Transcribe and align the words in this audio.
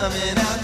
coming 0.00 0.38
out 0.38 0.59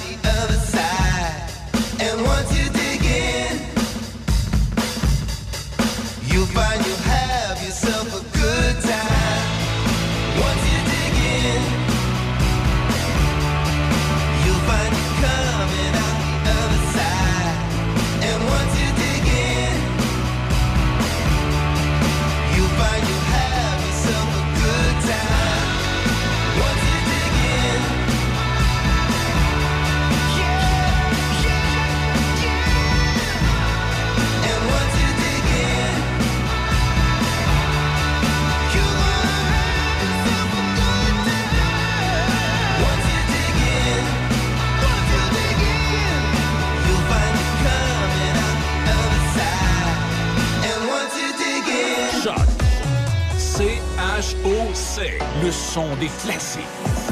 Le 54.98 55.52
son 55.52 55.94
des 55.96 56.08
classiques. 56.24 56.62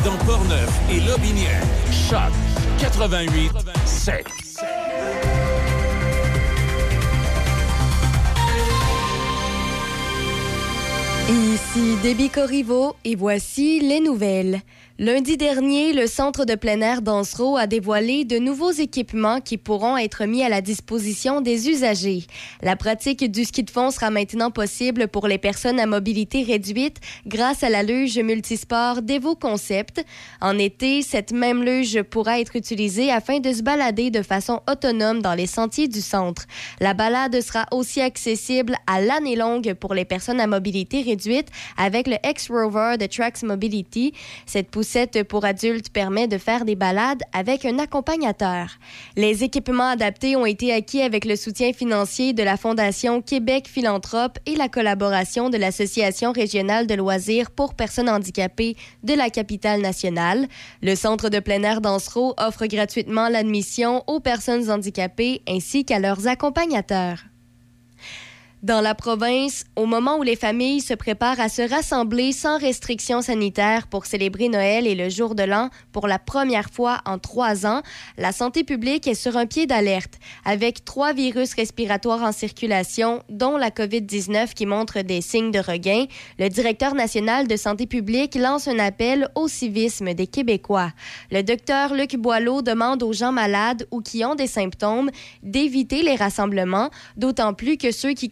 Dans 0.04 0.16
Portneuf 0.24 0.70
et 0.90 1.00
Lobinière. 1.00 1.62
Choc 1.90 2.32
88 2.78 3.52
7. 3.84 4.24
Ici 11.28 11.96
Déby 12.02 12.30
Corriveau 12.30 12.96
et 13.04 13.16
voici 13.16 13.80
les 13.80 14.00
nouvelles. 14.00 14.62
Lundi 15.00 15.36
dernier, 15.36 15.92
le 15.92 16.06
centre 16.06 16.44
de 16.44 16.54
plein 16.54 16.80
air 16.80 17.02
d'Ansereau 17.02 17.56
a 17.56 17.66
dévoilé 17.66 18.24
de 18.24 18.38
nouveaux 18.38 18.70
équipements 18.70 19.40
qui 19.40 19.58
pourront 19.58 19.96
être 19.96 20.24
mis 20.24 20.44
à 20.44 20.48
la 20.48 20.60
disposition 20.60 21.40
des 21.40 21.68
usagers. 21.68 22.22
La 22.62 22.76
pratique 22.76 23.28
du 23.28 23.44
ski 23.44 23.64
de 23.64 23.72
fond 23.72 23.90
sera 23.90 24.10
maintenant 24.10 24.52
possible 24.52 25.08
pour 25.08 25.26
les 25.26 25.38
personnes 25.38 25.80
à 25.80 25.86
mobilité 25.86 26.44
réduite 26.44 27.00
grâce 27.26 27.64
à 27.64 27.70
la 27.70 27.82
luge 27.82 28.16
multisport 28.20 29.02
d'Evo 29.02 29.34
Concept. 29.34 30.04
En 30.40 30.56
été, 30.60 31.02
cette 31.02 31.32
même 31.32 31.64
luge 31.64 32.00
pourra 32.02 32.38
être 32.38 32.54
utilisée 32.54 33.10
afin 33.10 33.40
de 33.40 33.52
se 33.52 33.62
balader 33.62 34.12
de 34.12 34.22
façon 34.22 34.62
autonome 34.70 35.22
dans 35.22 35.34
les 35.34 35.48
sentiers 35.48 35.88
du 35.88 36.02
centre. 36.02 36.44
La 36.78 36.94
balade 36.94 37.40
sera 37.40 37.66
aussi 37.72 38.00
accessible 38.00 38.76
à 38.86 39.00
l'année 39.00 39.34
longue 39.34 39.74
pour 39.74 39.92
les 39.92 40.04
personnes 40.04 40.40
à 40.40 40.46
mobilité 40.46 41.02
réduite 41.02 41.48
avec 41.76 42.06
le 42.06 42.14
X-Rover 42.24 42.94
de 42.96 43.06
Trax 43.06 43.42
Mobility. 43.42 44.12
Cette 44.46 44.70
poussette 44.84 45.22
pour 45.22 45.46
adultes 45.46 45.88
permet 45.88 46.28
de 46.28 46.36
faire 46.36 46.66
des 46.66 46.76
balades 46.76 47.22
avec 47.32 47.64
un 47.64 47.78
accompagnateur. 47.78 48.68
Les 49.16 49.42
équipements 49.42 49.88
adaptés 49.88 50.36
ont 50.36 50.44
été 50.44 50.74
acquis 50.74 51.00
avec 51.00 51.24
le 51.24 51.36
soutien 51.36 51.72
financier 51.72 52.34
de 52.34 52.42
la 52.42 52.58
Fondation 52.58 53.22
Québec 53.22 53.66
Philanthrope 53.66 54.38
et 54.44 54.56
la 54.56 54.68
collaboration 54.68 55.48
de 55.48 55.56
l'Association 55.56 56.32
régionale 56.32 56.86
de 56.86 56.94
loisirs 56.96 57.50
pour 57.50 57.72
personnes 57.72 58.10
handicapées 58.10 58.76
de 59.02 59.14
la 59.14 59.30
capitale 59.30 59.80
nationale. 59.80 60.48
Le 60.82 60.94
centre 60.96 61.30
de 61.30 61.38
plein 61.38 61.62
air 61.62 61.80
d'Ansereau 61.80 62.34
offre 62.36 62.66
gratuitement 62.66 63.30
l'admission 63.30 64.04
aux 64.06 64.20
personnes 64.20 64.70
handicapées 64.70 65.40
ainsi 65.48 65.86
qu'à 65.86 65.98
leurs 65.98 66.28
accompagnateurs. 66.28 67.24
Dans 68.64 68.80
la 68.80 68.94
province, 68.94 69.64
au 69.76 69.84
moment 69.84 70.16
où 70.16 70.22
les 70.22 70.36
familles 70.36 70.80
se 70.80 70.94
préparent 70.94 71.38
à 71.38 71.50
se 71.50 71.60
rassembler 71.60 72.32
sans 72.32 72.58
restrictions 72.58 73.20
sanitaires 73.20 73.88
pour 73.88 74.06
célébrer 74.06 74.48
Noël 74.48 74.86
et 74.86 74.94
le 74.94 75.10
jour 75.10 75.34
de 75.34 75.42
l'an 75.42 75.68
pour 75.92 76.08
la 76.08 76.18
première 76.18 76.70
fois 76.70 77.02
en 77.04 77.18
trois 77.18 77.66
ans, 77.66 77.82
la 78.16 78.32
santé 78.32 78.64
publique 78.64 79.06
est 79.06 79.12
sur 79.12 79.36
un 79.36 79.44
pied 79.44 79.66
d'alerte, 79.66 80.14
avec 80.46 80.82
trois 80.86 81.12
virus 81.12 81.52
respiratoires 81.52 82.22
en 82.22 82.32
circulation, 82.32 83.22
dont 83.28 83.58
la 83.58 83.68
COVID-19 83.68 84.54
qui 84.54 84.64
montre 84.64 85.02
des 85.02 85.20
signes 85.20 85.50
de 85.50 85.58
regain. 85.58 86.06
Le 86.38 86.48
directeur 86.48 86.94
national 86.94 87.46
de 87.46 87.56
santé 87.58 87.86
publique 87.86 88.34
lance 88.34 88.66
un 88.66 88.78
appel 88.78 89.28
au 89.34 89.46
civisme 89.46 90.14
des 90.14 90.26
Québécois. 90.26 90.90
Le 91.30 91.42
docteur 91.42 91.92
Luc 91.92 92.16
Boileau 92.16 92.62
demande 92.62 93.02
aux 93.02 93.12
gens 93.12 93.32
malades 93.32 93.86
ou 93.90 94.00
qui 94.00 94.24
ont 94.24 94.36
des 94.36 94.46
symptômes 94.46 95.10
d'éviter 95.42 96.00
les 96.00 96.16
rassemblements, 96.16 96.88
d'autant 97.18 97.52
plus 97.52 97.76
que 97.76 97.92
ceux 97.92 98.14
qui 98.14 98.30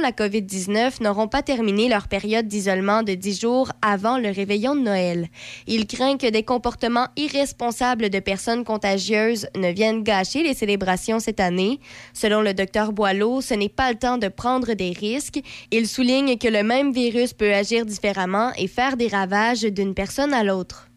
la 0.00 0.12
COVID-19 0.12 1.02
n'auront 1.02 1.28
pas 1.28 1.42
terminé 1.42 1.88
leur 1.88 2.08
période 2.08 2.48
d'isolement 2.48 3.02
de 3.02 3.14
10 3.14 3.40
jours 3.40 3.72
avant 3.82 4.16
le 4.16 4.30
réveillon 4.30 4.74
de 4.74 4.80
Noël. 4.80 5.28
Il 5.66 5.86
craint 5.86 6.16
que 6.16 6.30
des 6.30 6.42
comportements 6.42 7.08
irresponsables 7.16 8.08
de 8.08 8.18
personnes 8.18 8.64
contagieuses 8.64 9.48
ne 9.54 9.70
viennent 9.70 10.02
gâcher 10.02 10.42
les 10.42 10.54
célébrations 10.54 11.20
cette 11.20 11.40
année. 11.40 11.80
Selon 12.14 12.40
le 12.40 12.54
docteur 12.54 12.92
Boileau, 12.92 13.40
ce 13.40 13.54
n'est 13.54 13.68
pas 13.68 13.92
le 13.92 13.98
temps 13.98 14.18
de 14.18 14.28
prendre 14.28 14.72
des 14.72 14.92
risques. 14.92 15.40
Il 15.70 15.86
souligne 15.86 16.38
que 16.38 16.48
le 16.48 16.62
même 16.62 16.92
virus 16.92 17.34
peut 17.34 17.52
agir 17.52 17.84
différemment 17.84 18.52
et 18.56 18.68
faire 18.68 18.96
des 18.96 19.08
ravages 19.08 19.62
d'une 19.62 19.94
personne 19.94 20.32
à 20.32 20.44
l'autre. 20.44 20.88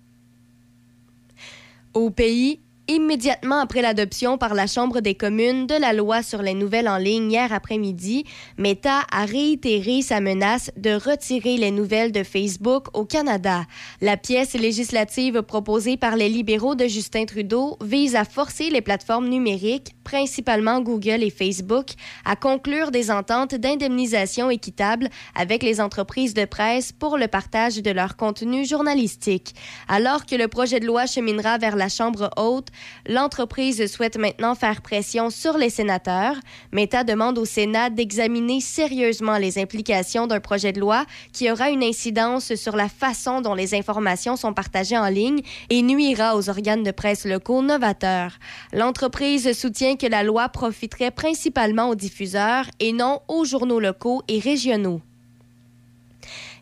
Au 1.93 2.09
pays, 2.09 2.59
Immédiatement 2.87 3.61
après 3.61 3.81
l'adoption 3.81 4.37
par 4.37 4.53
la 4.53 4.67
Chambre 4.67 4.99
des 4.99 5.15
communes 5.15 5.65
de 5.65 5.73
la 5.73 5.91
loi 5.91 6.21
sur 6.21 6.43
les 6.43 6.53
nouvelles 6.53 6.87
en 6.87 6.97
ligne 6.97 7.31
hier 7.31 7.51
après-midi, 7.51 8.25
Meta 8.59 9.01
a 9.11 9.25
réitéré 9.25 10.03
sa 10.03 10.19
menace 10.19 10.69
de 10.77 10.91
retirer 10.91 11.57
les 11.57 11.71
nouvelles 11.71 12.11
de 12.11 12.21
Facebook 12.21 12.95
au 12.95 13.03
Canada. 13.03 13.63
La 14.01 14.17
pièce 14.17 14.53
législative 14.53 15.41
proposée 15.41 15.97
par 15.97 16.15
les 16.15 16.29
libéraux 16.29 16.75
de 16.75 16.85
Justin 16.85 17.25
Trudeau 17.25 17.75
vise 17.83 18.15
à 18.15 18.23
forcer 18.23 18.69
les 18.69 18.81
plateformes 18.81 19.29
numériques, 19.29 19.95
principalement 20.03 20.79
Google 20.79 21.23
et 21.23 21.31
Facebook, 21.31 21.87
à 22.23 22.35
conclure 22.35 22.91
des 22.91 23.09
ententes 23.09 23.55
d'indemnisation 23.55 24.51
équitable 24.51 25.09
avec 25.33 25.63
les 25.63 25.81
entreprises 25.81 26.35
de 26.35 26.45
presse 26.45 26.91
pour 26.91 27.17
le 27.17 27.27
partage 27.27 27.81
de 27.81 27.89
leur 27.89 28.15
contenu 28.15 28.63
journalistique. 28.63 29.55
Alors 29.87 30.27
que 30.27 30.35
le 30.35 30.47
projet 30.47 30.79
de 30.79 30.85
loi 30.85 31.07
cheminera 31.07 31.57
vers 31.57 31.75
la 31.75 31.89
Chambre 31.89 32.29
haute, 32.37 32.67
L'entreprise 33.07 33.91
souhaite 33.91 34.17
maintenant 34.17 34.55
faire 34.55 34.81
pression 34.81 35.29
sur 35.29 35.57
les 35.57 35.69
sénateurs. 35.69 36.35
Meta 36.71 37.03
demande 37.03 37.37
au 37.37 37.45
Sénat 37.45 37.89
d'examiner 37.89 38.61
sérieusement 38.61 39.37
les 39.37 39.57
implications 39.57 40.27
d'un 40.27 40.39
projet 40.39 40.71
de 40.71 40.79
loi 40.79 41.05
qui 41.33 41.51
aura 41.51 41.69
une 41.69 41.83
incidence 41.83 42.55
sur 42.55 42.75
la 42.75 42.89
façon 42.89 43.41
dont 43.41 43.53
les 43.53 43.73
informations 43.75 44.35
sont 44.35 44.53
partagées 44.53 44.97
en 44.97 45.09
ligne 45.09 45.41
et 45.69 45.81
nuira 45.81 46.35
aux 46.35 46.49
organes 46.49 46.83
de 46.83 46.91
presse 46.91 47.25
locaux 47.25 47.61
novateurs. 47.61 48.33
L'entreprise 48.73 49.57
soutient 49.57 49.95
que 49.95 50.07
la 50.07 50.23
loi 50.23 50.49
profiterait 50.49 51.11
principalement 51.11 51.89
aux 51.89 51.95
diffuseurs 51.95 52.65
et 52.79 52.93
non 52.93 53.21
aux 53.27 53.45
journaux 53.45 53.79
locaux 53.79 54.21
et 54.27 54.39
régionaux. 54.39 55.01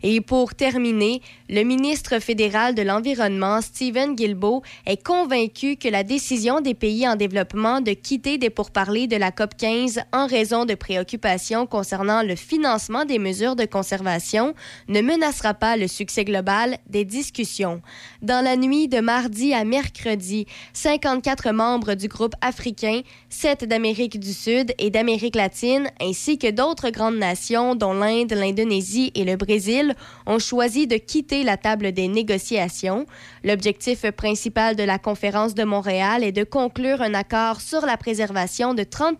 Et 0.05 0.19
pour 0.19 0.53
terminer, 0.53 1.21
le 1.49 1.63
ministre 1.63 2.19
fédéral 2.19 2.75
de 2.75 2.81
l'Environnement, 2.81 3.61
Stephen 3.61 4.15
Guilbeault, 4.15 4.61
est 4.85 5.01
convaincu 5.01 5.77
que 5.77 5.87
la 5.87 6.03
décision 6.03 6.59
des 6.59 6.73
pays 6.73 7.07
en 7.07 7.15
développement 7.15 7.79
de 7.79 7.93
quitter 7.93 8.37
des 8.37 8.49
pourparlers 8.49 9.07
de 9.07 9.15
la 9.15 9.31
COP 9.31 9.55
15 9.57 10.01
en 10.11 10.27
raison 10.27 10.65
de 10.65 10.75
préoccupations 10.75 11.65
concernant 11.65 12.21
le 12.21 12.35
financement 12.35 13.05
des 13.05 13.17
mesures 13.17 13.55
de 13.55 13.63
conservation 13.63 14.53
ne 14.89 14.99
menacera 14.99 15.53
pas 15.53 15.77
le 15.77 15.87
succès 15.87 16.25
global 16.25 16.77
des 16.89 17.05
discussions. 17.05 17.81
Dans 18.21 18.43
la 18.43 18.57
nuit 18.57 18.89
de 18.89 18.99
mardi 18.99 19.53
à 19.53 19.63
mercredi, 19.63 20.47
54 20.73 21.51
membres 21.51 21.93
du 21.93 22.09
groupe 22.09 22.35
africain, 22.41 23.01
7 23.29 23.63
d'Amérique 23.63 24.19
du 24.19 24.33
Sud 24.33 24.73
et 24.79 24.89
d'Amérique 24.89 25.37
latine, 25.37 25.89
ainsi 26.01 26.37
que 26.37 26.51
d'autres 26.51 26.89
grandes 26.89 27.17
nations 27.17 27.75
dont 27.75 27.93
l'Inde, 27.93 28.33
l'Indonésie 28.33 29.13
et 29.15 29.23
le 29.23 29.37
Brésil, 29.37 29.92
ont 30.25 30.39
choisi 30.39 30.87
de 30.87 30.97
quitter 30.97 31.43
la 31.43 31.57
table 31.57 31.91
des 31.91 32.07
négociations. 32.07 33.05
L'objectif 33.43 34.09
principal 34.11 34.75
de 34.75 34.83
la 34.83 34.99
conférence 34.99 35.53
de 35.53 35.63
Montréal 35.63 36.23
est 36.23 36.31
de 36.31 36.43
conclure 36.43 37.01
un 37.01 37.13
accord 37.13 37.61
sur 37.61 37.85
la 37.85 37.97
préservation 37.97 38.73
de 38.73 38.83
30 38.83 39.17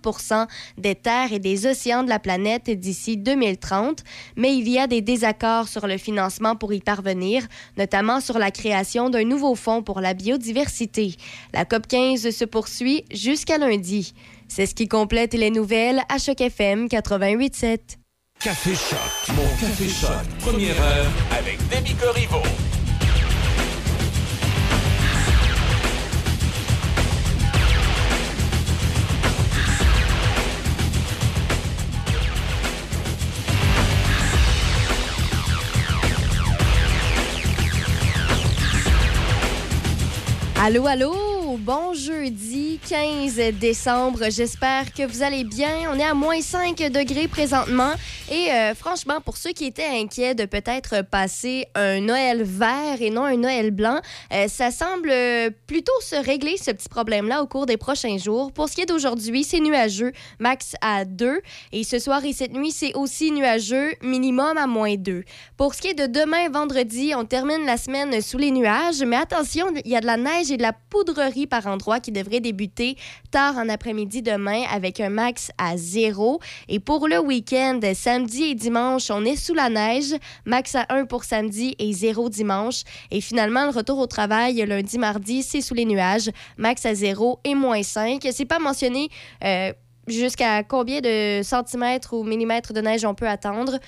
des 0.77 0.95
terres 0.95 1.33
et 1.33 1.39
des 1.39 1.65
océans 1.65 2.03
de 2.03 2.09
la 2.09 2.19
planète 2.19 2.69
d'ici 2.69 3.17
2030, 3.17 4.03
mais 4.35 4.55
il 4.55 4.69
y 4.69 4.79
a 4.79 4.87
des 4.87 5.01
désaccords 5.01 5.67
sur 5.67 5.87
le 5.87 5.97
financement 5.97 6.55
pour 6.55 6.73
y 6.73 6.79
parvenir, 6.79 7.45
notamment 7.77 8.19
sur 8.19 8.39
la 8.39 8.51
création 8.51 9.09
d'un 9.09 9.23
nouveau 9.23 9.55
fonds 9.55 9.83
pour 9.83 10.01
la 10.01 10.13
biodiversité. 10.13 11.15
La 11.53 11.65
COP 11.65 11.87
15 11.87 12.29
se 12.29 12.45
poursuit 12.45 13.05
jusqu'à 13.11 13.57
lundi. 13.57 14.13
C'est 14.47 14.65
ce 14.65 14.75
qui 14.75 14.87
complète 14.87 15.33
les 15.33 15.49
nouvelles 15.49 16.01
à 16.09 16.17
Choc 16.17 16.41
FM 16.41 16.87
88.7. 16.87 18.02
Café 18.43 18.75
Choc. 18.75 19.35
Mon 19.37 19.47
Café 19.55 19.87
Choc. 19.87 20.11
Première 20.41 20.75
heure 20.81 21.05
avec 21.31 21.57
Demi 21.69 21.95
Corriveau. 21.95 22.41
Allô, 40.61 40.87
allô, 40.87 41.32
bon 41.63 41.93
jeudi 41.93 42.77
15 42.89 43.35
décembre. 43.57 44.25
J'espère 44.29 44.93
que 44.93 45.03
vous 45.07 45.23
allez 45.23 45.45
bien. 45.45 45.89
On 45.93 45.97
est 45.97 46.03
à 46.03 46.13
moins 46.13 46.41
5 46.41 46.75
degrés 46.91 47.29
présentement. 47.29 47.91
Et 48.29 48.51
euh, 48.51 48.75
franchement, 48.75 49.21
pour 49.21 49.37
ceux 49.37 49.51
qui 49.51 49.65
étaient 49.65 49.87
inquiets 49.87 50.35
de 50.35 50.43
peut-être 50.45 51.03
passer 51.03 51.67
un 51.75 52.01
Noël 52.01 52.43
vert 52.43 53.01
et 53.01 53.09
non 53.09 53.23
un 53.23 53.37
Noël 53.37 53.71
blanc, 53.71 53.99
euh, 54.33 54.47
ça 54.49 54.71
semble 54.71 55.13
plutôt 55.65 55.93
se 56.01 56.15
régler 56.15 56.57
ce 56.57 56.71
petit 56.71 56.89
problème-là 56.89 57.41
au 57.41 57.47
cours 57.47 57.65
des 57.65 57.77
prochains 57.77 58.17
jours. 58.17 58.51
Pour 58.51 58.67
ce 58.67 58.75
qui 58.75 58.81
est 58.81 58.85
d'aujourd'hui, 58.85 59.45
c'est 59.45 59.61
nuageux, 59.61 60.11
max 60.39 60.73
à 60.81 61.05
2. 61.05 61.41
Et 61.71 61.83
ce 61.85 61.97
soir 61.97 62.25
et 62.25 62.33
cette 62.33 62.53
nuit, 62.53 62.71
c'est 62.71 62.93
aussi 62.95 63.31
nuageux, 63.31 63.93
minimum 64.01 64.57
à 64.57 64.67
moins 64.67 64.95
2. 64.95 65.23
Pour 65.55 65.75
ce 65.75 65.81
qui 65.81 65.87
est 65.89 65.93
de 65.93 66.07
demain, 66.07 66.49
vendredi, 66.49 67.13
on 67.15 67.23
termine 67.23 67.65
la 67.65 67.77
semaine 67.77 68.21
sous 68.21 68.37
les 68.37 68.51
nuages. 68.51 69.01
Mais 69.05 69.15
attention, 69.17 69.67
il 69.85 69.91
y 69.91 69.95
a 69.95 70.01
de 70.01 70.05
la 70.05 70.17
neige 70.17 70.51
et 70.51 70.57
de 70.57 70.61
la 70.61 70.73
poudrerie 70.73 71.47
par 71.53 71.67
endroit 71.67 71.99
qui 71.99 72.11
devrait 72.11 72.39
débuter 72.39 72.97
tard 73.29 73.57
en 73.57 73.69
après-midi 73.69 74.23
demain 74.23 74.63
avec 74.71 74.99
un 74.99 75.09
max 75.09 75.51
à 75.59 75.77
zéro. 75.77 76.39
Et 76.67 76.79
pour 76.79 77.07
le 77.07 77.19
week-end, 77.19 77.79
samedi 77.93 78.45
et 78.45 78.55
dimanche, 78.55 79.11
on 79.11 79.23
est 79.23 79.35
sous 79.35 79.53
la 79.53 79.69
neige, 79.69 80.15
max 80.45 80.73
à 80.73 80.87
1 80.89 81.05
pour 81.05 81.25
samedi 81.25 81.75
et 81.77 81.93
zéro 81.93 82.27
dimanche. 82.27 82.81
Et 83.11 83.21
finalement, 83.21 83.65
le 83.65 83.69
retour 83.69 83.99
au 83.99 84.07
travail 84.07 84.65
lundi, 84.65 84.97
mardi, 84.97 85.43
c'est 85.43 85.61
sous 85.61 85.75
les 85.75 85.85
nuages, 85.85 86.31
max 86.57 86.87
à 86.87 86.95
zéro 86.95 87.39
et 87.43 87.53
moins 87.53 87.83
5. 87.83 88.27
C'est 88.31 88.45
pas 88.45 88.57
mentionné. 88.57 89.09
euh, 89.43 89.73
Jusqu'à 90.05 90.63
combien 90.63 90.99
de 90.99 91.41
centimètres 91.43 92.11
ou 92.13 92.25
millimètres 92.25 92.73
de 92.73 92.81
neige 92.81 93.05
on 93.05 93.15
peut 93.15 93.29
attendre? 93.29 93.79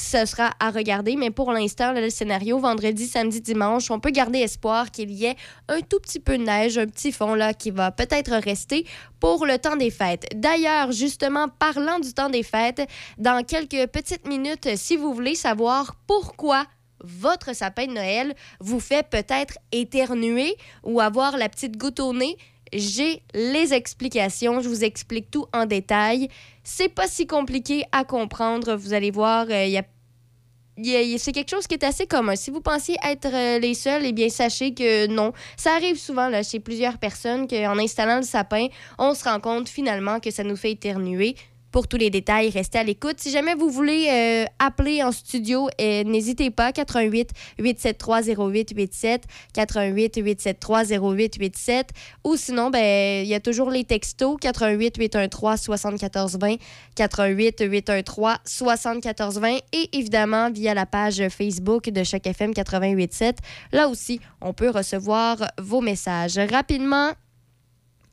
Ce 0.00 0.24
sera 0.24 0.52
à 0.58 0.70
regarder. 0.70 1.16
Mais 1.16 1.30
pour 1.30 1.52
l'instant, 1.52 1.92
le 1.92 2.10
scénario, 2.10 2.58
vendredi, 2.58 3.06
samedi, 3.06 3.40
dimanche, 3.40 3.90
on 3.90 4.00
peut 4.00 4.10
garder 4.10 4.40
espoir 4.40 4.90
qu'il 4.90 5.10
y 5.10 5.26
ait 5.26 5.36
un 5.68 5.80
tout 5.80 6.00
petit 6.00 6.20
peu 6.20 6.38
de 6.38 6.44
neige, 6.44 6.78
un 6.78 6.86
petit 6.86 7.12
fond 7.12 7.34
là 7.34 7.54
qui 7.54 7.70
va 7.70 7.90
peut-être 7.90 8.32
rester 8.32 8.86
pour 9.20 9.46
le 9.46 9.58
temps 9.58 9.76
des 9.76 9.90
fêtes. 9.90 10.26
D'ailleurs, 10.34 10.92
justement, 10.92 11.48
parlant 11.48 11.98
du 11.98 12.12
temps 12.12 12.30
des 12.30 12.42
fêtes, 12.42 12.82
dans 13.18 13.44
quelques 13.44 13.86
petites 13.88 14.26
minutes, 14.26 14.76
si 14.76 14.96
vous 14.96 15.12
voulez 15.14 15.34
savoir 15.34 15.96
pourquoi 16.06 16.66
votre 17.02 17.54
sapin 17.54 17.86
de 17.86 17.92
Noël 17.92 18.34
vous 18.60 18.80
fait 18.80 19.08
peut-être 19.08 19.58
éternuer 19.72 20.54
ou 20.84 21.00
avoir 21.00 21.36
la 21.36 21.48
petite 21.48 21.78
goutte 21.78 22.00
au 22.00 22.12
nez, 22.12 22.36
j'ai 22.72 23.22
les 23.34 23.72
explications. 23.74 24.60
Je 24.60 24.68
vous 24.68 24.84
explique 24.84 25.30
tout 25.30 25.46
en 25.52 25.66
détail. 25.66 26.28
C'est 26.72 26.88
pas 26.88 27.08
si 27.08 27.26
compliqué 27.26 27.82
à 27.90 28.04
comprendre. 28.04 28.74
Vous 28.76 28.92
allez 28.94 29.10
voir, 29.10 29.46
euh, 29.50 29.66
y 29.66 29.76
a- 29.76 31.18
c'est 31.18 31.32
quelque 31.32 31.50
chose 31.50 31.66
qui 31.66 31.74
est 31.74 31.84
assez 31.84 32.06
commun. 32.06 32.36
Si 32.36 32.50
vous 32.52 32.60
pensiez 32.60 32.96
être 33.04 33.26
euh, 33.34 33.58
les 33.58 33.74
seuls, 33.74 34.02
eh 34.06 34.12
bien, 34.12 34.28
sachez 34.28 34.72
que 34.72 35.08
non. 35.08 35.32
Ça 35.56 35.74
arrive 35.74 35.98
souvent 35.98 36.28
là, 36.28 36.42
chez 36.44 36.60
plusieurs 36.60 36.96
personnes 36.98 37.48
qu'en 37.48 37.76
installant 37.78 38.16
le 38.18 38.22
sapin, 38.22 38.68
on 38.98 39.14
se 39.14 39.24
rend 39.24 39.40
compte 39.40 39.68
finalement 39.68 40.20
que 40.20 40.30
ça 40.30 40.44
nous 40.44 40.56
fait 40.56 40.70
éternuer. 40.70 41.34
Pour 41.70 41.86
tous 41.86 41.96
les 41.96 42.10
détails, 42.10 42.50
restez 42.50 42.78
à 42.78 42.82
l'écoute. 42.82 43.20
Si 43.20 43.30
jamais 43.30 43.54
vous 43.54 43.70
voulez 43.70 44.08
euh, 44.10 44.44
appeler 44.58 45.02
en 45.02 45.12
studio, 45.12 45.68
euh, 45.80 46.02
n'hésitez 46.02 46.50
pas. 46.50 46.72
88 46.72 47.30
873 47.58 48.28
0887 48.28 49.24
88 49.52 50.16
873 50.16 50.92
0887 50.92 51.90
ou 52.24 52.36
sinon, 52.36 52.70
ben, 52.70 53.24
il 53.24 53.28
y 53.28 53.34
a 53.34 53.40
toujours 53.40 53.70
les 53.70 53.84
textos 53.84 54.36
88 54.40 54.96
813 54.98 55.60
7420 55.60 56.56
88 56.96 57.64
813 57.68 58.36
7420 58.44 59.58
et 59.72 59.88
évidemment 59.92 60.50
via 60.50 60.74
la 60.74 60.86
page 60.86 61.22
Facebook 61.28 61.88
de 61.88 62.02
Choc 62.02 62.26
FM 62.26 62.50
887. 62.50 63.38
Là 63.72 63.88
aussi, 63.88 64.20
on 64.40 64.52
peut 64.52 64.70
recevoir 64.70 65.36
vos 65.58 65.80
messages. 65.80 66.38
Rapidement, 66.38 67.12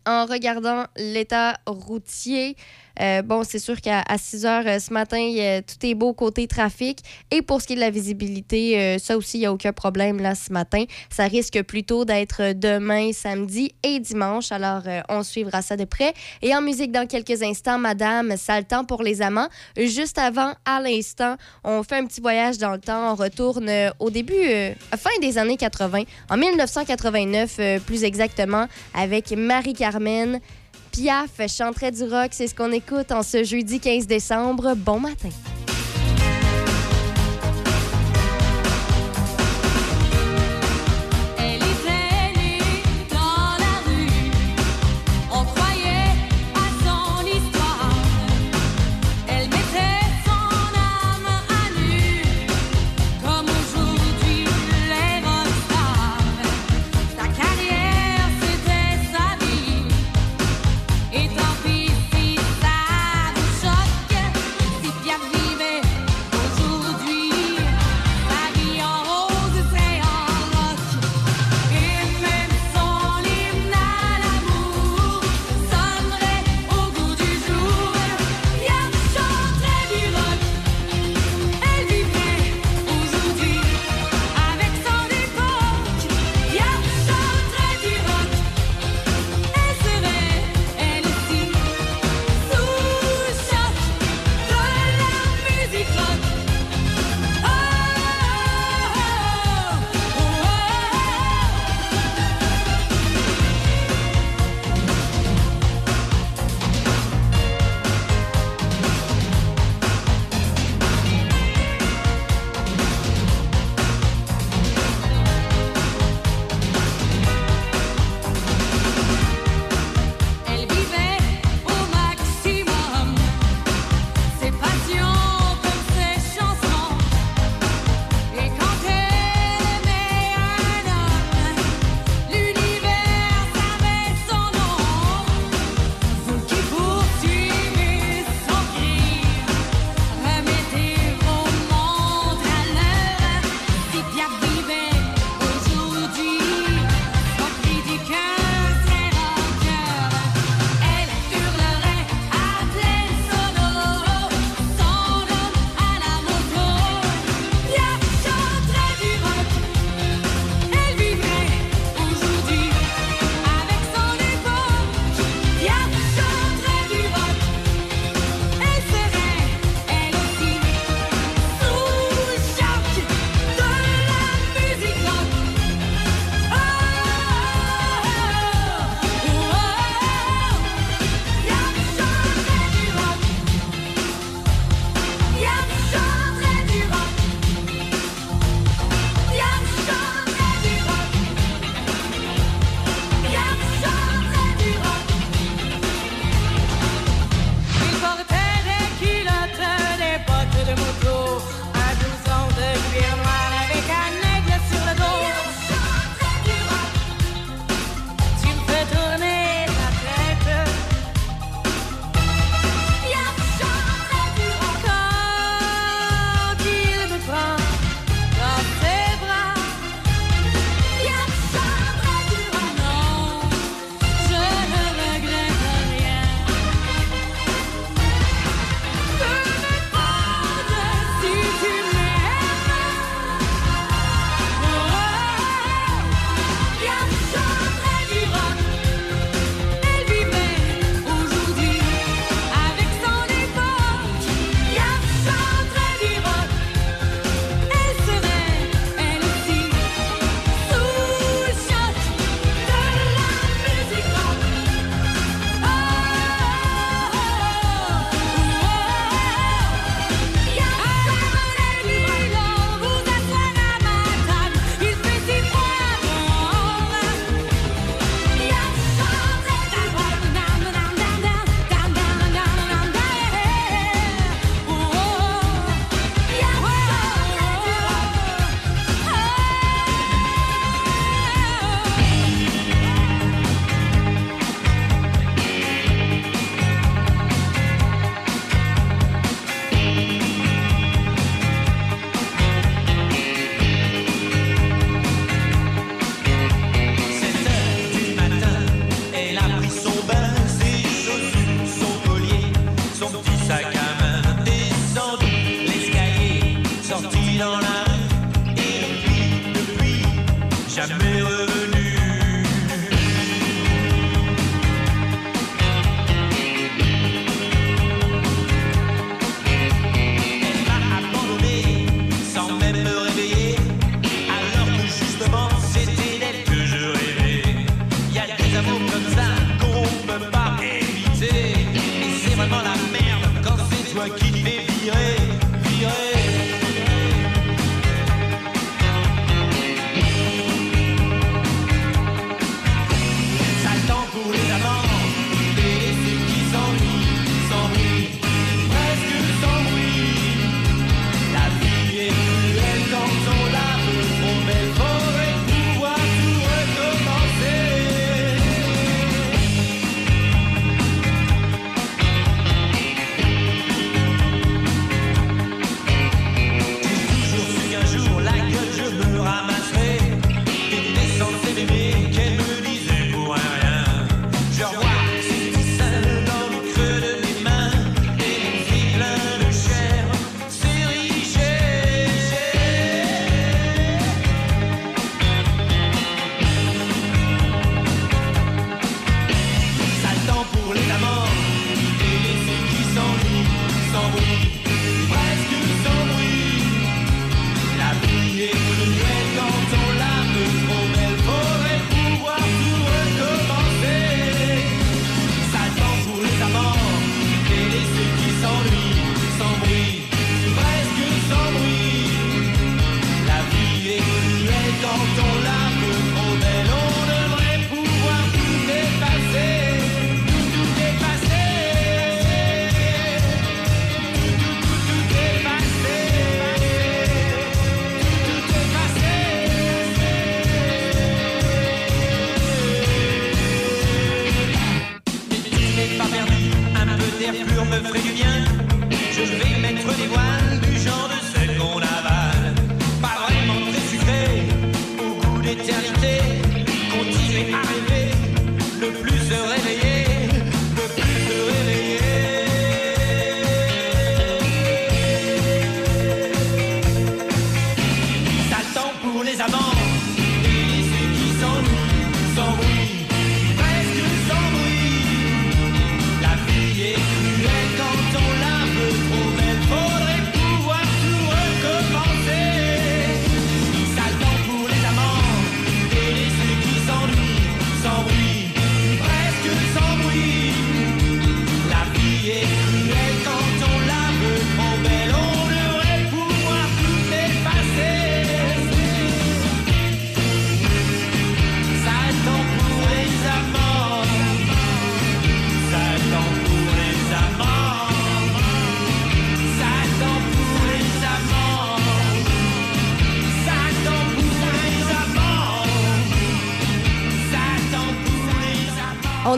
en 0.05 0.25
regardant 0.25 0.85
l'état 0.95 1.57
routier, 1.65 2.55
euh, 3.01 3.21
bon, 3.21 3.43
c'est 3.43 3.59
sûr 3.59 3.79
qu'à 3.81 4.03
6 4.17 4.45
heures 4.45 4.63
euh, 4.65 4.79
ce 4.79 4.93
matin, 4.93 5.61
tout 5.65 5.85
est 5.85 5.95
beau 5.95 6.13
côté 6.13 6.47
trafic. 6.47 6.99
Et 7.31 7.41
pour 7.41 7.61
ce 7.61 7.67
qui 7.67 7.73
est 7.73 7.75
de 7.75 7.81
la 7.81 7.89
visibilité, 7.89 8.79
euh, 8.79 8.97
ça 8.97 9.17
aussi, 9.17 9.37
il 9.37 9.41
n'y 9.41 9.45
a 9.45 9.53
aucun 9.53 9.73
problème 9.73 10.19
là 10.19 10.35
ce 10.35 10.51
matin. 10.51 10.83
Ça 11.09 11.25
risque 11.25 11.61
plutôt 11.63 12.05
d'être 12.05 12.53
demain, 12.53 13.11
samedi 13.13 13.73
et 13.83 13.99
dimanche. 13.99 14.51
Alors, 14.51 14.83
on 15.09 15.23
suivra 15.23 15.61
ça 15.61 15.75
de 15.77 15.85
près. 15.85 16.13
Et 16.41 16.55
en 16.55 16.61
musique, 16.61 16.91
dans 16.91 17.07
quelques 17.07 17.43
instants, 17.43 17.77
Madame, 17.77 18.35
ça 18.37 18.59
le 18.59 18.65
temps 18.65 18.85
pour 18.85 19.03
les 19.03 19.21
amants. 19.21 19.49
Juste 19.77 20.17
avant, 20.17 20.53
à 20.65 20.81
l'instant, 20.81 21.35
on 21.63 21.83
fait 21.83 21.95
un 21.97 22.05
petit 22.05 22.21
voyage 22.21 22.57
dans 22.57 22.71
le 22.71 22.79
temps. 22.79 23.11
On 23.11 23.15
retourne 23.15 23.69
au 23.99 24.09
début, 24.09 24.41
fin 24.97 25.09
des 25.21 25.37
années 25.37 25.57
80, 25.57 26.03
en 26.29 26.37
1989 26.37 27.57
euh, 27.59 27.79
plus 27.79 28.03
exactement, 28.03 28.67
avec 28.93 29.31
Marie-Carmen. 29.31 30.39
Piaf 30.97 31.47
chanterait 31.47 31.91
du 31.91 32.05
rock, 32.05 32.29
c'est 32.31 32.47
ce 32.47 32.55
qu'on 32.55 32.71
écoute 32.71 33.11
en 33.11 33.21
ce 33.21 33.43
jeudi 33.43 33.79
15 33.79 34.07
décembre. 34.07 34.73
Bon 34.75 34.99
matin. 34.99 35.29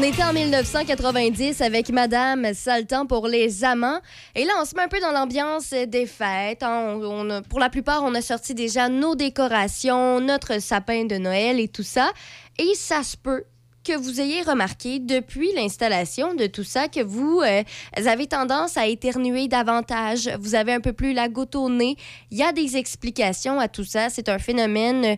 Était 0.09 0.23
en 0.23 0.33
1990 0.33 1.61
avec 1.61 1.89
Madame 1.91 2.53
Saltan 2.53 3.05
pour 3.05 3.27
les 3.27 3.63
amants. 3.63 3.99
Et 4.35 4.43
là, 4.43 4.53
on 4.61 4.65
se 4.65 4.75
met 4.75 4.81
un 4.83 4.87
peu 4.87 4.99
dans 4.99 5.11
l'ambiance 5.11 5.69
des 5.71 6.05
fêtes. 6.07 6.63
hein. 6.63 6.99
On- 7.01 7.29
a- 7.29 7.41
pour 7.43 7.59
la 7.59 7.69
plupart, 7.69 8.03
on 8.03 8.15
a 8.15 8.21
sorti 8.21 8.55
déjà 8.55 8.89
nos 8.89 9.13
décorations, 9.15 10.19
notre 10.19 10.59
sapin 10.61 11.05
de 11.05 11.17
Noël 11.17 11.59
et 11.59 11.67
tout 11.67 11.83
ça. 11.83 12.11
Et 12.57 12.73
ça 12.75 13.03
se 13.03 13.17
peut 13.17 13.43
que 13.83 13.95
vous 13.95 14.19
ayez 14.19 14.41
remarqué 14.41 14.99
depuis 14.99 15.51
l'installation 15.55 16.33
de 16.33 16.47
tout 16.47 16.63
ça 16.63 16.87
que 16.87 17.01
vous 17.01 17.41
euh, 17.41 17.63
avez 17.95 18.27
tendance 18.27 18.77
à 18.77 18.87
éternuer 18.87 19.47
davantage. 19.47 20.29
Vous 20.39 20.55
avez 20.55 20.73
un 20.73 20.81
peu 20.81 20.93
plus 20.93 21.13
la 21.13 21.29
goutte 21.29 21.55
au 21.55 21.69
nez. 21.69 21.95
Il 22.31 22.37
y 22.37 22.43
a 22.43 22.51
des 22.51 22.77
explications 22.77 23.59
à 23.59 23.67
tout 23.67 23.85
ça. 23.85 24.09
C'est 24.09 24.27
un 24.29 24.39
phénomène 24.39 25.05
euh, 25.05 25.15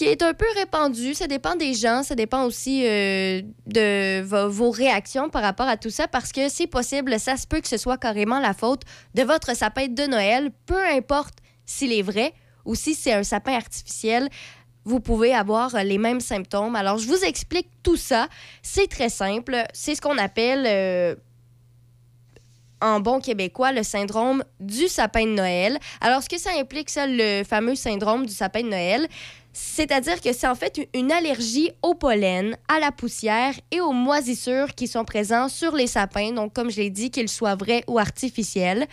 qui 0.00 0.06
est 0.06 0.22
un 0.22 0.32
peu 0.32 0.46
répandu. 0.56 1.12
Ça 1.12 1.26
dépend 1.26 1.56
des 1.56 1.74
gens, 1.74 2.02
ça 2.02 2.14
dépend 2.14 2.44
aussi 2.44 2.86
euh, 2.86 3.42
de 3.66 4.22
vo- 4.22 4.48
vos 4.48 4.70
réactions 4.70 5.28
par 5.28 5.42
rapport 5.42 5.68
à 5.68 5.76
tout 5.76 5.90
ça, 5.90 6.08
parce 6.08 6.32
que 6.32 6.48
c'est 6.48 6.66
possible, 6.66 7.20
ça 7.20 7.36
se 7.36 7.46
peut 7.46 7.60
que 7.60 7.68
ce 7.68 7.76
soit 7.76 7.98
carrément 7.98 8.40
la 8.40 8.54
faute 8.54 8.82
de 9.14 9.22
votre 9.22 9.54
sapin 9.54 9.88
de 9.88 10.06
Noël, 10.06 10.52
peu 10.64 10.82
importe 10.86 11.34
s'il 11.66 11.92
est 11.92 12.00
vrai 12.00 12.32
ou 12.64 12.74
si 12.74 12.94
c'est 12.94 13.12
un 13.12 13.24
sapin 13.24 13.52
artificiel. 13.52 14.30
Vous 14.86 15.00
pouvez 15.00 15.34
avoir 15.34 15.74
euh, 15.74 15.82
les 15.82 15.98
mêmes 15.98 16.20
symptômes. 16.20 16.76
Alors, 16.76 16.96
je 16.96 17.06
vous 17.06 17.22
explique 17.22 17.68
tout 17.82 17.96
ça. 17.96 18.28
C'est 18.62 18.88
très 18.88 19.10
simple. 19.10 19.54
C'est 19.74 19.94
ce 19.94 20.00
qu'on 20.00 20.16
appelle, 20.16 20.64
euh, 20.66 21.14
en 22.80 23.00
bon 23.00 23.20
québécois, 23.20 23.72
le 23.72 23.82
syndrome 23.82 24.42
du 24.58 24.88
sapin 24.88 25.26
de 25.26 25.32
Noël. 25.32 25.78
Alors, 26.00 26.22
ce 26.22 26.30
que 26.30 26.38
ça 26.38 26.52
implique, 26.58 26.88
ça, 26.88 27.06
le 27.06 27.44
fameux 27.44 27.74
syndrome 27.74 28.24
du 28.24 28.32
sapin 28.32 28.62
de 28.62 28.68
Noël, 28.68 29.06
c'est-à-dire 29.52 30.20
que 30.20 30.32
c'est 30.32 30.46
en 30.46 30.54
fait 30.54 30.88
une 30.94 31.10
allergie 31.10 31.70
au 31.82 31.94
pollen, 31.94 32.56
à 32.68 32.78
la 32.78 32.92
poussière 32.92 33.54
et 33.70 33.80
aux 33.80 33.92
moisissures 33.92 34.74
qui 34.74 34.86
sont 34.86 35.04
présents 35.04 35.48
sur 35.48 35.74
les 35.74 35.86
sapins, 35.86 36.32
donc 36.32 36.52
comme 36.52 36.70
je 36.70 36.80
l'ai 36.80 36.90
dit, 36.90 37.10
qu'ils 37.10 37.28
soient 37.28 37.56
vrais 37.56 37.82
ou 37.88 37.98
artificiels. 37.98 38.86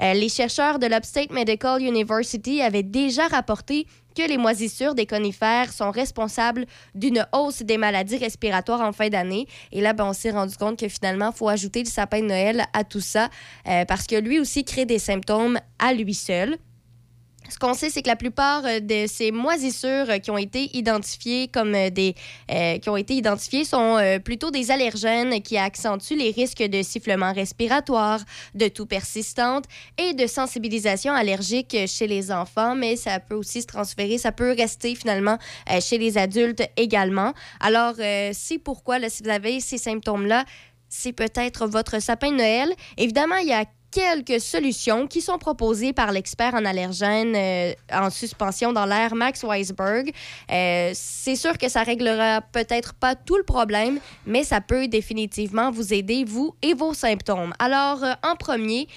Euh, 0.00 0.14
les 0.14 0.28
chercheurs 0.28 0.78
de 0.78 0.86
l'Upstate 0.86 1.30
Medical 1.30 1.82
University 1.82 2.62
avaient 2.62 2.82
déjà 2.82 3.26
rapporté 3.26 3.86
que 4.14 4.22
les 4.22 4.38
moisissures 4.38 4.94
des 4.94 5.06
conifères 5.06 5.72
sont 5.72 5.90
responsables 5.90 6.66
d'une 6.94 7.26
hausse 7.32 7.62
des 7.62 7.78
maladies 7.78 8.16
respiratoires 8.16 8.80
en 8.80 8.92
fin 8.92 9.08
d'année. 9.08 9.46
Et 9.72 9.80
là, 9.80 9.92
ben, 9.92 10.06
on 10.06 10.12
s'est 10.12 10.30
rendu 10.30 10.56
compte 10.56 10.78
que 10.78 10.88
finalement, 10.88 11.30
il 11.34 11.36
faut 11.36 11.48
ajouter 11.48 11.80
le 11.82 11.88
sapin 11.88 12.20
de 12.20 12.26
Noël 12.26 12.64
à 12.72 12.84
tout 12.84 13.00
ça 13.00 13.28
euh, 13.68 13.84
parce 13.84 14.06
que 14.06 14.16
lui 14.16 14.38
aussi 14.38 14.64
crée 14.64 14.86
des 14.86 15.00
symptômes 15.00 15.58
à 15.78 15.92
lui 15.92 16.14
seul. 16.14 16.56
Ce 17.50 17.58
qu'on 17.58 17.74
sait, 17.74 17.90
c'est 17.90 18.02
que 18.02 18.08
la 18.08 18.16
plupart 18.16 18.64
euh, 18.64 18.80
de 18.80 19.06
ces 19.06 19.30
moisissures 19.30 20.08
euh, 20.08 20.18
qui 20.18 20.30
ont 20.30 20.38
été 20.38 20.74
identifiées 20.76 21.48
comme 21.48 21.74
euh, 21.74 21.90
des 21.90 22.14
qui 22.80 22.88
ont 22.88 22.96
été 22.96 23.14
identifiées 23.14 23.64
sont 23.64 23.98
plutôt 24.24 24.50
des 24.50 24.70
allergènes 24.70 25.42
qui 25.42 25.56
accentuent 25.56 26.16
les 26.16 26.30
risques 26.30 26.62
de 26.62 26.82
sifflement 26.82 27.32
respiratoire, 27.32 28.20
de 28.54 28.68
toux 28.68 28.86
persistante 28.86 29.64
et 29.98 30.14
de 30.14 30.26
sensibilisation 30.26 31.12
allergique 31.12 31.76
chez 31.86 32.06
les 32.06 32.30
enfants, 32.30 32.74
mais 32.74 32.96
ça 32.96 33.20
peut 33.20 33.34
aussi 33.34 33.62
se 33.62 33.66
transférer, 33.66 34.18
ça 34.18 34.32
peut 34.32 34.54
rester 34.56 34.94
finalement 34.94 35.38
chez 35.80 35.98
les 35.98 36.18
adultes 36.18 36.62
également. 36.76 37.32
Alors, 37.60 37.94
c'est 37.96 38.58
pourquoi 38.62 39.08
si 39.08 39.22
vous 39.22 39.30
avez 39.30 39.60
ces 39.60 39.78
symptômes-là, 39.78 40.44
c'est 40.88 41.12
peut-être 41.12 41.66
votre 41.66 42.00
sapin 42.00 42.30
de 42.30 42.36
Noël. 42.36 42.72
Évidemment, 42.96 43.36
il 43.36 43.48
y 43.48 43.52
a 43.52 43.64
quelques 43.94 44.40
solutions 44.40 45.06
qui 45.06 45.20
sont 45.20 45.38
proposées 45.38 45.92
par 45.92 46.10
l'expert 46.10 46.54
en 46.54 46.64
allergènes 46.64 47.36
euh, 47.36 47.72
en 47.92 48.10
suspension 48.10 48.72
dans 48.72 48.86
l'air, 48.86 49.14
Max 49.14 49.44
Weisberg. 49.44 50.10
Euh, 50.50 50.90
c'est 50.94 51.36
sûr 51.36 51.56
que 51.56 51.68
ça 51.68 51.84
réglera 51.84 52.40
peut-être 52.40 52.94
pas 52.94 53.14
tout 53.14 53.36
le 53.36 53.44
problème, 53.44 54.00
mais 54.26 54.42
ça 54.42 54.60
peut 54.60 54.88
définitivement 54.88 55.70
vous 55.70 55.94
aider, 55.94 56.24
vous 56.24 56.56
et 56.60 56.74
vos 56.74 56.92
symptômes. 56.92 57.54
Alors, 57.60 58.02
euh, 58.02 58.14
en 58.24 58.34
premier, 58.34 58.88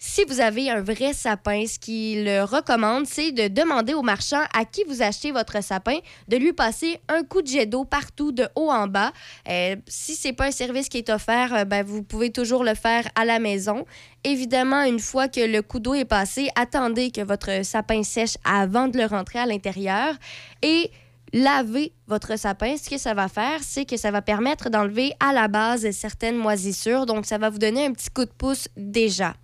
Si 0.00 0.24
vous 0.28 0.40
avez 0.40 0.70
un 0.70 0.80
vrai 0.80 1.12
sapin, 1.12 1.66
ce 1.66 1.76
qu'il 1.76 2.28
recommande, 2.42 3.06
c'est 3.06 3.32
de 3.32 3.48
demander 3.48 3.94
au 3.94 4.02
marchand 4.02 4.42
à 4.54 4.64
qui 4.64 4.84
vous 4.84 5.02
achetez 5.02 5.32
votre 5.32 5.60
sapin 5.60 5.98
de 6.28 6.36
lui 6.36 6.52
passer 6.52 7.00
un 7.08 7.24
coup 7.24 7.42
de 7.42 7.48
jet 7.48 7.66
d'eau 7.66 7.84
partout, 7.84 8.30
de 8.30 8.46
haut 8.54 8.70
en 8.70 8.86
bas. 8.86 9.12
Euh, 9.48 9.74
si 9.88 10.14
c'est 10.14 10.32
pas 10.32 10.46
un 10.46 10.50
service 10.52 10.88
qui 10.88 10.98
est 10.98 11.10
offert, 11.10 11.52
euh, 11.52 11.64
ben, 11.64 11.84
vous 11.84 12.04
pouvez 12.04 12.30
toujours 12.30 12.62
le 12.62 12.74
faire 12.74 13.08
à 13.16 13.24
la 13.24 13.40
maison. 13.40 13.86
Évidemment, 14.22 14.82
une 14.82 15.00
fois 15.00 15.26
que 15.26 15.40
le 15.40 15.62
coup 15.62 15.80
d'eau 15.80 15.94
est 15.94 16.04
passé, 16.04 16.48
attendez 16.54 17.10
que 17.10 17.22
votre 17.22 17.64
sapin 17.64 18.04
sèche 18.04 18.36
avant 18.44 18.86
de 18.86 18.98
le 18.98 19.06
rentrer 19.06 19.40
à 19.40 19.46
l'intérieur 19.46 20.14
et 20.62 20.92
laver 21.32 21.92
votre 22.06 22.38
sapin, 22.38 22.76
ce 22.76 22.88
que 22.88 22.98
ça 22.98 23.14
va 23.14 23.28
faire, 23.28 23.60
c'est 23.62 23.84
que 23.84 23.96
ça 23.96 24.10
va 24.10 24.22
permettre 24.22 24.70
d'enlever 24.70 25.12
à 25.20 25.32
la 25.32 25.48
base 25.48 25.90
certaines 25.90 26.36
moisissures. 26.36 27.06
Donc, 27.06 27.26
ça 27.26 27.38
va 27.38 27.50
vous 27.50 27.58
donner 27.58 27.86
un 27.86 27.92
petit 27.92 28.10
coup 28.10 28.24
de 28.24 28.30
pouce 28.30 28.68
déjà. 28.76 29.34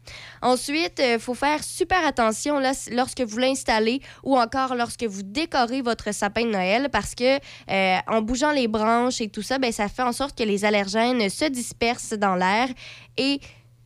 Ensuite, 0.40 1.02
il 1.04 1.18
faut 1.18 1.34
faire 1.34 1.62
super 1.62 2.04
attention 2.06 2.60
lorsque 2.90 3.20
vous 3.20 3.38
l'installez 3.38 4.00
ou 4.22 4.38
encore 4.38 4.74
lorsque 4.74 5.04
vous 5.04 5.22
décorez 5.22 5.82
votre 5.82 6.12
sapin 6.14 6.44
de 6.44 6.50
Noël 6.50 6.88
parce 6.90 7.14
que 7.14 7.36
euh, 7.70 7.98
en 8.06 8.22
bougeant 8.22 8.52
les 8.52 8.68
branches 8.68 9.20
et 9.20 9.28
tout 9.28 9.42
ça, 9.42 9.58
ben, 9.58 9.72
ça 9.72 9.88
fait 9.88 10.02
en 10.02 10.12
sorte 10.12 10.36
que 10.36 10.44
les 10.44 10.64
allergènes 10.64 11.28
se 11.28 11.44
dispersent 11.46 12.14
dans 12.14 12.34
l'air 12.34 12.68
et 13.16 13.40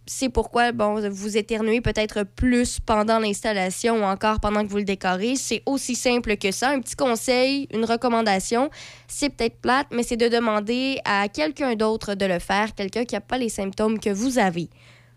c'est 0.08 0.30
pourquoi 0.30 0.72
bon, 0.72 1.08
vous 1.10 1.36
éternuez 1.36 1.80
peut-être 1.80 2.24
plus 2.24 2.80
pendant 2.80 3.18
l'installation 3.18 4.00
ou 4.00 4.02
encore 4.02 4.40
pendant 4.40 4.64
que 4.64 4.70
vous 4.70 4.78
le 4.78 4.84
décorez. 4.84 5.36
C'est 5.36 5.62
aussi 5.66 5.94
simple 5.94 6.36
que 6.36 6.50
ça. 6.50 6.70
Un 6.70 6.80
petit 6.80 6.96
conseil, 6.96 7.68
une 7.72 7.84
recommandation, 7.84 8.70
c'est 9.06 9.28
peut-être 9.28 9.60
plate, 9.60 9.88
mais 9.92 10.02
c'est 10.02 10.16
de 10.16 10.28
demander 10.28 10.98
à 11.04 11.28
quelqu'un 11.28 11.74
d'autre 11.74 12.14
de 12.14 12.24
le 12.24 12.38
faire, 12.38 12.74
quelqu'un 12.74 13.04
qui 13.04 13.14
n'a 13.14 13.20
pas 13.20 13.38
les 13.38 13.50
symptômes 13.50 14.00
que 14.00 14.10
vous 14.10 14.38
avez. 14.38 14.68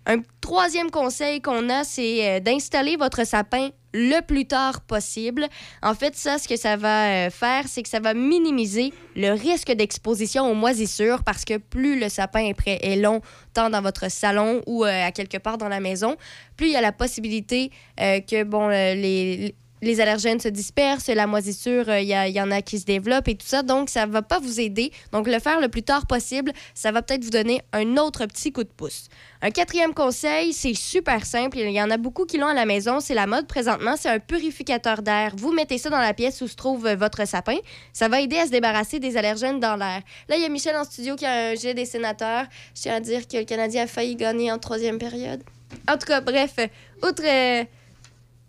Un 0.07 0.21
troisième 0.41 0.89
conseil 0.89 1.41
qu'on 1.41 1.69
a, 1.69 1.83
c'est 1.83 2.27
euh, 2.27 2.39
d'installer 2.39 2.95
votre 2.95 3.25
sapin 3.25 3.69
le 3.93 4.21
plus 4.21 4.45
tard 4.45 4.81
possible. 4.81 5.47
En 5.83 5.93
fait, 5.93 6.15
ça, 6.15 6.39
ce 6.39 6.47
que 6.47 6.55
ça 6.55 6.75
va 6.75 7.27
euh, 7.27 7.29
faire, 7.29 7.65
c'est 7.67 7.83
que 7.83 7.89
ça 7.89 7.99
va 7.99 8.15
minimiser 8.15 8.93
le 9.15 9.33
risque 9.33 9.71
d'exposition 9.71 10.49
aux 10.49 10.55
moisissures 10.55 11.23
parce 11.23 11.45
que 11.45 11.57
plus 11.57 11.99
le 11.99 12.09
sapin 12.09 12.45
est 12.45 12.53
prêt 12.55 12.79
est 12.81 12.95
long, 12.95 13.21
tant 13.53 13.69
dans 13.69 13.81
votre 13.81 14.09
salon 14.09 14.63
ou 14.65 14.85
euh, 14.85 15.07
à 15.07 15.11
quelque 15.11 15.37
part 15.37 15.59
dans 15.59 15.69
la 15.69 15.79
maison, 15.79 16.15
plus 16.57 16.67
il 16.67 16.73
y 16.73 16.77
a 16.77 16.81
la 16.81 16.93
possibilité 16.93 17.69
que 17.97 18.43
bon, 18.43 18.69
les, 18.69 19.53
les 19.81 19.99
allergènes 19.99 20.39
se 20.39 20.47
dispersent, 20.47 21.07
la 21.07 21.27
moisissure, 21.27 21.89
euh, 21.89 21.99
il 21.99 22.07
y, 22.07 22.41
en 22.41 22.51
a 22.51 22.61
qui 22.61 22.79
se 22.79 22.85
développent 22.85 23.27
et 23.27 23.35
tout 23.35 23.47
ça. 23.47 23.63
Donc, 23.63 23.89
ça 23.89 24.05
va 24.05 24.21
pas 24.21 24.39
vous 24.39 24.59
aider. 24.59 24.91
Donc, 25.11 25.27
le 25.27 25.39
faire 25.39 25.59
le 25.59 25.69
plus 25.69 25.83
tard 25.83 26.05
possible, 26.05 26.51
ça 26.73 26.91
va 26.91 27.01
peut-être 27.01 27.23
vous 27.23 27.31
donner 27.31 27.61
un 27.73 27.97
autre 27.97 28.25
petit 28.25 28.51
coup 28.51 28.63
de 28.63 28.69
pouce. 28.69 29.07
Un 29.41 29.49
quatrième 29.49 29.93
conseil, 29.93 30.53
c'est 30.53 30.75
super 30.75 31.25
simple. 31.25 31.57
Il 31.57 31.71
y 31.71 31.81
en 31.81 31.89
a 31.89 31.97
beaucoup 31.97 32.25
qui 32.25 32.37
l'ont 32.37 32.47
à 32.47 32.53
la 32.53 32.65
maison. 32.65 32.99
C'est 32.99 33.15
la 33.15 33.25
mode 33.25 33.47
présentement. 33.47 33.95
C'est 33.97 34.09
un 34.09 34.19
purificateur 34.19 35.01
d'air. 35.01 35.33
Vous 35.35 35.51
mettez 35.51 35.77
ça 35.77 35.89
dans 35.89 35.99
la 35.99 36.13
pièce 36.13 36.41
où 36.41 36.47
se 36.47 36.55
trouve 36.55 36.85
euh, 36.85 36.95
votre 36.95 37.27
sapin. 37.27 37.57
Ça 37.91 38.07
va 38.07 38.21
aider 38.21 38.37
à 38.37 38.45
se 38.45 38.51
débarrasser 38.51 38.99
des 38.99 39.17
allergènes 39.17 39.59
dans 39.59 39.75
l'air. 39.75 40.01
Là, 40.29 40.35
il 40.35 40.41
y 40.41 40.45
a 40.45 40.49
Michel 40.49 40.75
en 40.75 40.83
studio 40.83 41.15
qui 41.15 41.25
a 41.25 41.49
un 41.49 41.55
jet 41.55 41.73
des 41.73 41.85
sénateurs. 41.85 42.45
Je 42.75 42.83
tiens 42.83 42.95
à 42.95 42.99
dire 42.99 43.27
que 43.27 43.37
le 43.37 43.45
Canadien 43.45 43.83
a 43.83 43.87
failli 43.87 44.15
gagner 44.15 44.51
en 44.51 44.59
troisième 44.59 44.99
période. 44.99 45.43
En 45.89 45.97
tout 45.97 46.05
cas, 46.05 46.21
bref, 46.21 46.55
outre... 47.01 47.23
euh, 47.25 47.63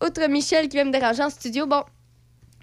outre 0.04 0.28
Michel 0.28 0.68
qui 0.68 0.76
va 0.76 0.84
me 0.84 0.92
déranger 0.92 1.22
en 1.22 1.30
studio, 1.30 1.66
bon, 1.66 1.82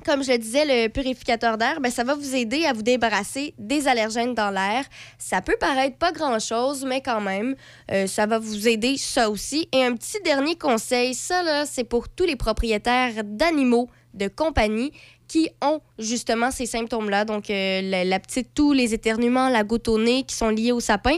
comme 0.05 0.23
je 0.23 0.31
le 0.31 0.37
disais, 0.37 0.65
le 0.65 0.87
purificateur 0.89 1.57
d'air, 1.57 1.81
ben, 1.81 1.91
ça 1.91 2.03
va 2.03 2.15
vous 2.15 2.35
aider 2.35 2.65
à 2.65 2.73
vous 2.73 2.81
débarrasser 2.81 3.53
des 3.57 3.87
allergènes 3.87 4.33
dans 4.33 4.49
l'air. 4.49 4.85
Ça 5.17 5.41
peut 5.41 5.57
paraître 5.59 5.97
pas 5.97 6.11
grand-chose, 6.11 6.85
mais 6.85 7.01
quand 7.01 7.21
même, 7.21 7.55
euh, 7.91 8.07
ça 8.07 8.25
va 8.25 8.39
vous 8.39 8.67
aider 8.67 8.97
ça 8.97 9.29
aussi. 9.29 9.67
Et 9.73 9.83
un 9.83 9.95
petit 9.95 10.21
dernier 10.23 10.55
conseil, 10.57 11.13
ça 11.13 11.43
là, 11.43 11.65
c'est 11.65 11.83
pour 11.83 12.09
tous 12.09 12.25
les 12.25 12.35
propriétaires 12.35 13.23
d'animaux 13.23 13.89
de 14.13 14.27
compagnie 14.27 14.91
qui 15.27 15.49
ont 15.61 15.81
justement 15.99 16.49
ces 16.49 16.65
symptômes-là. 16.65 17.25
Donc, 17.25 17.49
euh, 17.49 17.81
la, 17.81 18.03
la 18.03 18.19
petite 18.19 18.53
toux, 18.53 18.73
les 18.73 18.93
éternuements, 18.93 19.49
la 19.49 19.63
goutte 19.63 19.87
au 19.87 19.99
nez 19.99 20.23
qui 20.23 20.35
sont 20.35 20.49
liés 20.49 20.71
au 20.71 20.79
sapin. 20.79 21.17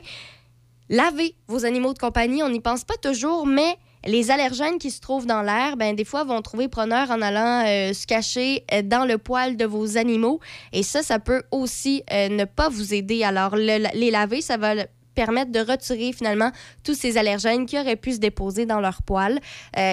Lavez 0.90 1.36
vos 1.48 1.66
animaux 1.66 1.94
de 1.94 2.00
compagnie. 2.00 2.44
On 2.44 2.50
n'y 2.50 2.60
pense 2.60 2.84
pas 2.84 2.98
toujours, 2.98 3.46
mais 3.46 3.78
les 4.06 4.32
allergènes 4.32 4.78
qui 4.80 4.92
se 4.92 5.00
trouvent 5.00 5.26
dans 5.26 5.42
l'air, 5.42 5.78
ben, 5.78 5.96
des 5.96 6.06
fois, 6.06 6.24
vont 6.24 6.42
trouver 6.42 6.68
preneur 6.68 7.12
en 7.12 7.22
allant 7.22 7.66
euh, 7.68 7.94
se 7.94 8.08
cacher 8.08 8.64
euh, 8.74 8.82
dans 8.82 9.06
le 9.06 9.18
poil 9.18 9.58
de 9.58 9.66
vos 9.66 9.98
animaux. 9.98 10.40
Et 10.74 10.84
ça, 10.84 11.04
ça 11.04 11.20
peut 11.20 11.44
aussi 11.52 12.04
euh, 12.12 12.30
ne 12.30 12.46
pas 12.46 12.70
vous 12.70 12.94
aider. 12.94 13.24
Alors, 13.24 13.56
le- 13.56 13.88
les 13.94 14.12
laver, 14.12 14.42
ça 14.42 14.58
va 14.58 14.74
permettre 15.14 15.52
de 15.52 15.60
retirer 15.60 16.14
finalement 16.14 16.52
tous 16.84 16.96
ces 16.96 17.18
allergènes 17.18 17.66
qui 17.66 17.78
auraient 17.78 17.98
pu 17.98 18.14
se 18.14 18.18
déposer 18.18 18.66
dans 18.66 18.80
leur 18.80 19.02
poil. 19.04 19.40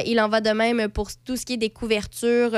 Il 0.07 0.21
en 0.21 0.29
va 0.29 0.41
de 0.41 0.51
même 0.51 0.89
pour 0.89 1.09
tout 1.25 1.37
ce 1.37 1.45
qui 1.45 1.55
est 1.55 1.57
des 1.57 1.71
couvertures 1.71 2.53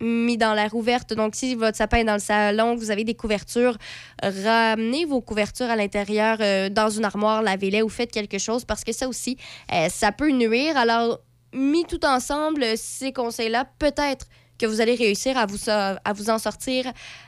mis 0.00 0.36
dans 0.36 0.54
l'air 0.54 0.74
ouverte. 0.74 1.12
Donc, 1.12 1.34
si 1.34 1.54
votre 1.54 1.76
sapin 1.76 1.98
est 1.98 2.04
dans 2.04 2.14
le 2.14 2.18
salon, 2.18 2.76
vous 2.76 2.90
avez 2.90 3.04
des 3.04 3.14
couvertures, 3.14 3.76
ramenez 4.22 5.04
vos 5.04 5.20
couvertures 5.20 5.70
à 5.70 5.76
l'intérieur 5.76 6.38
euh, 6.40 6.68
dans 6.68 6.90
une 6.90 7.04
armoire, 7.04 7.42
lavez-les 7.42 7.82
ou 7.82 7.88
faites 7.88 8.12
quelque 8.12 8.38
chose 8.38 8.64
parce 8.64 8.84
que 8.84 8.92
ça 8.92 9.08
aussi, 9.08 9.36
euh, 9.72 9.88
ça 9.88 10.12
peut 10.12 10.30
nuire. 10.30 10.76
Alors, 10.76 11.20
mis 11.52 11.84
tout 11.84 12.04
ensemble, 12.04 12.64
ces 12.76 13.12
conseils-là, 13.12 13.66
peut-être 13.78 14.26
que 14.58 14.66
vous 14.66 14.80
allez 14.80 14.94
réussir 14.94 15.36
à 15.38 15.46
vous, 15.46 15.58
à 15.68 16.12
vous 16.12 16.30
en 16.30 16.38
sortir 16.38 16.84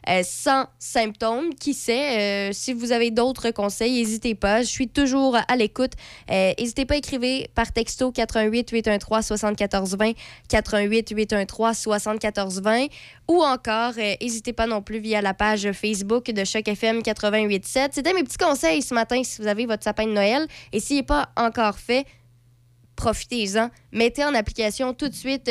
euh, 0.08 0.22
sans 0.24 0.66
symptômes. 0.78 1.54
Qui 1.54 1.74
sait, 1.74 2.50
euh, 2.50 2.52
si 2.52 2.72
vous 2.72 2.92
avez 2.92 3.10
d'autres 3.10 3.50
conseils, 3.50 3.92
n'hésitez 3.92 4.34
pas. 4.34 4.62
Je 4.62 4.68
suis 4.68 4.88
toujours 4.88 5.36
à 5.48 5.56
l'écoute. 5.56 5.92
Euh, 6.30 6.52
N'hésitez 6.58 6.84
pas 6.84 6.94
à 6.94 6.96
écrire 6.98 7.20
par 7.54 7.72
texto 7.72 8.12
88 8.12 8.70
813 8.70 9.26
74 9.26 9.96
20 9.96 10.12
88 10.48 11.10
813 11.10 11.78
74 11.78 12.60
20 12.60 12.86
ou 13.28 13.42
encore, 13.42 13.92
n'hésitez 13.96 14.52
pas 14.52 14.66
non 14.66 14.82
plus 14.82 14.98
via 14.98 15.22
la 15.22 15.34
page 15.34 15.70
Facebook 15.72 16.26
de 16.26 16.44
Choc 16.44 16.66
FM 16.66 17.00
88.7. 17.00 17.90
C'était 17.92 18.12
mes 18.12 18.24
petits 18.24 18.38
conseils 18.38 18.82
ce 18.82 18.92
matin 18.92 19.22
si 19.22 19.40
vous 19.40 19.46
avez 19.46 19.66
votre 19.66 19.84
sapin 19.84 20.06
de 20.06 20.12
Noël. 20.12 20.46
Et 20.72 20.80
s'il 20.80 20.96
n'est 20.96 21.02
pas 21.04 21.30
encore 21.36 21.78
fait, 21.78 22.06
profitez-en. 22.96 23.70
Mettez 23.92 24.24
en 24.24 24.34
application 24.34 24.94
tout 24.94 25.08
de 25.08 25.14
suite 25.14 25.48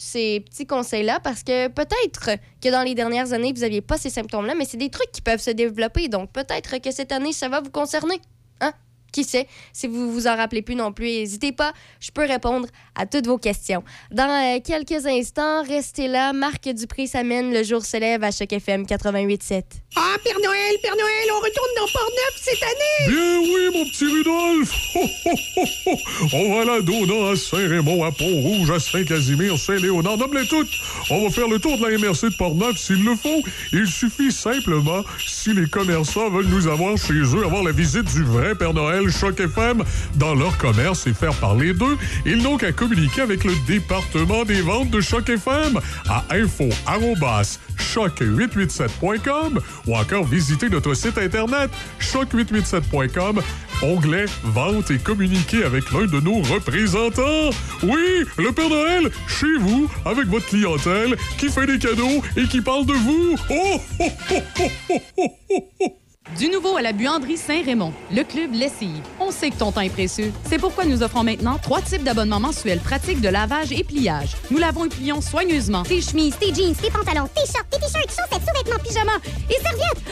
ces 0.00 0.40
petits 0.40 0.66
conseils-là 0.66 1.20
parce 1.20 1.42
que 1.42 1.68
peut-être 1.68 2.38
que 2.60 2.68
dans 2.70 2.82
les 2.82 2.94
dernières 2.94 3.32
années, 3.32 3.52
vous 3.52 3.60
n'aviez 3.60 3.82
pas 3.82 3.98
ces 3.98 4.10
symptômes-là, 4.10 4.54
mais 4.54 4.64
c'est 4.64 4.78
des 4.78 4.90
trucs 4.90 5.12
qui 5.12 5.20
peuvent 5.20 5.40
se 5.40 5.50
développer. 5.50 6.08
Donc 6.08 6.32
peut-être 6.32 6.78
que 6.78 6.90
cette 6.90 7.12
année, 7.12 7.32
ça 7.32 7.48
va 7.48 7.60
vous 7.60 7.70
concerner. 7.70 8.20
Hein? 8.60 8.72
Qui 9.12 9.24
sait? 9.24 9.46
Si 9.72 9.86
vous 9.86 10.10
vous 10.10 10.26
en 10.26 10.36
rappelez 10.36 10.62
plus 10.62 10.74
non 10.74 10.92
plus, 10.92 11.06
n'hésitez 11.06 11.52
pas, 11.52 11.72
je 12.00 12.10
peux 12.10 12.24
répondre 12.24 12.68
à 13.00 13.06
toutes 13.06 13.26
vos 13.26 13.38
questions. 13.38 13.82
Dans 14.12 14.28
euh, 14.28 14.58
quelques 14.62 15.06
instants, 15.06 15.62
restez 15.62 16.06
là. 16.06 16.34
Marc 16.34 16.68
Dupré 16.68 17.06
s'amène, 17.06 17.50
le 17.50 17.62
jour 17.62 17.82
se 17.82 17.96
lève 17.96 18.22
à 18.22 18.30
Choc 18.30 18.52
FM 18.52 18.82
88.7. 18.82 19.62
Ah, 19.96 20.16
Père 20.22 20.38
Noël, 20.44 20.76
Père 20.82 20.94
Noël, 20.96 21.28
on 21.32 21.38
retourne 21.38 21.70
dans 21.76 21.86
Port-Neuf 21.92 22.40
cette 22.42 22.62
année! 22.62 23.08
Bien 23.08 23.38
oui, 23.40 23.78
mon 23.78 23.84
petit 23.90 24.04
Rudolph! 24.04 24.74
Ho, 24.94 25.00
ho, 25.00 25.30
ho, 25.56 25.92
ho. 25.92 26.28
On 26.34 26.54
va 26.54 26.60
à 26.62 26.76
la 26.76 26.80
Dona, 26.82 27.30
à 27.32 27.36
Saint-Raymond, 27.36 28.04
à 28.04 28.12
Pont-Rouge, 28.12 28.70
à 28.70 28.78
Saint-Casimir, 28.78 29.58
Saint-Léonard, 29.58 30.18
nomme-les 30.18 30.46
toutes! 30.46 30.70
On 31.10 31.24
va 31.24 31.30
faire 31.30 31.48
le 31.48 31.58
tour 31.58 31.78
de 31.78 31.86
la 31.86 31.98
MRC 31.98 32.30
de 32.30 32.36
Portneuf 32.36 32.76
s'il 32.76 33.02
le 33.02 33.16
faut. 33.16 33.42
Il 33.72 33.86
suffit 33.86 34.30
simplement, 34.30 35.02
si 35.26 35.54
les 35.54 35.66
commerçants 35.66 36.30
veulent 36.30 36.48
nous 36.48 36.68
avoir 36.68 36.96
chez 36.98 37.14
eux, 37.14 37.44
avoir 37.44 37.62
la 37.62 37.72
visite 37.72 38.04
du 38.12 38.24
vrai 38.24 38.54
Père 38.54 38.74
Noël 38.74 39.10
Choc 39.10 39.40
FM 39.40 39.82
dans 40.16 40.34
leur 40.34 40.56
commerce 40.58 41.06
et 41.06 41.14
faire 41.14 41.34
parler 41.34 41.72
d'eux, 41.72 41.96
ils 42.26 42.42
n'ont 42.42 42.58
qu'à 42.58 42.72
communiquer 42.90 43.20
avec 43.20 43.44
le 43.44 43.54
département 43.68 44.44
des 44.44 44.62
ventes 44.62 44.90
de 44.90 45.00
Choc 45.00 45.28
FM 45.28 45.78
à 46.08 46.24
info 46.30 46.64
choc887.com 47.78 49.60
ou 49.86 49.96
encore 49.96 50.24
visiter 50.24 50.68
notre 50.68 50.94
site 50.94 51.16
internet 51.16 51.70
choc887.com, 52.00 53.42
onglet 53.82 54.24
Vente 54.42 54.90
et 54.90 54.98
communiquer 54.98 55.62
avec 55.62 55.88
l'un 55.92 56.06
de 56.06 56.18
nos 56.18 56.42
représentants. 56.42 57.50
Oui, 57.84 58.24
le 58.36 58.50
Père 58.50 58.68
Noël, 58.68 59.08
chez 59.28 59.56
vous, 59.60 59.88
avec 60.04 60.26
votre 60.26 60.46
clientèle, 60.46 61.16
qui 61.38 61.48
fait 61.48 61.66
des 61.66 61.78
cadeaux 61.78 62.24
et 62.36 62.44
qui 62.46 62.60
parle 62.60 62.86
de 62.86 62.94
vous. 62.94 63.36
Oh, 63.50 63.80
oh, 64.00 64.04
oh, 64.30 64.42
oh, 64.58 64.70
oh, 64.90 65.00
oh, 65.16 65.30
oh, 65.50 65.70
oh. 65.80 65.99
Du 66.38 66.48
nouveau 66.48 66.76
à 66.76 66.82
la 66.82 66.92
buanderie 66.92 67.36
Saint-Raymond, 67.36 67.92
le 68.12 68.22
club 68.22 68.52
Lessive. 68.54 69.02
On 69.18 69.30
sait 69.30 69.50
que 69.50 69.56
ton 69.56 69.72
temps 69.72 69.80
est 69.80 69.90
précieux. 69.90 70.32
C'est 70.48 70.58
pourquoi 70.58 70.84
nous 70.84 71.02
offrons 71.02 71.24
maintenant 71.24 71.58
trois 71.58 71.82
types 71.82 72.04
d'abonnements 72.04 72.40
mensuels 72.40 72.78
pratiques 72.78 73.20
de 73.20 73.28
lavage 73.28 73.72
et 73.72 73.84
pliage. 73.84 74.36
Nous 74.50 74.58
lavons 74.58 74.84
et 74.84 74.88
plions 74.88 75.20
soigneusement 75.20 75.82
Tes 75.82 76.00
chemises, 76.00 76.36
tes 76.38 76.54
jeans, 76.54 76.74
tes 76.74 76.90
pantalons, 76.90 77.28
tes 77.34 77.46
shorts, 77.46 77.66
tes 77.70 77.78
t-shirts, 77.78 78.08
chaussettes, 78.08 78.46
sous-vêtements, 78.46 78.82
pyjamas 78.82 79.18
et 79.50 79.60
serviettes. 79.60 80.02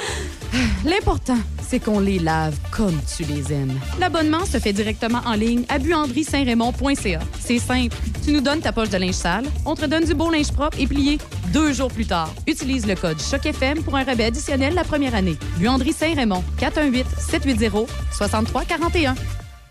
L'important, 0.84 1.38
c'est 1.68 1.80
qu'on 1.80 2.00
les 2.00 2.18
lave 2.18 2.56
comme 2.70 2.98
tu 3.16 3.24
les 3.24 3.52
aimes. 3.52 3.78
L'abonnement 3.98 4.46
se 4.46 4.58
fait 4.58 4.72
directement 4.72 5.20
en 5.26 5.34
ligne 5.34 5.64
à 5.68 5.78
buanderie-saint-raymond.ca. 5.78 7.20
C'est 7.38 7.58
simple. 7.58 7.94
Tu 8.24 8.32
nous 8.32 8.40
donnes 8.40 8.60
ta 8.60 8.72
poche 8.72 8.88
de 8.88 8.96
linge 8.96 9.14
sale, 9.14 9.44
on 9.66 9.74
te 9.74 9.84
donne 9.84 10.04
du 10.04 10.14
beau 10.14 10.30
linge 10.30 10.52
propre 10.52 10.78
et 10.80 10.86
plié 10.86 11.18
deux 11.52 11.72
jours 11.72 11.90
plus 11.90 12.06
tard. 12.06 12.32
Utilise 12.46 12.86
le 12.86 12.94
code 12.94 13.20
CHOCFM 13.20 13.82
pour 13.82 13.96
un 13.96 14.04
rabais 14.04 14.24
additionnel 14.24 14.74
la 14.74 14.84
première 14.84 15.14
année. 15.14 15.36
Buanderie 15.58 15.92
Saint-Raymond, 15.92 16.42
418-780-6341. 16.58 19.14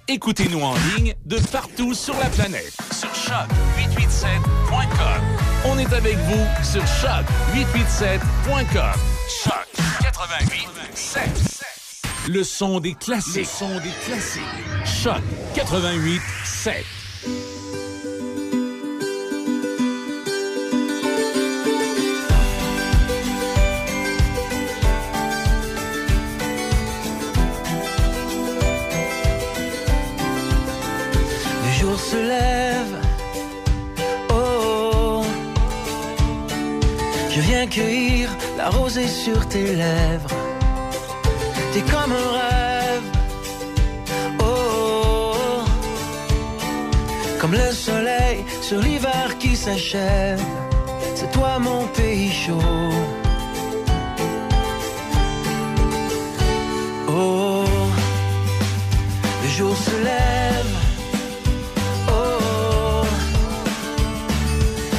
Écoutez-nous 0.09 0.61
en 0.61 0.73
ligne 0.95 1.13
de 1.25 1.37
partout 1.51 1.93
sur 1.93 2.17
la 2.17 2.29
planète. 2.29 2.71
Sur 2.91 3.09
choc887.com. 3.09 5.21
On 5.65 5.77
est 5.77 5.91
avec 5.93 6.15
vous 6.17 6.45
sur 6.63 6.81
choc887.com. 6.83 8.93
Choc 9.43 9.67
88 10.01 11.56
le 12.29 12.43
son 12.43 12.81
des 12.81 12.93
classiques. 12.93 13.37
Le 13.37 13.43
son 13.45 13.69
des 13.79 13.91
classiques. 14.05 14.41
Choc 14.83 15.21
88 15.55 16.21
7. 16.43 16.85
Le 31.63 31.71
jour 31.79 31.97
se 31.97 32.17
lève. 32.17 32.75
Oh, 34.29 34.33
oh. 34.33 35.25
je 37.29 37.39
viens 37.39 37.67
cueillir 37.67 38.29
la 38.57 38.69
rosée 38.69 39.07
sur 39.07 39.47
tes 39.47 39.75
lèvres. 39.75 40.46
C'était 41.77 41.91
comme 41.91 42.11
un 42.11 42.31
rêve. 42.39 43.03
Oh, 44.39 45.33
oh. 45.35 45.65
comme 47.39 47.51
le 47.51 47.71
soleil 47.71 48.43
sur 48.63 48.79
l'hiver 48.79 49.37
qui 49.37 49.55
s'achève. 49.55 50.41
C'est 51.13 51.31
toi 51.31 51.59
mon 51.59 51.85
pays 51.89 52.31
chaud. 52.31 52.89
Oh, 57.09 57.65
le 59.43 59.49
jour 59.49 59.77
se 59.77 60.03
lève. 60.03 60.73
Oh, 62.09 63.05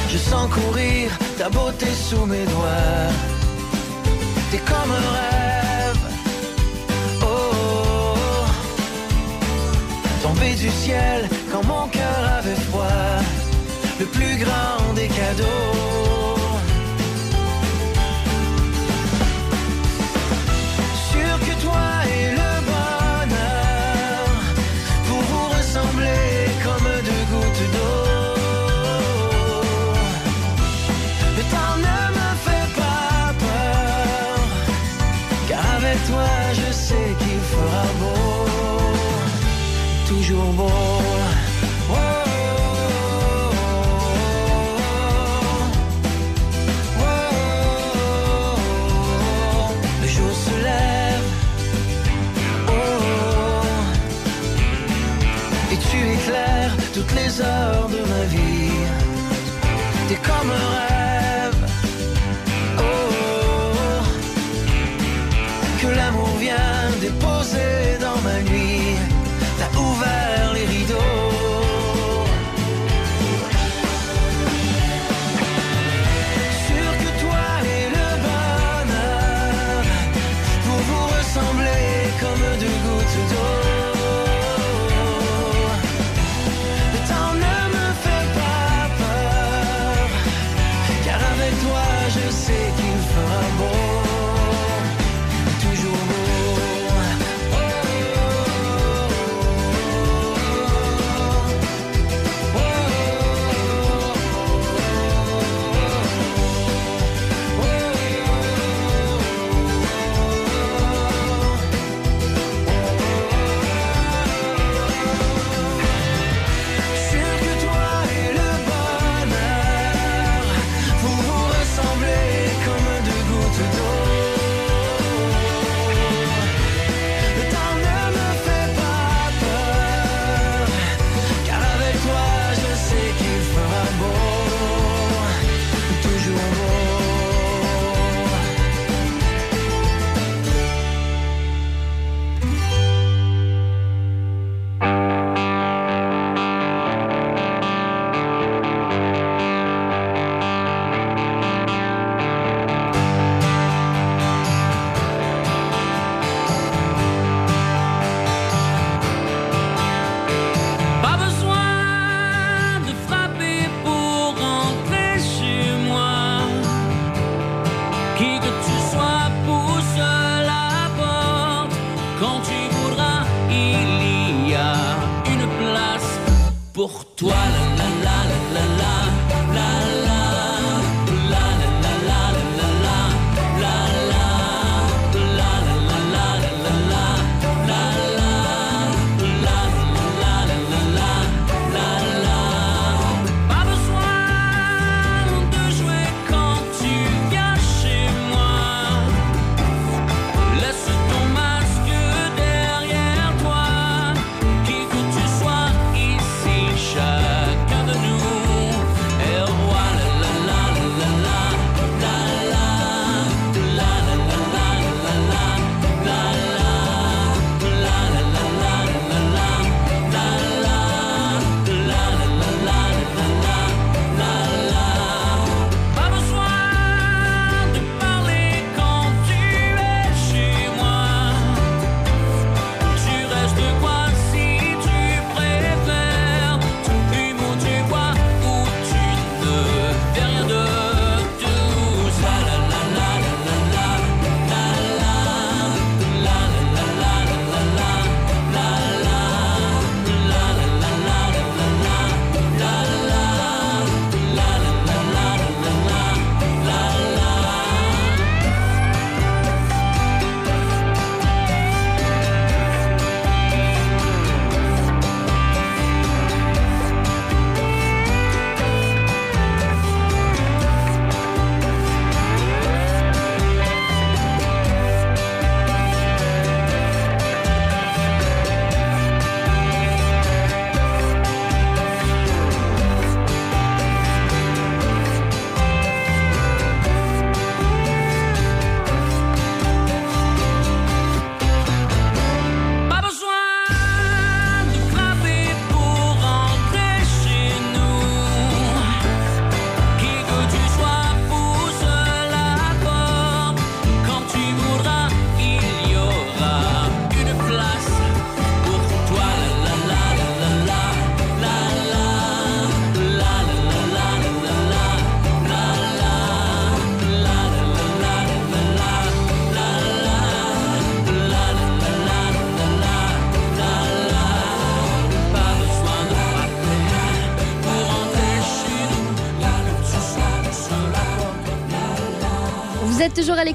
je 0.09 0.17
sens 0.17 0.49
courir 0.49 1.11
ta 1.37 1.49
beauté 1.49 1.87
sous 1.87 2.25
mes 2.25 2.45
doigts. 2.45 3.11
T'es 4.51 4.59
comme 4.59 4.91
un 4.91 5.13
rêve. 5.17 5.28
du 10.39 10.69
ciel 10.69 11.29
quand 11.51 11.65
mon 11.65 11.87
cœur 11.87 12.21
avait 12.37 12.61
froid. 12.69 13.21
Le 13.99 14.05
plus 14.05 14.37
grand 14.43 14.93
des 14.95 15.07
cadeaux. 15.07 16.18
trésor 57.29 57.89
de 57.89 58.01
ma 58.09 58.23
vie. 58.25 58.71
T'es 60.07 60.15
comme 60.15 60.51
un 60.51 60.78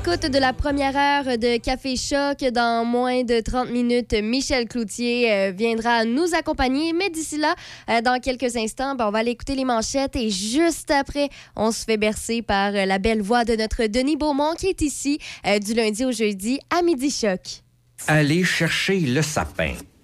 l'écoute 0.04 0.30
de 0.30 0.38
la 0.38 0.52
première 0.52 0.96
heure 0.96 1.38
de 1.38 1.56
Café 1.58 1.96
Choc. 1.96 2.38
Dans 2.52 2.84
moins 2.84 3.22
de 3.22 3.40
30 3.40 3.70
minutes, 3.70 4.12
Michel 4.12 4.66
Cloutier 4.66 5.32
euh, 5.32 5.52
viendra 5.52 6.04
nous 6.04 6.34
accompagner. 6.34 6.92
Mais 6.92 7.10
d'ici 7.10 7.38
là, 7.38 7.54
euh, 7.88 8.00
dans 8.02 8.20
quelques 8.20 8.56
instants, 8.56 8.94
ben, 8.96 9.06
on 9.06 9.10
va 9.10 9.20
aller 9.20 9.30
écouter 9.30 9.54
les 9.54 9.64
manchettes. 9.64 10.16
Et 10.16 10.30
juste 10.30 10.90
après, 10.90 11.28
on 11.56 11.70
se 11.70 11.84
fait 11.84 11.96
bercer 11.96 12.42
par 12.42 12.74
euh, 12.74 12.84
la 12.84 12.98
belle 12.98 13.22
voix 13.22 13.44
de 13.44 13.54
notre 13.56 13.86
Denis 13.86 14.16
Beaumont 14.16 14.54
qui 14.58 14.66
est 14.66 14.82
ici 14.82 15.18
du 15.64 15.74
lundi 15.74 16.04
au 16.04 16.12
jeudi 16.12 16.58
à 16.70 16.82
Midi 16.82 17.10
Choc. 17.10 17.62
Aller 18.06 18.44
chercher 18.44 19.00
le 19.00 19.22
sapin. 19.22 19.74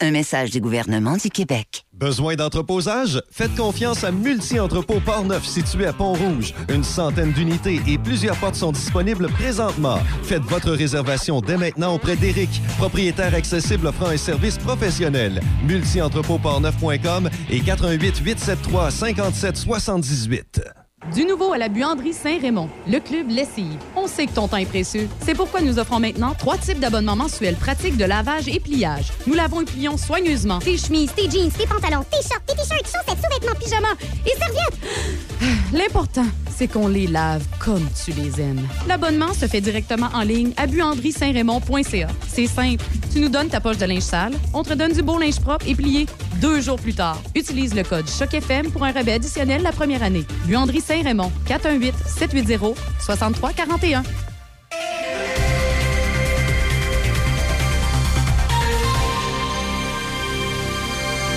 Un 0.00 0.12
message 0.12 0.50
du 0.50 0.60
gouvernement 0.60 1.16
du 1.16 1.28
Québec. 1.28 1.84
Besoin 1.92 2.36
d'entreposage? 2.36 3.20
Faites 3.32 3.56
confiance 3.56 4.04
à 4.04 4.12
Multi-Entrepôt 4.12 5.00
Port-Neuf 5.00 5.44
situé 5.44 5.86
à 5.86 5.92
Pont-Rouge. 5.92 6.54
Une 6.68 6.84
centaine 6.84 7.32
d'unités 7.32 7.80
et 7.84 7.98
plusieurs 7.98 8.36
portes 8.36 8.54
sont 8.54 8.70
disponibles 8.70 9.26
présentement. 9.28 9.98
Faites 10.22 10.44
votre 10.44 10.70
réservation 10.70 11.40
dès 11.40 11.56
maintenant 11.56 11.96
auprès 11.96 12.14
d'Éric, 12.14 12.62
propriétaire 12.78 13.34
accessible 13.34 13.88
offrant 13.88 14.10
un 14.10 14.16
service 14.16 14.56
professionnel. 14.58 15.40
Multi-entrepôt-portneuf.com 15.66 17.28
et 17.50 17.58
88 17.58 18.18
873 18.18 18.94
57 18.94 19.56
78. 19.56 20.60
Du 21.14 21.24
nouveau 21.24 21.52
à 21.52 21.58
la 21.58 21.68
buanderie 21.68 22.12
Saint-Raymond, 22.12 22.68
le 22.86 22.98
club 22.98 23.30
Lessive. 23.30 23.78
On 23.96 24.06
sait 24.06 24.26
que 24.26 24.32
ton 24.32 24.46
temps 24.46 24.58
est 24.58 24.66
précieux. 24.66 25.08
C'est 25.24 25.34
pourquoi 25.34 25.62
nous 25.62 25.78
offrons 25.78 26.00
maintenant 26.00 26.34
trois 26.36 26.58
types 26.58 26.80
d'abonnements 26.80 27.16
mensuels 27.16 27.54
pratiques 27.56 27.96
de 27.96 28.04
lavage 28.04 28.46
et 28.48 28.60
pliage. 28.60 29.06
Nous 29.26 29.32
lavons 29.34 29.62
et 29.62 29.64
plions 29.64 29.96
soigneusement 29.96 30.58
Tes 30.58 30.76
chemises, 30.76 31.10
tes 31.14 31.30
jeans, 31.30 31.50
tes 31.50 31.66
pantalons, 31.66 32.04
tes 32.10 32.18
shorts, 32.28 32.42
tes 32.46 32.54
t-shirts, 32.54 32.84
chaussettes, 32.84 33.24
sous-vêtements, 33.24 33.58
pyjamas 33.58 33.94
et 34.26 34.36
serviettes. 34.38 34.78
L'important, 35.72 36.26
c'est 36.54 36.66
qu'on 36.66 36.88
les 36.88 37.06
lave 37.06 37.44
comme 37.58 37.86
tu 38.04 38.10
les 38.12 38.40
aimes. 38.40 38.66
L'abonnement 38.86 39.32
se 39.32 39.46
fait 39.46 39.60
directement 39.60 40.08
en 40.12 40.22
ligne 40.22 40.52
à 40.56 40.66
buanderie-saint-raymond.ca. 40.66 42.08
C'est 42.26 42.46
simple. 42.46 42.84
Tu 43.12 43.20
nous 43.20 43.28
donnes 43.28 43.48
ta 43.48 43.60
poche 43.60 43.78
de 43.78 43.86
linge 43.86 44.02
sale, 44.02 44.32
on 44.52 44.62
te 44.62 44.74
donne 44.74 44.92
du 44.92 45.02
beau 45.02 45.18
linge 45.18 45.40
propre 45.40 45.66
et 45.68 45.74
plié 45.74 46.06
deux 46.40 46.60
jours 46.60 46.78
plus 46.78 46.94
tard. 46.94 47.20
Utilise 47.34 47.74
le 47.74 47.82
code 47.82 48.08
CHOC-FM 48.08 48.70
pour 48.70 48.84
un 48.84 48.92
rabais 48.92 49.12
additionnel 49.12 49.62
la 49.62 49.72
première 49.72 50.02
année. 50.02 50.24
Buanderie 50.46 50.80
Saint-Raymond, 50.88 51.30
418-780-6341. 51.46 54.02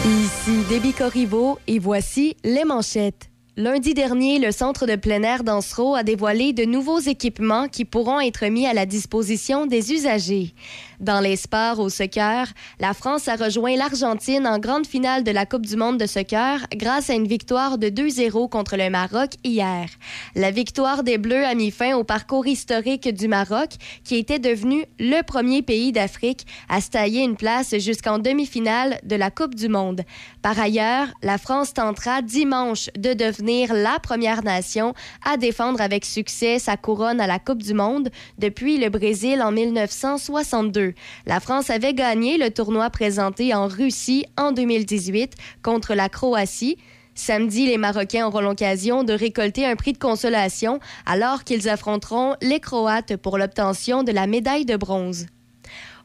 Ici 0.05 0.63
Déby 0.69 0.93
Corriveau 0.93 1.59
et 1.67 1.79
voici 1.79 2.37
les 2.45 2.63
manchettes. 2.63 3.31
Lundi 3.57 3.93
dernier, 3.93 4.39
le 4.39 4.53
Centre 4.53 4.87
de 4.87 4.95
plein 4.95 5.23
air 5.23 5.43
d'Ansereau 5.43 5.95
a 5.95 6.03
dévoilé 6.03 6.53
de 6.53 6.63
nouveaux 6.63 6.99
équipements 6.99 7.67
qui 7.67 7.83
pourront 7.83 8.21
être 8.21 8.45
mis 8.45 8.65
à 8.65 8.73
la 8.73 8.85
disposition 8.85 9.65
des 9.65 9.91
usagers. 9.91 10.53
Dans 11.01 11.19
les 11.19 11.35
sports 11.35 11.79
au 11.79 11.89
soccer, 11.89 12.45
la 12.79 12.93
France 12.93 13.27
a 13.27 13.35
rejoint 13.35 13.75
l'Argentine 13.75 14.45
en 14.45 14.59
grande 14.59 14.85
finale 14.85 15.23
de 15.23 15.31
la 15.31 15.47
Coupe 15.47 15.65
du 15.65 15.75
monde 15.75 15.97
de 15.97 16.05
soccer 16.05 16.59
grâce 16.75 17.09
à 17.09 17.15
une 17.15 17.25
victoire 17.25 17.79
de 17.79 17.87
2-0 17.87 18.47
contre 18.49 18.77
le 18.77 18.87
Maroc 18.91 19.31
hier. 19.43 19.87
La 20.35 20.51
victoire 20.51 21.01
des 21.01 21.17
Bleus 21.17 21.43
a 21.43 21.55
mis 21.55 21.71
fin 21.71 21.95
au 21.95 22.03
parcours 22.03 22.45
historique 22.45 23.11
du 23.11 23.27
Maroc, 23.27 23.69
qui 24.03 24.15
était 24.15 24.37
devenu 24.37 24.85
le 24.99 25.23
premier 25.23 25.63
pays 25.63 25.91
d'Afrique 25.91 26.45
à 26.69 26.81
se 26.81 26.91
tailler 26.91 27.23
une 27.23 27.35
place 27.35 27.75
jusqu'en 27.79 28.19
demi-finale 28.19 28.99
de 29.01 29.15
la 29.15 29.31
Coupe 29.31 29.55
du 29.55 29.69
monde. 29.69 30.01
Par 30.43 30.59
ailleurs, 30.59 31.07
la 31.23 31.39
France 31.39 31.73
tentera 31.73 32.21
dimanche 32.21 32.91
de 32.95 33.13
devenir 33.13 33.73
la 33.73 33.97
première 33.97 34.43
nation 34.43 34.93
à 35.25 35.37
défendre 35.37 35.81
avec 35.81 36.05
succès 36.05 36.59
sa 36.59 36.77
couronne 36.77 37.19
à 37.19 37.25
la 37.25 37.39
Coupe 37.39 37.63
du 37.63 37.73
monde 37.73 38.09
depuis 38.37 38.77
le 38.77 38.89
Brésil 38.89 39.41
en 39.41 39.51
1962. 39.51 40.90
La 41.25 41.39
France 41.39 41.69
avait 41.69 41.93
gagné 41.93 42.37
le 42.37 42.51
tournoi 42.51 42.89
présenté 42.89 43.53
en 43.53 43.67
Russie 43.67 44.25
en 44.37 44.51
2018 44.51 45.33
contre 45.61 45.93
la 45.93 46.09
Croatie. 46.09 46.77
Samedi, 47.13 47.67
les 47.67 47.77
Marocains 47.77 48.27
auront 48.27 48.41
l'occasion 48.41 49.03
de 49.03 49.13
récolter 49.13 49.65
un 49.65 49.75
prix 49.75 49.93
de 49.93 49.97
consolation 49.97 50.79
alors 51.05 51.43
qu'ils 51.43 51.69
affronteront 51.69 52.35
les 52.41 52.59
Croates 52.59 53.17
pour 53.17 53.37
l'obtention 53.37 54.03
de 54.03 54.11
la 54.11 54.27
médaille 54.27 54.65
de 54.65 54.77
bronze. 54.77 55.27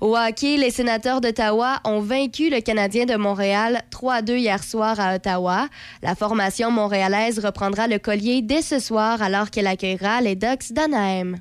Au 0.01 0.15
hockey, 0.15 0.59
les 0.59 0.71
sénateurs 0.71 1.21
d'Ottawa 1.21 1.81
ont 1.85 2.01
vaincu 2.01 2.51
le 2.51 2.61
Canadien 2.61 3.07
de 3.07 3.17
Montréal 3.17 3.83
3-2 3.91 4.37
hier 4.37 4.63
soir 4.63 5.01
à 5.01 5.15
Ottawa. 5.15 5.69
La 6.03 6.15
formation 6.15 6.71
montréalaise 6.71 7.39
reprendra 7.39 7.87
le 7.87 7.99
collier 7.99 8.43
dès 8.43 8.63
ce 8.63 8.79
soir 8.79 9.23
alors 9.23 9.51
qu'elle 9.51 9.67
accueillera 9.67 10.21
les 10.21 10.35
Ducks 10.35 10.73
d'Anaheim. 10.73 11.37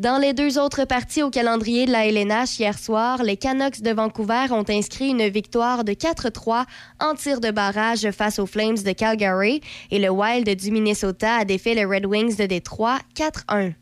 Dans 0.00 0.16
les 0.16 0.32
deux 0.32 0.58
autres 0.58 0.86
parties 0.86 1.22
au 1.22 1.28
calendrier 1.28 1.84
de 1.84 1.92
la 1.92 2.06
LNH 2.06 2.58
hier 2.58 2.78
soir, 2.78 3.22
les 3.22 3.36
Canucks 3.36 3.82
de 3.82 3.90
Vancouver 3.90 4.46
ont 4.50 4.64
inscrit 4.66 5.10
une 5.10 5.28
victoire 5.28 5.84
de 5.84 5.92
4-3 5.92 6.64
en 7.00 7.14
tir 7.14 7.38
de 7.38 7.50
barrage 7.50 8.10
face 8.10 8.38
aux 8.38 8.46
Flames 8.46 8.78
de 8.78 8.92
Calgary 8.92 9.60
et 9.90 9.98
le 9.98 10.08
Wild 10.08 10.48
du 10.56 10.70
Minnesota 10.70 11.34
a 11.40 11.44
défait 11.44 11.74
les 11.74 11.84
Red 11.84 12.06
Wings 12.06 12.34
de 12.38 12.46
Détroit 12.46 12.98
4-1. 13.14 13.74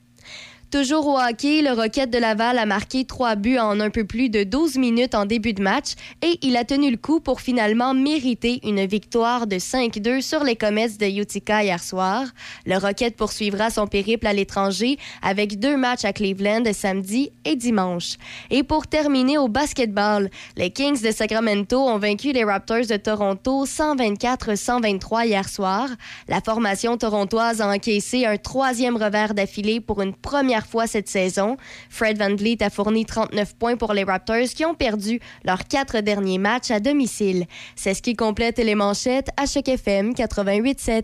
Toujours 0.71 1.07
au 1.07 1.19
hockey, 1.19 1.63
le 1.63 1.73
Rocket 1.73 2.11
de 2.11 2.19
Laval 2.19 2.59
a 2.59 2.67
marqué 2.67 3.07
trois 3.07 3.37
buts 3.37 3.57
en 3.57 3.81
un 3.81 3.89
peu 3.89 4.05
plus 4.05 4.29
de 4.29 4.45
12 4.45 4.77
minutes 4.77 5.15
en 5.15 5.25
début 5.25 5.55
de 5.55 5.63
match 5.63 5.93
et 6.21 6.39
il 6.43 6.59
a 6.59 6.65
tenu 6.65 6.91
le 6.91 6.99
coup 6.99 7.21
pour 7.21 7.41
finalement 7.41 7.95
mériter 7.95 8.61
une 8.65 8.85
victoire 8.85 9.47
de 9.47 9.57
5-2 9.57 10.21
sur 10.21 10.45
les 10.45 10.57
Comets 10.57 10.91
de 10.91 11.07
Utica 11.07 11.65
hier 11.65 11.83
soir. 11.83 12.27
Le 12.67 12.77
Rocket 12.77 13.17
poursuivra 13.17 13.71
son 13.71 13.87
périple 13.87 14.27
à 14.27 14.35
l'étranger 14.35 14.99
avec 15.23 15.59
deux 15.59 15.79
matchs 15.79 16.05
à 16.05 16.13
Cleveland 16.13 16.65
samedi 16.75 17.31
et 17.47 17.57
dimanche. 17.57 18.19
Et 18.51 18.63
pour 18.63 18.87
terminer 18.87 19.39
au 19.39 19.49
basketball, 19.49 20.29
les 20.59 20.71
Kings 20.71 21.01
de 21.01 21.13
Sacramento 21.13 21.79
ont 21.79 21.97
vaincu 21.97 22.33
les 22.33 22.45
Raptors 22.45 22.87
de 22.91 22.99
Toronto 22.99 23.65
124-123 23.65 25.29
hier 25.29 25.49
soir. 25.49 25.89
La 26.29 26.43
formation 26.43 26.99
torontoise 26.99 27.63
a 27.63 27.69
encaissé 27.71 28.27
un 28.27 28.37
troisième 28.37 28.99
revers 28.99 29.33
d'affilée 29.33 29.81
pour 29.81 30.03
une 30.03 30.15
première 30.15 30.58
fois 30.67 30.87
cette 30.87 31.09
saison. 31.09 31.57
Fred 31.91 32.19
Van 32.19 32.35
Vliet 32.35 32.63
a 32.63 32.71
fourni 32.71 33.05
39 33.05 33.57
points 33.57 33.77
pour 33.77 33.93
les 33.93 34.05
Raptors 34.05 34.49
qui 34.55 34.65
ont 34.65 34.75
perdu 34.75 35.21
leurs 35.45 35.65
quatre 35.69 36.01
derniers 36.01 36.39
matchs 36.39 36.71
à 36.71 36.81
domicile. 36.81 37.45
C'est 37.77 37.95
ce 37.95 38.03
qui 38.03 38.15
complète 38.15 38.59
les 38.59 38.75
manchettes 38.75 39.29
à 39.37 39.47
Choc 39.47 39.69
FM 39.69 40.13
88.7. 40.13 41.03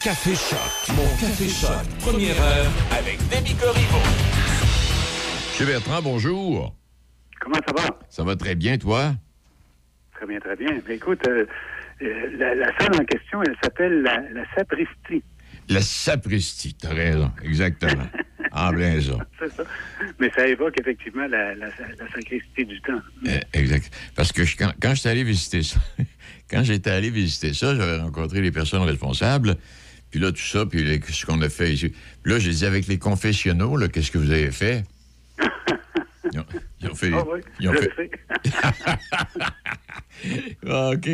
Café 0.00 0.34
Choc, 0.34 0.96
mon 0.96 1.04
Café 1.20 1.48
Choc, 1.48 1.86
première 2.00 2.40
heure 2.42 2.70
avec 2.98 3.18
Demi 3.30 3.54
Corriveau. 3.54 3.98
Monsieur 5.50 5.66
Bertrand, 5.66 6.02
bonjour. 6.02 6.74
Comment 7.40 7.60
ça 7.66 7.72
va? 7.82 7.98
Ça 8.08 8.24
va 8.24 8.36
très 8.36 8.54
bien, 8.54 8.76
toi? 8.76 9.12
Très 10.14 10.26
bien, 10.26 10.40
très 10.40 10.56
bien. 10.56 10.70
Ben, 10.86 10.96
écoute, 10.96 11.20
euh, 11.28 11.46
euh, 12.02 12.30
la, 12.38 12.54
la 12.54 12.78
salle 12.78 12.94
en 13.00 13.04
question, 13.04 13.42
elle 13.44 13.56
s'appelle 13.62 14.02
la, 14.02 14.20
la 14.32 14.42
Sapristi. 14.56 15.22
La 15.68 15.80
sapristi, 15.82 16.74
t'as 16.74 16.92
raison, 16.94 17.30
exactement. 17.42 18.06
en 18.52 18.70
plein 18.72 19.00
ça. 19.00 19.18
C'est 19.38 19.52
ça. 19.56 19.64
Mais 20.20 20.30
ça 20.36 20.46
évoque 20.46 20.78
effectivement 20.80 21.26
la, 21.26 21.54
la, 21.54 21.66
la 21.66 22.08
sacristie 22.14 22.64
du 22.66 22.80
temps. 22.82 23.00
Euh, 23.26 23.38
exact. 23.52 23.92
Parce 24.14 24.30
que 24.32 24.44
je- 24.44 24.56
quand, 24.56 24.72
quand 24.80 24.94
j'étais 24.94 25.08
allé 25.08 25.24
visiter 25.24 25.62
ça, 25.62 25.80
quand 26.50 26.62
j'étais 26.62 26.90
allé 26.90 27.10
visiter 27.10 27.52
ça, 27.54 27.74
j'avais 27.74 27.98
rencontré 27.98 28.40
les 28.40 28.52
personnes 28.52 28.82
responsables. 28.82 29.56
Puis 30.10 30.20
là, 30.20 30.30
tout 30.30 30.38
ça, 30.42 30.64
puis 30.66 30.84
les- 30.84 31.00
ce 31.08 31.26
qu'on 31.26 31.40
a 31.42 31.48
fait 31.48 31.72
ici. 31.72 31.92
Puis 32.22 32.32
là, 32.32 32.38
j'ai 32.38 32.50
dit 32.52 32.64
avec 32.66 32.86
les 32.86 32.98
confessionnaux, 32.98 33.76
là, 33.76 33.88
qu'est-ce 33.88 34.10
que 34.12 34.18
vous 34.18 34.30
avez 34.30 34.50
fait? 34.52 34.84
Ils 36.32 36.40
ont, 36.40 36.46
ils 36.80 36.88
ont 36.90 36.94
fait. 36.96 37.12
Ah 37.12 37.22
oui, 37.32 37.40
ils 37.60 37.68
ont 37.68 37.72
je 37.74 37.78
fait- 37.78 37.92
le 37.98 38.08
sais. 38.08 38.10
Ah, 40.68 40.90
OK. 40.94 41.08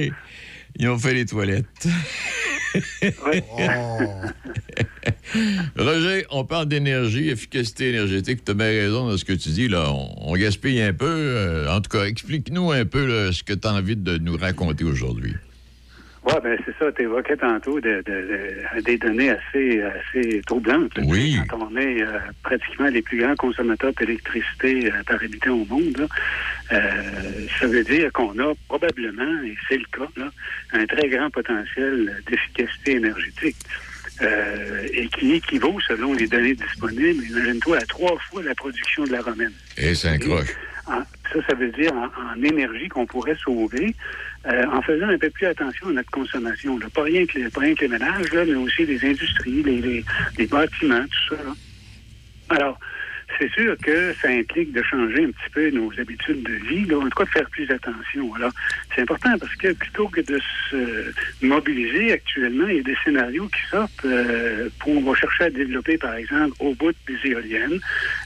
Ils 0.77 0.89
ont 0.89 0.99
fait 0.99 1.13
les 1.15 1.27
toilettes. 1.27 1.89
Roger, 5.77 6.25
on 6.31 6.45
parle 6.45 6.67
d'énergie, 6.67 7.29
efficacité 7.29 7.91
énergétique. 7.91 8.45
Tu 8.45 8.51
as 8.51 8.55
bien 8.55 8.67
raison 8.67 9.09
dans 9.09 9.17
ce 9.17 9.25
que 9.25 9.33
tu 9.33 9.51
dis. 9.51 9.69
Là. 9.69 9.91
On, 9.93 10.33
on 10.33 10.37
gaspille 10.37 10.81
un 10.83 10.93
peu. 10.93 11.07
euh, 11.07 11.75
en 11.75 11.81
tout 11.81 11.91
cas, 11.91 12.05
explique-nous 12.05 12.73
un 12.73 12.85
peu 12.85 13.07
là, 13.07 13.33
ce 13.33 13.43
que 13.43 13.53
tu 13.53 13.67
as 13.67 13.73
envie 13.73 13.97
de 13.97 14.19
nous 14.19 14.37
raconter 14.37 14.85
aujourd'hui. 14.85 15.35
Oui, 16.27 16.35
ben 16.43 16.59
c'est 16.67 16.77
ça. 16.79 16.93
Tu 16.93 17.03
évoquais 17.03 17.37
tantôt 17.37 17.81
de, 17.81 18.03
de- 18.07 18.75
de- 18.77 18.81
des 18.83 18.99
données 18.99 19.31
assez, 19.31 19.81
assez 19.83 20.43
troublantes. 20.47 20.93
Oui. 21.05 21.39
Quand 21.49 21.69
on 21.71 21.77
est 21.77 22.03
euh, 22.03 22.19
pratiquement 22.43 22.89
les 22.89 23.01
plus 23.01 23.19
grands 23.19 23.35
consommateurs 23.37 23.93
d'électricité 23.99 24.87
euh, 24.93 25.03
par 25.07 25.23
habitant 25.23 25.53
au 25.55 25.65
monde, 25.65 25.97
là, 25.99 26.07
euh, 26.73 27.47
ça 27.59 27.67
veut 27.67 27.85
dire 27.85 28.13
qu'on 28.13 28.39
a 28.39 28.53
probablement, 28.69 29.43
et 29.45 29.57
c'est 29.69 29.79
le 29.79 29.87
cas, 29.97 30.09
là, 30.19 30.31
un 30.73 30.85
très 30.87 31.09
grand 31.09 31.31
potentiel 31.31 32.23
d'efficacité 32.29 32.97
énergétique. 32.97 33.57
euh, 34.23 34.87
et 34.93 35.09
qui 35.09 35.33
équivaut, 35.33 35.79
selon 35.89 36.13
les 36.13 36.27
données 36.27 36.55
disponibles, 36.55 37.25
imagine-toi, 37.25 37.79
à 37.79 37.87
trois 37.87 38.19
fois 38.29 38.43
la 38.43 38.55
production 38.55 39.05
de 39.05 39.13
la 39.13 39.23
romaine. 39.23 39.53
Et 39.79 39.95
c'est 39.95 40.09
un 40.09 40.19
croche. 40.19 40.51
En- 40.87 41.01
ça, 41.33 41.39
ça 41.49 41.55
veut 41.55 41.71
dire 41.71 41.91
en, 41.95 42.07
en 42.07 42.43
énergie 42.43 42.89
qu'on 42.89 43.07
pourrait 43.07 43.37
sauver 43.43 43.95
euh, 44.47 44.65
en 44.67 44.83
faisant 44.83 45.09
un 45.09 45.19
peu 45.19 45.31
plus 45.31 45.47
attention 45.47 45.89
à 45.89 45.93
notre 45.93 46.11
consommation. 46.11 46.79
là. 46.79 46.87
Pas, 46.95 47.03
rien 47.03 47.27
que 47.27 47.39
les, 47.39 47.51
pas 47.51 47.61
rien 47.61 47.75
que 47.75 47.83
les 47.83 47.89
ménages, 47.89 48.33
là, 48.33 48.45
mais 48.45 48.55
aussi 48.55 48.87
les 48.87 49.05
industries, 49.05 49.63
les, 49.63 49.81
les, 49.81 50.05
les 50.39 50.47
bâtiments, 50.47 51.05
tout 51.05 51.37
ça. 51.37 51.43
Alors, 52.51 52.79
c'est 53.39 53.51
sûr 53.53 53.77
que 53.79 54.13
ça 54.21 54.29
implique 54.29 54.73
de 54.73 54.83
changer 54.83 55.25
un 55.25 55.31
petit 55.31 55.51
peu 55.53 55.71
nos 55.71 55.91
habitudes 55.99 56.43
de 56.43 56.53
vie, 56.69 56.95
en 56.95 57.09
tout 57.09 57.11
cas 57.11 57.25
de 57.25 57.31
faire 57.31 57.51
plus 57.51 57.71
attention. 57.71 58.35
Alors, 58.35 58.53
c'est 58.95 59.03
important 59.03 59.39
parce 59.39 59.55
que 59.57 59.73
plutôt 59.73 60.09
que 60.09 60.21
de 60.21 60.41
se 60.71 61.13
mobiliser 61.45 62.13
actuellement, 62.13 62.67
il 62.69 62.77
y 62.77 62.81
a 62.81 62.83
des 62.83 62.97
scénarios 63.05 63.49
qui 63.49 63.63
sortent 63.71 64.05
euh, 64.05 64.69
pour 64.79 64.97
on 64.97 65.03
va 65.03 65.15
chercher 65.15 65.45
à 65.45 65.51
développer, 65.51 65.97
par 65.97 66.15
exemple, 66.15 66.55
au 66.61 66.75
bout 66.75 66.95
des 67.07 67.31
éoliennes 67.31 67.79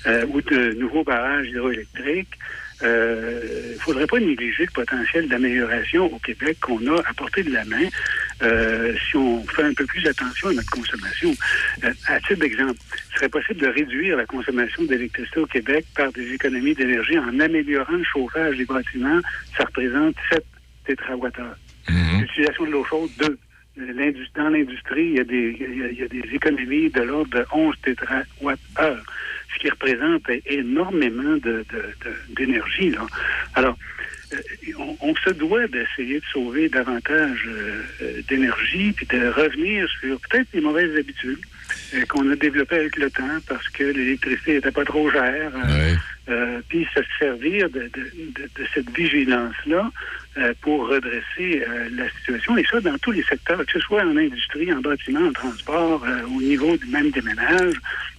euh, 0.07 0.27
ou 0.29 0.41
de 0.41 0.73
nouveaux 0.75 1.05
barrages 1.05 1.49
hydroélectriques. 1.49 2.39
Euh, 2.83 3.41
Il 3.71 3.75
ne 3.75 3.79
faudrait 3.81 4.07
pas 4.07 4.19
négliger 4.21 4.65
le 4.65 4.71
potentiel 4.73 5.29
d'amélioration 5.29 6.13
au 6.13 6.19
Québec 6.19 6.59
qu'on 6.61 6.85
a 6.87 7.01
à 7.09 7.15
portée 7.15 7.43
de 7.43 7.53
la 7.53 7.65
main 7.65 7.87
euh, 8.43 8.95
si 9.11 9.17
on 9.17 9.45
fait 9.45 9.63
un 9.63 9.75
peu 9.75 9.85
plus 9.87 10.07
attention 10.07 10.49
à 10.49 10.53
notre 10.55 10.71
consommation. 10.71 11.35
Euh, 11.85 11.93
à 12.09 12.19
titre 12.21 12.41
d'exemple, 12.41 12.75
il 13.11 13.15
serait 13.15 13.29
possible 13.29 13.61
de 13.61 13.67
réduire 13.69 14.17
la 14.17 14.27
consommation 14.27 14.85
d'électricité 14.85 15.41
au 15.41 15.47
Québec 15.47 15.85
par 15.95 16.13
des 16.13 16.33
économies 16.33 16.75
d'énergie 16.75 17.19
en 17.19 17.39
améliorant 17.41 17.93
le 17.97 18.05
chauffage 18.05 18.57
des 18.57 18.65
bâtiments. 18.65 19.21
Ça 19.57 19.65
représente 19.65 20.17
7 20.33 20.45
térawattheures. 20.87 21.57
L'utilisation 22.21 22.65
de 22.65 22.71
l'eau 22.71 22.85
chaude, 22.85 23.11
2. 23.21 23.39
L'indus- 23.77 24.29
Dans 24.37 24.49
l'industrie, 24.51 25.07
il 25.07 25.17
y, 25.17 25.21
a 25.21 25.25
des, 25.25 25.57
il, 25.59 25.79
y 25.79 25.83
a, 25.83 25.89
il 25.91 25.99
y 25.99 26.03
a 26.03 26.09
des 26.09 26.25
économies 26.35 26.91
de 26.91 27.03
l'ordre 27.03 27.31
de 27.39 27.45
11 27.53 27.75
térawattheures, 27.83 29.05
ce 29.55 29.59
qui 29.61 29.71
représente 29.71 30.23
énormément 30.47 31.35
de- 31.37 31.65
de- 31.73 31.95
de- 32.05 32.35
d'énergie. 32.35 32.91
là. 32.91 33.07
Alors, 33.55 33.77
euh, 34.33 34.37
on, 34.79 34.97
on 35.01 35.15
se 35.17 35.31
doit 35.31 35.67
d'essayer 35.69 36.19
de 36.21 36.25
sauver 36.33 36.69
davantage 36.69 37.47
euh, 37.49 37.83
d'énergie, 38.29 38.93
puis 38.93 39.07
de 39.07 39.29
revenir 39.29 39.89
sur 40.01 40.19
peut-être 40.21 40.49
les 40.55 40.61
mauvaises 40.61 40.97
habitudes 40.99 41.39
euh, 41.95 42.05
qu'on 42.07 42.31
a 42.31 42.37
développées 42.37 42.77
avec 42.77 42.97
le 42.97 43.11
temps 43.11 43.39
parce 43.49 43.69
que 43.71 43.85
l'électricité 43.85 44.55
n'était 44.55 44.71
pas 44.73 44.85
trop 44.85 45.11
chère. 45.11 45.53
euh, 45.55 45.95
euh, 46.31 46.63
puis 46.71 46.87
se 46.95 47.01
servir 47.19 47.69
de, 47.69 47.81
de- 47.81 47.89
de- 47.89 48.43
de 48.57 48.67
cette 48.73 48.89
vigilance-là 48.97 49.91
euh, 50.39 50.55
pour 50.63 50.89
redresser 50.89 51.63
euh, 51.69 51.89
la 51.93 52.09
situation, 52.09 52.57
et 52.57 52.65
ça 52.65 52.81
dans 52.81 52.97
tous 52.97 53.11
les 53.13 53.23
secteurs, 53.25 53.59
que 53.67 53.73
ce 53.73 53.81
soit 53.81 54.03
en 54.03 54.17
industrie, 54.17 54.73
en 54.73 54.81
bâtiment, 54.81 55.27
en 55.27 55.33
transport, 55.35 56.03
au 56.35 56.41
niveau 56.41 56.79
du 56.79 56.87
même 56.87 57.11
des 57.11 57.21
ménages. 57.21 57.75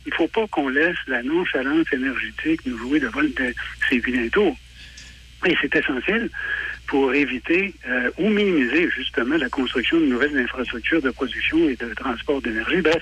Il 0.05 0.09
ne 0.11 0.15
faut 0.17 0.27
pas 0.27 0.45
qu'on 0.47 0.69
laisse 0.69 0.97
la 1.07 1.23
nonchalance 1.23 1.91
énergétique 1.91 2.61
nous 2.67 2.77
jouer 2.77 2.99
de 2.99 3.07
vol 3.07 3.33
de 3.33 3.51
ces 3.89 3.97
vilains 3.97 4.29
tours. 4.29 4.55
Et 5.47 5.55
c'est 5.59 5.75
essentiel 5.75 6.29
pour 6.85 7.11
éviter 7.13 7.73
ou 8.19 8.29
minimiser 8.29 8.87
justement 8.91 9.37
la 9.37 9.49
construction 9.49 9.99
de 9.99 10.05
nouvelles 10.05 10.37
infrastructures 10.37 11.01
de 11.01 11.09
production 11.09 11.67
et 11.69 11.75
de 11.75 11.91
transport 11.95 12.39
d'énergie. 12.41 12.81
Bref, 12.81 13.01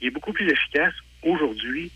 il 0.00 0.08
est 0.08 0.10
beaucoup 0.10 0.32
plus 0.32 0.48
efficace 0.48 0.94
aujourd'hui, 1.22 1.90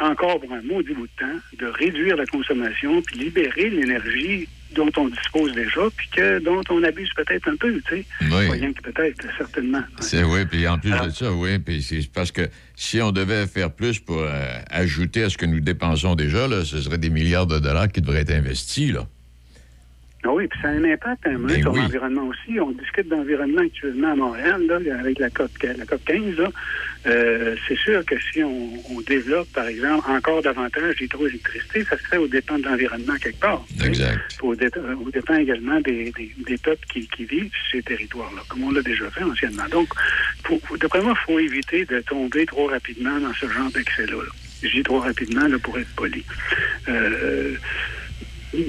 encore 0.00 0.40
pour 0.40 0.52
un 0.52 0.62
maudit 0.62 0.94
bout 0.94 1.06
de 1.06 1.12
temps, 1.18 1.40
de 1.58 1.66
réduire 1.66 2.16
la 2.16 2.26
consommation 2.26 3.02
puis 3.02 3.18
libérer 3.18 3.70
l'énergie 3.70 4.48
dont 4.74 4.90
on 4.96 5.08
dispose 5.08 5.52
déjà 5.52 5.80
puis 5.96 6.08
que 6.10 6.38
dont 6.40 6.60
on 6.68 6.82
abuse 6.82 7.10
peut-être 7.16 7.48
un 7.48 7.56
peu, 7.56 7.80
tu 7.88 7.96
sais. 7.96 8.04
Oui. 8.30 8.74
Peut-être, 8.82 9.26
certainement. 9.36 9.82
C'est 10.00 10.22
oui, 10.22 10.44
puis 10.44 10.66
en 10.68 10.78
plus 10.78 10.90
de 10.90 11.10
ça, 11.10 11.32
oui, 11.32 11.58
puis 11.58 11.82
c'est 11.82 12.10
parce 12.12 12.30
que 12.30 12.48
si 12.76 13.00
on 13.00 13.12
devait 13.12 13.46
faire 13.46 13.72
plus 13.72 13.98
pour 13.98 14.20
euh, 14.20 14.58
ajouter 14.70 15.24
à 15.24 15.30
ce 15.30 15.38
que 15.38 15.46
nous 15.46 15.60
dépensons 15.60 16.14
déjà, 16.14 16.46
là, 16.46 16.64
ce 16.64 16.80
serait 16.80 16.98
des 16.98 17.10
milliards 17.10 17.46
de 17.46 17.58
dollars 17.58 17.88
qui 17.88 18.00
devraient 18.00 18.20
être 18.20 18.32
investis, 18.32 18.92
là. 18.92 19.06
Ah 20.30 20.32
oui, 20.34 20.46
puis 20.46 20.60
ça 20.60 20.68
a 20.68 20.72
un 20.72 20.84
impact 20.84 21.26
un 21.26 21.36
peu 21.36 21.46
Ben 21.46 21.60
sur 21.62 21.72
oui. 21.72 21.80
l'environnement 21.80 22.26
aussi. 22.26 22.60
On 22.60 22.70
discute 22.72 23.08
d'environnement 23.08 23.62
actuellement 23.62 24.12
à 24.12 24.14
Montréal, 24.14 24.62
là, 24.68 24.78
avec 25.00 25.18
la 25.18 25.30
COP, 25.30 25.50
la 25.62 25.86
COP 25.86 26.04
15. 26.04 26.36
là. 26.36 26.50
Euh, 27.06 27.56
c'est 27.66 27.78
sûr 27.78 28.04
que 28.04 28.14
si 28.30 28.44
on, 28.44 28.68
on 28.94 29.00
développe, 29.00 29.48
par 29.54 29.66
exemple, 29.66 30.04
encore 30.10 30.42
davantage 30.42 30.96
d'hydroélectricité, 30.96 31.82
ça 31.84 31.96
serait 31.96 32.18
au 32.18 32.28
dépend 32.28 32.58
de 32.58 32.64
l'environnement 32.64 33.14
quelque 33.22 33.40
part. 33.40 33.64
Exact. 33.82 34.18
Au, 34.42 34.54
dé- 34.54 34.68
au 35.02 35.10
dépend 35.10 35.36
également 35.36 35.80
des, 35.80 36.12
des, 36.12 36.30
des 36.46 36.58
peuples 36.58 36.84
qui, 36.92 37.08
qui 37.08 37.24
vivent 37.24 37.50
sur 37.50 37.78
ces 37.78 37.82
territoires-là, 37.82 38.42
comme 38.50 38.64
on 38.64 38.70
l'a 38.70 38.82
déjà 38.82 39.08
fait 39.10 39.22
anciennement. 39.24 39.64
Donc, 39.70 39.88
d'après 40.78 41.00
moi, 41.00 41.14
il 41.18 41.24
faut 41.24 41.38
éviter 41.38 41.86
de 41.86 42.00
tomber 42.00 42.44
trop 42.44 42.66
rapidement 42.66 43.18
dans 43.18 43.32
ce 43.32 43.48
genre 43.48 43.70
d'excès-là. 43.70 44.16
dis 44.62 44.82
trop 44.82 44.98
rapidement 44.98 45.48
là, 45.48 45.56
pour 45.58 45.78
être 45.78 45.94
poli. 45.96 46.22
Euh, 46.88 47.54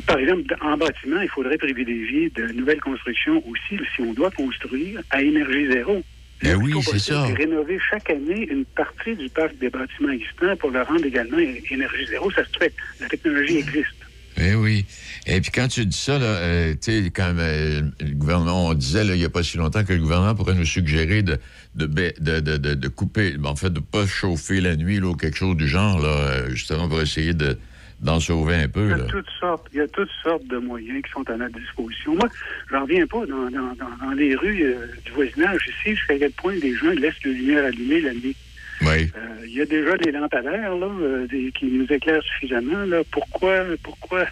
par 0.05 0.17
exemple, 0.17 0.55
en 0.61 0.77
bâtiment, 0.77 1.21
il 1.21 1.29
faudrait 1.29 1.57
privilégier 1.57 2.31
de 2.35 2.47
nouvelles 2.53 2.81
constructions 2.81 3.43
aussi, 3.47 3.81
si 3.95 4.01
on 4.01 4.13
doit 4.13 4.31
construire 4.31 5.01
à 5.09 5.21
énergie 5.21 5.71
zéro. 5.71 6.03
Ben 6.41 6.55
oui, 6.55 6.73
c'est 6.81 6.99
ça. 6.99 7.25
rénover 7.25 7.79
chaque 7.89 8.09
année 8.09 8.47
une 8.49 8.63
partie 8.65 9.15
du 9.15 9.27
parc 9.29 9.57
des 9.57 9.69
bâtiments 9.69 10.11
existants 10.11 10.55
pour 10.57 10.71
le 10.71 10.81
rendre 10.81 11.05
également 11.05 11.37
énergie 11.37 12.05
zéro. 12.07 12.31
Ça 12.31 12.43
se 12.45 12.57
fait. 12.57 12.73
La 13.01 13.07
technologie 13.07 13.57
existe. 13.57 13.95
Eh 14.41 14.55
oui. 14.55 14.85
Et 15.25 15.41
puis 15.41 15.51
quand 15.51 15.67
tu 15.67 15.85
dis 15.85 15.97
ça, 15.97 16.17
là, 16.17 16.25
euh, 16.25 16.73
tu 16.73 17.03
sais, 17.03 17.11
quand 17.13 17.33
euh, 17.37 17.81
le 17.99 18.13
gouvernement, 18.13 18.67
on 18.67 18.73
disait 18.73 19.03
là, 19.03 19.15
il 19.15 19.19
n'y 19.19 19.25
a 19.25 19.29
pas 19.29 19.43
si 19.43 19.57
longtemps 19.57 19.83
que 19.83 19.91
le 19.91 19.99
gouvernement 19.99 20.33
pourrait 20.33 20.55
nous 20.55 20.65
suggérer 20.65 21.23
de, 21.23 21.39
de, 21.75 21.87
de, 22.19 22.39
de, 22.39 22.87
couper, 22.87 23.35
en 23.43 23.55
fait, 23.55 23.69
de 23.69 23.79
ne 23.79 23.83
pas 23.83 24.07
chauffer 24.07 24.61
la 24.61 24.77
nuit 24.77 24.99
là, 24.99 25.07
ou 25.07 25.15
quelque 25.15 25.37
chose 25.37 25.57
du 25.57 25.67
genre, 25.67 25.99
là, 25.99 26.07
euh, 26.07 26.49
justement 26.51 26.87
pour 26.87 27.01
essayer 27.01 27.33
de, 27.33 27.59
d'en 28.01 28.19
sauver 28.19 28.55
un 28.55 28.67
peu. 28.69 28.81
Il 28.81 28.87
y, 28.87 28.99
Là. 28.99 29.03
a 29.03 29.07
toutes 29.07 29.29
sortes, 29.39 29.67
il 29.73 29.77
y 29.77 29.81
a 29.81 29.87
toutes 29.87 30.09
sortes 30.23 30.45
de 30.47 30.57
moyens 30.57 31.01
qui 31.03 31.11
sont 31.11 31.29
à 31.29 31.35
notre 31.37 31.59
disposition. 31.59 32.15
Moi, 32.15 32.29
j'en 32.71 32.81
reviens 32.83 33.05
pas 33.07 33.25
dans, 33.25 33.49
dans, 33.49 33.73
dans, 33.75 34.11
les 34.15 34.35
rues 34.35 34.63
euh, 34.63 34.85
du 35.05 35.11
voisinage 35.11 35.61
ici, 35.67 35.95
jusqu'à 35.95 36.17
quel 36.17 36.31
point 36.31 36.53
les 36.55 36.73
gens 36.75 36.91
laissent 36.91 37.21
les 37.25 37.33
lumières 37.33 37.65
allumées 37.65 38.01
la 38.01 38.13
nuit. 38.13 38.35
Oui. 38.81 39.11
Euh, 39.17 39.45
Il 39.45 39.53
y 39.53 39.61
a 39.61 39.65
déjà 39.65 39.97
des 39.97 40.11
lampadaires 40.11 40.73
là, 40.75 40.87
euh, 41.01 41.27
des- 41.27 41.51
qui 41.51 41.65
nous 41.65 41.85
éclairent 41.91 42.23
suffisamment. 42.23 42.85
Là. 42.85 43.01
Pourquoi, 43.11 43.65
pourquoi? 43.83 44.25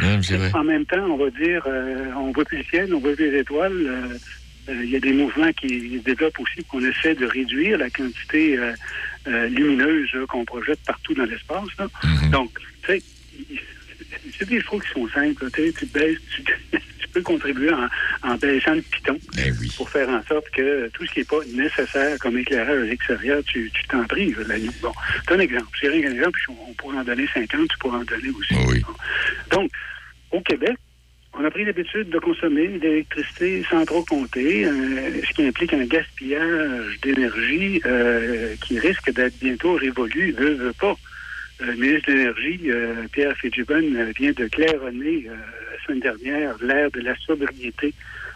Non, 0.00 0.20
en 0.54 0.62
même 0.64 0.86
temps, 0.86 1.04
on 1.10 1.16
va 1.16 1.30
dire, 1.30 1.66
on 2.16 2.30
voit 2.30 2.44
plus 2.44 2.58
le 2.58 2.64
ciel, 2.64 2.94
on 2.94 3.00
voit 3.00 3.14
plus 3.16 3.30
les 3.32 3.38
étoiles. 3.40 4.20
Il 4.68 4.88
y 4.90 4.94
a 4.94 5.00
des 5.00 5.12
mouvements 5.12 5.52
qui 5.52 5.98
se 5.98 6.04
développent 6.04 6.38
aussi 6.38 6.62
qu'on 6.68 6.84
essaie 6.84 7.16
de 7.16 7.26
réduire 7.26 7.78
la 7.78 7.90
quantité 7.90 8.56
lumineuse 9.26 10.10
qu'on 10.28 10.44
projette 10.44 10.78
partout 10.86 11.14
dans 11.14 11.24
l'espace. 11.24 11.66
là. 11.78 11.86
Donc, 12.30 12.50
sais, 12.86 13.02
c'est 14.38 14.48
des 14.48 14.60
choses 14.60 14.82
qui 14.82 14.92
sont 14.92 15.08
simples. 15.08 15.50
Tu 15.52 15.86
baisses, 15.86 16.18
tu, 16.34 16.42
tu 16.72 17.08
peux 17.12 17.22
contribuer 17.22 17.72
en, 17.72 17.88
en 18.22 18.36
baissant 18.36 18.74
le 18.74 18.82
piton 18.82 19.18
pour 19.76 19.90
faire 19.90 20.08
en 20.08 20.22
sorte 20.24 20.48
que 20.50 20.88
tout 20.88 21.06
ce 21.06 21.12
qui 21.12 21.18
n'est 21.20 21.24
pas 21.24 21.40
nécessaire 21.52 22.18
comme 22.18 22.38
éclairage 22.38 22.88
extérieur, 22.88 23.42
tu 23.44 23.70
t'en 23.88 24.04
prives 24.04 24.44
la 24.48 24.58
nuit. 24.58 24.70
Bon, 24.80 24.92
c'est 25.24 25.34
un 25.34 25.40
exemple. 25.40 25.66
C'est 25.80 25.88
rien 25.88 26.02
qu'un 26.02 26.14
exemple, 26.14 26.38
puis 26.38 26.56
on, 26.68 26.72
pourrait 26.74 26.98
en 26.98 27.04
donner 27.04 27.26
50, 27.32 27.68
tu 27.68 27.78
pourrais 27.78 27.98
en 27.98 28.04
donner 28.04 28.30
aussi. 28.30 28.54
Donc, 29.50 29.70
au 30.30 30.40
Québec, 30.40 30.76
on 31.34 31.44
a 31.44 31.50
pris 31.50 31.64
l'habitude 31.64 32.10
de 32.10 32.18
consommer 32.18 32.68
de 32.68 32.78
l'électricité 32.78 33.64
sans 33.70 33.84
trop 33.84 34.04
compter, 34.04 34.66
euh, 34.66 35.22
ce 35.26 35.32
qui 35.32 35.46
implique 35.46 35.72
un 35.72 35.86
gaspillage 35.86 37.00
d'énergie 37.00 37.80
euh, 37.86 38.54
qui 38.62 38.78
risque 38.78 39.10
d'être 39.12 39.38
bientôt 39.38 39.74
révolu, 39.74 40.32
veut, 40.32 40.54
veut 40.54 40.74
pas. 40.74 40.94
Euh, 41.62 41.66
Le 41.66 41.74
ministre 41.74 42.10
de 42.10 42.16
l'Énergie, 42.16 42.60
euh, 42.66 43.06
Pierre 43.12 43.36
Fitzgibbon, 43.36 43.94
euh, 43.94 44.12
vient 44.16 44.32
de 44.32 44.46
claironner 44.46 45.26
la 45.26 45.84
semaine 45.84 46.00
dernière 46.00 46.56
l'ère 46.62 46.90
de 46.90 47.00
la 47.00 47.16
sobriété 47.16 47.94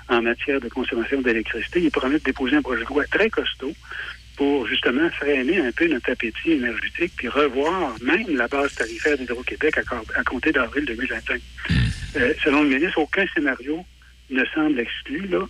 en 0.09 0.23
matière 0.23 0.61
de 0.61 0.69
consommation 0.69 1.21
d'électricité. 1.21 1.81
Il 1.83 1.91
promet 1.91 2.19
de 2.19 2.25
déposer 2.25 2.57
un 2.57 2.63
projet 2.63 2.85
de 2.85 2.89
loi 2.89 3.05
très 3.07 3.29
costaud 3.29 3.73
pour 4.37 4.67
justement 4.67 5.09
freiner 5.11 5.59
un 5.59 5.73
peu 5.73 5.89
notre 5.89 6.11
appétit 6.13 6.53
énergétique 6.53 7.13
puis 7.17 7.29
revoir 7.29 7.95
même 8.03 8.37
la 8.37 8.47
base 8.49 8.75
tarifaire 8.75 9.17
d'Hydro-Québec 9.17 9.79
à, 9.79 10.23
compter 10.25 10.53
d'avril 10.53 10.85
2025. 10.85 11.41
Euh, 12.17 12.35
selon 12.45 12.63
le 12.63 12.69
ministre, 12.69 12.99
aucun 12.99 13.25
scénario 13.35 13.85
ne 14.31 14.45
semble 14.55 14.79
exclu, 14.79 15.27
là, 15.29 15.47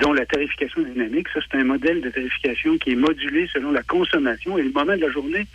dont 0.00 0.12
la 0.12 0.26
tarification 0.26 0.82
dynamique. 0.82 1.28
Ça, 1.32 1.40
c'est 1.40 1.58
un 1.58 1.64
modèle 1.64 2.00
de 2.00 2.10
tarification 2.10 2.76
qui 2.78 2.92
est 2.92 2.96
modulé 2.96 3.48
selon 3.52 3.70
la 3.70 3.84
consommation 3.84 4.58
et 4.58 4.62
le 4.62 4.72
moment 4.72 4.96
de 4.96 5.02
la 5.02 5.10
journée 5.10 5.46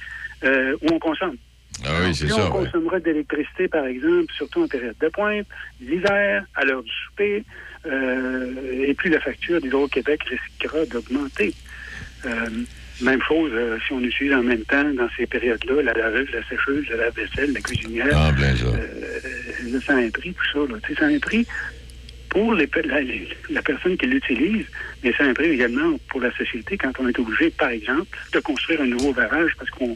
euh, 0.43 0.75
où 0.81 0.87
on 0.93 0.99
consomme. 0.99 1.37
Ah 1.85 1.89
oui, 2.05 2.13
c'est 2.15 2.27
ça. 2.27 2.35
on 2.35 2.43
ouais. 2.59 2.65
consommera 2.65 2.99
d'électricité, 2.99 3.67
par 3.67 3.85
exemple, 3.85 4.31
surtout 4.37 4.63
en 4.63 4.67
période 4.67 4.95
de 5.01 5.07
pointe, 5.09 5.47
l'hiver, 5.81 6.45
à 6.55 6.63
l'heure 6.65 6.83
du 6.83 6.91
souper, 7.07 7.43
euh, 7.85 8.85
et 8.87 8.93
plus 8.93 9.09
la 9.09 9.19
facture 9.19 9.59
d'Hydro-Québec 9.59 10.21
risquera 10.23 10.85
d'augmenter. 10.85 11.53
Euh, 12.25 12.29
même 13.01 13.21
chose 13.23 13.51
euh, 13.53 13.77
si 13.85 13.91
on 13.91 13.99
utilise 14.01 14.33
en 14.33 14.43
même 14.43 14.63
temps, 14.63 14.93
dans 14.93 15.09
ces 15.17 15.25
périodes-là, 15.25 15.81
la 15.81 15.93
laveuse, 15.93 16.29
la 16.31 16.43
sécheuse, 16.47 16.87
la 16.89 16.97
lave-vaisselle, 16.97 17.51
la 17.51 17.59
cuisinière, 17.59 18.07
Ah, 18.13 18.31
ben 18.39 18.55
ça. 18.55 18.65
euh, 18.65 19.79
ça 19.85 19.93
a 19.93 19.97
un 19.97 20.09
prix, 20.09 20.33
tout 20.33 20.45
ça. 20.53 20.71
Là. 20.71 20.79
Tu 20.85 20.93
sais, 20.93 20.99
Ça 20.99 21.05
a 21.07 21.09
un 21.09 21.19
prix 21.19 21.45
pour 22.29 22.53
les, 22.53 22.69
la, 22.85 22.99
la 23.49 23.61
personne 23.61 23.97
qui 23.97 24.05
l'utilise, 24.05 24.65
mais 25.03 25.11
ça 25.13 25.23
a 25.23 25.27
un 25.27 25.33
prix 25.33 25.49
également 25.49 25.97
pour 26.09 26.21
la 26.21 26.31
société 26.37 26.77
quand 26.77 26.91
on 26.99 27.07
est 27.07 27.19
obligé, 27.19 27.49
par 27.49 27.69
exemple, 27.69 28.17
de 28.31 28.39
construire 28.39 28.81
un 28.81 28.85
nouveau 28.87 29.11
barrage 29.11 29.51
parce 29.57 29.69
qu'on 29.71 29.95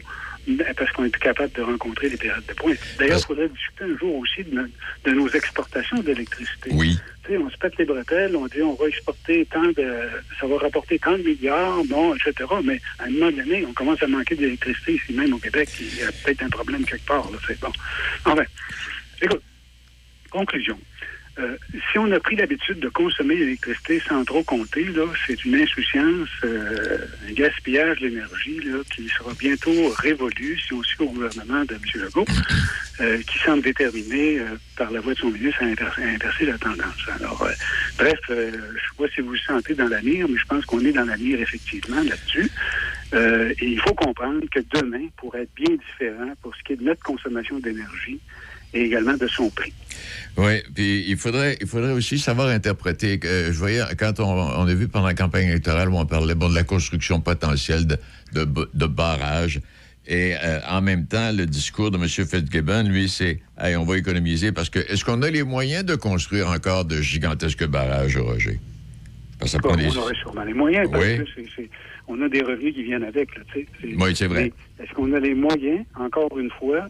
parce 0.76 0.90
qu'on 0.92 1.04
est 1.04 1.10
plus 1.10 1.20
capable 1.20 1.52
de 1.52 1.62
rencontrer 1.62 2.08
les 2.08 2.16
périodes 2.16 2.44
de 2.46 2.52
pointe. 2.54 2.78
D'ailleurs, 2.98 3.18
il 3.18 3.24
faudrait 3.26 3.48
discuter 3.48 3.84
un 3.84 3.98
jour 3.98 4.16
aussi 4.16 4.44
de, 4.44 4.54
no- 4.54 4.68
de 5.04 5.10
nos 5.12 5.28
exportations 5.28 5.98
d'électricité. 5.98 6.70
Oui. 6.72 6.98
Tu 7.24 7.32
sais, 7.32 7.38
on 7.38 7.50
se 7.50 7.56
pète 7.58 7.76
les 7.78 7.84
bretelles, 7.84 8.34
on 8.36 8.46
dit 8.46 8.62
on 8.62 8.74
va 8.74 8.86
exporter 8.86 9.46
tant 9.52 9.66
de... 9.66 10.08
ça 10.40 10.46
va 10.46 10.56
rapporter 10.58 10.98
tant 10.98 11.12
de 11.18 11.22
milliards, 11.22 11.84
bon, 11.84 12.14
etc. 12.14 12.32
Mais 12.64 12.80
à 12.98 13.04
un 13.04 13.10
moment 13.10 13.30
donné, 13.30 13.66
on 13.66 13.72
commence 13.74 14.02
à 14.02 14.06
manquer 14.06 14.34
d'électricité 14.36 14.94
ici 14.94 15.12
même 15.12 15.32
au 15.34 15.38
Québec. 15.38 15.68
Il 15.80 15.98
y 15.98 16.02
a 16.02 16.12
peut-être 16.12 16.42
un 16.42 16.48
problème 16.48 16.84
quelque 16.84 17.06
part, 17.06 17.30
là, 17.30 17.38
c'est 17.46 17.60
bon. 17.60 17.72
Enfin, 18.24 18.44
écoute, 19.20 19.42
conclusion. 20.30 20.78
Euh, 21.38 21.56
si 21.92 21.98
on 21.98 22.10
a 22.10 22.18
pris 22.18 22.34
l'habitude 22.34 22.80
de 22.80 22.88
consommer 22.88 23.36
l'électricité 23.36 24.02
sans 24.08 24.24
trop 24.24 24.42
compter, 24.42 24.84
là, 24.84 25.04
c'est 25.26 25.44
une 25.44 25.54
insouciance, 25.54 26.28
euh, 26.44 26.98
un 27.28 27.32
gaspillage 27.32 28.00
d'énergie 28.00 28.60
là, 28.64 28.78
qui 28.92 29.08
sera 29.08 29.32
bientôt 29.38 29.88
révolu 29.98 30.58
si 30.58 30.72
on 30.72 30.82
suit 30.82 31.04
au 31.04 31.10
gouvernement 31.10 31.64
de 31.64 31.74
M. 31.74 31.80
Legault, 31.94 32.26
euh, 33.00 33.18
qui 33.22 33.38
semble 33.38 33.62
déterminé 33.62 34.40
par 34.76 34.90
la 34.90 34.98
voix 35.00 35.14
de 35.14 35.18
son 35.18 35.30
ministre 35.30 35.62
à, 35.62 35.66
inver- 35.66 36.00
à 36.02 36.08
inverser 36.08 36.46
la 36.46 36.58
tendance. 36.58 37.08
Alors, 37.20 37.48
bref, 37.98 38.18
je 38.28 38.34
ne 38.34 38.50
sais 38.50 38.96
pas 38.98 39.08
si 39.14 39.20
vous 39.20 39.28
vous 39.28 39.36
sentez 39.36 39.74
dans 39.74 39.86
l'avenir, 39.86 40.26
mais 40.28 40.38
je 40.38 40.46
pense 40.46 40.64
qu'on 40.66 40.80
est 40.84 40.92
dans 40.92 41.04
l'avenir 41.04 41.40
effectivement 41.40 42.02
là-dessus. 42.02 42.50
Et 43.14 43.66
il 43.66 43.80
faut 43.80 43.94
comprendre 43.94 44.44
que 44.50 44.60
demain 44.74 45.06
pourrait 45.16 45.42
être 45.42 45.54
bien 45.54 45.76
différent 45.76 46.32
pour 46.42 46.54
ce 46.56 46.62
qui 46.64 46.72
est 46.72 46.76
de 46.76 46.84
notre 46.84 47.02
consommation 47.02 47.58
d'énergie 47.60 48.18
et 48.74 48.82
également 48.82 49.16
de 49.16 49.26
son 49.26 49.50
prix. 49.50 49.72
Oui, 50.36 50.62
puis 50.74 51.04
il 51.08 51.16
faudrait, 51.16 51.56
il 51.60 51.66
faudrait 51.66 51.92
aussi 51.92 52.18
savoir 52.18 52.48
interpréter. 52.48 53.18
euh, 53.24 53.52
je 53.52 53.58
voyais, 53.58 53.82
quand 53.98 54.20
on, 54.20 54.24
on 54.24 54.66
a 54.68 54.74
vu 54.74 54.86
pendant 54.86 55.06
la 55.06 55.14
campagne 55.14 55.48
électorale 55.48 55.88
où 55.88 55.96
on 55.98 56.06
parlait 56.06 56.34
bon, 56.34 56.48
de 56.48 56.54
la 56.54 56.62
construction 56.64 57.20
potentielle 57.20 57.86
de, 57.86 57.98
de, 58.32 58.86
barrages, 58.86 59.60
et 60.06 60.34
euh, 60.42 60.60
en 60.68 60.80
même 60.80 61.06
temps, 61.06 61.32
le 61.32 61.44
discours 61.46 61.90
de 61.90 61.98
M. 61.98 62.08
Fitzgibbon, 62.08 62.84
lui, 62.84 63.08
c'est 63.08 63.40
hey, 63.60 63.76
on 63.76 63.84
va 63.84 63.98
économiser 63.98 64.52
parce 64.52 64.70
que 64.70 64.78
est-ce 64.78 65.04
qu'on 65.04 65.22
a 65.22 65.30
les 65.30 65.42
moyens 65.42 65.84
de 65.84 65.96
construire 65.96 66.48
encore 66.48 66.84
de 66.84 67.00
gigantesques 67.00 67.66
barrages, 67.66 68.16
Roger? 68.16 68.60
Parce 69.38 69.52
que 69.52 69.58
Bon, 69.62 69.76
on 69.76 69.96
aurait 69.96 70.14
sûrement 70.14 70.44
les 70.44 70.54
moyens 70.54 70.88
parce 70.90 71.04
Oui. 71.04 71.18
que 71.18 71.62
on 72.08 72.22
a 72.22 72.28
des 72.28 72.40
revenus 72.42 72.74
qui 72.74 72.84
viennent 72.84 73.04
avec. 73.04 73.28
Là. 73.36 73.42
Oui, 73.98 74.16
c'est 74.16 74.26
vrai. 74.28 74.52
Est-ce 74.80 74.92
qu'on 74.94 75.12
a 75.12 75.20
les 75.20 75.34
moyens, 75.34 75.84
encore 75.94 76.38
une 76.38 76.50
fois, 76.58 76.88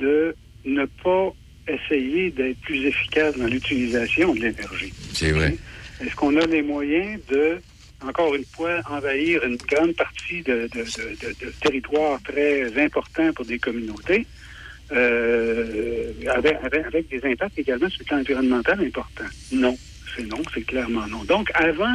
de 0.00 0.34
ne 0.64 0.84
pas 1.02 1.32
essayer 1.68 2.30
d'être 2.30 2.58
plus 2.60 2.86
efficace 2.86 3.36
dans 3.36 3.46
l'utilisation 3.46 4.34
de 4.34 4.40
l'énergie? 4.40 4.92
C'est 5.12 5.32
vrai. 5.32 5.56
Est-ce 6.04 6.14
qu'on 6.16 6.36
a 6.36 6.46
les 6.46 6.62
moyens 6.62 7.20
de, 7.30 7.58
encore 8.04 8.34
une 8.34 8.44
fois, 8.56 8.80
envahir 8.90 9.44
une 9.44 9.56
grande 9.56 9.94
partie 9.94 10.42
de, 10.42 10.68
de, 10.74 10.82
de, 10.82 11.16
de- 11.28 11.46
de 11.46 11.52
territoires 11.60 12.20
très 12.24 12.72
importants 12.82 13.32
pour 13.32 13.44
des 13.44 13.58
communautés, 13.58 14.26
euh, 14.92 16.12
avec, 16.34 16.56
avec- 16.62 16.86
avec 16.86 17.08
des 17.08 17.24
impacts 17.30 17.58
également 17.58 17.88
sur 17.88 18.00
le 18.00 18.04
plan 18.06 18.18
environnemental 18.18 18.80
importants? 18.80 19.30
Non, 19.52 19.78
c'est 20.16 20.24
non, 20.24 20.42
c'est 20.52 20.62
clairement 20.66 21.06
non. 21.06 21.24
Donc, 21.24 21.50
avant 21.54 21.94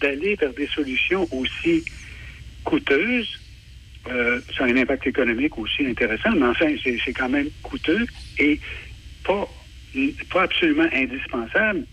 d'aller 0.00 0.36
vers 0.36 0.52
des 0.52 0.68
solutions 0.68 1.26
aussi 1.32 1.84
coûteuses, 2.64 3.28
euh, 4.10 4.40
ça 4.56 4.64
a 4.64 4.66
un 4.68 4.76
impact 4.76 5.06
économique 5.06 5.58
aussi 5.58 5.84
intéressant, 5.86 6.30
mais 6.32 6.46
enfin, 6.46 6.74
c'est 6.84 7.12
quand 7.12 7.28
même 7.28 7.48
coûteux 7.62 8.06
et 8.38 8.60
pas, 9.24 9.48
pas 10.32 10.42
absolument 10.42 10.86
indispensable 10.92 11.84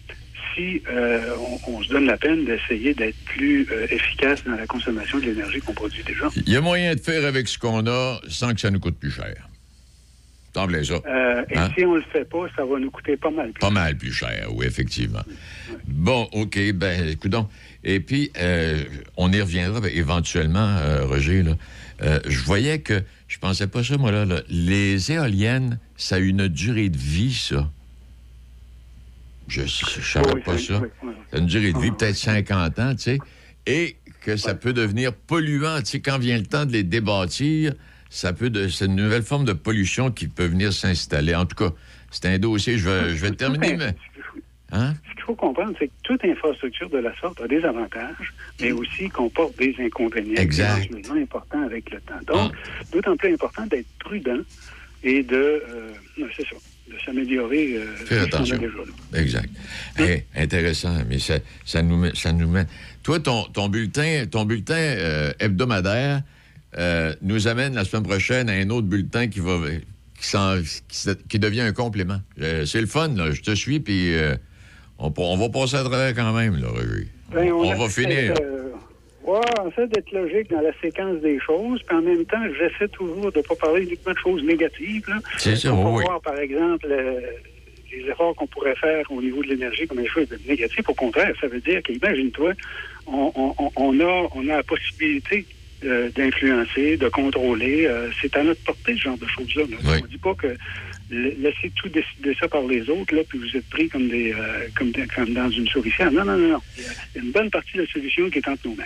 si 0.53 0.82
euh, 0.89 1.36
on, 1.68 1.72
on 1.74 1.84
se 1.84 1.89
donne 1.89 2.05
la 2.05 2.18
peine 2.18 2.45
d'essayer 2.45 2.93
d'être 2.93 3.18
plus 3.26 3.68
euh, 3.72 3.88
efficace 3.89 4.43
dans 4.45 4.55
la 4.55 4.66
consommation 4.66 5.20
de 5.20 5.26
l'énergie 5.26 5.59
qu'on 5.59 5.74
produit 5.74 6.03
déjà. 6.03 6.30
Il 6.45 6.51
y 6.53 6.55
a 6.55 6.61
moyen 6.61 6.95
de 6.95 6.99
faire 7.01 7.26
avec 7.26 7.47
ce 7.47 7.57
qu'on 7.57 7.86
a 7.88 8.20
sans 8.30 8.53
que 8.53 8.61
ça 8.61 8.72
nous 8.72 8.80
coûte 8.80 8.97
plus 8.97 9.11
cher. 9.11 9.49
T'en 10.53 10.68
plais 10.68 10.86
ça? 10.86 10.95
Et 11.49 11.57
Hein? 11.57 11.70
si 11.78 11.84
on 11.84 11.95
le 11.95 12.01
fait 12.13 12.24
pas, 12.24 12.47
ça 12.55 12.63
va 12.63 12.80
nous 12.80 12.89
coûter 12.89 13.18
pas 13.18 13.30
mal 13.30 13.51
plus. 13.51 13.59
Pas 13.59 13.70
mal 13.70 13.97
plus 13.97 14.13
cher, 14.13 14.47
oui, 14.53 14.66
effectivement. 14.66 15.24
Bon, 15.86 16.30
OK, 16.32 16.57
ben, 16.74 17.09
écoutons. 17.09 17.49
Et 17.84 17.99
puis, 17.99 18.32
on 19.18 19.32
y 19.34 19.41
reviendra 19.41 19.82
ben, 19.82 19.91
éventuellement, 19.93 20.78
Roger. 21.03 21.43
Là. 21.43 21.57
Euh, 22.02 22.20
je 22.28 22.39
voyais 22.41 22.80
que, 22.80 23.04
je 23.28 23.38
pensais 23.39 23.68
pas 23.68 23.84
ça, 23.84 23.98
moi, 23.98 24.12
là, 24.12 24.26
là. 24.26 24.41
Les 24.50 25.12
éoliennes, 25.12 25.80
ça 25.98 26.16
a 26.16 26.20
une 26.20 26.48
durée 26.48 26.89
de 26.89 26.98
vie, 26.98 27.34
ça. 27.34 27.70
Je 29.48 29.62
ne 29.62 29.68
savais 29.68 30.34
Oui, 30.34 30.41
pas 30.41 30.58
ça. 30.58 30.80
oui, 30.82 30.88
oui. 31.04 31.14
Ça 31.32 31.38
a 31.38 31.39
une 31.39 31.46
durée 31.46 31.72
de 31.72 31.80
vie, 31.80 31.91
peut-être 31.91 32.16
50 32.16 32.80
ans, 32.80 32.96
tu 32.96 33.02
sais. 33.04 33.20
Et 33.68 33.96
que 34.22 34.38
ça 34.38 34.56
peut 34.56 34.74
devenir 34.74 35.14
polluant, 35.14 35.80
tu 35.80 35.86
sais, 35.86 36.00
quand 36.00 36.18
vient 36.18 36.38
le 36.38 36.46
temps 36.46 36.66
de 36.66 36.72
les 36.72 36.84
débâtir, 36.84 37.74
ça 38.10 38.34
peut, 38.34 38.50
de, 38.50 38.68
c'est 38.68 38.86
une 38.86 38.96
nouvelle 38.96 39.24
forme 39.24 39.46
de 39.46 39.54
pollution 39.54 40.12
qui 40.12 40.28
peut 40.28 40.46
venir 40.46 40.74
s'installer. 40.74 41.36
En 41.36 41.46
tout 41.46 41.56
cas, 41.56 41.74
c'est 42.12 42.26
un 42.26 42.39
dossier, 42.39 42.78
je 42.78 42.89
vais, 42.89 43.10
je 43.16 43.22
vais 43.22 43.32
terminer, 43.32 43.76
mais... 43.78 43.96
Hein? 44.72 44.93
Ce 45.09 45.13
qu'il 45.16 45.24
faut 45.24 45.36
comprendre, 45.36 45.74
c'est 45.80 45.88
que 45.88 45.93
toute 46.03 46.26
infrastructure 46.26 46.89
de 46.89 46.97
la 46.97 47.16
sorte 47.20 47.39
a 47.41 47.47
des 47.47 47.63
avantages, 47.63 48.34
mais 48.59 48.72
aussi 48.72 49.09
comporte 49.09 49.57
des 49.57 49.76
inconvénients 49.80 50.41
Exact. 50.41 50.89
importants 51.16 51.63
avec 51.63 51.91
le 51.91 52.01
temps. 52.01 52.34
Donc, 52.34 52.51
d'autant 52.91 53.16
plus 53.16 53.34
important 53.34 53.66
d'être 53.68 53.88
prudent 53.99 54.39
et 55.03 55.22
de, 55.24 55.36
euh, 55.36 55.91
c'est 56.36 56.43
ça, 56.43 56.55
de 56.91 56.99
s'améliorer. 57.05 57.78
euh, 57.78 58.20
a 58.20 58.24
attention. 58.24 58.59
Exact. 59.13 59.49
Eh, 59.99 60.24
intéressant, 60.36 60.97
mais 61.07 61.20
ça, 61.20 61.36
ça, 61.63 61.82
nous 61.82 61.97
met, 61.97 62.11
ça 62.16 62.32
nous 62.32 62.49
met. 62.49 62.66
Toi, 63.03 63.20
ton, 63.20 63.43
ton 63.43 63.70
bulletin, 63.70 64.26
ton 64.30 64.45
bulletin 64.45 64.74
euh, 64.76 65.32
hebdomadaire 65.39 66.22
euh, 66.78 67.13
nous 67.22 67.47
amène 67.47 67.76
la 67.76 67.86
semaine 67.86 68.03
prochaine 68.03 68.49
à 68.49 68.53
un 68.53 68.70
autre 68.72 68.88
bulletin 68.88 69.28
qui 69.28 69.39
va 69.39 69.59
qui, 70.20 71.09
qui 71.30 71.39
devient 71.39 71.61
un 71.61 71.72
complément. 71.74 72.20
Euh, 72.41 72.66
c'est 72.66 72.82
le 72.82 72.88
fun, 72.88 73.09
là. 73.09 73.32
Je 73.32 73.41
te 73.41 73.53
suis, 73.53 73.80
puis 73.80 74.13
on, 75.00 75.12
on 75.18 75.38
va 75.38 75.50
passer 75.50 75.76
à 75.78 75.84
travers 75.84 76.14
quand 76.16 76.34
même, 76.34 76.56
là, 76.62 76.68
Roger. 76.70 77.08
Ben, 77.34 77.52
on 77.52 77.74
va 77.74 77.89
finir. 77.89 78.34
ouais, 79.26 79.39
on 79.62 79.70
essaie 79.70 79.88
d'être 79.88 80.12
logique 80.12 80.50
dans 80.52 80.62
la 80.62 80.72
séquence 80.82 81.20
des 81.22 81.39
choses, 81.39 81.82
puis 81.88 81.98
en 81.98 82.02
même 82.02 82.26
temps, 82.26 82.41
j'essaie 82.58 82.88
toujours 82.89 83.32
de 83.32 83.38
ne 83.39 83.43
pas 83.43 83.56
parler 83.56 83.84
uniquement 83.84 84.14
de 84.14 84.18
choses 84.20 84.43
négatives. 84.43 85.06
C'est 85.38 85.56
ça, 85.56 85.74
On 85.74 85.84
peut 85.84 85.98
oui, 86.00 86.04
voir, 86.06 86.22
par 86.22 86.38
exemple, 86.39 86.88
euh, 86.89 87.20
les 87.91 88.10
efforts 88.10 88.36
qu'on 88.36 88.48
pourrait 88.48 88.76
faire 88.76 89.10
au 89.12 89.22
niveau 89.22 89.41
de 89.43 89.48
l'énergie 89.50 89.88
comme 89.88 90.02
des 90.02 90.08
choses 90.08 90.28
négatives. 90.48 90.84
Au 90.88 90.93
contraire, 90.93 91.34
ça 91.41 91.48
veut 91.48 91.62
dire 91.62 91.82
qu'imagine-toi, 91.84 92.54
on, 93.08 93.32
on- 93.36 93.56
on- 93.58 93.72
on 93.76 94.00
a, 94.00 94.28
on 94.36 94.43
a 94.50 94.58
la 94.58 94.64
possibilité 94.64 95.46
euh, 95.84 96.10
d'influencer, 96.16 96.98
de 96.98 97.10
contrôler. 97.10 97.86
euh, 97.86 98.10
c'est 98.22 98.36
à 98.38 98.43
notre 98.43 98.64
portée, 98.64 98.93
ce 98.96 99.02
genre 99.04 99.18
de 99.18 99.28
choses-là. 99.28 99.64
là. 99.70 99.78
On 100.00 100.04
ne 100.04 100.08
dit 100.08 100.18
pas 100.18 100.34
que 100.36 100.48
laissez 101.10 101.72
tout 101.76 101.89
décider 101.89 102.36
ça 102.39 102.47
par 102.47 102.64
les 102.68 102.89
autres, 102.89 103.16
là, 103.16 103.22
puis 103.28 103.38
vous 103.39 103.56
êtes 103.58 103.68
pris 103.70 103.89
comme 103.89 104.10
des, 104.10 104.34
euh, 104.34 104.68
comme, 104.76 104.91
comme 105.16 105.34
dans 105.34 105.49
une 105.49 105.68
souricière. 105.68 106.12
Non, 106.12 106.26
non, 106.26 106.38
non, 106.38 106.49
non. 106.53 106.62
Il 106.78 106.84
y 106.84 106.88
a- 106.88 107.24
une 107.24 107.32
bonne 107.32 107.49
partie 107.49 107.78
de 107.78 107.82
la 107.84 107.88
solution 107.88 108.30
qui 108.30 108.39
est 108.39 108.47
entre 108.47 108.68
nos 108.68 108.76
mains. 108.76 108.84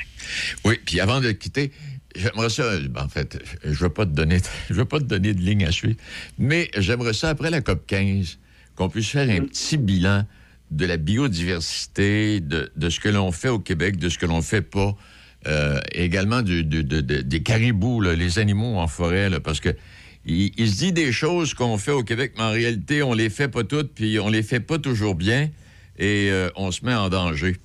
Oui, 0.65 0.79
puis 0.85 0.99
avant 0.99 1.21
de 1.21 1.31
quitter, 1.31 1.71
j'aimerais 2.15 2.49
ça, 2.49 2.71
en 2.97 3.07
fait, 3.09 3.39
je 3.63 3.69
ne 3.69 3.73
veux 3.75 3.89
pas 3.89 4.05
te 4.05 4.11
donner, 4.11 4.37
veux 4.69 4.85
pas 4.85 4.99
te 4.99 5.05
donner 5.05 5.33
de 5.33 5.39
ligne 5.41 5.65
à 5.65 5.71
suivre, 5.71 5.95
mais 6.37 6.69
j'aimerais 6.77 7.13
ça 7.13 7.29
après 7.29 7.49
la 7.49 7.61
COP 7.61 7.85
15 7.87 8.37
qu'on 8.75 8.89
puisse 8.89 9.09
faire 9.09 9.29
un 9.29 9.41
petit 9.45 9.77
bilan 9.77 10.25
de 10.71 10.85
la 10.85 10.97
biodiversité, 10.97 12.39
de, 12.41 12.71
de 12.75 12.89
ce 12.89 12.99
que 12.99 13.09
l'on 13.09 13.31
fait 13.31 13.49
au 13.49 13.59
Québec, 13.59 13.97
de 13.97 14.09
ce 14.09 14.17
que 14.17 14.25
l'on 14.25 14.41
fait 14.41 14.61
pas, 14.61 14.95
euh, 15.47 15.79
également 15.93 16.41
du- 16.41 16.63
du- 16.63 16.83
de- 16.83 17.01
de- 17.01 17.21
des 17.21 17.41
caribous, 17.41 18.01
les 18.01 18.39
animaux 18.39 18.77
en 18.77 18.87
forêt, 18.87 19.29
là, 19.29 19.39
parce 19.39 19.59
que 19.59 19.69
il, 20.29 20.51
il 20.57 20.69
se 20.69 20.77
dit 20.77 20.93
des 20.93 21.11
choses 21.11 21.53
qu'on 21.53 21.77
fait 21.77 21.91
au 21.91 22.03
Québec, 22.03 22.33
mais 22.37 22.43
en 22.43 22.51
réalité, 22.51 23.03
on 23.03 23.13
les 23.13 23.29
fait 23.29 23.47
pas 23.47 23.63
toutes, 23.63 23.93
puis 23.93 24.19
on 24.19 24.29
les 24.29 24.43
fait 24.43 24.59
pas 24.59 24.77
toujours 24.77 25.15
bien, 25.15 25.49
et 25.97 26.29
euh, 26.31 26.49
on 26.55 26.71
se 26.71 26.85
met 26.85 26.93
en 26.93 27.09
danger. 27.09 27.55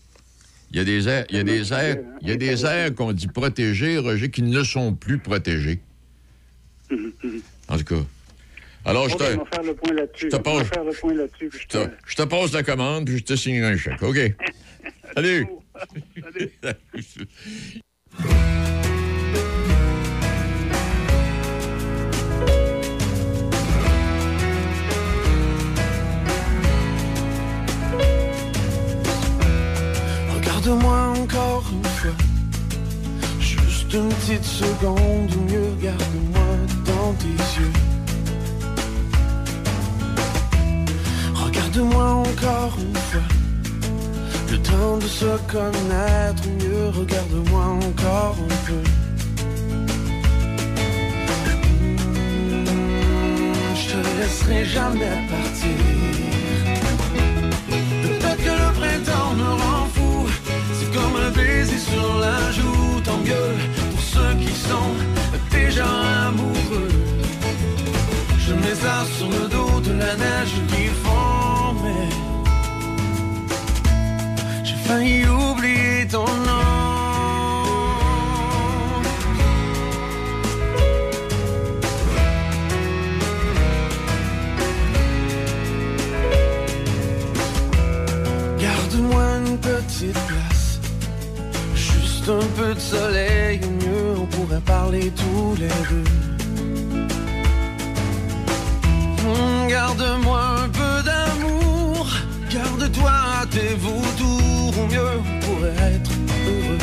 Il 0.71 0.79
y 0.79 0.81
a 0.81 0.85
des 0.85 1.09
aires, 1.09 1.25
il 1.31 1.37
y 1.37 1.39
a 1.39 1.45
des 1.45 1.73
aires, 1.73 1.99
il 2.23 2.29
y 2.29 2.33
a 2.33 2.37
des 2.37 2.65
aires 2.65 2.95
qu'on 2.95 3.13
dit 3.13 3.29
protégées, 3.29 3.99
Roger, 3.99 4.31
qui 4.31 4.43
ne 4.43 4.65
sont 4.65 4.95
plus 4.95 5.19
protégées. 5.19 5.81
En 7.69 7.79
tout 7.79 7.85
cas. 7.85 8.05
Alors, 8.85 9.09
je 9.09 9.17
ben, 9.17 9.39
te, 9.39 10.19
je 10.19 10.29
te 10.29 10.37
je 12.07 12.23
passe 12.25 12.53
la 12.53 12.63
commande, 12.63 13.07
puis 13.07 13.19
je 13.19 13.25
te 13.25 13.37
signerai 13.37 13.73
un 13.73 13.77
chèque. 13.77 14.03
OK? 14.03 14.19
Salut! 15.15 15.47
La 16.63 16.75
Regarde-moi 30.65 31.13
encore 31.21 31.65
une 31.71 31.85
fois. 31.85 32.11
Juste 33.39 33.93
une 33.93 34.09
petite 34.09 34.45
seconde 34.45 35.31
ou 35.37 35.41
mieux, 35.43 35.77
garde-moi 35.83 36.57
dans 36.87 37.13
tes 37.21 37.37
yeux. 37.59 37.73
Regarde-moi 41.35 42.05
encore 42.05 42.79
une 42.81 42.97
fois. 42.97 43.21
Le 44.51 44.59
temps 44.63 44.97
de 44.97 45.07
se 45.07 45.37
connaître 45.53 46.49
mieux, 46.59 46.89
regarde-moi 46.99 47.65
encore 47.87 48.37
un 48.41 48.55
peu. 48.67 48.83
Hmm, 52.65 53.55
je 53.75 53.93
te 53.93 53.99
laisserai 54.19 54.65
jamais 54.65 55.27
partir. 55.29 55.94
sur 61.91 62.19
la 62.19 62.51
joue, 62.53 63.01
tant 63.05 63.21
pour 63.91 64.01
ceux 64.01 64.35
qui 64.43 64.55
sont 64.69 64.93
déjà 65.51 65.87
amoureux. 66.29 66.89
Je 68.39 68.53
mets 68.55 68.79
ça 68.85 68.97
sur 69.17 69.29
le 69.29 69.49
dos 69.49 69.81
de 69.81 69.93
la 69.93 70.15
neige 70.25 70.55
qui 70.69 70.85
fond, 71.03 71.75
mais 71.83 72.09
j'ai 74.65 74.79
failli 74.87 75.27
oublier. 75.27 75.94
Garde-moi 99.69 100.41
un 100.65 100.69
peu 100.69 101.03
d'amour, 101.05 102.07
garde-toi 102.53 103.13
tes 103.51 103.75
vautours, 103.75 104.75
ou 104.79 104.87
mieux 104.87 105.21
pour 105.41 105.67
être 105.67 106.11
heureux. 106.47 106.79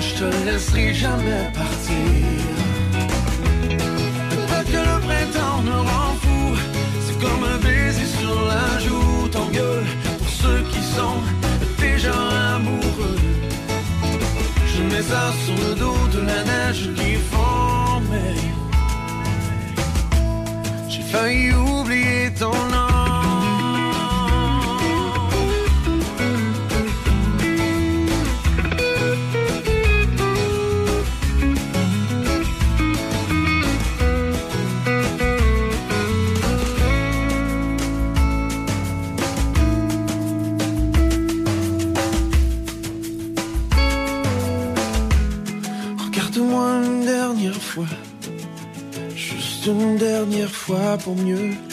Je 0.00 0.14
te 0.18 0.44
laisserai 0.46 0.94
jamais 0.94 1.49
le 15.60 15.74
dos 15.74 16.00
de 16.14 16.20
la 16.30 16.40
neige 16.44 16.88
qui 16.96 17.14
formait. 17.32 18.44
J'ai 20.88 21.02
failli 21.02 21.52
oublier 21.52 22.32
ton 22.38 22.52
nom. 22.72 22.89
pas 50.90 50.98
pour 50.98 51.14
mieux. 51.14 51.69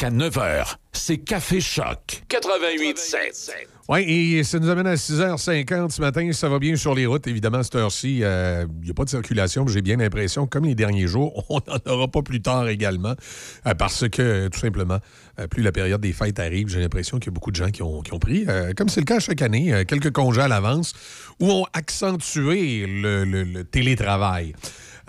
Jusqu'à 0.00 0.16
9h, 0.16 0.76
c'est 0.92 1.18
Café 1.18 1.60
Choc. 1.60 2.22
88.7. 2.30 3.50
Oui, 3.90 4.00
et 4.38 4.44
ça 4.44 4.58
nous 4.58 4.70
amène 4.70 4.86
à 4.86 4.94
6h50 4.94 5.90
ce 5.90 6.00
matin. 6.00 6.32
Ça 6.32 6.48
va 6.48 6.58
bien 6.58 6.74
sur 6.74 6.94
les 6.94 7.04
routes, 7.04 7.26
évidemment, 7.26 7.58
à 7.58 7.62
cette 7.64 7.74
heure-ci. 7.74 8.20
Il 8.20 8.66
n'y 8.82 8.90
a 8.90 8.94
pas 8.96 9.04
de 9.04 9.10
circulation. 9.10 9.66
mais 9.66 9.72
J'ai 9.72 9.82
bien 9.82 9.96
l'impression, 9.98 10.46
comme 10.46 10.64
les 10.64 10.74
derniers 10.74 11.06
jours, 11.06 11.44
on 11.50 11.60
n'en 11.70 11.92
aura 11.92 12.08
pas 12.08 12.22
plus 12.22 12.40
tard 12.40 12.66
également. 12.68 13.14
euh, 13.66 13.74
parce 13.74 14.08
que, 14.08 14.48
tout 14.48 14.58
simplement, 14.58 15.00
euh, 15.38 15.46
plus 15.48 15.62
la 15.62 15.72
période 15.72 16.00
des 16.00 16.14
fêtes 16.14 16.38
arrive, 16.38 16.68
j'ai 16.68 16.80
l'impression 16.80 17.18
qu'il 17.18 17.26
y 17.26 17.34
a 17.34 17.34
beaucoup 17.34 17.50
de 17.50 17.56
gens 17.56 17.70
qui 17.70 17.82
ont, 17.82 18.00
qui 18.00 18.14
ont 18.14 18.18
pris, 18.18 18.46
euh, 18.48 18.72
comme 18.74 18.88
c'est 18.88 19.00
le 19.00 19.06
cas 19.06 19.20
chaque 19.20 19.42
année, 19.42 19.74
euh, 19.74 19.84
quelques 19.84 20.12
congés 20.12 20.40
à 20.40 20.48
l'avance 20.48 20.94
ou 21.40 21.50
ont 21.50 21.66
accentué 21.74 22.86
le, 22.86 23.24
le- 23.26 23.44
le 23.44 23.64
télétravail. 23.64 24.54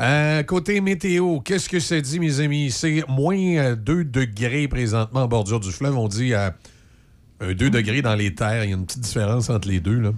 Euh, 0.02 0.42
côté 0.42 0.82
météo, 0.82 1.42
qu'est-ce 1.42 1.70
que 1.70 1.80
ça 1.80 2.02
dit, 2.02 2.20
mes 2.20 2.40
amis? 2.40 2.72
C'est 2.72 3.04
moins 3.08 3.38
euh, 3.38 3.76
2 3.76 4.04
degrés 4.06 4.68
présentement 4.68 5.22
en 5.24 5.28
bordure 5.28 5.60
du 5.60 5.72
fleuve. 5.72 5.96
On 5.96 6.08
dit 6.08 6.34
euh, 6.34 6.50
un 7.40 7.54
2 7.54 7.70
degrés 7.70 8.02
dans 8.02 8.16
les 8.16 8.34
terres. 8.34 8.64
Il 8.64 8.72
y 8.72 8.74
a 8.74 8.76
une 8.76 8.86
petite 8.88 9.02
différence 9.02 9.52
entre 9.52 9.68
les 9.68 9.80
deux, 9.80 10.12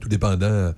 tout 0.00 0.08
dépendant 0.08 0.46
euh, 0.46 0.72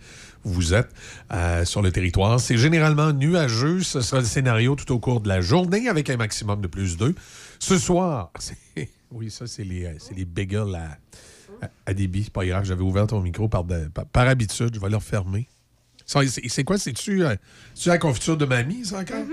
où 0.45 0.49
vous 0.49 0.75
êtes 0.75 0.91
euh, 1.33 1.65
sur 1.65 1.83
le 1.83 1.93
territoire. 1.93 2.41
C'est 2.41 2.57
généralement 2.57 3.13
nuageux. 3.13 3.81
Ce 3.83 4.01
sera 4.01 4.21
le 4.23 4.27
scénario 4.27 4.75
tout 4.75 4.93
au 4.93 4.99
cours 4.99 5.21
de 5.21 5.29
la 5.29 5.41
journée 5.41 5.89
avec 5.89 6.11
un 6.11 6.17
maximum 6.17 6.61
de 6.61 6.67
plus 6.67 6.97
2. 6.97 7.15
Ce 7.61 7.79
soir, 7.79 8.33
oui, 9.13 9.31
ça, 9.31 9.47
c'est 9.47 9.63
les, 9.63 9.85
euh, 9.85 9.95
les 10.17 10.25
bagels 10.25 10.75
à, 10.75 10.99
à, 11.65 11.71
à 11.87 11.95
débit. 11.95 12.25
C'est 12.25 12.33
pas 12.33 12.45
grave, 12.45 12.65
j'avais 12.65 12.83
ouvert 12.83 13.07
ton 13.07 13.21
micro 13.21 13.47
par, 13.47 13.65
par 14.13 14.27
habitude. 14.27 14.75
Je 14.75 14.81
vais 14.81 14.91
le 14.91 14.97
refermer. 14.97 15.47
C'est 16.49 16.65
quoi? 16.65 16.79
C'est-tu 16.79 17.25
euh, 17.25 17.37
la 17.87 17.99
confiture 17.99 18.37
de 18.37 18.45
mamie, 18.45 18.85
ça, 18.85 18.99
encore? 18.99 19.25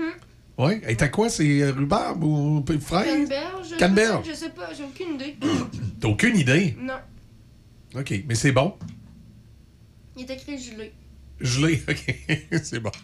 Oui. 0.58 0.80
Et 0.88 0.96
t'as 0.96 1.08
quoi? 1.08 1.28
C'est 1.28 1.62
euh, 1.62 1.72
rhubarbe 1.72 2.22
ou 2.22 2.64
fraise? 2.80 3.06
Canneberge? 3.06 3.76
Canneberge. 3.78 4.28
Je 4.28 4.34
sais 4.34 4.50
pas, 4.50 4.72
j'ai 4.76 4.84
aucune 4.84 5.14
idée. 5.14 5.36
T'as 6.00 6.08
aucune 6.08 6.36
idée? 6.36 6.76
non. 6.80 6.94
OK, 7.96 8.12
mais 8.28 8.34
c'est 8.34 8.52
bon? 8.52 8.74
Il 10.16 10.22
est 10.22 10.34
écrit 10.34 10.58
gelé. 10.58 10.92
Gelé, 11.40 11.82
OK, 11.88 12.62
c'est 12.62 12.80
bon. 12.80 12.90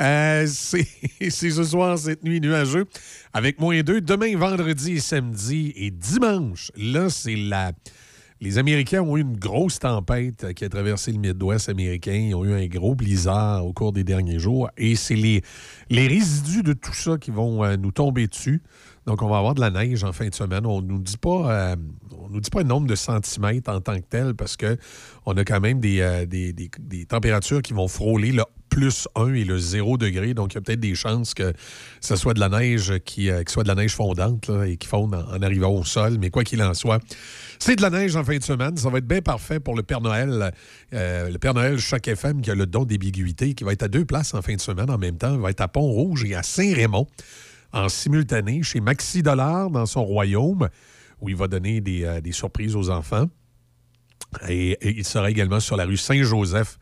Euh, 0.00 0.46
c'est 0.48 0.86
c'est 1.30 1.50
ce 1.50 1.62
soir, 1.62 1.98
cette 1.98 2.24
nuit 2.24 2.40
nuageux, 2.40 2.86
avec 3.32 3.60
moins 3.60 3.82
2. 3.82 4.00
Demain, 4.00 4.36
vendredi 4.36 4.94
et 4.94 5.00
samedi 5.00 5.72
et 5.76 5.90
dimanche, 5.90 6.72
là, 6.76 7.10
c'est 7.10 7.36
la... 7.36 7.72
Les 8.44 8.58
Américains 8.58 9.00
ont 9.00 9.16
eu 9.16 9.22
une 9.22 9.38
grosse 9.38 9.78
tempête 9.78 10.52
qui 10.52 10.66
a 10.66 10.68
traversé 10.68 11.10
le 11.12 11.18
Midwest 11.18 11.70
américain. 11.70 12.12
Ils 12.12 12.34
ont 12.34 12.44
eu 12.44 12.52
un 12.52 12.66
gros 12.66 12.94
blizzard 12.94 13.64
au 13.64 13.72
cours 13.72 13.90
des 13.94 14.04
derniers 14.04 14.38
jours. 14.38 14.68
Et 14.76 14.96
c'est 14.96 15.14
les, 15.16 15.40
les 15.88 16.06
résidus 16.06 16.62
de 16.62 16.74
tout 16.74 16.92
ça 16.92 17.16
qui 17.16 17.30
vont 17.30 17.64
euh, 17.64 17.78
nous 17.78 17.90
tomber 17.90 18.26
dessus. 18.26 18.60
Donc, 19.06 19.22
on 19.22 19.28
va 19.30 19.38
avoir 19.38 19.54
de 19.54 19.62
la 19.62 19.70
neige 19.70 20.04
en 20.04 20.12
fin 20.12 20.28
de 20.28 20.34
semaine. 20.34 20.66
On 20.66 20.82
nous 20.82 20.98
dit 20.98 21.16
pas, 21.16 21.50
euh, 21.72 21.76
on 22.18 22.28
nous 22.28 22.40
dit 22.40 22.50
pas 22.50 22.60
le 22.60 22.68
nombre 22.68 22.86
de 22.86 22.94
centimètres 22.94 23.70
en 23.72 23.80
tant 23.80 23.96
que 23.96 24.04
tel 24.10 24.34
parce 24.34 24.58
que 24.58 24.76
on 25.24 25.32
a 25.38 25.44
quand 25.44 25.60
même 25.60 25.80
des, 25.80 26.00
euh, 26.02 26.26
des, 26.26 26.52
des- 26.52 27.06
températures 27.06 27.62
qui 27.62 27.72
vont 27.72 27.88
frôler 27.88 28.32
le 28.32 28.42
plus 28.68 29.08
1 29.14 29.32
et 29.34 29.44
le 29.44 29.56
0 29.56 29.96
degré. 29.96 30.34
Donc, 30.34 30.52
il 30.52 30.56
y 30.56 30.58
a 30.58 30.60
peut-être 30.60 30.80
des 30.80 30.94
chances 30.94 31.32
que 31.32 31.54
ce 32.02 32.16
soit 32.16 32.34
de 32.34 32.40
la 32.40 32.50
neige 32.50 32.92
qui, 33.06 33.30
euh, 33.30 33.42
soit 33.48 33.62
de 33.62 33.68
la 33.68 33.74
neige 33.74 33.94
fondante 33.94 34.50
et 34.66 34.76
qui 34.76 34.86
fonde 34.88 35.14
en 35.14 35.40
arrivant 35.42 35.70
au 35.70 35.84
sol. 35.84 36.18
Mais 36.20 36.28
quoi 36.28 36.44
qu'il 36.44 36.62
en 36.62 36.74
soit, 36.74 36.98
c'est 37.58 37.76
de 37.76 37.82
la 37.82 37.90
neige 37.90 38.16
en 38.16 38.24
fin 38.24 38.36
de 38.36 38.42
semaine. 38.42 38.76
Ça 38.76 38.90
va 38.90 38.98
être 38.98 39.06
bien 39.06 39.22
parfait 39.22 39.60
pour 39.60 39.74
le 39.74 39.82
Père 39.82 40.00
Noël. 40.00 40.52
Euh, 40.92 41.30
le 41.30 41.38
Père 41.38 41.54
Noël 41.54 41.78
Choc 41.78 42.06
FM 42.06 42.40
qui 42.40 42.50
a 42.50 42.54
le 42.54 42.66
don 42.66 42.80
d'ambiguïté, 42.80 43.54
qui 43.54 43.64
va 43.64 43.72
être 43.72 43.82
à 43.82 43.88
deux 43.88 44.04
places 44.04 44.34
en 44.34 44.42
fin 44.42 44.54
de 44.54 44.60
semaine 44.60 44.90
en 44.90 44.98
même 44.98 45.16
temps. 45.16 45.34
Il 45.34 45.40
va 45.40 45.50
être 45.50 45.60
à 45.60 45.68
Pont-Rouge 45.68 46.24
et 46.24 46.34
à 46.34 46.42
Saint-Raymond 46.42 47.06
en 47.74 47.88
simultané 47.88 48.62
chez 48.62 48.80
Maxi 48.80 49.22
Dollar 49.22 49.68
dans 49.68 49.86
son 49.86 50.04
royaume, 50.04 50.68
où 51.20 51.28
il 51.28 51.36
va 51.36 51.48
donner 51.48 51.80
des, 51.80 52.04
euh, 52.04 52.20
surprises 52.30 52.76
aux 52.76 52.88
enfants. 52.88 53.26
Et, 54.48 54.78
il 54.82 55.04
sera 55.04 55.30
également 55.30 55.60
sur 55.60 55.76
la 55.76 55.84
rue 55.84 55.96
Saint-Joseph 55.96 56.78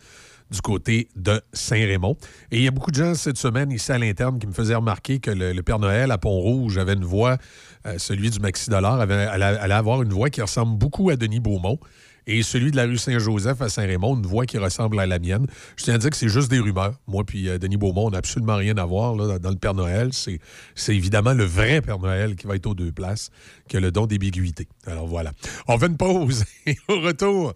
du 0.51 0.61
côté 0.61 1.09
de 1.17 1.41
Saint-Raymond. 1.55 2.17
Et 2.51 2.59
il 2.59 2.63
y 2.65 2.69
a 2.69 2.71
beaucoup 2.71 2.91
de 2.91 2.97
gens 2.97 3.15
cette 3.15 3.39
semaine 3.39 3.71
ici 3.73 3.91
à 3.91 3.99
l'interne 3.99 4.39
qui 4.39 4.47
me 4.47 4.53
faisaient 4.53 4.75
remarquer 4.75 5.19
que 5.19 5.31
le, 5.31 5.53
le 5.53 5.63
Père 5.63 5.79
Noël 5.79 6.11
à 6.11 6.19
Pont-Rouge 6.19 6.77
avait 6.77 6.93
une 6.93 7.05
voix, 7.05 7.39
euh, 7.87 7.99
celui 7.99 8.31
du 8.31 8.39
Maxi 8.41 8.71
Dollar 8.71 9.01
allait, 9.01 9.75
avoir 9.75 10.03
une 10.03 10.13
voix 10.13 10.31
qui 10.31 10.41
ressemble 10.41 10.79
beaucoup 10.79 11.11
à 11.11 11.17
Denis 11.17 11.41
Beaumont. 11.41 11.79
Et 12.27 12.43
celui 12.43 12.71
de 12.71 12.77
la 12.77 12.85
rue 12.85 12.99
Saint-Joseph 12.99 13.61
à 13.61 13.69
Saint-Raymond, 13.69 14.17
une 14.17 14.27
voix 14.27 14.47
qui 14.47 14.57
ressemble 14.57 15.01
à 15.01 15.07
la 15.07 15.19
mienne. 15.19 15.47
Je 15.77 15.85
tiens 15.85 15.95
à 15.95 15.99
dire 15.99 16.11
que 16.11 16.17
c'est 16.17 16.29
juste 16.29 16.49
des 16.51 16.61
rumeurs. 16.61 16.95
Moi 17.09 17.25
puis 17.25 17.49
euh, 17.49 17.59
Denis 17.59 17.77
Beaumont, 17.77 18.07
on 18.07 18.11
n'a 18.11 18.19
absolument 18.19 18.57
rien 18.57 18.77
à 18.77 18.85
voir 18.85 19.17
là, 19.17 19.39
dans 19.41 19.51
le 19.51 19.57
Père 19.57 19.75
Noël. 19.75 20.11
C'est 20.13 20.95
évidemment 20.95 21.33
le 21.33 21.45
vrai 21.45 21.81
Père 21.83 21.99
Noël 21.99 22.37
qui 22.37 22.47
va 22.47 22.55
être 22.55 22.67
aux 22.67 22.75
deux 22.75 22.93
places, 22.93 23.31
qui 23.69 23.77
a 23.77 23.81
le 23.81 23.91
don 23.91 24.03
d'ambiguïté. 24.03 24.69
Alors 24.87 25.07
voilà. 25.07 25.33
On 25.67 25.79
fait 25.79 25.87
une 25.87 25.97
pause 25.97 26.45
et 26.67 26.77
au 26.89 27.01
retour. 27.01 27.55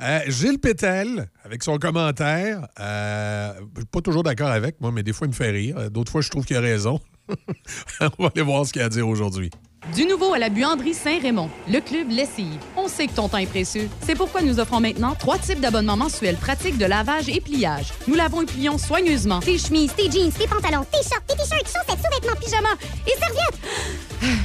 euh, 0.00 0.20
Gilles 0.28 0.60
Pétel, 0.60 1.28
avec 1.44 1.62
son 1.62 1.76
commentaire, 1.76 2.66
euh, 2.80 3.52
pas 3.92 4.00
toujours 4.00 4.22
d'accord 4.22 4.48
avec 4.48 4.80
moi, 4.80 4.92
mais 4.92 5.02
des 5.02 5.12
fois 5.12 5.26
il 5.26 5.30
me 5.30 5.34
fait 5.34 5.50
rire. 5.50 5.90
D'autres 5.90 6.12
fois, 6.12 6.22
je 6.22 6.30
trouve 6.30 6.46
qu'il 6.46 6.56
a 6.56 6.60
raison. 6.60 7.00
on 8.18 8.24
va 8.24 8.30
aller 8.34 8.42
voir 8.42 8.66
ce 8.66 8.72
qu'il 8.72 8.82
a 8.82 8.86
à 8.86 8.88
dire 8.88 9.08
aujourd'hui. 9.08 9.50
Du 9.94 10.04
nouveau 10.04 10.34
à 10.34 10.38
la 10.38 10.48
buanderie 10.48 10.94
Saint-Raymond, 10.94 11.48
le 11.68 11.80
club 11.80 12.10
Lessive. 12.10 12.58
On 12.76 12.88
sait 12.88 13.06
que 13.06 13.14
ton 13.14 13.28
temps 13.28 13.38
est 13.38 13.46
précieux. 13.46 13.88
C'est 14.04 14.16
pourquoi 14.16 14.42
nous 14.42 14.58
offrons 14.58 14.80
maintenant 14.80 15.14
trois 15.18 15.38
types 15.38 15.60
d'abonnements 15.60 15.96
mensuels 15.96 16.36
pratiques 16.36 16.76
de 16.76 16.86
lavage 16.86 17.28
et 17.28 17.40
pliage. 17.40 17.92
Nous 18.08 18.14
lavons 18.14 18.42
et 18.42 18.46
plions 18.46 18.78
soigneusement. 18.78 19.40
Tes 19.40 19.58
chemises, 19.58 19.94
tes 19.94 20.10
jeans, 20.10 20.32
tes 20.32 20.48
pantalons, 20.48 20.84
tes 20.90 21.02
shorts, 21.08 21.22
tes 21.28 21.34
t-shirts, 21.34 21.66
chaussettes, 21.66 22.04
sous-vêtements, 22.04 22.40
pyjamas 22.40 22.76
et 23.06 23.18
serviettes. 23.18 23.60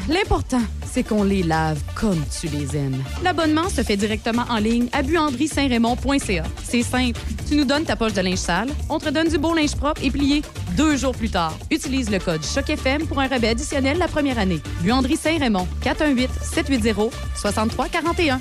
L'important, 0.10 0.62
c'est 0.92 1.04
qu'on 1.04 1.24
les 1.24 1.42
lave 1.44 1.80
comme 1.96 2.22
tu 2.40 2.48
les 2.48 2.76
aimes. 2.76 3.02
L'abonnement 3.24 3.70
se 3.70 3.82
fait 3.82 3.98
directement 3.98 4.44
en 4.50 4.58
ligne 4.58 4.90
à 4.92 5.02
buanderie-saint-raymond.ca. 5.02 6.44
C'est 6.64 6.84
simple. 6.84 7.20
Tu 7.48 7.56
nous 7.56 7.66
donnes 7.66 7.86
ta 7.86 7.96
poche 7.96 8.14
de 8.14 8.22
linge 8.22 8.38
sale, 8.38 8.70
on 8.90 9.00
te 9.00 9.10
donne 9.10 9.30
du 9.30 9.38
beau 9.38 9.54
linge 9.56 9.76
propre 9.76 10.04
et 10.04 10.12
plié 10.12 10.42
deux 10.76 10.96
jours 10.96 11.16
plus 11.16 11.30
tard. 11.30 11.58
Utilise 11.70 12.10
le 12.10 12.20
code 12.20 12.44
CHOC-FM 12.44 13.08
pour 13.08 13.20
un 13.20 13.28
rabais 13.28 13.50
additionnel 13.50 13.98
la 13.98 14.08
première 14.08 14.40
année. 14.40 14.62
Buanderie 14.82 15.18
Saint-Raymond, 15.32 15.68
418-780-6341. 15.82 18.38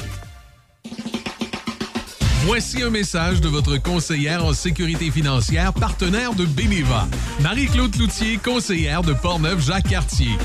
Voici 2.46 2.82
un 2.82 2.90
message 2.90 3.40
de 3.40 3.48
votre 3.48 3.76
conseillère 3.76 4.44
en 4.44 4.52
sécurité 4.52 5.12
financière, 5.12 5.72
partenaire 5.72 6.34
de 6.34 6.44
Beneva. 6.44 7.06
Marie-Claude 7.40 7.92
Cloutier, 7.92 8.38
conseillère 8.38 9.02
de 9.02 9.12
Portneuf-Jacques-Cartier. 9.12 10.36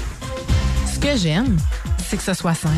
Ce 0.93 0.99
que 0.99 1.17
j'aime, 1.17 1.57
c'est 2.07 2.17
que 2.17 2.23
ce 2.23 2.35
soit 2.35 2.53
simple. 2.53 2.75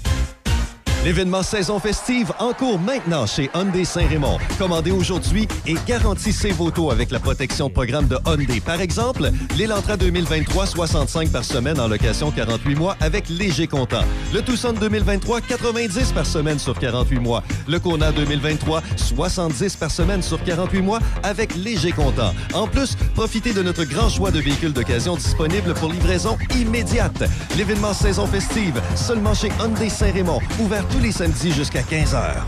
L'événement 1.06 1.44
saison 1.44 1.80
festive 1.80 2.34
en 2.40 2.52
cours 2.52 2.78
maintenant 2.78 3.26
chez 3.26 3.50
Hyundai 3.56 3.86
Saint-Raymond. 3.86 4.38
Commandez 4.58 4.92
aujourd'hui 4.92 5.48
et 5.66 5.76
garantissez 5.88 6.52
vos 6.52 6.72
taux 6.72 6.92
avec 6.92 7.10
la 7.12 7.20
protection 7.20 7.70
programme 7.70 8.08
de 8.08 8.18
Hyundai. 8.26 8.60
Par 8.60 8.82
exemple, 8.82 9.32
l'Elantra 9.58 9.96
2023, 9.96 10.66
65 10.66 11.30
par 11.32 11.46
semaine 11.46 11.80
en 11.80 11.88
location 11.88 12.32
48 12.32 12.76
mois 12.76 12.98
avec 13.00 13.30
léger 13.30 13.66
comptant. 13.66 14.04
Le 14.34 14.42
Tucson 14.42 14.74
2023, 14.74 15.40
90 15.40 16.12
par 16.12 16.26
semaine 16.26 16.60
sur 16.60 16.78
48 16.78 17.20
mois. 17.20 17.44
Le 17.70 17.80
Kona 17.80 18.12
2023, 18.12 18.84
70 18.98 19.78
par 19.78 19.92
semaine 19.92 20.22
sur 20.22 20.44
48 20.44 20.82
mois 20.82 21.00
avec 21.24 21.56
léger 21.56 21.94
comptant. 21.94 22.34
En 22.54 22.68
plus, 22.68 22.98
profitez 23.16 23.54
de 23.54 23.64
notre 23.64 23.86
grand 23.86 24.10
choix 24.10 24.32
de 24.32 24.42
véhicules 24.42 24.74
d'occasion 24.74 25.16
disponibles 25.16 25.74
pour 25.76 25.94
livraison 25.94 26.38
immédiate. 26.58 27.24
L'événement 27.56 27.94
saison 27.94 28.28
festive, 28.28 28.82
seulement 28.96 29.34
chez 29.34 29.50
Hyundai 29.62 29.88
Saint-Raymond, 29.88 30.42
ouvert 30.60 30.89
tous 30.92 31.00
les 31.00 31.12
samedis 31.12 31.52
jusqu'à 31.52 31.82
15h. 31.82 32.44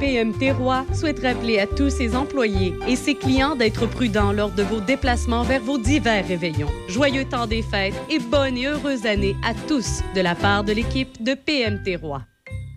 PMT 0.00 0.50
Roi 0.58 0.84
souhaite 0.92 1.20
rappeler 1.20 1.60
à 1.60 1.66
tous 1.66 1.90
ses 1.90 2.16
employés 2.16 2.74
et 2.88 2.96
ses 2.96 3.14
clients 3.14 3.54
d'être 3.54 3.86
prudents 3.86 4.32
lors 4.32 4.50
de 4.50 4.64
vos 4.64 4.80
déplacements 4.80 5.44
vers 5.44 5.62
vos 5.62 5.78
divers 5.78 6.26
réveillons. 6.26 6.70
Joyeux 6.88 7.24
temps 7.24 7.46
des 7.46 7.62
fêtes 7.62 7.94
et 8.10 8.18
bonne 8.18 8.56
et 8.56 8.66
heureuse 8.66 9.06
année 9.06 9.36
à 9.44 9.54
tous 9.54 10.02
de 10.16 10.20
la 10.20 10.34
part 10.34 10.64
de 10.64 10.72
l'équipe 10.72 11.22
de 11.22 11.34
PMT 11.34 11.96
Roi. 12.02 12.22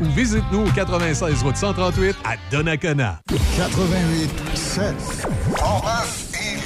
ou 0.00 0.04
visite-nous 0.16 0.66
au 0.66 0.70
96 0.70 1.42
route 1.42 1.56
138 1.56 2.16
à 2.24 2.36
Donnacona. 2.50 3.20
88 3.56 4.30
7. 4.54 4.94
Portneuf 5.56 6.30
et 6.34 6.58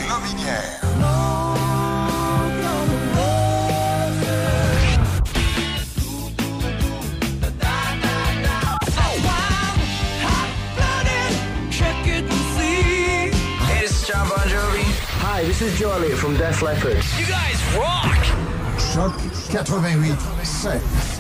Jovi. 14.49 14.85
Hi, 15.21 15.45
this 15.45 15.61
is 15.61 15.83
Elliott 15.83 16.19
from 16.19 16.37
Def 16.37 16.63
Leppard. 16.63 17.03
You 17.19 17.27
guys 17.27 17.61
rock! 17.77 18.15
Choc 18.79 19.13
88 19.51 20.17
7. 20.45 21.16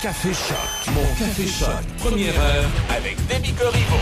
Café 0.00 0.28
Choc. 0.32 0.94
Mon 0.94 1.02
Café 1.18 1.44
Choc. 1.44 1.84
Première 1.98 2.40
heure 2.40 2.70
avec 2.96 3.16
Demi 3.26 3.52
Corriveau. 3.52 3.96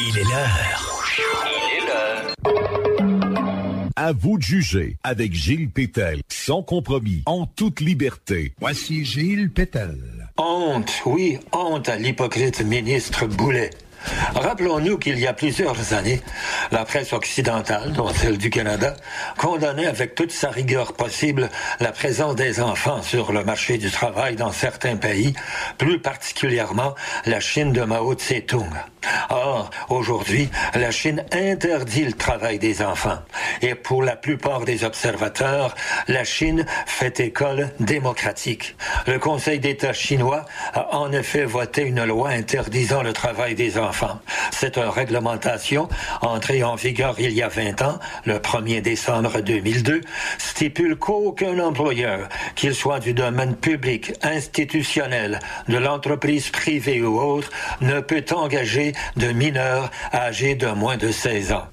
Il 0.00 0.18
est 0.18 0.22
l'heure. 0.22 1.02
Il 1.18 1.78
est 1.78 1.86
l'heure. 1.88 2.34
À 3.96 4.12
vous 4.12 4.38
de 4.38 4.42
juger 4.42 4.96
avec 5.02 5.34
Gilles 5.34 5.68
Pétel, 5.68 6.20
sans 6.28 6.62
compromis, 6.62 7.22
en 7.26 7.46
toute 7.46 7.80
liberté. 7.80 8.52
Voici 8.60 9.04
Gilles 9.04 9.50
Pétel. 9.50 9.98
Honte, 10.36 11.02
oui, 11.04 11.40
honte 11.52 11.88
à 11.88 11.96
l'hypocrite 11.96 12.64
ministre 12.64 13.26
Boulet. 13.26 13.70
Rappelons-nous 14.34 14.98
qu'il 14.98 15.18
y 15.18 15.26
a 15.26 15.32
plusieurs 15.32 15.92
années, 15.92 16.20
la 16.70 16.84
presse 16.84 17.12
occidentale, 17.12 17.92
dont 17.92 18.12
celle 18.12 18.38
du 18.38 18.50
Canada, 18.50 18.94
condamnait 19.36 19.86
avec 19.86 20.14
toute 20.14 20.32
sa 20.32 20.50
rigueur 20.50 20.94
possible 20.94 21.48
la 21.80 21.92
présence 21.92 22.36
des 22.36 22.60
enfants 22.60 23.02
sur 23.02 23.32
le 23.32 23.44
marché 23.44 23.78
du 23.78 23.90
travail 23.90 24.36
dans 24.36 24.52
certains 24.52 24.96
pays, 24.96 25.34
plus 25.78 26.00
particulièrement 26.00 26.94
la 27.26 27.40
Chine 27.40 27.72
de 27.72 27.82
Mao 27.82 28.14
Tse-tung. 28.14 28.70
Or, 29.30 29.70
aujourd'hui, 29.88 30.48
la 30.74 30.90
Chine 30.90 31.24
interdit 31.32 32.04
le 32.04 32.12
travail 32.12 32.58
des 32.58 32.82
enfants. 32.82 33.18
Et 33.60 33.74
pour 33.74 34.02
la 34.02 34.16
plupart 34.16 34.64
des 34.64 34.84
observateurs, 34.84 35.74
la 36.08 36.24
Chine 36.24 36.64
fait 36.86 37.20
école 37.20 37.70
démocratique. 37.80 38.76
Le 39.06 39.18
Conseil 39.18 39.58
d'État 39.58 39.92
chinois 39.92 40.44
a 40.74 40.96
en 40.96 41.12
effet 41.12 41.44
voté 41.44 41.82
une 41.82 42.04
loi 42.04 42.30
interdisant 42.30 43.02
le 43.02 43.12
travail 43.12 43.54
des 43.54 43.78
enfants. 43.78 43.91
Cette 44.50 44.76
réglementation, 44.76 45.88
entrée 46.20 46.62
en 46.62 46.74
vigueur 46.74 47.16
il 47.18 47.32
y 47.32 47.42
a 47.42 47.48
20 47.48 47.82
ans, 47.82 47.98
le 48.24 48.38
1er 48.38 48.80
décembre 48.80 49.40
2002, 49.40 50.00
stipule 50.38 50.96
qu'aucun 50.96 51.58
employeur, 51.58 52.28
qu'il 52.54 52.74
soit 52.74 53.00
du 53.00 53.14
domaine 53.14 53.56
public, 53.56 54.12
institutionnel, 54.22 55.40
de 55.68 55.76
l'entreprise 55.76 56.50
privée 56.50 57.02
ou 57.02 57.20
autre, 57.20 57.50
ne 57.80 58.00
peut 58.00 58.24
engager 58.34 58.92
de 59.16 59.28
mineurs 59.28 59.90
âgés 60.12 60.54
de 60.54 60.68
moins 60.68 60.96
de 60.96 61.10
16 61.10 61.52
ans. 61.52 61.66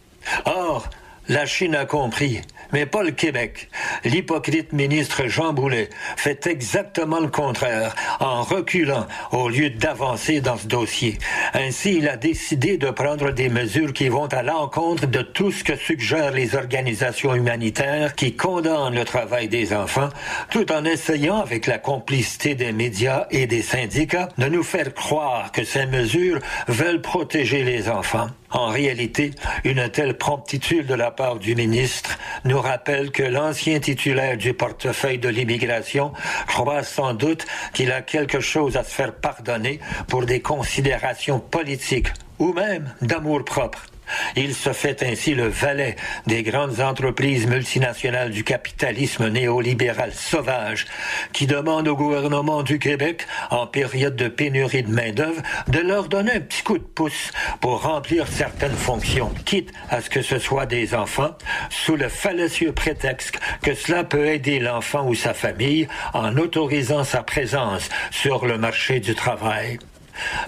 Or, 0.45 0.89
la 1.27 1.45
Chine 1.45 1.75
a 1.75 1.85
compris, 1.85 2.41
mais 2.71 2.85
pas 2.85 3.03
le 3.03 3.11
Québec. 3.11 3.69
L'hypocrite 4.03 4.73
ministre 4.73 5.27
Jean 5.27 5.53
Boulet 5.53 5.89
fait 6.17 6.47
exactement 6.47 7.19
le 7.19 7.27
contraire 7.27 7.95
en 8.19 8.43
reculant 8.43 9.07
au 9.31 9.49
lieu 9.49 9.69
d'avancer 9.69 10.41
dans 10.41 10.57
ce 10.57 10.67
dossier. 10.67 11.17
Ainsi, 11.53 11.95
il 11.97 12.07
a 12.07 12.17
décidé 12.17 12.77
de 12.77 12.89
prendre 12.89 13.31
des 13.31 13.49
mesures 13.49 13.93
qui 13.93 14.09
vont 14.09 14.27
à 14.27 14.43
l'encontre 14.43 15.07
de 15.07 15.21
tout 15.21 15.51
ce 15.51 15.63
que 15.63 15.75
suggèrent 15.75 16.31
les 16.31 16.55
organisations 16.55 17.33
humanitaires 17.33 18.15
qui 18.15 18.35
condamnent 18.35 18.95
le 18.95 19.05
travail 19.05 19.47
des 19.47 19.73
enfants, 19.73 20.09
tout 20.49 20.71
en 20.71 20.85
essayant, 20.85 21.41
avec 21.41 21.67
la 21.67 21.77
complicité 21.77 22.55
des 22.55 22.71
médias 22.71 23.27
et 23.31 23.47
des 23.47 23.61
syndicats, 23.61 24.29
de 24.37 24.45
nous 24.45 24.63
faire 24.63 24.93
croire 24.93 25.51
que 25.51 25.63
ces 25.63 25.85
mesures 25.85 26.39
veulent 26.67 27.01
protéger 27.01 27.63
les 27.63 27.89
enfants. 27.89 28.27
En 28.51 28.67
réalité, 28.67 29.31
une 29.63 29.89
telle 29.89 30.17
promptitude 30.17 30.87
de 30.87 30.95
la 30.95 31.11
part 31.11 31.37
du 31.37 31.55
ministre 31.55 32.17
nous 32.45 32.59
rappelle 32.59 33.11
que 33.11 33.23
l'ancien 33.23 33.79
titulaire 33.79 34.37
du 34.37 34.53
portefeuille 34.53 35.19
de 35.19 35.29
l'immigration 35.29 36.13
croit 36.47 36.83
sans 36.83 37.13
doute 37.13 37.45
qu'il 37.73 37.91
a 37.91 38.01
quelque 38.01 38.39
chose 38.39 38.75
à 38.75 38.83
se 38.83 38.93
faire 38.93 39.13
pardonner 39.13 39.79
pour 40.07 40.25
des 40.25 40.41
considérations 40.41 41.39
politiques 41.39 42.07
ou 42.39 42.53
même 42.53 42.93
d'amour-propre. 43.01 43.88
Il 44.35 44.55
se 44.55 44.73
fait 44.73 45.03
ainsi 45.03 45.33
le 45.33 45.47
valet 45.47 45.95
des 46.27 46.43
grandes 46.43 46.79
entreprises 46.81 47.47
multinationales 47.47 48.31
du 48.31 48.43
capitalisme 48.43 49.29
néolibéral 49.29 50.13
sauvage 50.13 50.85
qui 51.33 51.47
demandent 51.47 51.87
au 51.87 51.95
gouvernement 51.95 52.63
du 52.63 52.79
Québec, 52.79 53.25
en 53.49 53.67
période 53.67 54.15
de 54.15 54.27
pénurie 54.27 54.83
de 54.83 54.91
main-d'œuvre, 54.91 55.41
de 55.67 55.79
leur 55.79 56.07
donner 56.07 56.33
un 56.33 56.39
petit 56.39 56.63
coup 56.63 56.77
de 56.77 56.83
pouce 56.83 57.31
pour 57.61 57.81
remplir 57.83 58.27
certaines 58.27 58.75
fonctions, 58.75 59.31
quitte 59.45 59.71
à 59.89 60.01
ce 60.01 60.09
que 60.09 60.21
ce 60.21 60.39
soit 60.39 60.65
des 60.65 60.93
enfants, 60.93 61.35
sous 61.69 61.95
le 61.95 62.09
fallacieux 62.09 62.71
prétexte 62.71 63.39
que 63.61 63.73
cela 63.73 64.03
peut 64.03 64.27
aider 64.27 64.59
l'enfant 64.59 65.07
ou 65.07 65.15
sa 65.15 65.33
famille 65.33 65.87
en 66.13 66.37
autorisant 66.37 67.03
sa 67.03 67.23
présence 67.23 67.89
sur 68.11 68.45
le 68.45 68.57
marché 68.57 68.99
du 68.99 69.15
travail. 69.15 69.79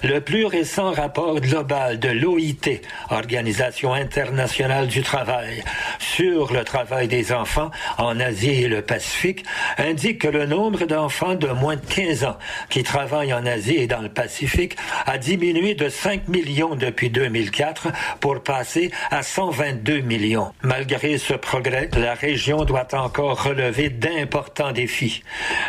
Le 0.02 0.20
plus 0.20 0.46
récent 0.46 0.92
rapport 0.92 1.40
global 1.40 1.98
de 1.98 2.08
l'OIT, 2.08 2.80
Organisation 3.10 3.92
internationale 3.94 4.86
du 4.86 5.02
travail, 5.02 5.62
sur 5.98 6.52
le 6.52 6.64
travail 6.64 7.08
des 7.08 7.32
enfants 7.32 7.70
en 7.98 8.18
Asie 8.20 8.64
et 8.64 8.68
le 8.68 8.82
Pacifique, 8.82 9.44
indique 9.78 10.20
que 10.20 10.28
le 10.28 10.46
nombre 10.46 10.84
d'enfants 10.84 11.34
de 11.34 11.48
moins 11.48 11.76
de 11.76 11.86
15 11.86 12.24
ans 12.24 12.38
qui 12.68 12.82
travaillent 12.82 13.32
en 13.32 13.46
Asie 13.46 13.76
et 13.76 13.86
dans 13.86 14.00
le 14.00 14.08
Pacifique 14.08 14.76
a 15.06 15.18
diminué 15.18 15.74
de 15.74 15.88
5 15.88 16.28
millions 16.28 16.74
depuis 16.74 17.10
2004 17.10 17.88
pour 18.20 18.42
passer 18.42 18.90
à 19.10 19.22
122 19.22 20.00
millions. 20.00 20.52
Malgré 20.62 21.18
ce 21.18 21.34
progrès, 21.34 21.88
la 21.96 22.14
région 22.14 22.64
doit 22.64 22.88
encore 22.92 23.42
relever 23.42 23.88
d'importants 23.88 24.72
défis. 24.72 25.22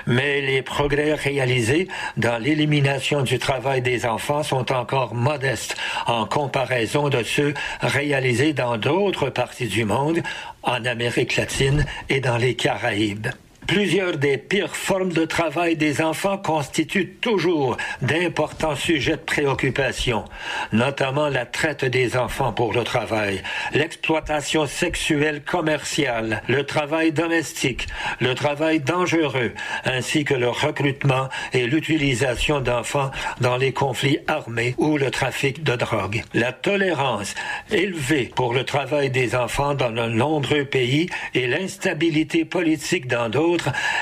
Mais 0.07 0.41
les 0.41 0.61
progrès 0.61 1.13
réalisés 1.13 1.87
dans 2.17 2.41
l'élimination 2.41 3.21
du 3.21 3.39
travail 3.39 3.81
des 3.81 3.92
enfants 4.05 4.43
sont 4.43 4.71
encore 4.71 5.13
modestes 5.13 5.75
en 6.07 6.25
comparaison 6.25 7.09
de 7.09 7.23
ceux 7.23 7.53
réalisés 7.81 8.53
dans 8.53 8.77
d'autres 8.77 9.29
parties 9.29 9.67
du 9.67 9.85
monde, 9.85 10.21
en 10.63 10.85
Amérique 10.85 11.35
latine 11.35 11.85
et 12.09 12.19
dans 12.19 12.37
les 12.37 12.55
Caraïbes. 12.55 13.27
Plusieurs 13.67 14.17
des 14.17 14.37
pires 14.37 14.75
formes 14.75 15.13
de 15.13 15.25
travail 15.25 15.77
des 15.77 16.01
enfants 16.01 16.37
constituent 16.37 17.15
toujours 17.21 17.77
d'importants 18.01 18.75
sujets 18.75 19.13
de 19.13 19.17
préoccupation, 19.17 20.25
notamment 20.71 21.29
la 21.29 21.45
traite 21.45 21.85
des 21.85 22.17
enfants 22.17 22.51
pour 22.51 22.73
le 22.73 22.83
travail, 22.83 23.41
l'exploitation 23.73 24.65
sexuelle 24.65 25.41
commerciale, 25.43 26.41
le 26.47 26.65
travail 26.65 27.11
domestique, 27.11 27.87
le 28.19 28.35
travail 28.35 28.79
dangereux, 28.79 29.53
ainsi 29.85 30.25
que 30.25 30.33
le 30.33 30.49
recrutement 30.49 31.29
et 31.53 31.65
l'utilisation 31.65 32.59
d'enfants 32.59 33.11
dans 33.39 33.57
les 33.57 33.71
conflits 33.71 34.19
armés 34.27 34.75
ou 34.77 34.97
le 34.97 35.09
trafic 35.09 35.63
de 35.63 35.75
drogue. 35.75 36.23
La 36.33 36.51
tolérance 36.51 37.33
élevée 37.71 38.31
pour 38.35 38.53
le 38.53 38.65
travail 38.65 39.09
des 39.09 39.35
enfants 39.35 39.73
dans 39.73 39.91
de 39.91 40.07
nombreux 40.09 40.65
pays 40.65 41.07
et 41.33 41.47
l'instabilité 41.47 42.45
politique 42.45 43.07
dans 43.07 43.29
d'autres 43.29 43.52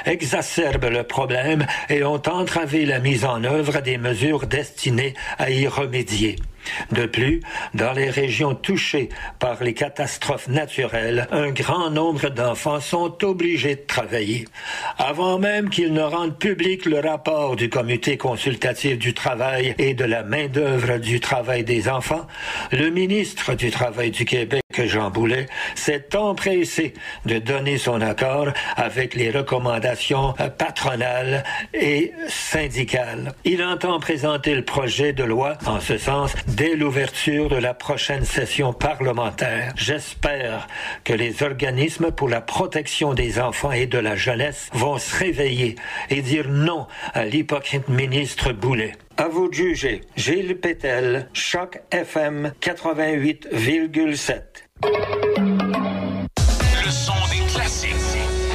exacerbent 0.05 0.89
le 0.89 1.03
problème 1.03 1.65
et 1.89 2.03
ont 2.03 2.21
entravé 2.27 2.85
la 2.85 2.99
mise 2.99 3.25
en 3.25 3.43
œuvre 3.43 3.81
des 3.81 3.97
mesures 3.97 4.47
destinées 4.47 5.13
à 5.37 5.49
y 5.49 5.67
remédier. 5.67 6.37
De 6.91 7.05
plus, 7.05 7.41
dans 7.73 7.93
les 7.93 8.09
régions 8.09 8.55
touchées 8.55 9.09
par 9.39 9.63
les 9.63 9.73
catastrophes 9.73 10.47
naturelles, 10.47 11.27
un 11.31 11.51
grand 11.51 11.89
nombre 11.89 12.29
d'enfants 12.29 12.79
sont 12.79 13.23
obligés 13.23 13.75
de 13.75 13.85
travailler. 13.87 14.45
Avant 14.97 15.39
même 15.39 15.69
qu'ils 15.69 15.93
ne 15.93 16.01
rendent 16.01 16.37
public 16.37 16.85
le 16.85 16.99
rapport 16.99 17.55
du 17.55 17.69
Comité 17.69 18.17
consultatif 18.17 18.97
du 18.97 19.13
travail 19.13 19.75
et 19.77 19.93
de 19.93 20.05
la 20.05 20.23
main-d'œuvre 20.23 20.97
du 20.97 21.19
travail 21.19 21.63
des 21.63 21.89
enfants, 21.89 22.27
le 22.71 22.89
ministre 22.89 23.53
du 23.53 23.71
Travail 23.71 24.11
du 24.11 24.25
Québec, 24.25 24.63
Jean 24.85 25.09
Boulet, 25.09 25.47
s'est 25.75 26.15
empressé 26.15 26.93
de 27.25 27.39
donner 27.39 27.77
son 27.77 28.01
accord 28.01 28.47
avec 28.75 29.15
les 29.15 29.31
recommandations 29.31 30.33
patronales 30.57 31.43
et 31.73 32.13
syndicales. 32.27 33.33
Il 33.43 33.63
entend 33.63 33.99
présenter 33.99 34.55
le 34.55 34.63
projet 34.63 35.13
de 35.13 35.23
loi 35.23 35.57
en 35.65 35.79
ce 35.79 35.97
sens 35.97 36.33
dès 36.51 36.75
l'ouverture 36.75 37.49
de 37.49 37.55
la 37.55 37.73
prochaine 37.73 38.25
session 38.25 38.73
parlementaire. 38.73 39.73
J'espère 39.75 40.67
que 41.03 41.13
les 41.13 41.43
organismes 41.43 42.11
pour 42.11 42.29
la 42.29 42.41
protection 42.41 43.13
des 43.13 43.39
enfants 43.39 43.71
et 43.71 43.85
de 43.85 43.97
la 43.97 44.15
jeunesse 44.15 44.69
vont 44.73 44.97
se 44.97 45.15
réveiller 45.17 45.75
et 46.09 46.21
dire 46.21 46.49
non 46.49 46.87
à 47.13 47.25
l'hypocrite 47.25 47.89
ministre 47.89 48.51
Boulet. 48.51 48.93
À 49.17 49.27
vous 49.27 49.49
de 49.49 49.53
juger. 49.53 50.01
Gilles 50.15 50.57
Pétel, 50.57 51.27
Choc 51.33 51.79
FM 51.91 52.53
88,7. 52.61 54.41
Le 56.83 56.89
des 57.29 57.45
classiques. 57.53 57.95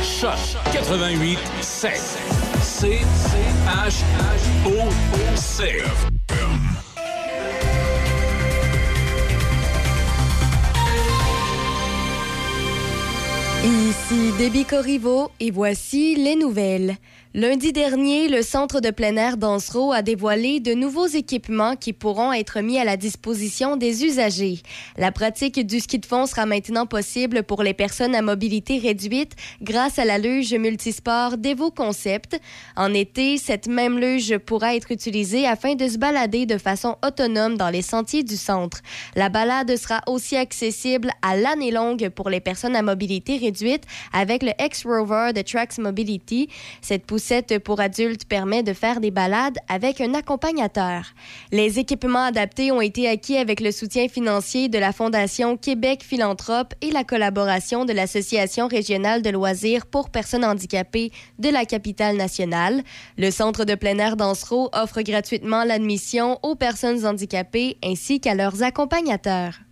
Choc 0.02 0.38
88 0.72 1.38
7. 1.60 2.18
Ici 13.66 14.30
Déby 14.38 14.64
Corriveau 14.64 15.32
et 15.40 15.50
voici 15.50 16.14
les 16.14 16.36
nouvelles. 16.36 16.94
Lundi 17.38 17.74
dernier, 17.74 18.28
le 18.28 18.40
Centre 18.40 18.80
de 18.80 18.88
plein 18.88 19.14
air 19.16 19.36
d'Ansereau 19.36 19.92
a 19.92 20.00
dévoilé 20.00 20.58
de 20.58 20.72
nouveaux 20.72 21.06
équipements 21.06 21.76
qui 21.76 21.92
pourront 21.92 22.32
être 22.32 22.62
mis 22.62 22.78
à 22.78 22.84
la 22.84 22.96
disposition 22.96 23.76
des 23.76 24.06
usagers. 24.06 24.62
La 24.96 25.12
pratique 25.12 25.66
du 25.66 25.80
ski 25.80 25.98
de 25.98 26.06
fond 26.06 26.24
sera 26.24 26.46
maintenant 26.46 26.86
possible 26.86 27.42
pour 27.42 27.62
les 27.62 27.74
personnes 27.74 28.14
à 28.14 28.22
mobilité 28.22 28.78
réduite 28.78 29.32
grâce 29.60 29.98
à 29.98 30.06
la 30.06 30.16
luge 30.16 30.54
multisport 30.54 31.36
Devo 31.36 31.70
Concept. 31.70 32.40
En 32.74 32.94
été, 32.94 33.36
cette 33.36 33.66
même 33.66 33.98
luge 33.98 34.38
pourra 34.38 34.74
être 34.74 34.90
utilisée 34.90 35.46
afin 35.46 35.74
de 35.74 35.88
se 35.88 35.98
balader 35.98 36.46
de 36.46 36.56
façon 36.56 36.96
autonome 37.04 37.58
dans 37.58 37.68
les 37.68 37.82
sentiers 37.82 38.24
du 38.24 38.38
centre. 38.38 38.80
La 39.14 39.28
balade 39.28 39.76
sera 39.76 40.00
aussi 40.06 40.38
accessible 40.38 41.10
à 41.20 41.36
l'année 41.36 41.70
longue 41.70 42.08
pour 42.08 42.30
les 42.30 42.40
personnes 42.40 42.76
à 42.76 42.80
mobilité 42.80 43.36
réduite 43.36 43.84
avec 44.14 44.42
le 44.42 44.52
X-Rover 44.58 45.32
de 45.34 45.42
Trax 45.42 45.76
Mobility. 45.76 46.48
Cette 46.80 47.04
poussette 47.26 47.58
pour 47.58 47.80
adultes 47.80 48.24
permet 48.24 48.62
de 48.62 48.72
faire 48.72 49.00
des 49.00 49.10
balades 49.10 49.58
avec 49.68 50.00
un 50.00 50.14
accompagnateur. 50.14 51.06
Les 51.50 51.80
équipements 51.80 52.22
adaptés 52.22 52.70
ont 52.70 52.80
été 52.80 53.08
acquis 53.08 53.36
avec 53.36 53.58
le 53.58 53.72
soutien 53.72 54.06
financier 54.06 54.68
de 54.68 54.78
la 54.78 54.92
Fondation 54.92 55.56
Québec 55.56 56.04
Philanthrope 56.04 56.72
et 56.82 56.92
la 56.92 57.02
collaboration 57.02 57.84
de 57.84 57.92
l'Association 57.92 58.68
régionale 58.68 59.22
de 59.22 59.30
loisirs 59.30 59.86
pour 59.86 60.10
personnes 60.10 60.44
handicapées 60.44 61.10
de 61.40 61.48
la 61.48 61.64
capitale 61.64 62.16
nationale. 62.16 62.84
Le 63.18 63.32
centre 63.32 63.64
de 63.64 63.74
plein 63.74 63.98
air 63.98 64.16
d'Ansereau 64.16 64.70
offre 64.72 65.02
gratuitement 65.02 65.64
l'admission 65.64 66.38
aux 66.44 66.54
personnes 66.54 67.04
handicapées 67.04 67.76
ainsi 67.82 68.20
qu'à 68.20 68.36
leurs 68.36 68.62
accompagnateurs. 68.62 69.65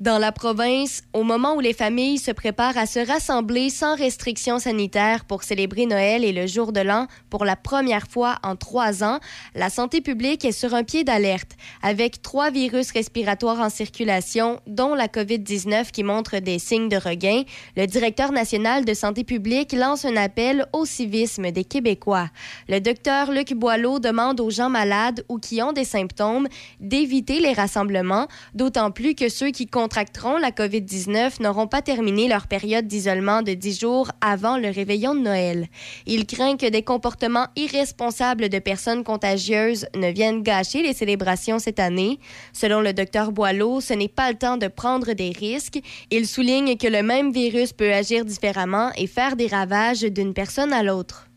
Dans 0.00 0.18
la 0.18 0.30
province, 0.30 1.02
au 1.12 1.24
moment 1.24 1.56
où 1.56 1.60
les 1.60 1.72
familles 1.72 2.18
se 2.18 2.30
préparent 2.30 2.78
à 2.78 2.86
se 2.86 3.04
rassembler 3.04 3.68
sans 3.68 3.96
restrictions 3.96 4.60
sanitaires 4.60 5.24
pour 5.24 5.42
célébrer 5.42 5.86
Noël 5.86 6.22
et 6.22 6.30
le 6.30 6.46
jour 6.46 6.70
de 6.70 6.78
l'an 6.78 7.08
pour 7.30 7.44
la 7.44 7.56
première 7.56 8.06
fois 8.06 8.36
en 8.44 8.54
trois 8.54 9.02
ans, 9.02 9.18
la 9.56 9.70
santé 9.70 10.00
publique 10.00 10.44
est 10.44 10.52
sur 10.52 10.72
un 10.72 10.84
pied 10.84 11.02
d'alerte 11.02 11.56
avec 11.82 12.22
trois 12.22 12.52
virus 12.52 12.92
respiratoires 12.92 13.58
en 13.58 13.70
circulation, 13.70 14.60
dont 14.68 14.94
la 14.94 15.08
COVID-19 15.08 15.90
qui 15.90 16.04
montre 16.04 16.38
des 16.38 16.60
signes 16.60 16.88
de 16.88 16.96
regain. 16.96 17.42
Le 17.76 17.88
directeur 17.88 18.30
national 18.30 18.84
de 18.84 18.94
santé 18.94 19.24
publique 19.24 19.72
lance 19.72 20.04
un 20.04 20.14
appel 20.14 20.66
au 20.72 20.84
civisme 20.84 21.50
des 21.50 21.64
Québécois. 21.64 22.28
Le 22.68 22.78
docteur 22.78 23.32
Luc 23.32 23.52
Boileau 23.52 23.98
demande 23.98 24.38
aux 24.38 24.50
gens 24.50 24.70
malades 24.70 25.24
ou 25.28 25.38
qui 25.40 25.60
ont 25.60 25.72
des 25.72 25.84
symptômes 25.84 26.46
d'éviter 26.78 27.40
les 27.40 27.52
rassemblements, 27.52 28.28
d'autant 28.54 28.92
plus 28.92 29.16
que 29.16 29.28
ceux 29.28 29.50
qui 29.50 29.66
contracteront 29.88 30.36
la 30.36 30.50
COVID-19 30.50 31.42
n'auront 31.42 31.66
pas 31.66 31.80
terminé 31.80 32.28
leur 32.28 32.46
période 32.46 32.86
d'isolement 32.86 33.40
de 33.40 33.54
10 33.54 33.80
jours 33.80 34.10
avant 34.20 34.58
le 34.58 34.68
réveillon 34.68 35.14
de 35.14 35.20
Noël. 35.20 35.66
Il 36.04 36.26
craint 36.26 36.58
que 36.58 36.68
des 36.68 36.82
comportements 36.82 37.46
irresponsables 37.56 38.50
de 38.50 38.58
personnes 38.58 39.02
contagieuses 39.02 39.86
ne 39.96 40.10
viennent 40.10 40.42
gâcher 40.42 40.82
les 40.82 40.92
célébrations 40.92 41.58
cette 41.58 41.80
année. 41.80 42.18
Selon 42.52 42.82
le 42.82 42.92
docteur 42.92 43.32
Boileau, 43.32 43.80
ce 43.80 43.94
n'est 43.94 44.08
pas 44.08 44.30
le 44.30 44.36
temps 44.36 44.58
de 44.58 44.68
prendre 44.68 45.14
des 45.14 45.30
risques. 45.30 45.80
Il 46.10 46.26
souligne 46.26 46.76
que 46.76 46.86
le 46.86 47.02
même 47.02 47.32
virus 47.32 47.72
peut 47.72 47.94
agir 47.94 48.26
différemment 48.26 48.90
et 48.98 49.06
faire 49.06 49.36
des 49.36 49.46
ravages 49.46 50.02
d'une 50.02 50.34
personne 50.34 50.74
à 50.74 50.82
l'autre. 50.82 51.30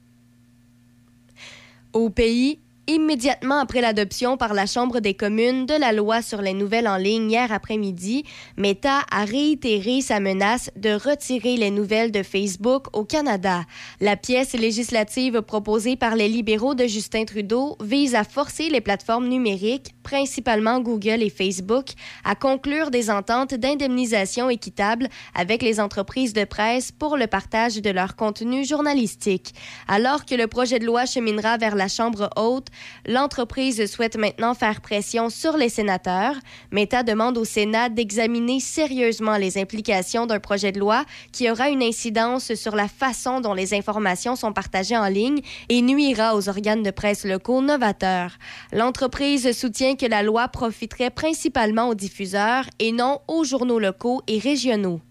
Au 1.93 2.09
pays, 2.09 2.59
Immédiatement 2.87 3.59
après 3.59 3.79
l'adoption 3.79 4.37
par 4.37 4.55
la 4.55 4.65
Chambre 4.65 5.01
des 5.01 5.13
communes 5.13 5.67
de 5.67 5.75
la 5.75 5.91
loi 5.93 6.23
sur 6.23 6.41
les 6.41 6.53
nouvelles 6.53 6.87
en 6.87 6.97
ligne 6.97 7.29
hier 7.29 7.51
après-midi, 7.51 8.23
Meta 8.57 9.01
a 9.11 9.23
réitéré 9.23 10.01
sa 10.01 10.19
menace 10.19 10.71
de 10.75 10.89
retirer 10.89 11.57
les 11.57 11.69
nouvelles 11.69 12.11
de 12.11 12.23
Facebook 12.23 12.87
au 12.97 13.05
Canada. 13.05 13.65
La 13.99 14.17
pièce 14.17 14.53
législative 14.53 15.43
proposée 15.43 15.95
par 15.95 16.15
les 16.15 16.27
libéraux 16.27 16.73
de 16.73 16.87
Justin 16.87 17.25
Trudeau 17.25 17.77
vise 17.81 18.15
à 18.15 18.23
forcer 18.23 18.69
les 18.69 18.81
plateformes 18.81 19.27
numériques, 19.27 19.93
principalement 20.01 20.79
Google 20.79 21.21
et 21.21 21.29
Facebook, 21.29 21.89
à 22.25 22.33
conclure 22.33 22.89
des 22.89 23.11
ententes 23.11 23.53
d'indemnisation 23.53 24.49
équitable 24.49 25.07
avec 25.35 25.61
les 25.61 25.79
entreprises 25.79 26.33
de 26.33 26.45
presse 26.45 26.91
pour 26.91 27.15
le 27.15 27.27
partage 27.27 27.75
de 27.75 27.89
leur 27.91 28.15
contenu 28.15 28.65
journalistique. 28.65 29.53
Alors 29.87 30.25
que 30.25 30.33
le 30.33 30.47
projet 30.47 30.79
de 30.79 30.85
loi 30.85 31.05
cheminera 31.05 31.57
vers 31.57 31.75
la 31.75 31.87
Chambre 31.87 32.31
haute, 32.35 32.70
L'entreprise 33.05 33.85
souhaite 33.91 34.17
maintenant 34.17 34.53
faire 34.53 34.81
pression 34.81 35.29
sur 35.29 35.57
les 35.57 35.69
sénateurs. 35.69 36.35
Meta 36.71 37.03
demande 37.03 37.37
au 37.37 37.45
Sénat 37.45 37.89
d'examiner 37.89 38.59
sérieusement 38.59 39.37
les 39.37 39.57
implications 39.57 40.25
d'un 40.25 40.39
projet 40.39 40.71
de 40.71 40.79
loi 40.79 41.05
qui 41.31 41.49
aura 41.49 41.69
une 41.69 41.83
incidence 41.83 42.53
sur 42.53 42.75
la 42.75 42.87
façon 42.87 43.41
dont 43.41 43.53
les 43.53 43.73
informations 43.73 44.35
sont 44.35 44.53
partagées 44.53 44.97
en 44.97 45.07
ligne 45.07 45.41
et 45.69 45.81
nuira 45.81 46.35
aux 46.35 46.49
organes 46.49 46.83
de 46.83 46.91
presse 46.91 47.25
locaux 47.25 47.61
novateurs. 47.61 48.37
L'entreprise 48.71 49.51
soutient 49.57 49.95
que 49.95 50.05
la 50.05 50.23
loi 50.23 50.47
profiterait 50.47 51.09
principalement 51.09 51.89
aux 51.89 51.95
diffuseurs 51.95 52.65
et 52.79 52.91
non 52.91 53.19
aux 53.27 53.43
journaux 53.43 53.79
locaux 53.79 54.21
et 54.27 54.39
régionaux. 54.39 55.01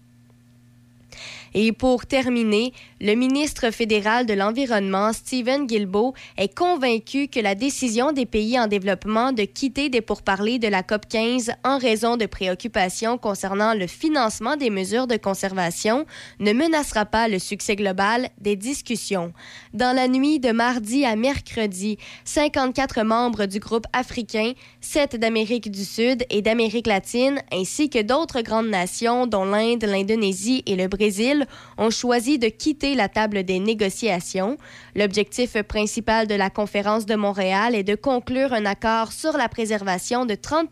Et 1.53 1.71
pour 1.73 2.05
terminer, 2.05 2.73
le 3.01 3.13
ministre 3.15 3.71
fédéral 3.71 4.25
de 4.25 4.33
l'Environnement, 4.33 5.11
Stephen 5.11 5.67
Guilbeault, 5.67 6.13
est 6.37 6.55
convaincu 6.55 7.27
que 7.27 7.39
la 7.39 7.55
décision 7.55 8.13
des 8.13 8.25
pays 8.25 8.59
en 8.59 8.67
développement 8.67 9.33
de 9.33 9.43
quitter 9.43 9.89
des 9.89 10.01
pourparlers 10.01 10.59
de 10.59 10.67
la 10.67 10.83
COP 10.83 11.07
15 11.09 11.51
en 11.63 11.77
raison 11.77 12.15
de 12.15 12.25
préoccupations 12.25 13.17
concernant 13.17 13.73
le 13.73 13.87
financement 13.87 14.55
des 14.55 14.69
mesures 14.69 15.07
de 15.07 15.17
conservation 15.17 16.05
ne 16.39 16.53
menacera 16.53 17.05
pas 17.05 17.27
le 17.27 17.39
succès 17.39 17.75
global 17.75 18.29
des 18.39 18.55
discussions. 18.55 19.33
Dans 19.73 19.95
la 19.95 20.07
nuit 20.07 20.39
de 20.39 20.51
mardi 20.51 21.05
à 21.05 21.15
mercredi, 21.15 21.97
54 22.25 23.03
membres 23.03 23.45
du 23.45 23.59
groupe 23.59 23.87
africain, 23.93 24.53
7 24.79 25.17
d'Amérique 25.17 25.69
du 25.69 25.83
Sud 25.83 26.25
et 26.29 26.41
d'Amérique 26.41 26.87
latine, 26.87 27.41
ainsi 27.51 27.89
que 27.89 28.01
d'autres 28.01 28.41
grandes 28.41 28.69
nations 28.69 29.27
dont 29.27 29.45
l'Inde, 29.45 29.83
l'Indonésie 29.83 30.63
et 30.65 30.75
le 30.75 30.87
Brésil, 30.87 31.40
ont 31.77 31.89
choisi 31.89 32.39
de 32.39 32.47
quitter 32.47 32.95
la 32.95 33.09
table 33.09 33.43
des 33.43 33.59
négociations. 33.59 34.57
L'objectif 34.95 35.61
principal 35.63 36.27
de 36.27 36.35
la 36.35 36.49
conférence 36.49 37.05
de 37.05 37.15
Montréal 37.15 37.75
est 37.75 37.83
de 37.83 37.95
conclure 37.95 38.53
un 38.53 38.65
accord 38.65 39.11
sur 39.11 39.37
la 39.37 39.49
préservation 39.49 40.25
de 40.25 40.35
30 40.35 40.69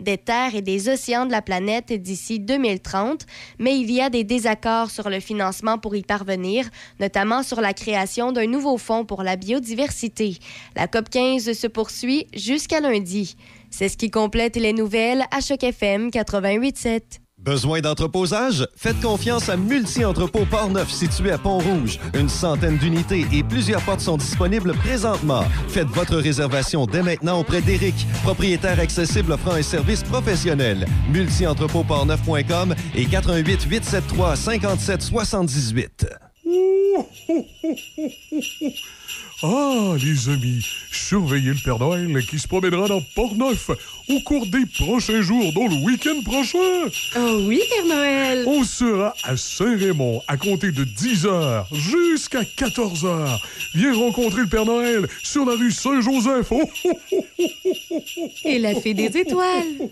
des 0.00 0.18
terres 0.18 0.54
et 0.54 0.62
des 0.62 0.88
océans 0.88 1.26
de 1.26 1.32
la 1.32 1.42
planète 1.42 1.92
d'ici 1.92 2.40
2030, 2.40 3.26
mais 3.58 3.78
il 3.78 3.90
y 3.90 4.00
a 4.00 4.10
des 4.10 4.24
désaccords 4.24 4.90
sur 4.90 5.10
le 5.10 5.20
financement 5.20 5.78
pour 5.78 5.96
y 5.96 6.02
parvenir, 6.02 6.68
notamment 7.00 7.42
sur 7.42 7.60
la 7.60 7.72
création 7.72 8.32
d'un 8.32 8.46
nouveau 8.46 8.78
fonds 8.78 9.04
pour 9.04 9.22
la 9.22 9.36
biodiversité. 9.36 10.38
La 10.76 10.86
COP 10.86 11.08
15 11.10 11.52
se 11.52 11.66
poursuit 11.66 12.26
jusqu'à 12.34 12.80
lundi. 12.80 13.36
C'est 13.70 13.88
ce 13.88 13.96
qui 13.96 14.10
complète 14.10 14.56
les 14.56 14.72
nouvelles 14.72 15.24
à 15.30 15.40
Choc 15.40 15.64
FM 15.64 16.08
88.7. 16.10 17.21
Besoin 17.42 17.80
d'entreposage? 17.80 18.68
Faites 18.76 19.00
confiance 19.00 19.48
à 19.48 19.56
Multi-Entrepôt 19.56 20.44
Portneuf 20.44 20.90
situé 20.90 21.32
à 21.32 21.38
Pont-Rouge. 21.38 21.98
Une 22.14 22.28
centaine 22.28 22.78
d'unités 22.78 23.26
et 23.32 23.42
plusieurs 23.42 23.82
portes 23.82 24.00
sont 24.00 24.16
disponibles 24.16 24.74
présentement. 24.74 25.42
Faites 25.66 25.88
votre 25.88 26.18
réservation 26.18 26.86
dès 26.86 27.02
maintenant 27.02 27.40
auprès 27.40 27.60
d'Éric, 27.60 28.06
propriétaire 28.22 28.78
accessible 28.78 29.32
offrant 29.32 29.54
un 29.54 29.62
service 29.62 30.04
professionnel. 30.04 30.86
Multi-entrepôt-portneuf.com 31.10 32.76
et 32.94 33.06
88 33.06 33.62
873 33.64 34.38
57 34.38 35.02
78. 35.02 36.06
Ah, 39.44 39.94
les 40.00 40.28
amis, 40.28 40.64
surveillez 40.92 41.50
le 41.50 41.58
Père 41.64 41.80
Noël 41.80 42.24
qui 42.26 42.38
se 42.38 42.46
promènera 42.46 42.86
dans 42.86 43.02
Port-Neuf 43.16 43.70
au 44.08 44.20
cours 44.20 44.46
des 44.46 44.64
prochains 44.66 45.20
jours, 45.20 45.52
dont 45.52 45.66
le 45.66 45.84
week-end 45.84 46.22
prochain. 46.24 46.88
Oh 47.16 47.40
oui, 47.48 47.60
Père 47.68 47.86
Noël. 47.86 48.44
On 48.46 48.62
sera 48.62 49.12
à 49.24 49.36
Saint-Raymond 49.36 50.22
à 50.28 50.36
compter 50.36 50.70
de 50.70 50.84
10h 50.84 51.64
jusqu'à 51.74 52.42
14h. 52.42 53.36
Viens 53.74 53.96
rencontrer 53.96 54.42
le 54.42 54.48
Père 54.48 54.64
Noël 54.64 55.08
sur 55.24 55.44
la 55.44 55.56
rue 55.56 55.72
Saint-Joseph. 55.72 56.46
Oh, 56.52 56.62
oh, 56.84 56.90
oh, 57.02 57.18
oh, 57.42 57.54
oh, 57.90 58.02
oh. 58.16 58.28
Et 58.44 58.60
la 58.60 58.76
fée 58.76 58.94
des 58.94 59.16
étoiles. 59.18 59.90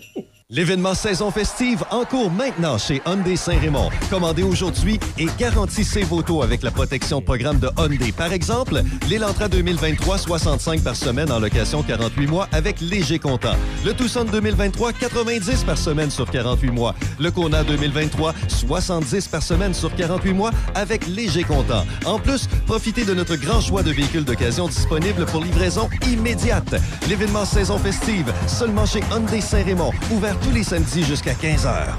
L'événement 0.53 0.95
saison 0.95 1.31
festive 1.31 1.81
en 1.91 2.03
cours 2.03 2.29
maintenant 2.29 2.77
chez 2.77 3.01
Hyundai 3.05 3.37
Saint-Raymond. 3.37 3.89
Commandez 4.09 4.43
aujourd'hui 4.43 4.99
et 5.17 5.27
garantissez 5.39 6.03
vos 6.03 6.21
taux 6.23 6.43
avec 6.43 6.61
la 6.61 6.71
protection 6.71 7.21
programme 7.21 7.57
de 7.59 7.69
Hyundai. 7.77 8.11
Par 8.11 8.33
exemple, 8.33 8.81
l'Elantra 9.09 9.47
2023, 9.47 10.17
65 10.17 10.81
par 10.81 10.97
semaine 10.97 11.31
en 11.31 11.39
location 11.39 11.83
48 11.83 12.27
mois 12.27 12.49
avec 12.51 12.81
léger 12.81 13.17
comptant. 13.17 13.55
Le 13.85 13.93
Tucson 13.93 14.25
2023, 14.25 14.91
90 14.91 15.63
par 15.63 15.77
semaine 15.77 16.11
sur 16.11 16.29
48 16.29 16.69
mois. 16.71 16.95
Le 17.17 17.31
Kona 17.31 17.63
2023, 17.63 18.33
70 18.49 19.29
par 19.29 19.43
semaine 19.43 19.73
sur 19.73 19.95
48 19.95 20.33
mois 20.33 20.51
avec 20.75 21.07
léger 21.07 21.43
comptant. 21.43 21.85
En 22.03 22.19
plus, 22.19 22.49
profitez 22.65 23.05
de 23.05 23.13
notre 23.13 23.37
grand 23.37 23.61
choix 23.61 23.83
de 23.83 23.91
véhicules 23.91 24.25
d'occasion 24.25 24.67
disponibles 24.67 25.25
pour 25.27 25.45
livraison 25.45 25.89
immédiate. 26.09 26.75
L'événement 27.07 27.45
saison 27.45 27.77
festive, 27.77 28.33
seulement 28.47 28.85
chez 28.85 28.99
Hyundai 29.13 29.39
Saint-Raymond, 29.39 29.93
ouvert 30.11 30.37
tous 30.43 30.51
les 30.51 30.63
samedis 30.63 31.03
jusqu'à 31.03 31.33
15h. 31.33 31.93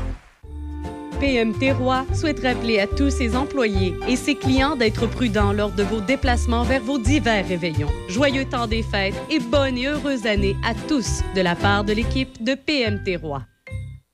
PMT 1.20 1.72
Roi 1.78 2.05
souhaite 2.14 2.40
rappeler 2.40 2.80
à 2.80 2.88
tous 2.88 3.11
ses 3.11 3.36
employés 3.36 3.95
et 4.09 4.16
ses 4.16 4.34
clients 4.34 4.74
d'être 4.74 5.07
prudents 5.07 5.53
lors 5.53 5.70
de 5.70 5.84
vos 5.84 6.01
déplacements 6.01 6.64
vers 6.64 6.82
vos 6.82 6.99
divers 6.99 7.47
réveillons. 7.47 7.90
Joyeux 8.09 8.45
temps 8.45 8.66
des 8.66 8.82
fêtes 8.82 9.14
et 9.30 9.38
bonne 9.38 9.78
et 9.78 9.86
heureuse 9.86 10.26
année 10.26 10.57
à 10.64 10.74
tous 10.74 11.22
de 11.36 11.40
la 11.40 11.55
part 11.55 11.84
de 11.84 11.93
l'équipe 11.93 12.43
de 12.43 12.55
PMT 12.55 13.16
Roi. 13.22 13.43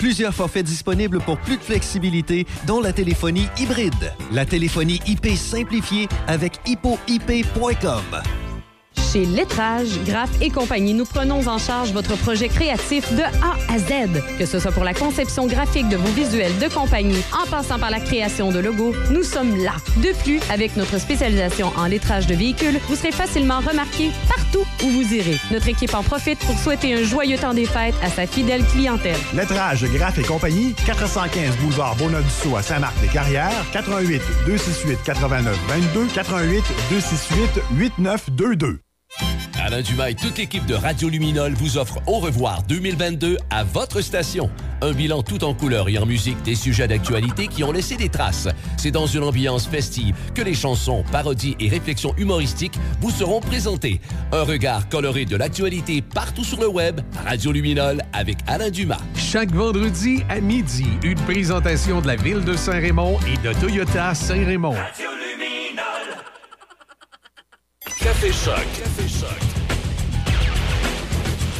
Plusieurs 0.00 0.32
forfaits 0.32 0.64
disponibles 0.64 1.20
pour 1.20 1.36
plus 1.36 1.58
de 1.58 1.62
flexibilité, 1.62 2.46
dont 2.66 2.80
la 2.80 2.94
téléphonie 2.94 3.46
hybride. 3.58 4.14
La 4.32 4.46
téléphonie 4.46 4.98
IP 5.06 5.36
simplifiée 5.36 6.08
avec 6.26 6.58
hippoip.com. 6.66 8.00
Chez 9.12 9.24
Lettrage, 9.24 9.98
Graph 10.06 10.30
et 10.40 10.50
compagnie, 10.50 10.94
nous 10.94 11.04
prenons 11.04 11.44
en 11.48 11.58
charge 11.58 11.92
votre 11.92 12.16
projet 12.16 12.48
créatif 12.48 13.12
de 13.12 13.22
A 13.22 13.56
à 13.68 13.78
Z. 13.78 14.22
Que 14.38 14.46
ce 14.46 14.60
soit 14.60 14.70
pour 14.70 14.84
la 14.84 14.94
conception 14.94 15.48
graphique 15.48 15.88
de 15.88 15.96
vos 15.96 16.12
visuels 16.12 16.56
de 16.58 16.72
compagnie, 16.72 17.20
en 17.32 17.44
passant 17.50 17.80
par 17.80 17.90
la 17.90 17.98
création 17.98 18.52
de 18.52 18.60
logos, 18.60 18.94
nous 19.10 19.24
sommes 19.24 19.56
là. 19.64 19.72
De 19.96 20.16
plus, 20.22 20.38
avec 20.48 20.76
notre 20.76 21.00
spécialisation 21.00 21.72
en 21.76 21.86
lettrage 21.86 22.28
de 22.28 22.36
véhicules, 22.36 22.78
vous 22.88 22.94
serez 22.94 23.10
facilement 23.10 23.58
remarqué 23.58 24.12
partout 24.28 24.64
où 24.84 24.88
vous 24.88 25.12
irez. 25.12 25.38
Notre 25.50 25.68
équipe 25.68 25.94
en 25.94 26.04
profite 26.04 26.38
pour 26.46 26.56
souhaiter 26.58 26.94
un 26.94 27.02
joyeux 27.02 27.38
temps 27.38 27.54
des 27.54 27.66
fêtes 27.66 27.96
à 28.04 28.10
sa 28.10 28.28
fidèle 28.28 28.64
clientèle. 28.64 29.18
Lettrage, 29.34 29.86
Graph 29.86 30.18
et 30.18 30.22
compagnie, 30.22 30.72
415 30.86 31.56
boulevard 31.56 31.96
Bonadusseau 31.96 32.54
à 32.54 32.62
Saint-Marc-des-Carrières, 32.62 33.64
88 33.72 34.22
268 34.46 34.98
89 35.04 35.58
22, 35.68 36.06
88 36.14 36.64
268 36.90 37.60
8922. 37.72 38.80
Alain 39.62 39.82
Dumas 39.82 40.10
et 40.10 40.14
toute 40.14 40.38
l'équipe 40.38 40.64
de 40.66 40.74
Radio 40.74 41.08
Luminol 41.08 41.52
vous 41.52 41.76
offrent 41.76 42.00
Au 42.06 42.18
revoir 42.18 42.62
2022 42.64 43.36
à 43.50 43.62
votre 43.62 44.00
station. 44.00 44.50
Un 44.80 44.92
bilan 44.92 45.22
tout 45.22 45.44
en 45.44 45.52
couleur 45.52 45.88
et 45.88 45.98
en 45.98 46.06
musique 46.06 46.42
des 46.42 46.54
sujets 46.54 46.88
d'actualité 46.88 47.46
qui 47.46 47.62
ont 47.62 47.70
laissé 47.70 47.96
des 47.96 48.08
traces. 48.08 48.48
C'est 48.78 48.90
dans 48.90 49.06
une 49.06 49.22
ambiance 49.22 49.66
festive 49.66 50.16
que 50.34 50.42
les 50.42 50.54
chansons, 50.54 51.04
parodies 51.12 51.56
et 51.60 51.68
réflexions 51.68 52.14
humoristiques 52.16 52.78
vous 53.00 53.10
seront 53.10 53.40
présentées. 53.40 54.00
Un 54.32 54.44
regard 54.44 54.88
coloré 54.88 55.24
de 55.26 55.36
l'actualité 55.36 56.02
partout 56.02 56.44
sur 56.44 56.60
le 56.60 56.68
web. 56.68 57.00
Radio 57.26 57.52
Luminol 57.52 58.02
avec 58.12 58.38
Alain 58.46 58.70
Dumas. 58.70 59.00
Chaque 59.14 59.52
vendredi 59.52 60.22
à 60.30 60.40
midi, 60.40 60.86
une 61.04 61.20
présentation 61.20 62.00
de 62.00 62.06
la 62.06 62.16
ville 62.16 62.44
de 62.44 62.56
Saint-Raymond 62.56 63.18
et 63.32 63.46
de 63.46 63.52
Toyota 63.60 64.14
Saint-Raymond. 64.14 64.74
Café 68.10 68.32
Choc. 68.32 68.66
Café 68.76 69.08
Choc. 69.08 69.38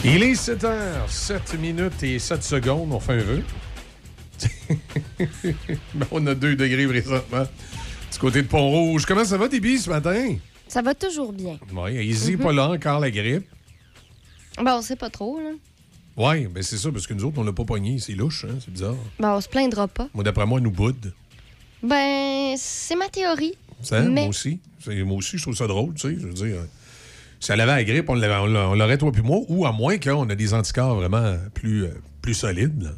Il 0.04 0.20
est 0.24 0.34
7 0.34 0.64
h 0.64 1.08
7 1.08 1.60
minutes 1.60 2.02
et 2.02 2.18
7 2.18 2.42
secondes. 2.42 2.92
On 2.92 2.98
fait 2.98 3.12
un 3.12 3.22
vœu. 3.22 3.44
Ben, 5.94 6.06
on 6.10 6.26
a 6.26 6.34
2 6.34 6.56
degrés 6.56 6.88
présentement. 6.88 7.44
Du 8.12 8.18
côté 8.18 8.42
de 8.42 8.48
Pont-Rouge. 8.48 9.06
Comment 9.06 9.24
ça 9.24 9.38
va, 9.38 9.46
Déby, 9.46 9.78
ce 9.78 9.90
matin? 9.90 10.34
Ça 10.66 10.82
va 10.82 10.92
toujours 10.92 11.32
bien. 11.32 11.56
Oui, 11.72 11.92
easy, 12.04 12.32
Mhm. 12.32 12.38
pas 12.42 12.52
là 12.52 12.68
encore 12.70 12.98
la 12.98 13.12
grippe. 13.12 13.46
Ben, 14.60 14.74
on 14.76 14.82
sait 14.82 14.96
pas 14.96 15.08
trop, 15.08 15.38
là. 15.38 15.50
Oui, 16.16 16.48
ben 16.48 16.64
c'est 16.64 16.78
ça, 16.78 16.90
parce 16.90 17.06
que 17.06 17.14
nous 17.14 17.26
autres, 17.26 17.38
on 17.38 17.44
l'a 17.44 17.52
pas 17.52 17.64
pogné. 17.64 18.00
C'est 18.00 18.14
louche, 18.14 18.44
hein? 18.44 18.56
c'est 18.58 18.72
bizarre. 18.72 18.96
Ben, 19.20 19.34
on 19.36 19.40
se 19.40 19.48
plaindra 19.48 19.86
pas. 19.86 20.08
Moi, 20.14 20.24
d'après 20.24 20.46
moi, 20.46 20.58
elle 20.58 20.64
nous 20.64 20.72
boude. 20.72 21.14
Ben, 21.80 22.56
c'est 22.58 22.96
ma 22.96 23.08
théorie. 23.08 23.54
Ça, 23.82 24.00
Mais- 24.02 24.20
moi 24.22 24.28
aussi. 24.28 24.60
Moi 24.86 25.16
aussi, 25.16 25.36
je 25.38 25.42
trouve 25.42 25.56
ça 25.56 25.66
drôle, 25.66 25.94
tu 25.94 26.08
sais. 26.08 26.16
Je 26.20 26.26
veux 26.26 26.32
dire, 26.32 26.56
si 27.38 27.52
elle 27.52 27.60
avait 27.60 27.72
la 27.72 27.84
grippe, 27.84 28.08
on 28.08 28.14
l'aurait, 28.14 28.98
toi 28.98 29.12
puis 29.12 29.22
moi, 29.22 29.40
ou 29.48 29.66
à 29.66 29.72
moins 29.72 29.98
qu'on 29.98 30.28
a 30.28 30.34
des 30.34 30.54
anticorps 30.54 30.96
vraiment 30.96 31.36
plus, 31.54 31.84
euh, 31.84 31.90
plus 32.22 32.34
solides. 32.34 32.82
là. 32.82 32.90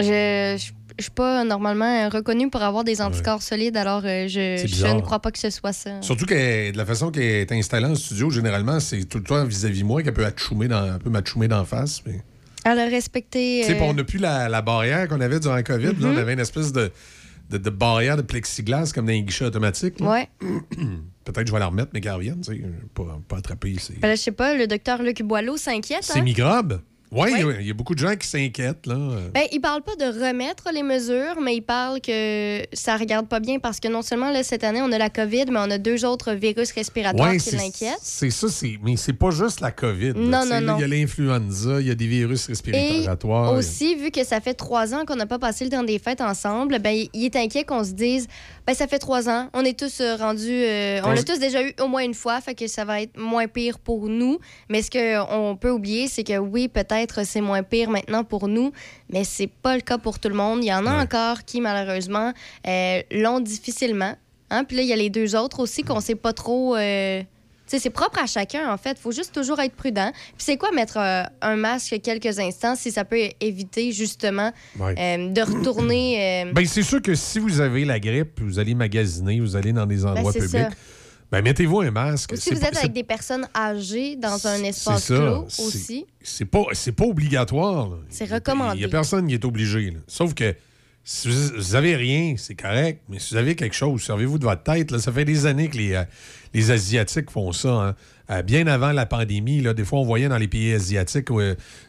Je 0.00 0.56
je- 0.58 0.72
je 0.98 1.04
suis 1.04 1.10
pas 1.12 1.44
normalement 1.44 2.08
reconnue 2.10 2.50
pour 2.50 2.60
avoir 2.62 2.84
des 2.84 3.00
anticorps 3.00 3.40
solides, 3.42 3.76
alors 3.76 4.02
euh, 4.04 4.28
je, 4.28 4.62
je 4.66 4.86
ne 4.86 5.00
crois 5.00 5.18
pas 5.20 5.30
que 5.30 5.38
ce 5.38 5.48
soit 5.48 5.72
ça. 5.72 6.02
Surtout 6.02 6.26
que 6.26 6.70
de 6.72 6.76
la 6.76 6.84
façon 6.84 7.10
qu'elle 7.10 7.22
est 7.22 7.52
installée 7.52 7.86
en 7.86 7.94
studio, 7.94 8.28
généralement, 8.30 8.80
c'est 8.80 9.04
tout 9.04 9.16
le 9.18 9.24
temps 9.24 9.44
vis-à-vis 9.46 9.82
moi 9.82 10.02
qu'elle 10.02 10.12
peut 10.12 10.26
atchoumer 10.26 10.68
dans, 10.68 10.98
d'en 10.98 11.64
face. 11.64 12.02
Mais... 12.04 12.20
Elle 12.66 12.78
a 12.78 12.84
respecté. 12.86 13.62
Tu 13.64 13.72
sais, 13.72 13.80
euh, 13.80 13.84
on 13.84 13.94
n'a 13.94 14.04
plus 14.04 14.18
la, 14.18 14.50
la 14.50 14.60
barrière 14.60 15.08
qu'on 15.08 15.22
avait 15.22 15.40
durant 15.40 15.54
la 15.54 15.62
COVID. 15.62 15.86
là. 15.86 15.92
Mhm. 16.08 16.14
on 16.14 16.16
avait 16.18 16.34
une 16.34 16.40
espèce 16.40 16.70
de, 16.72 16.90
de, 17.50 17.58
de 17.58 17.70
barrière 17.70 18.16
de 18.16 18.22
plexiglas 18.22 18.92
comme 18.94 19.06
dans 19.06 19.12
les 19.12 19.22
guichets 19.22 19.44
automatiques. 19.46 20.00
Ouais. 20.00 20.28
Peut-être 21.24 21.42
que 21.42 21.46
je 21.48 21.52
vais 21.52 21.58
la 21.58 21.66
remettre, 21.66 21.90
mais 21.92 22.00
qu'elle 22.00 22.12
revienne. 22.12 22.40
tu 22.40 22.54
sais, 22.56 22.62
Pas, 22.94 23.20
pas 23.28 23.36
attraper 23.38 23.76
ces, 23.78 23.94
Ben 23.94 24.08
là, 24.08 24.14
je 24.14 24.20
sais 24.20 24.32
pas, 24.32 24.54
le 24.54 24.66
docteur 24.66 25.02
Luc 25.02 25.22
Boileau 25.22 25.56
s'inquiète. 25.56 26.02
ces 26.04 26.18
hein? 26.18 26.22
microbes. 26.22 26.80
Oui, 27.12 27.30
il 27.60 27.66
y 27.66 27.70
a 27.70 27.74
beaucoup 27.74 27.94
de 27.94 27.98
gens 27.98 28.14
qui 28.14 28.28
s'inquiètent. 28.28 28.86
là. 28.86 28.96
Ben, 29.34 29.42
ils 29.50 29.60
parlent 29.60 29.82
pas 29.82 29.96
de 29.96 30.04
remettre 30.04 30.64
les 30.72 30.84
mesures, 30.84 31.40
mais 31.42 31.56
ils 31.56 31.60
parlent 31.60 32.00
que 32.00 32.62
ça 32.72 32.96
regarde 32.96 33.26
pas 33.26 33.40
bien 33.40 33.58
parce 33.58 33.80
que 33.80 33.88
non 33.88 34.02
seulement 34.02 34.30
là, 34.30 34.42
cette 34.44 34.62
année, 34.62 34.80
on 34.80 34.92
a 34.92 34.98
la 34.98 35.10
COVID, 35.10 35.46
mais 35.50 35.58
on 35.58 35.70
a 35.70 35.78
deux 35.78 36.04
autres 36.04 36.32
virus 36.34 36.70
respiratoires 36.72 37.30
Ouais, 37.30 37.38
qui 37.38 37.56
l'inquiètent. 37.56 37.98
C'est 38.00 38.30
ça, 38.30 38.48
c'est- 38.48 38.78
mais 38.84 38.96
c'est 38.96 39.12
pas 39.12 39.30
juste 39.30 39.60
la 39.60 39.72
COVID. 39.72 40.12
Non, 40.14 40.44
non, 40.46 40.60
non. 40.60 40.76
Il 40.78 40.82
y 40.82 40.84
a 40.84 40.86
l'influenza, 40.86 41.80
il 41.80 41.88
y 41.88 41.90
a 41.90 41.94
des 41.96 42.06
virus 42.06 42.48
Et 42.48 42.52
respiratoires. 42.52 43.54
aussi, 43.54 43.96
vu 43.96 44.10
que 44.12 44.24
ça 44.24 44.40
fait 44.40 44.54
trois 44.54 44.94
ans 44.94 45.04
qu'on 45.04 45.16
n'a 45.16 45.26
pas 45.26 45.38
passé 45.40 45.64
le 45.64 45.70
temps 45.70 45.82
des 45.82 45.98
fêtes 45.98 46.20
ensemble, 46.20 46.78
ben, 46.78 47.06
il 47.12 47.24
est 47.24 47.34
inquiet 47.36 47.64
qu'on 47.64 47.82
se 47.82 47.90
dise 47.92 48.28
ben, 48.70 48.76
ça 48.76 48.86
fait 48.86 49.00
trois 49.00 49.28
ans, 49.28 49.48
on 49.52 49.64
est 49.64 49.76
tous 49.76 50.00
euh, 50.00 50.14
rendus. 50.14 50.48
euh, 50.48 51.00
on 51.04 51.10
l'a 51.10 51.24
tous 51.24 51.40
déjà 51.40 51.60
eu 51.60 51.74
au 51.80 51.88
moins 51.88 52.04
une 52.04 52.14
fois, 52.14 52.40
fait 52.40 52.54
que 52.54 52.68
ça 52.68 52.84
va 52.84 53.02
être 53.02 53.18
moins 53.18 53.48
pire 53.48 53.80
pour 53.80 54.08
nous. 54.08 54.38
Mais 54.68 54.80
ce 54.80 54.90
qu'on 54.92 55.56
peut 55.56 55.70
oublier, 55.70 56.06
c'est 56.06 56.22
que 56.22 56.38
oui, 56.38 56.68
peut-être 56.68 57.26
c'est 57.26 57.40
moins 57.40 57.64
pire 57.64 57.90
maintenant 57.90 58.22
pour 58.22 58.46
nous, 58.46 58.70
mais 59.08 59.24
c'est 59.24 59.48
pas 59.48 59.74
le 59.74 59.80
cas 59.80 59.98
pour 59.98 60.20
tout 60.20 60.28
le 60.28 60.36
monde. 60.36 60.62
Il 60.62 60.68
y 60.68 60.72
en 60.72 60.86
a 60.86 61.02
encore 61.02 61.44
qui, 61.44 61.60
malheureusement, 61.60 62.32
euh, 62.68 63.02
l'ont 63.10 63.40
difficilement. 63.40 64.14
Hein? 64.50 64.62
Puis 64.62 64.76
là, 64.76 64.82
il 64.84 64.88
y 64.88 64.92
a 64.92 64.96
les 64.96 65.10
deux 65.10 65.34
autres 65.34 65.58
aussi 65.58 65.82
qu'on 65.82 65.98
sait 66.00 66.14
pas 66.14 66.32
trop. 66.32 66.76
euh, 66.76 67.22
c'est 67.78 67.90
propre 67.90 68.18
à 68.22 68.26
chacun, 68.26 68.72
en 68.72 68.76
fait. 68.76 68.98
faut 68.98 69.12
juste 69.12 69.32
toujours 69.34 69.60
être 69.60 69.74
prudent. 69.76 70.10
Puis 70.12 70.34
c'est 70.38 70.56
quoi 70.56 70.70
mettre 70.72 70.96
euh, 70.98 71.22
un 71.42 71.56
masque 71.56 72.00
quelques 72.02 72.38
instants 72.38 72.74
si 72.74 72.90
ça 72.90 73.04
peut 73.04 73.20
éviter, 73.40 73.92
justement, 73.92 74.52
Ouais. 74.78 74.94
euh, 74.98 75.28
de 75.32 75.40
retourner... 75.40 76.44
euh, 76.46 76.52
Ben, 76.54 76.66
c'est 76.66 76.82
sûr 76.82 77.00
que 77.00 77.14
si 77.14 77.38
vous 77.38 77.60
avez 77.60 77.84
la 77.84 78.00
grippe, 78.00 78.40
vous 78.40 78.58
allez 78.58 78.74
magasiner, 78.74 79.40
vous 79.40 79.56
allez 79.56 79.72
dans 79.72 79.86
des 79.86 80.04
endroits 80.04 80.32
c'est 80.32 80.40
publics, 80.40 80.60
ça. 80.62 80.68
ben, 81.30 81.42
mettez-vous 81.42 81.80
un 81.80 81.90
masque. 81.90 82.32
ou 82.32 82.36
si 82.36 82.50
vous 82.50 82.64
êtes 82.64 82.76
avec 82.76 82.92
des 82.92 83.04
personnes 83.04 83.46
âgées 83.54 84.16
dans 84.16 84.46
un 84.46 84.62
espace 84.64 85.06
clos 85.06 85.44
aussi. 85.44 86.06
C'est 86.22 86.44
pas, 86.44 86.64
pas 86.96 87.04
obligatoire. 87.04 87.90
C'est 88.08 88.24
Il 88.24 88.28
n'y 88.28 88.34
recommandé. 88.34 88.84
a 88.84 88.88
personne 88.88 89.26
qui 89.28 89.34
est 89.34 89.44
obligé. 89.44 89.90
là. 89.92 89.98
Sauf 90.08 90.34
que 90.34 90.54
si 91.12 91.28
vous, 91.28 91.74
avez 91.74 91.96
rien, 91.96 92.34
c'est 92.36 92.54
correct. 92.54 93.02
Mais 93.08 93.18
si 93.18 93.34
vous 93.34 93.40
avez 93.40 93.56
quelque 93.56 93.74
chose, 93.74 94.00
servez-vous 94.00 94.38
de 94.38 94.44
votre 94.44 94.62
tête. 94.62 94.96
Ça 94.98 95.10
fait 95.10 95.24
des 95.24 95.44
années 95.44 95.68
que 95.68 95.76
les, 95.76 95.94
euh, 95.94 96.04
les 96.54 96.70
Asiatiques 96.70 97.30
font 97.32 97.50
ça. 97.50 97.68
hein. 97.70 97.96
Euh, 98.30 98.42
bien 98.42 98.68
avant 98.68 98.92
la 98.92 99.06
pandémie, 99.06 99.60
là, 99.60 99.74
des 99.74 99.84
fois, 99.84 99.98
on 99.98 100.04
voyait 100.04 100.28
dans 100.28 100.38
les 100.38 100.46
pays 100.46 100.72
asiatiques 100.72 101.28
où 101.30 101.40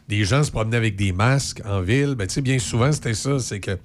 des 0.08 0.24
gens 0.24 0.42
se 0.42 0.50
promenaient 0.50 0.76
avec 0.76 0.96
des 0.96 1.12
masques 1.12 1.62
en 1.64 1.82
ville. 1.82 2.16
Ben, 2.16 2.26
bien 2.42 2.58
souvent, 2.58 2.90
c'était 2.90 3.14
ça. 3.14 3.38
C'est 3.38 3.60
que 3.60 3.78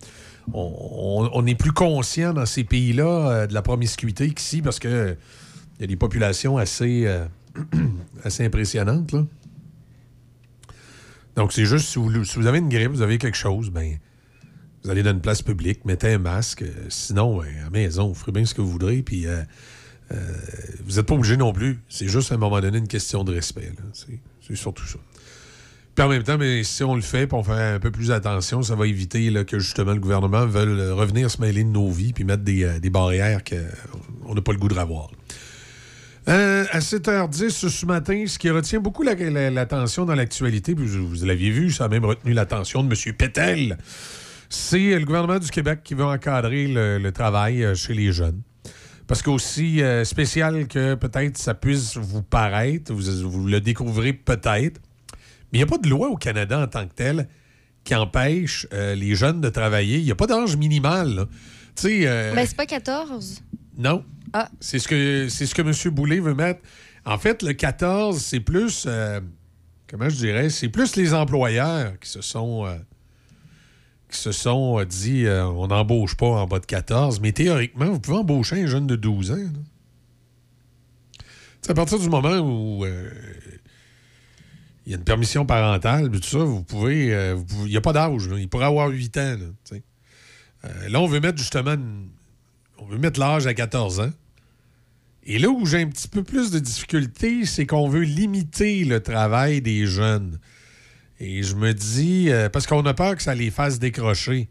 on, 0.54 1.30
on- 1.32 1.46
est 1.46 1.54
plus 1.54 1.72
conscient 1.72 2.34
dans 2.34 2.48
ces 2.48 2.64
pays-là 2.64 3.30
euh, 3.30 3.48
de 3.48 3.54
la 3.54 3.62
promiscuité 3.62 4.32
qu'ici 4.32 4.64
parce 4.64 4.80
que 4.80 5.16
il 5.78 5.82
y 5.82 5.84
a 5.84 5.88
des 5.88 5.98
populations 5.98 6.58
assez, 6.58 7.06
assez 8.24 8.44
impressionnantes. 8.44 9.12
Là. 9.12 9.24
Donc, 11.36 11.54
c'est 11.54 11.66
juste, 11.66 11.90
si 11.90 12.00
vous, 12.00 12.24
si 12.24 12.40
vous 12.40 12.48
avez 12.48 12.58
une 12.58 12.70
grippe, 12.70 12.92
vous 12.92 13.04
avez 13.04 13.20
quelque 13.20 13.38
chose, 13.38 13.70
ben, 13.70 14.00
vous 14.88 14.92
allez 14.92 15.04
dans 15.04 15.12
une 15.12 15.20
place 15.20 15.42
publique, 15.42 15.84
mettez 15.84 16.14
un 16.14 16.18
masque. 16.18 16.62
Euh, 16.62 16.72
Sinon, 16.88 17.40
ben, 17.42 17.48
à 17.66 17.70
maison, 17.70 18.08
vous 18.08 18.14
ferez 18.16 18.32
bien 18.32 18.46
ce 18.46 18.54
que 18.54 18.62
vous 18.62 18.72
voudrez. 18.72 19.02
Puis, 19.04 19.28
euh, 19.28 19.42
euh, 20.14 20.16
vous 20.86 20.96
n'êtes 20.96 21.06
pas 21.06 21.14
obligé 21.16 21.36
non 21.36 21.52
plus. 21.52 21.80
C'est 21.90 22.08
juste 22.08 22.32
à 22.32 22.36
un 22.36 22.38
moment 22.38 22.62
donné 22.62 22.78
une 22.78 22.88
question 22.88 23.26
de 23.26 23.34
respect. 23.34 23.70
C'est 24.48 24.56
surtout 24.56 24.88
ça. 24.88 24.98
Puis 25.94 26.06
en 26.06 26.08
même 26.10 26.24
temps, 26.24 26.38
ben, 26.38 26.64
si 26.64 26.84
on 26.86 26.96
le 26.96 27.02
fait, 27.02 27.28
puis 27.28 27.36
on 27.38 27.44
fait 27.44 27.52
un 27.52 27.80
peu 27.80 27.92
plus 27.92 28.12
attention, 28.12 28.62
ça 28.62 28.76
va 28.76 28.88
éviter 28.88 29.30
là, 29.30 29.44
que 29.44 29.60
justement 29.60 29.92
le 29.94 30.00
gouvernement 30.00 30.46
veuille 30.46 30.80
euh, 30.80 30.94
revenir 30.94 31.30
se 31.30 31.42
mêler 31.42 31.66
de 31.66 31.70
nos 31.70 31.90
vies 31.92 32.14
puis 32.14 32.24
mettre 32.24 32.44
des, 32.44 32.64
euh, 32.64 32.80
des 32.80 32.90
barrières 32.90 33.42
qu'on 33.44 34.34
n'a 34.36 34.42
pas 34.42 34.54
le 34.54 34.60
goût 34.60 34.70
de 34.70 34.80
revoir. 34.80 35.10
Euh, 36.30 36.66
à 36.72 36.80
7h10 36.80 37.68
ce 37.68 37.86
matin, 37.86 38.26
ce 38.28 38.38
qui 38.38 38.50
retient 38.50 38.80
beaucoup 38.80 39.02
la- 39.04 39.16
la- 39.16 39.50
l'attention 39.50 40.06
dans 40.06 40.14
l'actualité, 40.16 40.76
puis 40.76 40.86
vous, 40.86 41.08
vous 41.10 41.26
l'aviez 41.26 41.52
vu, 41.52 41.72
ça 41.72 41.86
a 41.86 41.88
même 41.88 42.06
retenu 42.06 42.32
l'attention 42.34 42.84
de 42.84 42.94
M. 42.94 43.14
Pétel, 43.16 43.78
c'est 44.50 44.98
le 44.98 45.06
gouvernement 45.06 45.40
du 45.40 45.50
Québec 45.50 45.82
qui 45.84 45.94
veut 45.94 46.06
encadrer 46.06 46.68
le, 46.68 46.98
le 46.98 47.12
travail 47.12 47.64
euh, 47.64 47.76
chez 47.76 47.94
les 47.94 48.12
jeunes. 48.12 48.42
Parce 49.08 49.22
qu'aussi 49.22 49.82
euh, 49.82 50.04
spécial 50.04 50.68
que 50.68 50.96
peut-être 50.96 51.38
ça 51.38 51.54
puisse 51.54 51.96
vous 51.96 52.22
paraître, 52.22 52.94
vous, 52.94 53.30
vous 53.30 53.48
le 53.48 53.62
découvrez 53.62 54.12
peut-être, 54.12 54.82
mais 55.52 55.54
il 55.54 55.58
n'y 55.60 55.64
a 55.64 55.68
pas 55.68 55.78
de 55.78 55.88
loi 55.90 56.10
au 56.10 56.18
Canada 56.18 56.60
en 56.62 56.68
tant 56.68 56.86
que 56.86 56.94
telle 56.94 57.28
qui 57.86 57.96
empêche 57.96 58.68
euh, 58.74 58.96
les 58.96 59.16
jeunes 59.16 59.40
de 59.40 59.48
travailler. 59.48 59.98
Il 60.00 60.04
n'y 60.04 60.12
a 60.12 60.16
pas 60.16 60.28
d'âge 60.28 60.58
minimal. 60.58 61.28
Tu 61.76 61.84
sais, 61.84 62.02
euh, 62.06 62.34
Ben, 62.36 62.46
c'est 62.46 62.58
pas 62.58 62.66
14. 62.66 63.42
non. 63.78 64.04
Ah. 64.34 64.50
C'est 64.60 64.78
ce 64.80 64.90
que 64.90 65.30
c'est 65.30 65.46
ce 65.46 65.56
que 65.56 65.62
M. 65.62 65.94
Boulay 65.96 66.20
veut 66.20 66.34
mettre. 66.34 66.60
En 67.06 67.18
fait, 67.18 67.42
le 67.44 67.54
14, 67.54 68.20
c'est 68.22 68.42
plus 68.42 68.86
comment 69.90 70.10
je 70.10 70.16
dirais, 70.18 70.50
c'est 70.50 70.68
plus 70.68 70.98
les 70.98 71.14
employeurs 71.14 71.98
qui 72.02 72.10
se 72.10 72.20
sont 72.22 72.66
qui 74.10 74.18
se 74.18 74.32
sont 74.32 74.80
euh, 74.80 74.86
dit 74.86 75.26
euh, 75.26 75.46
on 75.46 75.68
n'embauche 75.68 76.16
pas 76.16 76.28
en 76.28 76.48
bas 76.48 76.60
de 76.60 76.66
14, 76.66 77.20
mais 77.20 77.32
théoriquement, 77.32 77.86
vous 77.86 78.00
pouvez 78.00 78.18
embaucher 78.18 78.64
un 78.64 78.68
jeune 78.68 78.88
de 78.88 78.96
12 78.96 79.32
ans. 79.32 79.38
à 81.68 81.74
partir 81.74 82.00
du 82.00 82.10
moment 82.10 82.38
où 82.38 82.86
euh, 82.86 83.10
il 84.86 84.92
y 84.92 84.96
a 84.96 84.98
une 84.98 85.04
permission 85.04 85.46
parentale, 85.46 86.10
tout 86.10 86.24
ça, 86.24 86.38
vous 86.40 86.64
pouvez. 86.64 87.08
il 87.08 87.70
n'y 87.70 87.76
a 87.76 87.82
pas 87.82 87.92
d'âge. 87.92 88.30
Il 88.38 88.48
pourrait 88.48 88.68
avoir 88.68 88.88
8 88.88 89.18
ans. 89.18 89.36
Là, 90.88 91.02
on 91.02 91.08
veut 91.08 91.20
mettre 91.20 91.38
justement 91.38 91.76
on 92.80 92.86
veut 92.86 92.98
mettre 92.98 93.20
l'âge 93.20 93.48
à 93.48 93.54
14 93.54 94.00
ans. 94.00 94.12
Et 95.24 95.40
là 95.40 95.50
où 95.50 95.66
j'ai 95.66 95.82
un 95.82 95.88
petit 95.88 96.08
peu 96.08 96.24
plus 96.24 96.52
de 96.52 96.60
difficulté, 96.60 97.46
c'est 97.46 97.66
qu'on 97.66 97.90
veut 97.90 98.04
limiter 98.04 98.86
le 98.86 99.02
travail 99.02 99.62
des 99.62 99.86
jeunes. 99.86 100.40
Et 101.20 101.44
je 101.44 101.56
me 101.56 101.74
dis, 101.74 102.30
euh, 102.30 102.50
parce 102.50 102.68
qu'on 102.68 102.86
a 102.86 102.94
peur 102.94 103.16
que 103.16 103.24
ça 103.24 103.34
les 103.34 103.50
fasse 103.50 103.80
décrocher. 103.80 104.50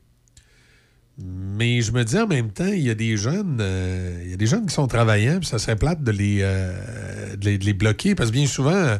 Mais 1.18 1.80
je 1.80 1.92
me 1.92 2.04
dis 2.04 2.18
en 2.18 2.26
même 2.26 2.50
temps, 2.50 2.66
il 2.66 2.82
y 2.82 2.90
a 2.90 2.94
des 2.94 3.16
jeunes, 3.16 3.58
euh, 3.60 4.20
il 4.24 4.30
y 4.30 4.34
a 4.34 4.36
des 4.36 4.46
jeunes 4.46 4.66
qui 4.66 4.74
sont 4.74 4.86
travaillants, 4.86 5.38
puis 5.38 5.48
ça 5.48 5.58
serait 5.58 5.76
plate 5.76 6.02
de 6.02 6.10
les, 6.10 6.40
euh, 6.42 7.36
de 7.36 7.50
les, 7.50 7.72
bloquer, 7.72 8.14
parce 8.14 8.30
que 8.30 8.34
bien 8.34 8.46
souvent, 8.46 8.98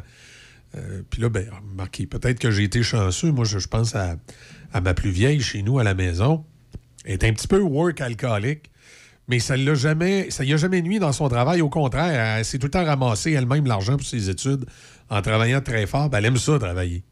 puis 1.09 1.21
là, 1.21 1.29
ben, 1.29 1.47
remarquez, 1.71 2.05
peut-être 2.07 2.39
que 2.39 2.51
j'ai 2.51 2.63
été 2.63 2.83
chanceux. 2.83 3.31
Moi, 3.31 3.45
je, 3.45 3.67
pense 3.67 3.95
à, 3.95 4.17
ma 4.81 4.93
plus 4.93 5.09
vieille 5.09 5.41
chez 5.41 5.63
nous 5.63 5.79
à 5.79 5.83
la 5.83 5.93
maison. 5.93 6.45
Elle 7.05 7.13
est 7.13 7.23
un 7.23 7.33
petit 7.33 7.47
peu 7.47 7.59
work 7.59 7.99
alcoolique, 8.01 8.71
mais 9.27 9.39
ça 9.39 9.57
l'a 9.57 9.75
jamais, 9.75 10.29
ça 10.29 10.43
y 10.43 10.53
a 10.53 10.57
jamais 10.57 10.81
nuit 10.81 10.99
dans 10.99 11.13
son 11.13 11.29
travail. 11.29 11.61
Au 11.61 11.69
contraire, 11.69 12.37
elle 12.37 12.45
s'est 12.45 12.59
tout 12.59 12.67
le 12.67 12.71
temps 12.71 12.85
ramassée 12.85 13.31
elle-même 13.31 13.65
l'argent 13.65 13.97
pour 13.97 14.05
ses 14.05 14.29
études 14.29 14.65
en 15.09 15.21
travaillant 15.21 15.61
très 15.61 15.85
fort. 15.87 16.09
Elle 16.13 16.25
aime 16.25 16.37
ça 16.37 16.59
travailler. 16.59 17.03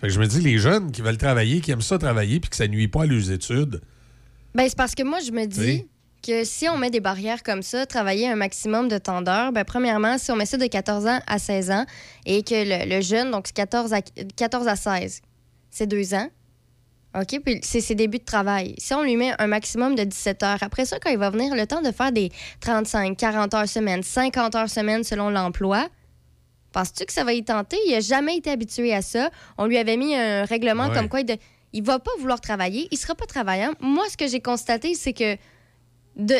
Fait 0.00 0.06
que 0.08 0.12
je 0.12 0.20
me 0.20 0.26
dis, 0.26 0.40
les 0.40 0.58
jeunes 0.58 0.92
qui 0.92 1.02
veulent 1.02 1.18
travailler, 1.18 1.60
qui 1.60 1.70
aiment 1.70 1.82
ça 1.82 1.98
travailler, 1.98 2.40
puis 2.40 2.48
que 2.50 2.56
ça 2.56 2.66
nuit 2.68 2.88
pas 2.88 3.02
à 3.02 3.06
leurs 3.06 3.30
études, 3.30 3.80
Ben, 4.54 4.66
c'est 4.68 4.76
parce 4.76 4.94
que 4.94 5.02
moi, 5.02 5.18
je 5.20 5.30
me 5.30 5.44
dis 5.46 5.60
Oui. 5.60 5.88
que 6.26 6.44
si 6.44 6.68
on 6.68 6.78
met 6.78 6.90
des 6.90 7.00
barrières 7.00 7.42
comme 7.42 7.62
ça, 7.62 7.84
travailler 7.86 8.28
un 8.28 8.34
maximum 8.36 8.88
de 8.88 8.98
temps 8.98 9.20
d'heure, 9.22 9.52
ben, 9.52 9.64
premièrement, 9.64 10.16
si 10.18 10.30
on 10.32 10.36
met 10.36 10.46
ça 10.46 10.56
de 10.56 10.66
14 10.66 11.06
ans 11.06 11.20
à 11.26 11.38
16 11.38 11.70
ans 11.70 11.84
et 12.26 12.42
que 12.42 12.54
le, 12.54 12.96
le 12.96 13.02
jeune, 13.02 13.30
donc 13.30 13.44
c'est 13.46 13.54
14 13.56 13.92
à, 13.92 14.00
14 14.02 14.68
à 14.68 14.76
16, 14.76 15.20
c'est 15.70 15.86
deux 15.86 16.14
ans. 16.14 16.28
OK? 17.14 17.40
Puis 17.44 17.58
c'est 17.62 17.80
ses 17.80 17.94
débuts 17.96 18.18
de 18.20 18.24
travail. 18.24 18.74
Si 18.78 18.94
on 18.94 19.02
lui 19.02 19.16
met 19.16 19.32
un 19.40 19.48
maximum 19.48 19.96
de 19.96 20.04
17 20.04 20.42
heures, 20.44 20.62
après 20.62 20.84
ça, 20.84 20.98
quand 21.00 21.10
il 21.10 21.18
va 21.18 21.28
venir 21.30 21.54
le 21.56 21.66
temps 21.66 21.82
de 21.82 21.90
faire 21.90 22.12
des 22.12 22.30
35, 22.60 23.16
40 23.16 23.52
heures 23.54 23.68
semaine, 23.68 24.02
50 24.04 24.54
heures 24.54 24.70
semaine 24.70 25.02
selon 25.04 25.28
l'emploi, 25.28 25.88
penses-tu 26.72 27.04
que 27.04 27.12
ça 27.12 27.24
va 27.24 27.32
y 27.32 27.44
tenter? 27.44 27.76
Il 27.86 27.92
n'a 27.92 28.00
jamais 28.00 28.36
été 28.36 28.50
habitué 28.50 28.94
à 28.94 29.02
ça. 29.02 29.30
On 29.58 29.66
lui 29.66 29.78
avait 29.78 29.96
mis 29.96 30.14
un 30.14 30.44
règlement 30.44 30.88
Ouais. 30.88 30.94
comme 30.94 31.08
quoi 31.08 31.20
il, 31.20 31.26
de- 31.26 31.36
il 31.72 31.82
va 31.82 31.98
pas 31.98 32.10
vouloir 32.18 32.40
travailler, 32.40 32.88
il 32.90 32.98
sera 32.98 33.14
pas 33.14 33.26
travaillant. 33.26 33.72
Moi, 33.80 34.04
ce 34.10 34.16
que 34.16 34.26
j'ai 34.26 34.40
constaté, 34.40 34.94
c'est 34.94 35.12
que 35.12 35.36
de, 36.16 36.34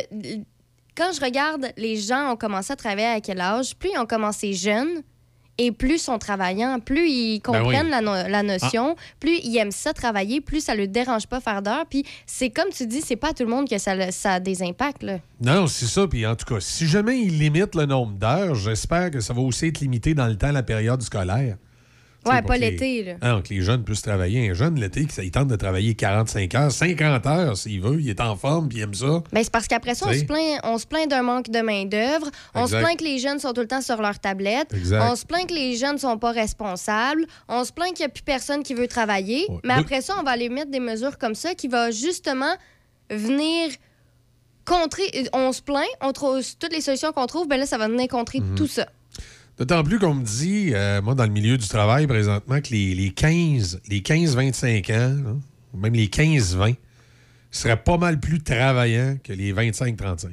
quand 0.97 1.13
je 1.13 1.21
regarde 1.21 1.73
les 1.77 1.97
gens 1.97 2.33
ont 2.33 2.37
commencé 2.37 2.73
à 2.73 2.77
travailler 2.77 3.07
à 3.09 3.21
quel 3.21 3.41
âge, 3.41 3.77
plus 3.77 3.91
ils 3.95 3.99
ont 3.99 4.07
commencé 4.07 4.53
jeunes 4.53 5.03
et 5.63 5.73
plus 5.73 5.95
ils 5.95 5.99
sont 5.99 6.19
travaillants, 6.19 6.81
plus 6.81 7.09
ils 7.09 7.41
Ben 7.41 7.51
oui. 7.53 7.59
comprennent 7.59 7.91
la, 7.91 8.01
no- 8.01 8.29
la 8.29 8.43
notion, 8.43 8.97
plus 9.21 9.39
ils 9.45 9.57
aiment 9.59 9.71
ça 9.71 9.93
travailler, 9.93 10.41
plus 10.41 10.65
ça 10.65 10.73
ne 10.75 10.79
le 10.79 10.87
dérange 10.89 11.27
pas 11.27 11.41
faire 11.41 11.63
d'heures. 11.63 11.85
Puis 11.89 12.05
c'est 12.27 12.51
comme 12.51 12.71
tu 12.75 12.87
dis, 12.87 13.01
c'est 13.03 13.17
pas 13.17 13.29
à 13.31 13.33
tout 13.35 13.45
le 13.45 13.51
monde 13.51 13.69
que 13.69 13.79
ça, 13.79 14.11
ça 14.11 14.35
a 14.35 14.41
des 14.41 14.63
impacts. 14.63 15.03
Là. 15.03 15.19
Non, 15.43 15.67
c'est 15.67 15.87
ça. 15.87 16.07
Puis 16.09 16.27
en 16.27 16.35
tout 16.35 16.47
cas, 16.55 16.61
si 16.61 16.87
jamais 16.87 17.21
il 17.21 17.39
limite 17.39 17.75
le 17.75 17.87
nombre 17.87 18.13
d'heures, 18.19 18.55
j'espère 18.55 19.11
que 19.11 19.21
ça 19.21 19.33
va 19.35 19.41
aussi 19.43 19.67
être 19.67 19.81
limité 19.81 20.15
dans 20.15 20.27
le 20.27 20.37
temps, 20.37 20.51
la 20.53 20.63
période 20.63 21.03
scolaire. 21.03 21.57
Ouais, 22.27 22.43
pas 22.43 22.59
les- 22.59 22.73
l'été. 22.73 23.17
Ah, 23.23 23.41
que 23.43 23.53
les 23.55 23.63
jeunes 23.63 23.83
puissent 23.83 24.03
travailler. 24.03 24.51
Un 24.51 24.55
jeune, 24.55 24.79
l'été, 24.79 25.07
il 25.23 25.31
tente 25.31 25.49
de 25.49 25.57
travailler 25.57 25.95
45 25.95 26.55
heures, 26.55 26.71
50 26.71 27.27
heures 27.27 27.57
s'il 27.57 27.81
veut. 27.81 27.99
Il 28.01 28.09
est 28.11 28.21
en 28.21 28.37
forme, 28.37 28.69
puis 28.69 28.79
il 28.79 28.83
aime 28.83 28.93
ça. 28.95 29.23
Ben, 29.33 29.43
c'est 29.43 29.51
parce 29.51 29.67
qu'après 29.67 29.95
ça, 29.95 30.07
on 30.09 30.13
se 30.13 30.25
plaint, 30.25 30.61
on 30.65 30.77
se 30.79 30.87
plaint 30.87 31.09
d'un 31.09 31.23
manque 31.23 31.49
de 31.49 31.61
main-d'œuvre. 31.61 32.31
On 32.55 32.67
se 32.67 32.77
plaint 32.77 32.99
que 32.99 33.05
les 33.05 33.19
jeunes 33.19 33.39
sont 33.39 33.53
tout 33.55 33.63
le 33.63 33.69
temps 33.69 33.81
sur 33.81 34.01
leur 34.03 34.19
tablette. 34.19 34.73
Exact. 34.75 35.03
On 35.11 35.17
se 35.17 35.25
plaint 35.25 35.47
que 35.49 35.55
les 35.55 35.77
jeunes 35.77 35.97
sont 35.99 36.19
pas 36.19 36.33
responsables. 36.33 37.25
On 37.49 37.65
se 37.65 37.73
plaint 37.73 37.95
qu'il 37.95 38.05
n'y 38.05 38.11
a 38.11 38.13
plus 38.13 38.23
personne 38.23 38.63
qui 38.63 38.75
veut 38.75 38.89
travailler. 38.89 39.47
Mais 39.65 39.75
après 39.75 40.03
ça, 40.03 40.15
on 40.21 40.23
va 40.23 40.33
aller 40.33 40.49
mettre 40.51 40.71
des 40.71 40.81
mesures 40.81 41.17
comme 41.17 41.35
ça 41.35 41.55
qui 41.55 41.69
va 41.69 41.91
justement 41.91 42.55
venir 43.09 43.71
contrer. 44.65 45.05
On 45.33 45.53
se 45.53 45.63
plaint, 45.63 45.89
on 46.01 46.13
trouve 46.13 46.43
toutes 46.59 46.73
les 46.73 46.81
solutions 46.81 47.13
qu'on 47.13 47.27
trouve, 47.27 47.49
ben 47.49 47.57
là, 47.59 47.67
ça 47.67 47.79
va 47.79 47.89
venir 47.89 48.07
contrer 48.09 48.41
Mhm. 48.41 48.55
tout 48.55 48.67
ça. 48.69 48.87
D'autant 49.61 49.85
plus 49.85 49.99
qu'on 49.99 50.15
me 50.15 50.25
dit, 50.25 50.71
euh, 50.73 51.03
moi, 51.03 51.15
dans 51.15 51.25
le 51.25 51.31
milieu 51.31 51.57
du 51.59 51.69
travail 51.69 52.07
présentement, 52.07 52.61
que 52.63 52.71
les, 52.71 52.95
les 52.95 53.11
15, 53.11 53.83
les 53.89 54.01
15-25 54.01 54.91
ans, 54.95 55.23
là, 55.23 55.35
même 55.75 55.93
les 55.95 56.07
15-20, 56.09 56.75
seraient 57.51 57.77
pas 57.83 57.99
mal 57.99 58.19
plus 58.19 58.41
travaillants 58.43 59.19
que 59.23 59.33
les 59.35 59.53
25-35. 59.53 60.29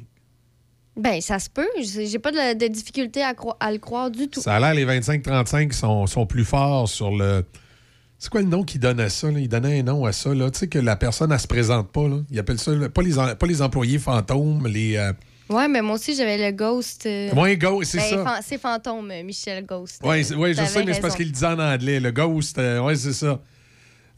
Ben, 0.96 1.20
ça 1.20 1.38
se 1.38 1.48
peut. 1.50 1.68
J'ai 1.80 2.18
pas 2.18 2.32
de, 2.32 2.58
de 2.58 2.66
difficulté 2.68 3.22
à, 3.22 3.34
cro- 3.34 3.54
à 3.60 3.70
le 3.70 3.78
croire 3.78 4.10
du 4.10 4.28
tout. 4.28 4.40
Ça 4.40 4.56
a 4.56 4.60
l'air, 4.60 4.74
les 4.74 4.86
25-35 5.00 5.72
sont, 5.72 6.06
sont 6.06 6.26
plus 6.26 6.44
forts 6.46 6.88
sur 6.88 7.10
le. 7.14 7.44
C'est 8.18 8.30
quoi 8.30 8.40
le 8.40 8.48
nom 8.48 8.64
qu'ils 8.64 8.80
donnent 8.80 8.98
à 8.98 9.10
ça? 9.10 9.30
là? 9.30 9.38
Ils 9.38 9.48
donnaient 9.48 9.78
un 9.78 9.82
nom 9.84 10.06
à 10.06 10.12
ça. 10.12 10.34
là. 10.34 10.50
Tu 10.50 10.58
sais 10.60 10.66
que 10.68 10.78
la 10.80 10.96
personne, 10.96 11.30
elle 11.30 11.38
se 11.38 11.46
présente 11.46 11.92
pas. 11.92 12.08
Là. 12.08 12.16
Ils 12.30 12.38
appellent 12.40 12.58
ça, 12.58 12.72
pas 12.88 13.02
les, 13.02 13.16
en- 13.18 13.34
pas 13.36 13.46
les 13.46 13.60
employés 13.62 13.98
fantômes, 13.98 14.66
les. 14.66 14.96
euh, 14.96 15.12
Ouais, 15.50 15.68
mais 15.68 15.80
moi 15.82 15.94
aussi, 15.94 16.14
j'avais 16.14 16.36
le 16.50 16.54
ghost. 16.56 17.06
euh, 17.06 17.54
ghost, 17.56 17.92
c'est 17.92 17.98
ben, 17.98 18.24
ça. 18.24 18.40
C'est 18.42 18.58
fantôme, 18.58 19.10
euh, 19.10 19.22
Michel 19.22 19.64
Ghost. 19.64 20.00
Oui, 20.04 20.24
ouais, 20.34 20.54
je 20.54 20.64
sais, 20.64 20.84
mais 20.84 20.94
c'est 20.94 21.00
parce 21.00 21.16
qu'il 21.16 21.26
le 21.26 21.32
dit 21.32 21.44
en 21.44 21.58
anglais. 21.58 22.00
Le 22.00 22.10
ghost, 22.10 22.58
euh, 22.58 22.80
ouais, 22.80 22.96
c'est 22.96 23.12
ça. 23.12 23.40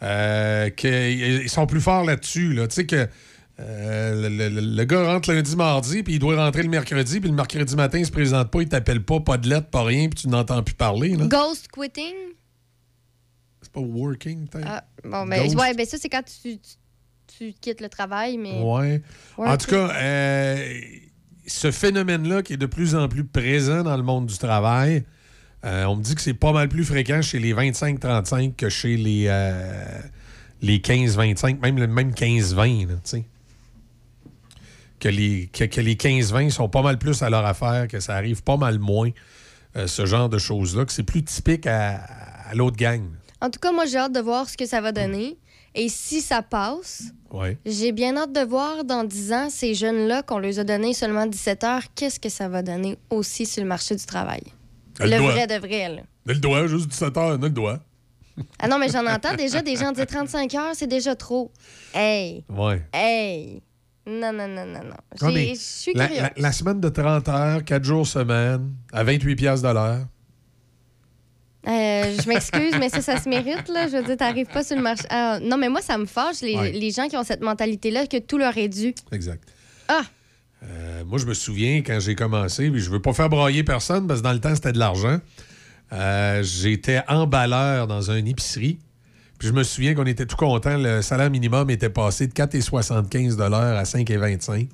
Euh, 0.03 0.71
ils 0.83 1.49
sont 1.51 1.67
plus 1.67 1.81
forts 1.81 2.05
là-dessus. 2.05 2.53
Là. 2.55 2.67
Tu 2.67 2.75
sais 2.75 2.87
que 2.87 3.07
le, 3.59 4.29
le- 4.29 4.49
le 4.61 4.85
gars 4.85 5.05
rentre 5.13 5.31
lundi, 5.33 5.55
mardi, 5.55 6.03
puis 6.03 6.15
il 6.15 6.19
doit 6.19 6.35
rentrer 6.43 6.63
le 6.63 6.71
mercredi, 6.71 7.21
puis 7.21 7.29
le 7.29 7.37
mercredi 7.37 7.77
matin, 7.77 7.99
il 7.99 8.07
se 8.07 8.11
présente 8.11 8.51
pas, 8.51 8.63
il 8.63 8.69
t'appelle 8.69 9.03
pas, 9.03 9.21
pas 9.21 9.37
de 9.37 9.49
lettre, 9.49 9.69
pas 9.69 9.85
rien, 9.85 10.09
puis 10.09 10.23
tu 10.23 10.29
n'entends 10.29 10.63
plus 10.63 10.75
parler. 10.75 11.11
là. 11.17 11.27
Ghost 11.27 11.69
quitting? 11.69 12.15
C'est 13.61 13.71
pas 13.73 13.81
working, 13.81 14.49
peut-être? 14.49 14.67
Ah, 14.69 14.85
bon, 15.05 15.27
ben, 15.27 15.43
Ghost? 15.45 15.57
ouais, 15.61 15.75
ben 15.75 15.85
ça, 15.87 15.99
c'est 16.01 16.09
quand 16.09 16.23
tu, 16.23 16.57
tu, 16.59 16.71
tu 17.39 17.53
quittes 17.61 17.83
le 17.83 17.91
travail, 17.91 18.39
mais. 18.39 18.63
Ouais. 18.63 19.03
En 19.37 19.57
tout 19.59 19.67
cas, 19.71 19.91
euh, 19.95 20.81
ce 21.47 21.71
phénomène-là 21.71 22.43
qui 22.43 22.55
est 22.55 22.59
de 22.59 22.67
plus 22.67 22.95
en 22.95 23.09
plus 23.09 23.25
présent 23.25 23.83
dans 23.83 23.97
le 23.97 24.03
monde 24.03 24.27
du 24.27 24.39
travail, 24.39 25.05
euh, 25.65 25.85
on 25.85 25.97
me 25.97 26.03
dit 26.03 26.15
que 26.15 26.21
c'est 26.21 26.35
pas 26.35 26.53
mal 26.53 26.69
plus 26.69 26.85
fréquent 26.85 27.21
chez 27.23 27.39
les 27.39 27.53
25-35 27.53 28.57
que 28.57 28.69
chez 28.69 28.97
les, 28.97 29.27
euh, 29.29 30.01
les 30.63 30.79
15-25, 30.79 31.61
même 31.61 31.79
le 31.79 31.87
même 31.87 32.13
15-20, 32.13 32.89
là, 32.89 32.95
tu 32.95 33.01
sais. 33.05 33.25
Que 34.99 35.09
les, 35.09 35.49
que, 35.53 35.81
les 35.81 35.95
15-20 35.95 36.51
sont 36.51 36.69
pas 36.69 36.83
mal 36.83 36.99
plus 36.99 37.23
à 37.23 37.31
leur 37.31 37.47
affaire, 37.47 37.89
que 37.89 38.01
ça 38.01 38.17
arrive 38.17 38.43
pas 38.43 38.59
mal 38.59 38.79
moins, 38.79 39.11
euh, 39.77 39.87
ce 39.87 40.05
genre 40.05 40.29
de 40.29 40.37
choses-là, 40.37 40.85
que 40.85 40.93
c'est 40.93 41.05
plus 41.05 41.23
typique 41.23 41.67
à 41.67 42.01
l'autre 42.55 42.77
gang. 42.77 43.03
En 43.41 43.49
tout 43.49 43.59
cas, 43.59 43.73
moi, 43.73 43.87
j'ai 43.87 43.97
hâte 43.97 44.13
de 44.13 44.21
voir 44.21 44.49
ce 44.49 44.57
que 44.57 44.67
ça 44.67 44.81
va 44.81 44.93
donner. 44.93 45.39
Et 45.75 45.89
si 45.89 46.21
ça 46.21 46.43
passe, 46.43 47.05
Ouais. 47.33 47.57
j'ai 47.65 47.93
bien 47.93 48.17
hâte 48.17 48.33
de 48.33 48.41
voir 48.41 48.85
dans 48.85 49.05
10 49.05 49.33
ans 49.33 49.49
ces 49.51 49.75
jeunes-là 49.75 50.23
qu'on 50.23 50.39
leur 50.39 50.59
a 50.59 50.65
donné 50.65 50.93
seulement 50.95 51.27
17 51.27 51.63
heures, 51.65 51.83
qu'est-ce 51.95 52.19
que 52.19 52.29
ça 52.29 52.49
va 52.49 52.63
donner 52.63 52.99
aussi 53.09 53.47
sur 53.47 53.63
le 53.63 53.69
marché 53.69 53.95
du 53.95 54.05
travail? 54.05 54.43
Elle 54.99 55.11
le 55.11 55.19
doit. 55.19 55.33
vrai 55.33 55.47
de 55.47 55.55
vrai, 55.55 55.89
là. 55.89 56.03
Le 56.27 56.35
doigt, 56.35 56.67
juste 56.67 56.89
17 56.89 57.17
heures, 57.17 57.33
a 57.33 57.37
le 57.37 57.51
doigt. 57.51 57.79
Ah 58.59 58.69
non, 58.69 58.79
mais 58.79 58.89
j'en 58.89 59.07
entends 59.07 59.35
déjà 59.35 59.63
des 59.63 59.77
gens 59.77 59.93
dire 59.93 60.07
35 60.07 60.55
heures, 60.55 60.75
c'est 60.75 60.87
déjà 60.87 61.15
trop. 61.15 61.51
Hey! 61.95 62.45
Ouais. 62.49 62.83
Hey! 62.93 63.63
Non, 64.07 64.33
non, 64.33 64.49
non, 64.49 64.67
non, 64.67 64.81
non. 64.85 64.97
Je 65.21 65.55
suis 65.55 65.93
la, 65.95 66.09
la- 66.09 66.33
la 66.37 66.53
semaine 66.53 66.81
de 66.81 66.89
30 66.89 67.29
heures, 67.29 67.65
4 67.65 67.85
jours 67.85 68.07
semaine, 68.07 68.73
à 68.93 69.05
28 69.05 69.37
piastres 69.37 69.69
de 69.69 69.75
l'heure. 69.75 70.07
Euh, 71.69 72.17
je 72.23 72.29
m'excuse, 72.29 72.75
mais 72.79 72.89
ça, 72.89 73.03
ça 73.03 73.19
se 73.21 73.29
mérite, 73.29 73.69
là. 73.69 73.87
Je 73.87 73.97
veux 73.99 74.03
dire, 74.03 74.17
t'arrives 74.17 74.47
pas 74.47 74.65
sur 74.65 74.77
le 74.77 74.83
marché. 74.83 75.05
Ah, 75.11 75.39
non, 75.43 75.57
mais 75.59 75.69
moi, 75.69 75.83
ça 75.83 75.99
me 75.99 76.07
fâche, 76.07 76.41
les, 76.41 76.57
Ouais. 76.57 76.73
les 76.73 76.91
gens 76.91 77.07
qui 77.09 77.17
ont 77.17 77.23
cette 77.23 77.43
mentalité-là, 77.43 78.07
que 78.07 78.17
tout 78.19 78.39
leur 78.39 78.57
est 78.57 78.69
dû. 78.69 78.95
Exact. 79.13 79.43
Ah! 79.89 80.03
Euh, 80.63 81.05
moi, 81.05 81.19
je 81.19 81.27
me 81.27 81.35
souviens 81.35 81.79
quand 81.83 81.99
j'ai 82.01 82.15
commencé, 82.15 82.71
puis 82.71 82.81
je 82.81 82.91
veux 82.91 83.01
pas 83.03 83.13
faire 83.13 83.29
broyer 83.29 83.63
personne 83.65 84.07
parce 84.07 84.21
que 84.21 84.25
dans 84.25 84.33
le 84.33 84.41
temps, 84.41 84.55
c'était 84.55 84.73
de 84.73 84.79
l'argent. 84.79 85.19
Euh, 85.93 86.43
J'étais 86.43 87.01
emballeur 87.09 87.87
dans 87.87 88.11
une 88.11 88.27
épicerie. 88.29 88.79
Puis 89.39 89.49
je 89.49 89.53
me 89.55 89.63
souviens 89.63 89.95
qu'on 89.95 90.05
était 90.07 90.27
tout 90.27 90.37
contents. 90.37 90.77
Le 90.77 91.01
salaire 91.03 91.31
minimum 91.31 91.71
était 91.71 91.89
passé 91.89 92.27
de 92.27 92.33
4,75 92.35 93.41
à 93.41 93.83
5,25 93.85 94.69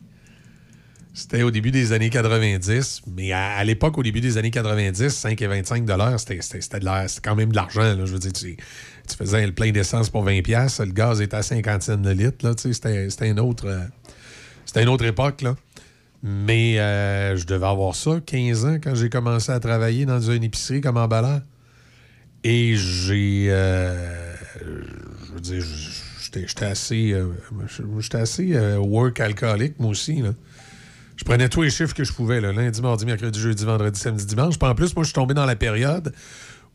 C'était 1.17 1.43
au 1.43 1.51
début 1.51 1.71
des 1.71 1.95
années 1.95 2.11
90. 2.11 3.01
Mais 3.17 3.33
à, 3.33 3.65
l'époque, 3.65 3.97
au 3.97 4.03
début 4.03 4.21
des 4.21 4.37
années 4.37 4.51
90, 4.51 5.09
5,25 5.09 6.19
c'était 6.19 6.43
c'était- 6.43 6.61
c'était 6.61 6.79
de 6.79 6.85
l'air- 6.85 7.09
c'était 7.09 7.27
quand 7.27 7.35
même 7.35 7.49
de 7.53 7.57
l'argent. 7.57 7.97
Je 8.05 8.13
veux 8.13 8.19
dire, 8.19 8.35
tu, 8.35 8.55
faisais 9.17 9.47
le 9.47 9.53
plein 9.53 9.71
d'essence 9.71 10.11
pour 10.11 10.25
20 10.25 10.43
pièces 10.43 10.79
Le 10.79 10.93
gaz 10.93 11.23
était 11.23 11.37
à 11.37 11.43
50 11.43 11.81
cents 11.83 11.97
de 11.97 12.11
litre. 12.11 12.55
C'était 12.59 13.31
une 13.31 13.41
autre... 13.41 13.67
euh, 13.67 13.81
c'était 14.67 14.83
une 14.83 14.91
autre 14.91 15.07
époque, 15.07 15.41
là. 15.41 15.57
Mais 16.23 16.79
euh, 16.79 17.35
je 17.35 17.47
devais 17.47 17.67
avoir 17.67 17.95
ça, 17.95 18.21
15 18.25 18.65
ans, 18.67 18.75
quand 18.83 18.95
j'ai 18.95 19.09
commencé 19.09 19.51
à 19.51 19.59
travailler 19.59 20.05
dans 20.05 20.21
une 20.21 20.45
épicerie 20.45 20.83
comme 20.83 20.99
emballeur. 20.99 21.41
Et 22.45 22.77
j'ai. 22.77 23.47
euh, 23.49 24.35
je 24.61 25.33
veux 25.33 25.41
dire, 25.41 25.65
j'étais 26.21 26.67
assez. 26.67 27.17
j'étais 28.01 28.19
assez 28.19 28.77
work 28.77 29.19
alcoolique, 29.19 29.81
moi 29.81 29.91
aussi, 29.91 30.21
là. 30.21 30.35
Je 31.17 31.25
prenais 31.25 31.49
tous 31.49 31.63
les 31.63 31.71
chiffres 31.71 31.95
que 31.95 32.05
je 32.05 32.13
pouvais, 32.13 32.41
là, 32.41 32.53
lundi, 32.53 32.81
mardi, 32.83 33.07
mercredi, 33.07 33.41
jeudi, 33.41 33.65
vendredi, 33.65 33.99
samedi, 33.99 34.27
dimanche. 34.27 34.59
Puis 34.59 34.69
en 34.69 34.75
plus, 34.75 34.95
moi, 34.95 35.03
je 35.03 35.09
suis 35.09 35.15
tombé 35.15 35.35
dans 35.35 35.47
la 35.47 35.57
période 35.57 36.13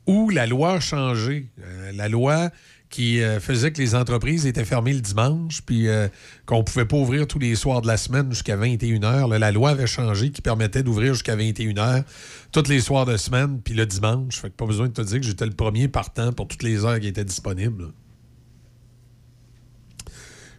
où 0.07 0.30
la 0.30 0.47
loi 0.47 0.73
a 0.73 0.80
changé. 0.80 1.49
Euh, 1.63 1.91
la 1.93 2.09
loi 2.09 2.49
qui 2.89 3.22
euh, 3.22 3.39
faisait 3.39 3.72
que 3.72 3.81
les 3.81 3.95
entreprises 3.95 4.45
étaient 4.45 4.65
fermées 4.65 4.93
le 4.93 4.99
dimanche, 4.99 5.61
puis 5.61 5.88
euh, 5.88 6.09
qu'on 6.45 6.57
ne 6.57 6.63
pouvait 6.63 6.85
pas 6.85 6.97
ouvrir 6.97 7.26
tous 7.26 7.39
les 7.39 7.55
soirs 7.55 7.81
de 7.81 7.88
la 7.88 7.97
semaine 7.97 8.30
jusqu'à 8.31 8.57
21 8.57 8.99
h. 8.99 9.30
Là, 9.30 9.39
la 9.39 9.51
loi 9.51 9.69
avait 9.69 9.88
changé 9.88 10.31
qui 10.31 10.41
permettait 10.41 10.84
d'ouvrir 10.84 11.13
jusqu'à 11.13 11.35
21 11.35 11.73
h 11.73 12.03
tous 12.51 12.68
les 12.68 12.81
soirs 12.81 13.05
de 13.05 13.15
semaine, 13.15 13.61
puis 13.63 13.73
le 13.73 13.85
dimanche. 13.85 14.38
Fait 14.38 14.49
que 14.49 14.55
pas 14.55 14.65
besoin 14.65 14.88
de 14.88 14.93
te 14.93 15.01
dire 15.01 15.22
que 15.22 15.26
j'étais 15.26 15.45
le 15.45 15.53
premier 15.53 15.88
partant 15.88 16.34
pour 16.34 16.47
toutes 16.47 16.63
les 16.63 16.84
heures 16.84 16.99
qui 16.99 17.07
étaient 17.07 17.23
disponibles. 17.23 17.93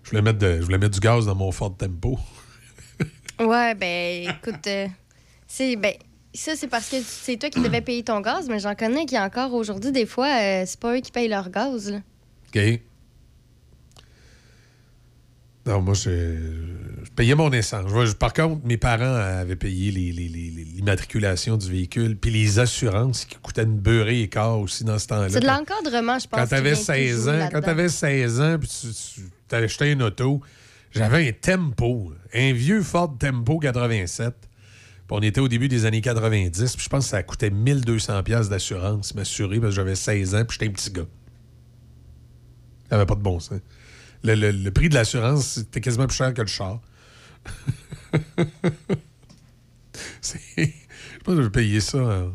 Je 0.02 0.10
voulais 0.10 0.22
mettre, 0.22 0.40
je 0.40 0.64
voulais 0.64 0.78
mettre 0.78 0.94
du 0.94 1.00
gaz 1.00 1.26
dans 1.26 1.34
mon 1.34 1.52
Ford 1.52 1.76
Tempo. 1.76 2.18
Ouais, 3.47 3.74
ben, 3.74 4.28
écoute, 4.31 4.66
euh, 4.66 4.86
c'est. 5.47 5.77
Ben, 5.77 5.94
ça, 6.35 6.56
c'est 6.56 6.69
parce 6.69 6.89
que 6.89 6.97
c'est 7.02 7.36
toi 7.36 7.51
qui 7.51 7.60
devais 7.60 7.81
payer 7.82 8.02
ton 8.02 8.20
gaz, 8.20 8.48
mais 8.48 8.59
j'en 8.59 8.74
connais 8.74 9.05
qui, 9.05 9.19
encore 9.19 9.52
aujourd'hui, 9.52 9.93
des 9.93 10.06
fois, 10.06 10.28
euh, 10.28 10.64
c'est 10.66 10.81
pas 10.81 10.97
eux 10.97 11.01
qui 11.01 11.12
payent 11.12 11.28
leur 11.28 11.51
gaz, 11.51 11.90
là. 11.90 11.98
OK. 12.55 12.81
Non, 15.64 15.81
moi, 15.81 15.94
je, 15.94 16.10
je 17.05 17.10
payais 17.14 17.36
mon 17.36 17.52
essence. 17.52 17.85
Je 17.89 18.12
par 18.14 18.32
contre, 18.32 18.66
mes 18.66 18.77
parents 18.77 19.05
avaient 19.14 19.55
payé 19.55 19.93
les- 19.93 20.10
les- 20.10 20.27
les- 20.28 20.51
les- 20.51 20.64
l'immatriculation 20.64 21.56
du 21.56 21.70
véhicule, 21.70 22.16
puis 22.16 22.32
les 22.32 22.59
assurances 22.59 23.24
qui 23.27 23.36
coûtaient 23.36 23.62
une 23.62 23.78
beurrée 23.78 24.23
et 24.23 24.28
quart 24.28 24.59
aussi 24.59 24.82
dans 24.82 24.98
ce 24.98 25.06
temps-là. 25.06 25.28
C'est 25.28 25.39
de 25.39 25.47
l'encadrement, 25.47 26.19
je 26.19 26.27
pense. 26.27 26.40
Quand 26.40 26.47
tu 26.48 26.55
avais 26.55 26.70
vient 26.73 26.78
qui 26.81 26.85
16 26.85 27.24
joue 27.24 27.31
ans, 27.31 27.48
quand 27.52 27.60
tu 27.60 27.69
avais 27.69 27.89
16 27.89 28.40
ans, 28.40 28.56
puis 28.59 28.69
tu, 28.69 28.89
tu 29.48 29.55
acheté 29.55 29.93
une 29.93 30.02
auto, 30.02 30.40
j'avais 30.93 31.28
un 31.28 31.32
Tempo, 31.32 32.12
un 32.35 32.52
vieux 32.52 32.82
Ford 32.82 33.16
Tempo 33.19 33.59
87. 33.59 34.35
Puis 34.40 34.48
on 35.10 35.20
était 35.20 35.40
au 35.40 35.48
début 35.48 35.69
des 35.69 35.85
années 35.85 36.01
90, 36.01 36.77
puis 36.77 36.85
je 36.85 36.89
pense 36.89 37.05
que 37.05 37.10
ça 37.10 37.23
coûtait 37.23 37.51
1200 37.51 38.23
pièces 38.23 38.48
d'assurance, 38.48 39.14
m'assurer, 39.14 39.59
parce 39.60 39.73
que 39.73 39.77
j'avais 39.77 39.94
16 39.97 40.35
ans, 40.35 40.44
puis 40.44 40.59
j'étais 40.60 40.70
un 40.70 40.74
petit 40.74 40.90
gars. 40.90 41.06
Ça 42.89 42.97
n'avait 42.97 43.06
pas 43.06 43.14
de 43.16 43.23
bon 43.23 43.40
sens. 43.40 43.59
Le, 44.23 44.35
le- 44.35 44.52
le 44.52 44.70
prix 44.70 44.89
de 44.89 44.94
l'assurance, 44.94 45.47
c'était 45.47 45.81
quasiment 45.81 46.06
plus 46.06 46.16
cher 46.16 46.32
que 46.32 46.43
le 46.43 46.47
char. 46.47 46.81
Je 50.56 50.64
pense 51.24 51.35
que 51.35 51.36
j'avais 51.36 51.51
payé 51.51 51.81
ça 51.81 52.27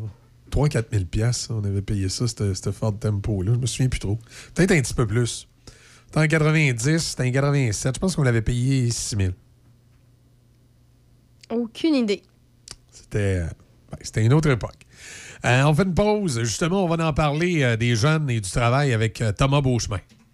3-4 0.52 0.86
000 0.92 1.06
piastres, 1.06 1.52
On 1.52 1.64
avait 1.64 1.82
payé 1.82 2.10
ça, 2.10 2.26
ce 2.28 2.72
Ford 2.72 2.98
Tempo-là. 2.98 3.54
Je 3.54 3.60
me 3.60 3.66
souviens 3.66 3.90
plus 3.90 4.00
trop. 4.00 4.20
Peut-être 4.54 4.72
un 4.72 4.82
petit 4.82 4.94
peu 4.94 5.06
plus. 5.08 5.48
C'était 6.08 6.20
en 6.20 6.28
90, 6.28 6.98
c'était 7.00 7.24
en 7.24 7.32
87. 7.32 7.96
Je 7.96 8.00
pense 8.00 8.16
qu'on 8.16 8.24
l'avait 8.24 8.42
payé 8.42 8.90
6 8.90 9.16
000. 9.16 9.34
Aucune 11.50 11.96
idée. 11.96 12.24
C'était 12.92 13.44
ben, 13.92 13.98
c'était 14.02 14.26
une 14.26 14.34
autre 14.34 14.50
époque. 14.50 14.86
Euh, 15.46 15.64
on 15.64 15.74
fait 15.74 15.84
une 15.84 15.94
pause. 15.94 16.40
Justement, 16.44 16.84
on 16.84 16.88
va 16.88 17.08
en 17.08 17.14
parler 17.14 17.64
euh, 17.64 17.78
des 17.78 17.96
jeunes 17.96 18.30
et 18.30 18.42
du 18.42 18.50
travail 18.50 18.94
avec 18.94 19.22
euh, 19.22 19.32
Thomas 19.32 19.62
Beauchemin. 19.62 20.00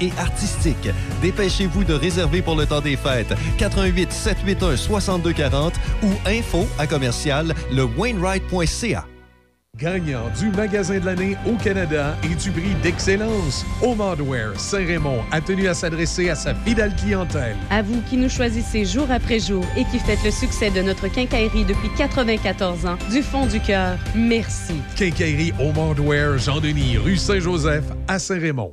et 0.00 0.10
artistiques. 0.18 0.90
Dépêchez-vous 1.22 1.84
de 1.84 1.94
réserver 1.94 2.42
pour 2.42 2.56
le 2.56 2.66
temps 2.66 2.80
des 2.80 2.96
fêtes. 2.96 3.34
88 3.58 4.12
781 4.12 4.76
6240 4.76 5.74
ou 6.02 6.08
info 6.26 6.66
à 6.78 6.86
commercial 6.86 7.54
lewainwright.ca. 7.72 9.06
gagnant 9.76 10.30
du 10.38 10.50
magasin 10.50 11.00
de 11.00 11.06
l'année 11.06 11.36
au 11.46 11.54
Canada 11.56 12.16
et 12.22 12.34
du 12.36 12.50
prix 12.52 12.74
d'excellence. 12.82 13.64
Omardware 13.82 14.58
Saint-Raymond 14.58 15.22
a 15.32 15.40
tenu 15.40 15.66
à 15.66 15.74
s'adresser 15.74 16.30
à 16.30 16.36
sa 16.36 16.54
fidèle 16.54 16.94
clientèle. 16.94 17.56
À 17.70 17.82
vous 17.82 18.00
qui 18.08 18.16
nous 18.16 18.28
choisissez 18.28 18.84
jour 18.84 19.10
après 19.10 19.40
jour 19.40 19.64
et 19.76 19.84
qui 19.86 19.98
faites 19.98 20.22
le 20.24 20.30
succès 20.30 20.70
de 20.70 20.80
notre 20.80 21.08
quincaillerie 21.08 21.64
depuis 21.64 21.90
94 21.96 22.86
ans, 22.86 22.96
du 23.10 23.22
fond 23.22 23.46
du 23.46 23.58
cœur, 23.60 23.98
merci. 24.14 24.74
Quincaillerie 24.96 25.52
Omardware 25.58 26.38
Jean-Denis, 26.38 26.98
rue 26.98 27.16
Saint-Joseph 27.16 27.84
à 28.06 28.20
Saint-Raymond. 28.20 28.72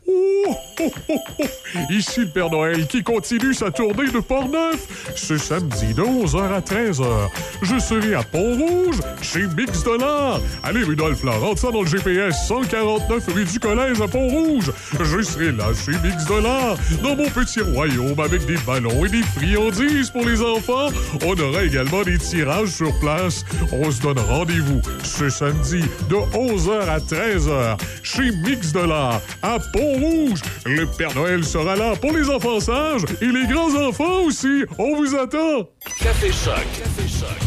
Ici 1.89 2.21
le 2.21 2.27
Père 2.27 2.49
Noël 2.49 2.87
qui 2.87 3.03
continue 3.03 3.53
sa 3.53 3.71
tournée 3.71 4.09
de 4.11 4.19
Port-Neuf. 4.19 5.13
Ce 5.15 5.37
samedi 5.37 5.93
de 5.93 6.01
11h 6.01 6.53
à 6.53 6.59
13h, 6.59 7.05
je 7.61 7.79
serai 7.79 8.15
à 8.15 8.23
Pont-Rouge 8.23 8.99
chez 9.21 9.45
Mix 9.47 9.83
Dollar. 9.83 10.39
Allez, 10.63 10.83
Rudolph, 10.83 11.23
là, 11.23 11.31
rentre 11.33 11.61
ça 11.61 11.71
dans 11.71 11.81
le 11.81 11.87
GPS 11.87 12.47
149 12.47 13.27
rue 13.33 13.45
du 13.45 13.59
Collège 13.59 14.01
à 14.01 14.07
Pont-Rouge. 14.07 14.71
Je 14.99 15.21
serai 15.21 15.51
là 15.51 15.65
chez 15.73 15.91
Mix 16.03 16.25
Dollar, 16.25 16.75
dans 17.03 17.15
mon 17.15 17.29
petit 17.29 17.61
royaume 17.61 18.19
avec 18.19 18.45
des 18.45 18.57
ballons 18.65 19.05
et 19.05 19.09
des 19.09 19.23
friandises 19.23 20.09
pour 20.09 20.25
les 20.25 20.41
enfants. 20.41 20.87
On 21.25 21.39
aura 21.39 21.63
également 21.63 22.03
des 22.03 22.17
tirages 22.17 22.69
sur 22.69 22.97
place. 22.99 23.45
On 23.71 23.91
se 23.91 24.01
donne 24.01 24.19
rendez-vous 24.19 24.81
ce 25.03 25.29
samedi 25.29 25.83
de 26.09 26.15
11h 26.15 26.87
à 26.87 26.99
13h 26.99 27.77
chez 28.03 28.31
Mix 28.31 28.71
Dollar 28.71 29.21
à 29.41 29.57
Pont-Rouge. 29.73 30.00
Le 30.05 30.85
Père 30.97 31.13
Noël 31.13 31.43
sera 31.43 31.75
là 31.75 31.95
pour 31.95 32.11
les 32.11 32.27
enfants 32.27 32.59
sages 32.59 33.03
et 33.21 33.25
les 33.27 33.45
grands-enfants 33.45 34.21
aussi. 34.23 34.63
On 34.79 34.95
vous 34.95 35.15
attend. 35.15 35.69
Café 36.01 36.31
Choc. 36.31 36.55
Café 36.55 37.07
Choc. 37.07 37.37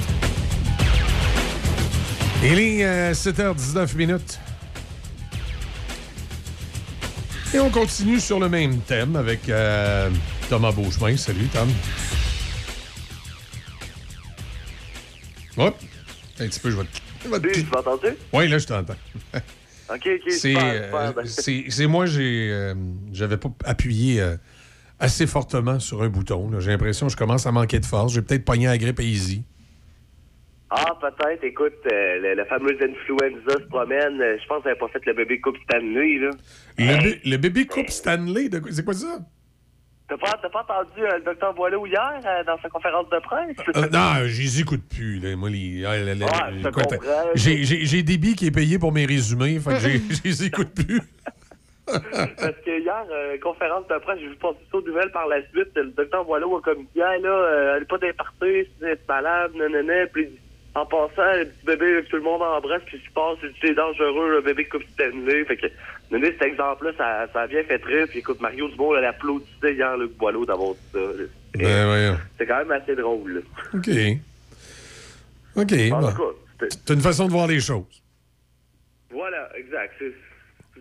Il 2.44 2.59
est 2.60 2.85
euh, 2.85 3.12
7h19 3.12 3.97
minutes. 3.97 4.39
Et 7.52 7.59
on 7.59 7.70
continue 7.70 8.20
sur 8.20 8.39
le 8.39 8.48
même 8.48 8.78
thème 8.82 9.16
avec 9.16 9.48
euh, 9.48 10.09
Thomas 10.48 10.70
Beauchemin. 10.70 11.16
Salut, 11.16 11.47
Tom. 11.52 11.68
Hop. 15.56 15.76
Un 16.39 16.47
petit 16.48 16.60
peu, 16.60 16.70
je 16.70 16.76
vais 16.76 16.85
te... 16.85 16.89
je 17.24 17.28
vais 17.31 17.40
te- 17.40 17.60
Tu 17.60 17.66
m'as 17.72 17.78
entendu? 17.81 18.09
Oui, 18.32 18.47
là, 18.48 18.59
je 18.59 18.66
t'entends. 18.66 18.94
OK, 19.90 20.09
OK, 20.15 20.31
C'est 20.31 20.56
euh, 20.56 20.85
super. 20.86 21.15
Ben, 21.15 21.27
c'est- 21.27 21.65
c'est 21.69 21.86
moi, 21.86 22.06
j'ai 22.06 22.51
euh, 22.51 22.74
j'avais 23.12 23.36
pas 23.36 23.51
appuyé 23.65 24.20
euh, 24.20 24.36
assez 24.98 25.27
fortement 25.27 25.78
sur 25.81 26.02
un 26.02 26.09
bouton. 26.09 26.51
J'ai 26.61 26.70
l'impression 26.70 27.06
que 27.06 27.12
je 27.12 27.16
commence 27.16 27.47
à 27.47 27.52
manquer 27.52 27.81
de 27.81 27.86
force. 27.86 28.12
J'ai 28.15 28.23
peut-être 28.23 28.44
pogné 28.44 28.66
la 28.66 28.78
grippe 28.78 29.01
easy. 29.01 29.43
Ah, 30.70 30.97
peut-être. 31.01 31.44
Écoute, 31.44 31.74
le, 31.85 32.35
le 32.35 32.44
fameux 32.47 32.73
influenza 32.82 33.61
se 33.62 33.69
promène. 33.69 34.19
Je 34.19 34.47
pense 34.48 34.62
que 34.62 34.69
n'avait 34.69 34.78
pas 34.81 34.89
fait 34.89 35.05
le 35.06 35.12
bébé 35.15 35.40
Coupe 35.40 35.56
Stanley, 35.69 36.19
là. 36.19 36.31
Le, 36.78 37.02
bé- 37.02 37.20
le 37.24 37.36
bébé 37.36 37.66
Coupe 37.66 37.90
Stanley, 37.90 38.51
c'est 38.70 38.85
quoi 38.85 38.94
ça? 38.94 39.19
T'as 40.06 40.18
pas, 40.18 40.39
t'as 40.43 40.51
pas 40.51 40.60
entendu 40.60 41.01
euh, 41.02 41.16
le 41.18 41.24
docteur 41.24 41.55
Boileau 41.55 41.86
hier 41.86 42.20
euh, 42.26 42.44
dans 42.44 42.59
sa 42.60 42.68
conférence 42.68 43.09
de 43.09 43.18
presse? 43.20 43.56
Euh, 43.74 43.89
non, 43.90 44.26
je 44.26 44.43
les 44.43 44.60
écoute 44.60 44.82
plus. 44.89 45.18
là. 45.18 45.35
Moi, 45.35 45.48
les- 45.48 45.82
ah, 45.86 45.97
je 45.98 46.09
j'ai- 47.35 47.64
J'ai 47.64 47.85
j'ai 47.86 48.02
des 48.02 48.18
billes 48.18 48.36
qui 48.36 48.47
est 48.48 48.51
payé 48.51 48.78
pour 48.78 48.93
mes 48.93 49.06
résumés, 49.06 49.59
fait 49.60 49.70
que 49.70 49.81
j'ai- 49.81 49.98
je 50.14 50.22
les 50.24 50.44
écoute 50.44 50.74
plus. 50.74 51.01
Parce 51.86 52.56
que 52.64 52.81
hier, 52.81 53.05
euh, 53.10 53.39
conférence 53.43 53.86
de 53.89 53.98
presse, 53.98 54.18
j'ai 54.20 54.28
vu 54.28 54.36
passer 54.36 54.59
ça 54.70 54.78
aux 54.78 54.82
nouvelles 54.82 55.10
par 55.10 55.26
la 55.26 55.40
suite. 55.48 55.68
Le 55.76 55.90
docteur 55.90 56.24
Boileau 56.24 56.56
a 56.59 56.60
comme 56.62 56.82
dit, 56.94 57.01
Ah, 57.02 57.16
là, 57.18 57.28
euh, 57.28 57.76
allez 57.76 57.85
pas 57.86 57.98
vous 58.81 58.86
êtes 58.86 59.09
malade, 59.09 59.52
nanana. 59.55 60.06
Puis 60.12 60.28
en 60.74 60.86
passant, 60.86 61.32
le 61.38 61.44
petit 61.46 61.66
bébé 61.66 62.02
que 62.02 62.09
tout 62.10 62.16
le 62.16 62.22
monde 62.22 62.42
embrasse, 62.42 62.82
puis 62.86 62.98
qui 63.01 63.09
passe, 63.10 63.38
c'est- 63.60 63.74
dangereux, 63.74 64.30
le 64.32 64.40
bébé 64.40 64.64
Coupe 64.64 64.82
Stanley. 64.94 65.44
Fait 65.44 65.56
que, 65.56 65.66
donner 66.10 66.32
cet 66.32 66.42
exemple-là, 66.42 66.90
ça, 66.98 67.26
ça 67.32 67.40
a 67.42 67.46
bien 67.46 67.62
fait 67.64 67.82
rire. 67.84 68.06
Puis 68.09 68.18
écoute, 68.18 68.40
Mario 68.40 68.68
Dumont, 68.68 68.96
elle 68.96 69.05
applaudissait 69.05 69.74
hier 69.74 69.96
Luc 69.96 70.12
Boileau 70.16 70.44
d'avoir 70.44 70.74
dit 70.74 70.80
ça. 70.92 70.98
Ben, 71.55 71.86
voyons. 71.86 72.18
C'est 72.38 72.46
quand 72.46 72.59
même 72.59 72.72
assez 72.72 72.96
drôle. 72.96 73.34
là. 73.34 73.40
OK. 73.74 73.88
OK. 75.56 75.70
C'était- 75.70 76.76
C'est 76.86 76.94
une 76.94 77.01
façon 77.01 77.26
de 77.26 77.30
voir 77.32 77.46
les 77.46 77.60
choses. 77.60 78.02
Voilà, 79.10 79.48
exact. 79.56 79.92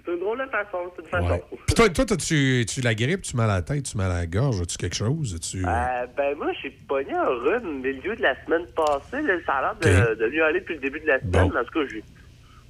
C'est 0.06 0.12
une 0.14 0.20
drôle 0.20 0.40
de 0.40 0.50
façon, 0.52 0.78
c'est 0.96 1.04
une 1.04 1.10
façon. 1.10 1.42
Puis 1.66 1.76
toi, 1.76 1.90
toi 1.90 2.18
tu 2.18 2.66
tu 2.68 2.82
la 2.82 2.94
grippe, 2.94 3.22
tu 3.22 3.38
mal 3.38 3.50
à 3.50 3.56
la 3.56 3.62
tête, 3.62 3.84
tu 3.84 3.96
mal 3.98 4.12
à 4.12 4.16
la 4.20 4.26
gorge, 4.28 4.60
as-tu 4.62 4.78
quelque 4.78 4.96
chose? 4.96 5.34
As-tu... 5.36 5.64
Euh, 5.66 6.06
ben 6.18 6.36
moi, 6.38 6.48
j'ai 6.62 6.72
pogné 6.88 7.14
un 7.14 7.24
rhume 7.26 7.68
au 7.68 7.82
milieu 7.82 8.16
de 8.16 8.22
la 8.22 8.36
semaine 8.46 8.66
passée. 8.76 9.22
Là, 9.26 9.34
ça 9.46 9.54
a 9.54 9.62
l'air 9.82 10.16
de, 10.16 10.16
de 10.26 10.30
mieux 10.30 10.44
aller 10.44 10.60
depuis 10.60 10.76
le 10.76 10.82
début 10.82 11.00
de 11.00 11.08
la 11.08 11.20
semaine. 11.22 11.52
En 11.58 11.64
tout 11.64 11.80
cas, 11.80 11.88
j'ai... 11.90 12.04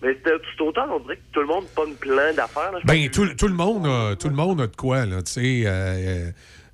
Mais 0.04 0.14
c'était 0.16 0.32
tout 0.58 0.66
autant, 0.66 0.86
on 0.94 1.00
dirait 1.00 1.16
que 1.16 1.22
tout 1.32 1.40
le 1.40 1.48
monde 1.48 1.66
pogne 1.76 1.94
plein 1.94 2.34
d'affaires. 2.34 2.72
Ben, 2.86 3.10
tout, 3.10 3.26
tout 3.36 3.48
le 3.48 3.54
monde 3.54 3.88
a, 3.88 4.16
tout 4.18 4.28
le 4.30 4.36
monde 4.36 4.60
a 4.62 4.68
de 4.68 4.76
quoi, 4.76 5.06
là. 5.06 5.22
Tu 5.24 5.32
sais, 5.32 5.64
euh, 5.66 5.72
euh, 5.72 6.32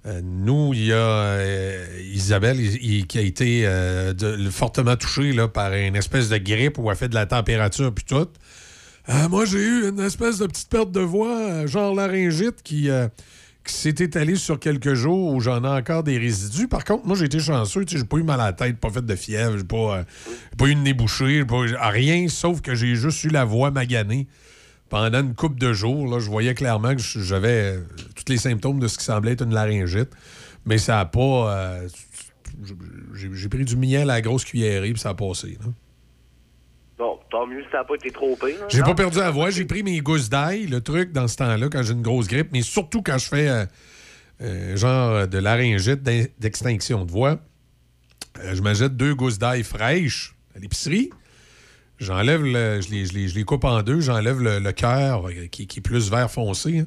euh, 0.07 0.21
nous, 0.23 0.71
il 0.73 0.85
y 0.87 0.91
a 0.93 0.95
euh, 0.97 1.85
Isabelle 2.11 2.59
il- 2.59 2.83
il- 2.83 3.07
qui 3.07 3.19
a 3.19 3.21
été 3.21 3.61
euh, 3.65 4.13
de- 4.13 4.49
fortement 4.49 4.95
touchée 4.95 5.31
là, 5.31 5.47
par 5.47 5.73
une 5.73 5.95
espèce 5.95 6.27
de 6.29 6.37
grippe 6.37 6.79
où 6.79 6.89
elle 6.89 6.97
fait 6.97 7.07
de 7.09 7.13
la 7.15 7.27
température 7.27 7.93
puis 7.93 8.03
tout. 8.03 8.27
Euh, 9.09 9.27
moi, 9.27 9.45
j'ai 9.45 9.57
eu 9.57 9.89
une 9.89 9.99
espèce 9.99 10.37
de 10.37 10.45
petite 10.45 10.69
perte 10.69 10.91
de 10.91 10.99
voix, 10.99 11.35
euh, 11.35 11.67
genre 11.67 11.95
laryngite, 11.95 12.61
qui, 12.61 12.91
euh, 12.91 13.07
qui 13.65 13.73
s'est 13.73 13.89
étalée 13.89 14.35
sur 14.35 14.59
quelques 14.59 14.93
jours 14.93 15.33
où 15.33 15.39
j'en 15.39 15.63
ai 15.63 15.67
encore 15.67 16.03
des 16.03 16.19
résidus. 16.19 16.67
Par 16.67 16.83
contre, 16.85 17.07
moi, 17.07 17.15
j'ai 17.15 17.25
été 17.25 17.39
chanceux. 17.39 17.85
J'ai 17.87 18.03
pas 18.03 18.17
eu 18.17 18.23
mal 18.23 18.39
à 18.39 18.45
la 18.45 18.53
tête, 18.53 18.77
pas 18.77 18.91
fait 18.91 19.03
de 19.03 19.15
fièvre, 19.15 19.57
j'ai 19.57 19.63
pas, 19.63 20.05
pas 20.57 20.65
eu 20.67 20.75
de 20.75 20.81
nez 20.81 20.93
bouché, 20.93 21.43
pas 21.43 21.63
rien, 21.89 22.27
sauf 22.27 22.61
que 22.61 22.75
j'ai 22.75 22.95
juste 22.95 23.23
eu 23.23 23.29
la 23.29 23.45
voix 23.45 23.71
maganée 23.71 24.27
pendant 24.89 25.21
une 25.21 25.33
couple 25.33 25.57
de 25.57 25.73
jours. 25.73 26.07
Là, 26.07 26.19
je 26.19 26.29
voyais 26.29 26.53
clairement 26.53 26.95
que 26.95 27.01
j'avais 27.01 27.79
tous 28.15 28.31
les 28.31 28.37
symptômes 28.37 28.79
de 28.79 28.87
ce 28.87 28.99
qui 28.99 29.05
semblait 29.05 29.31
être 29.31 29.43
une 29.43 29.55
laryngite. 29.55 30.09
Mais 30.65 30.77
ça 30.77 30.99
a 30.99 31.05
pas. 31.05 31.79
j'ai 33.15 33.49
pris 33.49 33.65
du 33.65 33.75
miel 33.75 34.03
à 34.03 34.15
la 34.15 34.21
grosse 34.21 34.43
cuillerée, 34.43 34.91
puis 34.91 35.01
ça 35.01 35.09
a 35.09 35.13
passé. 35.15 35.57
Bon, 36.99 37.17
tant 37.31 37.47
mieux 37.47 37.63
si 37.63 37.69
ça 37.71 37.77
n'a 37.79 37.83
pas 37.85 37.95
été 37.95 38.11
trop 38.11 38.35
pire. 38.35 38.55
hein. 38.61 38.65
J'ai 38.69 38.81
pas 38.81 38.93
perdu 38.93 39.17
la 39.19 39.31
voix. 39.31 39.49
J'ai 39.49 39.63
pris 39.65 39.83
mes 39.83 39.99
gousses 40.01 40.29
d'ail, 40.29 40.67
le 40.67 40.81
truc, 40.81 41.13
dans 41.13 41.27
ce 41.29 41.37
temps-là, 41.37 41.69
quand 41.71 41.81
j'ai 41.81 41.93
une 41.93 42.01
grosse 42.01 42.27
grippe, 42.27 42.49
mais 42.51 42.61
surtout 42.61 43.01
quand 43.01 43.17
je 43.17 43.25
fais 43.27 43.47
euh, 43.47 43.65
euh, 44.41 44.75
genre 44.75 45.27
de 45.27 45.37
laryngite 45.37 46.03
d'extinction 46.03 47.05
de 47.05 47.11
voix. 47.11 47.39
Euh, 48.43 48.53
je 48.53 48.61
m'achète 48.61 48.97
deux 48.97 49.15
gousses 49.15 49.39
d'ail 49.39 49.63
fraîches 49.63 50.35
à 50.55 50.59
l'épicerie. 50.59 51.09
J'enlève 51.99 52.43
le. 52.43 52.79
Je 52.81 52.89
les, 52.89 53.05
je 53.05 53.13
les- 53.13 53.27
je 53.29 53.35
les 53.35 53.43
coupe 53.43 53.63
en 53.65 53.81
deux, 53.81 53.99
j'enlève 54.01 54.39
le, 54.41 54.59
le 54.59 54.71
cœur 54.71 55.27
euh, 55.29 55.47
qui, 55.51 55.67
qui 55.67 55.79
est 55.79 55.81
plus 55.81 56.09
vert 56.11 56.29
foncé, 56.31 56.79
hein, 56.79 56.85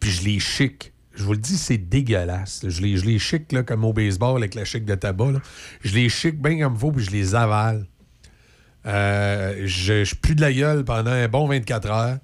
puis 0.00 0.10
je 0.10 0.24
les 0.24 0.38
chic. 0.40 0.92
Je 1.14 1.24
vous 1.24 1.32
le 1.32 1.38
dis, 1.38 1.56
c'est 1.56 1.78
dégueulasse. 1.78 2.64
Je 2.68 2.80
les, 2.82 2.96
je 2.96 3.04
les 3.04 3.18
chic 3.18 3.50
là, 3.52 3.62
comme 3.64 3.84
au 3.84 3.92
baseball 3.92 4.36
avec 4.38 4.54
la 4.54 4.64
chic 4.64 4.84
de 4.84 4.94
tabac. 4.94 5.32
là. 5.32 5.40
Je 5.82 5.94
les 5.94 6.08
chic 6.08 6.40
bien 6.40 6.60
comme 6.60 6.74
il 6.74 6.78
faut, 6.80 6.92
puis 6.92 7.04
je 7.04 7.10
les 7.10 7.34
avale. 7.34 7.86
Euh, 8.86 9.62
je, 9.66 10.04
je 10.04 10.14
pue 10.14 10.34
de 10.34 10.40
la 10.40 10.52
gueule 10.52 10.84
pendant 10.84 11.10
un 11.10 11.28
bon 11.28 11.46
24 11.46 11.90
heures. 11.90 12.16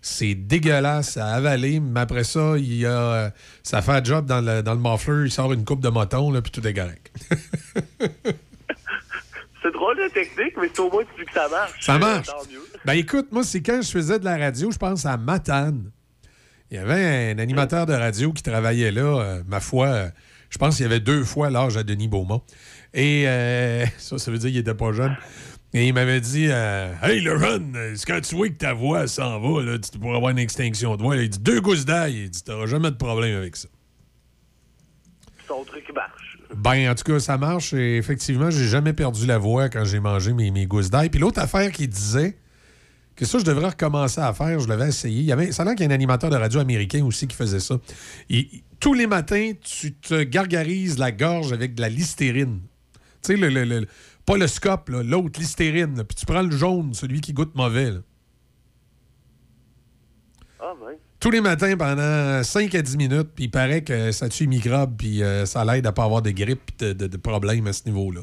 C'est 0.00 0.34
dégueulasse 0.34 1.16
à 1.16 1.28
avaler, 1.28 1.80
mais 1.80 2.00
après 2.00 2.24
ça, 2.24 2.54
il 2.58 2.74
y 2.76 2.84
a, 2.86 3.32
ça 3.62 3.80
fait 3.80 3.92
un 3.92 4.04
job 4.04 4.26
dans 4.26 4.42
le, 4.42 4.62
dans 4.62 4.74
le 4.74 4.80
muffler, 4.80 5.24
il 5.26 5.30
sort 5.30 5.52
une 5.54 5.64
coupe 5.64 5.80
de 5.80 5.88
moton, 5.88 6.30
là, 6.30 6.42
puis 6.42 6.52
tout 6.52 6.66
est 6.66 6.74
correct. 6.74 7.10
C'est 9.62 9.72
drôle 9.72 9.96
la 9.98 10.10
technique, 10.10 10.52
mais 10.60 10.68
c'est 10.70 10.80
au 10.80 10.90
moins 10.90 11.04
tu 11.04 11.20
dis 11.22 11.26
que 11.26 11.32
ça 11.32 11.48
marche. 11.48 11.72
Ça 11.80 11.94
Euh, 11.94 11.98
marche. 11.98 12.28
Ben 12.84 12.92
écoute, 12.92 13.28
moi, 13.32 13.42
c'est 13.44 13.62
quand 13.62 13.80
je 13.80 13.90
faisais 13.90 14.18
de 14.18 14.24
la 14.26 14.36
radio, 14.36 14.70
je 14.70 14.76
pense 14.76 15.06
à 15.06 15.16
Matane. 15.16 15.90
Il 16.70 16.76
y 16.76 16.80
avait 16.80 17.32
un 17.32 17.38
animateur 17.38 17.86
de 17.86 17.94
radio 17.94 18.30
qui 18.34 18.42
travaillait 18.42 18.90
là, 18.90 19.20
euh, 19.22 19.42
ma 19.46 19.60
foi, 19.60 19.86
euh, 19.86 20.08
je 20.50 20.58
pense 20.58 20.76
qu'il 20.76 20.82
y 20.82 20.86
avait 20.86 21.00
deux 21.00 21.24
fois 21.24 21.48
l'âge 21.48 21.78
à 21.78 21.82
Denis 21.82 22.08
Beaumont. 22.08 22.42
Et 22.92 23.24
euh, 23.26 23.86
ça, 23.96 24.18
ça 24.18 24.30
veut 24.30 24.36
dire 24.36 24.50
qu'il 24.50 24.58
était 24.58 24.74
pas 24.74 24.92
jeune. 24.92 25.16
Et 25.76 25.88
il 25.88 25.92
m'avait 25.92 26.20
dit 26.20 26.46
euh, 26.50 26.92
Hey, 27.02 27.20
le 27.20 27.36
c'est 27.96 28.06
quand 28.06 28.20
tu 28.20 28.36
vois 28.36 28.48
que 28.48 28.54
ta 28.54 28.72
voix 28.72 29.06
s'en 29.08 29.40
va, 29.40 29.60
là, 29.62 29.76
tu 29.78 29.98
pourras 29.98 30.16
avoir 30.16 30.30
une 30.30 30.38
extinction 30.38 30.96
de 30.96 31.02
voix. 31.02 31.16
Il 31.16 31.28
dit 31.28 31.40
Deux 31.40 31.60
gousses 31.60 31.84
d'ail. 31.84 32.14
Il 32.24 32.30
dit 32.30 32.42
T'auras 32.44 32.66
jamais 32.66 32.90
de 32.92 32.96
problème 32.96 33.36
avec 33.36 33.56
ça. 33.56 33.68
Son 35.48 35.64
truc 35.64 35.84
marche. 35.94 36.38
Ben, 36.56 36.90
en 36.90 36.94
tout 36.94 37.04
cas, 37.04 37.18
ça 37.18 37.36
marche. 37.36 37.72
Et 37.74 37.96
effectivement, 37.96 38.50
j'ai 38.50 38.66
jamais 38.66 38.92
perdu 38.92 39.26
la 39.26 39.38
voix 39.38 39.68
quand 39.68 39.84
j'ai 39.84 39.98
mangé 40.00 40.32
mes, 40.32 40.50
mes 40.52 40.66
gousses 40.66 40.90
d'ail. 40.90 41.10
Puis 41.10 41.20
l'autre 41.20 41.40
affaire 41.40 41.70
qui 41.72 41.88
disait 41.88 42.36
que 43.16 43.24
ça, 43.24 43.38
je 43.38 43.44
devrais 43.44 43.68
recommencer 43.70 44.20
à 44.20 44.32
faire, 44.32 44.58
je 44.60 44.68
l'avais 44.68 44.88
essayé. 44.88 45.20
Il 45.20 45.26
y 45.26 45.32
avait, 45.32 45.52
ça 45.52 45.62
a 45.62 45.64
l'air 45.66 45.74
qu'il 45.74 45.84
y 45.84 45.88
a 45.88 45.90
un 45.90 45.94
animateur 45.94 46.30
de 46.30 46.36
radio 46.36 46.60
américain 46.60 47.04
aussi 47.04 47.26
qui 47.26 47.36
faisait 47.36 47.60
ça. 47.60 47.78
Il- 48.28 48.62
tous 48.80 48.94
les 48.94 49.06
matins, 49.06 49.52
tu 49.60 49.94
te 49.94 50.22
gargarises 50.22 50.98
la 50.98 51.10
gorge 51.10 51.52
avec 51.52 51.74
de 51.74 51.80
la 51.80 51.88
listérine. 51.88 52.60
Tu 53.22 53.32
sais, 53.32 53.36
le, 53.36 53.48
le- 53.48 53.64
le- 53.64 53.86
pas 54.26 54.36
le 54.36 54.46
scope, 54.46 54.88
là, 54.88 55.02
l'autre, 55.02 55.38
l'hystérine. 55.40 56.02
Puis 56.04 56.16
tu 56.16 56.26
prends 56.26 56.42
le 56.42 56.50
jaune, 56.50 56.94
celui 56.94 57.20
qui 57.20 57.32
goûte 57.32 57.54
mauvais. 57.54 57.90
là. 57.90 57.98
Ah. 60.60 60.72
Tous 61.20 61.30
les 61.30 61.40
matins 61.40 61.76
pendant 61.76 62.42
5 62.42 62.74
à 62.74 62.82
10 62.82 62.96
minutes, 62.96 63.30
puis 63.34 63.44
il 63.44 63.50
paraît 63.50 63.82
que 63.82 64.12
ça 64.12 64.28
tue 64.28 64.44
les 64.44 64.48
microbes, 64.48 64.96
puis 64.96 65.22
euh, 65.22 65.46
ça 65.46 65.64
l'aide 65.64 65.86
à 65.86 65.92
pas 65.92 66.04
avoir 66.04 66.22
de 66.22 66.30
grippe 66.30 66.60
puis 66.66 66.86
de, 66.88 66.92
de- 66.92 67.06
de 67.06 67.16
problèmes 67.16 67.66
à 67.66 67.72
ce 67.72 67.84
niveau-là. 67.86 68.20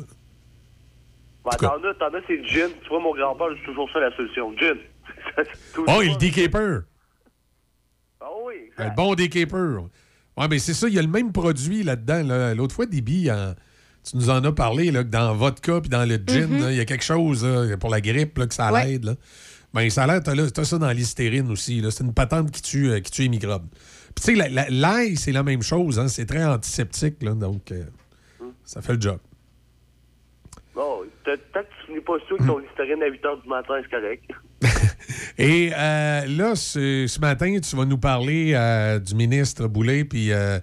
Ben, 1.44 1.52
t'en 1.58 1.84
as, 1.84 1.94
t'en 1.96 2.14
as, 2.14 2.22
c'est 2.28 2.38
le 2.38 2.46
gin. 2.46 2.70
Tu 2.84 2.90
vois, 2.90 3.00
mon 3.00 3.16
grand-père, 3.16 3.48
c'est 3.58 3.66
toujours 3.66 3.90
ça 3.92 4.00
la 4.00 4.16
solution. 4.16 4.56
Gin. 4.58 4.78
Oh, 5.88 6.02
il 6.04 6.18
decaper! 6.18 6.80
Ah 8.20 8.26
oui, 8.46 8.54
Le 8.78 8.96
bon 8.96 9.16
decaper. 9.16 9.78
Ouais, 10.38 10.48
mais 10.50 10.60
c'est 10.60 10.74
ça, 10.74 10.88
il 10.88 10.94
y 10.94 11.00
a 11.00 11.02
le 11.02 11.08
même 11.08 11.32
produit 11.32 11.84
là-dedans. 11.84 12.24
là. 12.24 12.54
L'autre 12.56 12.76
fois, 12.76 12.86
Déby, 12.86 13.32
en- 13.32 13.54
tu 14.04 14.18
nous 14.18 14.30
en 14.30 14.44
as 14.44 14.52
parlé, 14.52 14.92
là, 14.92 15.04
que 15.04 15.10
dans 15.10 15.34
vodka 15.36 15.80
puis 15.82 15.90
dans 15.90 16.06
le 16.08 16.16
gin, 16.26 16.48
Mhm. 16.48 16.70
il 16.72 16.76
y 16.76 16.80
a 16.80 16.86
quelque 16.86 17.04
chose 17.04 17.46
là, 17.46 17.78
pour 17.78 17.90
la 17.90 18.02
grippe 18.02 18.38
là, 18.38 18.48
que 18.48 18.54
ça 18.54 18.72
Ouais. 18.72 18.86
l'aide. 18.86 19.06
là. 19.06 19.16
Ben, 19.74 19.90
ça 19.90 20.04
a 20.04 20.08
l'air, 20.08 20.22
t'as, 20.24 20.36
là- 20.36 20.50
t'as 20.52 20.66
ça 20.66 20.78
dans 20.78 20.92
l'hystérine 20.92 21.50
aussi. 21.52 21.80
là. 21.82 21.92
C'est 21.92 22.04
une 22.04 22.14
patente 22.14 22.52
qui 22.52 22.62
tue, 22.62 22.90
euh, 22.90 23.00
qui 23.00 23.10
tue 23.12 23.22
les 23.24 23.30
microbes. 23.30 23.68
Puis 24.14 24.26
tu 24.26 24.32
sais, 24.32 24.36
la- 24.36 24.50
la- 24.50 24.70
l'ail, 24.70 25.16
c'est 25.16 25.32
la 25.32 25.44
même 25.44 25.62
chose. 25.62 25.98
hein. 26.00 26.08
C'est 26.10 26.26
très 26.26 26.44
antiseptique, 26.44 27.22
là, 27.24 27.34
donc 27.34 27.72
euh, 27.72 27.84
ça 28.66 28.82
fait 28.82 28.94
le 28.96 29.02
job. 29.02 29.18
Bon, 30.76 31.02
peut-être 31.24 31.42
que 31.54 31.60
tu 31.60 31.86
finis 31.88 32.02
pas 32.02 32.18
sûr 32.28 32.38
que 32.38 32.44
ton 32.46 32.58
listerine 32.58 33.02
à 33.04 33.08
8 33.08 33.22
h 33.24 33.42
du 33.44 33.48
matin, 33.50 33.74
c'est 33.84 33.90
correct. 33.90 34.24
Et 35.38 35.72
euh, 35.74 36.26
là, 36.28 36.56
ce, 36.56 37.06
ce 37.08 37.20
matin, 37.20 37.58
tu 37.60 37.76
vas 37.76 37.86
nous 37.86 37.98
parler 37.98 38.54
euh, 38.56 39.00
du 39.00 39.16
ministre 39.16 39.68
Boulet, 39.68 40.06
puis 40.06 40.32
euh, 40.32 40.60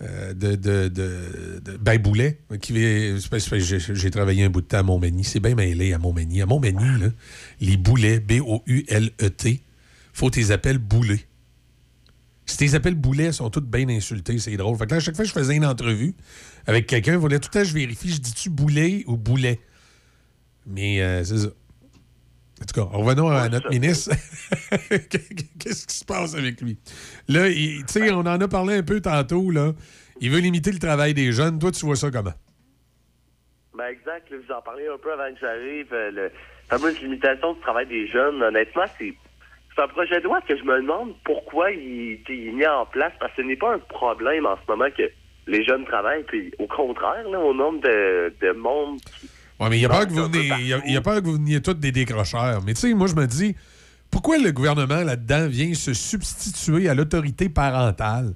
de, 0.00 0.54
de, 0.54 0.88
de, 0.88 1.60
de- 1.62 1.76
Ben 1.76 1.98
Boulet, 1.98 2.38
j'ai 2.62 4.10
travaillé 4.10 4.44
un 4.44 4.50
bout 4.50 4.62
de 4.62 4.66
temps 4.66 4.78
à 4.78 4.82
Montmagny. 4.82 5.24
C'est 5.24 5.40
bien 5.40 5.54
mêlé 5.54 5.92
à 5.92 5.98
Montmagny. 5.98 6.40
À 6.40 6.46
Montmagny, 6.46 7.00
là, 7.00 7.08
les 7.60 7.76
Boulets, 7.76 8.18
B-O-U-L-E-T, 8.20 9.60
faut 10.12 10.30
tes 10.30 10.50
appels 10.50 10.78
Boulet. 10.78 11.26
Si 12.46 12.56
tes 12.56 12.74
appels 12.74 12.94
Boulet 12.96 13.26
ils 13.26 13.32
sont 13.34 13.48
tous 13.50 13.60
bien 13.60 13.88
insultés, 13.88 14.38
c'est 14.38 14.56
drôle. 14.56 14.76
Fait 14.76 14.86
que 14.86 14.90
là, 14.92 14.96
à 14.96 15.00
chaque 15.00 15.14
fois 15.14 15.24
que 15.24 15.28
je 15.28 15.34
faisais 15.34 15.54
une 15.54 15.64
entrevue 15.66 16.14
avec 16.66 16.86
quelqu'un, 16.86 17.14
il 17.14 17.20
fallait 17.20 17.38
tout 17.38 17.48
le 17.54 17.60
temps 17.60 17.68
je 17.68 17.74
vérifie, 17.74 18.10
je 18.10 18.18
dis-tu 18.20 18.50
Boulet 18.50 19.04
ou 19.06 19.16
Boulet? 19.16 19.60
Mais 20.66 21.00
euh, 21.00 21.22
c'est 21.24 21.38
ça. 21.38 21.48
En 22.62 22.66
tout 22.66 22.74
cas, 22.80 22.96
revenons 22.96 23.28
à 23.28 23.48
notre 23.48 23.70
ministre. 23.70 24.10
Qu'est-ce 24.90 25.86
qui 25.86 25.94
se 25.96 26.04
passe 26.04 26.34
avec 26.34 26.60
lui? 26.60 26.78
Là, 27.28 27.48
tu 27.48 27.84
sais, 27.86 28.10
on 28.12 28.18
en 28.20 28.40
a 28.40 28.48
parlé 28.48 28.74
un 28.76 28.82
peu 28.82 29.00
tantôt, 29.00 29.50
là. 29.50 29.72
Il 30.20 30.30
veut 30.30 30.40
limiter 30.40 30.70
le 30.70 30.78
travail 30.78 31.14
des 31.14 31.32
jeunes. 31.32 31.58
Toi, 31.58 31.70
tu 31.72 31.86
vois 31.86 31.96
ça 31.96 32.10
comment? 32.10 32.34
Ben 33.76 33.86
exact, 33.86 34.28
là, 34.30 34.36
vous 34.46 34.52
en 34.54 34.60
parlez 34.60 34.86
un 34.88 34.98
peu 34.98 35.12
avant 35.12 35.32
que 35.32 35.40
j'arrive. 35.40 35.86
euh, 35.92 36.10
le 36.10 36.30
fameuse 36.68 37.00
limitation 37.00 37.54
du 37.54 37.60
travail 37.60 37.86
des 37.86 38.06
jeunes, 38.08 38.42
honnêtement, 38.42 38.84
c'est 38.98 39.14
un 39.78 39.88
projet 39.88 40.18
de 40.18 40.24
loi 40.24 40.40
que 40.42 40.54
je 40.56 40.62
me 40.64 40.76
demande 40.82 41.14
pourquoi 41.24 41.70
il, 41.70 42.20
il 42.28 42.48
est 42.48 42.52
mis 42.52 42.66
en 42.66 42.84
place, 42.84 43.12
parce 43.18 43.32
que 43.34 43.42
ce 43.42 43.46
n'est 43.46 43.56
pas 43.56 43.72
un 43.74 43.78
problème 43.78 44.44
en 44.44 44.56
ce 44.56 44.70
moment 44.70 44.90
que 44.90 45.04
les 45.46 45.64
jeunes 45.64 45.86
travaillent, 45.86 46.24
puis 46.24 46.52
au 46.58 46.66
contraire, 46.66 47.26
là, 47.30 47.40
au 47.40 47.54
nombre 47.54 47.80
de, 47.80 48.34
de 48.42 48.52
monde 48.52 49.00
qui... 49.00 49.30
Ouais, 49.60 49.68
mais 49.68 49.78
il 49.78 49.84
a 49.84 49.88
peur 49.90 50.06
que 50.08 50.12
vous 50.12 50.30
il 50.38 50.66
y 50.66 50.72
a- 50.72 50.82
il 50.86 50.92
y 50.92 50.96
a 50.96 51.00
peur 51.02 51.16
que 51.20 51.26
vous 51.26 51.34
veniez 51.34 51.60
tous 51.60 51.74
des 51.74 51.92
décrocheurs. 51.92 52.62
Mais 52.64 52.72
tu 52.74 52.80
sais, 52.80 52.94
moi, 52.94 53.06
je 53.06 53.14
me 53.14 53.26
dis, 53.26 53.54
pourquoi 54.10 54.38
le 54.38 54.50
gouvernement 54.52 55.02
là-dedans 55.02 55.46
vient 55.48 55.72
se 55.74 55.92
substituer 55.92 56.88
à 56.88 56.94
l'autorité 56.94 57.48
parentale? 57.50 58.32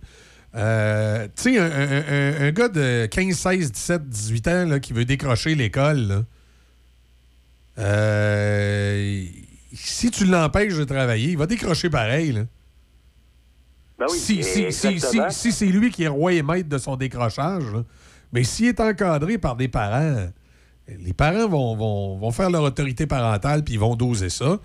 Euh, 0.55 1.27
tu 1.35 1.55
sais, 1.55 1.59
un, 1.59 1.65
un- 1.65 2.05
un- 2.09 2.47
un 2.49 2.51
gars 2.53 2.69
de 2.69 3.07
15, 3.07 3.35
16, 3.37 3.73
17, 3.73 4.09
18 4.09 4.49
ans 4.49 4.67
là, 4.67 4.79
qui 4.81 4.93
veut 4.93 5.05
décrocher 5.05 5.55
l'école, 5.55 6.25
euh, 7.79 9.25
si 9.73 10.11
tu 10.11 10.25
l'empêches 10.27 10.77
de 10.77 10.85
travailler, 10.85 11.31
il 11.33 11.39
va 11.39 11.47
décrocher 11.47 11.91
pareil. 11.91 12.33
Là. 12.33 12.43
Ben 13.99 14.07
oui, 14.11 14.19
si 14.19 14.43
si, 14.45 14.73
si, 14.73 15.01
si, 15.31 15.53
c'est 15.53 15.67
lui 15.67 15.91
qui 15.91 16.05
est 16.05 16.09
roi 16.09 16.33
et 16.35 16.43
maître 16.43 16.69
de 16.69 16.79
son 16.79 16.97
décrochage, 16.97 17.65
là, 17.73 17.83
mais 18.33 18.45
s'il 18.45 18.67
est 18.67 18.81
encadré 18.81 19.39
par 19.39 19.57
des 19.57 19.69
parents, 19.69 20.29
les 20.89 21.12
parents 21.12 21.48
vont, 21.48 21.77
vont, 21.77 22.19
vont 22.19 22.31
faire 22.31 22.51
leur 22.51 22.62
autorité 22.62 23.06
parentale 23.06 23.65
puis 23.65 23.74
ils 23.74 23.81
vont 23.81 23.97
doser 23.97 24.28
ça. 24.28 24.59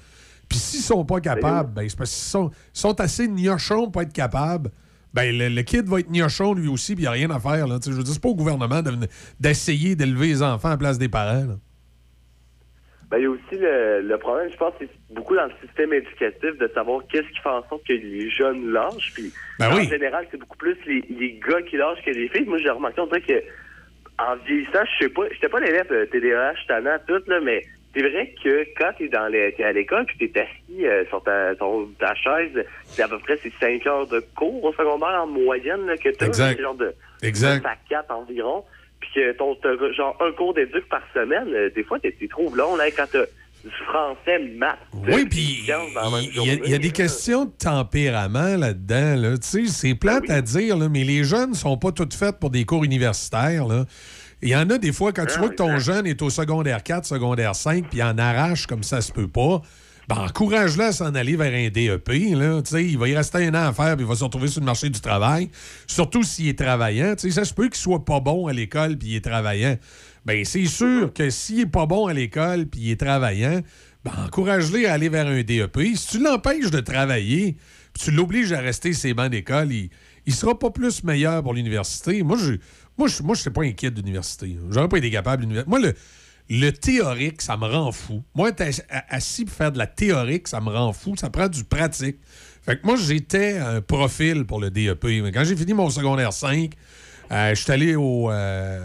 Puis 0.49 0.57
s'ils 0.59 0.81
sont 0.81 1.05
pas 1.05 1.19
capables, 1.21 1.71
ben, 1.73 1.87
c'est 1.87 1.97
parce 1.97 2.09
qu'ils 2.11 2.29
sont, 2.29 2.51
sont 2.73 2.99
assez 2.99 3.27
gnochons 3.27 3.89
pour 3.91 4.01
être 4.01 4.13
capables. 4.13 4.71
Ben, 5.13 5.35
le, 5.35 5.47
le 5.49 5.61
kid 5.63 5.87
va 5.87 5.99
être 5.99 6.09
gnochon 6.11 6.53
lui 6.53 6.67
aussi, 6.67 6.93
puis 6.95 7.03
il 7.03 7.07
n'y 7.07 7.07
a 7.07 7.11
rien 7.11 7.29
à 7.31 7.39
faire. 7.39 7.67
Là. 7.67 7.77
Je 7.83 7.91
veux 7.91 8.03
dire, 8.03 8.13
c'est 8.13 8.21
pas 8.21 8.29
au 8.29 8.35
gouvernement 8.35 8.81
de- 8.81 9.07
d'essayer 9.39 9.95
d'élever 9.95 10.27
les 10.27 10.43
enfants 10.43 10.67
à 10.69 10.71
la 10.71 10.77
place 10.77 10.97
des 10.97 11.09
parents. 11.09 11.45
là. 11.45 11.55
Ben, 13.09 13.17
il 13.17 13.23
y 13.23 13.25
a 13.25 13.29
aussi 13.31 13.41
le, 13.53 14.01
le 14.07 14.17
problème, 14.19 14.49
je 14.51 14.57
pense, 14.57 14.73
c'est 14.79 14.89
beaucoup 15.15 15.35
dans 15.35 15.45
le 15.45 15.51
système 15.65 15.91
éducatif 15.93 16.57
de 16.59 16.69
savoir 16.75 17.01
qu'est-ce 17.11 17.27
qui 17.27 17.39
fait 17.41 17.49
en 17.49 17.67
sorte 17.67 17.83
que 17.87 17.93
les 17.93 18.29
jeunes 18.29 18.71
lâchent. 18.71 19.11
Puis, 19.15 19.33
Ben 19.57 19.71
en 19.71 19.77
oui. 19.77 19.87
général, 19.87 20.27
c'est 20.29 20.37
beaucoup 20.39 20.57
plus 20.57 20.77
les, 20.85 21.01
les 21.09 21.39
gars 21.47 21.61
qui 21.63 21.77
lâchent 21.77 22.03
que 22.05 22.11
les 22.11 22.29
filles. 22.29 22.45
Moi, 22.45 22.59
j'ai 22.59 22.69
remarqué, 22.69 23.01
on 23.01 23.07
dirait 23.07 23.21
que 23.21 23.41
en 24.19 24.35
vieillissant, 24.45 24.83
je 24.99 25.05
sais 25.05 25.09
pas, 25.09 25.23
j'étais 25.31 25.49
pas 25.49 25.59
l'élève 25.59 25.87
TDAH, 26.11 26.53
tannant, 26.67 26.97
tout, 27.07 27.21
là, 27.27 27.39
mais 27.41 27.63
c'est 27.93 28.01
vrai 28.01 28.33
que 28.43 28.65
quand 28.77 28.91
t'es 28.97 29.07
dans 29.07 29.27
les, 29.27 29.53
t'es 29.53 29.63
à 29.63 29.71
l'école 29.71 30.05
puis 30.05 30.29
t'es 30.29 30.41
assis 30.41 30.85
euh, 30.85 31.05
sur 31.07 31.23
ta, 31.23 31.55
ton- 31.55 31.87
ta 31.99 32.13
chaise, 32.15 32.63
c'est 32.85 33.01
à 33.01 33.07
peu 33.07 33.17
près 33.19 33.37
ces 33.37 33.51
5 33.59 33.85
heures 33.87 34.07
de 34.07 34.19
cours 34.35 34.63
au 34.63 34.73
secondaire 34.73 35.21
en 35.23 35.27
moyenne 35.27 35.85
là, 35.87 35.97
que 35.97 36.09
t'as. 36.09 36.27
Exact. 36.27 36.61
genre 36.61 36.75
de 36.75 36.93
Exact. 37.23 37.63
9 37.63 37.65
à 37.65 37.75
4 37.89 38.11
environ. 38.11 38.63
Puis 38.99 39.09
que 39.15 39.31
ton, 39.31 39.55
t'as 39.55 39.75
genre 39.93 40.15
un 40.19 40.31
cours 40.33 40.53
d'éduc 40.53 40.87
par 40.89 41.01
semaine, 41.13 41.47
euh, 41.53 41.69
des 41.69 41.83
fois, 41.83 41.99
t'es 41.99 42.11
t'es 42.11 42.27
trop 42.27 42.53
long, 42.53 42.75
là, 42.75 42.91
quand 42.91 43.05
t'as 43.11 43.23
français, 43.87 44.39
maths. 44.57 44.77
Oui, 44.93 45.25
puis 45.25 45.59
il 45.61 45.65
y, 45.65 45.71
a- 45.71 46.53
il 46.65 46.69
y 46.71 46.73
a 46.73 46.77
des 46.77 46.91
questions 46.91 47.45
de 47.45 47.51
tempérament 47.51 48.55
là-dedans. 48.55 49.15
Là. 49.15 49.37
Tu 49.37 49.67
sais, 49.67 49.71
c'est 49.71 49.95
plate 49.95 50.29
à 50.29 50.41
dire, 50.41 50.77
là, 50.77 50.87
mais 50.89 51.03
les 51.03 51.23
jeunes 51.23 51.53
sont 51.53 51.77
pas 51.77 51.91
toutes 51.91 52.13
faites 52.13 52.39
pour 52.39 52.49
des 52.49 52.65
cours 52.65 52.83
universitaires. 52.83 53.65
là. 53.67 53.85
Il 54.41 54.49
y 54.49 54.55
en 54.55 54.69
a 54.69 54.77
des 54.77 54.93
fois, 54.93 55.11
quand 55.11 55.25
tu 55.25 55.37
vois 55.37 55.49
que 55.49 55.55
ton 55.55 55.77
jeune 55.79 56.07
est 56.07 56.21
au 56.21 56.29
secondaire 56.29 56.81
4, 56.83 57.05
secondaire 57.05 57.55
5, 57.55 57.89
puis 57.89 58.01
en 58.01 58.17
arrache 58.17 58.67
comme 58.67 58.83
ça 58.83 59.01
se 59.01 59.11
peut 59.11 59.27
pas, 59.27 59.61
ben 60.07 60.15
encourage-le 60.15 60.85
à 60.85 60.91
s'en 60.93 61.13
aller 61.13 61.35
vers 61.35 61.53
un 61.53 61.69
DEP. 61.69 62.07
Là. 62.35 62.61
Tu 62.61 62.71
sais, 62.71 62.85
Il 62.85 62.97
va 62.97 63.09
y 63.09 63.15
rester 63.15 63.45
un 63.45 63.53
an 63.53 63.67
à 63.67 63.73
faire, 63.73 63.95
puis 63.97 64.05
il 64.05 64.09
va 64.09 64.15
se 64.15 64.23
retrouver 64.23 64.47
sur 64.47 64.61
le 64.61 64.65
marché 64.65 64.89
du 64.89 65.01
travail. 65.01 65.49
Surtout 65.85 66.23
s'il 66.23 66.47
est 66.47 66.57
travaillant. 66.57 67.15
Tu 67.15 67.27
sais, 67.29 67.31
Ça 67.41 67.45
se 67.45 67.53
peut 67.53 67.65
qu'il 67.67 67.75
soit 67.75 68.05
pas 68.05 68.21
bon 68.21 68.47
à 68.47 68.53
l'école, 68.53 68.97
puis 68.97 69.09
il 69.09 69.15
est 69.17 69.23
travaillant. 69.25 69.75
Ben 70.25 70.43
c'est 70.45 70.65
sûr 70.65 71.11
que 71.13 71.29
s'il 71.29 71.61
est 71.61 71.65
pas 71.65 71.85
bon 71.85 72.07
à 72.07 72.13
l'école, 72.13 72.65
puis 72.67 72.81
il 72.81 72.91
est 72.91 72.99
travaillant, 72.99 73.61
ben 74.03 74.11
encourage-le 74.25 74.87
à 74.89 74.93
aller 74.93 75.09
vers 75.09 75.27
un 75.27 75.41
DEP. 75.43 75.77
Si 75.95 76.07
tu 76.17 76.19
l'empêches 76.23 76.71
de 76.71 76.79
travailler, 76.79 77.57
puis 77.93 78.03
tu 78.03 78.11
l'obliges 78.11 78.51
à 78.51 78.59
rester 78.59 78.93
ses 78.93 79.13
bancs 79.13 79.31
d'école, 79.31 79.71
il, 79.71 79.89
il 80.25 80.33
sera 80.33 80.57
pas 80.57 80.69
plus 80.71 81.03
meilleur 81.03 81.41
pour 81.41 81.53
l'université. 81.53 82.21
Moi, 82.23 82.37
je 82.37 82.53
moi, 82.97 83.07
je 83.07 83.23
moi, 83.23 83.33
je 83.35 83.41
suis 83.41 83.49
pas 83.49 83.63
inquiet 83.63 83.91
de 83.91 83.97
l'université. 83.97 84.57
J'aurais 84.71 84.89
pas 84.89 84.97
été 84.97 85.09
capable. 85.09 85.43
d'univers- 85.45 85.67
Moi, 85.67 85.79
le, 85.79 85.93
le 86.49 86.71
théorique, 86.71 87.41
ça 87.41 87.55
me 87.55 87.65
rend 87.65 87.91
fou. 87.93 88.21
Moi, 88.35 88.49
être 88.49 88.61
ass- 88.61 88.83
assis 89.09 89.45
pour 89.45 89.53
faire 89.55 89.71
de 89.71 89.77
la 89.77 89.87
théorique, 89.87 90.47
ça 90.49 90.59
me 90.59 90.69
rend 90.69 90.91
fou. 90.93 91.15
Ça 91.15 91.29
prend 91.29 91.47
du 91.47 91.63
pratique. 91.63 92.17
Fait 92.61 92.77
que 92.79 92.85
moi, 92.85 92.97
j'étais 92.97 93.57
un 93.57 93.79
profil 93.81 94.45
pour 94.45 94.59
le 94.59 94.69
DEP. 94.69 95.05
Quand 95.33 95.43
j'ai 95.45 95.55
fini 95.55 95.73
mon 95.73 95.89
secondaire 95.89 96.33
5, 96.33 96.71
euh, 97.31 97.53
je 97.55 97.61
suis 97.61 97.71
allé 97.71 97.95
au. 97.95 98.31
euh, 98.31 98.79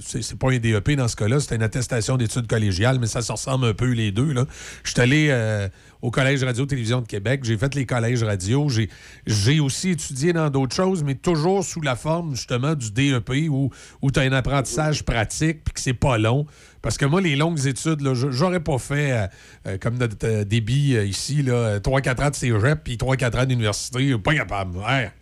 c'est 0.00 0.36
pas 0.38 0.50
un 0.50 0.58
DEP 0.58 0.92
dans 0.92 1.06
ce 1.08 1.16
cas-là, 1.16 1.38
c'était 1.40 1.54
une 1.56 1.62
attestation 1.62 2.16
d'études 2.16 2.46
collégiales, 2.48 2.98
mais 2.98 3.06
ça 3.06 3.22
se 3.22 3.30
ressemble 3.32 3.66
un 3.66 3.74
peu 3.74 3.90
les 3.92 4.10
deux. 4.12 4.34
Je 4.82 4.90
suis 4.90 5.00
allé 5.00 5.28
euh, 5.30 5.68
au 6.02 6.10
Collège 6.10 6.42
Radio-Télévision 6.42 7.00
de 7.00 7.06
Québec, 7.06 7.42
j'ai 7.44 7.56
fait 7.56 7.74
les 7.74 7.86
collèges 7.86 8.22
radio, 8.24 8.68
j'ai- 8.68 9.60
aussi 9.60 9.90
étudié 9.90 10.32
dans 10.32 10.50
d'autres 10.50 10.74
choses, 10.74 11.02
mais 11.04 11.14
toujours 11.14 11.64
sous 11.64 11.80
la 11.80 11.96
forme 11.96 12.34
justement 12.34 12.74
du 12.74 12.90
DEP 12.90 13.48
où, 13.50 13.70
tu 14.12 14.18
as 14.20 14.22
un 14.24 14.32
apprentissage 14.32 15.04
pratique 15.04 15.62
puis 15.64 15.72
que 15.74 15.80
c'est 15.80 15.94
pas 15.94 16.18
long. 16.18 16.46
Parce 16.82 16.98
que 16.98 17.04
moi, 17.06 17.20
les 17.20 17.34
longues 17.36 17.66
études, 17.66 18.00
j'aurais 18.30 18.60
pas 18.60 18.78
fait 18.78 19.28
euh, 19.66 19.78
comme 19.78 19.96
notre 19.98 20.42
débit 20.44 20.94
ici, 21.06 21.42
là, 21.42 21.78
3-4 21.80 22.24
ans 22.26 22.30
de 22.30 22.34
cégep 22.34 22.80
puis 22.84 22.96
3-4 22.96 23.42
ans 23.42 23.46
d'université. 23.46 24.16
Pas 24.18 24.34
capable. 24.34 24.78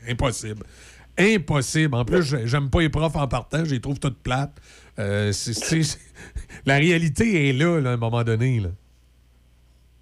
Impossible. 0.09 0.65
Impossible. 1.19 1.95
En 1.95 2.05
plus, 2.05 2.23
j'ai- 2.23 2.47
j'aime 2.47 2.71
pas 2.71 2.81
les 2.81 2.89
profs 2.89 3.17
en 3.17 3.29
partant, 3.29 3.65
je 3.65 3.71
les 3.75 3.81
trouve 3.81 3.99
toutes 4.01 4.19
plates. 4.23 4.57
Euh, 4.99 5.33
La 6.67 6.77
réalité 6.77 7.49
est 7.49 7.53
là, 7.53 7.81
là, 7.81 7.91
à 7.91 7.93
un 7.95 7.97
moment 7.97 8.23
donné. 8.25 8.61
Là. 8.61 8.69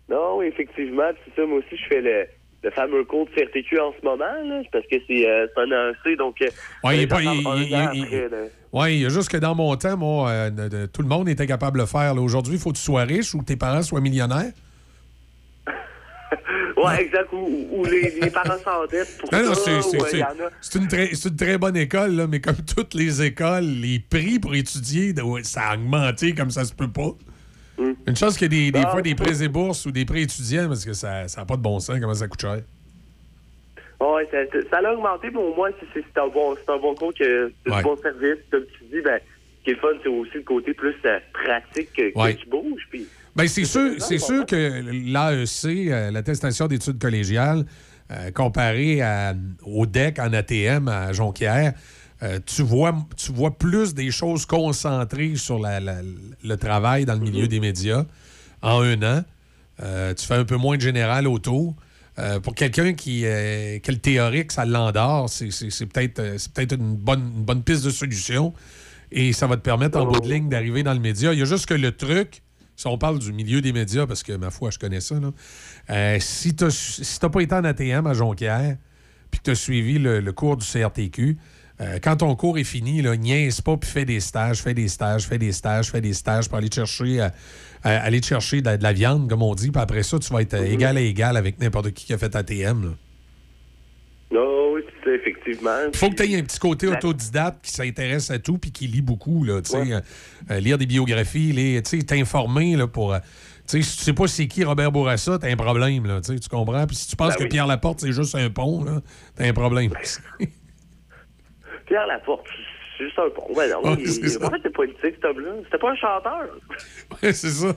Non, 0.09 0.39
oui, 0.39 0.47
effectivement. 0.47 1.03
C'est 1.25 1.41
ça, 1.41 1.47
moi 1.47 1.59
aussi, 1.59 1.77
je 1.77 1.87
fais 1.89 2.01
le, 2.01 2.27
le 2.63 2.71
fameux 2.71 3.05
cours 3.05 3.27
de 3.27 3.31
CRTQ 3.35 3.79
en 3.81 3.93
ce 3.99 4.05
moment, 4.05 4.25
là, 4.25 4.63
parce 4.71 4.87
que 4.87 4.97
c'est 5.07 5.29
euh, 5.29 5.47
un 5.57 5.71
AEC, 5.71 6.17
donc... 6.19 6.37
euh, 6.43 6.47
Ouais, 6.85 6.99
il 7.03 7.09
pas- 7.09 7.23
il- 7.23 7.69
il- 7.69 7.75
après. 7.75 8.51
Oui, 8.73 8.95
il 8.97 9.01
y 9.03 9.07
a 9.07 9.09
juste 9.09 9.31
que 9.31 9.37
dans 9.39 9.55
mon 9.55 9.75
temps, 9.77 9.97
moi, 9.97 10.29
euh, 10.31 10.51
de- 10.51 10.69
de- 10.69 10.87
tout 10.87 11.03
le 11.03 11.09
monde 11.09 11.29
était 11.29 11.47
capable 11.47 11.77
de 11.79 11.83
le 11.83 11.87
faire. 11.87 12.15
Aujourd'hui, 12.17 12.55
il 12.55 12.59
faut 12.61 12.71
que 12.73 12.77
tu 12.77 12.83
sois 12.83 13.03
riche 13.05 13.35
ou 13.35 13.41
que 13.41 13.45
tes 13.45 13.57
parents 13.57 13.83
soient 13.83 14.01
millionnaires. 14.01 14.53
Ouais, 16.77 17.03
exact. 17.03 17.33
Ou, 17.33 17.69
ou 17.73 17.85
les, 17.85 18.19
les 18.21 18.31
parents 18.31 18.59
s'endettent 18.63 19.19
pour 19.19 19.33
Non, 19.33 19.45
non, 19.45 19.55
ça. 19.55 19.83
c'est- 19.83 19.97
ou, 19.97 20.03
euh, 20.03 20.07
c'est- 20.11 20.23
a- 20.23 20.79
une, 20.79 20.89
très- 20.89 21.15
c'est 21.15 21.29
une 21.29 21.37
très 21.37 21.59
bonne 21.59 21.77
école, 21.77 22.13
là, 22.13 22.27
mais 22.27 22.41
comme 22.41 22.57
toutes 22.77 22.95
les 22.95 23.23
écoles, 23.23 23.65
les 23.65 23.99
prix 23.99 24.39
pour 24.39 24.55
étudier, 24.55 25.15
ça 25.43 25.71
a 25.71 25.75
augmenté 25.75 26.35
comme 26.35 26.51
ça 26.51 26.65
se 26.65 26.73
peut 26.75 26.91
pas. 26.91 27.11
Hmm. 27.79 27.93
Une 28.07 28.17
chance 28.17 28.37
qu'il 28.37 28.53
y 28.53 28.69
a 28.69 28.71
des, 28.71 28.71
des 28.73 28.85
Ah, 28.87 28.91
fois 28.91 29.03
des 29.03 29.15
prêts 29.15 29.43
et 29.43 29.49
bourses 29.49 29.87
ou 29.87 29.91
des 29.93 30.05
prêts 30.05 30.23
étudiants 30.23 30.69
parce 30.69 30.85
que 30.85 30.93
ça 30.93 31.25
n'a 31.37 31.45
pas 31.45 31.57
de 31.57 31.63
bon 31.63 31.81
sens 31.81 31.99
comment 32.01 32.15
ça 32.15 32.29
coûte 32.29 32.41
cher. 32.41 32.61
Ouais, 34.01 34.29
ça, 34.33 34.39
ça- 34.71 34.79
a 34.89 34.93
augmenté, 34.93 35.31
mais 35.31 35.39
au 35.39 35.55
moins, 35.55 35.71
c'est- 35.95 36.19
un, 36.21 36.27
bon, 36.29 36.57
c'est 36.57 36.71
un 36.73 36.79
bon 36.79 36.95
cours, 36.95 37.15
que 37.15 37.53
c'est 37.65 37.71
Ouais. 37.73 37.79
un 37.79 37.83
bon 37.83 37.97
service. 37.97 38.39
Comme 38.51 38.65
tu 38.77 38.85
dis, 38.93 39.01
ben, 39.01 39.19
ce 39.61 39.65
qui 39.65 39.71
est 39.71 39.75
le 39.75 39.79
fun, 39.79 39.89
c'est 40.03 40.09
aussi 40.09 40.35
le 40.35 40.43
côté 40.43 40.75
plus 40.75 40.95
euh, 41.05 41.19
pratique 41.33 41.93
que, 41.93 42.13
que 42.13 42.19
Ouais. 42.19 42.35
qui 42.35 42.47
bouge. 42.49 42.83
Puis, 42.91 43.07
Ben, 43.35 43.49
c'est 43.49 43.65
sûr, 43.65 43.93
c'est 43.99 44.19
sûr 44.19 44.45
que 44.47 44.57
l'AEC, 44.57 45.91
euh, 45.91 46.11
l'attestation 46.11 46.67
d'études 46.67 46.99
collégiales, 46.99 47.65
euh, 48.11 48.31
comparée 48.31 49.01
à- 49.01 49.35
au 49.65 49.87
DEC 49.87 50.19
en 50.19 50.33
ATM 50.33 50.89
à 50.89 51.13
Jonquière, 51.15 51.73
euh, 52.23 52.39
tu, 52.45 52.63
vois, 52.63 52.95
tu 53.17 53.33
vois 53.33 53.57
plus 53.59 53.95
des 53.95 54.11
choses 54.11 54.45
concentrées 54.45 55.35
sur 55.37 55.59
la- 55.59 55.81
la- 55.81 56.03
le 56.45 56.57
travail 56.57 57.05
dans 57.07 57.15
le 57.15 57.21
milieu 57.21 57.49
des 57.49 57.59
médias 57.59 58.05
en 58.61 58.83
un 58.83 59.03
an. 59.03 59.25
Euh, 59.83 60.13
tu 60.15 60.27
fais 60.27 60.35
un 60.35 60.45
peu 60.45 60.57
moins 60.57 60.77
de 60.77 60.83
général 60.83 61.27
autour. 61.27 61.75
Euh, 62.19 62.39
pour 62.39 62.55
quelqu'un 62.55 62.93
qui, 62.93 63.23
euh, 63.25 63.79
le 63.89 63.97
théorique, 63.97 64.53
ça 64.53 64.67
l'endort, 64.67 65.31
c'est 65.31 65.49
peut-être 65.87 66.35
c'est 66.37 66.53
peut-être 66.53 66.75
une 66.75 66.95
bonne, 66.97 67.33
une 67.39 67.45
bonne 67.45 67.63
piste 67.63 67.85
de 67.87 67.91
solution. 67.91 68.53
Et 69.11 69.33
ça 69.33 69.47
va 69.47 69.57
te 69.57 69.63
permettre, 69.63 69.99
en 69.99 70.05
bout 70.07 70.21
de 70.21 70.29
ligne, 70.33 70.49
d'arriver 70.51 70.83
dans 70.83 70.93
le 70.95 71.01
média. 71.01 71.33
Il 71.33 71.39
y 71.39 71.43
a 71.43 71.47
juste 71.47 71.67
que 71.67 71.75
le 71.75 71.93
truc, 71.93 72.43
si 72.83 72.89
on 72.89 72.99
parle 72.99 73.21
du 73.21 73.33
milieu 73.33 73.61
des 73.61 73.73
médias, 73.73 74.07
parce 74.09 74.25
que, 74.25 74.33
ma 74.33 74.51
foi, 74.51 74.71
je 74.71 74.79
connais 74.79 75.01
ça, 75.01 75.15
là, 75.15 75.31
euh, 75.91 76.19
si 76.21 76.57
tu 76.57 76.65
n'as 76.65 76.71
si 76.71 77.19
pas 77.21 77.41
été 77.41 77.55
en 77.55 77.63
ATM 77.63 78.09
à 78.09 78.13
Jonquière, 78.13 78.77
puis 79.31 79.39
que 79.39 79.45
tu 79.45 79.51
as 79.53 79.55
suivi 79.55 80.01
le, 80.01 80.19
le 80.19 80.33
cours 80.33 80.57
du 80.57 80.67
CRTQ, 80.67 81.39
euh, 81.81 81.99
quand 82.03 82.17
ton 82.17 82.35
cours 82.35 82.59
est 82.59 82.65
fini, 82.65 83.01
là, 83.01 83.17
niaise 83.17 83.61
pas, 83.61 83.77
puis 83.77 83.89
fais 83.89 84.05
des 84.05 84.19
stages, 84.19 84.63
fais 84.63 84.75
des 84.75 84.89
stages, 84.89 85.27
fais 85.27 85.39
des 85.39 85.53
stages, 85.53 85.91
fais 85.91 86.01
des 86.01 86.13
stages 86.13 86.49
pour 86.49 86.59
aller 86.59 86.69
te 86.69 86.75
chercher, 86.75 87.21
euh, 87.21 87.29
aller 87.83 88.21
chercher 88.21 88.61
de 88.61 88.67
la, 88.67 88.77
de 88.77 88.83
la 88.83 88.93
viande, 88.93 89.29
comme 89.29 89.43
on 89.43 89.55
dit, 89.55 89.71
puis 89.71 89.81
après 89.81 90.03
ça, 90.03 90.19
tu 90.19 90.33
vas 90.33 90.43
être 90.43 90.55
euh, 90.55 90.65
égal 90.65 90.97
à 90.97 91.01
égal 91.01 91.37
avec 91.37 91.61
n'importe 91.61 91.93
qui 91.93 92.07
qui 92.07 92.13
a 92.13 92.19
fait 92.19 92.35
ATM. 92.35 92.85
là. 92.85 92.91
Non, 94.33 94.73
oui, 94.73 94.83
effectivement. 95.07 95.77
Il 95.93 95.97
faut 95.97 96.09
que 96.11 96.15
tu 96.17 96.23
aies 96.25 96.39
un 96.39 96.43
petit 96.43 96.59
côté 96.59 96.87
autodidacte 96.89 97.65
qui 97.65 97.71
s'intéresse 97.71 98.31
à 98.31 98.39
tout 98.39 98.59
puis 98.59 98.73
qui 98.73 98.87
lit 98.87 99.03
beaucoup. 99.03 99.45
Là, 99.45 99.61
tu 99.63 99.71
sais, 99.71 99.93
euh, 99.93 100.59
lire 100.61 100.79
des 100.79 100.87
biographies, 100.87 101.83
t'informer 102.07 102.77
là, 102.77 102.87
pour. 102.87 103.13
euh, 103.15 103.19
tu 103.69 103.81
sais, 103.81 103.83
si 103.83 103.99
tu 103.99 104.05
sais 104.05 104.13
pas 104.13 104.27
c'est 104.27 104.49
qui 104.49 104.65
Robert 104.65 104.91
Bourassa, 104.91 105.39
t'as 105.39 105.49
un 105.51 105.57
problème, 105.57 106.07
là, 106.07 106.21
tu 106.21 106.35
comprends? 106.51 106.87
Puis 106.87 106.97
si 106.97 107.09
tu 107.09 107.17
penses 107.17 107.31
Ben 107.35 107.37
que 107.39 107.43
oui. 107.45 107.49
Pierre 107.49 107.67
Laporte, 107.67 108.01
c'est 108.01 108.13
juste 108.13 108.35
un 108.35 108.51
pont, 108.51 108.83
là, 108.85 109.01
t'as 109.37 109.47
un 109.47 109.53
problème. 109.53 109.93
Pierre 111.87 112.07
Laporte, 112.07 112.47
c'est 112.99 113.05
juste 113.05 113.19
un 113.19 113.31
pont. 113.31 113.53
Ben 113.55 113.71
non, 113.71 113.83
Ouais, 113.93 114.03
il- 114.03 114.45
en 114.45 114.51
fait, 114.51 114.57
c'est 114.63 114.73
politique, 114.73 115.15
cet 115.17 115.25
homme-là. 115.25 115.53
C'était 115.65 115.79
pas 115.79 115.91
un 115.91 115.97
chanteur. 115.97 116.49
Ouais, 117.23 117.33
c'est 117.35 117.51
ça. 117.51 117.75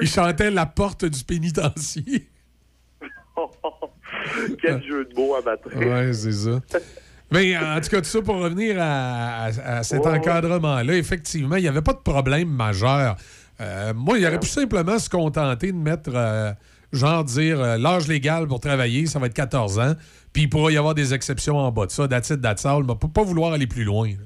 Il 0.00 0.08
chantait 0.08 0.50
La 0.50 0.66
porte 0.66 1.04
du 1.04 1.24
pénitencier. 1.24 2.28
Quel 4.62 4.82
jeu 4.84 5.04
de 5.04 5.14
mots 5.14 5.34
à 5.36 5.40
battre. 5.42 5.68
Ouais, 5.76 6.12
c'est 6.12 6.32
ça. 6.32 6.60
Mais 7.32 7.56
en 7.56 7.80
tout 7.80 7.88
cas, 7.90 7.98
tout 7.98 8.04
ça 8.08 8.22
pour 8.22 8.36
revenir 8.36 8.76
à, 8.80 9.44
à- 9.46 9.76
à 9.78 9.82
cet 9.82 10.00
Ouais, 10.04 10.18
encadrement-là, 10.18 10.94
effectivement, 10.94 11.56
il 11.56 11.62
n'y 11.62 11.68
avait 11.68 11.82
pas 11.82 11.92
de 11.94 11.98
problème 11.98 12.48
majeur. 12.48 13.16
Euh, 13.60 13.92
moi, 13.94 14.18
il 14.18 14.26
aurait 14.26 14.38
pu 14.40 14.46
simplement 14.48 14.98
se 14.98 15.08
contenter 15.08 15.72
de 15.72 15.76
mettre, 15.76 16.10
euh, 16.14 16.52
genre, 16.92 17.24
dire 17.24 17.60
euh, 17.60 17.76
l'âge 17.78 18.06
légal 18.08 18.46
pour 18.46 18.60
travailler, 18.60 19.06
ça 19.06 19.18
va 19.18 19.26
être 19.26 19.34
14 19.34 19.78
ans, 19.78 19.94
puis 20.32 20.42
il 20.42 20.48
pourra 20.48 20.70
y 20.72 20.76
avoir 20.76 20.94
des 20.94 21.14
exceptions 21.14 21.56
en 21.56 21.70
bas 21.72 21.86
de 21.86 21.90
ça, 21.90 22.06
that's 22.08 22.30
it, 22.30 22.40
that's 22.40 22.66
all, 22.66 22.82
mais 22.84 22.94
pas, 23.12 23.22
vouloir 23.22 23.52
aller 23.52 23.66
plus 23.66 23.84
loin. 23.84 24.08
là. 24.08 24.24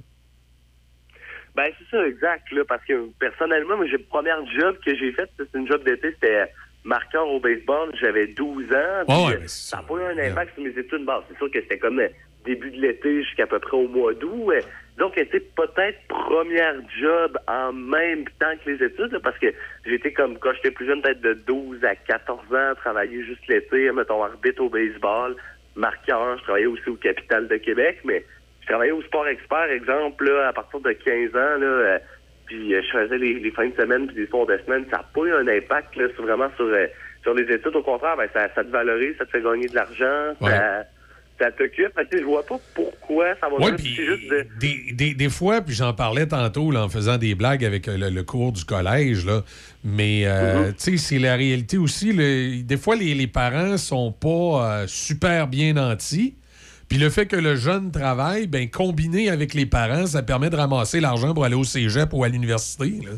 Ben, 1.57 1.71
c'est 1.79 1.97
ça, 1.97 2.07
exact, 2.07 2.51
là, 2.53 2.63
parce 2.69 2.85
que 2.85 3.09
personnellement, 3.19 3.77
moi, 3.77 3.87
le 3.87 3.99
premier 3.99 4.31
job 4.59 4.77
que 4.85 4.95
j'ai 4.97 5.13
fait, 5.13 5.29
c'était 5.39 5.59
une 5.59 5.67
job 5.67 5.83
d'été, 5.85 6.11
c'était 6.15 6.51
marqueur 6.85 7.29
au 7.29 7.41
baseball, 7.41 7.91
j'avais 8.01 8.29
12 8.29 8.65
ans, 8.73 9.05
puis, 9.07 9.17
Ouais, 9.17 9.27
ouais, 9.27 9.39
mais 9.41 9.49
ça 9.49 9.79
n'a 9.79 9.83
pas 9.83 9.95
eu 9.95 10.19
un 10.19 10.31
impact 10.31 10.55
sur 10.55 10.63
mes 10.65 10.71
études. 10.79 11.05
Bon, 11.05 11.23
c'est 11.29 11.37
sûr 11.37 11.51
que 11.51 11.61
c'était 11.61 11.79
comme 11.79 12.01
euh, 12.01 12.09
début 12.45 12.71
de 12.71 12.81
l'été 12.81 13.23
jusqu'à 13.23 13.47
peu 13.47 13.59
près 13.59 13.77
au 13.77 13.89
mois 13.89 14.15
d'août. 14.15 14.51
euh, 14.53 14.61
donc, 14.97 15.13
c'était 15.17 15.39
peut-être 15.41 15.99
première 16.09 16.75
job 17.01 17.39
en 17.47 17.73
même 17.73 18.25
temps 18.41 18.53
que 18.65 18.71
les 18.71 18.85
études, 18.85 19.13
là, 19.13 19.21
parce 19.23 19.39
que 19.39 19.47
j'étais 19.87 20.13
comme, 20.13 20.37
quand 20.39 20.53
j'étais 20.55 20.73
plus 20.73 20.87
jeune, 20.87 21.01
peut-être 21.03 21.21
de 21.21 21.35
12 21.35 21.85
à 21.85 21.95
14 21.95 22.41
ans, 22.53 22.75
travailler 22.77 23.23
juste 23.25 23.47
l'été, 23.47 23.93
mettons, 23.93 24.25
arbitre 24.25 24.61
au 24.61 24.69
baseball, 24.69 25.37
marqueur, 25.77 26.39
je 26.39 26.43
travaillais 26.43 26.67
aussi 26.67 26.89
au 26.89 26.97
Capital 26.97 27.47
de 27.47 27.57
Québec, 27.59 28.01
mais 28.05 28.25
je 28.63 28.67
travaillais 28.67 28.93
au 28.93 29.03
Sport 29.03 29.29
Expert, 29.29 29.71
exemple, 29.71 30.25
là, 30.29 30.49
à 30.49 30.53
partir 30.53 30.81
de 30.81 30.91
15 30.91 31.31
ans, 31.37 31.59
là, 31.61 31.99
puis 32.49 32.75
euh, 32.75 32.83
je 32.83 32.99
faisais 32.99 33.19
les, 33.19 33.35
les 33.39 33.51
fins 33.53 33.69
de 33.69 33.75
semaine 33.81 34.07
puis 34.09 34.17
les 34.17 34.27
soirs 34.27 34.47
de 34.47 34.59
semaine. 34.67 34.85
Ça 34.91 34.97
n'a 34.99 35.05
pas 35.15 35.21
eu 35.23 35.33
un 35.33 35.47
impact 35.49 35.95
là, 35.97 36.05
sur, 36.15 36.25
vraiment 36.25 36.49
sur, 36.57 36.65
euh, 36.67 36.87
sur 37.23 37.35
les 37.35 37.45
études. 37.45 37.77
Au 37.77 37.83
contraire, 37.83 38.17
ben, 38.17 38.29
ça, 38.35 38.49
ça 38.55 38.65
te 38.65 38.71
valorise, 38.71 39.15
ça 39.19 39.27
te 39.27 39.31
fait 39.31 39.43
gagner 39.43 39.69
de 39.69 39.75
l'argent, 39.75 40.35
ça, 40.41 40.85
ça 41.39 41.53
t'occupe. 41.53 41.93
Je 42.13 42.25
vois 42.25 42.45
pas 42.45 42.57
pourquoi 42.75 43.27
ça 43.41 43.49
va 43.49 43.57
Ouais, 43.65 43.77
juste 43.79 44.29
de... 44.31 44.45
des, 44.59 44.93
des- 44.93 45.15
des 45.15 45.29
fois, 45.31 45.61
puis 45.61 45.73
j'en 45.75 45.93
parlais 45.93 46.27
tantôt 46.27 46.71
là, 46.73 46.85
en 46.85 46.89
faisant 46.89 47.17
des 47.17 47.35
blagues 47.37 47.65
avec 47.65 47.87
euh, 47.87 47.97
le, 47.97 48.11
le 48.11 48.23
cours 48.25 48.51
du 48.53 48.65
collège, 48.65 49.25
là, 49.25 49.43
mais 49.85 50.23
euh, 50.27 50.69
tu 50.71 50.93
sais, 50.93 50.97
c'est 50.97 51.19
la 51.21 51.37
réalité 51.37 51.79
aussi. 51.79 52.13
le- 52.13 52.63
des 52.63 52.77
fois, 52.77 52.97
les, 52.97 53.15
les 53.15 53.27
parents 53.29 53.77
sont 53.77 54.11
pas 54.11 54.83
euh, 54.83 54.87
super 54.89 55.47
bien 55.47 55.75
nantis. 55.75 56.35
Puis 56.89 56.99
le 56.99 57.11
fait 57.11 57.27
que 57.27 57.37
le 57.37 57.55
jeune 57.57 57.91
travaille, 57.91 58.47
ben 58.47 58.69
combiné 58.71 59.29
avec 59.29 59.53
les 59.55 59.67
parents, 59.67 60.07
ça 60.07 60.23
permet 60.23 60.49
de 60.51 60.57
ramasser 60.57 61.01
l'argent 61.01 61.35
pour 61.35 61.45
aller 61.45 61.55
au 61.55 61.65
cégep 61.65 62.09
ou 62.13 62.25
à 62.25 62.29
l'université. 62.29 63.01
là. 63.05 63.11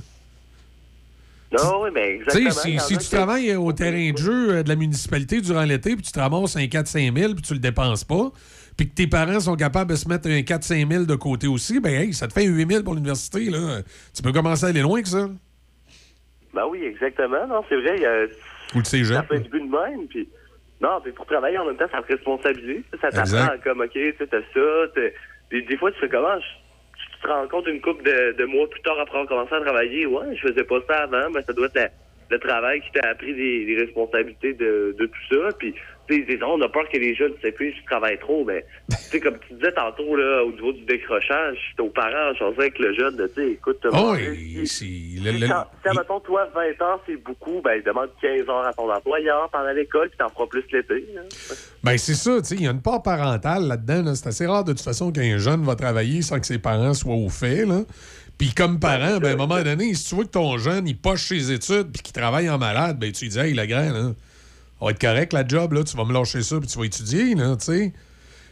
Non, 1.53 1.83
oui, 1.83 1.91
mais 1.93 2.15
exactement. 2.17 2.51
si, 2.51 2.79
si 2.79 2.99
tu 2.99 3.09
travailles 3.09 3.57
au 3.57 3.73
terrain 3.73 4.13
de 4.13 4.17
jeu 4.19 4.51
euh, 4.55 4.63
de 4.63 4.69
la 4.69 4.77
municipalité 4.77 5.41
durant 5.41 5.65
l'été, 5.65 5.97
puis 5.97 6.03
tu 6.05 6.13
te 6.13 6.21
ramasses 6.21 6.57
un 6.57 6.61
4-5 6.65 7.17
000, 7.19 7.35
puis 7.35 7.43
tu 7.43 7.55
le 7.55 7.59
dépenses 7.59 8.05
pas, 8.05 8.31
puis 8.77 8.89
que 8.89 8.95
tes 8.95 9.09
parents 9.09 9.41
sont 9.41 9.57
capables 9.57 9.91
de 9.91 9.97
se 9.97 10.09
mettre 10.09 10.29
un 10.29 10.41
4-5 10.43 10.89
000 10.89 11.05
de 11.07 11.15
côté 11.17 11.49
aussi, 11.49 11.81
ben 11.81 11.93
hey, 12.03 12.15
ça 12.15 12.29
te 12.29 12.33
fait 12.35 12.47
un 12.47 12.51
8 12.53 12.69
000 12.71 12.83
pour 12.85 12.95
l'université. 12.95 13.51
là. 13.51 13.81
Tu 14.15 14.23
peux 14.23 14.33
commencer 14.33 14.65
à 14.67 14.69
aller 14.69 14.81
loin 14.83 15.03
que 15.03 15.09
ça. 15.09 15.29
Ben 16.55 16.63
oui, 16.71 16.85
exactement. 16.85 17.47
Non, 17.49 17.63
c'est 17.69 17.77
vrai. 17.81 17.97
il 17.97 18.03
y 18.03 18.07
a- 18.07 18.27
Ou 18.77 18.79
le 18.79 18.85
cégep. 18.85 19.17
Ça 19.17 19.23
fait 19.25 19.41
du 19.41 19.49
but 19.49 19.59
de 19.67 19.71
même. 19.71 20.07
Puis, 20.09 20.29
non, 20.81 21.01
puis 21.03 21.13
pour 21.13 21.27
travailler 21.27 21.59
en 21.59 21.67
même 21.67 21.77
temps, 21.77 21.89
ça 21.93 22.03
te 22.03 22.13
responsabilise. 22.13 22.83
Ça 23.01 23.11
t'apprend 23.11 23.59
comme, 23.63 23.81
OK, 23.83 23.93
tu 23.93 24.15
sais, 24.19 24.27
t'as 24.27 24.41
ça. 24.55 24.93
Puis 25.49 25.65
des 25.65 25.77
fois, 25.77 25.93
tu 25.93 25.99
fais 26.01 26.09
comment? 26.09 26.39
Je- 26.41 26.47
Tu 27.17 27.23
te 27.23 27.29
rends 27.29 27.47
compte 27.49 27.67
une 27.67 27.81
couple 27.81 28.03
de, 28.05 28.33
de 28.33 28.45
mois 28.47 28.69
plus 28.69 28.81
tard 28.83 28.99
après 28.99 29.19
avoir 29.19 29.29
commencé 29.29 29.55
à 29.55 29.61
travailler. 29.61 30.07
Ouais, 30.07 30.35
je 30.37 30.49
faisais 30.49 30.65
pas 30.65 30.81
ça 30.89 31.03
avant. 31.03 31.31
Ben, 31.31 31.43
ça 31.47 31.53
doit 31.53 31.67
être 31.67 31.75
la- 31.75 31.91
le 32.31 32.39
travail 32.39 32.81
qui 32.81 32.93
t'a 32.93 33.09
appris 33.11 33.35
des, 33.35 33.65
des 33.67 33.77
responsabilités 33.77 34.53
de, 34.55 34.95
de 34.99 35.07
tout 35.07 35.35
ça. 35.35 35.49
Puis, 35.59 35.75
ils 36.17 36.27
disent, 36.27 36.43
on 36.47 36.61
a 36.61 36.69
peur 36.69 36.89
que 36.93 36.99
les 36.99 37.15
jeunes 37.15 37.33
s'épuisent, 37.43 37.75
je 37.81 37.85
travaille 37.87 38.19
trop. 38.19 38.45
Mais, 38.45 38.65
tu 38.91 38.97
sais, 38.97 39.21
comme 39.21 39.37
tu 39.49 39.55
disais 39.55 39.73
tantôt, 39.73 40.17
là, 40.17 40.45
au 40.45 40.53
niveau 40.53 40.73
du 40.73 40.83
décrochage, 40.85 41.57
c'est 41.77 41.83
aux 41.83 41.89
parents, 41.91 42.33
je 42.35 42.39
pensais 42.41 42.61
avec 42.61 42.79
le 42.79 42.95
jeune, 42.95 43.17
de, 43.17 43.27
tu 43.29 43.35
sais, 43.35 43.51
écoute, 43.53 43.79
Oh, 43.93 44.15
c'est. 44.17 44.67
si, 44.67 45.21
le- 45.23 45.33
le- 45.33 45.47
quand- 45.49 45.67
si, 45.87 45.97
mettons, 45.97 46.21
toi, 46.21 46.49
20 46.55 46.85
ans, 46.85 47.01
c'est 47.07 47.17
beaucoup, 47.17 47.61
ben, 47.63 47.83
demande 47.85 48.11
15 48.21 48.49
heures 48.49 48.67
à 48.67 48.73
ton 48.73 48.91
employeur 48.93 49.49
pendant 49.51 49.73
l'école, 49.73 50.09
puis 50.09 50.19
t'en 50.19 50.29
feras 50.29 50.47
plus 50.47 50.65
l'été. 50.73 51.07
hein. 51.19 51.23
Ben, 51.83 51.97
c'est 51.99 52.15
ça, 52.15 52.39
tu 52.41 52.45
sais, 52.49 52.55
il 52.57 52.63
y 52.65 52.69
a 52.69 52.71
une 52.71 52.83
part 52.83 53.03
parentale 53.03 53.67
là-dedans. 53.67 54.03
là. 54.03 54.15
C'est 54.15 54.27
assez 54.29 54.47
rare 54.47 54.65
de 54.65 54.73
toute 54.73 54.83
façon 54.83 55.13
qu'un 55.13 55.39
jeune 55.39 55.63
va 55.63 55.75
travailler 55.77 56.23
sans 56.23 56.39
que 56.41 56.47
ses 56.47 56.59
parents 56.59 56.95
soient 56.95 57.15
au 57.15 57.29
fait. 57.29 57.65
Là. 57.65 57.81
Puis 58.39 58.53
comme 58.55 58.81
parent, 58.81 59.19
ben, 59.19 59.31
à 59.31 59.33
un 59.33 59.37
moment 59.37 59.63
donné, 59.63 59.93
si 59.95 60.09
tu 60.09 60.15
vois 60.15 60.25
que 60.25 60.31
ton 60.31 60.57
jeune, 60.57 60.89
il 60.89 60.97
poche 60.97 61.29
ses 61.29 61.53
études 61.53 61.91
puis 61.93 62.03
qu'il 62.03 62.13
travaille 62.15 62.49
en 62.49 62.57
malade, 62.59 62.99
ben, 62.99 63.13
tu 63.13 63.25
lui 63.25 63.31
dis, 63.31 63.39
hey, 63.39 63.53
le 63.55 63.67
grand, 63.67 63.91
là, 63.93 64.13
ça 64.81 64.85
va 64.87 64.91
être 64.91 65.01
correct, 65.01 65.33
la 65.33 65.47
job, 65.47 65.73
là, 65.75 65.85
tu 65.85 65.97
vas 65.97 66.05
me 66.05 66.13
lâcher 66.13 66.43
ça 66.43 66.59
puis 66.59 66.69
tu 66.69 66.79
vas 66.79 66.85
étudier, 66.87 67.35
là, 67.35 67.57
tu 67.57 67.67
sais. 67.67 67.93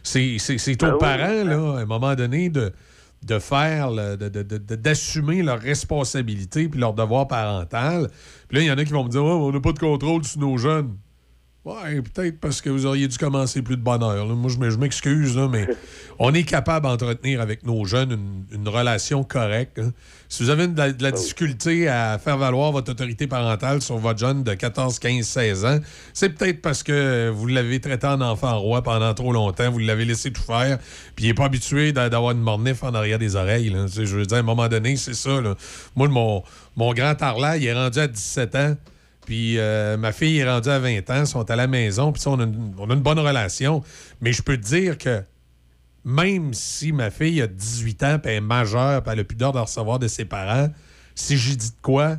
C'est- 0.03 0.83
aux 0.83 0.87
Ben 0.87 0.93
oui. 0.93 0.99
parents, 0.99 1.43
là, 1.43 1.77
à 1.77 1.81
un 1.81 1.85
moment 1.85 2.15
donné, 2.15 2.49
de, 2.49 2.71
de 3.25 3.39
faire, 3.39 3.89
là, 3.91 4.15
de- 4.15 4.29
de- 4.29 4.75
d'assumer 4.75 5.41
leurs 5.43 5.59
responsabilités 5.59 6.69
puis 6.69 6.79
leur 6.79 6.93
devoir 6.93 7.27
parental. 7.27 8.09
Puis 8.47 8.57
là, 8.57 8.63
il 8.63 8.67
y 8.67 8.71
en 8.71 8.77
a 8.77 8.85
qui 8.85 8.93
vont 8.93 9.03
me 9.03 9.09
dire, 9.09 9.23
oh, 9.23 9.49
on 9.49 9.51
n'a 9.51 9.59
pas 9.59 9.73
de 9.73 9.79
contrôle 9.79 10.23
sur 10.23 10.39
nos 10.39 10.57
jeunes. 10.57 10.95
Ouais, 11.69 12.01
peut-être 12.01 12.39
parce 12.39 12.61
que 12.61 12.69
vous 12.69 12.85
auriez 12.85 13.07
dû 13.07 13.17
commencer 13.17 13.61
plus 13.61 13.77
de 13.77 13.81
bonne 13.81 14.01
heure. 14.01 14.25
là. 14.25 14.33
Moi, 14.33 14.49
je 14.49 14.77
m'excuse, 14.77 15.35
là, 15.37 15.47
mais 15.47 15.67
on 16.19 16.33
est 16.33 16.43
capable 16.43 16.87
d'entretenir 16.87 17.41
avec 17.41 17.63
nos 17.65 17.85
jeunes 17.85 18.11
une, 18.11 18.43
une 18.61 18.67
relation 18.67 19.23
correcte. 19.23 19.77
hein. 19.79 19.91
Si 20.29 20.43
vous 20.43 20.49
avez 20.51 20.67
de 20.67 20.77
la, 20.77 20.91
de 20.91 21.01
la 21.03 21.11
difficulté 21.11 21.87
à 21.87 22.17
faire 22.17 22.37
valoir 22.37 22.71
votre 22.71 22.91
autorité 22.91 23.27
parentale 23.27 23.81
sur 23.81 23.97
votre 23.97 24.19
jeune 24.19 24.43
de 24.43 24.53
14, 24.53 24.99
15, 24.99 25.25
16 25.25 25.65
ans, 25.65 25.79
c'est 26.13 26.29
peut-être 26.29 26.61
parce 26.61 26.81
que 26.83 27.29
vous 27.33 27.47
l'avez 27.47 27.79
traité 27.79 28.07
en 28.07 28.21
enfant 28.21 28.59
roi 28.59 28.81
pendant 28.83 29.13
trop 29.13 29.33
longtemps, 29.33 29.71
vous 29.71 29.79
l'avez 29.79 30.05
laissé 30.05 30.31
tout 30.31 30.41
faire, 30.41 30.77
puis 31.15 31.25
il 31.25 31.27
n'est 31.29 31.33
pas 31.33 31.45
habitué 31.45 31.91
d'a- 31.93 32.09
d'avoir 32.09 32.31
une 32.31 32.41
mornif 32.41 32.83
en 32.83 32.93
arrière 32.93 33.19
des 33.19 33.35
oreilles. 33.35 33.69
là. 33.69 33.85
Je 33.87 34.01
veux 34.03 34.25
dire, 34.25 34.37
à 34.37 34.39
un 34.41 34.43
moment 34.43 34.67
donné, 34.67 34.95
c'est 34.97 35.15
ça. 35.15 35.41
là. 35.41 35.55
Moi, 35.95 36.07
mon, 36.09 36.43
mon 36.75 36.93
grand 36.93 37.19
Arla, 37.21 37.57
il 37.57 37.65
est 37.65 37.73
rendu 37.73 37.99
à 37.99 38.07
17 38.07 38.55
ans. 38.55 38.75
Puis 39.29 39.59
euh, 39.59 39.95
ma 39.95 40.11
fille 40.11 40.39
est 40.39 40.49
rendue 40.49 40.69
à 40.69 40.79
20 40.79 41.07
ans, 41.11 41.19
ils 41.19 41.27
sont 41.27 41.51
à 41.51 41.55
la 41.55 41.67
maison, 41.67 42.11
puis 42.11 42.19
ça, 42.19 42.31
on, 42.31 42.39
a 42.39 42.45
une, 42.45 42.73
on 42.79 42.89
a 42.89 42.95
une 42.95 43.01
bonne 43.01 43.19
relation. 43.19 43.83
Mais 44.21 44.33
je 44.33 44.41
peux 44.41 44.57
te 44.57 44.65
dire 44.65 44.97
que 44.97 45.21
même 46.03 46.51
si 46.55 46.91
ma 46.91 47.11
fille 47.11 47.39
a 47.39 47.45
18 47.45 48.03
ans, 48.03 48.17
puis 48.17 48.31
elle 48.31 48.37
est 48.37 48.41
majeure, 48.41 49.03
puis 49.03 49.13
elle 49.13 49.19
a 49.19 49.23
plus 49.23 49.35
de 49.35 49.45
recevoir 49.45 49.99
de 49.99 50.07
ses 50.07 50.25
parents, 50.25 50.69
si 51.13 51.37
j'ai 51.37 51.55
dit 51.55 51.69
de 51.69 51.81
quoi, 51.83 52.17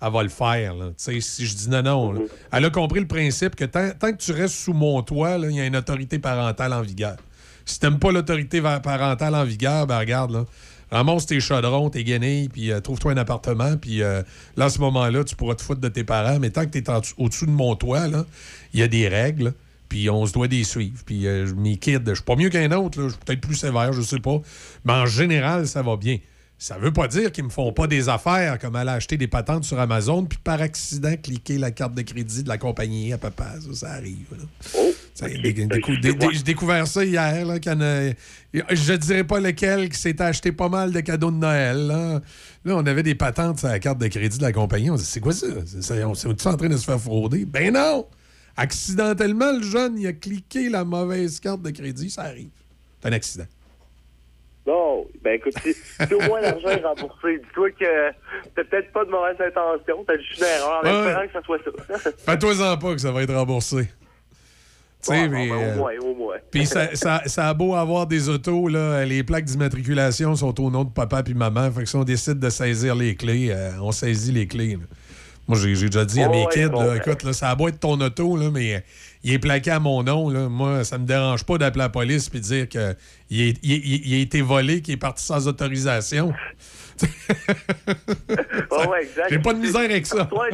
elle 0.00 0.10
va 0.10 0.22
le 0.22 0.30
faire. 0.30 0.74
là. 0.74 0.86
Tu 0.86 0.94
sais, 0.96 1.20
Si 1.20 1.44
je 1.44 1.54
dis 1.54 1.68
non, 1.68 1.82
non. 1.82 2.12
là. 2.12 2.20
Elle 2.50 2.64
a 2.64 2.70
compris 2.70 3.00
le 3.00 3.06
principe 3.06 3.54
que 3.54 3.66
tant, 3.66 3.90
tant 3.90 4.10
que 4.10 4.16
tu 4.16 4.32
restes 4.32 4.54
sous 4.54 4.72
mon 4.72 5.02
toit, 5.02 5.36
il 5.36 5.50
y 5.50 5.60
a 5.60 5.66
une 5.66 5.76
autorité 5.76 6.18
parentale 6.18 6.72
en 6.72 6.80
vigueur. 6.80 7.18
Si 7.66 7.78
t'aimes 7.78 7.98
pas 7.98 8.10
l'autorité 8.10 8.62
parentale 8.62 9.34
en 9.34 9.44
vigueur, 9.44 9.86
ben 9.86 9.98
regarde, 9.98 10.30
là. 10.30 10.46
Ramasse 10.92 11.24
tes 11.24 11.40
chaudrons, 11.40 11.88
tes 11.88 12.04
guenilles, 12.04 12.50
puis 12.50 12.70
euh, 12.70 12.80
trouve-toi 12.80 13.12
un 13.12 13.16
appartement, 13.16 13.78
puis 13.78 14.02
euh, 14.02 14.22
là, 14.56 14.66
à 14.66 14.70
ce 14.70 14.78
moment-là, 14.80 15.24
tu 15.24 15.34
pourras 15.34 15.54
te 15.54 15.62
foutre 15.62 15.80
de 15.80 15.88
tes 15.88 16.04
parents. 16.04 16.38
Mais 16.38 16.50
tant 16.50 16.66
que 16.66 16.70
tu 16.70 16.78
es 16.78 16.84
au-dessus 17.16 17.46
de 17.46 17.50
mon 17.50 17.74
toit, 17.76 18.06
il 18.74 18.80
y 18.80 18.82
a 18.82 18.88
des 18.88 19.08
règles, 19.08 19.54
puis 19.88 20.10
on 20.10 20.26
se 20.26 20.34
doit 20.34 20.48
des 20.48 20.64
suivre. 20.64 21.02
Puis 21.06 21.26
euh, 21.26 21.50
mes 21.56 21.78
kids, 21.78 22.00
je 22.06 22.14
suis 22.14 22.24
pas 22.24 22.36
mieux 22.36 22.50
qu'un 22.50 22.70
autre, 22.72 23.02
je 23.02 23.08
suis 23.08 23.18
peut-être 23.24 23.40
plus 23.40 23.56
sévère, 23.56 23.94
je 23.94 24.02
sais 24.02 24.20
pas. 24.20 24.40
Mais 24.84 24.92
en 24.92 25.06
général, 25.06 25.66
ça 25.66 25.80
va 25.80 25.96
bien. 25.96 26.18
Ça 26.58 26.78
veut 26.78 26.92
pas 26.92 27.08
dire 27.08 27.32
qu'ils 27.32 27.44
me 27.44 27.48
font 27.50 27.72
pas 27.72 27.86
des 27.88 28.08
affaires 28.08 28.58
comme 28.58 28.76
aller 28.76 28.90
acheter 28.90 29.16
des 29.16 29.26
patentes 29.26 29.64
sur 29.64 29.80
Amazon 29.80 30.24
puis 30.26 30.38
par 30.44 30.60
accident 30.60 31.16
cliquer 31.20 31.58
la 31.58 31.72
carte 31.72 31.94
de 31.94 32.02
crédit 32.02 32.44
de 32.44 32.48
la 32.48 32.56
compagnie 32.58 33.12
à 33.12 33.18
papa. 33.18 33.54
Ça, 33.60 33.74
ça 33.74 33.92
arrive. 33.94 34.26
là. 34.30 34.44
Ça, 34.60 34.78
J'ai 35.14 36.42
découvert 36.42 36.86
ça 36.86 37.04
hier. 37.04 37.44
Là, 37.46 37.54
a- 37.54 38.74
je 38.74 38.92
dirais 38.94 39.24
pas 39.24 39.40
lequel 39.40 39.88
qui 39.88 39.98
s'est 39.98 40.20
acheté 40.22 40.52
pas 40.52 40.68
mal 40.68 40.90
de 40.92 41.00
cadeaux 41.00 41.30
de 41.30 41.36
Noël. 41.36 41.86
Là, 41.86 42.20
Là, 42.64 42.76
on 42.76 42.86
avait 42.86 43.02
des 43.02 43.14
patentes 43.16 43.58
sur 43.58 43.68
la 43.68 43.78
carte 43.80 43.98
de 43.98 44.06
crédit 44.06 44.38
de 44.38 44.42
la 44.42 44.52
compagnie. 44.52 44.88
On 44.90 44.96
se 44.96 45.02
dit, 45.02 45.08
c'est 45.08 45.20
quoi 45.20 45.32
ça? 45.32 45.46
C'est- 45.66 45.82
c'est- 45.82 46.04
on 46.04 46.12
est 46.14 46.46
en 46.46 46.56
train 46.56 46.68
de 46.68 46.76
se 46.76 46.84
faire 46.84 47.00
frauder? 47.00 47.44
Ben 47.44 47.72
non! 47.74 48.06
Accidentellement, 48.56 49.50
le 49.52 49.62
jeune, 49.62 49.98
il 49.98 50.06
a 50.06 50.12
cliqué 50.12 50.68
la 50.68 50.84
mauvaise 50.84 51.40
carte 51.40 51.62
de 51.62 51.70
crédit. 51.70 52.08
Ça 52.10 52.22
arrive. 52.22 52.50
C'est 53.00 53.08
un 53.08 53.12
accident. 53.12 53.46
Non, 54.64 55.04
ben 55.24 55.32
écoute, 55.34 55.54
si, 55.60 55.74
si 55.74 56.14
au 56.14 56.20
moins 56.20 56.40
l'argent 56.40 56.68
est 56.68 56.84
remboursé, 56.84 57.38
dis-toi 57.38 57.70
que 57.72 58.10
t'as 58.54 58.62
peut-être 58.62 58.92
pas 58.92 59.04
de 59.04 59.10
mauvaise 59.10 59.34
intention, 59.40 60.04
t'as 60.06 60.16
juste 60.18 60.38
une 60.38 60.44
erreur 60.44 60.80
en 60.80 60.86
Ouais. 60.86 61.08
espérant 61.08 61.26
que 61.26 61.32
ça 61.32 61.42
soit 61.42 61.58
ça. 62.04 62.10
Fais-toi-en 62.18 62.76
pas 62.78 62.94
que 62.94 63.00
ça 63.00 63.10
va 63.10 63.22
être 63.24 63.34
remboursé. 63.34 63.88
Ouais, 65.08 65.28
mais, 65.28 65.48
bon, 65.48 65.54
ben, 65.56 65.62
euh, 65.62 65.74
au 65.74 65.78
moins, 65.78 65.90
au 66.02 66.14
moins. 66.14 66.34
Puis 66.50 66.66
ça, 66.66 66.88
ça- 66.94 67.22
ça 67.26 67.48
a 67.48 67.54
beau 67.54 67.74
avoir 67.74 68.06
des 68.06 68.28
autos, 68.28 68.68
là, 68.68 69.04
les 69.04 69.22
plaques 69.24 69.44
d'immatriculation 69.46 70.36
sont 70.36 70.60
au 70.60 70.70
nom 70.70 70.84
de 70.84 70.90
papa 70.90 71.22
puis 71.22 71.34
maman. 71.34 71.70
Fait 71.72 71.82
que 71.82 71.88
si 71.88 71.96
on 71.96 72.04
décide 72.04 72.38
de 72.38 72.50
saisir 72.50 72.94
les 72.94 73.14
clés, 73.16 73.48
euh, 73.50 73.72
on 73.80 73.90
saisit 73.92 74.32
les 74.32 74.46
clés. 74.46 74.72
là. 74.74 74.84
Moi, 75.48 75.58
j'ai 75.58 75.70
déjà 75.74 76.04
dit 76.04 76.22
à 76.22 76.28
Oh, 76.28 76.30
mes 76.30 76.42
ouais, 76.44 76.52
kids, 76.52 76.68
bon, 76.68 76.82
là, 76.82 76.90
ben. 76.90 76.96
écoute, 77.04 77.24
là, 77.24 77.32
ça 77.32 77.50
a 77.50 77.54
beau 77.56 77.66
être 77.66 77.80
ton 77.80 78.00
auto, 78.00 78.36
là, 78.36 78.48
mais 78.52 78.76
euh, 78.76 78.80
il 79.24 79.32
est 79.32 79.38
plaqué 79.40 79.72
à 79.72 79.80
mon 79.80 80.04
nom. 80.04 80.30
Là. 80.30 80.48
Moi, 80.48 80.84
ça 80.84 80.98
me 80.98 81.04
dérange 81.04 81.42
pas 81.44 81.58
d'appeler 81.58 81.82
la 81.82 81.88
police 81.88 82.28
puis 82.28 82.38
de 82.40 82.44
dire 82.44 82.68
qu'il 82.68 82.96
il- 83.30 83.58
il 83.64 84.14
a 84.14 84.18
été 84.18 84.40
volé, 84.40 84.80
qu'il 84.82 84.94
est 84.94 84.98
parti 84.98 85.24
sans 85.24 85.48
autorisation. 85.48 86.32
Ouais, 88.70 88.86
ouais, 88.88 89.02
exact. 89.02 89.28
J'ai 89.30 89.38
pas 89.38 89.52
de 89.52 89.58
misère 89.58 89.80
avec 89.82 90.06
ça. 90.06 90.24
Toi, 90.24 90.46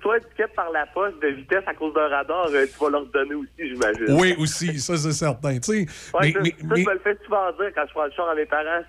toi, 0.00 0.16
étiquette 0.18 0.54
par 0.56 0.70
la 0.72 0.86
poste 0.86 1.20
de 1.22 1.28
vitesse 1.28 1.62
à 1.66 1.74
cause 1.74 1.94
d'un 1.94 2.08
radar, 2.08 2.48
euh, 2.50 2.66
tu 2.66 2.84
vas 2.84 2.90
leur 2.90 3.06
donner 3.06 3.34
aussi, 3.34 3.48
j'imagine. 3.58 4.06
Oui, 4.20 4.34
aussi, 4.38 4.78
ça 4.80 4.96
c'est 4.96 5.12
certain. 5.12 5.58
Tu 5.58 5.72
sais, 5.72 5.86
Ouais, 6.14 6.20
mais- 6.22 6.32
ça, 6.32 6.40
mais- 6.42 6.50
ça, 6.50 6.56
mais- 6.74 6.82
je 6.82 6.88
me 6.88 6.92
le 6.94 7.00
fais 7.00 7.16
souvent 7.24 7.50
dire 7.52 7.70
quand 7.74 7.84
je 7.86 7.92
prends 7.92 8.04
le 8.04 8.10
char 8.12 8.28
à 8.28 8.34
mes 8.34 8.46
parents. 8.46 8.82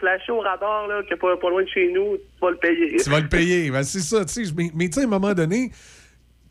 Flasher 0.00 0.32
au 0.32 0.40
radar, 0.40 0.88
là, 0.88 1.02
qui 1.06 1.12
est 1.12 1.16
pas, 1.16 1.36
pas 1.36 1.48
loin 1.50 1.62
de 1.62 1.68
chez 1.68 1.92
nous, 1.92 2.16
tu 2.16 2.40
vas 2.42 2.50
le 2.50 2.56
payer. 2.56 2.96
Tu 2.96 3.08
vas 3.08 3.20
le 3.20 3.28
payer. 3.28 3.70
Ben, 3.70 3.84
c'est 3.84 4.00
ça, 4.00 4.24
tu 4.24 4.44
sais. 4.44 4.52
Mais, 4.56 4.70
mais 4.74 4.86
tu 4.88 4.94
sais, 4.94 5.02
à 5.02 5.04
un 5.04 5.06
moment 5.06 5.34
donné, 5.34 5.70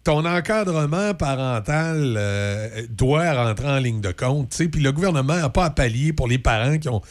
ton 0.06 0.24
encadrement 0.26 1.14
parental 1.14 2.16
euh, 2.18 2.70
doit 2.90 3.34
rentrer 3.34 3.68
en 3.68 3.80
ligne 3.80 4.00
de 4.00 4.14
compte, 4.14 4.52
tu 4.52 4.58
sais. 4.58 4.68
Puis 4.70 4.80
le 4.82 4.94
gouvernement 4.94 5.36
n'a 5.36 5.50
pas 5.50 5.66
à 5.66 5.70
pallier 5.72 6.14
pour 6.14 6.30
les 6.30 6.38
parents 6.38 6.78
qui 6.78 6.88
ont, 6.88 7.02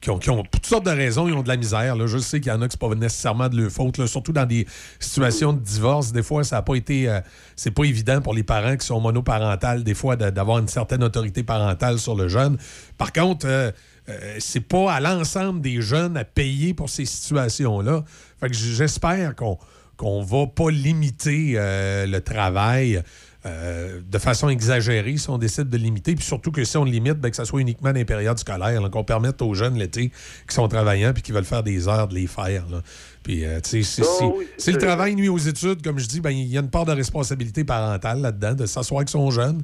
qui 0.00 0.10
ont, 0.10 0.18
pour 0.18 0.48
toutes 0.48 0.66
sortes 0.66 0.86
de 0.86 0.90
raisons, 0.90 1.26
ils 1.26 1.34
ont 1.34 1.42
de 1.42 1.48
la 1.48 1.56
misère. 1.56 1.96
Là. 1.96 2.06
Je 2.06 2.18
sais 2.18 2.40
qu'il 2.40 2.52
y 2.52 2.54
en 2.54 2.62
a 2.62 2.68
qui 2.68 2.72
c'est 2.72 2.88
pas 2.88 2.94
nécessairement 2.94 3.48
de 3.48 3.60
leur 3.60 3.70
faute, 3.70 3.98
là, 3.98 4.06
surtout 4.06 4.32
dans 4.32 4.46
des 4.46 4.66
situations 5.00 5.52
de 5.52 5.60
divorce. 5.60 6.12
Des 6.12 6.22
fois, 6.22 6.44
ça 6.44 6.56
n'a 6.56 6.62
pas 6.62 6.74
été. 6.76 7.08
euh, 7.08 7.20
c'est 7.56 7.72
pas 7.72 7.84
évident 7.84 8.20
pour 8.20 8.34
les 8.34 8.44
parents 8.44 8.76
qui 8.76 8.86
sont 8.86 9.00
monoparentales, 9.00 9.82
des 9.82 9.94
fois, 9.94 10.16
d'avoir 10.16 10.58
une 10.58 10.68
certaine 10.68 11.02
autorité 11.02 11.42
parentale 11.42 11.98
sur 11.98 12.14
le 12.14 12.28
jeune. 12.28 12.56
Par 12.96 13.12
contre, 13.12 13.46
euh, 13.46 13.72
euh, 14.08 14.36
c'est 14.38 14.60
pas 14.60 14.92
à 14.92 15.00
l'ensemble 15.00 15.60
des 15.60 15.82
jeunes 15.82 16.16
à 16.16 16.24
payer 16.24 16.74
pour 16.74 16.88
ces 16.88 17.04
situations-là. 17.04 18.04
Fait 18.40 18.48
que 18.48 18.54
j'espère 18.54 19.34
qu'on 19.34 19.58
qu'on 19.98 20.22
va 20.22 20.46
pas 20.46 20.70
limiter 20.70 21.54
euh, 21.56 22.06
le 22.06 22.20
travail 22.20 23.02
euh, 23.48 24.00
de 24.08 24.18
façon 24.18 24.48
exagérée 24.48 25.16
si 25.16 25.28
on 25.30 25.38
décide 25.38 25.68
de 25.68 25.76
limiter. 25.76 26.14
Puis 26.14 26.24
surtout 26.24 26.52
que 26.52 26.62
si 26.64 26.76
on 26.76 26.84
le 26.84 26.90
limite, 26.90 27.14
ben, 27.18 27.30
que 27.30 27.36
ça 27.36 27.44
soit 27.44 27.60
uniquement 27.60 27.90
dans 27.90 27.96
les 27.98 28.04
périodes 28.04 28.38
scolaires, 28.38 28.80
qu'on 28.90 29.04
permette 29.04 29.40
aux 29.42 29.54
jeunes 29.54 29.78
l'été 29.78 30.10
qui 30.48 30.54
sont 30.54 30.68
travaillants 30.68 31.12
puis 31.12 31.22
qui 31.22 31.32
veulent 31.32 31.44
faire 31.44 31.62
des 31.62 31.88
heures 31.88 32.08
de 32.08 32.14
les 32.14 32.26
faire. 32.26 32.64
là. 32.70 32.82
Puis, 33.22 33.44
euh, 33.44 33.58
sais, 33.64 33.82
si, 33.82 34.02
Oh 34.02 34.16
si- 34.18 34.24
oui, 34.24 34.46
si 34.58 34.72
le 34.72 34.78
travail 34.78 35.14
nuit 35.14 35.28
aux 35.28 35.38
études, 35.38 35.82
comme 35.82 35.98
je 35.98 36.06
dis, 36.06 36.20
ben, 36.20 36.30
il 36.30 36.46
y 36.46 36.56
a 36.56 36.60
une 36.60 36.70
part 36.70 36.84
de 36.84 36.92
responsabilité 36.92 37.64
parentale 37.64 38.20
là-dedans, 38.20 38.54
de 38.54 38.66
s'asseoir 38.66 39.00
avec 39.00 39.08
son 39.08 39.30
jeune, 39.30 39.62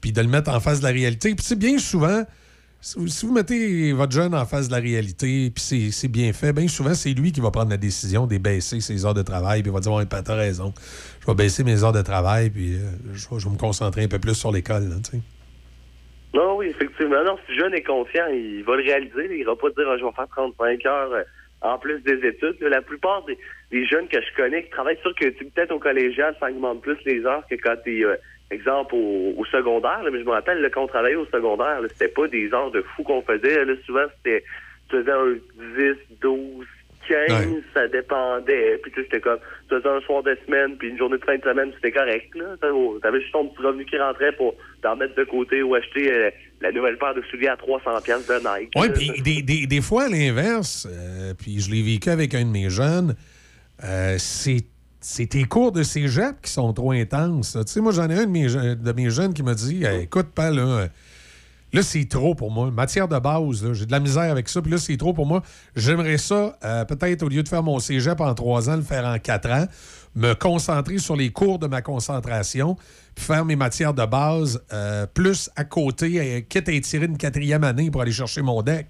puis 0.00 0.12
de 0.12 0.20
le 0.20 0.28
mettre 0.28 0.50
en 0.50 0.60
face 0.60 0.80
de 0.80 0.84
la 0.84 0.90
réalité. 0.92 1.34
Puis 1.34 1.44
c'est 1.46 1.58
bien 1.58 1.78
souvent, 1.78 2.24
si 2.82 2.98
vous, 2.98 3.08
si 3.08 3.24
vous 3.26 3.32
mettez 3.32 3.92
votre 3.92 4.12
jeune 4.12 4.34
en 4.34 4.44
face 4.44 4.68
de 4.68 4.72
la 4.72 4.78
réalité, 4.80 5.50
puis 5.50 5.90
c'est- 5.90 6.08
bien 6.08 6.32
fait, 6.32 6.52
bien 6.52 6.68
souvent, 6.68 6.94
c'est 6.94 7.14
lui 7.14 7.32
qui 7.32 7.40
va 7.40 7.50
prendre 7.50 7.70
la 7.70 7.78
décision 7.78 8.26
d'abaisser 8.26 8.80
ses 8.80 9.04
heures 9.06 9.14
de 9.14 9.22
travail, 9.22 9.62
puis 9.62 9.70
il 9.70 9.74
va 9.74 9.80
dire, 9.80 9.92
ouais, 9.92 10.04
t'as 10.06 10.22
raison, 10.34 10.72
je 11.26 11.32
vais 11.32 11.36
baisser 11.36 11.64
mes 11.64 11.82
heures 11.82 11.92
de 11.92 12.02
travail, 12.02 12.50
puis 12.50 12.74
euh, 12.74 13.12
je, 13.12 13.28
vais, 13.28 13.50
me 13.50 13.58
concentrer 13.58 14.04
un 14.04 14.08
peu 14.08 14.20
plus 14.20 14.34
sur 14.34 14.52
l'école. 14.52 14.84
Non, 16.32 16.56
oui, 16.56 16.68
effectivement. 16.68 17.24
Non, 17.24 17.36
si 17.46 17.52
le 17.52 17.58
jeune 17.58 17.74
est 17.74 17.82
conscient, 17.82 18.26
il 18.28 18.62
va 18.62 18.76
le 18.76 18.84
réaliser. 18.84 19.38
Il 19.38 19.44
va 19.44 19.56
pas 19.56 19.70
dire, 19.70 19.88
Ah, 19.88 19.96
je 19.98 20.04
vais 20.04 20.12
faire 20.12 20.28
35 20.28 20.86
heures 20.86 21.12
euh, 21.12 21.22
en 21.62 21.78
plus 21.78 22.00
des 22.02 22.24
études. 22.28 22.56
La 22.60 22.80
plupart 22.80 23.24
des, 23.24 23.86
jeunes 23.86 24.06
que 24.06 24.20
je 24.20 24.36
connais 24.36 24.64
qui 24.64 24.70
travaillent, 24.70 25.00
sûr 25.02 25.14
que 25.16 25.26
peut-être 25.26 25.72
au 25.72 25.80
collégial, 25.80 26.36
ça 26.38 26.48
augmente 26.48 26.82
plus 26.82 26.98
les 27.04 27.24
heures 27.24 27.42
que 27.50 27.56
quand 27.56 27.74
tu 27.82 28.02
es, 28.02 28.06
exemple, 28.52 28.94
au, 28.94 29.44
secondaire. 29.50 30.02
mais 30.04 30.20
je 30.20 30.24
me 30.24 30.30
rappelle, 30.30 30.60
là, 30.60 30.70
quand 30.70 30.84
on 30.84 30.86
travaillait 30.86 31.16
au 31.16 31.26
secondaire, 31.26 31.80
c'était 31.88 32.08
pas 32.08 32.28
des 32.28 32.52
heures 32.52 32.70
de 32.70 32.82
fou 32.82 33.02
qu'on 33.02 33.22
faisait. 33.22 33.64
Souvent, 33.84 34.04
c'était, 34.18 34.44
tu 34.88 34.96
faisais 34.96 35.10
un 35.10 35.34
10, 35.76 35.96
12, 36.20 36.66
15, 37.08 37.46
ça 37.74 37.88
dépendait. 37.88 38.78
Puis 38.82 38.92
tu 38.92 39.00
sais, 39.00 39.06
c'était 39.06 39.20
comme, 39.20 39.38
tu 39.68 39.74
faisais 39.76 39.88
un 39.88 40.00
soir 40.00 40.22
de 40.22 40.36
semaine, 40.46 40.76
puis 40.76 40.88
une 40.88 40.98
journée 40.98 41.18
de 41.18 41.24
fin 41.24 41.36
de 41.36 41.42
semaine, 41.42 41.70
c'était 41.76 41.92
correct. 41.92 42.28
Là. 42.34 42.56
T'avais 43.02 43.20
juste 43.20 43.32
ton 43.32 43.48
petit 43.48 43.62
revenu 43.62 43.84
qui 43.84 43.98
rentrait 43.98 44.32
pour 44.32 44.54
t'en 44.82 44.96
mettre 44.96 45.14
de 45.14 45.24
côté 45.24 45.62
ou 45.62 45.74
acheter 45.74 46.12
euh, 46.12 46.30
la 46.60 46.72
nouvelle 46.72 46.98
paire 46.98 47.14
de 47.14 47.22
souliers 47.30 47.48
à 47.48 47.56
300 47.56 47.90
pièces 48.04 48.26
de 48.26 48.34
Nike. 48.34 48.70
Oui, 48.76 48.88
puis 48.94 49.22
des, 49.22 49.42
des- 49.42 49.66
des 49.66 49.80
fois, 49.80 50.04
à 50.04 50.08
l'inverse, 50.08 50.86
euh, 50.90 51.34
puis 51.38 51.60
je 51.60 51.70
l'ai 51.70 51.82
vécu 51.82 52.08
avec 52.10 52.34
un 52.34 52.44
de 52.44 52.50
mes 52.50 52.70
jeunes, 52.70 53.14
euh, 53.84 54.16
c'est 54.18 54.58
c'est 55.00 55.26
tes 55.26 55.44
cours 55.44 55.70
de 55.70 55.84
cégep 55.84 56.34
qui 56.42 56.50
sont 56.50 56.72
trop 56.72 56.90
intenses. 56.90 57.56
Tu 57.66 57.72
sais, 57.72 57.80
moi, 57.80 57.92
j'en 57.92 58.10
ai 58.10 58.14
un 58.14 58.24
de 58.26 58.30
mes, 58.30 58.46
de 58.48 58.92
mes 58.92 59.08
jeunes 59.08 59.34
qui 59.34 59.44
m'a 59.44 59.54
dit 59.54 59.84
Écoute, 60.02 60.28
pas 60.34 60.50
là, 60.50 60.88
là, 61.76 61.82
c'est 61.82 62.08
trop 62.08 62.34
pour 62.34 62.50
moi. 62.50 62.70
Matière 62.70 63.06
de 63.06 63.18
base, 63.18 63.72
j'ai 63.72 63.86
de 63.86 63.92
la 63.92 64.00
misère 64.00 64.30
avec 64.30 64.48
ça, 64.48 64.62
puis 64.62 64.72
là, 64.72 64.78
c'est 64.78 64.96
trop 64.96 65.12
pour 65.12 65.26
moi. 65.26 65.42
J'aimerais 65.76 66.18
ça, 66.18 66.58
euh, 66.64 66.84
peut-être, 66.84 67.22
au 67.22 67.28
lieu 67.28 67.42
de 67.42 67.48
faire 67.48 67.62
mon 67.62 67.78
cégep 67.78 68.20
en 68.20 68.34
trois 68.34 68.70
ans, 68.70 68.76
le 68.76 68.82
faire 68.82 69.04
en 69.04 69.18
quatre 69.18 69.50
ans, 69.50 69.66
me 70.14 70.32
concentrer 70.32 70.98
sur 70.98 71.16
les 71.16 71.30
cours 71.30 71.58
de 71.58 71.66
ma 71.66 71.82
concentration, 71.82 72.76
puis 73.14 73.24
faire 73.24 73.44
mes 73.44 73.56
matières 73.56 73.92
de 73.94 74.06
base 74.06 74.62
euh, 74.72 75.06
plus 75.06 75.50
à 75.54 75.64
côté, 75.64 76.18
euh, 76.18 76.40
quitte 76.40 76.68
à 76.68 76.72
étirer 76.72 77.06
une 77.06 77.18
quatrième 77.18 77.62
année 77.62 77.90
pour 77.90 78.00
aller 78.00 78.12
chercher 78.12 78.42
mon 78.42 78.62
deck. 78.62 78.86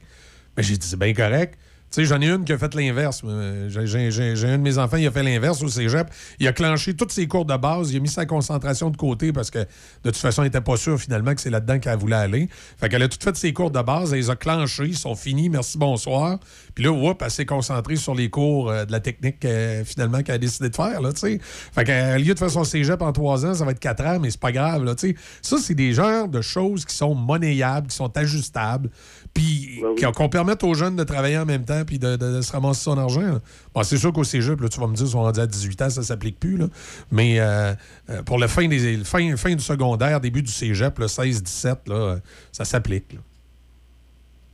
Mais 0.56 0.62
j'ai 0.62 0.76
dit, 0.76 0.86
c'est 0.86 0.98
bien 0.98 1.12
correct. 1.12 1.58
Sais, 1.96 2.04
j'en 2.04 2.20
ai 2.20 2.28
une 2.28 2.44
qui 2.44 2.52
a 2.52 2.58
fait 2.58 2.74
l'inverse. 2.74 3.22
J'ai 3.68 4.46
un 4.46 4.58
de 4.58 4.62
mes 4.62 4.76
enfants, 4.76 4.98
il 4.98 5.06
a 5.06 5.10
fait 5.10 5.22
l'inverse 5.22 5.62
au 5.62 5.68
cégep. 5.68 6.06
Il 6.38 6.46
a 6.46 6.52
clenché 6.52 6.94
tous 6.94 7.08
ses 7.08 7.26
cours 7.26 7.46
de 7.46 7.56
base. 7.56 7.90
Il 7.90 7.96
a 7.96 8.00
mis 8.00 8.08
sa 8.10 8.26
concentration 8.26 8.90
de 8.90 8.98
côté 8.98 9.32
parce 9.32 9.50
que, 9.50 9.60
de 9.60 9.64
toute 10.10 10.18
façon, 10.18 10.42
il 10.42 10.48
n'était 10.48 10.60
pas 10.60 10.76
sûr 10.76 11.00
finalement 11.00 11.34
que 11.34 11.40
c'est 11.40 11.48
là-dedans 11.48 11.78
qu'elle 11.78 11.98
voulait 11.98 12.16
aller. 12.16 12.50
Fait 12.78 12.90
qu'elle 12.90 13.02
a 13.02 13.08
tout 13.08 13.16
fait 13.18 13.34
ses 13.34 13.54
cours 13.54 13.70
de 13.70 13.80
base. 13.80 14.12
Elle 14.12 14.18
les 14.18 14.28
a 14.28 14.36
clenchés. 14.36 14.88
Ils 14.88 14.98
sont 14.98 15.14
finis. 15.14 15.48
Merci, 15.48 15.78
bonsoir. 15.78 16.38
Puis 16.74 16.84
là, 16.84 16.92
whoop, 16.92 17.22
elle 17.24 17.30
s'est 17.30 17.46
concentrée 17.46 17.96
sur 17.96 18.14
les 18.14 18.28
cours 18.28 18.68
euh, 18.68 18.84
de 18.84 18.92
la 18.92 19.00
technique 19.00 19.46
finalement 19.86 20.22
qu'elle 20.22 20.34
a 20.34 20.38
décidé 20.38 20.68
de 20.68 20.76
faire. 20.76 21.00
Là, 21.00 21.12
fait 21.14 21.38
qu'au 21.84 22.22
lieu 22.22 22.34
de 22.34 22.38
faire 22.38 22.50
son 22.50 22.64
cégep 22.64 23.00
en 23.00 23.12
trois 23.12 23.46
ans, 23.46 23.54
ça 23.54 23.64
va 23.64 23.70
être 23.70 23.80
quatre 23.80 24.04
ans, 24.04 24.18
mais 24.20 24.30
c'est 24.30 24.38
pas 24.38 24.52
grave. 24.52 24.84
Là, 24.84 24.92
ça, 25.40 25.56
c'est 25.58 25.74
des 25.74 25.94
genres 25.94 26.28
de 26.28 26.42
choses 26.42 26.84
qui 26.84 26.94
sont 26.94 27.14
monnayables, 27.14 27.86
qui 27.86 27.96
sont 27.96 28.14
ajustables 28.18 28.90
puis 29.36 29.80
qu'on 30.00 30.12
qu'on 30.12 30.28
permette 30.28 30.64
aux 30.64 30.74
jeunes 30.74 30.96
de 30.96 31.04
travailler 31.04 31.38
en 31.38 31.44
même 31.44 31.64
temps 31.64 31.84
puis 31.86 31.98
de, 31.98 32.16
de- 32.16 32.36
de 32.36 32.40
se 32.40 32.50
ramasser 32.52 32.82
son 32.84 32.98
argent. 32.98 33.38
Bon, 33.74 33.82
c'est 33.82 33.96
sûr 33.98 34.12
qu'au 34.12 34.24
cégep, 34.24 34.60
là, 34.60 34.68
tu 34.68 34.80
vas 34.80 34.86
me 34.86 34.94
dire, 34.94 35.06
ils 35.06 35.10
sont 35.10 35.22
rendus 35.22 35.40
à 35.40 35.46
18 35.46 35.82
ans, 35.82 35.90
ça 35.90 36.02
s'applique 36.02 36.40
plus. 36.40 36.56
là. 36.56 36.66
Mais 37.12 37.38
euh, 37.38 37.72
euh, 38.10 38.22
pour 38.24 38.38
le 38.38 38.46
fin, 38.46 38.66
des, 38.66 38.96
fin, 39.04 39.36
fin 39.36 39.54
du 39.54 39.62
secondaire, 39.62 40.20
début 40.20 40.42
du 40.42 40.50
cégep, 40.50 40.98
là, 40.98 41.06
16-17, 41.06 41.88
là, 41.88 41.94
euh, 41.94 42.16
ça 42.52 42.64
s'applique. 42.64 43.16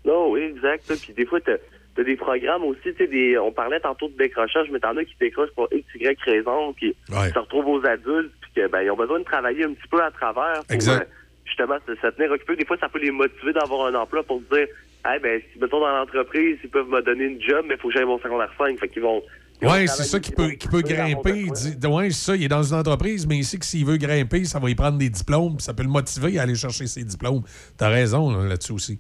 Non, 0.05 0.31
oui, 0.33 0.41
exact. 0.41 0.89
là. 0.91 0.97
Puis 1.01 1.13
des 1.15 1.27
fois, 1.27 1.41
t'as 1.41 1.57
t'as 1.95 2.05
des 2.05 2.17
programmes 2.17 2.65
aussi, 2.65 2.95
tu 2.97 3.07
des, 3.07 3.37
on 3.39 3.53
parlait 3.53 3.79
tantôt 3.79 4.09
de 4.09 4.17
décrochage, 4.17 4.67
mais 4.73 4.81
t'en 4.81 4.97
as 4.97 5.05
qui 5.05 5.15
décrochent 5.21 5.51
pour 5.55 5.69
X, 5.71 5.87
Y 5.95 6.19
raison, 6.25 6.75
Ouais. 6.81 7.31
se 7.31 7.39
retrouvent 7.39 7.69
aux 7.69 7.87
adultes, 7.87 8.33
puis 8.41 8.51
que, 8.57 8.67
ben, 8.69 8.81
ils 8.81 8.91
ont 8.91 8.97
besoin 8.97 9.19
de 9.19 9.25
travailler 9.25 9.65
un 9.65 9.75
petit 9.75 9.89
peu 9.91 10.03
à 10.03 10.11
travers 10.11 10.63
pour, 10.67 10.75
Exact. 10.75 11.03
euh, 11.03 11.05
justement, 11.45 11.77
se, 11.87 11.95
se 11.95 12.07
tenir 12.09 12.31
occupés. 12.31 12.57
Des 12.57 12.65
fois, 12.65 12.77
ça 12.79 12.89
peut 12.89 12.99
les 13.01 13.11
motiver 13.11 13.53
d'avoir 13.53 13.87
un 13.87 13.95
emploi 13.95 14.23
pour 14.23 14.41
se 14.49 14.55
dire, 14.57 14.67
hey, 15.07 15.19
ben, 15.21 15.41
si, 15.53 15.59
mettons, 15.59 15.81
dans 15.81 15.89
l'entreprise, 15.97 16.59
ils 16.63 16.71
peuvent 16.71 16.89
me 16.89 17.03
donner 17.03 17.25
une 17.25 17.41
job, 17.43 17.65
mais 17.69 17.75
il 17.75 17.81
faut 17.81 17.89
que 17.89 17.95
j'aille 17.95 18.05
mon 18.05 18.19
secondaire 18.19 18.53
5. 18.59 18.79
Fait 18.79 18.89
qu'ils 18.89 19.03
vont. 19.03 19.23
Oui, 19.65 19.87
c'est 19.87 20.03
ça 20.03 20.19
qui 20.19 20.33
peut, 20.33 20.51
qui 20.51 20.67
peut 20.67 20.83
grimper. 20.83 21.45
Ouais, 21.87 22.11
c'est 22.11 22.25
ça, 22.25 22.35
il 22.37 22.43
est 22.45 22.49
dans 22.49 22.65
une 22.65 22.77
entreprise, 22.79 23.29
mais 23.29 23.37
il 23.37 23.45
sait 23.45 23.59
que 23.59 23.65
s'il 23.65 23.87
veut 23.87 23.97
grimper, 23.97 24.45
ça 24.45 24.59
va 24.59 24.69
y 24.69 24.75
prendre 24.75 24.99
des 24.99 25.09
diplômes, 25.09 25.55
puis 25.57 25.63
ça 25.63 25.73
peut 25.73 25.85
le 25.85 25.89
motiver 25.89 26.39
à 26.39 26.43
aller 26.43 26.57
chercher 26.57 26.87
ses 26.89 27.05
diplômes. 27.05 27.43
T'as 27.79 27.89
raison 27.89 28.31
là, 28.37 28.49
là-dessus 28.49 28.73
aussi. 28.73 28.99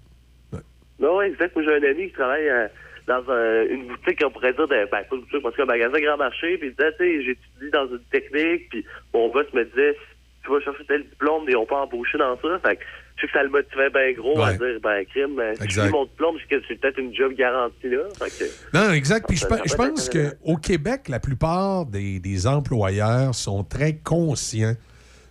Non, 1.00 1.18
oui, 1.18 1.26
exact. 1.26 1.56
Moi, 1.56 1.64
j'ai 1.64 1.74
un 1.84 1.90
ami 1.90 2.06
qui 2.06 2.12
travaille 2.12 2.48
euh, 2.48 2.68
dans 3.08 3.28
un- 3.28 3.64
une 3.64 3.88
boutique, 3.88 4.22
on 4.24 4.30
pourrait 4.30 4.52
dire, 4.52 4.68
de, 4.68 4.74
ben, 4.88 4.88
pas 4.88 5.16
une 5.16 5.22
boutique, 5.22 5.42
parce 5.42 5.56
qu'un 5.56 5.64
magasin 5.64 5.98
grand 6.00 6.16
marché, 6.16 6.56
puis 6.58 6.68
il 6.68 6.76
disait, 6.76 6.92
tu 6.92 6.98
sais, 6.98 7.24
j'étudie 7.24 7.70
dans 7.72 7.88
une 7.88 8.04
technique, 8.12 8.68
puis 8.70 8.84
mon 9.12 9.28
boss 9.32 9.46
me 9.52 9.64
disait, 9.64 9.96
tu 10.44 10.50
vas 10.50 10.60
chercher 10.60 10.84
tel 10.86 11.02
diplôme, 11.04 11.44
mais 11.46 11.52
ils 11.52 11.54
n'ont 11.54 11.66
pas 11.66 11.82
embauché 11.82 12.18
dans 12.18 12.36
ça. 12.36 12.58
Fait 12.68 12.76
que 12.76 12.82
je 13.16 13.20
sais 13.22 13.26
que 13.28 13.32
ça 13.34 13.42
le 13.42 13.50
motivait 13.50 13.90
bien 13.90 14.12
gros 14.16 14.40
à 14.42 14.52
dire, 14.58 14.80
ben, 14.82 15.04
crime, 15.06 15.40
si 15.54 15.62
j'ai 15.84 15.90
mon 15.90 16.04
diplôme, 16.06 16.36
c'est 16.48 16.80
peut-être 16.80 16.98
une 16.98 17.14
job 17.14 17.32
garantie, 17.34 17.88
là. 17.88 17.98
Fait 18.18 18.30
que, 18.30 18.50
Non, 18.76 18.92
exact. 18.92 19.26
Puis 19.28 19.36
je, 19.36 19.46
je 19.70 19.74
pense 19.76 20.08
qu'au 20.44 20.56
Québec, 20.56 21.08
la 21.08 21.20
plupart 21.20 21.86
des, 21.86 22.18
des 22.20 22.46
employeurs 22.46 23.34
sont 23.34 23.62
très 23.64 23.96
conscients 23.96 24.74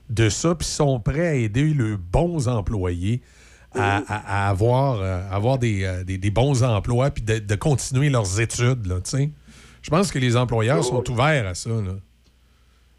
de 0.09 0.29
ça, 0.29 0.55
puis 0.55 0.67
sont 0.67 0.99
prêts 0.99 1.27
à 1.27 1.33
aider 1.35 1.63
les 1.73 1.95
bons 1.97 2.47
employés 2.47 3.21
à, 3.73 3.97
à- 3.99 4.45
à 4.45 4.49
avoir, 4.49 4.99
euh, 5.01 5.21
avoir 5.31 5.57
des, 5.57 5.85
euh, 5.85 6.03
des- 6.03 6.17
des 6.17 6.29
bons 6.31 6.61
emplois, 6.63 7.09
puis 7.11 7.23
de, 7.23 7.39
de 7.39 7.55
continuer 7.55 8.09
leurs 8.09 8.39
études. 8.41 8.85
Là, 8.85 8.95
je 9.81 9.89
pense 9.89 10.11
que 10.11 10.19
les 10.19 10.35
employeurs 10.37 10.83
sont 10.83 11.09
ouverts 11.09 11.47
à 11.47 11.55
ça. 11.55 11.69
Là. 11.69 11.95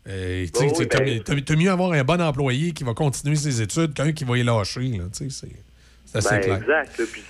Euh, 0.08 0.46
tu 0.52 0.64
oui, 0.64 0.88
t'as- 0.88 0.98
ben- 1.00 1.22
mieux 1.56 1.70
avoir 1.70 1.92
un 1.92 2.02
bon 2.02 2.20
employé 2.20 2.72
qui 2.72 2.82
va 2.84 2.92
continuer 2.94 3.36
ses 3.36 3.62
études 3.62 3.94
qu'un 3.94 4.12
qui 4.12 4.24
va 4.24 4.36
y 4.36 4.42
lâcher. 4.42 4.90
C'est 5.12 5.30
c'est 5.30 6.18
assez 6.18 6.34
ben, 6.34 6.40
clair. 6.40 6.56
exact. 6.58 6.98
là, 6.98 7.04
puis, 7.12 7.22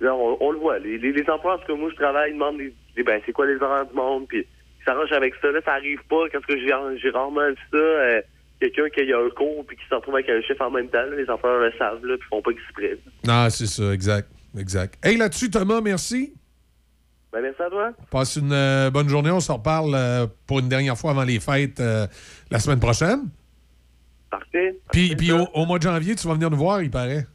là, 0.00 0.14
on, 0.14 0.36
on 0.40 0.50
le 0.50 0.58
voit. 0.58 0.78
Les, 0.80 0.98
les, 0.98 1.12
les 1.12 1.28
tout 1.58 1.66
cas, 1.66 1.74
moi, 1.78 1.88
je 1.90 1.96
travaille, 1.96 2.30
ils 2.30 2.34
demandent, 2.34 2.58
les- 2.58 2.74
ben, 3.04 3.20
c'est 3.24 3.32
quoi 3.32 3.46
les 3.46 3.56
horaires 3.62 3.86
du 3.86 3.94
monde, 3.94 4.26
puis 4.28 4.40
ils 4.80 4.84
s'arrangent 4.84 5.12
avec 5.12 5.34
ça. 5.40 5.50
Là, 5.52 5.60
ça 5.64 5.74
arrive 5.74 6.00
pas. 6.08 6.28
Qu'est-ce 6.30 6.46
que 6.46 6.58
j'ai 6.58 7.10
rarement 7.10 7.48
vu 7.48 7.56
ça? 7.70 7.76
euh, 7.76 8.20
Quelqu'un 8.60 8.90
qui 8.90 9.10
a 9.10 9.18
un 9.18 9.30
cours 9.30 9.64
puis 9.66 9.74
qui 9.76 9.82
se 9.88 9.94
retrouve 9.94 10.16
avec 10.16 10.28
un 10.28 10.42
chef 10.42 10.60
en 10.60 10.70
même 10.70 10.88
temps, 10.88 10.98
là, 11.00 11.16
les 11.16 11.30
employeurs 11.30 11.60
le 11.62 11.72
savent, 11.78 12.04
là, 12.04 12.16
puis 12.18 12.28
font 12.28 12.42
pas 12.42 12.50
exprès. 12.50 12.98
Non, 13.26 13.48
c'est 13.48 13.64
ça, 13.66 13.90
exact. 13.94 14.28
Exact. 14.58 14.98
Hey, 15.02 15.16
là-dessus, 15.16 15.48
Thomas, 15.48 15.80
merci. 15.80 16.34
Ben, 17.32 17.42
merci 17.42 17.62
à 17.62 17.70
toi. 17.70 17.90
Passe 18.10 18.36
une 18.36 18.52
euh, 18.52 18.90
bonne 18.90 19.08
journée. 19.08 19.30
On 19.30 19.40
se 19.40 19.52
reparle 19.52 19.92
euh, 19.94 20.26
pour 20.46 20.58
une 20.58 20.68
dernière 20.68 20.96
fois 20.98 21.12
avant 21.12 21.22
les 21.24 21.38
fêtes 21.38 21.78
euh, 21.80 22.06
la 22.50 22.58
semaine 22.58 22.80
prochaine. 22.80 23.28
Parfait. 24.30 24.76
Puis, 24.92 25.14
puis 25.16 25.32
au, 25.32 25.46
au 25.54 25.64
mois 25.66 25.78
de 25.78 25.84
janvier, 25.84 26.14
tu 26.16 26.26
vas 26.26 26.34
venir 26.34 26.50
nous 26.50 26.56
voir, 26.56 26.82
il 26.82 26.90
paraît. 26.90 27.26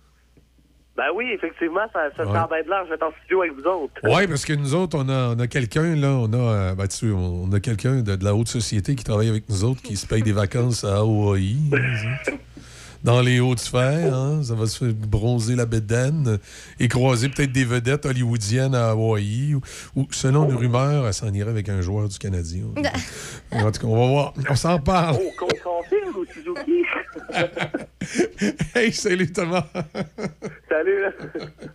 Ben 0.97 1.07
oui, 1.13 1.25
effectivement, 1.33 1.81
ça, 1.91 2.07
ça 2.15 2.23
Ouais. 2.23 2.63
de 2.63 2.69
l'air. 2.69 2.83
Je 2.85 2.89
vais 2.89 2.95
être 2.95 3.03
en 3.03 3.11
studio 3.19 3.41
avec 3.41 3.53
vous 3.53 3.63
autres. 3.65 3.93
Oui, 4.03 4.27
parce 4.27 4.45
que 4.45 4.53
nous 4.53 4.73
autres, 4.75 4.97
on 4.97 5.09
a, 5.09 5.35
on 5.35 5.39
a 5.39 5.47
quelqu'un, 5.47 5.93
là, 5.95 6.11
on 6.11 6.31
a, 6.31 6.73
ben, 6.73 6.87
tu 6.87 6.95
sais, 6.95 7.05
on 7.13 7.51
a 7.51 7.59
quelqu'un 7.59 8.01
de, 8.01 8.15
de 8.15 8.23
la 8.23 8.33
haute 8.33 8.47
société 8.47 8.95
qui 8.95 9.03
travaille 9.03 9.27
avec 9.27 9.49
nous 9.49 9.65
autres, 9.65 9.81
qui 9.81 9.97
se 9.97 10.07
paye 10.07 10.21
des 10.23 10.31
vacances 10.31 10.85
à 10.85 10.97
Hawaï. 10.99 11.57
dans 13.05 13.21
les 13.21 13.39
hautes 13.39 13.59
sphères, 13.59 14.15
hein, 14.15 14.41
ça 14.43 14.55
va 14.55 14.65
se 14.65 14.83
faire 14.83 14.93
bronzer 14.95 15.55
la 15.55 15.67
bédaine 15.67 16.39
et 16.79 16.87
croiser 16.87 17.29
peut-être 17.29 17.51
des 17.51 17.63
vedettes 17.63 18.07
hollywoodiennes 18.07 18.73
à 18.73 18.89
Hawaï. 18.89 19.53
Ou, 19.53 19.61
ou, 19.95 20.07
selon 20.09 20.47
les 20.47 20.55
rumeurs, 20.55 21.05
elle 21.05 21.13
s'en 21.13 21.31
irait 21.31 21.51
avec 21.51 21.69
un 21.69 21.81
joueur 21.81 22.09
du 22.09 22.17
Canadien. 22.17 22.65
En 23.51 23.71
tout 23.71 23.79
cas, 23.79 23.87
on 23.87 23.95
va 23.95 24.07
voir. 24.07 24.33
On 24.49 24.55
s'en 24.55 24.79
parle. 24.79 25.17
Oh, 25.39 25.81
ou 26.17 26.25
Suzuki? 26.25 26.83
hey, 28.75 28.91
salut 28.91 29.31
Thomas. 29.31 29.67
Salut. 30.67 31.05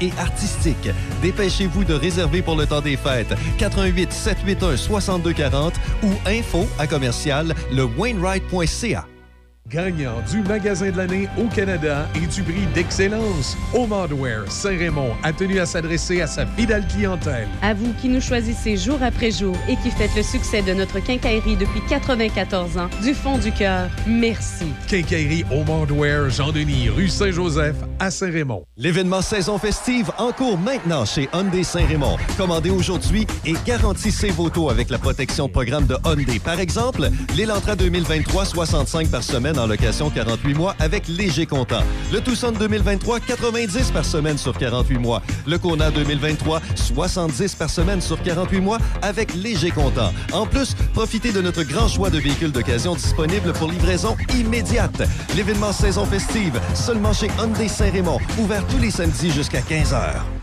et 0.00 0.10
artistiques. 0.18 0.90
Dépêchez-vous 1.22 1.84
de 1.84 1.94
réserver 1.94 2.42
pour 2.42 2.56
le 2.56 2.66
temps 2.66 2.80
des 2.80 2.96
fêtes. 2.96 3.34
88 3.58 4.12
781 4.12 4.76
6240 4.76 5.74
ou 6.02 6.08
info 6.26 6.66
à 6.78 6.86
commercial 6.86 7.54
lewainwright.ca. 7.72 9.13
Gagnant 9.70 10.20
du 10.30 10.42
magasin 10.42 10.90
de 10.90 10.98
l'année 10.98 11.26
au 11.38 11.46
Canada 11.46 12.06
et 12.14 12.26
du 12.26 12.42
prix 12.42 12.66
d'excellence, 12.74 13.56
Omandware 13.72 14.44
Saint-Raymond 14.52 15.12
a 15.22 15.32
tenu 15.32 15.58
à 15.58 15.64
s'adresser 15.64 16.20
à 16.20 16.26
sa 16.26 16.44
fidèle 16.46 16.86
clientèle. 16.86 17.48
À 17.62 17.72
vous 17.72 17.94
qui 17.94 18.10
nous 18.10 18.20
choisissez 18.20 18.76
jour 18.76 18.98
après 19.02 19.30
jour 19.30 19.56
et 19.66 19.76
qui 19.76 19.90
faites 19.90 20.14
le 20.14 20.22
succès 20.22 20.60
de 20.60 20.74
notre 20.74 21.00
quincaillerie 21.00 21.56
depuis 21.56 21.80
94 21.88 22.76
ans, 22.76 22.90
du 23.02 23.14
fond 23.14 23.38
du 23.38 23.52
cœur, 23.52 23.88
merci. 24.06 24.66
Quincaillerie 24.86 25.46
Omandware 25.50 26.28
Jean-Denis, 26.28 26.90
rue 26.90 27.08
Saint-Joseph 27.08 27.76
à 28.00 28.10
Saint-Raymond. 28.10 28.66
L'événement 28.76 29.22
saison 29.22 29.56
festive 29.56 30.10
en 30.18 30.32
cours 30.32 30.58
maintenant 30.58 31.06
chez 31.06 31.26
Hyundai 31.32 31.64
Saint-Raymond. 31.64 32.18
Commandez 32.36 32.68
aujourd'hui 32.68 33.26
et 33.46 33.54
garantissez 33.64 34.28
vos 34.28 34.50
taux 34.50 34.68
avec 34.68 34.90
la 34.90 34.98
protection 34.98 35.48
programme 35.48 35.86
de 35.86 35.96
Hyundai. 36.04 36.38
Par 36.38 36.60
exemple, 36.60 37.08
l'Elantra 37.34 37.76
2023, 37.76 38.44
65 38.44 39.08
par 39.08 39.22
semaine 39.22 39.53
en 39.58 39.66
location 39.66 40.10
48 40.10 40.54
mois 40.54 40.74
avec 40.78 41.08
léger 41.08 41.46
comptant. 41.46 41.82
Le 42.12 42.20
Tucson 42.20 42.52
2023, 42.52 43.20
90 43.20 43.90
par 43.90 44.04
semaine 44.04 44.38
sur 44.38 44.56
48 44.56 44.98
mois. 44.98 45.22
Le 45.46 45.58
Kona 45.58 45.90
2023, 45.90 46.60
70 46.74 47.54
par 47.54 47.70
semaine 47.70 48.00
sur 48.00 48.22
48 48.22 48.60
mois 48.60 48.78
avec 49.02 49.34
léger 49.34 49.70
comptant. 49.70 50.12
En 50.32 50.46
plus, 50.46 50.74
profitez 50.92 51.32
de 51.32 51.40
notre 51.40 51.62
grand 51.62 51.88
choix 51.88 52.10
de 52.10 52.18
véhicules 52.18 52.52
d'occasion 52.52 52.94
disponibles 52.94 53.52
pour 53.54 53.70
livraison 53.70 54.16
immédiate. 54.34 55.02
L'événement 55.36 55.72
saison 55.72 56.04
festive, 56.04 56.60
seulement 56.74 57.12
chez 57.12 57.28
Hyundai 57.38 57.68
Saint-Raymond, 57.68 58.18
ouvert 58.38 58.66
tous 58.66 58.78
les 58.78 58.90
samedis 58.90 59.30
jusqu'à 59.30 59.60
15 59.60 59.92
h. 59.92 60.33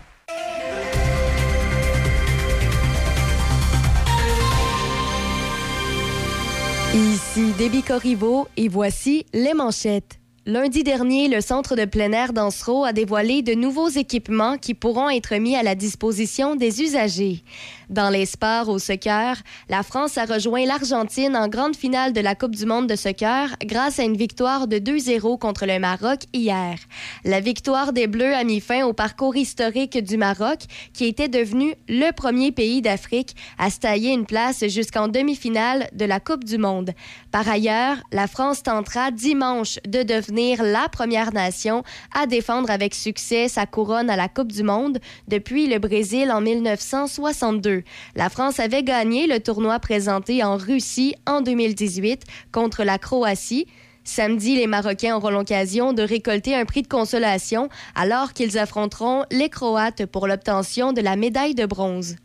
Ici 6.94 7.52
Déby 7.56 7.82
Corriveau 7.82 8.48
et 8.58 8.68
voici 8.68 9.24
les 9.32 9.54
manchettes. 9.54 10.20
Lundi 10.44 10.84
dernier, 10.84 11.28
le 11.28 11.40
Centre 11.40 11.74
de 11.74 11.86
plein 11.86 12.12
air 12.12 12.34
d'Ansereau 12.34 12.84
a 12.84 12.92
dévoilé 12.92 13.40
de 13.40 13.54
nouveaux 13.54 13.88
équipements 13.88 14.58
qui 14.58 14.74
pourront 14.74 15.08
être 15.08 15.34
mis 15.36 15.56
à 15.56 15.62
la 15.62 15.74
disposition 15.74 16.54
des 16.54 16.82
usagers. 16.82 17.44
Dans 17.92 18.08
les 18.08 18.24
sports 18.24 18.70
au 18.70 18.78
soccer, 18.78 19.36
la 19.68 19.82
France 19.82 20.16
a 20.16 20.24
rejoint 20.24 20.64
l'Argentine 20.64 21.36
en 21.36 21.46
grande 21.46 21.76
finale 21.76 22.14
de 22.14 22.22
la 22.22 22.34
Coupe 22.34 22.56
du 22.56 22.64
monde 22.64 22.86
de 22.86 22.96
soccer 22.96 23.54
grâce 23.66 23.98
à 23.98 24.04
une 24.04 24.16
victoire 24.16 24.66
de 24.66 24.78
2-0 24.78 25.38
contre 25.38 25.66
le 25.66 25.78
Maroc 25.78 26.20
hier. 26.32 26.78
La 27.26 27.40
victoire 27.40 27.92
des 27.92 28.06
Bleus 28.06 28.32
a 28.32 28.44
mis 28.44 28.60
fin 28.60 28.86
au 28.86 28.94
parcours 28.94 29.36
historique 29.36 30.02
du 30.02 30.16
Maroc, 30.16 30.60
qui 30.94 31.04
était 31.04 31.28
devenu 31.28 31.74
le 31.86 32.12
premier 32.12 32.50
pays 32.50 32.80
d'Afrique 32.80 33.36
à 33.58 33.68
se 33.68 33.80
tailler 33.80 34.12
une 34.12 34.24
place 34.24 34.66
jusqu'en 34.68 35.08
demi-finale 35.08 35.90
de 35.92 36.06
la 36.06 36.18
Coupe 36.18 36.44
du 36.44 36.56
monde. 36.56 36.92
Par 37.30 37.46
ailleurs, 37.46 37.98
la 38.10 38.26
France 38.26 38.62
tentera 38.62 39.10
dimanche 39.10 39.78
de 39.86 40.02
devenir 40.02 40.62
la 40.62 40.88
première 40.88 41.34
nation 41.34 41.82
à 42.18 42.24
défendre 42.24 42.70
avec 42.70 42.94
succès 42.94 43.48
sa 43.48 43.66
couronne 43.66 44.08
à 44.08 44.16
la 44.16 44.28
Coupe 44.28 44.50
du 44.50 44.62
monde 44.62 44.98
depuis 45.28 45.66
le 45.66 45.78
Brésil 45.78 46.32
en 46.32 46.40
1962. 46.40 47.81
La 48.14 48.28
France 48.28 48.60
avait 48.60 48.82
gagné 48.82 49.26
le 49.26 49.40
tournoi 49.40 49.78
présenté 49.78 50.42
en 50.44 50.56
Russie 50.56 51.14
en 51.26 51.40
2018 51.40 52.22
contre 52.52 52.84
la 52.84 52.98
Croatie. 52.98 53.66
Samedi, 54.04 54.56
les 54.56 54.66
Marocains 54.66 55.16
auront 55.16 55.30
l'occasion 55.30 55.92
de 55.92 56.02
récolter 56.02 56.56
un 56.56 56.64
prix 56.64 56.82
de 56.82 56.88
consolation 56.88 57.68
alors 57.94 58.32
qu'ils 58.32 58.58
affronteront 58.58 59.24
les 59.30 59.48
Croates 59.48 60.06
pour 60.06 60.26
l'obtention 60.26 60.92
de 60.92 61.00
la 61.00 61.16
médaille 61.16 61.54
de 61.54 61.66
bronze. 61.66 62.16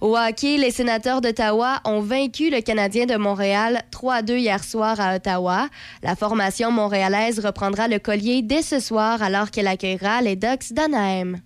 Au 0.00 0.16
hockey, 0.16 0.58
les 0.58 0.70
sénateurs 0.70 1.20
d'Ottawa 1.20 1.80
ont 1.84 2.00
vaincu 2.00 2.50
le 2.50 2.60
Canadien 2.60 3.06
de 3.06 3.16
Montréal 3.16 3.82
3-2 3.90 4.38
hier 4.38 4.62
soir 4.62 5.00
à 5.00 5.16
Ottawa. 5.16 5.68
La 6.04 6.14
formation 6.14 6.70
montréalaise 6.70 7.40
reprendra 7.44 7.88
le 7.88 7.98
collier 7.98 8.42
dès 8.42 8.62
ce 8.62 8.78
soir 8.78 9.22
alors 9.22 9.50
qu'elle 9.50 9.66
accueillera 9.66 10.22
les 10.22 10.36
Ducks 10.36 10.72
d'Anaheim. 10.72 11.38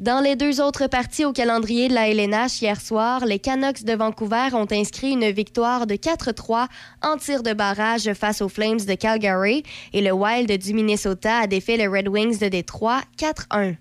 Dans 0.00 0.20
les 0.20 0.34
deux 0.34 0.60
autres 0.60 0.88
parties 0.88 1.24
au 1.24 1.32
calendrier 1.32 1.88
de 1.88 1.94
la 1.94 2.08
LNH 2.08 2.60
hier 2.60 2.80
soir, 2.80 3.24
les 3.24 3.38
Canucks 3.38 3.84
de 3.84 3.92
Vancouver 3.92 4.48
ont 4.54 4.66
inscrit 4.72 5.12
une 5.12 5.30
victoire 5.30 5.86
de 5.86 5.94
4-3 5.94 6.66
en 7.02 7.16
tir 7.16 7.44
de 7.44 7.52
barrage 7.52 8.12
face 8.14 8.42
aux 8.42 8.48
Flames 8.48 8.80
de 8.80 8.94
Calgary 8.94 9.62
et 9.92 10.00
le 10.00 10.10
Wild 10.10 10.50
du 10.50 10.74
Minnesota 10.74 11.38
a 11.38 11.46
défait 11.46 11.76
les 11.76 11.86
Red 11.86 12.08
Wings 12.08 12.40
de 12.40 12.48
Détroit 12.48 13.02
4-1. 13.18 13.76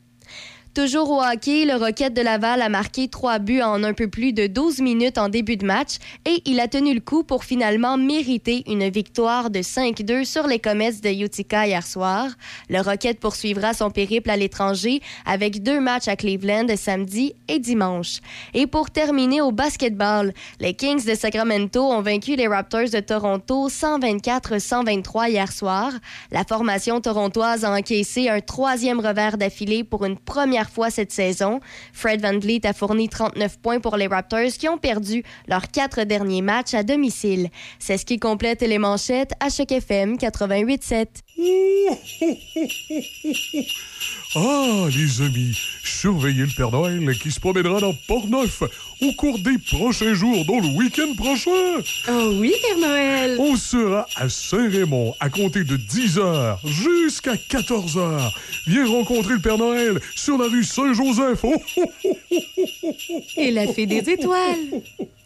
Toujours 0.73 1.11
au 1.11 1.21
hockey, 1.21 1.65
le 1.65 1.75
Rocket 1.75 2.15
de 2.15 2.23
Laval 2.23 2.59
a 2.63 2.67
marqué 2.67 3.07
trois 3.07 3.37
buts 3.37 3.61
en 3.61 3.83
un 3.83 3.93
peu 3.93 4.07
plus 4.07 4.33
de 4.33 4.47
12 4.47 4.79
minutes 4.79 5.19
en 5.19 5.29
début 5.29 5.55
de 5.55 5.67
match 5.67 5.97
et 6.25 6.41
il 6.45 6.59
a 6.59 6.67
tenu 6.67 6.95
le 6.95 6.99
coup 6.99 7.23
pour 7.23 7.43
finalement 7.43 7.95
mériter 7.95 8.63
une 8.65 8.89
victoire 8.89 9.51
de 9.51 9.59
5-2 9.59 10.25
sur 10.25 10.47
les 10.47 10.57
Comets 10.57 10.93
de 10.93 11.09
Utica 11.09 11.67
hier 11.67 11.85
soir. 11.85 12.25
Le 12.69 12.81
Rocket 12.81 13.19
poursuivra 13.19 13.75
son 13.75 13.91
périple 13.91 14.31
à 14.31 14.35
l'étranger 14.35 14.99
avec 15.27 15.61
deux 15.61 15.79
matchs 15.79 16.07
à 16.07 16.15
Cleveland 16.15 16.65
samedi 16.75 17.35
et 17.47 17.59
dimanche. 17.59 18.21
Et 18.55 18.65
pour 18.65 18.89
terminer 18.89 19.41
au 19.41 19.51
basketball, 19.51 20.33
les 20.59 20.73
Kings 20.73 21.05
de 21.05 21.13
Sacramento 21.13 21.83
ont 21.83 22.01
vaincu 22.01 22.35
les 22.35 22.47
Raptors 22.47 22.89
de 22.91 22.99
Toronto 22.99 23.69
124-123 23.69 25.29
hier 25.29 25.51
soir. 25.51 25.91
La 26.31 26.43
formation 26.43 26.99
torontoise 26.99 27.63
a 27.63 27.71
encaissé 27.71 28.27
un 28.27 28.41
troisième 28.41 28.99
revers 28.99 29.37
d'affilée 29.37 29.83
pour 29.83 30.05
une 30.05 30.17
première 30.17 30.62
fois 30.69 30.89
cette 30.89 31.11
saison. 31.11 31.59
Fred 31.93 32.21
Van 32.21 32.39
Vliet 32.39 32.65
a 32.65 32.73
fourni 32.73 33.09
39 33.09 33.59
points 33.59 33.79
pour 33.79 33.97
les 33.97 34.07
Raptors 34.07 34.53
qui 34.57 34.67
ont 34.67 34.77
perdu 34.77 35.23
leurs 35.47 35.69
quatre 35.69 36.03
derniers 36.03 36.41
matchs 36.41 36.73
à 36.73 36.83
domicile. 36.83 37.49
C'est 37.79 37.97
ce 37.97 38.05
qui 38.05 38.19
complète 38.19 38.61
les 38.61 38.77
manchettes 38.77 39.33
à 39.39 39.49
Choc 39.49 39.71
FM 39.71 40.15
88.7. 40.15 41.07
Ah, 44.35 44.87
les 44.89 45.21
amis, 45.21 45.55
surveillez 45.83 46.41
le 46.41 46.55
Père 46.57 46.71
Noël 46.71 47.07
qui 47.19 47.29
se 47.29 47.39
promènera 47.39 47.79
dans 47.79 47.93
Port-Neuf 48.07 48.63
au 49.03 49.11
cours 49.13 49.39
des 49.39 49.57
prochains 49.57 50.13
jours, 50.13 50.45
dont 50.45 50.61
le 50.61 50.67
week-end 50.77 51.13
prochain. 51.15 51.81
Oh 52.07 52.31
oui, 52.39 52.53
Père 52.61 52.77
Noël. 52.77 53.37
On 53.39 53.55
sera 53.55 54.07
à 54.15 54.29
Saint-Raymond 54.29 55.13
à 55.19 55.29
compter 55.29 55.63
de 55.63 55.77
10h 55.77 56.57
jusqu'à 56.65 57.33
14h. 57.33 58.31
Viens 58.67 58.87
rencontrer 58.87 59.33
le 59.33 59.41
Père 59.41 59.57
Noël 59.57 59.99
sur 60.15 60.37
la 60.37 60.45
rue 60.45 60.63
Saint-Joseph. 60.63 61.39
Oh, 61.43 61.53
oh, 61.77 61.83
oh, 62.03 62.11
oh, 62.33 62.37
oh, 62.83 62.95
oh. 63.09 63.21
Et 63.37 63.51
la 63.51 63.67
fée 63.67 63.85
des 63.85 64.09
étoiles. 64.09 64.81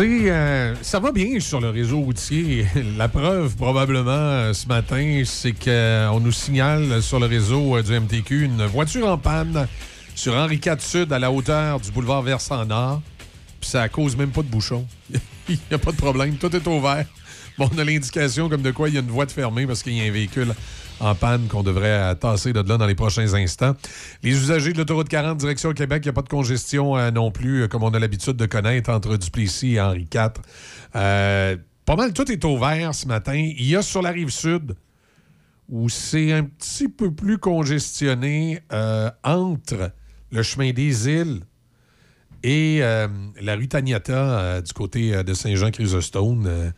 Euh, 0.00 0.74
ça 0.80 1.00
va 1.00 1.10
bien 1.10 1.40
sur 1.40 1.60
le 1.60 1.70
réseau 1.70 1.98
routier. 2.00 2.66
La 2.96 3.08
preuve, 3.08 3.56
probablement, 3.56 4.10
euh, 4.10 4.52
ce 4.52 4.68
matin, 4.68 5.22
c'est 5.24 5.52
qu'on 5.52 6.20
nous 6.20 6.30
signale 6.30 7.02
sur 7.02 7.18
le 7.18 7.26
réseau 7.26 7.76
euh, 7.76 7.82
du 7.82 7.98
MTQ 7.98 8.44
une 8.44 8.64
voiture 8.66 9.08
en 9.08 9.18
panne 9.18 9.66
sur 10.14 10.34
Henri 10.34 10.60
IV 10.64 10.78
Sud 10.78 11.12
à 11.12 11.18
la 11.18 11.32
hauteur 11.32 11.80
du 11.80 11.90
boulevard 11.90 12.22
Versant-Nord. 12.22 13.02
Puis 13.60 13.70
ça 13.70 13.88
cause 13.88 14.16
même 14.16 14.30
pas 14.30 14.42
de 14.42 14.48
bouchon. 14.48 14.86
Il 15.48 15.58
n'y 15.68 15.74
a 15.74 15.78
pas 15.78 15.90
de 15.90 15.96
problème. 15.96 16.36
Tout 16.36 16.54
est 16.54 16.66
ouvert. 16.68 17.06
Bon, 17.56 17.68
on 17.74 17.78
a 17.78 17.82
l'indication 17.82 18.48
comme 18.48 18.62
de 18.62 18.70
quoi 18.70 18.88
il 18.88 18.94
y 18.94 18.98
a 18.98 19.00
une 19.00 19.08
voie 19.08 19.26
de 19.26 19.32
fermée 19.32 19.66
parce 19.66 19.82
qu'il 19.82 19.94
y 19.94 20.00
a 20.00 20.04
un 20.04 20.12
véhicule 20.12 20.54
en 21.00 21.14
panne 21.14 21.46
qu'on 21.48 21.62
devrait 21.62 22.14
tasser 22.16 22.52
de 22.52 22.60
là 22.60 22.76
dans 22.76 22.86
les 22.86 22.94
prochains 22.94 23.34
instants. 23.34 23.74
Les 24.22 24.30
usagers 24.30 24.72
de 24.72 24.78
l'autoroute 24.78 25.08
40 25.08 25.38
direction 25.38 25.72
Québec, 25.72 26.02
il 26.04 26.08
n'y 26.08 26.10
a 26.10 26.12
pas 26.12 26.22
de 26.22 26.28
congestion 26.28 26.96
euh, 26.96 27.10
non 27.10 27.30
plus, 27.30 27.62
euh, 27.62 27.68
comme 27.68 27.82
on 27.82 27.90
a 27.90 27.98
l'habitude 27.98 28.36
de 28.36 28.46
connaître 28.46 28.90
entre 28.90 29.16
Duplessis 29.16 29.74
et 29.74 29.80
Henri 29.80 30.06
IV. 30.12 30.30
Euh, 30.96 31.56
pas 31.84 31.96
mal, 31.96 32.12
tout 32.12 32.30
est 32.30 32.44
ouvert 32.44 32.94
ce 32.94 33.06
matin. 33.06 33.34
Il 33.34 33.66
y 33.66 33.76
a 33.76 33.82
sur 33.82 34.02
la 34.02 34.10
rive 34.10 34.30
sud 34.30 34.74
où 35.68 35.88
c'est 35.88 36.32
un 36.32 36.44
petit 36.44 36.88
peu 36.88 37.12
plus 37.12 37.38
congestionné 37.38 38.60
entre 39.22 39.92
le 40.30 40.42
chemin 40.42 40.72
des 40.72 41.08
îles 41.08 41.42
et 42.42 42.80
la 42.80 43.54
rue 43.54 43.68
Taniata 43.68 44.62
du 44.62 44.72
côté 44.72 45.22
de 45.22 45.34
Saint-Jean-Chrysostome. 45.34 46.72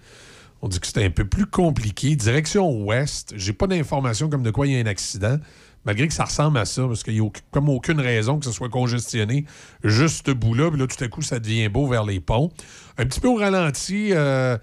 On 0.62 0.68
dit 0.68 0.78
que 0.78 0.86
c'était 0.86 1.04
un 1.04 1.10
peu 1.10 1.24
plus 1.24 1.46
compliqué. 1.46 2.16
Direction 2.16 2.70
ouest, 2.84 3.32
j'ai 3.36 3.52
pas 3.52 3.66
d'informations 3.66 4.28
comme 4.28 4.42
de 4.42 4.50
quoi 4.50 4.66
il 4.66 4.74
y 4.74 4.76
a 4.76 4.80
un 4.80 4.86
accident, 4.86 5.38
malgré 5.84 6.06
que 6.06 6.12
ça 6.12 6.24
ressemble 6.24 6.58
à 6.58 6.66
ça, 6.66 6.86
parce 6.86 7.02
qu'il 7.02 7.14
n'y 7.14 7.26
a 7.26 7.30
comme 7.50 7.68
aucune 7.68 8.00
raison 8.00 8.38
que 8.38 8.44
ce 8.44 8.52
soit 8.52 8.68
congestionné 8.68 9.46
juste 9.84 10.26
ce 10.26 10.32
bout-là. 10.32 10.70
Puis 10.70 10.78
là, 10.78 10.86
tout 10.86 11.02
à 11.02 11.08
coup, 11.08 11.22
ça 11.22 11.38
devient 11.38 11.68
beau 11.68 11.86
vers 11.86 12.04
les 12.04 12.20
ponts. 12.20 12.50
Un 12.98 13.06
petit 13.06 13.20
peu 13.20 13.28
au 13.28 13.36
ralenti 13.36 14.10
euh, 14.12 14.58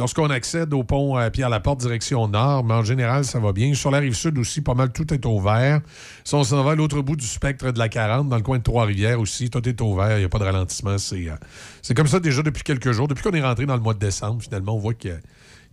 lorsqu'on 0.00 0.30
accède 0.30 0.72
au 0.72 0.82
pont 0.82 1.18
euh, 1.18 1.28
Pierre-Laporte, 1.28 1.80
direction 1.80 2.26
nord, 2.26 2.64
mais 2.64 2.72
en 2.72 2.82
général, 2.82 3.22
ça 3.26 3.38
va 3.38 3.52
bien. 3.52 3.74
Sur 3.74 3.90
la 3.90 3.98
rive 3.98 4.14
sud 4.14 4.38
aussi, 4.38 4.62
pas 4.62 4.72
mal, 4.72 4.92
tout 4.92 5.12
est 5.12 5.26
ouvert. 5.26 5.82
Si 6.24 6.34
on 6.34 6.42
s'en 6.42 6.64
va 6.64 6.70
à 6.70 6.74
l'autre 6.74 7.02
bout 7.02 7.16
du 7.16 7.26
spectre 7.26 7.70
de 7.70 7.78
la 7.78 7.90
40, 7.90 8.30
dans 8.30 8.36
le 8.36 8.42
coin 8.42 8.56
de 8.56 8.62
Trois-Rivières 8.62 9.20
aussi, 9.20 9.50
tout 9.50 9.68
est 9.68 9.78
ouvert, 9.82 10.16
il 10.16 10.20
n'y 10.20 10.24
a 10.24 10.28
pas 10.30 10.38
de 10.38 10.44
ralentissement. 10.44 10.96
C'est 10.96 11.28
euh, 11.28 11.34
c'est 11.82 11.94
comme 11.94 12.06
ça 12.06 12.18
déjà 12.18 12.42
depuis 12.42 12.62
quelques 12.62 12.92
jours. 12.92 13.08
Depuis 13.08 13.22
qu'on 13.22 13.32
est 13.32 13.42
rentré 13.42 13.66
dans 13.66 13.76
le 13.76 13.82
mois 13.82 13.92
de 13.92 13.98
décembre, 13.98 14.42
finalement, 14.42 14.74
on 14.74 14.78
voit 14.78 14.94
qu'il 14.94 15.20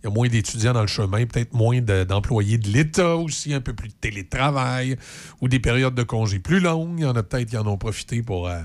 y 0.04 0.06
a 0.06 0.10
moins 0.10 0.28
d'étudiants 0.28 0.74
dans 0.74 0.82
le 0.82 0.88
chemin, 0.88 1.24
peut-être 1.24 1.54
moins 1.54 1.80
de- 1.80 2.04
d'employés 2.04 2.58
de, 2.58 2.68
l'État 2.68 3.16
aussi, 3.16 3.54
un 3.54 3.62
peu 3.62 3.72
plus 3.72 3.88
de 3.88 3.94
télétravail 3.98 4.98
ou 5.40 5.48
des 5.48 5.58
périodes 5.58 5.94
de 5.94 6.02
congés 6.02 6.38
plus 6.38 6.60
longues. 6.60 6.96
Il 6.98 7.04
y 7.04 7.06
en 7.06 7.16
a 7.16 7.22
peut-être 7.22 7.48
qui 7.48 7.56
en 7.56 7.66
ont 7.66 7.78
profité 7.78 8.22
pour, 8.22 8.46
euh, 8.46 8.60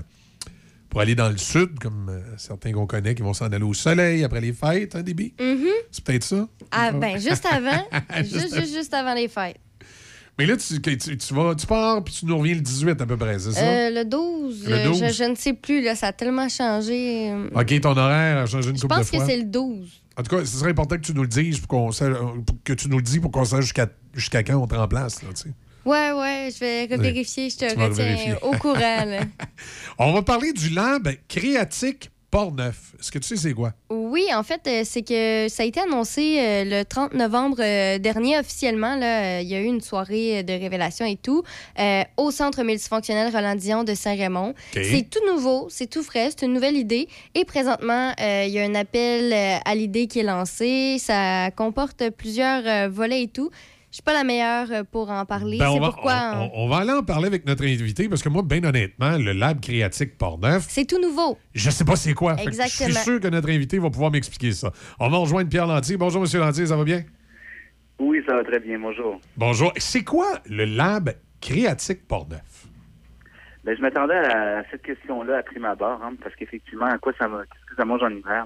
pour 0.94 1.00
aller 1.00 1.16
dans 1.16 1.28
le 1.28 1.36
sud, 1.36 1.76
comme 1.80 2.08
euh, 2.08 2.20
certains 2.36 2.70
qu'on 2.70 2.86
connaît 2.86 3.16
qui 3.16 3.22
vont 3.22 3.34
s'en 3.34 3.46
aller 3.46 3.64
au 3.64 3.74
soleil 3.74 4.22
après 4.22 4.40
les 4.40 4.52
fêtes, 4.52 4.94
hein, 4.94 5.02
Déby? 5.02 5.34
Mhm. 5.40 5.66
C'est 5.90 6.04
peut-être 6.04 6.22
ça? 6.22 6.46
Ah, 6.70 6.92
ben, 6.92 7.18
juste 7.18 7.44
avant. 7.50 7.84
Juste 8.18 8.32
juste, 8.32 8.52
avant. 8.54 8.64
juste, 8.66 8.94
avant 8.94 9.14
les 9.14 9.26
fêtes. 9.26 9.56
Mais 10.38 10.46
là, 10.46 10.56
tu, 10.56 10.80
tu, 10.80 11.16
tu 11.18 11.34
vas, 11.34 11.56
tu 11.56 11.66
pars 11.66 12.04
puis 12.04 12.14
tu 12.14 12.26
nous 12.26 12.38
reviens 12.38 12.54
le 12.54 12.60
18 12.60 13.00
à 13.00 13.06
peu 13.06 13.16
près, 13.16 13.40
c'est 13.40 13.50
ça? 13.50 13.60
Euh, 13.60 13.90
le 13.90 14.04
12, 14.04 14.68
Le 14.68 14.72
euh, 14.72 14.84
12. 14.84 14.98
Je, 15.08 15.12
je 15.12 15.24
ne 15.24 15.34
sais 15.34 15.52
plus, 15.54 15.82
là, 15.82 15.96
ça 15.96 16.06
a 16.08 16.12
tellement 16.12 16.48
changé. 16.48 17.28
euh, 17.32 17.48
OK, 17.60 17.80
ton 17.80 17.96
horaire 17.96 18.38
a 18.38 18.46
changé 18.46 18.70
une 18.70 18.76
Je 18.76 18.82
couple 18.82 18.94
de 18.94 18.98
pense 19.00 19.10
que 19.10 19.16
fois. 19.16 19.26
c'est 19.26 19.36
le 19.36 19.44
12. 19.44 20.00
En 20.16 20.22
tout 20.22 20.36
cas, 20.36 20.44
ce 20.44 20.56
serait 20.58 20.70
important 20.70 20.94
que 20.94 21.00
tu 21.00 21.12
nous 21.12 21.22
le 21.22 21.28
dises 21.28 21.58
pour 21.58 21.66
qu'on 21.66 21.90
que 22.62 22.72
tu 22.72 22.88
nous 22.88 22.98
le 23.00 23.20
pour 23.20 23.32
qu'on 23.32 23.44
sache 23.44 23.62
jusqu'à 23.64 23.88
jusqu'à 24.14 24.44
quand 24.44 24.54
on 24.62 24.66
te 24.68 24.76
remplace. 24.76 25.22
Là, 25.24 25.30
tu 25.34 25.42
sais. 25.42 25.54
Ouais, 25.84 26.12
ouais, 26.12 26.48
je 26.54 26.58
vais 26.60 26.86
vérifier, 26.86 27.50
je 27.50 27.56
te 27.58 27.72
Tu 27.72 27.78
retiens 27.78 28.36
au 28.42 28.52
courant. 28.52 29.04
là. 29.04 29.20
On 29.98 30.12
va 30.12 30.22
parler 30.22 30.52
du 30.52 30.70
lab 30.70 31.08
créatique 31.28 32.10
Port-Neuf. 32.30 32.94
Est-ce 32.98 33.12
que 33.12 33.18
tu 33.20 33.28
sais 33.28 33.36
c'est 33.36 33.52
quoi? 33.54 33.74
Oui, 33.90 34.26
en 34.34 34.42
fait, 34.42 34.60
euh, 34.66 34.82
c'est 34.84 35.02
que 35.02 35.46
ça 35.48 35.62
a 35.62 35.66
été 35.66 35.78
annoncé 35.78 36.38
euh, 36.40 36.64
le 36.64 36.84
30 36.84 37.14
novembre 37.14 37.58
euh, 37.60 37.98
dernier 37.98 38.36
officiellement. 38.40 38.96
Là, 38.96 39.40
il 39.40 39.46
y 39.46 39.54
a 39.54 39.60
eu 39.60 39.66
une 39.66 39.80
soirée 39.80 40.42
de 40.42 40.52
révélation 40.52 41.06
et 41.06 41.14
tout 41.16 41.44
euh, 41.78 42.02
au 42.16 42.32
Centre 42.32 42.64
multifonctionnel 42.64 43.32
Roland 43.32 43.54
Dion 43.54 43.84
de 43.84 43.94
Saint-Raymond. 43.94 44.54
C'est 44.72 45.08
tout 45.08 45.24
nouveau, 45.32 45.68
c'est 45.70 45.88
tout 45.88 46.02
frais, 46.02 46.30
c'est 46.36 46.44
une 46.46 46.54
nouvelle 46.54 46.76
idée. 46.76 47.06
Et 47.36 47.44
présentement, 47.44 48.12
euh, 48.20 48.44
il 48.48 48.52
y 48.52 48.58
a 48.58 48.64
un 48.64 48.74
appel 48.74 49.32
à 49.64 49.74
l'idée 49.76 50.08
qui 50.08 50.18
est 50.18 50.24
lancé. 50.24 50.96
Ça 50.98 51.52
comporte 51.54 52.10
plusieurs 52.10 52.90
volets 52.90 53.22
et 53.22 53.28
tout. 53.28 53.50
Je 53.94 53.98
suis 53.98 54.02
pas 54.02 54.12
la 54.12 54.24
meilleure 54.24 54.66
euh, 54.72 54.82
pour 54.82 55.08
en 55.08 55.24
parler. 55.24 55.56
Ben, 55.56 55.66
c'est 55.70 55.70
on, 55.70 55.80
va, 55.80 55.86
pourquoi 55.92 56.32
on- 56.34 56.50
on- 56.52 56.64
on 56.64 56.68
va 56.68 56.78
aller 56.78 56.90
en 56.90 57.04
parler 57.04 57.28
avec 57.28 57.46
notre 57.46 57.62
invité 57.62 58.08
parce 58.08 58.24
que 58.24 58.28
moi, 58.28 58.42
bien 58.44 58.64
honnêtement, 58.64 59.16
le 59.18 59.30
lab 59.30 59.60
créatique 59.60 60.18
Port-Neuf, 60.18 60.64
c'est 60.68 60.84
tout 60.84 61.00
nouveau. 61.00 61.38
je 61.54 61.70
sais 61.70 61.84
pas 61.84 61.94
c'est 61.94 62.12
quoi. 62.12 62.34
Que 62.34 62.42
Je 62.42 62.48
Exactement. 62.48 62.90
suis 62.90 63.04
sûr 63.04 63.20
que 63.20 63.28
notre 63.28 63.48
invité 63.50 63.78
va 63.78 63.90
pouvoir 63.90 64.10
m'expliquer 64.10 64.50
ça. 64.50 64.72
On 64.98 65.08
va 65.10 65.18
rejoindre 65.18 65.48
Pierre 65.48 65.68
Lantier. 65.68 65.96
Bonjour, 65.96 66.20
Monsieur 66.22 66.40
Lantier, 66.40 66.66
ça 66.66 66.76
va 66.76 66.82
bien? 66.82 67.04
Oui, 68.00 68.20
ça 68.26 68.34
va 68.34 68.42
très 68.42 68.58
bien. 68.58 68.80
Bonjour. 68.80 69.20
Bonjour. 69.36 69.72
C'est 69.76 70.02
quoi 70.02 70.26
le 70.50 70.64
lab 70.64 71.10
créatique 71.40 72.08
Port-Neuf? 72.08 72.66
Ben, 73.62 73.76
je 73.76 73.80
m'attendais 73.80 74.16
à, 74.16 74.58
à 74.58 74.62
cette 74.72 74.82
question-là 74.82 75.36
à 75.38 75.42
prime 75.44 75.66
abord, 75.66 76.00
hein, 76.02 76.14
parce 76.20 76.34
qu'effectivement, 76.34 76.86
à 76.86 76.98
quoi 76.98 77.12
ça 77.16 77.28
va, 77.28 77.42
qu'est-ce 77.44 77.70
que 77.70 77.76
ça 77.76 77.84
mange 77.84 78.02
en 78.02 78.10
hiver? 78.10 78.44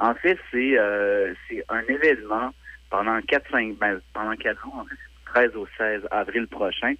En 0.00 0.14
fait, 0.16 0.36
c'est 0.50 0.76
euh, 0.76 1.32
c'est 1.48 1.62
un 1.68 1.82
événement 1.88 2.50
pendant 2.90 3.18
4-5, 3.18 3.78
ben, 3.78 4.00
pendant 4.12 4.36
4 4.36 4.60
jours, 4.62 4.76
en 4.76 4.84
fait, 4.84 4.94
c'est 4.96 5.42
du 5.44 5.50
13 5.50 5.56
au 5.56 5.66
16 5.76 6.08
avril 6.10 6.46
prochain. 6.48 6.94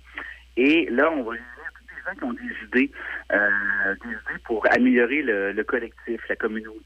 Et 0.57 0.87
là, 0.91 1.11
on 1.11 1.23
va 1.23 1.31
réunir 1.31 1.71
tous 1.75 1.95
les 1.95 2.03
gens 2.03 2.19
qui 2.19 2.25
ont 2.25 2.33
des 2.33 2.67
idées, 2.67 2.93
euh, 3.33 3.95
des 4.05 4.11
idées 4.11 4.43
pour 4.45 4.67
améliorer 4.73 5.23
le, 5.23 5.53
le 5.53 5.65
collectif, 5.65 6.21
la 6.29 6.37
communauté, 6.37 6.85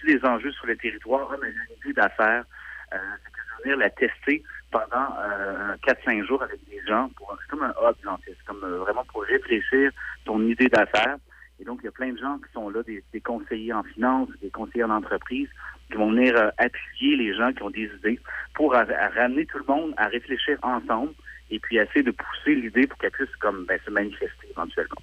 tous 0.00 0.06
les 0.06 0.24
enjeux 0.24 0.52
sur 0.52 0.66
le 0.66 0.76
territoire. 0.76 1.30
Mais 1.40 1.48
j'ai 1.48 1.74
une 1.74 1.90
idée 1.90 2.00
d'affaires. 2.00 2.44
Euh, 2.92 2.98
c'est 3.24 3.32
que 3.32 3.62
venir 3.62 3.76
la 3.78 3.90
tester 3.90 4.42
pendant 4.70 5.16
euh, 5.20 5.76
4-5 5.86 6.26
jours 6.26 6.42
avec 6.42 6.58
des 6.68 6.80
gens. 6.86 7.08
pour 7.16 7.36
C'est 7.40 7.50
comme 7.50 7.62
un 7.62 7.74
hub. 7.82 7.94
C'est 8.24 8.44
comme 8.44 8.64
euh, 8.64 8.78
vraiment 8.78 9.04
pour 9.04 9.22
réfléchir 9.22 9.90
ton 10.24 10.42
idée 10.46 10.68
d'affaires. 10.68 11.16
Et 11.60 11.64
donc, 11.64 11.78
il 11.82 11.84
y 11.84 11.88
a 11.88 11.92
plein 11.92 12.12
de 12.12 12.18
gens 12.18 12.38
qui 12.38 12.52
sont 12.52 12.70
là, 12.70 12.82
des, 12.82 13.04
des 13.12 13.20
conseillers 13.20 13.72
en 13.72 13.84
finance, 13.84 14.28
des 14.40 14.50
conseillers 14.50 14.84
en 14.84 14.90
entreprise, 14.90 15.48
qui 15.92 15.98
vont 15.98 16.10
venir 16.10 16.34
euh, 16.36 16.48
appuyer 16.58 17.16
les 17.16 17.36
gens 17.36 17.52
qui 17.52 17.62
ont 17.62 17.70
des 17.70 17.88
idées 17.98 18.18
pour 18.54 18.72
ramener 18.72 19.46
tout 19.46 19.58
le 19.58 19.64
monde 19.72 19.92
à 19.96 20.06
réfléchir 20.08 20.58
ensemble 20.62 21.12
et 21.50 21.58
puis 21.60 21.76
essayer 21.76 22.02
de 22.02 22.10
pousser 22.10 22.54
l'idée 22.56 22.86
pour 22.86 22.98
qu'elle 22.98 23.10
puisse 23.12 23.34
comme 23.40 23.64
ben, 23.68 23.78
se 23.84 23.90
manifester 23.90 24.46
éventuellement. 24.50 24.96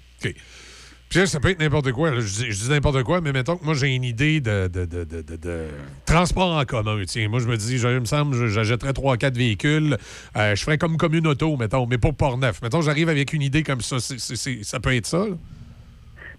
Puis 1.08 1.18
là, 1.18 1.26
ça 1.26 1.40
peut 1.40 1.48
être 1.50 1.58
n'importe 1.58 1.90
quoi. 1.90 2.12
Je 2.20 2.20
dis, 2.52 2.70
n'importe 2.70 3.02
quoi, 3.02 3.20
mais 3.20 3.32
mettons 3.32 3.56
que 3.56 3.64
moi, 3.64 3.74
j'ai 3.74 3.88
une 3.96 4.04
idée 4.04 4.40
de, 4.40 4.68
de, 4.68 4.84
de, 4.84 5.04
de, 5.04 5.66
transport 6.06 6.52
en 6.56 6.64
commun. 6.64 7.02
Tiens, 7.04 7.28
moi, 7.28 7.40
je 7.40 7.48
me 7.48 7.56
dis, 7.56 7.78
je- 7.78 7.88
il 7.88 7.98
me 8.00 8.04
semble, 8.04 8.46
j'achèterais 8.46 8.92
3-4 8.92 9.34
véhicules. 9.36 9.96
Euh, 10.36 10.54
je 10.54 10.62
ferais 10.62 10.78
comme 10.78 10.96
commune 10.96 11.26
auto, 11.26 11.56
mettons, 11.56 11.86
mais 11.86 11.98
pas 11.98 12.12
Port-Neuf. 12.12 12.62
Mettons, 12.62 12.80
j'arrive 12.80 13.08
avec 13.08 13.32
une 13.32 13.42
idée 13.42 13.64
comme 13.64 13.80
ça. 13.80 13.98
Ça 13.98 14.78
peut 14.80 14.94
être 14.94 15.06
ça, 15.06 15.26
là? 15.26 15.36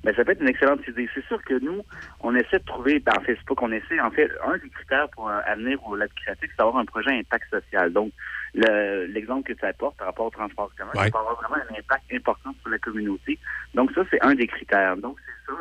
Ben, 0.03 0.15
ça 0.15 0.25
peut 0.25 0.31
être 0.31 0.41
une 0.41 0.49
excellente 0.49 0.87
idée. 0.87 1.07
C'est 1.13 1.23
sûr 1.25 1.41
que 1.43 1.53
nous, 1.59 1.83
on 2.21 2.33
essaie 2.35 2.57
de 2.57 2.63
trouver, 2.63 2.99
ben, 2.99 3.13
en 3.17 3.21
fait, 3.21 3.35
c'est 3.35 3.45
pas 3.45 3.53
qu'on 3.55 3.71
essaie, 3.71 3.99
en 3.99 4.09
fait, 4.09 4.31
un 4.43 4.57
des 4.57 4.69
critères 4.69 5.07
pour 5.09 5.29
euh, 5.29 5.39
amener 5.45 5.77
au 5.85 5.95
lab 5.95 6.09
créatif, 6.15 6.49
c'est 6.49 6.57
d'avoir 6.57 6.77
un 6.77 6.85
projet 6.85 7.11
à 7.11 7.13
impact 7.13 7.45
social. 7.51 7.93
Donc, 7.93 8.11
le- 8.55 9.05
l'exemple 9.05 9.43
que 9.47 9.53
tu 9.57 9.65
apportes 9.65 9.97
par 9.97 10.07
rapport 10.07 10.25
au 10.25 10.29
transport 10.31 10.71
commun, 10.75 10.89
Ouais. 10.95 11.05
ça 11.05 11.11
peut 11.11 11.17
avoir 11.19 11.35
vraiment 11.41 11.55
un 11.69 11.75
impact 11.79 12.03
important 12.13 12.53
sur 12.61 12.69
la 12.71 12.79
communauté. 12.79 13.37
Donc, 13.75 13.91
ça, 13.93 14.01
c'est 14.09 14.21
un 14.23 14.33
des 14.33 14.47
critères. 14.47 14.97
Donc, 14.97 15.17
c'est 15.25 15.51
ça. 15.53 15.59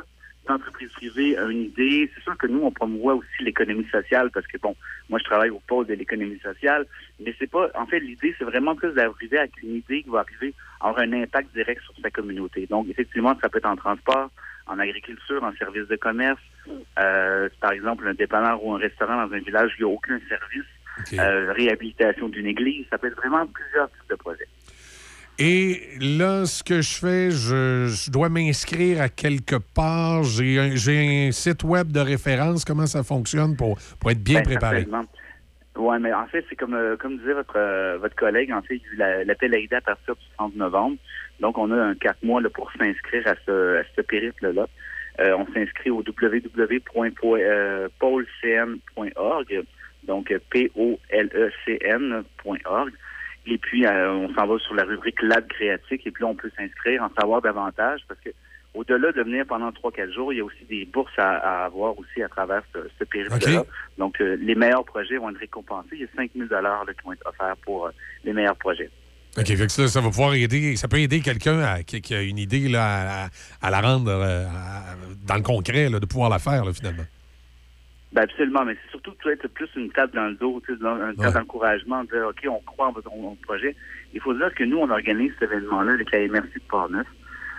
L'entreprise 0.50 0.90
privée 0.90 1.38
a 1.38 1.44
une 1.44 1.62
idée. 1.62 2.10
C'est 2.12 2.22
sûr 2.24 2.36
que 2.36 2.48
nous, 2.48 2.62
on 2.62 2.72
promouvoit 2.72 3.14
aussi 3.14 3.44
l'économie 3.44 3.86
sociale 3.88 4.32
parce 4.32 4.48
que, 4.48 4.58
bon, 4.58 4.74
moi, 5.08 5.20
je 5.20 5.24
travaille 5.24 5.50
au 5.50 5.60
pôle 5.60 5.86
de 5.86 5.94
l'économie 5.94 6.40
sociale, 6.40 6.86
mais 7.20 7.32
c'est 7.38 7.48
pas, 7.48 7.68
en 7.76 7.86
fait, 7.86 8.00
l'idée, 8.00 8.34
c'est 8.36 8.44
vraiment 8.44 8.74
plus 8.74 8.92
d'arriver 8.92 9.38
avec 9.38 9.62
une 9.62 9.76
idée 9.76 10.02
qui 10.02 10.10
va 10.10 10.20
arriver 10.20 10.52
à 10.80 10.88
avoir 10.88 11.04
un 11.04 11.12
impact 11.12 11.54
direct 11.54 11.80
sur 11.82 11.94
sa 12.02 12.10
communauté. 12.10 12.66
Donc, 12.66 12.88
effectivement, 12.88 13.38
ça 13.40 13.48
peut 13.48 13.58
être 13.58 13.68
en 13.68 13.76
transport, 13.76 14.28
en 14.66 14.80
agriculture, 14.80 15.44
en 15.44 15.52
service 15.52 15.86
de 15.86 15.94
commerce. 15.94 16.42
Euh, 16.98 17.48
par 17.60 17.70
exemple, 17.70 18.08
un 18.08 18.14
dépanneur 18.14 18.64
ou 18.64 18.74
un 18.74 18.78
restaurant 18.78 19.24
dans 19.24 19.32
un 19.32 19.38
village 19.38 19.70
où 19.74 19.74
il 19.78 19.84
n'y 19.84 19.92
a 19.92 19.94
aucun 19.94 20.18
service. 20.28 20.66
Euh, 21.14 21.52
réhabilitation 21.52 22.28
d'une 22.28 22.46
église. 22.46 22.84
Ça 22.90 22.98
peut 22.98 23.06
être 23.06 23.16
vraiment 23.16 23.46
plusieurs 23.46 23.88
types 23.90 24.10
de 24.10 24.16
projets. 24.16 24.48
Et 25.42 25.80
là, 26.00 26.44
ce 26.44 26.62
que 26.62 26.82
je 26.82 26.98
fais, 26.98 27.30
je, 27.30 27.86
je 27.86 28.10
dois 28.10 28.28
m'inscrire 28.28 29.00
à 29.00 29.08
quelque 29.08 29.56
part. 29.56 30.22
J'ai 30.22 30.58
un, 30.58 30.76
j'ai 30.76 31.28
un 31.28 31.32
site 31.32 31.64
web 31.64 31.90
de 31.92 32.00
référence. 32.00 32.62
Comment 32.64 32.86
ça 32.86 33.02
fonctionne 33.02 33.56
pour, 33.56 33.78
pour 33.98 34.10
être 34.10 34.22
bien 34.22 34.40
Ben, 34.40 34.44
préparé? 34.44 34.86
Oui, 35.76 35.96
mais 36.00 36.12
en 36.12 36.26
fait, 36.26 36.44
c'est 36.50 36.56
comme 36.56 36.74
euh, 36.74 36.96
comme 36.98 37.16
disait 37.18 37.32
votre 37.32 37.56
euh, 37.56 37.96
votre 37.98 38.14
collègue, 38.16 38.52
en 38.52 38.60
fait, 38.60 38.74
a 38.74 38.76
eu 38.76 38.96
la- 38.96 39.24
l'appel 39.24 39.54
à 39.54 39.80
partir 39.80 40.14
du 40.14 40.24
30 40.36 40.56
novembre. 40.56 40.96
Donc, 41.40 41.56
on 41.56 41.70
a 41.70 41.76
un 41.76 41.94
quatre 41.94 42.22
mois 42.22 42.42
là, 42.42 42.50
pour 42.50 42.70
s'inscrire 42.72 43.26
à 43.26 43.34
ce, 43.46 43.78
à 43.78 43.82
ce 43.96 44.02
périple-là. 44.02 44.66
Euh, 45.20 45.36
on 45.38 45.46
s'inscrit 45.54 45.88
au 45.90 46.02
www.polcn.org, 48.40 49.64
donc 50.04 50.30
euh, 50.30 50.38
P-O-L-E-C-N.org. 50.50 52.90
Et 53.50 53.58
puis, 53.58 53.84
euh, 53.84 54.12
on 54.12 54.32
s'en 54.34 54.46
va 54.46 54.58
sur 54.60 54.74
la 54.74 54.84
rubrique 54.84 55.20
Lab 55.22 55.46
créatique, 55.48 56.06
et 56.06 56.10
puis 56.10 56.22
là, 56.22 56.28
on 56.30 56.34
peut 56.36 56.50
s'inscrire, 56.56 57.02
en 57.02 57.10
savoir 57.20 57.42
davantage, 57.42 58.00
parce 58.08 58.20
que 58.20 58.30
au-delà 58.74 59.10
de 59.10 59.22
venir 59.22 59.44
pendant 59.46 59.70
3-4 59.70 60.12
jours, 60.14 60.32
il 60.32 60.36
y 60.36 60.40
a 60.40 60.44
aussi 60.44 60.64
des 60.68 60.84
bourses 60.84 61.18
à, 61.18 61.30
à 61.62 61.64
avoir 61.64 61.98
aussi 61.98 62.22
à 62.22 62.28
travers 62.28 62.62
ce, 62.72 62.78
ce 62.98 63.04
périple-là. 63.04 63.64
Donc, 63.98 64.20
euh, 64.20 64.36
les 64.40 64.54
meilleurs 64.54 64.84
projets 64.84 65.16
vont 65.16 65.30
être 65.30 65.38
récompensés. 65.40 65.88
Il 65.94 66.00
y 66.02 66.04
a 66.04 66.06
5 66.16 66.30
000 66.36 66.48
là, 66.48 66.80
qui 66.96 67.04
vont 67.04 67.12
être 67.12 67.26
offerts 67.26 67.56
pour 67.64 67.86
euh, 67.86 67.90
les 68.24 68.32
meilleurs 68.32 68.54
projets. 68.56 68.88
OK, 69.36 69.46
fait 69.46 69.56
que 69.66 69.72
ça, 69.72 69.88
ça 69.88 70.00
va 70.00 70.08
pouvoir 70.10 70.34
aider, 70.34 70.76
ça 70.76 70.86
peut 70.88 70.98
aider 70.98 71.20
quelqu'un 71.20 71.82
qui, 71.84 72.00
qui 72.00 72.14
a 72.14 72.22
une 72.22 72.38
idée 72.38 72.68
là, 72.68 73.24
à, 73.24 73.28
à 73.62 73.70
la 73.70 73.80
rendre 73.80 74.10
euh, 74.10 74.44
à- 74.46 74.94
dans 75.26 75.36
le 75.36 75.42
concret, 75.42 75.88
là, 75.88 75.98
de 76.00 76.06
pouvoir 76.06 76.30
la 76.30 76.38
faire, 76.38 76.64
là, 76.64 76.72
finalement. 76.72 77.04
Ben 78.12 78.22
absolument, 78.22 78.64
mais 78.64 78.74
c'est 78.84 78.90
surtout 78.90 79.12
peut-être 79.22 79.46
plus 79.48 79.68
une 79.76 79.90
tape 79.90 80.12
dans 80.14 80.26
le 80.26 80.34
dos, 80.34 80.60
tu 80.66 80.72
sais, 80.72 80.78
dans- 80.80 81.00
un 81.00 81.14
tas 81.14 81.30
d'encouragement, 81.30 82.02
de 82.04 82.08
dire 82.10 82.26
OK, 82.28 82.44
on 82.48 82.60
croit 82.60 82.88
en 82.88 82.92
votre 82.92 83.12
en 83.12 83.16
votre 83.30 83.40
projet. 83.42 83.76
Il 84.12 84.20
faut 84.20 84.34
dire 84.34 84.52
que 84.54 84.64
nous, 84.64 84.78
on 84.78 84.90
organise 84.90 85.32
cet 85.38 85.50
événement-là 85.50 85.92
avec 85.92 86.10
la 86.10 86.18
MRC 86.26 86.54
de 86.54 86.60
Portneuf. 86.68 87.06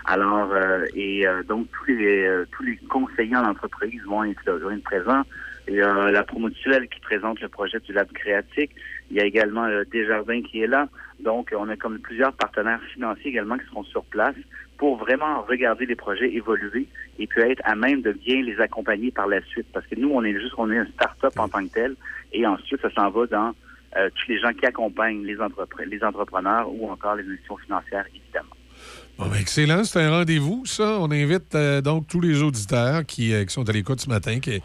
Alors, 0.04 0.50
euh, 0.52 0.84
et 0.94 1.26
euh, 1.26 1.42
donc 1.44 1.68
tous 1.70 1.86
les 1.86 2.26
euh, 2.26 2.44
tous 2.52 2.64
les 2.64 2.76
conseillers 2.88 3.36
en 3.36 3.44
entreprise 3.46 4.02
vont 4.04 4.24
être, 4.24 4.50
vont 4.52 4.70
être 4.72 4.82
présents. 4.82 5.22
Il 5.68 5.74
y 5.74 5.80
a 5.80 6.10
la 6.10 6.24
promotuelle 6.24 6.88
qui 6.88 6.98
présente 7.00 7.40
le 7.40 7.48
projet 7.48 7.78
du 7.80 7.92
Lab 7.92 8.10
créatique. 8.12 8.72
Il 9.10 9.16
y 9.16 9.20
a 9.20 9.24
également 9.24 9.64
euh, 9.64 9.84
Desjardins 9.92 10.42
qui 10.42 10.60
est 10.62 10.66
là. 10.66 10.88
Donc, 11.20 11.54
on 11.56 11.68
a 11.68 11.76
comme 11.76 12.00
plusieurs 12.00 12.32
partenaires 12.32 12.82
financiers 12.92 13.30
également 13.30 13.56
qui 13.56 13.66
seront 13.66 13.84
sur 13.84 14.04
place 14.06 14.34
pour 14.78 14.96
vraiment 14.96 15.42
regarder 15.42 15.86
les 15.86 15.94
projets 15.96 16.32
évoluer 16.32 16.88
et 17.18 17.26
puis 17.26 17.42
être 17.42 17.62
à 17.64 17.74
même 17.76 18.02
de 18.02 18.12
bien 18.12 18.42
les 18.42 18.58
accompagner 18.60 19.10
par 19.10 19.26
la 19.28 19.40
suite. 19.44 19.66
Parce 19.72 19.86
que 19.86 19.94
nous, 19.94 20.10
on 20.10 20.24
est 20.24 20.32
juste, 20.32 20.54
on 20.58 20.70
est 20.70 20.78
un 20.78 20.86
start-up 20.86 21.38
en 21.38 21.48
tant 21.48 21.64
que 21.66 21.72
tel, 21.72 21.94
et 22.32 22.46
ensuite, 22.46 22.80
ça 22.80 22.90
s'en 22.92 23.10
va 23.10 23.26
dans 23.26 23.52
euh, 23.96 24.08
tous 24.14 24.32
les 24.32 24.40
gens 24.40 24.52
qui 24.52 24.66
accompagnent 24.66 25.24
les, 25.24 25.36
entrepre- 25.36 25.84
les 25.86 26.02
entrepreneurs 26.02 26.68
ou 26.72 26.90
encore 26.90 27.14
les 27.14 27.24
institutions 27.24 27.58
financières, 27.58 28.06
évidemment. 28.14 28.56
Bon, 29.18 29.26
ben, 29.26 29.36
excellent, 29.38 29.84
c'est 29.84 30.00
un 30.00 30.10
rendez-vous, 30.10 30.64
ça. 30.64 30.96
On 30.98 31.10
invite 31.10 31.54
euh, 31.54 31.82
donc 31.82 32.08
tous 32.08 32.20
les 32.20 32.42
auditeurs 32.42 33.04
qui, 33.04 33.34
euh, 33.34 33.44
qui 33.44 33.52
sont 33.52 33.68
à 33.68 33.72
l'écoute 33.72 34.00
ce 34.00 34.08
matin, 34.08 34.40
qui, 34.40 34.60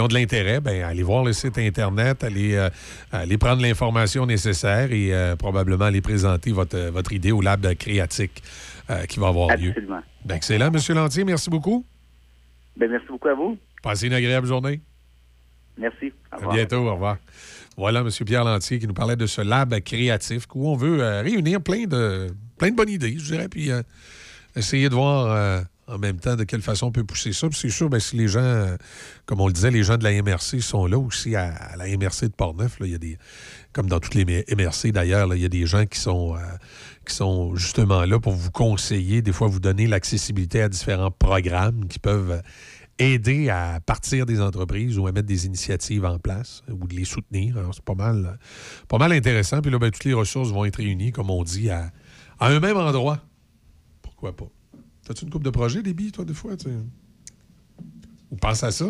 ont 0.00 0.08
de 0.08 0.14
l'intérêt, 0.14 0.60
ben, 0.60 0.82
à 0.82 0.88
aller 0.88 1.04
voir 1.04 1.24
le 1.24 1.32
site 1.32 1.56
Internet, 1.56 2.24
aller, 2.24 2.68
aller 3.12 3.38
prendre 3.38 3.62
l'information 3.62 4.26
nécessaire 4.26 4.92
et 4.92 5.12
probablement 5.38 5.84
aller 5.84 6.02
présenter 6.02 6.50
votre, 6.50 6.90
votre 6.90 7.12
idée 7.12 7.32
au 7.32 7.40
lab 7.40 7.74
créatique 7.76 8.42
euh, 8.92 9.04
qui 9.06 9.18
va 9.18 9.28
avoir 9.28 9.56
lieu. 9.56 9.70
Absolument. 9.70 10.00
Ben, 10.24 10.34
excellent, 10.36 10.70
M. 10.72 10.94
Lantier, 10.96 11.24
merci 11.24 11.50
beaucoup. 11.50 11.84
Ben, 12.76 12.90
merci 12.90 13.06
beaucoup 13.08 13.28
à 13.28 13.34
vous. 13.34 13.58
Passez 13.82 14.06
une 14.06 14.12
agréable 14.14 14.46
journée. 14.46 14.80
Merci. 15.78 16.12
Au 16.30 16.34
À 16.34 16.36
revoir. 16.36 16.54
bientôt, 16.54 16.76
au 16.88 16.92
revoir. 16.92 17.16
Voilà 17.76 18.00
M. 18.00 18.08
Pierre 18.26 18.44
Lantier 18.44 18.78
qui 18.78 18.86
nous 18.86 18.94
parlait 18.94 19.16
de 19.16 19.26
ce 19.26 19.40
lab 19.40 19.78
créatif 19.80 20.46
où 20.54 20.68
on 20.68 20.76
veut 20.76 21.02
euh, 21.02 21.22
réunir 21.22 21.60
plein 21.62 21.84
de, 21.84 22.28
plein 22.58 22.70
de 22.70 22.76
bonnes 22.76 22.90
idées, 22.90 23.16
je 23.18 23.24
dirais, 23.32 23.48
puis 23.48 23.70
euh, 23.70 23.82
essayer 24.54 24.90
de 24.90 24.94
voir 24.94 25.30
euh, 25.30 25.62
en 25.86 25.98
même 25.98 26.18
temps 26.18 26.36
de 26.36 26.44
quelle 26.44 26.60
façon 26.60 26.86
on 26.88 26.92
peut 26.92 27.04
pousser 27.04 27.32
ça. 27.32 27.48
Puis 27.48 27.58
c'est 27.58 27.70
sûr, 27.70 27.88
ben, 27.88 27.98
si 27.98 28.16
les 28.16 28.28
gens, 28.28 28.76
comme 29.24 29.40
on 29.40 29.46
le 29.46 29.54
disait, 29.54 29.70
les 29.70 29.82
gens 29.82 29.96
de 29.96 30.04
la 30.04 30.12
MRC 30.22 30.60
sont 30.60 30.86
là 30.86 30.98
aussi 30.98 31.34
à, 31.34 31.54
à 31.54 31.76
la 31.76 31.86
MRC 31.86 32.24
de 32.28 32.34
Portneuf. 32.36 32.76
Il 32.80 32.88
y 32.88 32.94
a 32.94 32.98
des, 32.98 33.16
comme 33.72 33.88
dans 33.88 33.98
toutes 34.00 34.14
les 34.14 34.24
MRC 34.24 34.92
d'ailleurs, 34.92 35.34
il 35.34 35.40
y 35.40 35.46
a 35.46 35.48
des 35.48 35.64
gens 35.64 35.86
qui 35.86 35.98
sont, 35.98 36.36
qui 37.06 37.14
sont 37.14 37.54
justement 37.54 38.04
là 38.04 38.18
pour 38.20 38.32
vous 38.32 38.50
conseiller, 38.50 39.22
des 39.22 39.32
fois 39.32 39.48
vous 39.48 39.60
donner 39.60 39.86
l'accessibilité 39.86 40.62
à 40.62 40.68
différents 40.68 41.10
programmes 41.10 41.86
qui 41.88 41.98
peuvent 41.98 42.42
aider 42.98 43.48
à 43.48 43.80
partir 43.80 44.26
des 44.26 44.40
entreprises 44.40 44.98
ou 44.98 45.06
à 45.06 45.12
mettre 45.12 45.26
des 45.26 45.46
initiatives 45.46 46.04
en 46.04 46.18
place 46.18 46.62
ou 46.68 46.86
de 46.86 46.94
les 46.94 47.04
soutenir. 47.04 47.56
C'est 47.72 47.84
pas 47.84 47.94
mal, 47.94 48.38
pas 48.88 48.98
mal 48.98 49.12
intéressant. 49.12 49.60
Puis 49.60 49.70
là, 49.70 49.78
ben, 49.78 49.90
toutes 49.90 50.04
les 50.04 50.14
ressources 50.14 50.50
vont 50.50 50.64
être 50.64 50.76
réunies, 50.76 51.12
comme 51.12 51.30
on 51.30 51.42
dit, 51.42 51.70
à, 51.70 51.90
un 52.40 52.60
même 52.60 52.76
endroit. 52.76 53.20
Pourquoi 54.02 54.34
pas? 54.34 54.48
T'as-tu 55.04 55.24
une 55.24 55.30
coupe 55.30 55.44
de 55.44 55.50
projet, 55.50 55.82
Déby, 55.82 56.12
toi, 56.12 56.24
des 56.24 56.34
fois? 56.34 56.56
tu 56.56 56.66
sais? 56.66 56.76
Ou 58.30 58.36
pense 58.36 58.62
à 58.62 58.70
ça? 58.70 58.86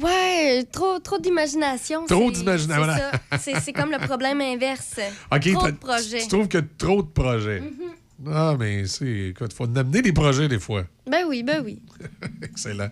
Ouais, 0.00 0.64
trop, 0.70 0.98
trop 1.00 1.18
d'imagination. 1.18 2.06
Trop 2.06 2.30
d'imagination, 2.30 2.84
c'est 3.32 3.52
voilà. 3.52 3.60
C'est 3.60 3.72
comme 3.72 3.90
le 3.90 3.98
problème 3.98 4.40
inverse. 4.40 5.00
OK, 5.32 5.52
trop 5.52 5.70
de 5.70 5.76
projets. 5.76 6.22
Tu 6.22 6.28
trouves 6.28 6.48
que 6.48 6.58
trop 6.78 7.02
de 7.02 7.08
projets? 7.08 7.60
Mhm. 7.60 7.92
Ah, 8.26 8.56
mais 8.58 8.86
c'est. 8.86 9.28
Écoute, 9.28 9.52
faut 9.52 9.64
en 9.64 9.76
amener 9.76 10.02
des 10.02 10.12
projets 10.12 10.48
des 10.48 10.58
fois. 10.58 10.82
Ben 11.08 11.24
oui, 11.28 11.42
ben 11.44 11.62
oui. 11.64 11.80
Excellent. 12.42 12.88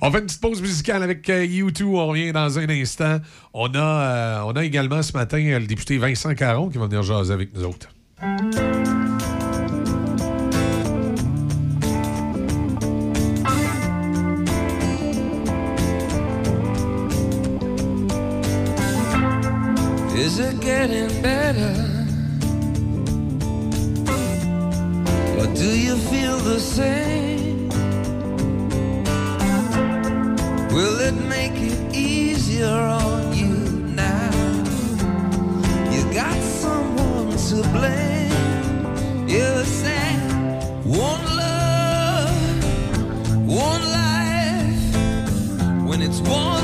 On 0.00 0.10
fait 0.10 0.20
une 0.20 0.26
petite 0.26 0.40
pause 0.40 0.62
musicale 0.62 1.02
avec 1.02 1.28
euh, 1.28 1.46
U2. 1.46 1.84
On 1.84 2.06
revient 2.06 2.32
dans 2.32 2.58
un 2.58 2.68
instant. 2.70 3.18
On 3.52 3.74
a, 3.74 3.78
euh, 3.78 4.42
on 4.46 4.52
a 4.52 4.64
également 4.64 5.02
ce 5.02 5.12
matin 5.12 5.38
euh, 5.38 5.58
le 5.58 5.66
député 5.66 5.98
Vincent 5.98 6.34
Caron 6.34 6.70
qui 6.70 6.78
va 6.78 6.86
venir 6.86 7.02
jaser 7.02 7.34
avec 7.34 7.54
nous 7.54 7.64
autres. 7.64 7.88
Is 20.30 20.38
it 20.38 20.60
getting 20.60 21.10
better? 21.22 21.74
Or 25.40 25.46
do 25.56 25.70
you 25.86 25.96
feel 25.96 26.36
the 26.38 26.60
same? 26.60 27.68
Will 30.72 31.00
it 31.00 31.16
make 31.36 31.56
it 31.56 31.92
easier 31.92 32.68
on 32.68 33.32
you 33.34 33.56
now? 34.06 34.30
You 35.90 36.02
got 36.14 36.40
someone 36.62 37.36
to 37.48 37.56
blame. 37.76 39.28
You 39.28 39.64
said 39.64 40.20
one 40.84 41.24
love, 41.42 42.64
one 43.48 43.82
life. 44.00 44.94
When 45.88 46.00
it's 46.00 46.20
one 46.20 46.59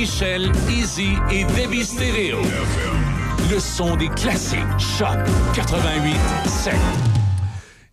Michel, 0.00 0.50
Easy 0.70 1.10
et 1.30 1.44
Debbie 1.44 1.84
Stereo. 1.84 2.38
Le 3.50 3.60
son 3.60 3.96
des 3.96 4.08
classiques. 4.08 4.78
Choc 4.78 5.18
88 5.52 6.16
7. 6.46 6.74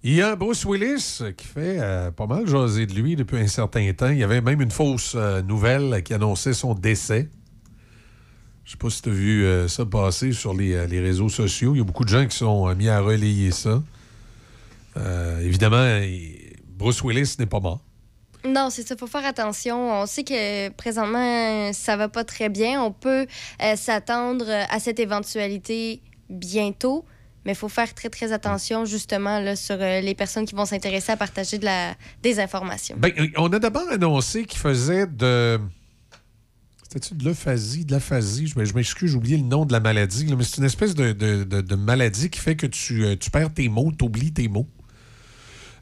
Il 0.03 0.13
y 0.13 0.21
a 0.21 0.37
Bruce 0.37 0.63
Willis 0.63 1.21
qui 1.35 1.45
fait 1.45 1.79
euh, 1.81 2.09
pas 2.11 2.25
mal 2.25 2.47
jaser 2.47 2.85
de 2.85 2.93
lui 2.93 3.17
depuis 3.17 3.39
un 3.39 3.47
certain 3.47 3.91
temps. 3.91 4.07
Il 4.07 4.19
y 4.19 4.23
avait 4.23 4.39
même 4.39 4.61
une 4.61 4.71
fausse 4.71 5.15
euh, 5.17 5.41
nouvelle 5.41 6.01
qui 6.01 6.13
annonçait 6.13 6.53
son 6.53 6.75
décès. 6.75 7.27
Je 8.63 8.71
sais 8.71 8.77
pas 8.77 8.89
si 8.89 9.01
tu 9.01 9.09
as 9.09 9.11
vu 9.11 9.43
euh, 9.43 9.67
ça 9.67 9.85
passer 9.85 10.31
sur 10.31 10.53
les, 10.53 10.77
réseaux 10.87 11.27
sociaux. 11.27 11.75
Il 11.75 11.79
y 11.79 11.81
a 11.81 11.83
beaucoup 11.83 12.05
de 12.05 12.09
gens 12.09 12.25
qui 12.25 12.37
sont 12.37 12.73
mis 12.75 12.87
à 12.87 13.01
relayer 13.01 13.51
ça. 13.51 13.83
Évidemment, 15.41 15.99
Bruce 16.77 17.03
Willis 17.03 17.35
n'est 17.37 17.47
pas 17.47 17.59
mort. 17.59 17.81
Non, 18.47 18.69
c'est 18.69 18.87
ça, 18.87 18.95
faut 18.97 19.07
faire 19.07 19.25
attention. 19.25 20.01
On 20.01 20.05
sait 20.05 20.23
que 20.23 20.69
présentement, 20.69 21.71
ça 21.73 21.97
va 21.97 22.09
pas 22.09 22.23
très 22.23 22.49
bien. 22.49 22.81
On 22.81 22.91
peut 22.91 23.27
euh, 23.61 23.75
s'attendre 23.75 24.45
à 24.49 24.79
cette 24.79 24.99
éventualité 24.99 26.01
bientôt, 26.29 27.05
mais 27.45 27.53
il 27.53 27.55
faut 27.55 27.69
faire 27.69 27.93
très, 27.93 28.09
très 28.09 28.31
attention 28.33 28.85
justement 28.85 29.39
là, 29.39 29.55
sur 29.55 29.77
euh, 29.79 30.01
les 30.01 30.15
personnes 30.15 30.45
qui 30.45 30.55
vont 30.55 30.65
s'intéresser 30.65 31.13
à 31.13 31.17
partager 31.17 31.57
de 31.57 31.65
la, 31.65 31.95
des 32.21 32.39
informations. 32.39 32.97
Ben, 32.99 33.11
euh, 33.17 33.27
on 33.37 33.51
a 33.53 33.59
d'abord 33.59 33.89
annoncé 33.89 34.45
qu'il 34.45 34.59
faisait 34.59 35.07
de. 35.07 35.59
C'était-tu 36.83 37.15
de 37.15 37.25
l'aphasie? 37.25 37.85
De 37.85 37.93
l'aphasie? 37.93 38.47
Je, 38.47 38.73
m'excuse, 38.73 39.11
j'ai 39.11 39.17
oublié 39.17 39.37
le 39.37 39.43
nom 39.43 39.65
de 39.65 39.73
la 39.73 39.79
maladie, 39.79 40.25
mais 40.35 40.43
c'est 40.43 40.57
une 40.57 40.65
espèce 40.65 40.95
de, 40.95 41.75
maladie 41.75 42.29
qui 42.29 42.39
fait 42.39 42.55
que 42.55 42.67
tu, 42.67 43.05
euh, 43.05 43.15
perds 43.31 43.53
tes 43.53 43.67
mots, 43.67 43.91
tu 43.97 44.05
oublies 44.05 44.31
tes 44.31 44.47
mots. 44.47 44.67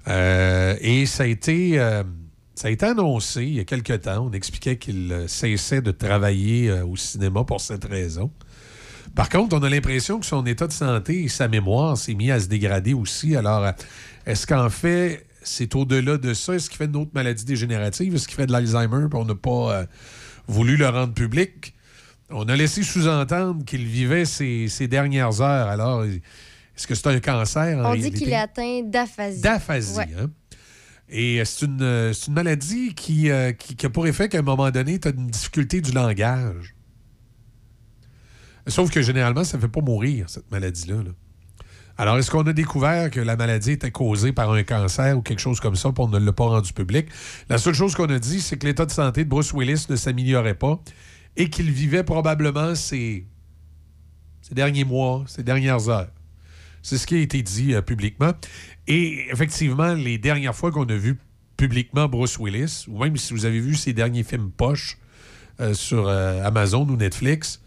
Euh, 0.07 0.75
et 0.81 1.05
ça 1.05 1.23
a 1.23 1.27
été. 1.27 1.79
Ça 2.55 2.69
a 2.69 2.71
été 2.71 2.85
annoncé 2.85 3.43
il 3.43 3.53
y 3.55 3.59
a 3.59 3.65
quelque 3.65 3.93
temps. 3.93 4.27
On 4.27 4.31
expliquait 4.31 4.77
qu'il 4.77 5.11
euh, 5.11 5.27
cessait 5.27 5.81
de 5.81 5.91
travailler 5.91 6.69
euh, 6.69 6.85
au 6.85 6.95
cinéma 6.95 7.43
pour 7.43 7.59
cette 7.61 7.85
raison. 7.85 8.31
Par 9.13 9.29
contre, 9.29 9.55
on 9.57 9.63
a 9.63 9.69
l'impression 9.69 10.19
que 10.19 10.25
son 10.25 10.45
état 10.45 10.67
de 10.67 10.73
santé 10.73 11.23
et 11.23 11.27
sa 11.29 11.47
mémoire 11.47 11.97
s'est 11.97 12.13
mis 12.15 12.31
à 12.31 12.39
se 12.39 12.47
dégrader 12.47 12.93
aussi. 12.93 13.35
Alors, 13.35 13.63
euh, 13.65 13.71
est-ce 14.25 14.47
qu'en 14.47 14.69
fait, 14.69 15.25
c'est 15.43 15.75
au-delà 15.75 16.17
de 16.17 16.33
ça? 16.33 16.53
Est-ce 16.55 16.69
qu'il 16.69 16.77
fait 16.77 16.85
une 16.85 16.95
autre 16.95 17.11
maladie 17.13 17.45
dégénérative? 17.45 18.15
Est-ce 18.15 18.27
qu'il 18.27 18.35
fait 18.35 18.47
de 18.47 18.51
l'Alzheimer? 18.51 19.07
On 19.13 19.25
n'a 19.25 19.35
pas 19.35 19.73
euh, 19.73 19.85
voulu 20.47 20.75
le 20.77 20.87
rendre 20.89 21.13
public? 21.13 21.73
On 22.31 22.43
a 22.49 22.55
laissé 22.55 22.81
sous-entendre 22.83 23.63
qu'il 23.65 23.85
vivait 23.85 24.25
ses, 24.25 24.67
ses 24.67 24.87
dernières 24.87 25.41
heures. 25.41 25.67
Alors, 25.67 26.03
est-ce 26.03 26.87
que 26.87 26.95
c'est 26.95 27.07
un 27.07 27.19
cancer? 27.19 27.77
en 27.85 27.91
On 27.91 27.95
dit 27.95 28.11
qu'il 28.11 28.29
est 28.29 28.35
atteint 28.35 28.81
d'aphasie. 28.83 29.41
D'aphasie, 29.41 29.97
Ouais. 29.97 30.07
hein? 30.19 30.29
Et 31.09 31.39
euh, 31.39 31.45
c'est 31.45 31.65
une, 31.65 31.81
euh, 31.81 32.13
c'est 32.13 32.27
une 32.27 32.33
maladie 32.33 32.93
qui, 32.95 33.29
euh, 33.29 33.51
qui, 33.51 33.75
qui 33.75 33.85
a 33.85 33.89
pour 33.89 34.07
effet 34.07 34.29
qu'à 34.29 34.39
un 34.39 34.43
moment 34.43 34.71
donné, 34.71 34.99
tu 34.99 35.07
as 35.07 35.11
une 35.11 35.27
difficulté 35.27 35.81
du 35.81 35.91
langage. 35.91 36.75
Sauf 38.67 38.89
que 38.89 39.01
généralement, 39.01 39.43
ça 39.43 39.57
ne 39.57 39.61
fait 39.61 39.67
pas 39.67 39.81
mourir, 39.81 40.29
cette 40.29 40.49
maladie-là. 40.51 41.03
là. 41.03 41.11
Alors, 41.97 42.17
est-ce 42.17 42.29
qu'on 42.29 42.43
a 42.43 42.51
découvert 42.51 43.09
que 43.09 43.21
la 43.21 43.37
maladie 43.37 43.71
était 43.71 43.91
causée 43.91 44.33
par 44.33 44.51
un 44.51 44.63
cancer 44.63 45.17
ou 45.17 45.21
quelque 45.21 45.39
chose 45.39 45.61
comme 45.61 45.75
ça, 45.75 45.91
pour 45.91 46.05
on 46.05 46.07
ne 46.09 46.19
l'a 46.19 46.33
pas 46.33 46.45
rendu 46.45 46.73
public? 46.73 47.07
La 47.47 47.57
seule 47.57 47.73
chose 47.73 47.95
qu'on 47.95 48.09
a 48.09 48.19
dit, 48.19 48.41
c'est 48.41 48.57
que 48.57 48.65
l'état 48.65 48.85
de 48.85 48.91
santé 48.91 49.23
de 49.23 49.29
Bruce 49.29 49.53
Willis 49.53 49.85
ne 49.89 49.95
s'améliorait 49.95 50.55
pas 50.55 50.81
et 51.37 51.49
qu'il 51.49 51.71
vivait 51.71 52.03
probablement 52.03 52.75
ses, 52.75 53.25
derniers 54.51 54.83
mois, 54.83 55.23
ces 55.27 55.43
dernières 55.43 55.87
heures. 55.87 56.11
C'est 56.85 56.99
ce 56.99 57.07
qui 57.07 57.15
a 57.15 57.19
été 57.19 57.41
dit 57.41 57.73
euh, 57.73 57.81
publiquement. 57.81 58.33
Et 58.85 59.25
effectivement, 59.31 59.95
les 59.95 60.19
dernières 60.19 60.53
fois 60.53 60.71
qu'on 60.71 60.85
a 60.85 60.95
vu 60.95 61.17
publiquement 61.57 62.07
Bruce 62.07 62.37
Willis, 62.37 62.85
ou 62.87 63.03
même 63.03 63.17
si 63.17 63.33
vous 63.33 63.45
avez 63.45 63.59
vu 63.59 63.73
ses 63.73 63.91
derniers 63.91 64.21
films 64.21 64.51
poches 64.51 64.99
euh, 65.59 65.73
sur 65.73 66.07
euh, 66.07 66.43
Amazon 66.43 66.87
ou 66.87 66.95
Netflix, 66.95 67.59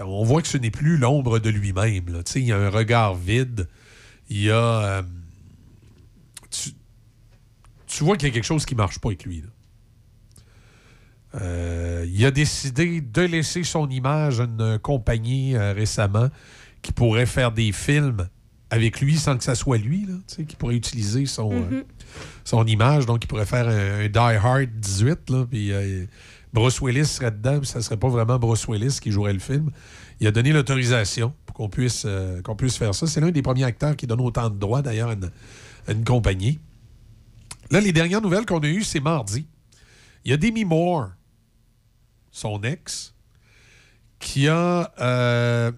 on 0.00 0.24
voit 0.24 0.42
que 0.42 0.48
ce 0.48 0.58
n'est 0.58 0.72
plus 0.72 0.96
l'ombre 0.96 1.38
de 1.38 1.50
lui-même. 1.50 2.22
Il 2.34 2.42
y 2.42 2.52
a 2.52 2.58
un 2.58 2.68
regard 2.68 3.14
vide. 3.14 3.68
Il 4.28 4.42
y 4.42 4.50
a. 4.50 5.04
tu, 7.86 8.04
vois 8.04 8.16
qu'il 8.16 8.28
y 8.28 8.30
a 8.30 8.34
quelque 8.34 8.44
chose 8.44 8.64
qui 8.64 8.74
ne 8.74 8.78
marche 8.78 9.00
pas 9.00 9.08
avec 9.08 9.24
lui. 9.24 9.42
là. 9.42 9.48
Il 12.04 12.24
a 12.24 12.30
décidé 12.30 13.00
de 13.00 13.22
laisser 13.22 13.64
son 13.64 13.88
image 13.88 14.40
à 14.40 14.44
une 14.44 14.78
compagnie 14.78 15.56
récemment 15.56 16.28
qui 16.86 16.92
pourrait 16.92 17.26
faire 17.26 17.50
des 17.50 17.72
films 17.72 18.28
avec 18.70 19.00
lui 19.00 19.16
sans 19.16 19.36
que 19.36 19.42
ça 19.42 19.56
soit 19.56 19.76
lui, 19.76 20.06
là, 20.06 20.44
qui 20.44 20.54
pourrait 20.54 20.76
utiliser 20.76 21.26
son, 21.26 21.52
euh, 21.52 21.58
Mhm. 21.58 21.84
son 22.44 22.64
image. 22.64 23.06
Donc, 23.06 23.24
il 23.24 23.26
pourrait 23.26 23.44
faire 23.44 23.66
un, 23.66 24.04
un 24.04 24.08
Die 24.08 24.18
Hard 24.18 24.68
18, 24.70 25.30
là, 25.30 25.46
puis 25.50 25.72
euh, 25.72 26.06
Bruce 26.52 26.80
Willis 26.80 27.06
serait 27.06 27.32
dedans, 27.32 27.58
puis 27.58 27.66
ça 27.66 27.80
serait 27.82 27.96
pas 27.96 28.08
vraiment 28.08 28.38
Bruce 28.38 28.68
Willis 28.68 28.98
qui 29.02 29.10
jouerait 29.10 29.32
le 29.32 29.40
film. 29.40 29.72
Il 30.20 30.28
a 30.28 30.30
donné 30.30 30.52
l'autorisation 30.52 31.34
pour 31.44 31.56
qu'on 31.56 31.68
puisse, 31.68 32.04
euh, 32.06 32.40
qu'on 32.42 32.54
puisse 32.54 32.76
faire 32.76 32.94
ça. 32.94 33.08
C'est 33.08 33.20
l'un 33.20 33.32
des 33.32 33.42
premiers 33.42 33.64
acteurs 33.64 33.96
qui 33.96 34.06
donne 34.06 34.20
autant 34.20 34.48
de 34.48 34.56
droits, 34.56 34.80
d'ailleurs, 34.80 35.10
à 35.10 35.92
une, 35.92 36.04
compagnie. 36.04 36.60
Là, 37.72 37.80
les 37.80 37.92
dernières 37.92 38.20
nouvelles 38.22 38.46
qu'on 38.46 38.60
a 38.60 38.68
eues, 38.68 38.84
c'est 38.84 39.00
mardi. 39.00 39.48
Il 40.24 40.30
y 40.30 40.34
a 40.34 40.36
Demi 40.36 40.64
Moore, 40.64 41.08
son 42.30 42.62
ex, 42.62 43.12
qui 44.20 44.46
a 44.46 44.92
euh, 45.00 45.72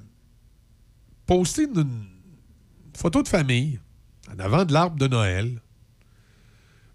posté 1.28 1.64
une, 1.64 2.06
photo 2.96 3.22
de 3.22 3.28
famille 3.28 3.78
en 4.32 4.40
avant 4.40 4.64
de 4.64 4.72
l'arbre 4.72 4.96
de 4.96 5.06
Noël 5.06 5.60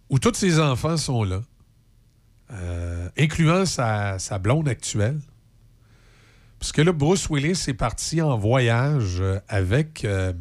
où 0.10 0.20
tous 0.20 0.34
ses 0.34 0.60
enfants 0.60 0.98
sont 0.98 1.24
là, 1.24 1.42
euh, 2.52 3.10
incluant 3.18 3.66
sa, 3.66 4.20
sa 4.20 4.40
blonde 4.40 4.68
actuelle. 4.68 5.22
Parce 6.60 6.74
que 6.74 6.82
là, 6.82 6.92
Bruce 6.92 7.30
Willis 7.30 7.64
est 7.68 7.74
parti 7.74 8.22
en 8.22 8.38
voyage 8.38 9.22
euh, 9.22 9.40
avec, 9.48 10.04
euh, 10.04 10.34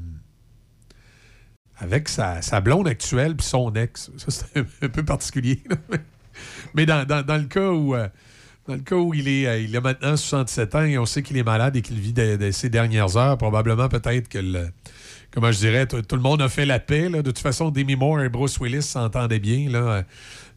avec 1.76 2.08
sa, 2.08 2.42
sa 2.42 2.60
blonde 2.60 2.88
actuelle 2.88 3.36
puis 3.36 3.46
son 3.46 3.72
ex. 3.74 4.10
Ça, 4.16 4.30
c'est 4.30 4.58
un, 4.58 4.88
peu 4.88 5.04
particulier. 5.04 5.62
là. 5.68 5.76
Mais 6.74 6.86
dans, 6.86 7.06
dans- 7.06 7.24
dans 7.24 7.36
le 7.36 7.44
cas 7.44 7.70
où. 7.70 7.94
Dans 8.68 8.74
le 8.74 8.80
cas 8.80 8.96
où 8.96 9.12
il, 9.12 9.28
est, 9.28 9.46
euh, 9.46 9.60
il 9.60 9.76
a 9.76 9.80
maintenant 9.80 10.16
67 10.16 10.74
ans 10.74 10.84
et 10.84 10.98
on 10.98 11.06
sait 11.06 11.22
qu'il 11.22 11.36
est 11.36 11.42
malade 11.42 11.76
et 11.76 11.82
qu'il 11.82 11.98
vit 11.98 12.12
de, 12.12 12.50
ses 12.52 12.68
dernières 12.68 13.16
heures, 13.16 13.36
probablement 13.36 13.88
peut-être 13.88 14.28
que 14.28 14.38
le, 14.38 14.68
comment 15.32 15.50
je 15.50 15.58
dirais, 15.58 15.86
tout, 15.86 16.02
le 16.10 16.22
monde 16.22 16.42
a 16.42 16.48
fait 16.48 16.66
la 16.66 16.78
paix. 16.78 17.08
De 17.08 17.22
toute 17.22 17.38
façon, 17.38 17.70
Demi 17.70 17.96
Moore 17.96 18.22
et 18.22 18.28
Bruce 18.28 18.58
Willis 18.60 18.82
s'entendaient 18.82 19.40
bien. 19.40 19.68
Là. 19.68 20.04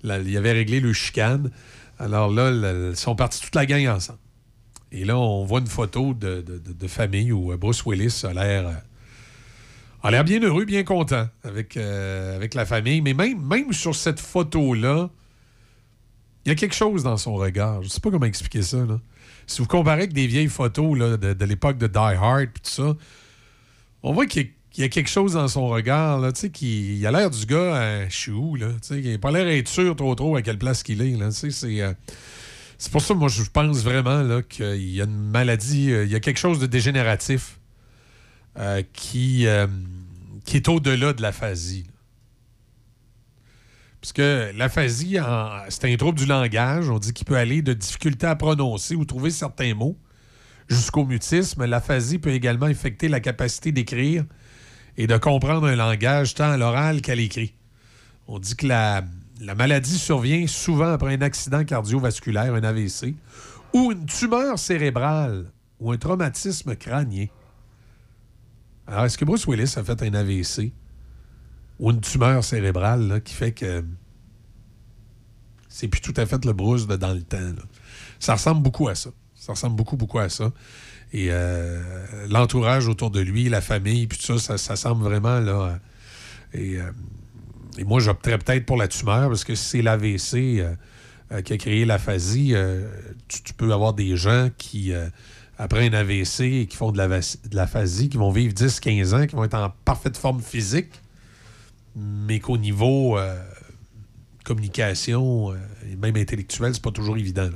Là, 0.04 0.20
il 0.20 0.38
avait 0.38 0.52
réglé 0.52 0.80
le 0.80 0.94
chicane. 0.94 1.50
Alors 1.98 2.32
là, 2.32 2.52
ils 2.52 2.96
sont 2.96 3.16
partis 3.16 3.42
toute 3.42 3.56
la 3.56 3.66
gang 3.66 3.88
ensemble. 3.88 4.20
Et 4.92 5.04
là, 5.04 5.18
on 5.18 5.44
voit 5.46 5.60
une 5.60 5.68
photo 5.68 6.14
de, 6.14 6.88
famille 6.88 7.32
où 7.32 7.52
euh, 7.52 7.58
Bruce 7.58 7.86
Willis 7.86 8.22
a 8.24 8.34
l'air 8.34 8.68
euh, 8.68 8.74
a 10.04 10.12
l'air 10.12 10.24
bien 10.24 10.40
heureux, 10.40 10.66
bien 10.66 10.84
content 10.84 11.28
avec, 11.44 11.74
la 11.76 12.66
famille. 12.66 13.02
Mais 13.02 13.14
même, 13.14 13.42
même 13.42 13.74
sur 13.74 13.96
cette 13.96 14.20
photo-là, 14.20 15.10
il 16.46 16.50
y 16.50 16.52
a 16.52 16.56
quelque 16.56 16.76
chose 16.76 17.04
dans 17.04 17.18
son 17.18 17.34
regard. 17.36 17.82
Je 17.82 17.88
ne 17.88 17.92
sais 17.92 18.00
pas 18.00 18.12
comment 18.12 18.26
expliquer 18.26 18.62
ça. 18.62 18.78
Si 19.48 19.62
vous 19.62 19.68
comparez 19.68 20.04
avec 20.04 20.14
des 20.14 20.28
vieilles 20.28 20.48
photos 20.48 20.98
de, 21.20 21.46
l'époque 21.46 21.78
de 21.78 21.88
Die 21.88 21.98
Hard 21.98 22.50
puis 22.54 22.62
tout 22.64 22.70
ça, 22.72 22.96
on 24.04 24.14
voit 24.14 24.28
qu'il 24.28 24.52
y, 24.78 24.84
a- 24.84 24.90
quelque 24.90 25.10
chose 25.10 25.34
dans 25.34 25.48
son 25.48 25.68
regard. 25.68 26.20
Là, 26.20 26.32
il 26.62 27.06
a 27.08 27.12
l'air 27.12 27.32
du 27.32 27.46
gars 27.48 27.76
à 27.76 28.10
chou. 28.10 28.56
Là, 28.56 28.68
il 28.92 29.12
n'a 29.12 29.18
pas 29.18 29.32
l'air 29.32 29.46
d'être 29.46 29.68
sûr 29.68 29.96
trop 29.96 30.14
trop 30.14 30.36
à 30.36 30.44
quelle 30.44 30.60
place 30.60 30.84
qu'il 30.84 31.02
est. 31.02 31.20
Euh, 31.20 31.94
c'est 32.78 32.92
pour 32.92 33.02
ça 33.02 33.14
que 33.14 33.20
moi, 33.20 33.30
je 33.30 33.44
pense 33.44 33.84
vraiment 33.84 34.42
qu'il 34.48 34.92
y 34.92 35.02
a 35.02 35.06
une 35.06 35.18
maladie, 35.32 35.92
euh, 35.92 36.06
il 36.06 36.12
y 36.12 36.16
a 36.16 36.20
quelque 36.20 36.38
chose 36.40 36.60
de 36.60 36.68
dégénératif 36.68 37.60
euh, 38.58 38.84
qui, 38.94 39.48
euh, 39.48 39.66
qui 40.46 40.58
est 40.58 40.68
au-delà 40.70 41.14
de 41.14 41.22
l'aphasie. 41.22 41.86
Parce 44.06 44.14
que 44.14 44.52
l'aphasie, 44.56 45.18
c'est 45.70 45.92
un 45.92 45.96
trouble 45.96 46.20
du 46.20 46.28
langage. 46.28 46.92
On 46.92 47.00
dit 47.00 47.12
qu'il 47.12 47.26
peut 47.26 47.38
aller 47.38 47.64
de 47.64 47.74
difficulté 47.74 48.28
à 48.28 48.36
prononcer 48.36 48.94
ou 48.94 49.04
trouver 49.04 49.32
certains 49.32 49.74
mots 49.74 49.98
jusqu'au 50.68 51.06
mutisme. 51.06 51.66
L'aphasie 51.66 52.20
peut 52.20 52.30
également 52.30 52.68
affecter 52.68 53.08
la 53.08 53.20
capacité 53.20 53.72
d'écrire 53.72 54.24
et 54.96 55.08
de 55.08 55.18
comprendre 55.18 55.66
un 55.66 55.76
langage 55.76 56.36
tant 56.36 56.52
à 56.52 56.58
l'oral 56.58 57.02
qu'à 57.02 57.16
l'écrit. 57.16 57.56
On 58.28 58.38
dit 58.38 58.56
que 58.56 58.68
la 58.68 59.02
maladie 59.56 59.98
survient 59.98 60.46
souvent 60.46 60.92
après 60.92 61.16
un 61.16 61.22
accident 61.24 61.66
cardiovasculaire, 61.66 62.54
un 62.54 62.64
AVC, 62.64 63.16
ou 63.74 63.92
une 63.92 64.06
tumeur 64.06 64.60
cérébrale 64.60 65.52
ou 65.80 65.92
un 65.92 65.98
traumatisme 65.98 66.76
crânien. 66.76 67.26
Alors, 68.86 69.06
est-ce 69.06 69.18
que 69.18 69.26
Bruce 69.26 69.48
Willis 69.48 69.74
a 69.78 69.84
fait 69.84 70.04
un 70.04 70.14
AVC 70.14 70.72
ou 71.80 71.92
une 71.92 72.02
tumeur 72.02 72.44
cérébrale 72.44 73.08
là, 73.08 73.20
qui 73.20 73.34
fait 73.34 73.52
que 73.52 73.84
c'est 75.68 75.88
plus 75.88 76.02
tout 76.02 76.14
à 76.18 76.26
fait 76.26 76.44
le 76.46 76.54
Bruce 76.54 76.88
de 76.88 76.96
dans 76.96 77.14
le 77.14 77.22
temps? 77.22 77.38
Ça 78.20 78.34
ressemble 78.34 78.62
beaucoup 78.62 78.88
à 78.88 78.96
ça. 78.96 79.10
Ça 79.36 79.54
ressemble 79.54 79.76
beaucoup, 79.76 79.98
beaucoup 79.98 80.20
à 80.20 80.30
ça. 80.30 80.52
Et 81.14 81.28
euh, 81.30 81.82
l'entourage 82.30 82.88
autour 82.88 83.12
de 83.12 83.20
lui, 83.20 83.48
la 83.50 83.62
famille, 83.62 84.08
puis 84.08 84.18
tout 84.18 84.38
ça, 84.38 84.40
ça, 84.40 84.58
ça 84.58 84.76
semble 84.76 85.04
vraiment 85.04 85.40
là. 85.40 85.52
euh, 85.52 85.78
et, 86.54 86.78
euh, 86.78 86.92
et 87.78 87.84
moi, 87.84 88.00
j'opterais 88.00 88.38
peut-être 88.38 88.66
pour 88.66 88.78
la 88.78 88.88
tumeur 88.88 89.30
parce 89.30 89.44
que 89.44 89.54
si 89.54 89.66
c'est 89.66 89.82
l'AVC 89.82 90.64
qui 91.44 91.54
a 91.54 91.58
créé 91.58 91.86
l'aphasie, 91.86 92.54
tu, 93.28 93.44
tu 93.44 93.54
peux 93.54 93.74
avoir 93.74 93.94
des 93.94 94.16
gens 94.16 94.50
qui, 94.58 94.94
après 95.58 95.88
un 95.88 95.94
AVC 95.94 96.42
et 96.42 96.66
qui 96.68 96.78
font 96.78 96.92
de 96.92 96.98
l'aphasie, 97.52 98.08
qui 98.08 98.18
vont 98.18 98.32
vivre 98.32 98.54
10-15 98.54 99.16
ans, 99.16 99.28
qui 99.28 99.36
vont 99.36 99.44
être 99.44 99.56
en 99.56 99.74
parfaite 99.84 100.16
forme 100.16 100.42
physique, 100.42 100.92
mais 101.96 102.40
qu'au 102.40 102.58
niveau 102.58 103.18
euh, 103.18 103.42
communication 104.44 105.52
euh, 105.52 105.56
et 105.92 105.96
même 105.96 106.16
intellectuel, 106.18 106.74
c'est 106.74 106.84
pas 106.84 106.92
toujours 106.92 107.18
évident. 107.18 107.50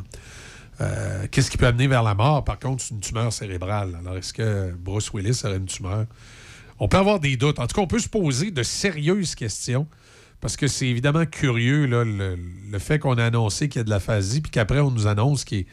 Euh, 0.82 1.28
Qu'est-ce 1.30 1.52
qui 1.52 1.58
peut 1.58 1.68
amener 1.68 1.88
vers 1.88 2.04
la 2.04 2.16
mort? 2.16 2.44
Par 2.44 2.58
contre, 2.58 2.84
c'est 2.84 2.94
une 2.94 3.02
tumeur 3.02 3.34
cérébrale. 3.34 3.98
Alors, 4.00 4.18
est-ce 4.18 4.34
que 4.34 4.74
Bruce 4.74 5.12
Willis 5.14 5.42
aurait 5.44 5.58
une 5.58 5.66
tumeur? 5.66 6.06
On 6.80 6.88
peut 6.88 6.98
avoir 6.98 7.20
des 7.20 7.36
doutes. 7.36 7.60
En 7.60 7.68
tout 7.68 7.76
cas, 7.76 7.82
on 7.82 7.88
peut 7.88 8.00
se 8.00 8.08
poser 8.08 8.52
de 8.52 8.64
sérieuses 8.64 9.36
questions 9.36 9.88
parce 10.40 10.56
que 10.56 10.68
c'est 10.68 10.88
évidemment 10.88 11.26
curieux 11.26 11.86
là, 11.86 12.06
le, 12.06 12.80
fait 12.80 12.98
qu'on 12.98 13.18
a 13.18 13.26
annoncé 13.26 13.68
qu'il 13.68 13.80
y 13.80 13.82
a 13.82 13.84
de 13.84 13.90
l'aphasie 13.90 14.40
puis 14.40 14.52
qu'après, 14.52 14.80
on 14.80 14.90
nous 14.90 15.08
annonce 15.08 15.44
qu'il 15.44 15.66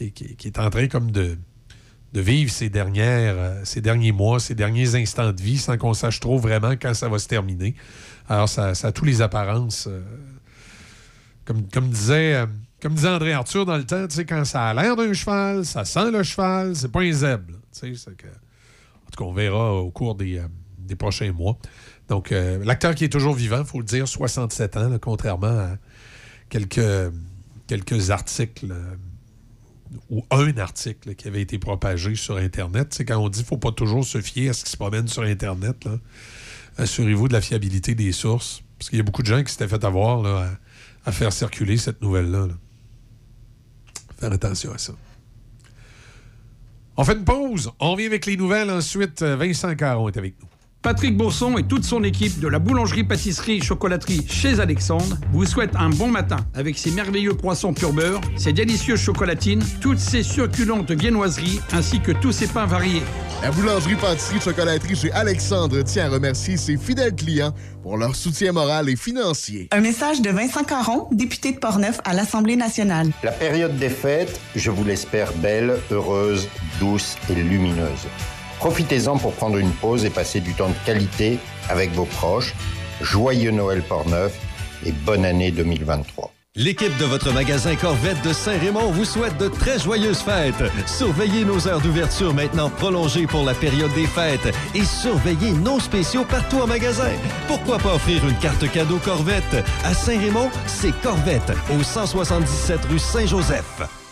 est, 0.00 0.10
qu'il 0.10 0.46
est 0.46 0.58
en 0.58 0.68
train 0.68 0.88
comme 0.88 1.10
de, 1.10 1.38
de 2.14 2.20
vivre 2.20 2.50
ses, 2.50 2.70
dernières, 2.70 3.34
euh, 3.36 3.60
ces 3.64 3.80
derniers 3.80 4.12
mois, 4.12 4.38
ces 4.38 4.54
derniers 4.54 4.94
instants 4.94 5.32
de 5.32 5.42
vie 5.42 5.58
sans 5.58 5.76
qu'on 5.76 5.94
sache 5.94 6.20
trop 6.20 6.38
vraiment 6.38 6.74
quand 6.80 6.94
ça 6.94 7.08
va 7.08 7.18
se 7.18 7.26
terminer. 7.26 7.74
Alors, 8.28 8.48
ça, 8.48 8.74
ça 8.76 8.88
a 8.88 8.92
tous 8.92 9.04
les 9.04 9.20
apparences. 9.20 9.88
euh, 9.88 10.00
comme, 11.44 11.68
comme 11.68 11.90
disait. 11.90 12.34
euh, 12.36 12.46
comme 12.80 12.96
André 13.04 13.32
Arthur 13.32 13.66
dans 13.66 13.76
le 13.78 13.84
temps, 13.84 14.06
tu 14.06 14.14
sais, 14.14 14.24
quand 14.26 14.44
ça 14.44 14.66
a 14.66 14.74
l'air 14.74 14.94
d'un 14.94 15.12
cheval, 15.12 15.64
ça 15.64 15.84
sent 15.84 16.10
le 16.10 16.22
cheval, 16.22 16.76
c'est 16.76 16.92
pas 16.92 17.00
un 17.00 17.12
zèbre. 17.12 17.54
Tu 17.72 17.96
sais, 17.96 18.10
En 18.10 18.12
tout 18.12 18.26
cas, 19.16 19.24
on 19.24 19.32
verra 19.32 19.72
au 19.72 19.90
cours 19.90 20.14
des, 20.14 20.42
prochains 20.98 21.32
mois. 21.32 21.56
Donc, 22.08 22.28
l'acteur 22.30 22.94
qui 22.94 23.04
est 23.04 23.08
toujours 23.08 23.32
vivant, 23.32 23.60
il 23.60 23.64
faut 23.64 23.78
le 23.78 23.86
dire, 23.86 24.06
67 24.06 24.76
ans, 24.76 24.98
contrairement 25.00 25.46
à 25.46 25.78
quelques, 26.50 27.10
articles 28.10 28.66
ou 30.10 30.24
un 30.30 30.56
article 30.58 31.14
qui 31.14 31.28
avait 31.28 31.42
été 31.42 31.58
propagé 31.58 32.14
sur 32.14 32.36
Internet. 32.36 32.94
Sais, 32.94 33.04
quand 33.04 33.18
on 33.18 33.28
dit 33.28 33.38
qu'il 33.38 33.44
ne 33.44 33.48
faut 33.48 33.58
pas 33.58 33.72
toujours 33.72 34.04
se 34.04 34.20
fier 34.20 34.50
à 34.50 34.52
ce 34.52 34.64
qui 34.64 34.70
se 34.70 34.76
promène 34.76 35.08
sur 35.08 35.22
Internet, 35.22 35.88
assurez-vous 36.76 37.28
de 37.28 37.32
la 37.32 37.40
fiabilité 37.40 37.94
des 37.94 38.12
sources. 38.12 38.62
Parce 38.78 38.90
qu'il 38.90 38.98
y 38.98 39.00
a 39.00 39.04
beaucoup 39.04 39.22
de 39.22 39.28
gens 39.28 39.42
qui 39.42 39.52
s'étaient 39.52 39.68
fait 39.68 39.84
avoir 39.84 40.48
à, 41.04 41.12
faire 41.12 41.32
circuler 41.32 41.76
cette 41.76 42.02
nouvelle-là. 42.02 42.46
là. 42.46 42.54
Faire 44.18 44.32
attention 44.32 44.72
à 44.72 44.78
ça. 44.78 44.94
On 46.96 47.04
fait 47.04 47.14
une 47.14 47.24
pause. 47.24 47.70
On 47.80 47.92
revient 47.92 48.06
avec 48.06 48.26
les 48.26 48.36
nouvelles 48.36 48.70
ensuite. 48.70 49.22
Vincent 49.22 49.74
Caron 49.74 50.08
est 50.08 50.16
avec 50.16 50.34
nous. 50.40 50.48
Patrick 50.84 51.16
Bourson 51.16 51.56
et 51.56 51.62
toute 51.62 51.82
son 51.82 52.04
équipe 52.04 52.40
de 52.40 52.46
la 52.46 52.58
boulangerie-pâtisserie-chocolaterie 52.58 54.26
chez 54.28 54.60
Alexandre 54.60 55.16
vous 55.32 55.46
souhaitent 55.46 55.76
un 55.76 55.88
bon 55.88 56.08
matin 56.08 56.36
avec 56.52 56.76
ses 56.76 56.90
merveilleux 56.90 57.32
poissons 57.32 57.72
pur 57.72 57.94
beurre, 57.94 58.20
ses 58.36 58.52
délicieuses 58.52 59.00
chocolatines, 59.00 59.62
toutes 59.80 59.98
ses 59.98 60.22
succulentes 60.22 60.90
viennoiseries 60.90 61.58
ainsi 61.72 62.00
que 62.00 62.12
tous 62.12 62.32
ses 62.32 62.48
pains 62.48 62.66
variés. 62.66 63.02
La 63.42 63.50
boulangerie-pâtisserie-chocolaterie 63.50 64.94
chez 64.94 65.12
Alexandre 65.12 65.80
tient 65.80 66.04
à 66.04 66.10
remercier 66.10 66.58
ses 66.58 66.76
fidèles 66.76 67.14
clients 67.14 67.54
pour 67.82 67.96
leur 67.96 68.14
soutien 68.14 68.52
moral 68.52 68.90
et 68.90 68.96
financier. 68.96 69.68
Un 69.70 69.80
message 69.80 70.20
de 70.20 70.28
Vincent 70.28 70.64
Caron, 70.64 71.08
député 71.10 71.52
de 71.52 71.58
Portneuf 71.60 71.98
à 72.04 72.12
l'Assemblée 72.12 72.56
nationale. 72.56 73.08
La 73.22 73.32
période 73.32 73.78
des 73.78 73.88
fêtes, 73.88 74.38
je 74.54 74.70
vous 74.70 74.84
l'espère 74.84 75.32
belle, 75.38 75.78
heureuse, 75.90 76.46
douce 76.78 77.16
et 77.30 77.36
lumineuse. 77.36 78.06
Profitez-en 78.58 79.18
pour 79.18 79.32
prendre 79.32 79.58
une 79.58 79.72
pause 79.72 80.04
et 80.04 80.10
passer 80.10 80.40
du 80.40 80.54
temps 80.54 80.68
de 80.68 80.86
qualité 80.86 81.38
avec 81.68 81.92
vos 81.92 82.06
proches. 82.06 82.54
Joyeux 83.00 83.50
Noël 83.50 83.82
Portneuf 83.82 84.38
et 84.86 84.92
bonne 84.92 85.24
année 85.24 85.50
2023. 85.50 86.32
L'équipe 86.56 86.96
de 86.98 87.04
votre 87.04 87.32
magasin 87.32 87.74
Corvette 87.74 88.22
de 88.22 88.32
Saint-Raymond 88.32 88.92
vous 88.92 89.04
souhaite 89.04 89.36
de 89.38 89.48
très 89.48 89.80
joyeuses 89.80 90.20
fêtes. 90.20 90.62
Surveillez 90.86 91.44
nos 91.44 91.66
heures 91.66 91.80
d'ouverture 91.80 92.32
maintenant 92.32 92.70
prolongées 92.70 93.26
pour 93.26 93.44
la 93.44 93.54
période 93.54 93.92
des 93.94 94.06
fêtes 94.06 94.54
et 94.72 94.84
surveillez 94.84 95.50
nos 95.50 95.80
spéciaux 95.80 96.24
partout 96.24 96.60
en 96.60 96.68
magasin. 96.68 97.10
Pourquoi 97.48 97.78
pas 97.78 97.96
offrir 97.96 98.24
une 98.24 98.38
carte 98.38 98.70
cadeau 98.70 98.98
Corvette? 98.98 99.64
À 99.82 99.94
Saint-Raymond, 99.94 100.48
c'est 100.66 100.92
Corvette 101.02 101.52
au 101.76 101.82
177 101.82 102.84
rue 102.84 103.00
Saint-Joseph. 103.00 104.03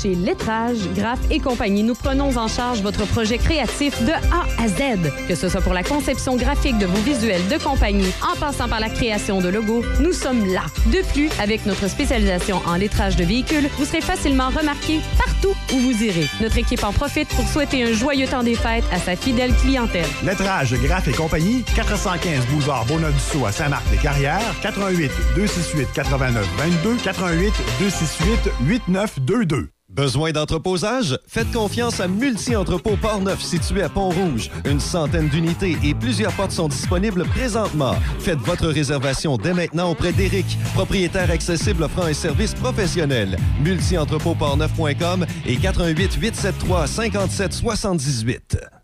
Chez 0.00 0.14
Lettrage, 0.14 0.78
Graph 0.94 1.20
et 1.30 1.40
compagnie, 1.40 1.82
nous 1.82 1.94
prenons 1.94 2.36
en 2.36 2.48
charge 2.48 2.82
votre 2.82 3.06
projet 3.06 3.38
créatif 3.38 4.02
de 4.04 4.12
A 4.12 4.62
à 4.62 4.68
Z. 4.68 5.10
Que 5.28 5.34
ce 5.34 5.48
soit 5.48 5.60
pour 5.60 5.72
la 5.72 5.82
conception 5.82 6.36
graphique 6.36 6.78
de 6.78 6.86
vos 6.86 7.00
visuels 7.02 7.46
de 7.48 7.62
compagnie, 7.62 8.12
en 8.22 8.36
passant 8.36 8.68
par 8.68 8.80
la 8.80 8.88
création 8.88 9.40
de 9.40 9.48
logos, 9.48 9.82
nous 10.00 10.12
sommes 10.12 10.46
là. 10.52 10.62
De 10.86 11.02
plus, 11.12 11.30
avec 11.40 11.66
notre 11.66 11.88
spécialisation 11.88 12.60
en 12.66 12.76
lettrage 12.76 13.16
de 13.16 13.24
véhicules, 13.24 13.68
vous 13.78 13.84
serez 13.84 14.00
facilement 14.00 14.48
remarqué 14.48 15.00
partout 15.16 15.54
où 15.72 15.78
vous 15.78 16.02
irez. 16.02 16.26
Notre 16.40 16.58
équipe 16.58 16.84
en 16.84 16.92
profite 16.92 17.28
pour 17.28 17.46
souhaiter 17.48 17.84
un 17.84 17.92
joyeux 17.92 18.26
temps 18.26 18.42
des 18.42 18.56
fêtes 18.56 18.84
à 18.92 18.98
sa 18.98 19.16
fidèle 19.16 19.54
clientèle. 19.54 20.06
Lettrage, 20.24 20.74
Graph 20.82 21.08
et 21.08 21.12
compagnie, 21.12 21.62
415 21.74 22.46
boulevard 22.46 22.84
Bonadusseau 22.86 23.46
à 23.46 23.52
Saint-Marc-les-Carrières, 23.52 24.54
88 24.62 25.10
268 25.36 25.88
89 25.94 26.46
22, 26.58 26.96
88 27.02 27.52
268 27.78 28.50
8922. 28.66 29.68
Besoin 29.94 30.32
d'entreposage? 30.32 31.16
Faites 31.28 31.52
confiance 31.52 32.00
à 32.00 32.08
Multi-Entrepôt 32.08 32.96
Port-Neuf 32.96 33.40
situé 33.40 33.82
à 33.82 33.88
Pont-Rouge. 33.88 34.50
Une 34.64 34.80
centaine 34.80 35.28
d'unités 35.28 35.78
et 35.84 35.94
plusieurs 35.94 36.32
portes 36.32 36.50
sont 36.50 36.66
disponibles 36.66 37.24
présentement. 37.26 37.94
Faites 38.18 38.40
votre 38.40 38.66
réservation 38.66 39.36
dès 39.36 39.54
maintenant 39.54 39.92
auprès 39.92 40.12
d'Éric, 40.12 40.58
propriétaire 40.74 41.30
accessible 41.30 41.84
offrant 41.84 42.06
un 42.06 42.12
service 42.12 42.54
professionnel. 42.54 43.36
Multi-entrepôt-portneuf.com 43.62 45.26
et 45.46 45.56
88 45.56 46.14
873 46.14 46.90
57 46.90 47.52
78. 47.52 48.83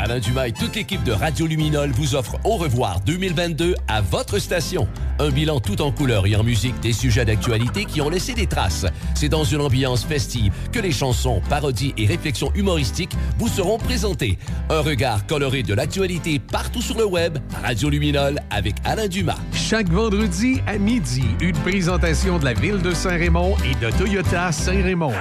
Alain 0.00 0.20
Dumas 0.20 0.46
et 0.46 0.52
toute 0.52 0.76
l'équipe 0.76 1.02
de 1.02 1.10
Radio 1.10 1.46
Luminol 1.46 1.90
vous 1.90 2.14
offrent 2.14 2.36
Au 2.44 2.56
revoir 2.56 3.00
2022 3.00 3.74
à 3.88 4.00
votre 4.00 4.38
station. 4.38 4.86
Un 5.18 5.30
bilan 5.30 5.58
tout 5.58 5.82
en 5.82 5.90
couleur 5.90 6.26
et 6.26 6.36
en 6.36 6.44
musique 6.44 6.78
des 6.80 6.92
sujets 6.92 7.24
d'actualité 7.24 7.84
qui 7.84 8.00
ont 8.00 8.08
laissé 8.08 8.32
des 8.32 8.46
traces. 8.46 8.86
C'est 9.14 9.28
dans 9.28 9.42
une 9.42 9.60
ambiance 9.60 10.04
festive 10.04 10.52
que 10.72 10.78
les 10.78 10.92
chansons, 10.92 11.42
parodies 11.50 11.94
et 11.98 12.06
réflexions 12.06 12.52
humoristiques 12.54 13.16
vous 13.38 13.48
seront 13.48 13.78
présentées. 13.78 14.38
Un 14.70 14.80
regard 14.80 15.26
coloré 15.26 15.64
de 15.64 15.74
l'actualité 15.74 16.38
partout 16.38 16.82
sur 16.82 16.96
le 16.96 17.04
web. 17.04 17.38
Radio 17.64 17.90
Luminol 17.90 18.38
avec 18.50 18.76
Alain 18.84 19.08
Dumas. 19.08 19.38
Chaque 19.52 19.88
vendredi 19.88 20.60
à 20.66 20.78
midi, 20.78 21.24
une 21.40 21.56
présentation 21.58 22.38
de 22.38 22.44
la 22.44 22.54
ville 22.54 22.80
de 22.80 22.94
Saint-Raymond 22.94 23.56
et 23.64 23.84
de 23.84 23.90
Toyota 23.90 24.52
Saint-Raymond. 24.52 25.12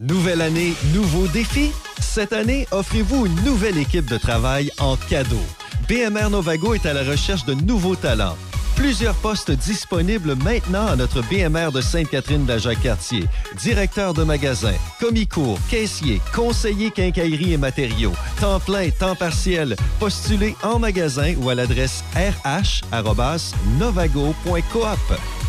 Nouvelle 0.00 0.42
année, 0.42 0.74
nouveaux 0.94 1.26
défis? 1.26 1.72
Cette 1.98 2.32
année, 2.32 2.68
offrez-vous 2.70 3.26
une 3.26 3.34
nouvelle 3.42 3.76
équipe 3.76 4.08
de 4.08 4.16
travail 4.16 4.70
en 4.78 4.94
cadeau. 4.94 5.42
BMR 5.88 6.30
Novago 6.30 6.74
est 6.74 6.86
à 6.86 6.92
la 6.92 7.02
recherche 7.02 7.44
de 7.46 7.54
nouveaux 7.54 7.96
talents. 7.96 8.36
Plusieurs 8.78 9.16
postes 9.16 9.50
disponibles 9.50 10.36
maintenant 10.36 10.86
à 10.86 10.94
notre 10.94 11.20
BMR 11.22 11.72
de 11.72 11.80
Sainte-Catherine 11.80 12.44
de 12.44 12.52
la 12.52 12.58
Jacques-Cartier. 12.58 13.24
Directeur 13.56 14.14
de 14.14 14.22
magasin, 14.22 14.72
commis-cours, 15.00 15.58
caissier, 15.68 16.20
conseiller 16.32 16.92
quincaillerie 16.92 17.54
et 17.54 17.56
matériaux, 17.56 18.12
temps 18.40 18.60
plein, 18.60 18.90
temps 18.90 19.16
partiel. 19.16 19.74
Postulez 19.98 20.54
en 20.62 20.78
magasin 20.78 21.34
ou 21.38 21.50
à 21.50 21.56
l'adresse 21.56 22.04
rh.novago.coop. 22.14 22.92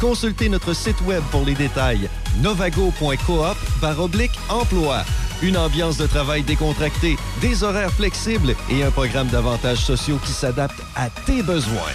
Consultez 0.02 0.50
notre 0.50 0.74
site 0.74 1.00
web 1.02 1.22
pour 1.30 1.46
les 1.46 1.54
détails. 1.54 2.10
novago.coop 2.42 3.58
emploi. 4.50 5.06
Une 5.44 5.56
ambiance 5.56 5.98
de 5.98 6.08
travail 6.08 6.42
décontractée, 6.42 7.16
des 7.42 7.64
horaires 7.64 7.94
flexibles 7.94 8.56
et 8.72 8.84
un 8.84 8.90
programme 8.90 9.28
d'avantages 9.28 9.86
sociaux 9.86 10.18
qui 10.26 10.32
s'adapte 10.32 10.82
à 10.96 11.12
tes 11.28 11.44
besoins. 11.44 11.94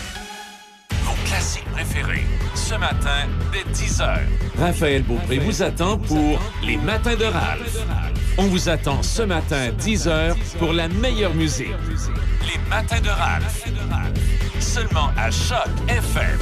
Classiques 1.35 1.69
préférés, 1.73 2.23
ce 2.55 2.75
matin, 2.75 3.27
dès 3.53 3.69
10h. 3.73 4.21
Raphaël 4.57 5.03
Beaupré 5.03 5.39
vous 5.39 5.65
attend 5.65 5.99
pour 5.99 6.41
Les 6.63 6.77
Matins 6.77 7.17
de 7.17 7.25
Ralph. 7.25 7.77
On 8.39 8.45
vous 8.45 8.69
attend 8.69 9.03
ce 9.03 9.23
matin, 9.23 9.71
10h, 9.77 10.37
pour 10.61 10.73
la 10.73 10.87
meilleure 10.87 11.35
musique. 11.35 11.75
Les 12.43 12.71
Matins 12.71 13.01
de 13.01 13.09
Ralph. 13.09 13.65
Seulement 14.61 15.11
à 15.17 15.33
Choc 15.33 15.67
FM. 15.89 16.39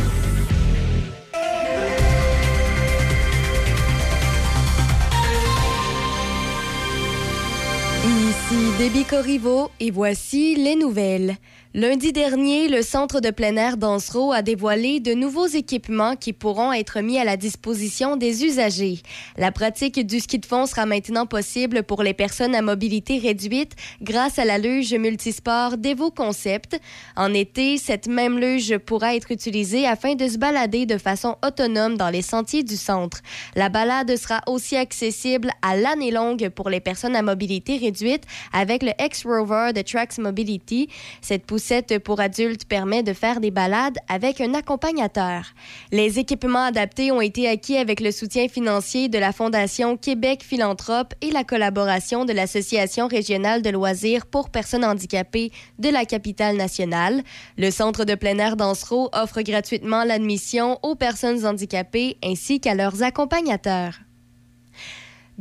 Ici 8.05 8.73
Déby 8.77 9.05
Corriveau 9.07 9.71
et 9.81 9.91
voici 9.91 10.55
les 10.57 10.77
nouvelles. 10.77 11.37
Lundi 11.75 12.13
dernier, 12.13 12.69
le 12.69 12.83
Centre 12.83 13.21
de 13.21 13.31
plein 13.31 13.57
air 13.57 13.79
d'Ansereau 13.79 14.31
a 14.31 14.43
dévoilé 14.43 15.01
de 15.01 15.15
nouveaux 15.15 15.47
équipements 15.47 16.17
qui 16.17 16.35
pourront 16.35 16.71
être 16.71 17.01
mis 17.01 17.19
à 17.19 17.25
la 17.25 17.39
disposition 17.39 18.17
des 18.19 18.45
usagers. 18.45 19.01
La 19.39 19.53
pratique 19.53 20.07
du 20.07 20.21
ski 20.21 20.39
de 20.39 20.45
fond 20.45 20.67
sera 20.67 20.85
maintenant 20.85 21.25
possible 21.25 21.83
pour 21.83 22.03
les 22.03 22.13
personnes 22.13 22.55
à 22.55 22.61
mobilité 22.61 23.17
réduite 23.17 23.73
grâce 24.03 24.39
à 24.39 24.45
la 24.45 24.59
luge 24.59 24.93
multisport 24.93 25.79
Devo 25.79 26.11
Concept. 26.11 26.79
En 27.17 27.33
été, 27.33 27.79
cette 27.79 28.07
même 28.07 28.39
luge 28.39 28.77
pourra 28.77 29.17
être 29.17 29.31
utilisée 29.31 29.87
afin 29.87 30.15
de 30.15 30.29
se 30.29 30.37
balader 30.37 30.85
de 30.85 30.99
façon 30.99 31.37
autonome 31.43 31.97
dans 31.97 32.11
les 32.11 32.21
sentiers 32.21 32.65
du 32.65 32.77
centre. 32.77 33.23
La 33.57 33.71
balade 33.71 34.15
sera 34.19 34.43
aussi 34.47 34.77
accessible 34.77 35.51
à 35.63 35.75
l'année 35.75 36.11
longue 36.11 36.51
pour 36.51 36.69
les 36.69 36.81
personnes 36.81 37.17
à 37.17 37.23
mobilité 37.23 37.79
réduite 37.79 38.25
avec 38.53 38.83
le 38.83 38.93
X-Rover 39.01 39.71
de 39.75 39.81
Trax 39.81 40.19
Mobility. 40.19 40.91
Cette 41.23 41.47
poussette 41.63 42.01
pour 42.01 42.19
adultes 42.19 42.65
permet 42.65 43.05
de 43.05 43.13
faire 43.13 43.39
des 43.39 43.53
balades 43.53 43.97
avec 44.09 44.41
un 44.41 44.53
accompagnateur. 44.53 45.45
Les 45.93 46.19
équipements 46.19 46.65
adaptés 46.65 47.13
ont 47.13 47.21
été 47.21 47.49
acquis 47.49 47.77
avec 47.77 48.01
le 48.01 48.11
soutien 48.11 48.49
financier 48.49 49.09
de 49.09 49.17
la 49.17 49.31
Fondation 49.31 49.97
Québec 49.97 50.43
Philanthrope 50.43 51.15
et 51.21 51.31
la 51.31 51.45
collaboration 51.45 52.25
de 52.25 52.33
l'Association 52.33 53.07
régionale 53.07 53.63
de 53.63 53.71
loisirs 53.71 54.27
pour 54.27 54.51
personnes 54.51 54.85
handicapées 54.85 55.53
de 55.79 55.89
la 55.89 56.05
capitale 56.05 56.57
nationale. 56.57 57.23
Le 57.57 57.71
Centre 57.71 58.05
de 58.05 58.17
plein 58.17 58.39
air 58.39 58.57
d'Ansereau 58.57 59.11
offre 59.13 59.43
gratuitement 59.43 60.03
l'admission 60.03 60.81
aux 60.83 60.97
personnes 60.97 61.47
handicapées 61.47 62.17
ainsi 62.25 62.59
qu'à 62.59 62.75
leurs 62.75 63.05
accompagnateurs. 63.05 64.01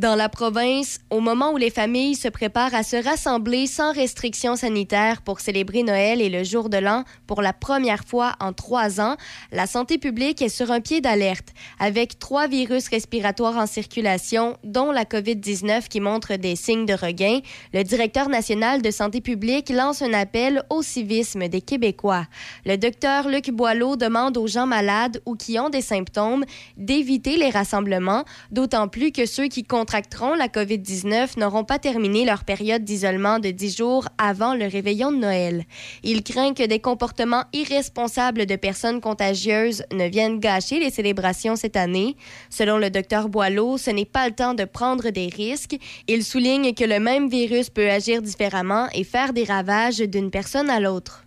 Dans 0.02 0.16
la 0.16 0.30
province, 0.30 0.98
au 1.12 1.20
moment 1.20 1.52
où 1.52 1.58
les 1.58 1.70
familles 1.70 2.16
se 2.16 2.28
préparent 2.28 2.74
à 2.74 2.82
se 2.82 2.96
rassembler 2.96 3.68
sans 3.68 3.94
restrictions 3.94 4.56
sanitaires 4.56 5.22
pour 5.22 5.40
célébrer 5.40 5.84
Noël 5.84 6.22
et 6.22 6.30
le 6.30 6.44
jour 6.44 6.70
de 6.70 6.78
l'an 6.78 7.04
pour 7.28 7.44
la 7.44 7.54
première 7.54 8.04
fois 8.04 8.34
en 8.40 8.52
trois 8.52 9.00
ans, 9.00 9.16
la 9.52 9.68
santé 9.68 10.00
publique 10.00 10.42
est 10.42 10.50
sur 10.50 10.72
un 10.72 10.82
pied 10.82 11.02
d'alerte 11.02 11.50
avec 11.78 12.18
trois 12.18 12.48
virus 12.48 12.88
respiratoires 12.88 13.58
en 13.58 13.68
circulation, 13.68 14.58
dont 14.64 14.92
la 14.92 15.04
COVID-19 15.04 15.88
qui 15.88 16.00
montre 16.00 16.36
des 16.36 16.56
signes 16.56 16.88
de 16.88 16.96
regain. 16.96 17.42
Le 17.72 17.84
directeur 17.84 18.28
national 18.28 18.82
de 18.82 18.90
santé 18.90 19.22
publique 19.22 19.70
lance 19.70 20.02
un 20.02 20.14
appel 20.14 20.64
au 20.72 20.82
civisme 20.82 21.48
des 21.48 21.62
Québécois. 21.62 22.26
Le 22.66 22.76
docteur 22.76 23.28
Luc 23.28 23.52
Boileau 23.52 23.98
demande 23.98 24.36
aux 24.38 24.48
gens 24.48 24.66
malades 24.66 25.22
ou 25.28 25.36
qui 25.36 25.60
ont 25.60 25.70
des 25.70 25.82
symptômes 25.82 26.44
d'éviter 26.76 27.38
les 27.38 27.52
rassemblements, 27.52 28.26
d'autant 28.50 28.88
plus 28.88 29.12
que 29.12 29.28
ceux 29.28 29.46
qui 29.46 29.64
contractent 29.64 29.91
la 30.38 30.48
COVID-19 30.48 31.38
n'auront 31.38 31.66
pas 31.66 31.80
terminé 31.80 32.24
leur 32.24 32.44
période 32.46 32.84
d'isolement 32.84 33.40
de 33.40 33.52
10 33.52 33.76
jours 33.76 34.08
avant 34.18 34.54
le 34.54 34.66
réveillon 34.66 35.12
de 35.12 35.18
Noël. 35.18 35.66
Il 36.04 36.24
craint 36.24 36.54
que 36.54 36.66
des 36.66 36.80
comportements 36.80 37.44
irresponsables 37.52 38.46
de 38.46 38.56
personnes 38.56 39.02
contagieuses 39.02 39.84
ne 39.92 40.08
viennent 40.08 40.40
gâcher 40.40 40.80
les 40.80 40.92
célébrations 40.92 41.56
cette 41.56 41.76
année. 41.76 42.16
Selon 42.50 42.78
le 42.78 42.90
docteur 42.90 43.28
Boileau, 43.28 43.78
ce 43.78 43.90
n'est 43.92 44.06
pas 44.06 44.28
le 44.28 44.36
temps 44.36 44.54
de 44.54 44.64
prendre 44.66 45.10
des 45.10 45.28
risques. 45.28 45.78
Il 46.08 46.24
souligne 46.24 46.74
que 46.74 46.86
le 46.86 47.00
même 47.00 47.28
virus 47.28 47.70
peut 47.70 47.90
agir 47.90 48.22
différemment 48.22 48.88
et 48.94 49.04
faire 49.04 49.34
des 49.34 49.44
ravages 49.44 50.00
d'une 50.00 50.32
personne 50.32 50.70
à 50.70 50.80
l'autre. 50.80 51.26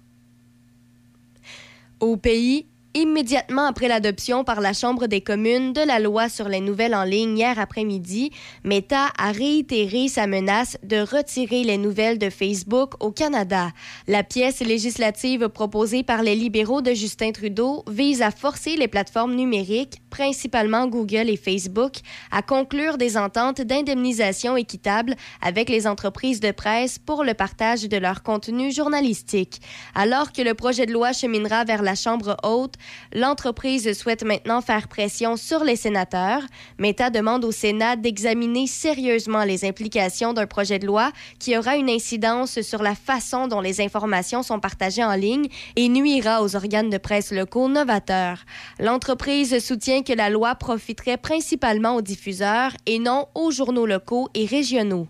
Au 2.00 2.16
pays, 2.16 2.66
Immédiatement 2.96 3.66
après 3.66 3.88
l'adoption 3.88 4.44
par 4.44 4.60
la 4.60 4.72
Chambre 4.72 5.08
des 5.08 5.20
communes 5.20 5.72
de 5.72 5.80
la 5.80 5.98
loi 5.98 6.28
sur 6.28 6.48
les 6.48 6.60
nouvelles 6.60 6.94
en 6.94 7.02
ligne 7.02 7.36
hier 7.36 7.58
après-midi, 7.58 8.30
Meta 8.62 9.08
a 9.18 9.32
réitéré 9.32 10.06
sa 10.06 10.28
menace 10.28 10.78
de 10.84 10.98
retirer 10.98 11.64
les 11.64 11.76
nouvelles 11.76 12.20
de 12.20 12.30
Facebook 12.30 12.92
au 13.02 13.10
Canada. 13.10 13.72
La 14.06 14.22
pièce 14.22 14.60
législative 14.60 15.48
proposée 15.48 16.04
par 16.04 16.22
les 16.22 16.36
libéraux 16.36 16.82
de 16.82 16.92
Justin 16.92 17.32
Trudeau 17.32 17.82
vise 17.88 18.22
à 18.22 18.30
forcer 18.30 18.76
les 18.76 18.86
plateformes 18.86 19.34
numériques, 19.34 20.00
principalement 20.14 20.86
Google 20.86 21.28
et 21.28 21.36
Facebook, 21.36 21.94
à 22.30 22.40
conclure 22.40 22.98
des 22.98 23.16
ententes 23.16 23.60
d'indemnisation 23.60 24.56
équitable 24.56 25.16
avec 25.42 25.68
les 25.68 25.88
entreprises 25.88 26.38
de 26.38 26.52
presse 26.52 27.00
pour 27.00 27.24
le 27.24 27.34
partage 27.34 27.88
de 27.88 27.96
leur 27.96 28.22
contenu 28.22 28.70
journalistique. 28.70 29.60
Alors 29.92 30.30
que 30.30 30.40
le 30.40 30.54
projet 30.54 30.86
de 30.86 30.92
loi 30.92 31.12
cheminera 31.12 31.64
vers 31.64 31.82
la 31.82 31.96
Chambre 31.96 32.36
haute, 32.44 32.74
L'entreprise 33.12 33.92
souhaite 33.96 34.24
maintenant 34.24 34.60
faire 34.60 34.88
pression 34.88 35.36
sur 35.36 35.64
les 35.64 35.76
sénateurs. 35.76 36.42
Meta 36.78 37.10
demande 37.10 37.44
au 37.44 37.52
Sénat 37.52 37.96
d'examiner 37.96 38.66
sérieusement 38.66 39.44
les 39.44 39.64
implications 39.64 40.32
d'un 40.32 40.46
projet 40.46 40.78
de 40.78 40.86
loi 40.86 41.10
qui 41.38 41.56
aura 41.56 41.76
une 41.76 41.90
incidence 41.90 42.60
sur 42.60 42.82
la 42.82 42.94
façon 42.94 43.48
dont 43.48 43.60
les 43.60 43.80
informations 43.80 44.42
sont 44.42 44.60
partagées 44.60 45.04
en 45.04 45.14
ligne 45.14 45.48
et 45.76 45.88
nuira 45.88 46.42
aux 46.42 46.56
organes 46.56 46.90
de 46.90 46.98
presse 46.98 47.32
locaux 47.32 47.68
novateurs. 47.68 48.38
L'entreprise 48.78 49.58
soutient 49.64 50.02
que 50.04 50.12
la 50.12 50.30
loi 50.30 50.54
profiterait 50.54 51.16
principalement 51.16 51.96
aux 51.96 52.02
diffuseurs 52.02 52.72
et 52.86 52.98
non 52.98 53.26
aux 53.34 53.50
journaux 53.50 53.86
locaux 53.86 54.28
et 54.34 54.46
régionaux. 54.46 55.08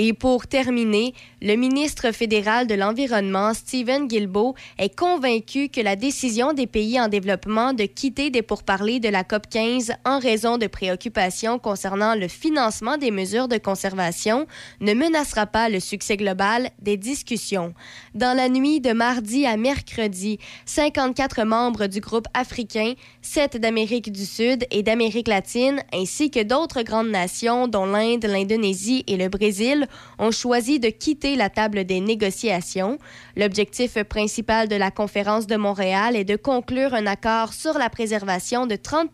Et 0.00 0.12
pour 0.12 0.46
terminer, 0.46 1.12
le 1.42 1.56
ministre 1.56 2.12
fédéral 2.12 2.68
de 2.68 2.74
l'Environnement, 2.76 3.52
Stephen 3.52 4.06
Guilbeault, 4.06 4.54
est 4.78 4.96
convaincu 4.96 5.70
que 5.70 5.80
la 5.80 5.96
décision 5.96 6.52
des 6.52 6.68
pays 6.68 7.00
en 7.00 7.08
développement 7.08 7.72
de 7.72 7.82
quitter 7.82 8.30
des 8.30 8.42
pourparlers 8.42 9.00
de 9.00 9.08
la 9.08 9.24
COP 9.24 9.48
15 9.50 9.90
en 10.04 10.20
raison 10.20 10.56
de 10.56 10.68
préoccupations 10.68 11.58
concernant 11.58 12.14
le 12.14 12.28
financement 12.28 12.96
des 12.96 13.10
mesures 13.10 13.48
de 13.48 13.58
conservation 13.58 14.46
ne 14.80 14.94
menacera 14.94 15.46
pas 15.46 15.68
le 15.68 15.80
succès 15.80 16.16
global 16.16 16.70
des 16.80 16.96
discussions. 16.96 17.74
Dans 18.14 18.36
la 18.36 18.48
nuit 18.48 18.80
de 18.80 18.92
mardi 18.92 19.46
à 19.46 19.56
mercredi, 19.56 20.38
54 20.66 21.42
membres 21.42 21.88
du 21.88 21.98
groupe 21.98 22.28
africain, 22.34 22.92
7 23.22 23.56
d'Amérique 23.56 24.12
du 24.12 24.26
Sud 24.26 24.64
et 24.70 24.84
d'Amérique 24.84 25.26
latine, 25.26 25.82
ainsi 25.92 26.30
que 26.30 26.44
d'autres 26.44 26.82
grandes 26.82 27.10
nations 27.10 27.66
dont 27.66 27.86
l'Inde, 27.86 28.26
l'Indonésie 28.26 29.02
et 29.08 29.16
le 29.16 29.28
Brésil, 29.28 29.86
ont 30.18 30.30
choisi 30.30 30.80
de 30.80 30.88
quitter 30.88 31.36
la 31.36 31.50
table 31.50 31.84
des 31.84 32.00
négociations. 32.00 32.98
L'objectif 33.36 34.02
principal 34.04 34.68
de 34.68 34.76
la 34.76 34.90
conférence 34.90 35.46
de 35.46 35.56
Montréal 35.56 36.16
est 36.16 36.24
de 36.24 36.36
conclure 36.36 36.94
un 36.94 37.06
accord 37.06 37.52
sur 37.52 37.78
la 37.78 37.90
préservation 37.90 38.66
de 38.66 38.76
30 38.76 39.10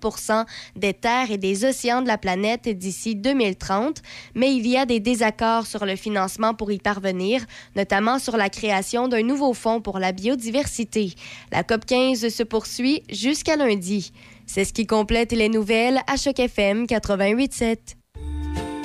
des 0.76 0.94
terres 0.94 1.30
et 1.30 1.38
des 1.38 1.64
océans 1.64 2.02
de 2.02 2.08
la 2.08 2.18
planète 2.18 2.68
d'ici 2.68 3.16
2030, 3.16 4.02
mais 4.34 4.54
il 4.54 4.66
y 4.66 4.76
a 4.76 4.86
des 4.86 5.00
désaccords 5.00 5.66
sur 5.66 5.86
le 5.86 5.96
financement 5.96 6.54
pour 6.54 6.72
y 6.72 6.78
parvenir, 6.78 7.44
notamment 7.76 8.18
sur 8.18 8.36
la 8.36 8.48
création 8.48 9.08
d'un 9.08 9.22
nouveau 9.22 9.54
fonds 9.54 9.80
pour 9.80 9.98
la 9.98 10.12
biodiversité. 10.12 11.14
La 11.52 11.62
COP 11.62 11.84
15 11.86 12.28
se 12.28 12.42
poursuit 12.42 13.02
jusqu'à 13.10 13.56
lundi. 13.56 14.12
C'est 14.46 14.64
ce 14.64 14.72
qui 14.72 14.86
complète 14.86 15.32
les 15.32 15.48
nouvelles 15.48 16.00
à 16.06 16.16
Choc 16.16 16.38
FM 16.38 16.84
88.7. 16.84 18.03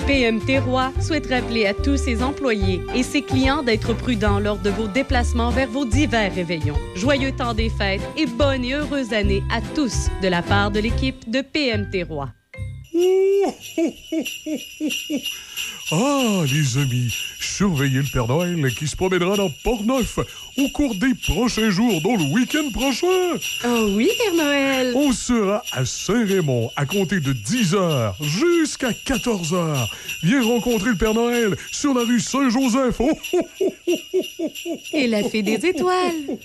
PMT 0.09 0.57
Roi 0.65 0.91
souhaite 0.99 1.27
rappeler 1.27 1.67
à 1.67 1.75
tous 1.75 1.95
ses 1.95 2.23
employés 2.23 2.81
et 2.95 3.03
ses 3.03 3.21
clients 3.21 3.61
d'être 3.61 3.93
prudents 3.93 4.39
lors 4.39 4.57
de 4.57 4.71
vos 4.71 4.87
déplacements 4.87 5.51
vers 5.51 5.69
vos 5.69 5.85
divers 5.85 6.33
réveillons. 6.33 6.79
Joyeux 6.95 7.31
temps 7.31 7.53
des 7.53 7.69
fêtes 7.69 8.01
et 8.17 8.25
bonne 8.25 8.65
et 8.65 8.73
heureuse 8.73 9.13
année 9.13 9.43
à 9.51 9.61
tous 9.61 10.07
de 10.23 10.27
la 10.27 10.41
part 10.41 10.71
de 10.71 10.79
l'équipe 10.79 11.29
de 11.29 11.41
PMT 11.41 12.07
Roi. 12.09 12.29
Ah, 15.91 16.43
les 16.45 16.77
amis, 16.77 17.11
surveillez 17.39 18.03
le 18.03 18.11
Père 18.13 18.27
Noël 18.27 18.71
qui 18.75 18.87
se 18.87 18.95
promènera 18.95 19.35
dans 19.35 19.49
Port-Neuf 19.63 20.19
au 20.59 20.69
cours 20.69 20.93
des 20.93 21.15
prochains 21.15 21.71
jours, 21.71 21.99
dont 22.03 22.15
le 22.15 22.31
week-end 22.31 22.69
prochain. 22.71 23.39
Oh 23.65 23.87
oui, 23.95 24.07
Père 24.15 24.35
Noël. 24.35 24.93
On 24.95 25.11
sera 25.11 25.63
à 25.71 25.85
Saint-Raymond 25.85 26.69
à 26.75 26.85
compter 26.85 27.19
de 27.19 27.33
10h 27.33 28.13
jusqu'à 28.21 28.91
14h. 28.91 29.87
Viens 30.21 30.43
rencontrer 30.43 30.91
le 30.91 30.97
Père 30.97 31.15
Noël 31.15 31.55
sur 31.71 31.95
la 31.95 32.01
rue 32.01 32.19
Saint-Joseph. 32.19 32.97
Oh, 32.99 33.09
oh, 33.33 33.47
oh. 33.57 33.69
Et 34.93 35.07
la 35.07 35.23
fée 35.23 35.41
des 35.41 35.65
étoiles. 35.65 36.37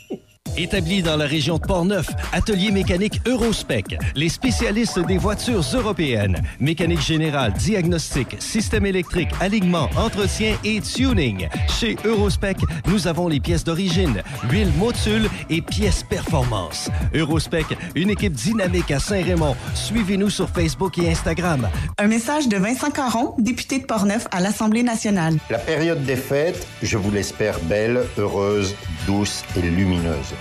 Établi 0.57 1.03
dans 1.03 1.17
la 1.17 1.27
région 1.27 1.59
de 1.59 1.67
Portneuf, 1.67 2.09
Atelier 2.33 2.71
mécanique 2.71 3.21
Eurospec, 3.27 3.97
les 4.15 4.29
spécialistes 4.29 5.01
des 5.01 5.19
voitures 5.19 5.65
européennes. 5.75 6.41
Mécanique 6.61 7.01
générale, 7.01 7.53
diagnostic, 7.55 8.37
système 8.41 8.87
électrique, 8.87 9.31
alignement, 9.41 9.91
entretien 9.97 10.57
et 10.63 10.81
tuning. 10.81 11.49
Chez 11.69 11.97
Eurospec, 12.05 12.59
nous 12.87 13.09
avons 13.09 13.27
les 13.27 13.41
pièces 13.41 13.65
d'origine, 13.65 14.23
huile 14.49 14.71
motule 14.79 15.29
et 15.51 15.61
pièces 15.61 16.05
performance. 16.05 16.89
Eurospec, 17.13 17.67
une 17.97 18.11
équipe 18.11 18.35
dynamique 18.35 18.93
à 18.93 19.01
Saint-Raymond. 19.01 19.57
Suivez-nous 19.75 20.31
sur 20.31 20.49
Facebook 20.49 20.99
et 20.99 21.11
Instagram. 21.11 21.69
Un 21.99 22.07
message 22.07 22.47
de 22.47 22.59
Vincent 22.59 22.91
Caron, 22.91 23.35
député 23.39 23.81
de 23.81 23.87
Portneuf 23.87 24.29
à 24.31 24.41
l'Assemblée 24.41 24.85
nationale. 24.85 25.37
La 25.51 25.59
période 25.59 26.05
des 26.05 26.17
fêtes, 26.17 26.65
je 26.81 26.97
vous 26.97 27.11
l'espère 27.11 27.59
belle, 27.61 28.05
heureuse, 28.19 28.77
douce 29.09 29.43
et 29.57 29.63
lumineuse. 29.63 30.34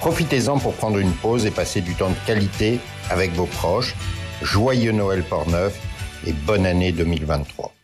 Profitez-en 0.00 0.58
pour 0.58 0.74
prendre 0.74 0.98
une 0.98 1.12
pause 1.12 1.46
et 1.46 1.50
passer 1.50 1.80
du 1.80 1.94
temps 1.94 2.10
de 2.10 2.26
qualité 2.26 2.78
avec 3.10 3.32
vos 3.32 3.46
proches. 3.46 3.94
Joyeux 4.42 4.92
Noël 4.92 5.24
Portneuf 5.24 5.76
et 6.26 6.32
bonne 6.32 6.66
année 6.66 6.92
2023. 6.92 7.77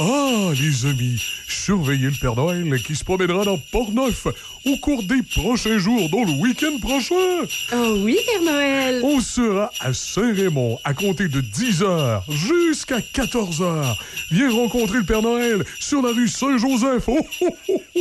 Ah, 0.00 0.50
les 0.52 0.86
amis, 0.86 1.22
surveillez 1.48 2.06
le 2.06 2.18
Père 2.20 2.34
Noël 2.34 2.82
qui 2.82 2.96
se 2.96 3.04
promènera 3.04 3.44
dans 3.44 3.58
Port-Neuf 3.70 4.26
au 4.66 4.76
cours 4.78 5.02
des 5.04 5.22
prochains 5.22 5.78
jours, 5.78 6.08
dont 6.10 6.24
le 6.24 6.32
week-end 6.42 6.78
prochain. 6.80 7.46
Oh 7.72 7.96
oui, 8.02 8.18
Père 8.26 8.42
Noël. 8.42 9.02
On 9.04 9.20
sera 9.20 9.70
à 9.80 9.92
Saint-Raymond 9.92 10.78
à 10.84 10.94
compter 10.94 11.28
de 11.28 11.40
10h 11.40 12.22
jusqu'à 12.28 12.98
14h. 12.98 13.96
Viens 14.32 14.50
rencontrer 14.50 14.98
le 14.98 15.04
Père 15.04 15.22
Noël 15.22 15.64
sur 15.78 16.02
la 16.02 16.10
rue 16.10 16.28
Saint-Joseph. 16.28 17.04
Oh, 17.06 17.26
oh, 17.42 17.56
oh. 17.68 18.00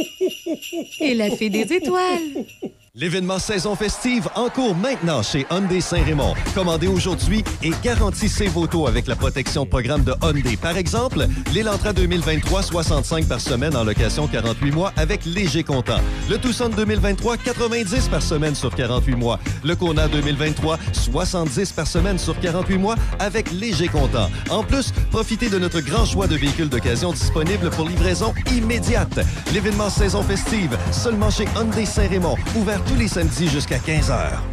Et 0.99 1.13
la 1.13 1.29
fée 1.29 1.49
des 1.49 1.73
étoiles. 1.73 2.45
L'événement 2.95 3.39
saison 3.39 3.75
festive 3.75 4.29
en 4.35 4.49
cours 4.49 4.75
maintenant 4.75 5.23
chez 5.23 5.47
Hyundai 5.49 5.81
Saint-Raymond. 5.81 6.35
Commandez 6.53 6.85
aujourd'hui 6.85 7.43
et 7.63 7.71
garantissez 7.83 8.45
vos 8.45 8.67
taux 8.67 8.85
avec 8.85 9.07
la 9.07 9.15
protection 9.15 9.65
programme 9.65 10.03
de 10.03 10.13
Hyundai. 10.21 10.57
Par 10.57 10.77
exemple, 10.77 11.25
l'Elantra 11.55 11.91
2023, 11.91 12.61
65 12.61 13.27
par 13.27 13.41
semaine 13.41 13.75
en 13.75 13.83
location 13.83 14.27
48 14.27 14.69
mois 14.69 14.93
avec 14.95 15.25
léger 15.25 15.63
comptant. 15.63 15.97
Le 16.29 16.37
Tucson 16.37 16.69
2023, 16.69 17.37
90 17.37 18.09
par 18.09 18.21
semaine 18.21 18.53
sur 18.53 18.75
48 18.75 19.15
mois. 19.15 19.39
Le 19.63 19.75
Kona 19.75 20.07
2023, 20.07 20.77
70 20.91 21.71
par 21.71 21.87
semaine 21.87 22.19
sur 22.19 22.39
48 22.39 22.77
mois 22.77 22.95
avec 23.17 23.51
léger 23.51 23.87
comptant. 23.87 24.29
En 24.51 24.61
plus, 24.61 24.91
profitez 25.09 25.49
de 25.49 25.57
notre 25.57 25.79
grand 25.79 26.05
choix 26.05 26.27
de 26.27 26.35
véhicules 26.35 26.69
d'occasion 26.69 27.11
disponibles 27.11 27.71
pour 27.71 27.89
livraison 27.89 28.35
immédiate. 28.51 29.19
L'événement 29.51 29.89
saison 29.89 30.21
festive 30.21 30.77
seulement 30.91 31.31
chez 31.31 31.45
Hyundai 31.55 31.87
Saint-Raymond, 31.87 32.37
ouvert 32.55 32.82
tous 32.87 32.95
les 32.95 33.07
samedis 33.07 33.47
jusqu'à 33.47 33.77
15h. 33.77 34.52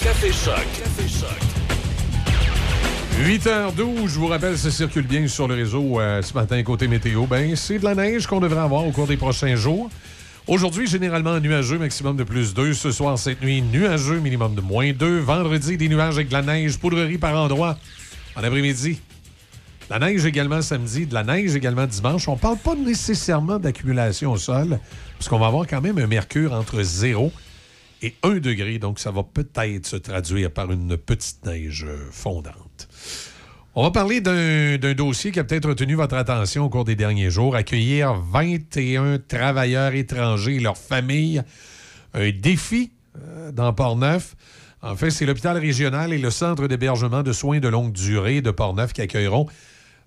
Café 0.00 0.28
Choc. 0.28 0.54
Café 0.54 1.08
Choc. 1.08 1.28
8h12, 3.24 4.08
je 4.08 4.18
vous 4.20 4.28
rappelle, 4.28 4.56
ça 4.56 4.70
circule 4.70 5.06
bien 5.06 5.26
sur 5.26 5.48
le 5.48 5.54
réseau 5.54 6.00
euh, 6.00 6.22
ce 6.22 6.32
matin 6.32 6.62
côté 6.62 6.86
météo. 6.86 7.26
Ben, 7.26 7.56
c'est 7.56 7.80
de 7.80 7.84
la 7.84 7.96
neige 7.96 8.26
qu'on 8.28 8.38
devrait 8.38 8.60
avoir 8.60 8.86
au 8.86 8.92
cours 8.92 9.08
des 9.08 9.16
prochains 9.16 9.56
jours. 9.56 9.90
Aujourd'hui, 10.46 10.86
généralement 10.86 11.40
nuageux, 11.40 11.78
maximum 11.78 12.16
de 12.16 12.22
plus 12.22 12.54
2. 12.54 12.72
Ce 12.72 12.92
soir, 12.92 13.18
cette 13.18 13.42
nuit, 13.42 13.62
nuageux, 13.62 14.20
minimum 14.20 14.54
de 14.54 14.60
moins 14.60 14.92
2. 14.92 15.18
Vendredi, 15.18 15.76
des 15.76 15.88
nuages 15.88 16.14
avec 16.14 16.28
de 16.28 16.32
la 16.32 16.42
neige, 16.42 16.78
poudrerie 16.78 17.18
par 17.18 17.36
endroit 17.36 17.76
en 18.36 18.44
après-midi. 18.44 19.00
La 19.90 19.98
neige 19.98 20.24
également 20.24 20.62
samedi, 20.62 21.06
de 21.06 21.14
la 21.14 21.24
neige 21.24 21.56
également 21.56 21.86
dimanche. 21.86 22.28
On 22.28 22.36
parle 22.36 22.58
pas 22.58 22.76
nécessairement 22.76 23.58
d'accumulation 23.58 24.32
au 24.32 24.36
sol, 24.36 24.78
parce 25.18 25.28
qu'on 25.28 25.38
va 25.38 25.46
avoir 25.46 25.66
quand 25.66 25.80
même 25.80 25.98
un 25.98 26.06
mercure 26.06 26.52
entre 26.52 26.82
0 26.82 27.26
et 27.26 27.45
1 28.22 28.36
degré, 28.36 28.78
donc 28.78 28.98
ça 28.98 29.10
va 29.10 29.22
peut-être 29.22 29.86
se 29.86 29.96
traduire 29.96 30.50
par 30.50 30.70
une 30.70 30.96
petite 30.96 31.44
neige 31.44 31.84
euh, 31.88 32.08
fondante. 32.10 32.88
On 33.74 33.82
va 33.82 33.90
parler 33.90 34.20
d'un 34.20 34.78
d'un 34.78 34.94
dossier 34.94 35.32
qui 35.32 35.38
a 35.38 35.44
peut-être 35.44 35.68
retenu 35.68 35.94
votre 35.94 36.14
attention 36.14 36.64
au 36.64 36.70
cours 36.70 36.84
des 36.84 36.96
derniers 36.96 37.30
jours. 37.30 37.54
Accueillir 37.54 38.14
21 38.14 39.18
travailleurs 39.18 39.92
étrangers 39.92 40.56
et 40.56 40.60
leurs 40.60 40.78
familles. 40.78 41.42
Un 42.14 42.30
défi 42.30 42.92
euh, 43.18 43.52
dans 43.52 43.72
Port-Neuf. 43.74 44.34
En 44.80 44.96
fait, 44.96 45.10
c'est 45.10 45.26
l'hôpital 45.26 45.58
régional 45.58 46.12
et 46.12 46.18
le 46.18 46.30
centre 46.30 46.68
d'hébergement 46.68 47.22
de 47.22 47.32
soins 47.32 47.58
de 47.58 47.68
longue 47.68 47.92
durée 47.92 48.40
de 48.40 48.50
Port-Neuf 48.50 48.92
qui 48.92 49.02
accueilleront 49.02 49.46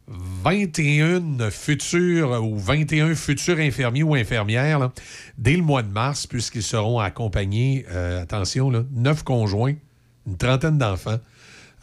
21 0.10 1.52
futurs 1.52 2.44
ou 2.44 2.58
21 2.58 3.14
futurs 3.14 3.60
infirmiers 3.60 4.04
ou 4.04 4.16
infirmières 4.16 4.90
dès 5.38 5.56
le 5.56 5.62
mois 5.62 5.84
de 5.84 5.92
mars, 5.92 6.26
puisqu'ils 6.26 6.64
seront 6.64 7.00
accompagnés, 7.00 7.86
euh, 7.92 8.24
attention, 8.24 8.72
là, 8.72 8.84
9 8.92 9.24
conjoints, 9.24 9.76
une 10.28 10.38
trentaine 10.38 10.78
d'enfants. 10.78 11.20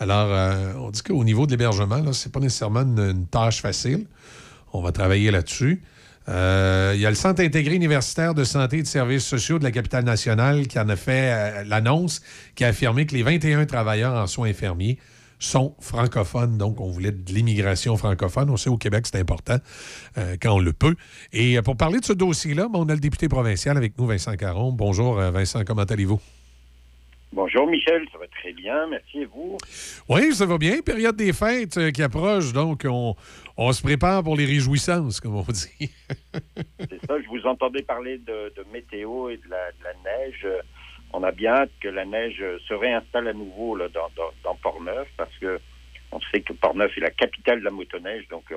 Alors, 0.01 0.29
euh, 0.31 0.73
on 0.79 0.91
dit 0.91 1.03
qu'au 1.03 1.23
niveau 1.23 1.47
de 1.47 1.53
l'hébergement, 1.53 1.99
là, 1.99 2.13
c'est 2.13 2.33
pas 2.33 2.41
nécessairement 2.41 2.81
une, 2.81 3.27
tâche 3.27 3.63
facile. 3.63 4.07
On 4.73 4.83
va 4.83 4.91
travailler 4.91 5.31
là-dessus. 5.31 5.83
Euh, 6.29 6.93
Il 6.97 7.01
y 7.01 7.07
a 7.07 7.11
le 7.11 7.17
Centre 7.17 7.41
intégré 7.41 7.77
universitaire 7.77 8.35
de 8.35 8.43
santé 8.43 8.79
et 8.79 8.83
de 8.83 8.89
services 8.89 9.25
sociaux 9.25 9.61
de 9.61 9.65
la 9.65 9.71
capitale 9.71 10.05
nationale 10.05 10.67
qui 10.67 10.79
en 10.81 10.89
a 10.89 10.97
fait 10.97 11.65
l'annonce, 11.65 12.21
qui 12.57 12.65
a 12.65 12.69
affirmé 12.69 13.07
que 13.07 13.15
les 13.15 13.23
21 13.23 13.65
travailleurs 13.67 14.15
en 14.15 14.27
soins 14.27 14.49
infirmiers 14.49 14.99
sont 15.39 15.75
francophones. 15.81 16.59
Donc, 16.59 16.81
on 16.81 16.89
voulait 16.89 17.13
de 17.13 17.33
l'immigration 17.33 17.97
francophone. 17.97 18.51
On 18.51 18.57
sait 18.57 18.71
au 18.71 18.79
Québec, 18.79 19.07
c'est 19.07 19.19
important 19.19 19.57
euh, 20.19 20.37
quand 20.41 20.55
on 20.55 20.59
le 20.59 20.73
peut. 20.73 20.97
Et 21.33 21.59
euh, 21.59 21.63
pour 21.63 21.77
parler 21.77 22.01
de 22.01 22.05
ce 22.05 22.13
dossier-là, 22.13 22.69
ben, 22.69 22.79
on 22.79 22.89
a 22.89 22.95
le 22.95 23.01
député 23.01 23.29
provincial 23.29 23.77
avec 23.77 23.99
nous, 23.99 24.07
Vincent 24.07 24.35
Caron. 24.37 24.73
Bonjour, 24.73 25.19
euh, 25.19 25.31
Vincent, 25.31 25.65
comment 25.65 25.83
allez-vous? 25.83 26.21
Bonjour 27.33 27.67
Michel, 27.67 28.07
ça 28.13 28.19
va 28.19 28.27
très 28.29 28.53
bien, 28.53 28.87
merci 28.87 29.19
et 29.19 29.25
vous? 29.27 29.59
Oui, 30.09 30.33
ça 30.33 30.47
va 30.47 30.59
bien. 30.59 30.81
Période 30.81 31.17
des 31.17 31.33
fêtes 31.33 31.77
euh, 31.77 31.91
qui 31.91 32.03
approche, 32.03 32.53
donc 32.53 32.87
on, 32.89 33.15
on 33.57 33.73
se 33.73 33.83
prépare 33.83 34.23
pour 34.23 34.37
les 34.37 34.47
réjouissances, 34.47 35.21
comme 35.21 35.35
on 35.35 35.43
dit. 35.43 35.91
C'est 36.79 37.07
ça, 37.07 37.21
je 37.21 37.29
vous 37.29 37.47
entendais 37.47 37.83
parler 37.83 38.19
de, 38.19 38.55
de 38.57 38.65
météo 38.73 39.29
et 39.29 39.37
de 39.37 39.51
la, 39.51 39.71
de 39.73 39.85
la 39.85 39.93
neige. 40.05 40.47
On 41.19 41.23
a 41.23 41.33
bien 41.33 41.55
hâte 41.55 41.71
que 41.81 41.89
la 41.89 42.05
neige 42.05 42.45
se 42.69 42.75
réinstalle 42.75 43.29
à 43.29 43.33
nouveau 43.33 43.75
là, 43.75 43.89
dans, 43.89 44.11
dans, 44.17 44.31
dans 44.45 44.55
Port-Neuf 44.57 45.09
parce 45.17 45.35
que 45.41 45.59
on 46.13 46.21
sait 46.31 46.43
que 46.43 46.53
Port-Neuf 46.53 46.97
est 46.99 47.01
la 47.01 47.11
capitale 47.11 47.61
de 47.61 47.65
la 47.65 47.71
motoneige, 47.71 48.29
donc 48.29 48.45
euh, 48.53 48.57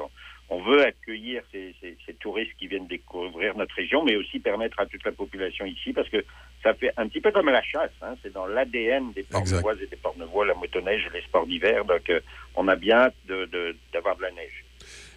on 0.50 0.62
veut 0.62 0.82
accueillir 0.86 1.42
ces, 1.52 1.74
ces- 1.80 1.98
ces 2.06 2.14
touristes 2.16 2.54
qui 2.60 2.68
viennent 2.68 2.86
découvrir 2.88 3.56
notre 3.58 3.74
région, 3.76 4.04
mais 4.04 4.16
aussi 4.18 4.40
permettre 4.40 4.80
à 4.80 4.86
toute 4.86 5.04
la 5.06 5.12
population 5.14 5.66
ici, 5.66 5.94
parce 5.94 6.10
que 6.10 6.24
ça 6.62 6.74
fait 6.74 6.92
un 6.98 7.08
petit 7.08 7.22
peu 7.22 7.32
comme 7.32 7.50
la 7.50 7.64
chasse, 7.64 7.92
hein, 8.02 8.16
c'est 8.22 8.34
dans 8.34 8.46
l'ADN 8.46 9.14
des 9.14 9.24
Portnevoises 9.24 9.82
et 9.82 9.88
des 9.88 9.96
Portnevois, 9.96 10.46
la 10.46 10.54
motoneige 10.54 11.08
et 11.08 11.18
les 11.18 11.24
sports 11.24 11.48
d'hiver, 11.48 11.86
donc 11.86 12.08
euh, 12.10 12.20
on 12.56 12.68
a 12.68 12.76
bien 12.76 12.98
hâte 13.06 13.16
de- 13.28 13.46
de- 13.46 13.76
d'avoir 13.94 14.16
de, 14.18 14.24
la 14.24 14.32
neige. 14.32 14.64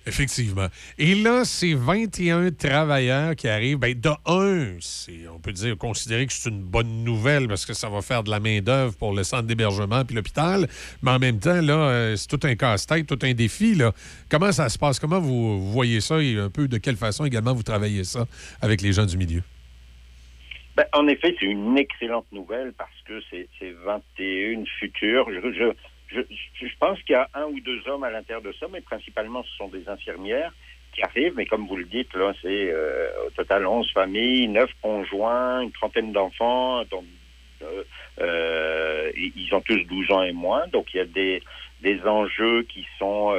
Effectivement. 0.04 0.66
Et 0.98 1.14
là, 1.14 1.44
c'est 1.44 1.74
21 1.74 2.50
travailleurs 2.50 3.36
qui 3.36 3.46
arrivent. 3.46 3.78
Ben, 3.78 3.94
de 3.94 4.10
un, 4.26 4.76
on 5.32 5.38
peut 5.38 5.52
dire, 5.52 5.78
considérer 5.78 6.26
que 6.26 6.32
c'est 6.32 6.50
une 6.50 6.62
bonne 6.62 7.04
nouvelle 7.04 7.46
parce 7.46 7.64
que 7.64 7.72
ça 7.72 7.88
va 7.88 8.02
faire 8.02 8.24
de 8.24 8.30
la 8.30 8.40
main-d'œuvre 8.40 8.96
pour 8.96 9.14
le 9.14 9.22
centre 9.22 9.44
d'hébergement 9.44 10.04
puis 10.04 10.16
l'hôpital. 10.16 10.66
Mais 11.02 11.12
en 11.12 11.20
même 11.20 11.38
temps, 11.38 11.60
là, 11.60 11.74
euh, 11.74 12.16
c'est 12.16 12.26
tout 12.26 12.44
un 12.46 12.56
casse-tête, 12.56 13.06
tout 13.06 13.18
un 13.22 13.32
défi. 13.32 13.76
Là. 13.76 13.92
Comment 14.28 14.50
ça 14.50 14.68
se 14.68 14.78
passe? 14.78 14.98
Comment 14.98 15.20
vous, 15.20 15.70
voyez 15.70 16.00
ça 16.00 16.20
et 16.20 16.36
un 16.36 16.50
peu 16.50 16.66
de 16.66 16.78
quelle 16.78 16.96
façon 16.96 17.24
également 17.24 17.54
vous 17.54 17.62
travaillez 17.62 18.02
ça 18.02 18.26
avec 18.60 18.82
les 18.82 18.92
gens 18.92 19.06
du 19.06 19.16
milieu? 19.16 19.42
Ben, 20.76 20.86
en 20.94 21.06
effet, 21.06 21.36
c'est 21.38 21.46
une 21.46 21.78
excellente 21.78 22.26
nouvelle 22.32 22.72
parce 22.76 22.90
que 23.06 23.20
c'est 23.30 23.70
21 23.84 24.64
futurs. 24.80 25.28
Je, 25.30 25.52
je, 25.52 25.72
je, 26.14 26.76
pense 26.78 27.00
qu'il 27.02 27.12
y 27.12 27.16
a 27.16 27.28
un 27.34 27.44
ou 27.44 27.60
deux 27.60 27.86
hommes 27.88 28.04
à 28.04 28.10
l'intérieur 28.10 28.42
de 28.42 28.52
ça, 28.52 28.66
mais 28.70 28.80
principalement 28.80 29.42
ce 29.42 29.56
sont 29.56 29.68
des 29.68 29.88
infirmières 29.88 30.52
qui 30.92 31.02
arrivent. 31.02 31.34
Mais 31.36 31.46
comme 31.46 31.66
vous 31.66 31.76
le 31.76 31.84
dites, 31.84 32.10
c'est 32.42 32.70
euh, 32.70 33.08
au 33.26 33.30
total 33.30 33.66
11 33.66 33.90
familles, 33.92 34.48
9 34.48 34.70
conjoints, 34.80 35.62
une 35.62 35.72
trentaine 35.72 36.12
d'enfants. 36.12 36.84
Donc, 36.84 37.04
euh, 37.62 37.84
euh, 38.20 39.10
ils 39.14 39.54
ont 39.54 39.60
tous 39.60 39.84
12 39.84 40.10
ans 40.10 40.22
et 40.22 40.32
moins. 40.32 40.66
Donc, 40.68 40.92
il 40.94 40.98
y 40.98 41.00
a 41.00 41.04
des, 41.04 41.42
des 41.82 42.00
enjeux 42.02 42.62
qui 42.64 42.86
sont 42.98 43.34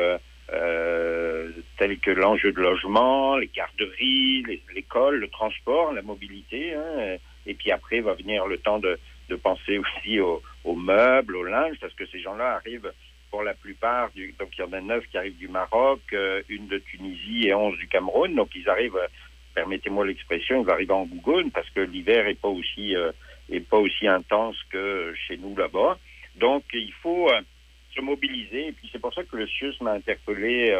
tels 1.77 1.97
que 1.99 2.11
l'enjeu 2.11 2.51
de 2.51 2.59
logement, 2.59 3.37
les 3.37 3.47
garderies, 3.47 4.43
l'école, 4.75 5.17
le 5.17 5.27
transport, 5.27 5.93
la 5.93 6.03
mobilité. 6.03 6.75
hein. 6.75 7.17
et 7.47 7.53
puis 7.55 7.71
après 7.71 8.01
va 8.01 8.13
venir 8.13 8.45
le 8.45 8.57
temps 8.59 8.77
de, 8.77 8.99
de 9.33 9.41
penser 9.41 9.79
aussi 9.79 10.19
aux, 10.19 10.41
meubles, 10.75 11.35
au 11.35 11.43
linge, 11.43 11.77
parce 11.81 11.93
que 11.93 12.05
ces 12.07 12.19
gens-là 12.21 12.55
arrivent 12.55 12.91
pour 13.31 13.41
la 13.43 13.55
plupart, 13.55 14.11
donc 14.39 14.49
il 14.57 14.61
y 14.61 14.63
en 14.63 14.73
a 14.73 14.81
neuf 14.81 15.03
qui 15.09 15.17
arrivent 15.17 15.37
du 15.37 15.47
Maroc, 15.47 16.01
euh, 16.13 16.41
une 16.49 16.67
de 16.67 16.77
Tunisie 16.77 17.47
et 17.47 17.53
onze 17.55 17.75
du 17.79 17.87
Cameroun. 17.87 18.35
Donc 18.35 18.49
ils 18.55 18.69
arrivent, 18.69 18.95
euh, 18.95 19.07
permettez-moi 19.55 20.05
l'expression, 20.05 20.63
ils 20.63 20.69
arriver 20.69 20.93
en 20.93 21.05
Gougoune 21.05 21.49
parce 21.49 21.67
que 21.71 21.79
l'hiver 21.79 22.27
est 22.27 22.39
pas 22.39 22.49
aussi 22.49 22.95
euh, 22.95 23.11
pas 23.71 23.77
aussi 23.77 24.07
intense 24.07 24.57
que 24.69 25.13
chez 25.27 25.37
nous 25.37 25.55
là-bas. 25.57 25.97
Donc 26.35 26.63
il 26.73 26.93
faut 27.01 27.29
se 27.95 28.01
mobiliser. 28.01 28.67
Et 28.67 28.71
puis 28.71 28.87
c'est 28.91 29.01
pour 29.01 29.13
ça 29.13 29.23
que 29.23 29.35
le 29.35 29.47
CIUS 29.47 29.75
m'a 29.81 29.93
interpellé. 29.93 30.75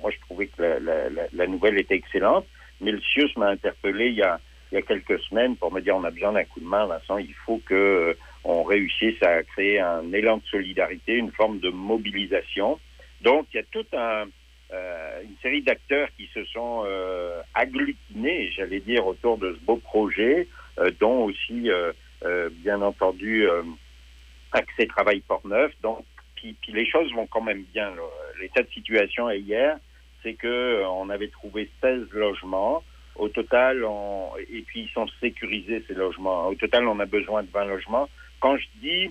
moi, 0.00 0.10
je 0.12 0.20
trouvais 0.26 0.46
que 0.46 0.62
la- 0.62 1.28
la 1.40 1.46
nouvelle 1.46 1.78
était 1.78 1.94
excellente, 1.96 2.46
mais 2.80 2.92
le 2.92 3.00
CIUS 3.00 3.32
m'a 3.36 3.48
interpellé 3.48 4.06
il 4.08 4.14
y 4.14 4.22
a 4.22 4.40
il 4.70 4.74
y 4.74 4.78
a 4.78 4.82
quelques 4.82 5.20
semaines 5.20 5.56
pour 5.56 5.72
me 5.72 5.80
dire 5.80 5.96
on 5.96 6.04
a 6.04 6.10
besoin 6.10 6.32
d'un 6.32 6.44
coup 6.44 6.60
de 6.60 6.66
main, 6.66 6.86
Vincent. 6.86 7.18
Il 7.18 7.34
faut 7.44 7.60
que 7.64 7.74
euh, 7.74 8.14
on 8.44 8.62
réussisse 8.62 9.22
à 9.22 9.42
créer 9.42 9.80
un 9.80 10.12
élan 10.12 10.38
de 10.38 10.44
solidarité, 10.44 11.14
une 11.14 11.32
forme 11.32 11.58
de 11.60 11.70
mobilisation. 11.70 12.78
Donc 13.22 13.46
il 13.52 13.58
y 13.58 13.60
a 13.60 13.64
toute 13.70 13.92
euh, 13.94 15.22
une 15.22 15.36
série 15.42 15.62
d'acteurs 15.62 16.08
qui 16.16 16.28
se 16.34 16.44
sont 16.46 16.82
euh, 16.86 17.40
agglutinés, 17.54 18.50
j'allais 18.56 18.80
dire, 18.80 19.06
autour 19.06 19.38
de 19.38 19.54
ce 19.54 19.64
beau 19.64 19.76
projet, 19.76 20.48
dont 21.00 21.24
aussi, 21.24 21.70
bien 22.62 22.82
entendu, 22.82 23.48
Accès 24.52 24.86
Travail 24.86 25.20
Port-Neuf. 25.20 25.72
Donc, 25.82 26.04
les 26.68 26.86
choses 26.86 27.10
vont 27.14 27.26
quand 27.26 27.40
même 27.40 27.64
bien. 27.72 27.92
L'état 28.40 28.62
de 28.62 28.68
situation 28.68 29.30
hier, 29.30 29.78
c'est 30.22 30.34
que 30.34 30.84
on 30.86 31.08
avait 31.08 31.28
trouvé 31.28 31.70
16 31.80 32.08
logements. 32.12 32.82
Au 33.18 33.28
total, 33.28 33.84
on, 33.84 34.30
et 34.36 34.62
puis 34.62 34.82
ils 34.82 34.90
sont 34.90 35.06
sécurisés 35.20 35.82
ces 35.88 35.94
logements. 35.94 36.48
Au 36.48 36.54
total, 36.54 36.86
on 36.86 37.00
a 37.00 37.06
besoin 37.06 37.42
de 37.42 37.48
20 37.50 37.64
logements. 37.64 38.08
Quand 38.40 38.56
je 38.56 38.66
dis 38.80 39.10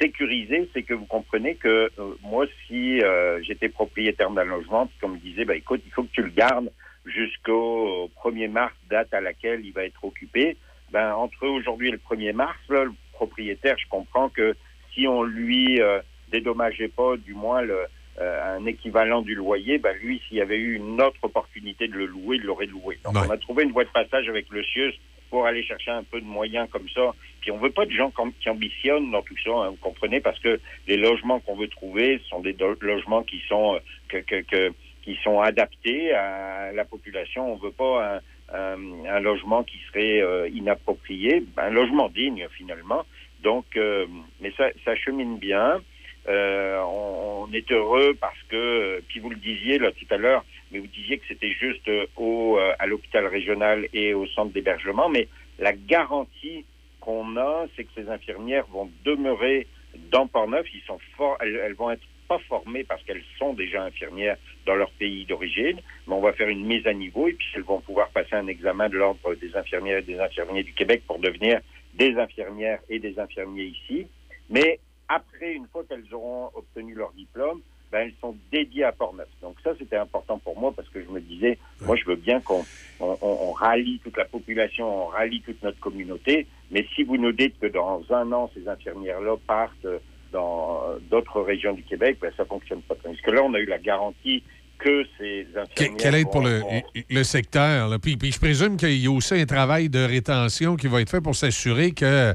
sécurisé, 0.00 0.68
c'est 0.72 0.82
que 0.82 0.94
vous 0.94 1.06
comprenez 1.06 1.56
que 1.56 1.90
euh, 1.98 2.14
moi, 2.22 2.46
si 2.66 3.02
euh, 3.02 3.42
j'étais 3.42 3.68
propriétaire 3.68 4.30
d'un 4.30 4.44
logement, 4.44 4.86
puis 4.86 4.96
qu'on 5.00 5.08
me 5.08 5.18
disait, 5.18 5.44
bah, 5.44 5.56
écoute, 5.56 5.82
il 5.84 5.92
faut 5.92 6.04
que 6.04 6.12
tu 6.12 6.22
le 6.22 6.30
gardes 6.30 6.70
jusqu'au 7.04 8.10
1er 8.24 8.48
mars, 8.48 8.74
date 8.88 9.12
à 9.12 9.20
laquelle 9.20 9.64
il 9.64 9.72
va 9.72 9.84
être 9.84 10.04
occupé, 10.04 10.56
ben, 10.90 11.14
entre 11.14 11.46
aujourd'hui 11.46 11.88
et 11.88 11.92
le 11.92 11.98
1er 11.98 12.32
mars, 12.32 12.58
là, 12.68 12.84
le 12.84 12.92
propriétaire, 13.12 13.76
je 13.78 13.88
comprends 13.88 14.28
que 14.28 14.54
si 14.92 15.06
on 15.08 15.22
lui 15.22 15.80
euh, 15.80 16.00
dédommageait 16.30 16.88
pas, 16.88 17.16
du 17.16 17.34
moins, 17.34 17.62
le, 17.62 17.78
euh, 18.20 18.56
un 18.56 18.66
équivalent 18.66 19.22
du 19.22 19.34
loyer, 19.34 19.78
ben, 19.78 19.96
lui, 20.02 20.20
s'il 20.28 20.36
y 20.36 20.40
avait 20.42 20.58
eu 20.58 20.74
une 20.76 21.00
autre 21.00 21.18
opportunité 21.22 21.88
de 21.88 21.94
le 21.94 22.06
louer, 22.06 22.36
il 22.36 22.42
l'aurait 22.42 22.66
loué. 22.66 22.98
Donc, 23.04 23.14
on 23.26 23.30
a 23.30 23.38
trouvé 23.38 23.64
une 23.64 23.72
voie 23.72 23.84
de 23.84 23.88
passage 23.90 24.28
avec 24.28 24.46
le 24.50 24.62
CIUS 24.64 24.92
pour 25.30 25.46
aller 25.46 25.62
chercher 25.62 25.90
un 25.92 26.02
peu 26.02 26.20
de 26.20 26.26
moyens 26.26 26.68
comme 26.70 26.88
ça. 26.90 27.14
Puis 27.40 27.50
on 27.50 27.56
veut 27.56 27.70
pas 27.70 27.86
de 27.86 27.90
gens 27.90 28.12
qui 28.38 28.50
ambitionnent 28.50 29.10
dans 29.10 29.22
tout 29.22 29.34
ça, 29.42 29.50
hein, 29.50 29.70
vous 29.70 29.76
comprenez, 29.76 30.20
parce 30.20 30.38
que 30.40 30.60
les 30.86 30.98
logements 30.98 31.40
qu'on 31.40 31.56
veut 31.56 31.68
trouver 31.68 32.20
sont 32.28 32.40
des 32.40 32.54
logements 32.82 33.22
qui 33.22 33.40
sont 33.48 33.76
euh, 33.76 33.78
que, 34.08 34.18
que, 34.18 34.42
que- 34.42 34.72
qui 35.02 35.18
sont 35.24 35.40
adaptés 35.40 36.12
à 36.12 36.70
la 36.72 36.84
population. 36.84 37.50
On 37.52 37.56
veut 37.56 37.72
pas 37.72 38.20
un, 38.52 38.54
un- 38.54 39.04
un 39.06 39.20
logement 39.20 39.64
qui 39.64 39.78
serait 39.88 40.20
euh, 40.20 40.48
inapproprié, 40.50 41.42
un 41.56 41.70
logement 41.70 42.08
digne 42.08 42.46
finalement. 42.56 43.04
Donc, 43.42 43.64
euh, 43.76 44.06
mais 44.40 44.52
ça, 44.56 44.68
ça 44.84 44.94
chemine 44.96 45.38
bien. 45.38 45.80
Euh, 46.28 46.80
on, 46.82 47.46
on 47.52 47.52
est 47.52 47.70
heureux 47.72 48.14
parce 48.20 48.40
que, 48.48 48.56
euh, 48.56 49.00
puis 49.08 49.20
vous 49.20 49.30
le 49.30 49.36
disiez 49.36 49.78
là 49.78 49.90
tout 49.92 50.06
à 50.10 50.16
l'heure, 50.16 50.44
mais 50.70 50.78
vous 50.78 50.86
disiez 50.86 51.18
que 51.18 51.24
c'était 51.26 51.52
juste 51.52 51.86
euh, 51.88 52.06
au, 52.16 52.58
euh, 52.58 52.72
à 52.78 52.86
l'hôpital 52.86 53.26
régional 53.26 53.88
et 53.92 54.14
au 54.14 54.26
centre 54.26 54.52
d'hébergement, 54.52 55.08
mais 55.08 55.28
la 55.58 55.72
garantie 55.72 56.64
qu'on 57.00 57.36
a, 57.36 57.66
c'est 57.74 57.84
que 57.84 57.90
ces 57.94 58.08
infirmières 58.08 58.66
vont 58.66 58.90
demeurer 59.04 59.66
dans 60.10 60.26
Port-Neuf. 60.26 60.66
Ils 60.72 60.82
sont 60.82 60.98
forts, 61.16 61.36
elles, 61.40 61.56
elles 61.56 61.74
vont 61.74 61.90
être 61.90 62.02
pas 62.28 62.38
former 62.48 62.84
parce 62.84 63.02
qu'elles 63.02 63.24
sont 63.38 63.52
déjà 63.52 63.82
infirmières 63.82 64.36
dans 64.64 64.76
leur 64.76 64.90
pays 64.92 65.24
d'origine, 65.26 65.80
mais 66.06 66.14
on 66.14 66.20
va 66.20 66.32
faire 66.32 66.48
une 66.48 66.64
mise 66.64 66.86
à 66.86 66.94
niveau 66.94 67.28
et 67.28 67.32
puis 67.32 67.46
elles 67.54 67.62
vont 67.62 67.80
pouvoir 67.80 68.08
passer 68.10 68.34
un 68.34 68.46
examen 68.46 68.88
de 68.88 68.96
l'ordre 68.96 69.34
des 69.34 69.54
infirmières 69.56 69.98
et 69.98 70.02
des 70.02 70.18
infirmiers 70.18 70.62
du 70.62 70.72
Québec 70.72 71.02
pour 71.06 71.18
devenir 71.18 71.60
des 71.94 72.16
infirmières 72.16 72.78
et 72.88 73.00
des 73.00 73.18
infirmiers 73.18 73.64
ici. 73.64 74.06
Mais 74.48 74.78
après, 75.14 75.52
une 75.52 75.66
fois 75.66 75.82
qu'elles 75.88 76.12
auront 76.12 76.50
obtenu 76.54 76.94
leur 76.94 77.12
diplôme, 77.12 77.60
ben, 77.90 78.06
elles 78.06 78.14
sont 78.22 78.34
dédiées 78.50 78.84
à 78.84 78.92
Portneuf. 78.92 79.28
Donc 79.42 79.56
ça, 79.62 79.72
c'était 79.78 79.98
important 79.98 80.38
pour 80.38 80.58
moi 80.58 80.72
parce 80.74 80.88
que 80.88 81.02
je 81.04 81.10
me 81.10 81.20
disais, 81.20 81.58
moi, 81.82 81.94
je 81.96 82.06
veux 82.06 82.16
bien 82.16 82.40
qu'on 82.40 82.64
on, 83.00 83.52
rallie 83.52 84.00
toute 84.02 84.16
la 84.16 84.24
population, 84.24 85.04
on 85.04 85.06
rallie 85.08 85.42
toute 85.42 85.62
notre 85.62 85.78
communauté. 85.78 86.46
Mais 86.70 86.86
si 86.94 87.02
vous 87.02 87.18
nous 87.18 87.32
dites 87.32 87.58
que 87.60 87.66
dans 87.66 88.02
un 88.10 88.32
an, 88.32 88.50
ces 88.54 88.66
infirmières-là 88.66 89.36
partent 89.46 89.86
dans 90.32 90.80
d'autres 91.10 91.42
régions 91.42 91.74
du 91.74 91.82
Québec, 91.82 92.16
ben, 92.22 92.32
ça 92.34 92.46
fonctionne 92.46 92.80
pas. 92.80 92.94
Parce 93.02 93.20
que 93.20 93.30
là, 93.30 93.42
on 93.42 93.52
a 93.52 93.58
eu 93.58 93.66
la 93.66 93.78
garantie 93.78 94.42
que 94.78 95.04
ces 95.18 95.46
infirmières... 95.54 95.96
Quelle 95.98 96.14
aide 96.14 96.30
pour 96.30 96.40
vont- 96.40 96.48
le, 96.48 96.58
vont- 96.60 96.82
le 97.10 97.24
secteur? 97.24 97.88
là? 97.88 97.98
Puis, 97.98 98.16
puis 98.16 98.32
je 98.32 98.38
présume 98.40 98.78
qu'il 98.78 98.96
y 98.96 99.06
a 99.06 99.10
aussi 99.10 99.34
un 99.34 99.44
travail 99.44 99.90
de 99.90 100.02
rétention 100.02 100.76
qui 100.76 100.86
va 100.86 101.02
être 101.02 101.10
fait 101.10 101.20
pour 101.20 101.36
s'assurer 101.36 101.92
que, 101.92 102.34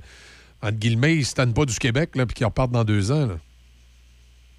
entre 0.61 0.77
guillemets, 0.77 1.13
ils 1.13 1.19
ne 1.19 1.23
se 1.23 1.35
tannent 1.35 1.53
pas 1.53 1.65
du 1.65 1.77
Québec 1.77 2.15
là, 2.15 2.25
puis 2.25 2.35
qu'ils 2.35 2.45
repartent 2.45 2.71
dans 2.71 2.83
deux 2.83 3.11
ans. 3.11 3.27
là. 3.27 3.37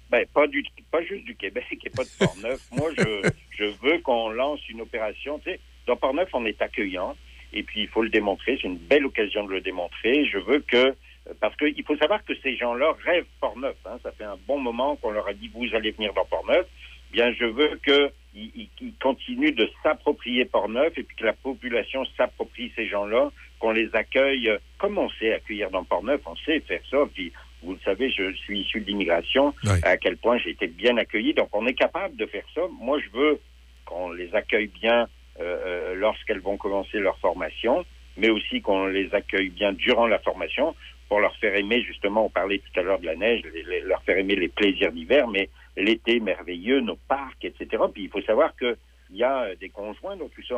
Ben, 0.09 0.25
pas, 0.33 0.47
du, 0.47 0.63
pas 0.91 1.03
juste 1.03 1.25
du 1.25 1.35
Québec 1.35 1.65
et 1.85 1.89
pas 1.89 2.03
de 2.03 2.09
Portneuf. 2.17 2.61
Moi, 2.71 2.89
je, 2.97 3.29
je 3.51 3.65
veux 3.83 3.99
qu'on 3.99 4.29
lance 4.29 4.59
une 4.69 4.81
opération. 4.81 5.39
Tu 5.39 5.51
sais, 5.51 5.59
dans 5.85 5.95
Portneuf, 5.95 6.29
on 6.33 6.45
est 6.45 6.61
accueillant. 6.61 7.15
Et 7.53 7.63
puis, 7.63 7.81
il 7.81 7.87
faut 7.87 8.01
le 8.01 8.09
démontrer. 8.09 8.57
C'est 8.59 8.67
une 8.67 8.77
belle 8.77 9.05
occasion 9.05 9.45
de 9.45 9.53
le 9.53 9.61
démontrer. 9.61 10.25
Je 10.25 10.37
veux 10.39 10.59
que... 10.59 10.95
Parce 11.39 11.55
qu'il 11.57 11.83
faut 11.83 11.97
savoir 11.97 12.23
que 12.25 12.33
ces 12.41 12.55
gens-là 12.57 12.95
rêvent 13.05 13.25
Portneuf. 13.39 13.75
Hein. 13.85 13.99
Ça 14.01 14.11
fait 14.11 14.23
un 14.23 14.37
bon 14.47 14.57
moment 14.59 14.95
qu'on 14.95 15.11
leur 15.11 15.27
a 15.27 15.33
dit, 15.33 15.51
vous 15.53 15.67
allez 15.75 15.91
venir 15.91 16.11
dans 16.13 16.25
Portneuf. 16.25 16.65
Bien, 17.11 17.31
je 17.33 17.45
veux 17.45 17.79
qu'ils 17.83 18.11
ils, 18.55 18.69
ils 18.81 18.93
continuent 19.01 19.53
de 19.53 19.69
s'approprier 19.83 20.45
Portneuf 20.45 20.97
et 20.97 21.03
puis 21.03 21.15
que 21.15 21.25
la 21.25 21.33
population 21.33 22.03
s'approprie 22.17 22.71
ces 22.75 22.87
gens-là, 22.87 23.31
qu'on 23.59 23.71
les 23.71 23.89
accueille 23.95 24.49
euh, 24.49 24.57
comme 24.77 24.97
on 24.97 25.09
sait 25.11 25.33
accueillir 25.33 25.69
dans 25.69 25.83
Portneuf. 25.83 26.21
On 26.25 26.35
sait 26.37 26.59
faire 26.61 26.81
ça. 26.89 26.97
Puis, 27.13 27.31
vous 27.61 27.73
le 27.73 27.79
savez, 27.83 28.09
je 28.09 28.31
suis 28.33 28.61
issu 28.61 28.79
de 28.79 28.85
l'immigration, 28.85 29.53
à 29.83 29.97
quel 29.97 30.15
point 30.17 30.37
j'ai 30.37 30.51
été 30.51 30.67
bien 30.67 30.95
accueilli. 30.97 31.33
Donc, 31.33 31.49
on 31.53 31.67
est 31.67 31.73
capable 31.73 32.15
de 32.15 32.25
faire 32.25 32.45
ça. 32.55 32.61
Moi, 32.79 32.99
je 32.99 33.09
veux 33.17 33.39
qu'on 33.85 34.11
les 34.11 34.33
accueille 34.33 34.67
bien 34.67 35.07
euh, 35.41 35.57
euh, 35.65 35.95
lorsqu'elles 35.95 36.39
vont 36.41 36.57
commencer 36.57 36.99
leur 36.99 37.17
formation, 37.19 37.85
mais 38.17 38.29
aussi 38.29 38.61
qu'on 38.61 38.87
les 38.87 39.13
accueille 39.13 39.49
bien 39.49 39.73
durant 39.73 40.07
la 40.07 40.19
formation 40.19 40.75
pour 41.07 41.19
leur 41.21 41.35
faire 41.37 41.55
aimer, 41.55 41.81
justement, 41.81 42.25
on 42.25 42.29
parlait 42.29 42.59
tout 42.59 42.79
à 42.79 42.83
l'heure 42.83 42.99
de 42.99 43.05
la 43.05 43.15
neige, 43.15 43.41
les- 43.53 43.63
les- 43.63 43.81
leur 43.81 44.01
faire 44.03 44.17
aimer 44.17 44.35
les 44.35 44.47
plaisirs 44.49 44.91
d'hiver, 44.91 45.27
mais 45.27 45.49
l'été 45.75 46.19
merveilleux, 46.19 46.81
nos 46.81 46.97
parcs, 47.07 47.43
etc. 47.43 47.83
Puis 47.93 48.03
il 48.03 48.09
faut 48.09 48.21
savoir 48.21 48.55
qu'il 48.57 48.75
y 49.11 49.23
a 49.23 49.55
des 49.55 49.69
conjoints 49.69 50.17
dans 50.17 50.27
tout 50.29 50.43
ça. 50.47 50.55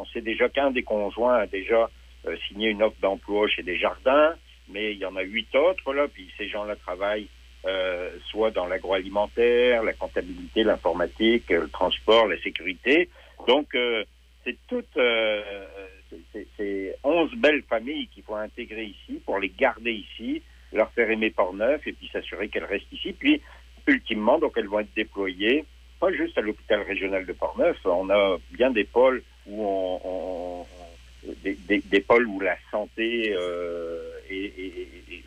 On 0.00 0.04
sait 0.06 0.22
déjà 0.22 0.48
qu'un 0.48 0.70
des 0.70 0.82
conjoints 0.82 1.36
a 1.36 1.46
déjà 1.46 1.88
euh, 2.26 2.36
signé 2.48 2.70
une 2.70 2.82
offre 2.82 2.96
d'emploi 3.00 3.48
chez 3.48 3.62
des 3.62 3.76
jardins, 3.76 4.34
mais 4.68 4.92
il 4.92 4.98
y 4.98 5.04
en 5.04 5.16
a 5.16 5.22
huit 5.22 5.54
autres, 5.54 5.92
là, 5.92 6.08
puis 6.08 6.28
ces 6.36 6.48
gens-là 6.48 6.76
travaillent 6.76 7.28
euh, 7.66 8.10
soit 8.30 8.50
dans 8.50 8.66
l'agroalimentaire, 8.66 9.82
la 9.82 9.92
comptabilité, 9.92 10.62
l'informatique, 10.62 11.50
euh, 11.50 11.62
le 11.62 11.68
transport, 11.68 12.26
la 12.28 12.40
sécurité. 12.40 13.08
Donc, 13.48 13.74
euh, 13.74 14.04
c'est 14.44 14.56
toutes 14.68 14.96
c'est 16.56 16.96
11 17.02 17.34
belles 17.36 17.62
familles 17.68 18.06
qu'il 18.08 18.22
faut 18.22 18.36
intégrer 18.36 18.84
ici 18.84 19.20
pour 19.24 19.38
les 19.38 19.48
garder 19.48 19.92
ici, 19.92 20.42
leur 20.72 20.90
faire 20.92 21.10
aimer 21.10 21.30
Portneuf 21.30 21.86
et 21.86 21.92
puis 21.92 22.08
s'assurer 22.12 22.48
qu'elles 22.48 22.64
restent 22.64 22.92
ici. 22.92 23.12
Puis, 23.12 23.40
ultimement, 23.86 24.38
donc 24.38 24.52
elles 24.56 24.68
vont 24.68 24.80
être 24.80 24.94
déployées, 24.94 25.64
pas 26.00 26.12
juste 26.12 26.36
à 26.38 26.42
l'hôpital 26.42 26.82
régional 26.82 27.24
de 27.26 27.32
Portneuf, 27.32 27.76
on 27.84 28.08
a 28.10 28.36
bien 28.52 28.70
des 28.70 28.84
pôles 28.84 29.22
où 29.46 29.64
on- 29.64 30.66
des, 31.42 31.54
des- 31.68 31.82
des 31.84 32.00
pôles 32.00 32.26
où 32.26 32.40
la 32.40 32.56
santé 32.70 33.34
euh, 33.36 34.00
est- 34.30 34.44
est- 34.58 35.24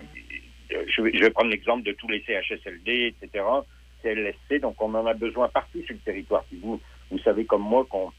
je, 0.95 1.01
vais, 1.01 1.11
je 1.13 1.19
vais 1.19 1.29
prendre 1.31 1.49
l'exemple 1.49 1.83
de 1.83 1.91
tous 1.93 2.07
les 2.07 2.23
CHSLD, 2.25 3.13
etc., 3.21 3.43
CLSC, 4.03 4.61
donc 4.61 4.81
on 4.81 4.93
en 4.95 5.05
a 5.05 5.13
besoin 5.13 5.49
partout 5.49 5.81
sur 5.85 5.93
le 5.93 5.99
territoire. 5.99 6.43
Puis 6.45 6.59
vous, 6.61 6.79
vous 7.11 7.19
savez 7.19 7.45
comme 7.45 7.63
moi 7.63 7.85
qu'on 7.89 8.11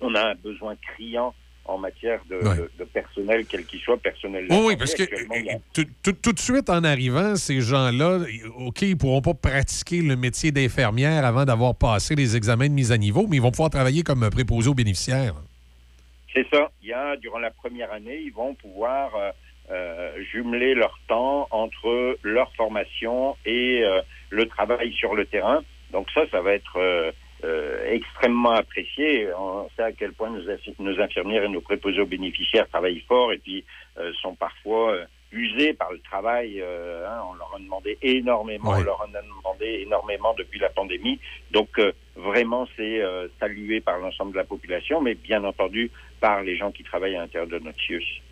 on 0.00 0.14
a 0.14 0.30
un 0.30 0.34
besoin 0.34 0.74
criant 0.76 1.34
en 1.64 1.76
matière 1.78 2.20
de, 2.30 2.36
de- 2.56 2.70
de 2.78 2.84
personnel, 2.84 3.44
quel 3.46 3.64
qu'il 3.66 3.80
soit, 3.80 3.98
personnel. 3.98 4.46
Oui, 4.50 4.74
parce 4.76 4.94
que 4.94 5.02
euh, 5.02 5.58
tout, 5.72 5.84
tout- 6.02 6.12
tout 6.12 6.32
de 6.32 6.38
suite 6.38 6.70
en 6.70 6.82
arrivant, 6.82 7.36
ces 7.36 7.60
gens-là, 7.60 8.20
OK, 8.56 8.82
ils 8.82 8.90
ne 8.90 8.94
pourront 8.94 9.20
pas 9.20 9.34
pratiquer 9.34 10.00
le 10.02 10.16
métier 10.16 10.50
d'infirmière 10.50 11.24
avant 11.26 11.44
d'avoir 11.44 11.74
passé 11.74 12.14
les 12.14 12.36
examens 12.36 12.68
de 12.68 12.72
mise 12.72 12.90
à 12.92 12.96
niveau, 12.98 13.26
mais 13.28 13.36
ils 13.36 13.42
vont 13.42 13.50
pouvoir 13.50 13.70
travailler 13.70 14.02
comme 14.02 14.28
préposés 14.30 14.68
aux 14.70 14.74
bénéficiaires. 14.74 15.34
C'est 16.34 16.46
ça. 16.52 16.70
Il 16.82 16.88
y 16.88 16.92
a, 16.92 17.16
durant 17.16 17.38
la 17.38 17.50
première 17.50 17.92
année, 17.92 18.18
ils 18.18 18.32
vont 18.32 18.54
pouvoir 18.54 19.14
euh, 19.16 19.30
euh, 19.70 20.22
jumeler 20.30 20.74
leur 20.74 20.98
temps 21.08 21.48
entre 21.50 22.18
leur 22.22 22.52
formation 22.54 23.36
et 23.46 23.82
euh, 23.82 24.00
le 24.30 24.46
travail 24.46 24.92
sur 24.92 25.14
le 25.14 25.24
terrain. 25.26 25.62
Donc 25.90 26.10
ça, 26.10 26.28
ça 26.30 26.40
va 26.42 26.52
être 26.52 26.76
euh, 26.76 27.10
euh, 27.44 27.92
extrêmement 27.92 28.52
apprécié. 28.52 29.28
On 29.38 29.68
sait 29.76 29.82
à 29.82 29.92
quel 29.92 30.12
point 30.12 30.30
nos, 30.30 30.42
infi- 30.50 30.74
nos 30.78 31.00
infirmières 31.00 31.44
et 31.44 31.48
nos 31.48 31.60
préposés 31.62 32.00
aux 32.00 32.06
bénéficiaires 32.06 32.68
travaillent 32.68 33.04
fort 33.08 33.32
et 33.32 33.38
puis 33.38 33.64
sont 34.22 34.34
parfois 34.34 34.96
usés 35.32 35.74
par 35.74 35.92
le 35.92 35.98
travail. 36.00 36.60
euh, 36.60 37.06
hein. 37.08 37.20
on 37.30 37.34
leur 37.34 37.54
a 37.54 37.58
demandé 37.58 37.98
énormément, 38.02 38.70
on 38.70 38.80
leur 38.80 39.00
en 39.00 39.14
a 39.14 39.22
demandé 39.22 39.82
énormément 39.82 40.34
depuis 40.36 40.58
la 40.58 40.68
pandémie. 40.70 41.18
Donc 41.52 41.68
euh, 41.78 41.92
vraiment, 42.16 42.66
c'est 42.76 43.02
euh, 43.02 43.28
salué 43.38 43.80
par 43.80 43.98
l'ensemble 43.98 44.32
de 44.32 44.38
la 44.38 44.44
population, 44.44 45.00
mais 45.00 45.14
bien 45.14 45.44
entendu 45.44 45.90
par 46.20 46.42
les 46.42 46.56
gens 46.56 46.70
qui 46.70 46.82
travaillent 46.82 47.16
à 47.16 47.20
l'intérieur 47.20 47.48
de 47.48 47.58
notre 47.58 47.80
CIUS. 47.80 48.22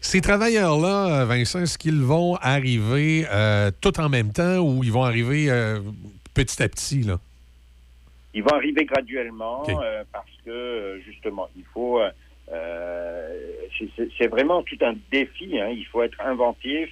Ces 0.00 0.20
travailleurs-là, 0.20 1.24
Vincent, 1.24 1.60
est-ce 1.60 1.76
qu'ils 1.76 2.02
vont 2.02 2.36
arriver 2.36 3.24
tout 3.80 3.98
en 3.98 4.08
même 4.08 4.32
temps 4.32 4.58
ou 4.58 4.84
ils 4.84 4.92
vont 4.92 5.02
arriver 5.02 5.48
petit 6.34 6.62
à 6.62 6.68
petit? 6.68 7.02
Là? 7.02 7.18
Ils 8.32 8.44
vont 8.44 8.54
arriver 8.54 8.84
graduellement 8.84 9.64
parce 10.12 10.30
que 10.44 11.00
justement, 11.04 11.48
il 11.56 11.64
faut. 11.74 12.00
Euh, 12.52 13.38
c'est- 14.18 14.26
vraiment 14.28 14.62
tout 14.62 14.78
un 14.80 14.94
défi. 15.10 15.58
hein. 15.60 15.68
Il 15.70 15.84
faut 15.86 16.02
être 16.02 16.20
inventif. 16.20 16.88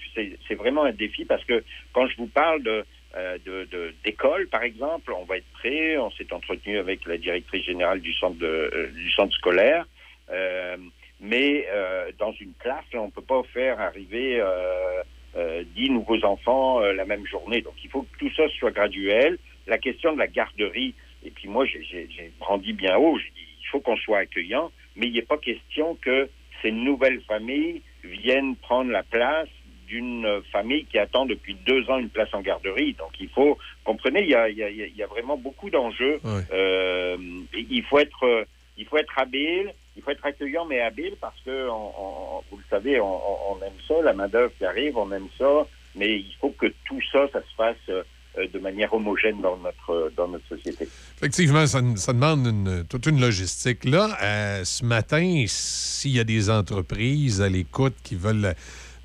C'est 0.48 0.54
vraiment 0.54 0.84
un 0.84 0.92
défi 0.92 1.24
parce 1.24 1.44
que 1.44 1.64
quand 1.92 2.06
je 2.06 2.16
vous 2.16 2.26
parle 2.28 2.62
de 2.62 2.84
euh, 3.16 3.38
de- 3.46 3.94
d'école, 4.04 4.46
par 4.48 4.62
exemple, 4.62 5.10
on 5.12 5.24
va 5.24 5.38
être 5.38 5.50
prêt. 5.54 5.96
On 5.96 6.10
s'est 6.10 6.30
entretenu 6.34 6.76
avec 6.76 7.06
la 7.06 7.16
directrice 7.16 7.64
générale 7.64 8.00
du 8.00 8.12
centre 8.12 8.36
de, 8.38 8.46
euh, 8.46 8.88
du 8.92 9.10
centre 9.12 9.34
scolaire. 9.34 9.86
Euh, 10.30 10.76
mais 11.20 11.66
euh, 11.72 12.10
dans 12.18 12.32
une 12.32 12.52
classe, 12.58 12.84
là, 12.92 13.00
on 13.00 13.08
peut 13.10 13.22
pas 13.22 13.42
faire 13.54 13.80
arriver 13.80 14.38
euh, 14.38 15.02
euh, 15.36 15.64
10 15.74 15.90
nouveaux 15.90 16.22
enfants 16.26 16.80
la 16.80 17.06
même 17.06 17.26
journée. 17.26 17.62
Donc, 17.62 17.74
il 17.82 17.88
faut 17.88 18.02
que 18.02 18.18
tout 18.18 18.30
ça 18.36 18.48
soit 18.50 18.70
graduel. 18.72 19.38
La 19.66 19.78
question 19.78 20.12
de 20.12 20.18
la 20.18 20.26
garderie, 20.26 20.94
et 21.24 21.30
puis 21.30 21.48
moi, 21.48 21.64
j'ai- 21.64 22.08
brandi 22.38 22.74
bien 22.74 22.98
haut, 22.98 23.18
dit, 23.18 23.46
il 23.62 23.66
faut 23.68 23.80
qu'on 23.80 23.96
soit 23.96 24.18
accueillant, 24.18 24.70
mais 24.96 25.06
il 25.08 25.12
n'est 25.14 25.22
pas 25.22 25.38
question 25.38 25.94
que 25.96 26.28
ces 26.62 26.72
nouvelles 26.72 27.20
familles 27.22 27.82
viennent 28.04 28.56
prendre 28.56 28.90
la 28.90 29.02
place 29.02 29.48
d'une 29.86 30.42
famille 30.50 30.84
qui 30.86 30.98
attend 30.98 31.26
depuis 31.26 31.54
deux 31.66 31.88
ans 31.88 31.98
une 31.98 32.08
place 32.08 32.32
en 32.32 32.40
garderie. 32.40 32.94
Donc, 32.94 33.12
il 33.20 33.28
faut, 33.28 33.56
comprenez, 33.84 34.22
il 34.22 34.30
y 34.30 34.34
a, 34.34 34.48
il 34.48 34.56
y 34.58 34.62
a- 34.64 34.68
il 34.70 34.96
y 34.96 35.02
a 35.02 35.06
vraiment 35.06 35.36
beaucoup 35.36 35.70
d'enjeux. 35.70 36.18
Euh, 36.52 37.16
il 37.54 37.82
faut 37.84 37.98
être, 38.00 38.24
euh, 38.24 38.44
il 38.76 38.84
faut 38.86 38.96
être 38.96 39.16
habile, 39.18 39.72
il 39.96 40.02
faut 40.02 40.10
être 40.10 40.26
accueillant 40.26 40.64
mais 40.64 40.80
habile 40.80 41.14
parce 41.20 41.38
que, 41.44 41.68
on- 41.68 41.92
on- 41.98 42.42
vous 42.50 42.56
le 42.58 42.64
savez, 42.68 42.98
on, 43.00 43.52
on- 43.52 43.62
aime 43.62 43.72
ça, 43.86 43.94
la 44.02 44.12
main 44.12 44.28
d'œuvre 44.28 44.52
qui 44.58 44.64
arrive, 44.64 44.96
on 44.98 45.10
aime 45.12 45.28
ça, 45.38 45.66
mais 45.94 46.16
il 46.16 46.34
faut 46.40 46.50
que 46.50 46.66
tout 46.86 47.00
ça, 47.12 47.28
ça 47.32 47.40
se 47.42 47.54
fasse 47.56 47.76
euh, 47.88 48.02
de 48.36 48.58
manière 48.58 48.92
homogène 48.92 49.40
dans 49.40 49.56
notre 49.56 50.12
notre 50.28 50.46
société. 50.48 50.88
Effectivement, 51.18 51.66
ça, 51.66 51.80
demande 51.80 52.86
toute 52.88 53.06
une 53.06 53.20
logistique. 53.20 53.84
Là, 53.84 54.16
euh, 54.22 54.64
ce 54.64 54.84
matin, 54.84 55.44
s'il 55.46 56.12
y 56.12 56.20
a 56.20 56.24
des 56.24 56.50
entreprises 56.50 57.40
à 57.40 57.48
l'écoute 57.48 57.94
qui 58.02 58.14
veulent 58.14 58.54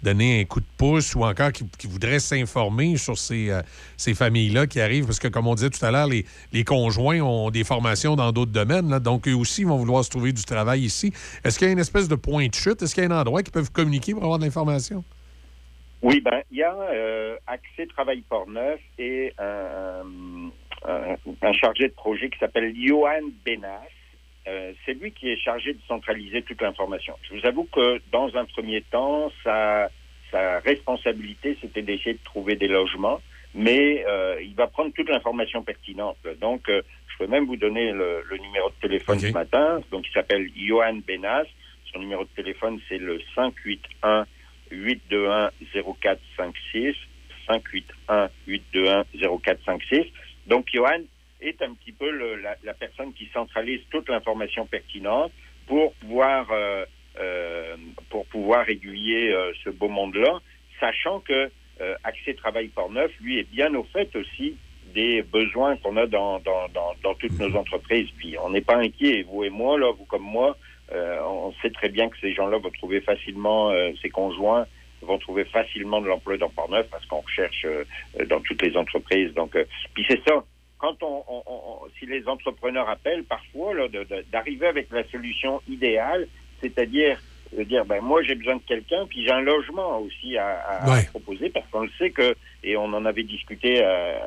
donner 0.03 0.41
un 0.41 0.45
coup 0.45 0.59
de 0.59 0.65
pouce 0.77 1.13
ou 1.15 1.23
encore 1.23 1.51
qui, 1.51 1.87
voudraient 1.87 2.19
s'informer 2.19 2.97
sur 2.97 3.17
ces, 3.17 3.49
euh, 3.49 3.61
ces 3.97 4.13
familles-là 4.13 4.67
qui 4.67 4.81
arrivent, 4.81 5.05
parce 5.05 5.19
que 5.19 5.27
comme 5.27 5.47
on 5.47 5.55
disait 5.55 5.69
tout 5.69 5.85
à 5.85 5.91
l'heure, 5.91 6.07
les, 6.07 6.63
conjoints 6.63 7.21
ont 7.21 7.51
des 7.51 7.63
formations 7.63 8.15
dans 8.15 8.31
d'autres 8.31 8.51
domaines, 8.51 8.97
donc 8.99 9.27
eux 9.27 9.35
aussi 9.35 9.63
vont 9.63 9.77
vouloir 9.77 10.03
se 10.03 10.09
trouver 10.09 10.31
du 10.31 10.43
travail 10.43 10.81
ici. 10.81 11.13
Est-ce 11.43 11.59
qu'il 11.59 11.67
y 11.67 11.69
a 11.69 11.73
une 11.73 11.79
espèce 11.79 12.07
de 12.07 12.15
point 12.15 12.47
de 12.47 12.53
chute? 12.53 12.81
Est-ce 12.81 12.95
qu'il 12.95 13.03
y 13.03 13.07
a 13.07 13.09
un 13.09 13.19
endroit 13.19 13.43
qui 13.43 13.51
peuvent 13.51 13.71
communiquer 13.71 14.13
pour 14.13 14.23
avoir 14.23 14.39
de 14.39 14.45
l'information? 14.45 15.03
Oui, 16.01 16.19
ben 16.21 16.41
il 16.51 16.57
y 16.57 16.63
a 16.63 16.73
euh, 16.75 17.37
Accès 17.47 17.85
Travail 17.87 18.21
Portneuf 18.21 18.79
et 18.97 19.33
un, 19.37 20.03
un, 20.87 21.15
un 21.41 21.53
chargé 21.53 21.87
de 21.89 21.93
projet 21.93 22.29
qui 22.29 22.39
s'appelle 22.39 22.73
Johan 22.75 23.21
Benas. 23.45 23.81
Euh, 24.47 24.73
c'est 24.85 24.93
lui 24.93 25.11
qui 25.11 25.29
est 25.29 25.37
chargé 25.37 25.73
de 25.73 25.79
centraliser 25.87 26.41
toute 26.41 26.61
l'information. 26.61 27.15
Je 27.29 27.35
vous 27.35 27.45
avoue 27.45 27.65
que 27.65 28.01
dans 28.11 28.35
un 28.35 28.45
premier 28.45 28.81
temps, 28.81 29.31
sa, 29.43 29.89
sa 30.31 30.59
responsabilité, 30.59 31.55
c'était 31.61 31.83
d'essayer 31.83 32.13
de 32.13 32.23
trouver 32.23 32.55
des 32.55 32.67
logements. 32.67 33.21
mais 33.53 34.03
euh, 34.07 34.41
il 34.41 34.55
va 34.55 34.65
prendre 34.67 34.91
toute 34.93 35.09
l'information 35.09 35.61
pertinente. 35.61 36.17
Donc, 36.39 36.67
euh, 36.69 36.81
je 37.09 37.17
peux 37.19 37.27
même 37.27 37.45
vous 37.45 37.57
donner 37.57 37.91
le, 37.91 38.23
le 38.27 38.37
numéro 38.37 38.69
de 38.69 38.75
téléphone 38.81 39.19
ce 39.19 39.31
matin. 39.31 39.81
Donc, 39.91 40.07
il 40.07 40.13
s'appelle 40.13 40.49
Johan 40.55 40.97
Benas. 41.05 41.45
Son 41.93 41.99
numéro 41.99 42.23
de 42.23 42.29
téléphone, 42.29 42.79
c'est 42.87 42.97
le 42.97 43.19
581 43.35 44.25
821 44.71 45.51
0456. 45.73 46.95
581 47.47 48.29
821 48.47 49.05
0456. 49.43 50.05
Donc, 50.47 50.67
Johan 50.73 51.01
est 51.41 51.61
un 51.61 51.73
petit 51.73 51.91
peu 51.91 52.09
le- 52.11 52.35
la, 52.37 52.55
la 52.63 52.73
personne 52.73 53.13
qui 53.13 53.27
centralise 53.33 53.81
toute 53.89 54.09
l'information 54.09 54.65
pertinente 54.65 55.31
pour 55.67 55.93
pouvoir 55.95 56.47
euh, 56.51 56.85
euh, 57.19 57.75
pour 58.09 58.25
pouvoir 58.27 58.69
aiguiller 58.69 59.33
euh, 59.33 59.51
ce 59.63 59.69
beau 59.69 59.89
monde-là, 59.89 60.39
sachant 60.79 61.19
que 61.19 61.49
euh, 61.81 61.95
Accès 62.03 62.35
Travail 62.35 62.67
Portneuf, 62.69 63.11
lui, 63.19 63.39
est 63.39 63.49
bien 63.51 63.73
au 63.75 63.83
fait 63.83 64.15
aussi 64.15 64.55
des 64.93 65.21
besoins 65.23 65.77
qu'on 65.77 65.97
a 65.97 66.05
dans, 66.05 66.39
dans, 66.39 66.67
dans, 66.69 66.93
dans 67.03 67.13
toutes 67.15 67.37
nos 67.39 67.55
entreprises. 67.55 68.09
Puis 68.17 68.35
on 68.41 68.49
n'est 68.51 68.61
pas 68.61 68.77
inquiet, 68.77 69.23
vous 69.23 69.43
et 69.43 69.49
moi, 69.49 69.77
là, 69.79 69.91
vous 69.91 70.05
comme 70.05 70.23
moi, 70.23 70.57
on 71.25 71.53
sait 71.61 71.69
très 71.71 71.89
bien 71.89 72.09
que 72.09 72.17
ces 72.19 72.33
gens-là 72.33 72.57
vont 72.57 72.69
trouver 72.71 73.01
facilement, 73.01 73.69
euh, 73.71 73.91
ces 74.01 74.09
conjoints 74.09 74.65
vont 75.01 75.17
trouver 75.17 75.45
facilement 75.45 75.99
de 76.01 76.07
l'emploi 76.07 76.37
dans 76.37 76.49
Portneuf 76.49 76.87
parce 76.91 77.05
qu'on 77.07 77.21
recherche 77.21 77.65
euh, 77.65 77.83
euh, 78.19 78.25
dans 78.25 78.39
toutes 78.41 78.61
les 78.61 78.75
entreprises. 78.77 79.33
Donc, 79.33 79.55
euh, 79.55 79.65
puis 79.93 80.05
c'est 80.07 80.21
ça. 80.27 80.43
Quand 80.77 81.01
on, 81.03 81.23
on- 81.27 81.43
on- 81.47 81.79
si 81.99 82.05
les 82.05 82.27
entrepreneurs 82.27 82.89
appellent 82.89 83.23
parfois 83.23 83.73
d'arriver 84.31 84.67
avec 84.67 84.89
la 84.91 85.03
solution 85.09 85.61
idéale, 85.67 86.27
c'est-à-dire 86.61 87.21
de 87.55 87.63
dire 87.63 87.83
ben 87.85 87.99
moi 88.01 88.21
j'ai 88.23 88.35
besoin 88.35 88.55
de 88.55 88.61
quelqu'un 88.61 89.05
puis 89.07 89.25
j'ai 89.25 89.31
un 89.31 89.41
logement 89.41 89.99
aussi 89.99 90.37
à, 90.37 90.47
à- 90.61 90.85
à 90.93 91.01
proposer 91.09 91.49
parce 91.49 91.67
qu'on 91.69 91.81
le 91.81 91.89
sait 91.97 92.11
que 92.11 92.33
et 92.63 92.77
on 92.77 92.85
en 92.85 93.03
avait 93.05 93.23
discuté 93.23 93.81
euh, 93.83 94.17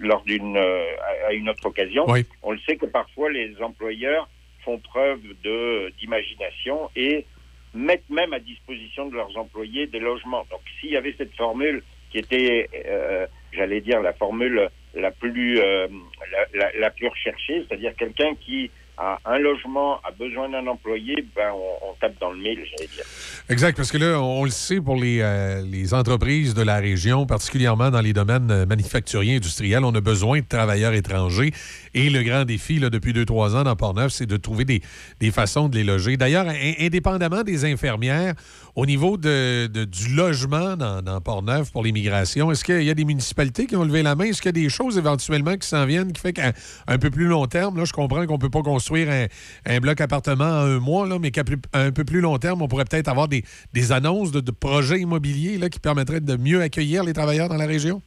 lors 0.00 0.22
d'une 0.24 0.56
euh, 0.56 0.84
à- 1.28 1.32
une 1.32 1.48
autre 1.48 1.66
occasion. 1.66 2.04
On 2.42 2.52
le 2.52 2.58
sait 2.60 2.76
que 2.76 2.86
parfois 2.86 3.30
les 3.30 3.54
employeurs 3.62 4.28
preuve 4.76 5.22
de 5.42 5.90
d'imagination 5.98 6.90
et 6.94 7.24
mettent 7.72 8.10
même 8.10 8.34
à 8.34 8.38
disposition 8.40 9.06
de 9.08 9.14
leurs 9.14 9.34
employés 9.38 9.86
des 9.86 10.00
logements. 10.00 10.46
Donc 10.50 10.60
s'il 10.78 10.90
y 10.90 10.96
avait 10.96 11.14
cette 11.16 11.34
formule 11.34 11.82
qui 12.10 12.18
était, 12.18 12.68
euh, 12.86 13.26
j'allais 13.52 13.80
dire, 13.80 14.02
la 14.02 14.12
formule 14.12 14.68
la 14.94 15.10
plus 15.10 15.58
euh, 15.60 15.86
la- 16.54 16.72
la 16.78 16.90
plus 16.90 17.06
recherchée, 17.08 17.64
c'est-à-dire 17.66 17.94
quelqu'un 17.96 18.34
qui 18.34 18.70
un 19.24 19.38
logement, 19.38 20.00
a 20.04 20.10
besoin 20.10 20.48
d'un 20.48 20.66
employé, 20.66 21.14
ben 21.36 21.52
on, 21.54 21.94
tape 22.00 22.18
dans 22.20 22.30
le 22.30 22.38
mille, 22.38 22.58
j'allais 22.64 22.88
dire. 22.88 23.04
Exact, 23.48 23.76
parce 23.76 23.90
que 23.92 23.98
là, 23.98 24.20
on 24.20 24.44
le 24.44 24.50
sait 24.50 24.80
pour 24.80 24.96
les, 24.96 25.20
euh, 25.20 25.62
les 25.62 25.94
entreprises 25.94 26.54
de 26.54 26.62
la 26.62 26.76
région, 26.78 27.26
particulièrement 27.26 27.90
dans 27.90 28.00
les 28.00 28.12
domaines 28.12 28.50
euh, 28.50 28.66
manufacturiers, 28.66 29.36
industriels, 29.36 29.84
on 29.84 29.94
a 29.94 30.00
besoin 30.00 30.40
de 30.40 30.46
travailleurs 30.48 30.92
étrangers. 30.94 31.52
Et 31.94 32.10
le 32.10 32.22
grand 32.22 32.44
défi, 32.44 32.78
là, 32.78 32.90
depuis 32.90 33.12
deux, 33.12 33.24
trois 33.24 33.56
ans 33.56 33.64
dans 33.64 33.76
Portneuf, 33.76 34.12
c'est 34.12 34.26
de 34.26 34.36
trouver 34.36 34.64
des, 34.64 34.80
façons 35.30 35.68
de 35.68 35.76
les 35.76 35.84
loger. 35.84 36.16
D'ailleurs, 36.16 36.48
in- 36.48 36.72
indépendamment 36.80 37.42
des 37.42 37.64
infirmières, 37.64 38.34
au 38.78 38.86
niveau 38.86 39.16
du 39.16 40.14
logement 40.14 40.76
dans, 40.76 41.20
Portneuf 41.20 41.72
pour 41.72 41.82
l'immigration, 41.82 42.52
est-ce 42.52 42.64
qu'il 42.64 42.84
y 42.84 42.90
a 42.90 42.94
des 42.94 43.04
municipalités 43.04 43.66
qui 43.66 43.74
ont 43.74 43.82
levé 43.82 44.04
la 44.04 44.14
main? 44.14 44.26
Est-ce 44.26 44.40
qu'il 44.40 44.50
y 44.50 44.56
a 44.60 44.62
des 44.62 44.68
choses 44.68 44.96
éventuellement 44.96 45.56
qui 45.56 45.66
s'en 45.66 45.84
viennent 45.84 46.12
qui 46.12 46.20
fait 46.20 46.32
qu'à 46.32 46.52
un 46.86 46.96
peu 46.96 47.10
plus 47.10 47.26
long 47.26 47.44
terme, 47.46 47.76
là, 47.76 47.84
je 47.84 47.92
comprends 47.92 48.24
qu'on 48.24 48.34
ne 48.34 48.38
peut 48.38 48.50
pas 48.50 48.62
construire 48.62 49.08
un, 49.66 49.80
bloc 49.80 50.00
appartement 50.00 50.44
en 50.44 50.66
un 50.66 50.78
mois, 50.78 51.08
là, 51.08 51.18
mais 51.18 51.32
qu'à 51.32 51.42
un 51.72 51.90
peu 51.90 52.04
plus 52.04 52.20
long 52.20 52.38
terme, 52.38 52.62
on 52.62 52.68
pourrait 52.68 52.84
peut-être 52.84 53.08
avoir 53.08 53.26
des, 53.26 53.42
annonces 53.90 54.30
de, 54.30 54.48
projets 54.52 55.00
immobiliers 55.00 55.58
qui 55.70 55.80
permettraient 55.80 56.20
de 56.20 56.36
mieux 56.36 56.62
accueillir 56.62 57.02
les 57.02 57.14
travailleurs 57.14 57.48
dans 57.48 57.56
la 57.56 57.66
région? 57.66 58.00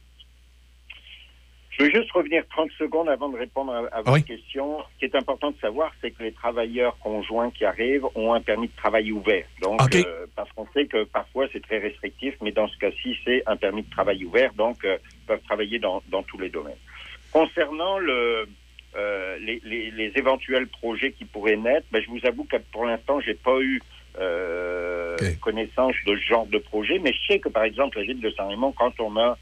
Je 1.82 1.86
veux 1.88 2.00
juste 2.00 2.12
revenir 2.12 2.44
30 2.48 2.70
secondes 2.78 3.08
avant 3.08 3.28
de 3.28 3.36
répondre 3.36 3.72
à, 3.72 3.78
à 3.96 4.02
votre 4.02 4.12
Oui. 4.12 4.22
question. 4.22 4.78
Ce 4.94 4.98
qui 5.00 5.04
est 5.06 5.16
important 5.16 5.50
de 5.50 5.56
savoir, 5.58 5.92
c'est 6.00 6.12
que 6.12 6.22
les 6.22 6.30
travailleurs 6.32 6.96
conjoints 6.98 7.50
qui 7.50 7.64
arrivent 7.64 8.06
ont 8.14 8.32
un 8.32 8.40
permis 8.40 8.68
de 8.68 8.76
travail 8.76 9.10
ouvert. 9.10 9.44
Donc, 9.60 9.80
euh, 9.92 10.26
parce 10.36 10.48
qu'on 10.52 10.66
sait 10.74 10.86
que 10.86 11.02
parfois 11.04 11.46
c'est 11.52 11.60
très 11.62 11.78
restrictif, 11.78 12.34
mais 12.40 12.52
dans 12.52 12.68
ce 12.68 12.78
cas-ci, 12.78 13.16
c'est 13.24 13.42
un 13.46 13.56
permis 13.56 13.82
de 13.82 13.90
travail 13.90 14.24
ouvert, 14.24 14.52
donc 14.54 14.84
euh, 14.84 14.96
ils 15.12 15.26
peuvent 15.26 15.42
travailler 15.44 15.80
dans, 15.80 16.02
dans 16.08 16.22
tous 16.22 16.38
les 16.38 16.50
domaines. 16.50 16.76
Concernant 17.32 17.98
le, 17.98 18.46
euh, 18.94 19.38
les, 19.40 19.60
les- 19.64 19.90
les 19.90 20.12
éventuels 20.14 20.68
projets 20.68 21.10
qui 21.10 21.24
pourraient 21.24 21.56
naître, 21.56 21.86
ben, 21.90 22.00
je 22.00 22.10
vous 22.10 22.24
avoue 22.24 22.44
que 22.44 22.58
pour 22.70 22.84
l'instant, 22.84 23.18
j'ai 23.20 23.34
pas 23.34 23.58
eu 23.60 23.80
euh, 24.20 25.16
connaissance 25.40 25.94
de 26.06 26.14
ce 26.16 26.22
genre 26.22 26.46
de 26.46 26.58
projet, 26.58 27.00
mais 27.00 27.12
je 27.12 27.32
sais 27.32 27.38
que 27.40 27.48
par 27.48 27.64
exemple 27.64 27.98
la 27.98 28.04
ville 28.04 28.20
de 28.20 28.30
Saint-Raymond, 28.30 28.72
quand 28.72 28.92
on 29.00 29.16
a 29.16 29.36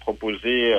proposé, 0.00 0.74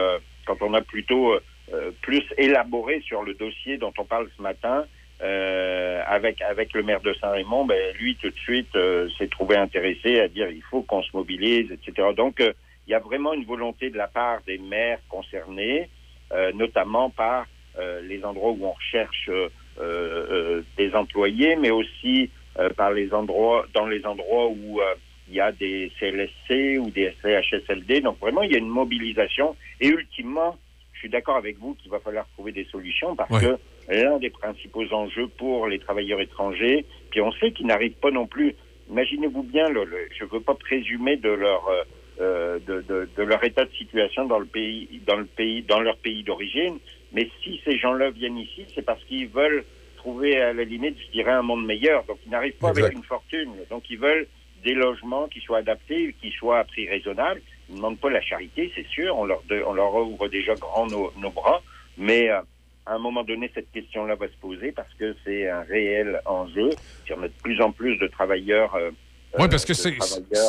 quand 0.46 0.62
on 0.62 0.74
a 0.74 0.82
plutôt 0.82 1.34
euh, 1.74 1.92
plus 2.02 2.24
élaboré 2.38 3.02
sur 3.02 3.24
le 3.24 3.34
dossier 3.34 3.78
dont 3.78 3.94
on 3.98 4.06
parle 4.06 4.30
ce 4.38 4.42
matin, 4.42 4.86
euh, 5.22 6.02
avec 6.06 6.42
avec 6.42 6.74
le 6.74 6.84
maire 6.84 7.02
de 7.02 7.14
Saint-Raymond, 7.14 7.66
ben, 7.66 7.96
lui 7.98 8.16
tout 8.18 8.30
de 8.30 8.38
suite 8.38 8.76
euh, 8.76 9.10
s'est 9.18 9.28
trouvé 9.28 9.56
intéressé 9.56 10.20
à 10.20 10.28
dire 10.28 10.50
il 10.50 10.62
faut 10.64 10.82
qu'on 10.82 11.02
se 11.02 11.10
mobilise, 11.14 11.72
etc. 11.72 12.10
Donc 12.16 12.42
euh, 12.42 12.54
il 12.88 12.92
y 12.92 12.94
a 12.94 13.00
vraiment 13.00 13.34
une 13.34 13.46
volonté 13.46 13.90
de 13.90 13.98
la 13.98 14.08
part 14.08 14.40
des 14.46 14.58
maires 14.58 15.00
concernés, 15.10 15.90
euh, 16.34 16.52
notamment 16.54 17.10
par 17.10 17.48
euh, 17.80 18.02
les 18.02 18.24
endroits 18.24 18.52
où 18.52 18.66
on 18.66 18.72
recherche 18.72 19.30
euh, 19.30 19.50
euh, 19.80 20.62
des 20.78 20.94
employés, 20.94 21.56
mais 21.56 21.72
aussi 21.72 22.30
euh, 22.60 22.70
par 22.70 22.92
les 22.92 23.14
endroits, 23.14 23.66
dans 23.74 23.88
les 23.88 24.06
endroits 24.06 24.48
où 24.48 24.80
euh, 24.80 24.96
il 25.28 25.36
y 25.36 25.40
a 25.40 25.52
des 25.52 25.92
CLSC 26.00 26.80
ou 26.80 26.90
des 26.92 27.14
CHSLD. 27.22 28.02
Donc 28.02 28.20
vraiment, 28.20 28.42
il 28.44 28.52
y 28.52 28.56
a 28.56 28.60
une 28.60 28.68
mobilisation. 28.70 29.56
Et 29.82 29.88
ultimement, 29.88 30.56
je 30.94 31.00
suis 31.00 31.10
d'accord 31.10 31.36
avec 31.38 31.58
vous 31.60 31.76
qu'il 31.76 31.92
va 31.92 32.00
falloir 32.00 32.28
trouver 32.34 32.52
des 32.52 32.66
solutions 32.66 33.16
parce 33.16 33.30
que 33.40 33.58
l'un 33.90 34.18
des 34.18 34.30
principaux 34.30 34.86
enjeux 34.94 35.28
pour 35.38 35.68
les 35.68 35.80
travailleurs 35.80 36.22
étrangers, 36.22 36.86
puis 37.12 37.22
on 37.22 37.32
sait 37.34 37.52
qu'ils 37.52 37.68
n'arrivent 37.68 38.00
pas 38.02 38.12
non 38.12 38.28
plus. 38.28 38.56
Imaginez-vous 38.90 39.44
bien, 39.44 39.68
le, 39.70 39.84
le- 39.84 40.08
je 40.18 40.24
ne 40.24 40.30
veux 40.30 40.42
pas 40.42 40.56
présumer 40.56 41.18
de 41.18 41.30
leur 41.30 41.68
euh, 41.68 41.84
euh, 42.22 42.60
de, 42.66 42.82
de- 42.88 43.10
de 43.18 43.24
leur 43.24 43.44
état 43.44 43.66
de 43.66 43.72
situation 43.72 44.26
dans 44.26 44.40
le 44.40 44.46
pays, 44.46 44.88
dans 45.06 45.18
le 45.18 45.26
pays, 45.26 45.64
dans 45.64 45.82
leur 45.82 45.98
pays 45.98 46.24
d'origine. 46.24 46.78
Mais 47.12 47.30
si 47.44 47.60
ces 47.66 47.78
gens-là 47.78 48.10
viennent 48.12 48.38
ici, 48.38 48.66
c'est 48.74 48.86
parce 48.86 49.04
qu'ils 49.04 49.28
veulent 49.28 49.66
trouver 49.98 50.40
à 50.40 50.54
la 50.54 50.64
limite, 50.64 50.96
je 51.08 51.12
dirais, 51.12 51.32
un 51.34 51.42
monde 51.42 51.66
meilleur. 51.66 52.06
Donc 52.06 52.20
ils 52.26 52.32
n'arrivent 52.32 52.54
pas 52.54 52.70
avec 52.70 52.94
une 52.96 53.04
fortune. 53.04 53.52
Donc 53.70 53.84
ils 53.90 53.98
veulent 54.00 54.28
des 54.66 54.74
logements 54.74 55.28
qui 55.28 55.40
soient 55.40 55.60
adaptés, 55.60 56.14
qui 56.22 56.32
soient 56.32 56.60
à 56.60 56.64
prix 56.66 56.90
raisonnable. 56.90 57.42
Ils 57.70 57.74
ne 57.74 57.78
demandent 57.78 58.00
pas 58.00 58.10
la 58.10 58.22
charité, 58.22 58.72
c'est 58.76 58.88
sûr. 58.88 59.18
On 59.18 59.26
leur, 59.26 59.42
on 59.68 59.74
leur 59.74 59.96
ouvre 59.96 60.28
déjà 60.28 60.56
grand 60.56 60.88
nos, 60.88 61.14
nos 61.18 61.30
bras. 61.30 61.62
Mais 61.98 62.30
euh, 62.30 62.42
à 62.86 62.96
un 62.96 63.00
moment 63.00 63.24
donné, 63.24 63.50
cette 63.54 63.72
question-là 63.72 64.16
va 64.16 64.28
se 64.28 64.38
poser 64.42 64.72
parce 64.74 64.94
que 65.00 65.16
c'est 65.24 65.48
un 65.50 65.62
réel 65.62 66.20
enjeu. 66.26 66.70
Si 67.06 67.14
on 67.14 67.22
a 67.24 67.28
de 67.28 67.34
plus 67.42 67.62
en 67.62 67.72
plus 67.72 67.98
de 67.98 68.08
travailleurs. 68.08 68.76
euh, 68.76 68.92
Oui, 69.38 69.48
parce 69.50 69.66
que 69.66 69.74
c'est, 69.74 69.98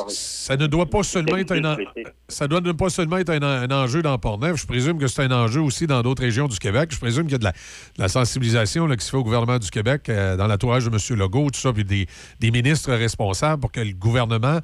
ça 0.08 0.56
ne 0.56 0.66
doit 0.66 0.86
pas 0.86 1.02
seulement 1.02 1.36
être 1.36 1.52
un, 1.52 1.76
ça 2.28 2.46
doit 2.46 2.60
ne 2.60 2.72
pas 2.72 2.88
seulement 2.88 3.16
être 3.16 3.30
un, 3.30 3.42
un 3.42 3.70
enjeu 3.70 4.02
dans 4.02 4.16
Portneuf. 4.18 4.60
Je 4.60 4.66
présume 4.66 4.98
que 4.98 5.08
c'est 5.08 5.22
un 5.22 5.32
enjeu 5.32 5.60
aussi 5.60 5.86
dans 5.86 6.02
d'autres 6.02 6.22
régions 6.22 6.46
du 6.46 6.58
Québec. 6.58 6.90
Je 6.92 6.98
présume 6.98 7.24
qu'il 7.24 7.32
y 7.32 7.36
a 7.36 7.38
de 7.38 7.44
la, 7.44 7.52
de 7.52 8.02
la 8.02 8.08
sensibilisation 8.08 8.86
là, 8.86 8.96
qui 8.96 9.04
se 9.04 9.10
fait 9.10 9.16
au 9.16 9.24
gouvernement 9.24 9.58
du 9.58 9.70
Québec, 9.70 10.08
euh, 10.08 10.36
dans 10.36 10.46
l'entourage 10.46 10.84
de 10.84 10.90
M. 10.90 11.18
Legault, 11.18 11.50
tout 11.50 11.60
ça, 11.60 11.72
puis 11.72 11.84
des, 11.84 12.06
des 12.38 12.50
ministres 12.50 12.92
responsables 12.92 13.60
pour 13.60 13.72
que 13.72 13.80
le 13.80 13.92
gouvernement 13.92 14.60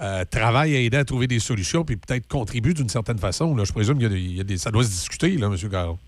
euh, 0.00 0.24
travaille 0.24 0.74
à 0.74 0.80
aider 0.80 0.96
à 0.96 1.04
trouver 1.04 1.26
des 1.26 1.38
solutions, 1.38 1.84
puis 1.84 1.96
peut-être 1.96 2.28
contribue 2.28 2.72
d'une 2.74 2.88
certaine 2.88 3.18
façon. 3.18 3.54
là. 3.54 3.64
Je 3.64 3.72
présume 3.72 3.98
qu'il 3.98 4.36
y 4.36 4.40
a 4.40 4.44
des, 4.44 4.56
ça 4.56 4.70
doit 4.70 4.84
se 4.84 4.90
discuter, 4.90 5.30
là, 5.36 5.46
M. 5.48 5.70
Caron. 5.70 5.98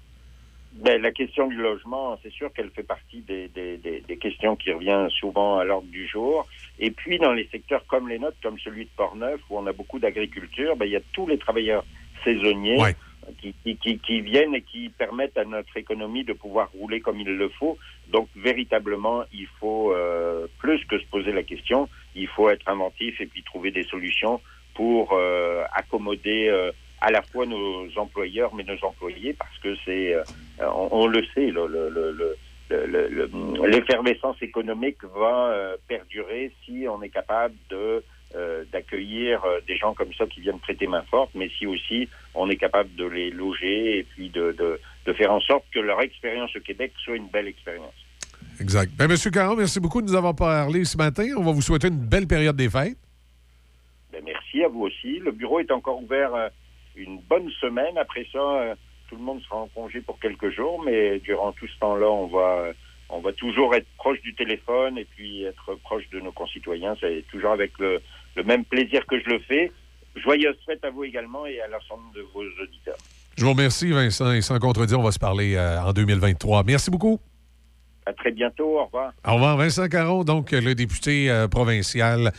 Ben, 0.85 1.03
la 1.03 1.11
question 1.11 1.49
du 1.49 1.57
logement, 1.57 2.17
c'est 2.23 2.31
sûr 2.33 2.53
qu'elle 2.53 2.71
fait 2.71 2.85
partie 2.85 3.21
des, 3.23 3.49
des, 3.49 3.79
des, 3.79 4.05
des 4.07 4.17
questions 4.17 4.55
qui 4.55 4.73
reviennent 4.73 5.11
souvent 5.11 5.59
à 5.59 5.65
l'ordre 5.65 5.89
du 5.89 6.07
jour. 6.07 6.47
Et 6.79 6.91
puis, 6.91 7.19
dans 7.19 7.33
les 7.33 7.49
secteurs 7.51 7.85
comme 7.87 8.09
les 8.09 8.19
nôtres, 8.19 8.37
comme 8.43 8.59
celui 8.59 8.85
de 8.85 8.91
Portneuf, 8.97 9.41
où 9.51 9.59
on 9.59 9.67
a 9.67 9.73
beaucoup 9.73 9.99
d'agriculture, 9.99 10.77
ben, 10.77 10.87
il 10.87 10.93
y 10.93 10.97
a 10.97 11.01
tous 11.13 11.27
les 11.27 11.39
travailleurs 11.39 11.85
saisonniers 12.25 12.79
qui, 13.41 13.55
qui, 13.63 13.77
qui, 13.77 13.99
qui 13.99 14.21
viennent 14.21 14.55
et 14.55 14.63
qui 14.63 14.89
permettent 14.91 15.37
à 15.37 15.45
notre 15.45 15.77
économie 15.77 16.25
de 16.25 16.33
pouvoir 16.33 16.71
rouler 16.73 17.01
comme 17.01 17.21
il 17.21 17.27
le 17.29 17.49
faut. 17.49 17.77
Donc, 18.09 18.29
véritablement, 18.37 19.25
il 19.33 19.47
faut, 19.61 19.93
euh, 19.93 20.47
plus 20.59 20.85
que 20.87 20.99
se 20.99 21.07
poser 21.07 21.33
la 21.33 21.43
question, 21.43 21.89
il 22.15 22.29
faut 22.29 22.49
être 22.49 22.69
inventif 22.69 23.21
et 23.21 23.27
puis 23.27 23.43
trouver 23.43 23.71
des 23.71 23.85
solutions 23.85 24.41
pour 24.75 25.13
euh, 25.13 25.65
accommoder 25.73 26.49
euh, 26.49 26.71
à 27.01 27.11
la 27.11 27.23
fois 27.23 27.47
nos 27.47 27.87
employeurs 27.97 28.55
mais 28.55 28.65
nos 28.65 28.83
employés 28.85 29.33
parce 29.33 29.57
que 29.59 29.75
c'est 29.85 30.15
euh, 30.15 30.23
on, 30.61 30.89
on 30.93 31.07
le 31.07 31.25
sait 31.35 31.51
le- 31.51 31.67
le- 31.67 31.89
le- 31.91 32.37
le- 32.71 32.87
le- 32.87 33.09
le- 33.09 33.31
le- 33.33 33.67
l'effervescence 33.69 34.41
économique 34.43 35.03
va 35.05 35.49
euh, 35.51 35.77
perdurer 35.89 36.53
si 36.65 36.87
on 36.89 37.03
est 37.03 37.09
capable 37.09 37.55
de 37.71 38.03
euh, 38.35 38.63
d'accueillir 38.71 39.43
euh, 39.47 39.61
des 39.67 39.77
gens 39.79 39.95
comme 39.95 40.13
ça 40.13 40.27
qui 40.27 40.41
viennent 40.43 40.59
prêter 40.59 40.87
main 40.87 41.03
forte, 41.11 41.31
mais 41.35 41.49
si 41.59 41.67
aussi 41.67 42.09
on 42.35 42.51
est 42.51 42.57
capable 42.57 42.95
de 42.95 43.07
les 43.07 43.31
loger 43.31 43.99
et 44.01 44.03
puis 44.03 44.29
de, 44.29 44.53
de, 44.53 44.79
de 45.07 45.13
faire 45.15 45.33
en 45.33 45.41
sorte 45.41 45.65
que 45.73 45.79
leur 45.79 46.01
expérience 46.03 46.55
au 46.55 46.61
Québec 46.61 46.93
soit 47.03 47.17
une 47.17 47.29
belle 47.29 47.49
expérience. 47.49 47.95
Exact. 48.61 48.93
Ben, 48.99 49.11
M. 49.11 49.17
Caron, 49.33 49.57
merci 49.57 49.81
beaucoup 49.81 50.03
de 50.03 50.07
nous 50.09 50.15
avoir 50.15 50.35
parlé 50.37 50.85
ce 50.85 50.97
matin. 50.99 51.27
On 51.39 51.43
va 51.43 51.53
vous 51.53 51.63
souhaiter 51.63 51.89
une 51.89 52.05
belle 52.07 52.27
période 52.27 52.57
des 52.57 52.69
fêtes. 52.69 52.99
Ben, 54.13 54.23
merci. 54.25 54.63
à 54.63 54.69
vous 54.69 54.83
aussi. 54.83 55.21
Le 55.21 55.31
bureau 55.33 55.61
est 55.61 55.71
encore 55.71 56.03
ouvert 56.03 56.35
euh, 56.35 56.49
une 56.97 57.21
bonne 57.21 57.49
semaine. 57.61 57.97
Après 57.97 58.27
ça, 58.33 58.75
tout 59.09 59.17
le 59.17 59.23
monde 59.23 59.41
sera 59.43 59.57
en 59.57 59.69
congé 59.69 60.01
pour 60.01 60.19
quelques 60.21 60.51
jours, 60.51 60.83
mais 60.85 61.19
durant 61.21 61.53
tout 61.53 61.67
ce 61.67 61.79
temps-là, 61.81 62.09
on 62.09 62.27
va, 62.27 62.73
on 63.09 63.21
va 63.21 63.33
toujours 63.33 63.75
être 63.75 63.87
proche 63.97 64.21
du 64.23 64.35
téléphone 64.35 64.99
et 64.99 65.05
puis 65.05 65.45
être 65.45 65.75
proche 65.83 66.09
de 66.11 66.21
nos 66.21 66.33
concitoyens. 66.33 66.95
C'est 67.01 67.25
toujours 67.31 67.53
avec 67.53 67.73
le, 67.79 68.01
même 68.45 68.65
plaisir 68.65 69.05
que 69.07 69.19
je 69.21 69.29
le 69.29 69.39
fais. 69.41 69.73
Joyeuse 70.17 70.57
fête 70.67 70.85
à 70.85 70.91
vous 70.91 71.05
également 71.05 71.47
et 71.47 71.61
à 71.61 71.69
l'ensemble 71.69 72.15
de 72.15 72.23
vos 72.35 72.45
auditeurs. 72.63 72.99
Je 73.37 73.45
vous 73.45 73.51
remercie, 73.51 73.91
Vincent, 73.91 74.33
et 74.33 74.41
sans 74.41 74.59
contredire, 74.59 74.99
on 74.99 75.05
va 75.05 75.13
se 75.13 75.19
parler 75.19 75.55
euh, 75.55 75.81
en 75.81 75.93
2023. 75.93 76.65
Merci 76.65 76.91
beaucoup. 76.91 77.21
À 78.09 78.15
très 78.15 78.31
bientôt. 78.31 78.79
Au 78.79 78.87
revoir. 78.87 79.13
Au 79.27 79.35
revoir, 79.35 79.59
Vincent 79.59 79.87
Caron, 79.87 80.25
donc 80.25 80.53
le 80.53 80.75
député 80.75 81.31
euh, 81.31 81.47
provincial 81.47 82.33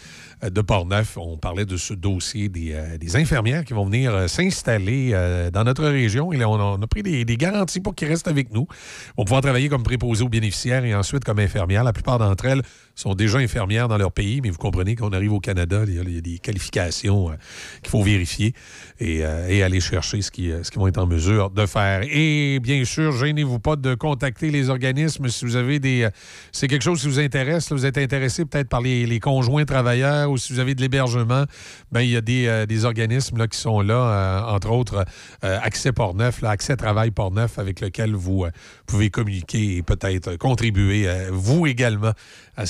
euh, 0.43 0.49
de 0.49 0.61
Portneuf. 0.61 1.15
On 1.15 1.37
parlait 1.37 1.65
de 1.65 1.77
ce 1.77 1.93
dossier 1.93 2.49
des, 2.49 2.73
euh, 2.73 2.97
infirmières 3.19 3.63
qui 3.63 3.73
vont 3.73 3.85
venir 3.85 4.27
s'installer 4.27 5.11
dans 5.53 5.63
notre 5.63 5.85
région. 5.85 6.33
Et 6.33 6.37
là, 6.37 6.49
on 6.49 6.81
a, 6.81 6.87
pris 6.87 7.03
des, 7.03 7.23
des 7.23 7.37
garanties 7.37 7.81
pour 7.81 7.93
qu'ils 7.93 8.07
restent 8.07 8.27
avec 8.27 8.51
nous. 8.51 8.65
Ils 8.71 9.13
vont 9.17 9.25
pouvoir 9.25 9.41
travailler 9.43 9.69
comme 9.69 9.83
préposés 9.83 10.23
aux 10.23 10.29
bénéficiaires 10.29 10.85
et 10.85 10.95
ensuite 10.95 11.23
comme 11.23 11.37
infirmières. 11.37 11.83
La 11.83 11.93
plupart 11.93 12.17
d'entre 12.17 12.45
elles 12.45 12.63
sont 12.99 13.15
déjà 13.15 13.37
infirmières 13.37 13.87
dans 13.87 13.97
leur 13.97 14.11
pays, 14.11 14.41
mais 14.41 14.49
vous 14.49 14.57
comprenez 14.57 14.95
qu'on 14.95 15.11
arrive 15.11 15.31
au 15.33 15.39
Canada, 15.39 15.83
il 15.87 15.95
y 15.95 16.17
a, 16.17 16.21
des 16.21 16.37
qualifications 16.39 17.29
euh, 17.29 17.33
qu'il 17.81 17.89
faut 17.89 18.03
vérifier 18.03 18.53
et, 18.99 19.23
euh, 19.23 19.65
aller 19.65 19.79
chercher 19.79 20.21
ce 20.21 20.31
qu'ils 20.31 20.61
qu'ils 20.61 20.79
vont 20.79 20.87
être 20.87 20.97
en 20.97 21.07
mesure 21.07 21.49
de 21.49 21.65
faire. 21.65 22.01
Et 22.03 22.59
bien 22.59 22.83
sûr, 22.85 23.11
gênez-vous 23.11 23.59
pas 23.59 23.75
de 23.75 23.95
contacter 23.95 24.51
les 24.51 24.69
organismes 24.69 25.29
si 25.29 25.45
vous 25.45 25.55
avez 25.55 25.79
des... 25.79 26.03
euh, 26.03 26.09
c'est 26.51 26.67
quelque 26.67 26.83
chose 26.83 27.01
qui 27.01 27.07
vous 27.07 27.19
intéresse, 27.19 27.69
là, 27.69 27.77
vous 27.77 27.85
êtes 27.85 27.97
intéressé 27.97 28.45
peut-être 28.45 28.69
par 28.69 28.81
les, 28.81 29.05
les 29.05 29.19
conjoints 29.19 29.65
travailleurs 29.65 30.29
ou 30.29 30.37
si 30.37 30.53
vous 30.53 30.59
avez 30.59 30.75
de 30.75 30.81
l'hébergement, 30.81 31.45
ben, 31.91 32.01
il 32.01 32.09
y 32.09 32.17
a 32.17 32.21
des, 32.21 32.47
euh, 32.47 32.65
des 32.65 32.85
organismes 32.85 33.37
là, 33.37 33.47
qui 33.47 33.57
sont 33.57 33.81
là, 33.81 33.95
euh, 33.95 34.55
entre 34.55 34.71
autres 34.71 35.05
euh, 35.43 35.59
Accès 35.61 35.91
Portneuf, 35.91 36.41
là, 36.41 36.51
Accès 36.51 36.75
Travail 36.75 37.11
Portneuf, 37.11 37.59
avec 37.59 37.81
lequel 37.81 38.13
vous 38.13 38.45
euh, 38.45 38.51
pouvez 38.87 39.09
communiquer 39.09 39.77
et 39.77 39.83
peut-être 39.83 40.35
contribuer, 40.35 41.07
euh, 41.07 41.29
vous 41.31 41.67
également, 41.67 42.11
à 42.59 42.65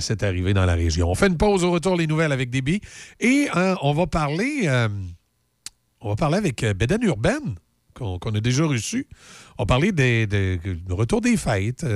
cette, 0.00 0.22
arrivée 0.22 0.54
dans 0.54 0.64
la 0.64 0.74
région. 0.74 1.10
On 1.10 1.14
fait 1.14 1.26
une 1.26 1.36
pause 1.36 1.64
au 1.64 1.70
retour, 1.72 1.96
les 1.96 2.06
nouvelles 2.06 2.32
avec 2.32 2.50
Déby. 2.50 2.80
Et 3.20 3.48
euh, 3.56 3.74
on 3.82 3.92
va 3.92 4.06
parler... 4.06 4.62
euh, 4.66 4.88
on 6.00 6.10
va 6.10 6.16
parler 6.16 6.38
avec 6.38 6.62
euh, 6.62 6.74
Bédane 6.74 7.02
Urbaine, 7.02 7.56
qu'on 7.94 8.18
a 8.18 8.40
déjà 8.40 8.64
reçu. 8.64 9.06
On 9.58 9.62
va 9.62 9.66
parler 9.66 9.92
des, 9.92 10.26
des- 10.26 10.58
du 10.58 10.92
retour 10.92 11.20
des 11.20 11.36
fêtes 11.36 11.86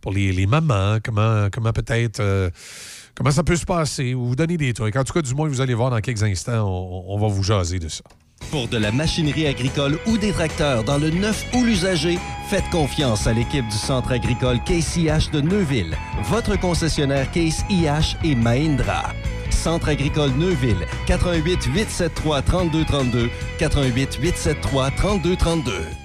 pour 0.00 0.12
les, 0.12 0.46
mamans, 0.46 0.98
comment, 1.02 1.48
comment 1.50 1.72
peut-être. 1.72 2.50
comment 3.14 3.30
ça 3.30 3.42
peut 3.42 3.56
se 3.56 3.66
passer, 3.66 4.14
ou 4.14 4.26
vous 4.26 4.36
donner 4.36 4.56
des 4.56 4.72
trucs. 4.72 4.96
En 4.96 5.04
tout 5.04 5.12
cas, 5.12 5.22
du 5.22 5.34
moins, 5.34 5.48
vous 5.48 5.60
allez 5.60 5.74
voir 5.74 5.90
dans 5.90 6.00
quelques 6.00 6.22
instants, 6.22 6.66
on 6.68 7.18
va 7.18 7.28
vous 7.28 7.42
jaser 7.42 7.78
de 7.78 7.88
ça. 7.88 8.04
Pour 8.50 8.68
de 8.68 8.78
la 8.78 8.92
machinerie 8.92 9.46
agricole 9.46 9.98
ou 10.06 10.16
des 10.16 10.32
tracteurs 10.32 10.84
dans 10.84 10.98
le 10.98 11.10
neuf 11.10 11.44
ou 11.54 11.64
l'usager, 11.64 12.18
faites 12.48 12.68
confiance 12.70 13.26
à 13.26 13.32
l'équipe 13.32 13.66
du 13.68 13.76
Centre 13.76 14.12
agricole 14.12 14.60
Case 14.64 14.96
IH 14.96 15.30
de 15.32 15.40
Neuville, 15.40 15.96
votre 16.24 16.58
concessionnaire 16.58 17.30
Case 17.30 17.64
IH 17.70 18.16
et 18.22 18.34
Mahindra. 18.34 19.12
Centre 19.50 19.88
agricole 19.88 20.30
Neuville, 20.32 20.86
88 21.06 21.64
873 21.64 22.44
3232, 22.44 23.30
88 23.58 24.18
873 24.20 24.92
3232. 24.96 26.03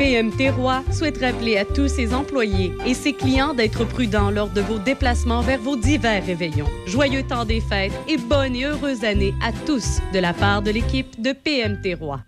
PM 0.00 0.34
Terroir 0.34 0.82
souhaite 0.94 1.18
rappeler 1.18 1.58
à 1.58 1.66
tous 1.66 1.88
ses 1.88 2.14
employés 2.14 2.72
et 2.86 2.94
ses 2.94 3.12
clients 3.12 3.52
d'être 3.52 3.84
prudents 3.84 4.30
lors 4.30 4.48
de 4.48 4.62
vos 4.62 4.78
déplacements 4.78 5.42
vers 5.42 5.60
vos 5.60 5.76
divers 5.76 6.24
réveillons. 6.24 6.70
Joyeux 6.86 7.22
temps 7.22 7.44
des 7.44 7.60
fêtes 7.60 7.92
et 8.08 8.16
bonne 8.16 8.56
et 8.56 8.64
heureuse 8.64 9.04
année 9.04 9.34
à 9.42 9.52
tous 9.52 9.98
de 10.14 10.18
la 10.18 10.32
part 10.32 10.62
de 10.62 10.70
l'équipe 10.70 11.20
de 11.20 11.32
PM 11.34 11.82
Terroir. 11.82 12.22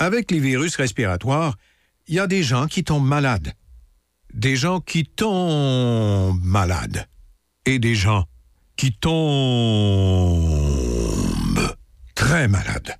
Avec 0.00 0.32
les 0.32 0.40
virus 0.40 0.74
respiratoires, 0.74 1.54
il 2.08 2.16
y 2.16 2.18
a 2.18 2.26
des 2.26 2.42
gens 2.42 2.66
qui 2.66 2.82
tombent 2.82 3.06
malades. 3.06 3.52
Des 4.34 4.56
gens 4.56 4.80
qui 4.80 5.04
tombent 5.04 6.42
malades. 6.42 7.06
Et 7.64 7.78
des 7.78 7.94
gens 7.94 8.24
qui 8.76 8.92
tombent 8.92 9.16
très 12.16 12.48
malades. 12.48 12.96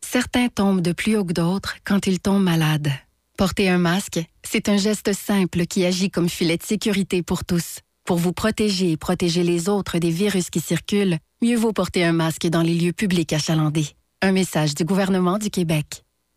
Certains 0.00 0.46
tombent 0.46 0.80
de 0.80 0.92
plus 0.92 1.16
haut 1.16 1.24
que 1.24 1.32
d'autres 1.32 1.78
quand 1.84 2.06
ils 2.06 2.20
tombent 2.20 2.44
malades. 2.44 2.92
Porter 3.42 3.68
un 3.70 3.78
masque, 3.78 4.20
c'est 4.44 4.68
un 4.68 4.76
geste 4.76 5.12
simple 5.14 5.66
qui 5.66 5.84
agit 5.84 6.10
comme 6.12 6.28
filet 6.28 6.56
de 6.56 6.62
sécurité 6.62 7.24
pour 7.24 7.44
tous. 7.44 7.80
Pour 8.04 8.16
vous 8.16 8.32
protéger 8.32 8.92
et 8.92 8.96
protéger 8.96 9.42
les 9.42 9.68
autres 9.68 9.98
des 9.98 10.10
virus 10.10 10.48
qui 10.48 10.60
circulent, 10.60 11.18
mieux 11.42 11.56
vaut 11.56 11.72
porter 11.72 12.04
un 12.04 12.12
masque 12.12 12.46
dans 12.46 12.62
les 12.62 12.76
lieux 12.76 12.92
publics 12.92 13.32
achalandés. 13.32 13.88
Un 14.20 14.30
message 14.30 14.76
du 14.76 14.84
gouvernement 14.84 15.38
du 15.38 15.50
Québec. 15.50 16.04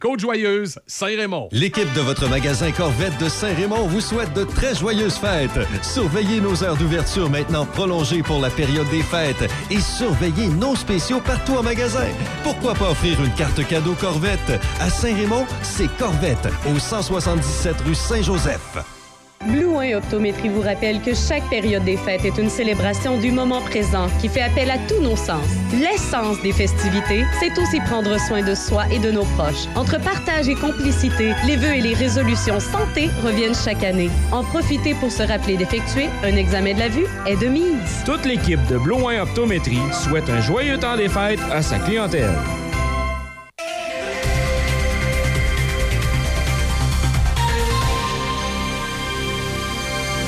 Côte-Joyeuse, 0.00 0.78
Saint-Raymond. 0.86 1.48
L'équipe 1.52 1.92
de 1.94 2.00
votre 2.00 2.28
magasin 2.28 2.70
Corvette 2.72 3.18
de 3.18 3.28
Saint-Raymond 3.28 3.86
vous 3.86 4.00
souhaite 4.00 4.32
de 4.34 4.44
très 4.44 4.74
joyeuses 4.74 5.16
fêtes. 5.16 5.58
Surveillez 5.82 6.40
nos 6.40 6.62
heures 6.62 6.76
d'ouverture 6.76 7.28
maintenant 7.28 7.66
prolongées 7.66 8.22
pour 8.22 8.40
la 8.40 8.50
période 8.50 8.88
des 8.90 9.02
fêtes 9.02 9.50
et 9.70 9.80
surveillez 9.80 10.48
nos 10.48 10.76
spéciaux 10.76 11.20
partout 11.20 11.54
en 11.54 11.62
magasin. 11.62 12.08
Pourquoi 12.42 12.74
pas 12.74 12.90
offrir 12.90 13.22
une 13.22 13.32
carte 13.34 13.66
cadeau 13.66 13.94
Corvette? 13.94 14.60
À 14.80 14.90
Saint-Raymond, 14.90 15.46
c'est 15.62 15.88
Corvette, 15.96 16.48
au 16.74 16.78
177 16.78 17.80
rue 17.86 17.94
Saint-Joseph. 17.94 18.97
Blue 19.46 19.66
One 19.66 19.94
Optométrie 19.94 20.48
vous 20.48 20.62
rappelle 20.62 21.00
que 21.00 21.14
chaque 21.14 21.48
période 21.48 21.84
des 21.84 21.96
fêtes 21.96 22.24
est 22.24 22.38
une 22.38 22.50
célébration 22.50 23.18
du 23.18 23.30
moment 23.30 23.60
présent 23.60 24.08
qui 24.20 24.28
fait 24.28 24.42
appel 24.42 24.70
à 24.70 24.78
tous 24.88 25.00
nos 25.00 25.14
sens. 25.14 25.46
L'essence 25.72 26.42
des 26.42 26.52
festivités, 26.52 27.24
c'est 27.38 27.56
aussi 27.58 27.80
prendre 27.80 28.18
soin 28.18 28.42
de 28.42 28.54
soi 28.54 28.84
et 28.90 28.98
de 28.98 29.12
nos 29.12 29.24
proches. 29.36 29.66
Entre 29.76 30.00
partage 30.00 30.48
et 30.48 30.56
complicité, 30.56 31.32
les 31.46 31.56
vœux 31.56 31.74
et 31.74 31.80
les 31.80 31.94
résolutions 31.94 32.58
santé 32.58 33.08
reviennent 33.22 33.54
chaque 33.54 33.84
année. 33.84 34.10
En 34.32 34.42
profitez 34.42 34.94
pour 34.94 35.12
se 35.12 35.22
rappeler 35.22 35.56
d'effectuer 35.56 36.08
un 36.24 36.36
examen 36.36 36.74
de 36.74 36.80
la 36.80 36.88
vue 36.88 37.06
est 37.26 37.36
de 37.36 37.46
mise. 37.46 38.02
Toute 38.04 38.26
l'équipe 38.26 38.64
de 38.66 38.76
Blue 38.76 38.94
Wine 38.94 39.20
Optométrie 39.20 39.78
souhaite 39.92 40.28
un 40.28 40.40
joyeux 40.40 40.78
temps 40.78 40.96
des 40.96 41.08
fêtes 41.08 41.40
à 41.52 41.62
sa 41.62 41.78
clientèle. 41.78 42.34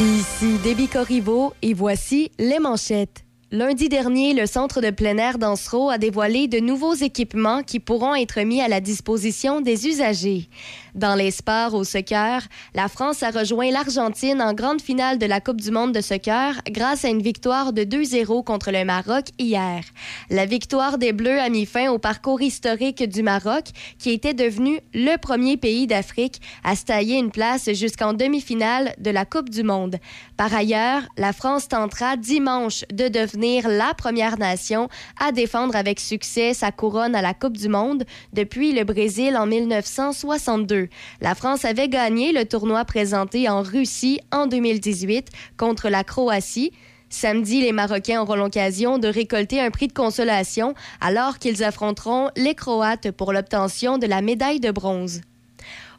Ici 0.00 0.56
Déby 0.62 0.88
Corriveau 0.88 1.52
et 1.60 1.74
voici 1.74 2.32
les 2.38 2.58
manchettes. 2.58 3.26
Lundi 3.52 3.88
dernier, 3.88 4.32
le 4.32 4.46
centre 4.46 4.80
de 4.80 4.90
plein 4.90 5.18
air 5.18 5.36
d'Ansereau 5.36 5.90
a 5.90 5.98
dévoilé 5.98 6.46
de 6.46 6.60
nouveaux 6.60 6.94
équipements 6.94 7.64
qui 7.64 7.80
pourront 7.80 8.14
être 8.14 8.40
mis 8.42 8.60
à 8.60 8.68
la 8.68 8.80
disposition 8.80 9.60
des 9.60 9.88
usagers. 9.88 10.48
Dans 10.94 11.16
les 11.16 11.32
sports 11.32 11.74
au 11.74 11.82
soccer, 11.82 12.42
la 12.76 12.86
France 12.86 13.24
a 13.24 13.30
rejoint 13.30 13.72
l'Argentine 13.72 14.40
en 14.40 14.54
grande 14.54 14.80
finale 14.80 15.18
de 15.18 15.26
la 15.26 15.40
Coupe 15.40 15.60
du 15.60 15.72
monde 15.72 15.92
de 15.92 16.00
soccer 16.00 16.60
grâce 16.70 17.04
à 17.04 17.08
une 17.08 17.22
victoire 17.22 17.72
de 17.72 17.82
2-0 17.82 18.44
contre 18.44 18.70
le 18.70 18.84
Maroc 18.84 19.26
hier. 19.40 19.82
La 20.30 20.46
victoire 20.46 20.96
des 20.96 21.12
Bleus 21.12 21.40
a 21.40 21.48
mis 21.48 21.66
fin 21.66 21.90
au 21.90 21.98
parcours 21.98 22.42
historique 22.42 23.02
du 23.02 23.24
Maroc, 23.24 23.64
qui 23.98 24.10
était 24.10 24.34
devenu 24.34 24.78
le 24.94 25.16
premier 25.16 25.56
pays 25.56 25.88
d'Afrique 25.88 26.40
à 26.62 26.76
se 26.76 26.84
tailler 26.84 27.18
une 27.18 27.32
place 27.32 27.72
jusqu'en 27.72 28.12
demi-finale 28.12 28.94
de 28.98 29.10
la 29.10 29.24
Coupe 29.24 29.50
du 29.50 29.64
monde. 29.64 29.96
Par 30.40 30.54
ailleurs, 30.54 31.02
la 31.18 31.34
France 31.34 31.68
tentera 31.68 32.16
dimanche 32.16 32.86
de 32.90 33.08
devenir 33.08 33.68
la 33.68 33.92
première 33.92 34.38
nation 34.38 34.88
à 35.20 35.32
défendre 35.32 35.76
avec 35.76 36.00
succès 36.00 36.54
sa 36.54 36.72
couronne 36.72 37.14
à 37.14 37.20
la 37.20 37.34
Coupe 37.34 37.58
du 37.58 37.68
monde 37.68 38.04
depuis 38.32 38.72
le 38.72 38.84
Brésil 38.84 39.36
en 39.36 39.44
1962. 39.44 40.88
La 41.20 41.34
France 41.34 41.66
avait 41.66 41.90
gagné 41.90 42.32
le 42.32 42.46
tournoi 42.46 42.86
présenté 42.86 43.50
en 43.50 43.60
Russie 43.60 44.20
en 44.32 44.46
2018 44.46 45.28
contre 45.58 45.90
la 45.90 46.04
Croatie. 46.04 46.72
Samedi, 47.10 47.60
les 47.60 47.72
Marocains 47.72 48.22
auront 48.22 48.36
l'occasion 48.36 48.96
de 48.96 49.08
récolter 49.08 49.60
un 49.60 49.70
prix 49.70 49.88
de 49.88 49.92
consolation 49.92 50.72
alors 51.02 51.38
qu'ils 51.38 51.62
affronteront 51.62 52.30
les 52.34 52.54
Croates 52.54 53.10
pour 53.10 53.34
l'obtention 53.34 53.98
de 53.98 54.06
la 54.06 54.22
médaille 54.22 54.60
de 54.60 54.70
bronze. 54.70 55.20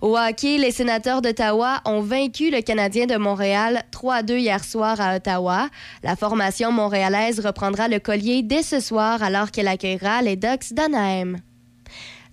Au 0.02 0.18
hockey, 0.18 0.58
les 0.58 0.72
sénateurs 0.72 1.22
d'Ottawa 1.22 1.82
ont 1.86 2.02
vaincu 2.02 2.50
le 2.50 2.62
Canadien 2.62 3.06
de 3.06 3.18
Montréal 3.18 3.84
3-2 3.92 4.40
hier 4.40 4.64
soir 4.64 5.00
à 5.00 5.16
Ottawa. 5.16 5.70
La 6.02 6.16
formation 6.16 6.72
montréalaise 6.72 7.40
reprendra 7.40 7.88
le 7.88 8.00
collier 8.00 8.42
dès 8.42 8.64
ce 8.64 8.80
soir 8.80 9.22
alors 9.22 9.52
qu'elle 9.52 9.68
accueillera 9.68 10.24
les 10.24 10.36
Ducks 10.36 10.74
d'Anaheim. 10.74 11.36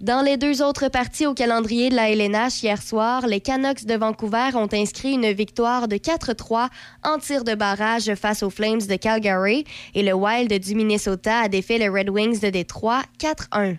Dans 0.00 0.22
les 0.22 0.38
deux 0.38 0.62
autres 0.62 0.88
parties 0.88 1.26
au 1.26 1.34
calendrier 1.34 1.90
de 1.90 1.96
la 1.96 2.10
LNH 2.10 2.62
hier 2.62 2.80
soir, 2.80 3.26
les 3.26 3.40
Canucks 3.40 3.84
de 3.84 3.96
Vancouver 3.96 4.50
ont 4.54 4.68
inscrit 4.72 5.12
une 5.12 5.30
victoire 5.32 5.88
de 5.88 5.96
4-3 5.96 6.68
en 7.04 7.18
tir 7.18 7.44
de 7.44 7.54
barrage 7.54 8.14
face 8.14 8.42
aux 8.42 8.50
Flames 8.50 8.80
de 8.80 8.96
Calgary 8.96 9.64
et 9.94 10.02
le 10.02 10.14
Wild 10.14 10.52
du 10.58 10.74
Minnesota 10.74 11.40
a 11.40 11.48
défait 11.48 11.76
les 11.76 11.90
Red 11.90 12.08
Wings 12.08 12.40
de 12.40 12.48
Détroit 12.48 13.02
4-1. 13.20 13.76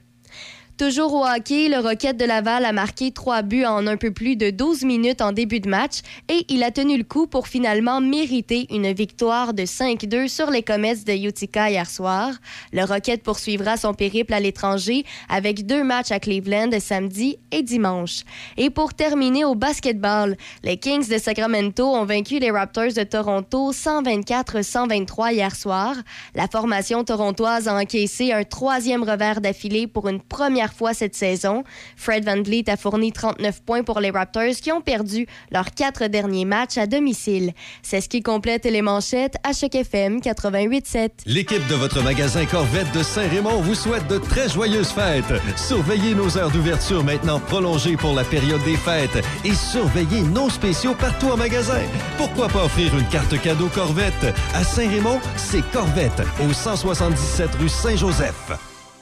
Toujours 0.80 1.14
au 1.14 1.26
hockey, 1.26 1.68
le 1.68 1.80
Rocket 1.80 2.16
de 2.16 2.24
Laval 2.24 2.64
a 2.64 2.72
marqué 2.72 3.12
trois 3.12 3.42
buts 3.42 3.66
en 3.66 3.86
un 3.86 3.98
peu 3.98 4.12
plus 4.12 4.38
de 4.38 4.50
12 4.50 4.86
minutes 4.86 5.20
en 5.20 5.34
début 5.34 5.60
de 5.60 5.68
match 5.68 5.98
et 6.30 6.46
il 6.48 6.64
a 6.64 6.72
tenu 6.72 6.98
le 6.98 7.04
coup 7.04 7.28
pour 7.28 7.50
finalement 7.50 8.00
mériter 8.00 8.66
une 8.74 8.94
victoire 8.94 9.54
de 9.54 9.64
5-2 9.64 10.30
sur 10.30 10.50
les 10.50 10.64
Comets 10.64 10.96
de 11.06 11.28
Utica 11.28 11.70
hier 11.70 11.90
soir. 11.90 12.32
Le 12.72 12.86
Rocket 12.86 13.24
poursuivra 13.24 13.76
son 13.76 13.94
périple 13.94 14.34
à 14.34 14.40
l'étranger 14.40 15.04
avec 15.28 15.66
deux 15.66 15.84
matchs 15.84 16.12
à 16.12 16.22
Cleveland 16.22 16.70
samedi 16.80 17.38
et 17.52 17.62
dimanche. 17.62 18.22
Et 18.56 18.70
pour 18.70 18.94
terminer 18.94 19.44
au 19.44 19.56
basketball, 19.56 20.38
les 20.64 20.78
Kings 20.78 21.10
de 21.10 21.18
Sacramento 21.18 21.94
ont 21.94 22.06
vaincu 22.06 22.40
les 22.40 22.52
Raptors 22.52 22.94
de 22.96 23.04
Toronto 23.04 23.74
124-123 23.74 25.34
hier 25.34 25.54
soir. 25.58 25.98
La 26.36 26.48
formation 26.48 27.04
torontoise 27.04 27.68
a 27.68 27.76
encaissé 27.76 28.32
un 28.32 28.46
troisième 28.46 29.04
revers 29.04 29.42
d'affilée 29.42 29.86
pour 29.86 30.08
une 30.08 30.22
première 30.22 30.69
fois 30.74 30.94
cette 30.94 31.16
saison. 31.16 31.64
Fred 31.96 32.26
Van 32.26 32.42
Vliet 32.42 32.70
a 32.70 32.78
fourni 32.78 33.12
39 33.12 33.62
points 33.62 33.84
pour 33.84 34.00
les 34.00 34.12
Raptors 34.12 34.56
qui 34.62 34.72
ont 34.72 34.82
perdu 34.82 35.28
leurs 35.52 35.72
quatre 35.72 36.08
derniers 36.08 36.46
matchs 36.46 36.78
à 36.78 36.88
domicile. 36.88 37.54
C'est 37.84 38.02
ce 38.02 38.10
qui 38.10 38.22
complète 38.22 38.66
les 38.66 38.82
manchettes 38.82 39.36
à 39.44 39.54
chaque 39.54 39.76
FM 39.76 40.20
88.7. 40.20 41.10
L'équipe 41.26 41.66
de 41.68 41.76
votre 41.76 42.02
magasin 42.02 42.46
Corvette 42.46 42.92
de 42.94 43.04
Saint-Raymond 43.04 43.62
vous 43.62 43.76
souhaite 43.76 44.08
de 44.08 44.18
très 44.18 44.50
joyeuses 44.50 44.90
fêtes. 44.90 45.34
Surveillez 45.56 46.16
nos 46.16 46.38
heures 46.38 46.52
d'ouverture 46.52 47.04
maintenant 47.04 47.40
prolongées 47.40 47.98
pour 47.98 48.14
la 48.14 48.24
période 48.24 48.64
des 48.64 48.78
fêtes 48.78 49.24
et 49.46 49.54
surveillez 49.54 50.22
nos 50.22 50.50
spéciaux 50.50 50.96
partout 50.96 51.28
en 51.28 51.38
magasin. 51.38 51.82
Pourquoi 52.18 52.48
pas 52.48 52.66
offrir 52.66 52.98
une 52.98 53.08
carte 53.08 53.40
cadeau 53.42 53.68
Corvette? 53.68 54.34
À 54.54 54.64
Saint-Raymond, 54.64 55.20
c'est 55.36 55.64
Corvette, 55.72 56.22
au 56.48 56.54
177 56.54 57.56
rue 57.56 57.70
Saint-Joseph. 57.70 58.69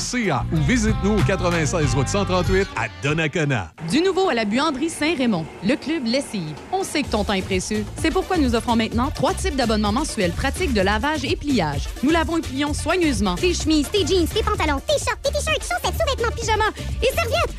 érableetbarbecue.ca 0.00 0.44
ou 0.52 0.56
visite-nous 0.56 1.18
au 1.18 1.22
96 1.22 1.94
route 1.94 2.08
138 2.08 2.68
à 2.76 2.86
Donnacona. 3.02 3.72
Du 3.90 4.00
nouveau 4.00 4.28
à 4.28 4.34
la 4.34 4.44
buanderie 4.44 4.88
Saint-Raymond, 4.90 5.44
le 5.66 5.76
club 5.76 6.06
Lessive. 6.06 6.54
On 6.72 6.82
sait 6.82 7.02
que 7.02 7.08
ton 7.08 7.24
temps 7.24 7.34
est 7.34 7.42
précieux. 7.42 7.84
C'est 8.00 8.10
pourquoi 8.10 8.38
nous 8.38 8.54
offrons 8.54 8.76
maintenant 8.76 9.10
trois 9.14 9.34
types 9.34 9.56
d'abonnements 9.56 9.92
mensuels 9.92 10.32
pratiques 10.32 10.72
de 10.72 10.80
lavage 10.80 11.24
et 11.24 11.36
pliage. 11.36 11.88
Nous 12.02 12.10
lavons 12.10 12.38
et 12.38 12.42
plions 12.42 12.74
soigneusement 12.74 13.34
Tes 13.34 13.54
chemises, 13.54 13.88
tes 13.90 14.06
jeans, 14.06 14.26
tes 14.26 14.42
pantalons, 14.42 14.80
tes 14.86 14.98
shorts, 14.98 15.20
tes 15.22 15.30
t-shirts, 15.30 15.62
chaussettes, 15.62 16.00
sous-vêtements, 16.00 16.34
pyjamas 16.36 16.72
et 17.02 17.14
serviettes. 17.14 17.56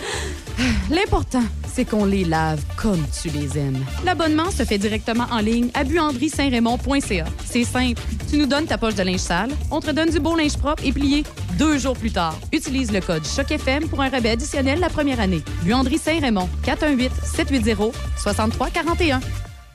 L'important, 0.89 1.43
c'est 1.73 1.85
qu'on 1.85 2.05
les 2.05 2.25
lave 2.25 2.61
comme 2.75 3.03
tu 3.21 3.29
les 3.29 3.57
aimes. 3.57 3.83
L'abonnement 4.03 4.51
se 4.51 4.63
fait 4.63 4.77
directement 4.77 5.25
en 5.31 5.39
ligne 5.39 5.69
à 5.73 5.83
buanderie-saint-raymond.ca. 5.83 7.25
C'est 7.45 7.63
simple. 7.63 8.01
Tu 8.29 8.37
nous 8.37 8.45
donnes 8.45 8.65
ta 8.65 8.77
poche 8.77 8.95
de 8.95 9.03
linge 9.03 9.19
sale, 9.19 9.51
on 9.71 9.79
te 9.79 9.91
donne 9.91 10.09
du 10.09 10.19
beau 10.19 10.35
linge 10.35 10.57
propre 10.57 10.83
et 10.85 10.91
plié 10.91 11.23
deux 11.57 11.77
jours 11.77 11.95
plus 11.95 12.11
tard. 12.11 12.30
Utilise 12.51 12.91
le 12.91 13.01
code 13.01 13.25
CHOC-FM 13.25 13.87
pour 13.87 14.01
un 14.01 14.09
rabais 14.09 14.31
additionnel 14.31 14.79
la 14.79 14.89
première 14.89 15.19
année. 15.19 15.41
Buanderie 15.63 15.97
Saint-Raymond, 15.97 16.47
418-780-6341. 16.63 19.19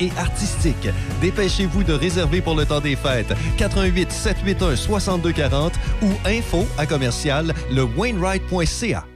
et 0.00 0.10
artistique. 0.18 0.88
Dépêchez-vous 1.20 1.84
de 1.84 1.92
réserver 1.92 2.40
pour 2.40 2.54
le 2.54 2.66
temps 2.66 2.80
des 2.80 2.96
fêtes. 2.96 3.32
88 3.58 4.10
781 4.12 4.76
6240 4.76 5.72
ou 6.02 6.08
info 6.26 6.66
à 6.78 6.86
commercial 6.86 7.54
le 7.70 7.82
Wainwright.ca. 7.82 9.15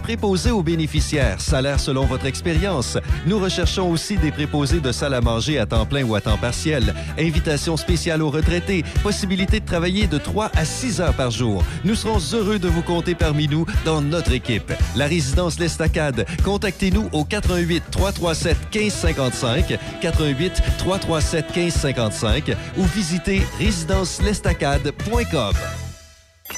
préposés 0.00 0.50
aux 0.50 0.62
bénéficiaires, 0.62 1.40
salaire 1.40 1.78
selon 1.78 2.04
votre 2.04 2.26
expérience. 2.26 2.98
Nous 3.26 3.38
recherchons 3.38 3.90
aussi 3.90 4.16
des 4.16 4.32
préposés 4.32 4.80
de 4.80 4.92
salle 4.92 5.14
à 5.14 5.20
manger 5.20 5.58
à 5.58 5.66
temps 5.66 5.86
plein 5.86 6.04
ou 6.04 6.14
à 6.14 6.20
temps 6.20 6.38
partiel, 6.38 6.94
invitation 7.18 7.76
spéciale 7.76 8.22
aux 8.22 8.30
retraités, 8.30 8.84
possibilité 9.02 9.60
de 9.60 9.66
travailler 9.66 10.06
de 10.06 10.18
3 10.18 10.50
à 10.56 10.64
6 10.64 11.00
heures 11.00 11.14
par 11.14 11.30
jour. 11.30 11.62
Nous 11.84 11.94
serons 11.94 12.18
heureux 12.32 12.58
de 12.58 12.68
vous 12.68 12.82
compter 12.82 13.14
parmi 13.14 13.48
nous 13.48 13.66
dans 13.84 14.00
notre 14.00 14.32
équipe. 14.32 14.72
La 14.96 15.06
résidence 15.06 15.58
L'Estacade, 15.58 16.26
contactez-nous 16.44 17.08
au 17.12 17.24
88 17.24 17.84
337 17.90 18.56
1555, 18.74 19.78
88 20.00 20.62
337 20.78 21.56
1555 21.56 22.56
ou 22.76 22.84
visitez 22.84 23.42
résidencelestacade.com. 23.58 25.54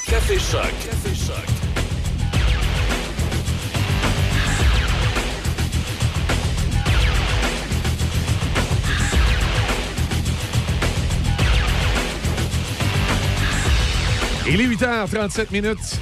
Café 0.07 0.39
Choc. 0.39 0.73
Café 0.83 1.15
Choc. 1.15 1.62
Il 14.47 14.59
est 14.59 14.67
8h37 14.67 15.51
minutes. 15.51 15.99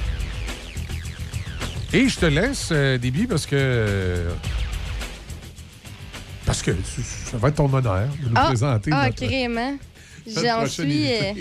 Et 1.92 2.08
je 2.08 2.18
te 2.18 2.26
laisse, 2.26 2.70
euh, 2.72 2.98
Déby, 2.98 3.26
parce 3.26 3.46
que. 3.46 4.26
Parce 6.44 6.62
que 6.62 6.72
ça 6.84 7.36
va 7.36 7.48
être 7.48 7.54
ton 7.56 7.72
honneur 7.72 8.08
de 8.22 8.28
nous 8.28 8.34
Ah, 8.34 8.46
présenter. 8.46 8.90
ah 8.92 9.08
notre 9.08 9.24
J'en 10.26 10.66
suis. 10.66 11.12
euh. 11.12 11.32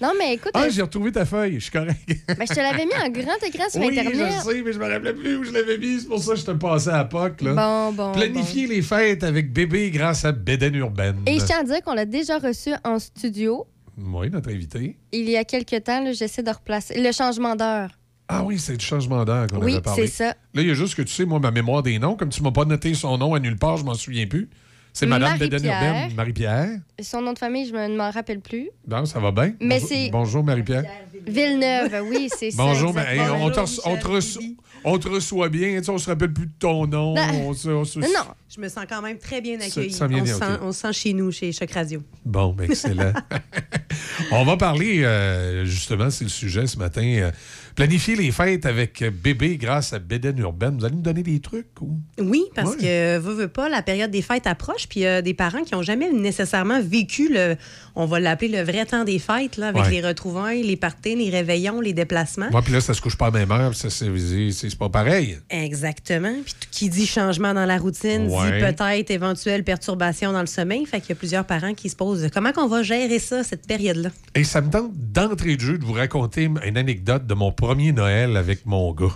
Non, 0.00 0.12
mais 0.18 0.34
écoute, 0.34 0.52
Ah, 0.54 0.62
euh, 0.64 0.70
j'ai 0.70 0.80
retrouvé 0.80 1.12
ta 1.12 1.26
feuille, 1.26 1.56
je 1.56 1.64
suis 1.64 1.70
correct. 1.72 1.98
ben, 2.28 2.36
je 2.48 2.54
te 2.54 2.58
l'avais 2.60 2.86
mis 2.86 2.94
en 2.94 3.10
grand 3.10 3.36
écran 3.46 3.68
sur 3.68 3.80
oui, 3.82 3.98
Internet. 3.98 4.32
je 4.38 4.50
sais, 4.50 4.62
mais 4.62 4.72
je 4.72 4.78
me 4.78 4.90
rappelais 4.90 5.12
plus 5.12 5.36
où 5.36 5.44
je 5.44 5.52
l'avais 5.52 5.76
mis. 5.76 6.00
C'est 6.00 6.08
pour 6.08 6.22
ça 6.22 6.32
que 6.32 6.38
je 6.40 6.44
te 6.46 6.50
passais 6.52 6.90
à 6.90 7.04
POC. 7.04 7.42
Là. 7.42 7.52
Bon, 7.52 7.92
bon, 7.92 8.12
Planifier 8.12 8.66
les 8.66 8.80
fêtes 8.80 9.24
avec 9.24 9.52
bébé 9.52 9.90
grâce 9.90 10.24
à 10.24 10.32
Bédaine 10.32 10.74
Urbaine. 10.76 11.18
Et 11.26 11.38
je 11.38 11.44
tiens 11.44 11.60
à 11.60 11.64
dire 11.64 11.82
qu'on 11.82 11.92
l'a 11.94 12.06
déjà 12.06 12.38
reçu 12.38 12.70
en 12.82 12.98
studio 12.98 13.66
Oui, 14.02 14.30
notre 14.30 14.50
invité. 14.50 14.96
il 15.12 15.28
y 15.28 15.36
a 15.36 15.44
quelques 15.44 15.84
temps. 15.84 16.04
J'essaie 16.12 16.42
de 16.42 16.50
replacer. 16.50 17.00
Le 17.02 17.12
changement 17.12 17.56
d'heure. 17.56 17.90
Ah 18.28 18.44
oui, 18.44 18.58
c'est 18.58 18.74
le 18.74 18.78
changement 18.80 19.24
d'heure 19.24 19.48
qu'on 19.48 19.62
Oui, 19.62 19.72
avait 19.72 19.82
parlé. 19.82 20.06
c'est 20.06 20.12
ça. 20.24 20.28
Là, 20.54 20.62
il 20.62 20.68
y 20.68 20.70
a 20.70 20.74
juste 20.74 20.94
que 20.94 21.02
tu 21.02 21.12
sais, 21.12 21.24
moi, 21.24 21.40
ma 21.40 21.50
mémoire 21.50 21.82
des 21.82 21.98
noms, 21.98 22.14
comme 22.16 22.28
tu 22.28 22.42
m'as 22.42 22.52
pas 22.52 22.64
noté 22.64 22.94
son 22.94 23.18
nom 23.18 23.34
à 23.34 23.40
nulle 23.40 23.56
part, 23.58 23.76
je 23.76 23.84
m'en 23.84 23.94
souviens 23.94 24.26
plus. 24.26 24.48
C'est 24.92 25.06
Madame 25.06 25.38
Bédaine 25.38 26.12
Marie-Pierre. 26.14 26.68
Son 27.00 27.22
nom 27.22 27.32
de 27.32 27.38
famille, 27.38 27.66
je 27.66 27.72
ne 27.74 27.96
m'en 27.96 28.10
rappelle 28.10 28.40
plus. 28.40 28.68
Non, 28.88 29.06
ça 29.06 29.18
va 29.20 29.30
bien? 29.30 29.54
Mais 29.60 29.76
Bonjour- 29.80 29.88
c'est- 29.88 30.10
Bonjour, 30.10 30.44
Marie-Pierre. 30.44 30.84
Villeneuve, 31.26 32.04
oui, 32.08 32.28
c'est 32.36 32.50
ça. 32.50 32.62
Bonjour, 32.62 32.92
mais 32.94 33.18
on, 33.40 33.50
te 33.50 33.60
reço- 33.60 33.80
on 33.84 33.96
te 33.96 34.06
reço- 34.06 34.56
on 34.84 34.98
te 34.98 35.08
reçoit 35.08 35.48
bien, 35.48 35.78
tu 35.78 35.84
sais, 35.84 35.90
on 35.90 35.98
se 35.98 36.08
rappelle 36.08 36.32
plus 36.32 36.46
de 36.46 36.52
ton 36.58 36.86
nom. 36.86 37.14
On 37.44 37.52
se- 37.54 37.68
on 37.68 37.84
se- 37.84 38.00
Non, 38.00 38.06
Je 38.54 38.60
me 38.60 38.68
sens 38.68 38.84
quand 38.88 39.00
même 39.02 39.18
très 39.18 39.40
bien 39.40 39.60
accueillie. 39.60 39.92
ça 39.92 40.06
vient 40.06 40.20
on, 40.20 40.24
bien, 40.24 40.34
se 40.34 40.40
sent, 40.40 40.58
on 40.62 40.72
se 40.72 40.80
sent 40.80 40.92
chez 40.92 41.12
nous, 41.12 41.30
chez 41.30 41.52
Choc 41.52 41.70
Radio. 41.70 42.02
Bon, 42.24 42.52
ben 42.52 42.64
excellent. 42.70 43.12
On 44.32 44.44
va 44.44 44.56
parler, 44.56 45.02
euh, 45.02 45.64
justement, 45.64 46.10
c'est 46.10 46.24
le 46.24 46.30
sujet 46.30 46.66
ce 46.66 46.76
matin. 46.78 47.30
Planifier 47.74 48.16
les 48.16 48.30
fêtes 48.32 48.66
avec 48.66 49.02
bébé 49.22 49.56
grâce 49.56 49.92
à 49.92 49.98
Béden 49.98 50.38
Urbaine. 50.38 50.76
Vous 50.78 50.84
allez 50.84 50.96
nous 50.96 51.02
donner 51.02 51.22
des 51.22 51.40
trucs? 51.40 51.80
Ou... 51.80 51.98
Oui, 52.18 52.44
parce 52.54 52.72
Ouais. 52.72 52.76
que, 52.78 53.18
veux, 53.18 53.34
veux 53.34 53.48
pas, 53.48 53.68
la 53.68 53.82
période 53.82 54.10
des 54.10 54.22
fêtes 54.22 54.46
approche, 54.46 54.88
puis 54.88 55.04
euh, 55.06 55.22
des 55.22 55.34
parents 55.34 55.62
qui 55.62 55.74
n'ont 55.74 55.82
jamais 55.82 56.12
nécessairement 56.12 56.80
vécu 56.80 57.28
le, 57.32 57.56
on 58.00 58.06
va 58.06 58.18
l'appeler 58.20 58.48
le 58.48 58.62
vrai 58.62 58.84
temps 58.86 59.04
des 59.04 59.18
fêtes, 59.18 59.56
là, 59.56 59.68
avec 59.68 59.82
Ouais. 59.84 59.90
les 59.90 60.00
retrouvailles, 60.00 60.62
les 60.62 60.76
parties, 60.76 61.14
les 61.16 61.30
réveillons, 61.30 61.80
les 61.80 61.92
déplacements. 61.92 62.48
Moi, 62.50 62.62
puis 62.62 62.72
là, 62.72 62.80
ça 62.80 62.94
se 62.94 63.00
couche 63.00 63.16
pas 63.16 63.26
à 63.26 63.30
même 63.30 63.50
heure, 63.50 63.72
c'est, 63.74 64.78
pas 64.78 64.88
pareil. 64.88 65.38
Exactement. 65.50 66.34
Puis 66.44 66.54
qui 66.70 66.88
dit 66.90 67.06
changement 67.06 67.54
dans 67.54 67.66
la 67.66 67.78
routine 67.78 68.28
Ouais. 68.28 68.52
dit 68.52 68.64
peut-être 68.74 69.10
éventuelle 69.10 69.64
perturbation 69.64 70.32
dans 70.32 70.40
le 70.40 70.46
sommeil. 70.46 70.86
Fait 70.86 71.00
qu'il 71.00 71.10
y 71.10 71.12
a 71.12 71.16
plusieurs 71.16 71.44
parents 71.44 71.74
qui 71.74 71.88
se 71.88 71.96
posent 71.96 72.28
comment 72.32 72.52
qu'on 72.52 72.66
va 72.68 72.82
gérer 72.82 73.18
ça, 73.18 73.44
cette 73.44 73.66
période-là. 73.66 74.10
Et 74.34 74.44
ça 74.44 74.60
me 74.60 74.70
tente 74.70 74.92
d'entrée 74.94 75.56
de 75.56 75.60
jeu 75.60 75.78
de 75.78 75.84
vous 75.84 75.92
raconter 75.92 76.48
une 76.64 76.76
anecdote 76.76 77.26
de 77.26 77.34
mon 77.34 77.52
premier 77.52 77.92
Noël 77.92 78.36
avec 78.36 78.66
mon 78.66 78.92
gars. 78.92 79.14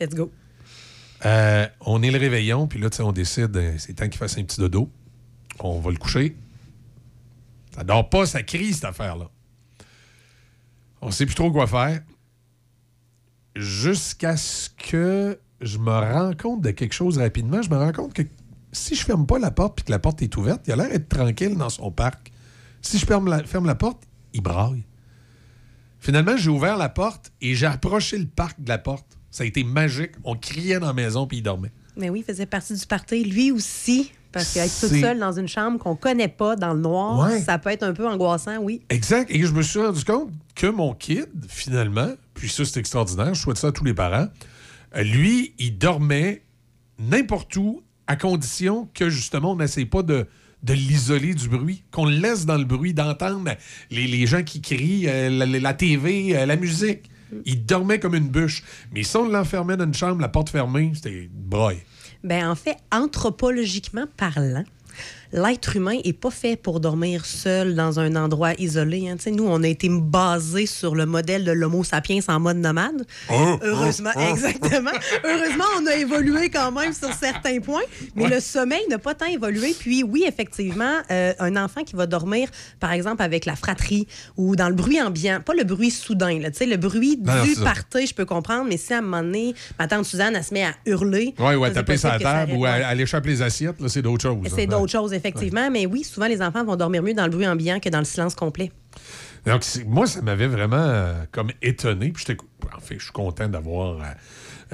Let's 0.00 0.14
go. 0.14 0.30
Euh, 1.26 1.66
on 1.80 2.02
est 2.02 2.10
le 2.10 2.18
réveillon, 2.18 2.66
puis 2.68 2.78
là, 2.80 2.90
tu 2.90 2.98
sais, 2.98 3.02
on 3.02 3.12
décide, 3.12 3.56
euh, 3.56 3.72
c'est 3.78 3.94
temps 3.94 4.08
qu'il 4.08 4.18
fasse 4.18 4.38
un 4.38 4.44
petit 4.44 4.60
dodo. 4.60 4.88
On 5.58 5.80
va 5.80 5.90
le 5.90 5.96
coucher. 5.96 6.36
Ça 7.78 7.84
dort 7.84 8.10
pas, 8.10 8.26
ça 8.26 8.42
crie, 8.42 8.74
cette 8.74 8.86
affaire-là. 8.86 9.30
On 11.00 11.12
sait 11.12 11.26
plus 11.26 11.36
trop 11.36 11.52
quoi 11.52 11.68
faire. 11.68 12.00
Jusqu'à 13.54 14.36
ce 14.36 14.68
que 14.68 15.38
je 15.60 15.78
me 15.78 15.92
rends 15.92 16.34
compte 16.34 16.60
de 16.60 16.72
quelque 16.72 16.92
chose 16.92 17.18
rapidement. 17.18 17.62
Je 17.62 17.70
me 17.70 17.76
rends 17.76 17.92
compte 17.92 18.14
que 18.14 18.22
si 18.72 18.96
je 18.96 19.04
ferme 19.04 19.26
pas 19.26 19.38
la 19.38 19.52
porte 19.52 19.76
puis 19.76 19.84
que 19.84 19.92
la 19.92 20.00
porte 20.00 20.22
est 20.22 20.36
ouverte, 20.36 20.66
il 20.66 20.72
a 20.72 20.76
l'air 20.76 20.88
d'être 20.88 21.08
tranquille 21.08 21.56
dans 21.56 21.70
son 21.70 21.92
parc. 21.92 22.32
Si 22.82 22.98
je 22.98 23.06
ferme 23.06 23.28
la, 23.28 23.44
ferme 23.44 23.66
la 23.66 23.76
porte, 23.76 24.02
il 24.34 24.40
braille. 24.40 24.84
Finalement, 26.00 26.36
j'ai 26.36 26.50
ouvert 26.50 26.76
la 26.76 26.88
porte 26.88 27.32
et 27.40 27.54
j'ai 27.54 27.66
approché 27.66 28.18
le 28.18 28.26
parc 28.26 28.60
de 28.60 28.68
la 28.68 28.78
porte. 28.78 29.18
Ça 29.30 29.44
a 29.44 29.46
été 29.46 29.62
magique. 29.62 30.12
On 30.24 30.34
criait 30.34 30.80
dans 30.80 30.88
la 30.88 30.92
maison 30.94 31.28
puis 31.28 31.38
il 31.38 31.42
dormait. 31.42 31.70
Mais 31.96 32.10
oui, 32.10 32.20
il 32.20 32.24
faisait 32.24 32.46
partie 32.46 32.74
du 32.74 32.86
party. 32.86 33.22
Lui 33.22 33.52
aussi, 33.52 34.10
parce 34.32 34.52
qu'être 34.52 34.72
toute 34.80 34.90
seule 35.00 35.18
dans 35.18 35.32
une 35.32 35.48
chambre 35.48 35.78
qu'on 35.78 35.96
connaît 35.96 36.28
pas 36.28 36.54
dans 36.56 36.74
le 36.74 36.80
noir, 36.80 37.18
Ouais. 37.28 37.40
ça 37.40 37.58
peut 37.58 37.70
être 37.70 37.82
un 37.82 37.92
peu 37.94 38.06
angoissant, 38.06 38.58
oui. 38.60 38.82
Exact. 38.90 39.30
Et 39.30 39.42
je 39.44 39.52
me 39.52 39.62
suis 39.62 39.80
rendu 39.80 40.04
compte 40.04 40.30
que 40.54 40.66
mon 40.66 40.94
kid, 40.94 41.26
finalement, 41.48 42.10
puis 42.34 42.48
ça, 42.48 42.64
c'est 42.64 42.78
extraordinaire, 42.80 43.34
je 43.34 43.40
souhaite 43.40 43.56
ça 43.58 43.68
à 43.68 43.72
tous 43.72 43.84
les 43.84 43.94
parents, 43.94 44.28
euh, 44.96 45.02
lui, 45.02 45.54
il 45.58 45.76
dormait 45.78 46.42
n'importe 46.98 47.54
où, 47.56 47.82
à 48.06 48.16
condition 48.16 48.88
que, 48.94 49.08
justement, 49.10 49.52
on 49.52 49.56
n'essaie 49.56 49.84
pas 49.84 50.02
de, 50.02 50.26
de 50.62 50.72
l'isoler 50.72 51.34
du 51.34 51.48
bruit, 51.48 51.84
qu'on 51.90 52.06
le 52.06 52.16
laisse 52.16 52.46
dans 52.46 52.56
le 52.58 52.64
bruit, 52.64 52.94
d'entendre 52.94 53.50
les, 53.90 54.06
les 54.06 54.26
gens 54.26 54.42
qui 54.42 54.60
crient, 54.60 55.06
euh, 55.08 55.28
la, 55.30 55.46
la 55.46 55.74
TV, 55.74 56.36
euh, 56.36 56.46
la 56.46 56.56
musique. 56.56 57.10
Il 57.44 57.66
dormait 57.66 57.98
comme 58.00 58.14
une 58.14 58.28
bûche. 58.28 58.62
Mais 58.94 59.02
si 59.02 59.14
on 59.18 59.28
l'enfermait 59.28 59.76
dans 59.76 59.84
une 59.84 59.92
chambre, 59.92 60.20
la 60.22 60.28
porte 60.28 60.48
fermée, 60.48 60.92
c'était 60.94 61.28
broye. 61.30 61.74
Ben, 62.28 62.50
en 62.50 62.54
fait, 62.54 62.76
anthropologiquement 62.92 64.04
parlant, 64.18 64.64
l'être 65.32 65.76
humain 65.76 65.98
est 66.04 66.12
pas 66.12 66.30
fait 66.30 66.56
pour 66.56 66.80
dormir 66.80 67.24
seul 67.26 67.74
dans 67.74 68.00
un 68.00 68.16
endroit 68.16 68.54
isolé. 68.58 69.08
hein. 69.08 69.16
Nous, 69.30 69.46
on 69.46 69.62
a 69.62 69.68
été 69.68 69.88
basés 69.90 70.66
sur 70.66 70.94
le 70.94 71.06
modèle 71.06 71.44
de 71.44 71.52
l'Homo 71.52 71.84
sapiens 71.84 72.20
en 72.28 72.40
mode 72.40 72.56
nomade. 72.58 73.04
Oh, 73.30 73.58
Heureusement, 73.62 74.10
oh, 74.16 74.20
oh. 74.26 74.30
exactement. 74.34 74.90
Heureusement, 75.24 75.64
on 75.80 75.86
a 75.86 75.94
évolué 75.96 76.50
quand 76.50 76.72
même 76.72 76.92
sur 76.92 77.12
certains 77.12 77.60
points, 77.60 77.82
mais 78.14 78.24
Ouais. 78.24 78.30
le 78.34 78.40
sommeil 78.40 78.82
n'a 78.88 78.98
pas 78.98 79.14
tant 79.14 79.26
évolué. 79.26 79.74
Puis 79.78 80.02
oui, 80.02 80.24
effectivement, 80.26 80.94
euh, 81.10 81.32
un 81.38 81.56
enfant 81.56 81.82
qui 81.84 81.94
va 81.96 82.06
dormir, 82.06 82.48
par 82.80 82.92
exemple, 82.92 83.22
avec 83.22 83.44
la 83.46 83.56
fratrie 83.56 84.06
ou 84.36 84.56
dans 84.56 84.68
le 84.68 84.74
bruit 84.74 85.00
ambiant, 85.00 85.40
pas 85.44 85.54
le 85.54 85.64
bruit 85.64 85.90
soudain, 85.90 86.38
là, 86.40 86.48
le 86.60 86.76
bruit 86.76 87.18
Non, 87.22 87.42
du 87.44 87.54
party, 87.56 88.06
je 88.06 88.14
peux 88.14 88.24
comprendre, 88.24 88.66
mais 88.68 88.76
si 88.76 88.92
à 88.92 88.98
un 88.98 89.00
moment 89.00 89.22
donné, 89.22 89.54
ma 89.78 89.86
tante 89.88 90.04
Suzanne, 90.04 90.34
elle 90.36 90.44
se 90.44 90.52
met 90.52 90.64
à 90.64 90.74
hurler. 90.86 91.34
Oui, 91.38 91.54
ou 91.54 91.64
à 91.64 91.70
taper 91.70 91.96
ça 91.96 92.18
table 92.18 92.52
ou 92.52 92.64
à, 92.64 92.70
à 92.70 92.86
aller 92.88 93.04
échapper 93.04 93.30
les 93.30 93.42
assiettes, 93.42 93.76
c'est 93.88 94.02
d'autres 94.02 94.22
choses. 94.22 94.38
C'est 94.54 94.64
hein. 94.64 94.66
d'autres 94.66 94.92
choses, 94.92 95.12
effectivement. 95.18 95.70
Mais 95.70 95.86
oui, 95.86 96.02
souvent, 96.04 96.26
les 96.26 96.40
enfants 96.40 96.64
vont 96.64 96.76
dormir 96.76 97.02
mieux 97.02 97.14
dans 97.14 97.24
le 97.24 97.30
bruit 97.30 97.46
ambiant 97.46 97.78
que 97.80 97.88
dans 97.90 97.98
le 97.98 98.04
silence 98.04 98.34
complet. 98.34 98.72
Donc, 99.46 99.62
moi, 99.86 100.06
ça 100.06 100.20
m'avait 100.22 100.46
vraiment 100.48 100.76
euh, 100.78 101.12
comme 101.30 101.50
étonné. 101.62 102.10
Puis 102.10 102.24
en 102.76 102.80
fait, 102.80 102.96
je 102.98 103.04
suis 103.04 103.12
content 103.12 103.48
d'avoir 103.48 104.00
euh, 104.00 104.04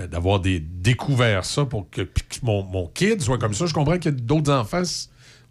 euh, 0.00 0.06
d'avoir 0.06 0.40
des- 0.40 0.60
découvert 0.60 1.44
ça 1.44 1.64
pour 1.64 1.88
que, 1.90 2.08
mon, 2.42 2.62
mon 2.64 2.86
kid 2.88 3.20
soit 3.20 3.38
comme 3.38 3.54
ça. 3.54 3.66
Je 3.66 3.74
comprends 3.74 3.98
qu'il 3.98 4.12
y 4.12 4.14
a 4.14 4.18
d'autres 4.18 4.52
enfants. 4.52 4.82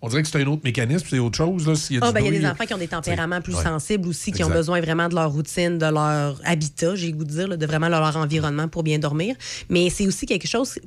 On 0.01 0.09
dirait 0.09 0.22
que 0.22 0.27
c'est 0.27 0.41
un 0.41 0.47
autre 0.47 0.63
mécanisme, 0.65 1.05
c'est 1.09 1.19
autre 1.19 1.38
chose. 1.38 1.65
Là, 1.65 1.73
y 1.89 1.97
a 1.97 1.99
Ah, 2.01 2.11
ben, 2.11 2.19
il 2.19 2.23
y 2.23 2.27
a 2.27 2.30
bruit, 2.31 2.38
des 2.39 2.43
là. 2.43 2.51
enfants 2.51 2.65
qui 2.65 2.73
ont 2.73 2.77
des 2.77 2.89
tempéraments 2.89 3.39
plus 3.39 3.55
Ouais. 3.55 3.63
sensibles 3.63 4.09
aussi, 4.09 4.33
qui 4.33 4.43
ont 4.43 4.49
besoin 4.49 4.81
vraiment 4.81 5.07
de 5.07 5.15
leur 5.15 5.31
routine, 5.31 5.77
de 5.77 5.85
leur 5.85 6.41
habitat, 6.43 6.95
j'ai 6.95 7.13
goût 7.13 7.23
de 7.23 7.30
dire, 7.30 7.47
là, 7.47 7.55
de 7.55 7.65
vraiment 7.65 7.88
leur 7.88 8.17
environnement 8.17 8.67
pour 8.67 8.83
bien 8.83 8.99
dormir. 8.99 9.38
Mais 9.69 9.89
c'est 9.89 10.05
aussi 10.05 10.25
quelque 10.25 10.47
chose 10.47 10.77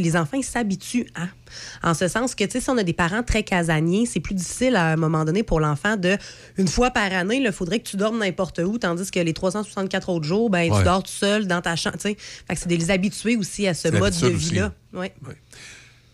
que 0.00 0.04
les 0.04 0.16
enfants 0.16 0.36
ils 0.36 0.44
s'habituent 0.44 1.06
à. 1.14 1.26
En 1.88 1.94
ce 1.94 2.08
sens 2.08 2.34
que, 2.34 2.44
tu 2.44 2.50
sais, 2.52 2.60
si 2.60 2.70
on 2.70 2.76
a 2.78 2.82
des 2.82 2.92
parents 2.92 3.22
très 3.22 3.42
casaniers, 3.42 4.06
c'est 4.06 4.20
plus 4.20 4.34
difficile 4.34 4.76
à 4.76 4.92
un 4.92 4.96
moment 4.96 5.24
donné 5.24 5.42
pour 5.42 5.60
l'enfant 5.60 5.96
de, 5.96 6.16
une 6.58 6.68
fois 6.68 6.90
par 6.90 7.12
année, 7.12 7.36
il 7.36 7.52
faudrait 7.52 7.78
que 7.80 7.88
tu 7.88 7.96
dormes 7.96 8.18
n'importe 8.18 8.58
où, 8.64 8.78
tandis 8.78 9.10
que 9.10 9.20
les 9.20 9.32
364 9.32 10.08
autres 10.08 10.26
jours, 10.26 10.50
ben, 10.50 10.70
Ouais. 10.70 10.78
tu 10.78 10.84
dors 10.84 11.02
tout 11.02 11.10
seul 11.10 11.46
dans 11.46 11.60
ta 11.60 11.76
chambre. 11.76 11.96
Fait 12.00 12.14
que 12.14 12.20
c'est 12.56 12.68
de 12.68 12.74
les 12.74 12.90
habituer 12.90 13.36
aussi 13.36 13.66
à 13.66 13.74
ce 13.74 13.88
mode 13.88 14.14
de 14.20 14.28
vie-là. 14.28 14.72
Ouais. 14.92 15.12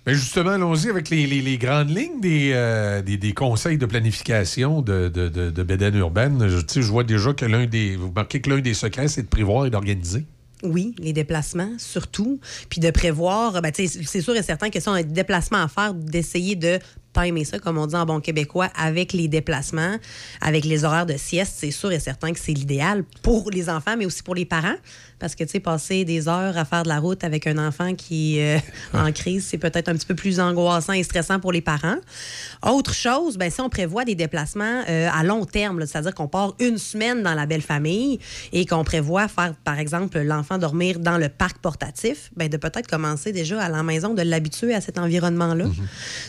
Ben 0.04 0.14
justement, 0.14 0.50
allons-y 0.50 0.88
avec 0.90 1.10
les, 1.10 1.28
les- 1.28 1.40
les 1.42 1.58
grandes 1.58 1.90
lignes 1.90 2.20
des, 2.20 2.50
euh, 2.54 3.02
des, 3.02 3.16
des 3.16 3.32
conseils 3.34 3.78
de 3.78 3.86
planification 3.86 4.82
de, 4.82 5.08
de, 5.08 5.28
de, 5.28 5.50
de 5.50 5.62
Bédaine 5.62 5.94
urbaine. 5.94 6.48
Je, 6.48 6.58
tu 6.58 6.64
sais, 6.74 6.82
je 6.82 6.88
vois 6.88 7.04
déjà 7.04 7.32
que 7.34 7.44
l'un 7.44 7.66
des. 7.66 7.94
Vous 7.94 8.10
marquez 8.10 8.40
que 8.40 8.50
l'un 8.50 8.58
des 8.58 8.74
secrets, 8.74 9.06
c'est 9.06 9.22
de 9.22 9.28
prévoir 9.28 9.64
et 9.66 9.70
d'organiser. 9.70 10.24
Oui, 10.62 10.94
les 10.98 11.12
déplacements, 11.12 11.72
surtout. 11.78 12.40
Puis 12.68 12.80
de 12.80 12.90
prévoir, 12.90 13.60
ben, 13.62 13.72
c'est 13.74 14.20
sûr 14.20 14.36
et 14.36 14.42
certain 14.42 14.70
que 14.70 14.78
si 14.80 14.88
on 14.88 14.92
a 14.92 15.02
des 15.02 15.12
déplacements 15.12 15.62
à 15.62 15.68
faire, 15.68 15.94
d'essayer 15.94 16.56
de 16.56 16.78
timer 17.12 17.44
ça, 17.44 17.58
comme 17.58 17.78
on 17.78 17.86
dit 17.86 17.94
en 17.94 18.06
bon 18.06 18.20
québécois, 18.20 18.68
avec 18.76 19.12
les 19.12 19.28
déplacements, 19.28 19.96
avec 20.40 20.64
les 20.64 20.84
horaires 20.84 21.06
de 21.06 21.16
sieste, 21.16 21.54
c'est 21.56 21.70
sûr 21.70 21.92
et 21.92 22.00
certain 22.00 22.32
que 22.32 22.38
c'est 22.38 22.52
l'idéal 22.52 23.04
pour 23.22 23.50
les 23.50 23.68
enfants, 23.68 23.96
mais 23.96 24.06
aussi 24.06 24.22
pour 24.22 24.34
les 24.34 24.44
parents. 24.44 24.76
Parce 25.18 25.36
que, 25.36 25.44
tu 25.44 25.50
sais, 25.50 25.60
passer 25.60 26.04
des 26.04 26.26
heures 26.26 26.58
à 26.58 26.64
faire 26.64 26.82
de 26.82 26.88
la 26.88 26.98
route 26.98 27.22
avec 27.22 27.46
un 27.46 27.56
enfant 27.56 27.94
qui 27.94 28.38
est 28.38 28.56
euh, 28.56 28.98
en 28.98 29.12
crise, 29.12 29.46
c'est 29.48 29.58
peut-être 29.58 29.88
un 29.88 29.94
petit 29.94 30.06
peu 30.06 30.16
plus 30.16 30.40
angoissant 30.40 30.94
et 30.94 31.02
stressant 31.04 31.38
pour 31.38 31.52
les 31.52 31.60
parents. 31.60 31.98
Autre 32.66 32.92
chose, 32.92 33.36
ben, 33.36 33.48
si 33.48 33.60
on 33.60 33.68
prévoit 33.68 34.04
des 34.04 34.16
déplacements 34.16 34.82
euh, 34.88 35.08
à 35.12 35.22
long 35.22 35.44
terme, 35.44 35.86
c'est-à-dire 35.86 36.14
qu'on 36.14 36.26
part 36.26 36.54
une 36.58 36.76
semaine 36.76 37.22
dans 37.22 37.34
la 37.34 37.46
belle 37.46 37.62
famille 37.62 38.18
et 38.52 38.66
qu'on 38.66 38.82
prévoit 38.82 39.28
faire, 39.28 39.54
par 39.62 39.78
exemple, 39.78 40.18
l'enfant 40.18 40.58
dormir 40.58 40.98
dans 40.98 41.18
le 41.18 41.28
parc 41.28 41.58
portatif, 41.58 42.32
ben, 42.36 42.48
de 42.48 42.56
peut-être 42.56 42.88
commencer 42.88 43.30
déjà 43.30 43.62
à 43.62 43.68
la 43.68 43.84
maison, 43.84 44.14
de 44.14 44.22
l'habituer 44.22 44.74
à 44.74 44.80
cet 44.80 44.98
environnement-là. 44.98 45.66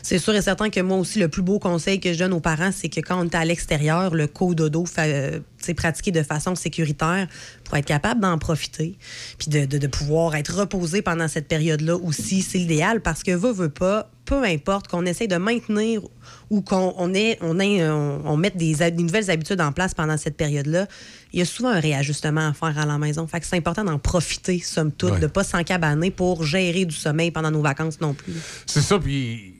C'est 0.03 0.19
sûr 0.19 0.35
et 0.35 0.41
certain 0.43 0.69
que 0.73 0.81
moi 0.81 0.97
aussi, 0.97 1.19
le 1.19 1.27
plus 1.29 1.41
beau 1.41 1.59
conseil 1.59 1.99
que 1.99 2.11
je 2.13 2.19
donne 2.19 2.33
aux 2.33 2.39
parents, 2.39 2.71
c'est 2.73 2.89
que 2.89 2.99
quand 2.99 3.19
on 3.21 3.25
est 3.25 3.35
à 3.35 3.45
l'extérieur, 3.45 4.13
le 4.13 4.27
co-dodo, 4.27 4.85
euh, 4.97 5.39
c'est 5.57 5.73
pratiqué 5.73 6.11
de 6.11 6.23
façon 6.23 6.55
sécuritaire 6.55 7.27
pour 7.63 7.77
être 7.77 7.85
capable 7.85 8.19
d'en 8.21 8.37
profiter, 8.37 8.97
puis 9.37 9.47
de, 9.49 9.65
de- 9.65 9.77
de 9.77 9.87
pouvoir 9.87 10.35
être 10.35 10.53
reposé 10.59 11.01
pendant 11.01 11.27
cette 11.27 11.47
période-là 11.47 11.95
aussi, 11.95 12.41
c'est 12.41 12.57
l'idéal 12.57 13.01
parce 13.01 13.23
que 13.23 13.31
veut, 13.31 13.51
veut 13.53 13.69
pas, 13.69 14.09
peu 14.25 14.43
importe 14.43 14.87
qu'on 14.87 15.05
essaie 15.05 15.27
de 15.27 15.35
maintenir 15.37 16.01
ou 16.49 16.61
qu'on 16.61 16.93
on 16.97 17.13
ait, 17.13 17.37
on, 17.41 17.59
ait, 17.59 17.87
on, 17.89 18.21
on 18.25 18.37
mette 18.37 18.57
des, 18.57 18.75
nouvelles 18.91 19.29
habitudes 19.31 19.61
en 19.61 19.71
place 19.71 19.93
pendant 19.93 20.17
cette 20.17 20.35
période-là, 20.37 20.87
il 21.33 21.39
y 21.39 21.41
a 21.41 21.45
souvent 21.45 21.69
un 21.69 21.79
réajustement 21.79 22.47
à 22.49 22.53
faire 22.53 22.77
à 22.77 22.85
la 22.85 22.97
maison. 22.97 23.25
Fait 23.27 23.39
que 23.39 23.45
c'est 23.45 23.57
important 23.57 23.83
d'en 23.83 23.99
profiter, 23.99 24.59
somme 24.59 24.91
toute, 24.91 25.13
Ouais. 25.13 25.19
de 25.19 25.27
pas 25.27 25.43
s'encabaner 25.43 26.11
pour 26.11 26.43
gérer 26.43 26.85
du 26.85 26.95
sommeil 26.95 27.31
pendant 27.31 27.51
nos 27.51 27.61
vacances 27.61 27.99
non 28.01 28.13
plus. 28.13 28.33
C'est 28.65 28.81
ça, 28.81 28.97
puis 28.99 29.52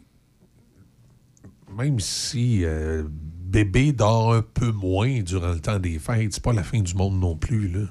même 1.77 1.99
si 1.99 2.63
euh, 2.63 3.03
bébé 3.09 3.91
dort 3.91 4.33
un 4.33 4.41
peu 4.41 4.71
moins 4.71 5.21
durant 5.21 5.53
le 5.53 5.59
temps 5.59 5.79
des 5.79 5.99
fêtes, 5.99 6.33
c'est 6.33 6.43
pas 6.43 6.53
la 6.53 6.63
fin 6.63 6.79
du 6.79 6.95
monde 6.95 7.19
non 7.19 7.35
plus. 7.35 7.67
Là. 7.67 7.81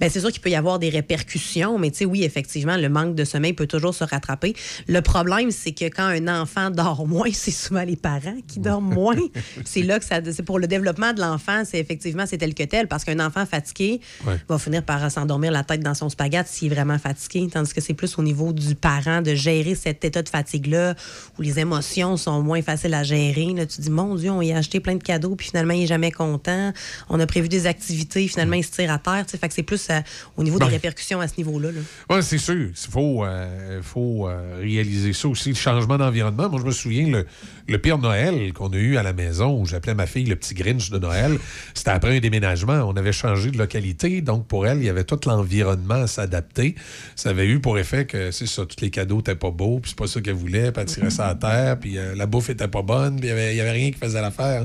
Ben, 0.00 0.10
c'est 0.10 0.20
sûr 0.20 0.30
qu'il 0.30 0.40
peut 0.40 0.50
y 0.50 0.54
avoir 0.54 0.78
des 0.78 0.88
répercussions, 0.90 1.78
mais 1.78 1.90
tu 1.90 1.98
sais, 1.98 2.04
oui, 2.04 2.24
effectivement, 2.24 2.76
le 2.76 2.88
manque 2.88 3.14
de 3.14 3.24
sommeil 3.24 3.52
peut 3.52 3.66
toujours 3.66 3.94
se 3.94 4.04
rattraper. 4.04 4.54
Le 4.88 5.00
problème, 5.00 5.50
c'est 5.50 5.72
que 5.72 5.84
quand 5.86 6.04
un 6.06 6.28
enfant 6.42 6.70
dort 6.70 7.06
moins, 7.06 7.30
c'est 7.32 7.50
souvent 7.50 7.82
les 7.84 7.96
parents 7.96 8.36
qui 8.46 8.60
dorment 8.60 8.92
moins. 8.92 9.16
c'est 9.64 9.82
là 9.82 9.98
que 9.98 10.04
ça. 10.04 10.20
C'est 10.32 10.42
pour 10.42 10.58
le 10.58 10.66
développement 10.66 11.12
de 11.12 11.20
l'enfant, 11.20 11.62
c'est 11.64 11.78
effectivement, 11.78 12.24
c'est 12.26 12.38
tel 12.38 12.54
que 12.54 12.62
tel, 12.64 12.88
parce 12.88 13.04
qu'un 13.04 13.20
enfant 13.24 13.46
fatigué 13.46 14.00
Ouais. 14.26 14.36
va 14.48 14.58
finir 14.58 14.82
par 14.84 15.10
s'endormir 15.10 15.50
la 15.52 15.64
tête 15.64 15.80
dans 15.80 15.94
son 15.94 16.08
spaghette 16.08 16.46
s'il 16.46 16.70
est 16.70 16.74
vraiment 16.74 16.98
fatigué, 16.98 17.48
tandis 17.52 17.72
que 17.72 17.80
c'est 17.80 17.94
plus 17.94 18.18
au 18.18 18.22
niveau 18.22 18.52
du 18.52 18.74
parent 18.74 19.22
de 19.22 19.34
gérer 19.34 19.74
cet 19.74 20.04
état 20.04 20.22
de 20.22 20.28
fatigue-là, 20.28 20.94
où 21.38 21.42
les 21.42 21.58
émotions 21.58 22.16
sont 22.16 22.42
moins 22.42 22.62
faciles 22.62 22.94
à 22.94 23.02
gérer. 23.02 23.52
Là, 23.56 23.66
tu 23.66 23.80
dis, 23.80 23.90
mon 23.90 24.14
Dieu, 24.14 24.30
on 24.30 24.42
y 24.42 24.52
a 24.52 24.58
acheté 24.58 24.80
plein 24.80 24.94
de 24.96 25.02
cadeaux, 25.02 25.34
puis 25.36 25.48
finalement, 25.48 25.72
il 25.74 25.82
est 25.84 25.86
jamais 25.86 26.10
content. 26.12 26.72
On 27.08 27.18
a 27.20 27.26
prévu 27.26 27.48
des 27.48 27.66
activités, 27.66 28.28
finalement, 28.28 28.56
il 28.56 28.64
se 28.64 28.70
tire 28.70 28.92
à 28.92 28.98
terre. 28.98 29.24
tu 29.26 29.32
sais. 29.32 29.38
Fait 29.38 29.48
que 29.48 29.54
c'est 29.62 29.66
plus 29.66 29.90
à- 29.90 30.02
au 30.36 30.42
niveau 30.42 30.58
des 30.58 30.64
Ben. 30.66 30.70
répercussions 30.72 31.20
à 31.20 31.28
ce 31.28 31.34
niveau-là. 31.38 31.70
là. 31.72 31.80
Oui, 32.10 32.22
c'est 32.22 32.38
sûr. 32.38 32.68
Il 32.70 32.90
faut, 32.90 33.24
euh, 33.24 33.80
faut 33.82 34.28
euh, 34.28 34.58
réaliser 34.60 35.12
ça 35.12 35.28
aussi, 35.28 35.50
le 35.50 35.54
changement 35.54 35.96
d'environnement. 35.98 36.48
Moi, 36.48 36.60
je 36.60 36.66
me 36.66 36.72
souviens, 36.72 37.06
le, 37.08 37.26
le 37.68 37.78
pire 37.78 37.98
Noël 37.98 38.52
qu'on 38.52 38.68
a 38.72 38.76
eu 38.76 38.96
à 38.96 39.02
la 39.02 39.12
maison, 39.12 39.60
où 39.60 39.66
j'appelais 39.66 39.94
ma 39.94 40.06
fille 40.06 40.24
le 40.26 40.36
petit 40.36 40.54
Grinch 40.54 40.90
de 40.90 40.98
Noël, 40.98 41.38
c'était 41.74 41.90
après 41.90 42.16
un 42.16 42.20
déménagement. 42.20 42.74
On 42.88 42.96
avait 42.96 43.12
changé 43.12 43.50
de 43.50 43.58
localité, 43.58 44.20
donc 44.20 44.46
pour 44.46 44.66
elle, 44.66 44.78
il 44.78 44.84
y 44.84 44.88
avait 44.88 45.04
tout 45.04 45.18
l'environnement 45.26 45.94
à 46.02 46.06
s'adapter. 46.06 46.74
Ça 47.16 47.30
avait 47.30 47.46
eu 47.46 47.60
pour 47.60 47.78
effet 47.78 48.04
que, 48.06 48.30
c'est 48.30 48.46
ça, 48.46 48.66
tous 48.66 48.80
les 48.82 48.90
cadeaux 48.90 49.16
n'étaient 49.18 49.34
pas 49.36 49.50
beaux, 49.50 49.78
puis 49.80 49.90
c'est 49.90 49.98
pas 49.98 50.06
ça 50.06 50.20
qu'elle 50.20 50.34
voulait, 50.34 50.72
puis 50.72 50.82
elle 50.82 50.88
tirait 50.88 51.10
ça 51.10 51.28
à 51.28 51.34
terre, 51.34 51.78
puis 51.78 51.98
euh, 51.98 52.14
la 52.14 52.26
bouffe 52.26 52.50
était 52.50 52.68
pas 52.68 52.82
bonne, 52.82 53.16
puis 53.20 53.26
il 53.26 53.30
y 53.30 53.32
avait, 53.32 53.56
y 53.56 53.60
avait 53.60 53.70
rien 53.70 53.90
qui 53.90 53.98
faisait 53.98 54.20
l'affaire. 54.20 54.64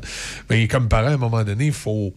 Mais 0.50 0.68
comme 0.68 0.88
parent, 0.90 1.08
à 1.08 1.12
un 1.14 1.18
moment 1.18 1.44
donné, 1.44 1.66
il 1.68 1.72
faut 1.74 2.14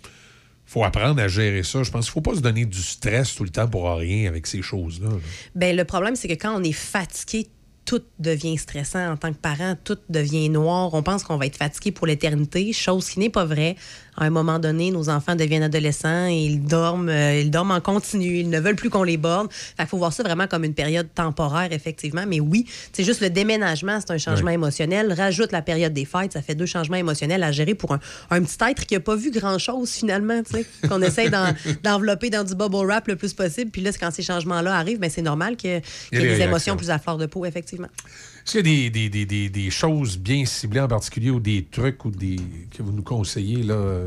faut 0.71 0.85
apprendre 0.85 1.21
à 1.21 1.27
gérer 1.27 1.65
ça. 1.65 1.83
Je 1.83 1.91
pense 1.91 2.05
qu'il 2.05 2.11
ne 2.11 2.25
faut 2.25 2.31
pas 2.31 2.37
se 2.37 2.41
donner 2.41 2.65
du 2.65 2.81
stress 2.81 3.35
tout 3.35 3.43
le 3.43 3.51
temps 3.51 3.67
pour 3.67 3.93
rien 3.93 4.29
avec 4.29 4.47
ces 4.47 4.63
choses-là. 4.63 5.09
là. 5.09 5.17
Ben, 5.57 5.77
le 5.77 5.85
problème, 5.85 6.15
c'est 6.15 6.29
que 6.29 6.35
quand 6.35 6.57
on 6.57 6.63
est 6.63 6.71
fatigué, 6.71 7.49
tout 7.91 8.03
devient 8.21 8.57
stressant 8.57 9.11
en 9.15 9.17
tant 9.17 9.33
que 9.33 9.39
parent, 9.39 9.75
tout 9.83 9.99
devient 10.09 10.49
noir. 10.49 10.95
On 10.95 11.03
pense 11.03 11.25
qu'on 11.25 11.37
va 11.37 11.47
être 11.47 11.57
fatigué 11.57 11.91
pour 11.91 12.07
l'éternité, 12.07 12.73
chose 12.73 13.09
qui 13.11 13.19
n'est 13.19 13.31
pas 13.31 13.45
vraie. 13.45 13.75
À 14.17 14.25
un 14.27 14.31
moment 14.31 14.59
donné, 14.61 14.91
nos 14.93 15.09
enfants 15.09 15.35
deviennent 15.35 15.63
adolescents 15.65 16.27
et 16.29 16.37
ils 16.45 16.63
dorment, 16.63 17.09
euh, 17.09 17.41
ils 17.41 17.51
dorment 17.51 17.71
en 17.73 17.81
continu, 17.81 18.39
ils 18.39 18.51
ne 18.51 18.61
veulent 18.61 18.77
plus 18.77 18.91
qu'on 18.91 19.03
les. 19.03 19.17
Fait 19.17 19.49
qu'il 19.79 19.87
faut 19.87 19.97
voir 19.99 20.13
ça 20.13 20.23
vraiment 20.23 20.47
comme 20.47 20.63
une 20.65 20.75
période 20.75 21.09
temporaire, 21.15 21.73
effectivement. 21.73 22.25
Mais 22.29 22.39
oui, 22.39 22.67
c'est 22.93 23.03
juste 23.03 23.21
le 23.23 23.31
déménagement, 23.31 23.99
c'est 24.01 24.13
un 24.13 24.19
changement 24.19 24.49
Oui. 24.49 24.55
émotionnel. 24.55 25.13
Rajoute 25.13 25.51
la 25.53 25.63
période 25.63 25.93
des 25.93 26.05
fêtes, 26.05 26.35
ça 26.35 26.43
fait 26.43 26.55
deux 26.55 26.67
changements 26.67 26.97
émotionnels 26.97 27.43
à 27.43 27.51
gérer 27.51 27.75
pour 27.75 27.93
un, 27.95 28.01
un 28.31 28.43
petit 28.43 28.57
être 28.71 28.87
qui 28.87 28.95
n'a 28.95 29.01
pas 29.01 29.17
vu 29.17 29.31
grand-chose 29.33 29.91
finalement, 29.91 30.43
qu'on 30.89 31.03
essaye 31.03 31.31
d'en- 31.31 31.55
d'envelopper 31.83 32.31
dans 32.31 32.45
du 32.45 32.55
bubble 32.55 32.87
wrap 32.87 33.09
le 33.09 33.17
plus 33.17 33.33
possible. 33.35 33.71
Puis 33.73 33.83
là, 33.83 33.91
quand 33.99 34.11
ces 34.13 34.23
changements-là 34.23 34.77
arrivent, 34.77 35.01
ben, 35.01 35.11
c'est 35.11 35.23
normal 35.23 35.57
qu'il 35.57 35.71
y 35.71 35.73
ait 35.75 35.83
des 36.13 36.41
émotions 36.43 36.77
plus 36.77 36.91
à 36.91 36.99
fleur 37.01 37.17
de 37.19 37.27
peau, 37.27 37.45
effectivement. 37.47 37.80
Est-ce 37.87 38.59
qu'il 38.59 38.67
y 38.67 38.87
a 38.87 38.91
des, 38.91 39.09
des- 39.09 39.09
des- 39.11 39.27
des- 39.27 39.49
des 39.51 39.71
choses 39.71 40.19
bien 40.19 40.45
ciblées 40.45 40.81
en 40.81 40.89
particulier 40.89 41.31
ou 41.31 41.41
des 41.41 41.65
trucs 41.71 42.05
ou 42.05 42.11
des 42.11 42.37
que 42.77 42.83
vous 42.83 42.93
nous 42.93 43.03
conseillez 43.03 43.63
là? 43.63 44.03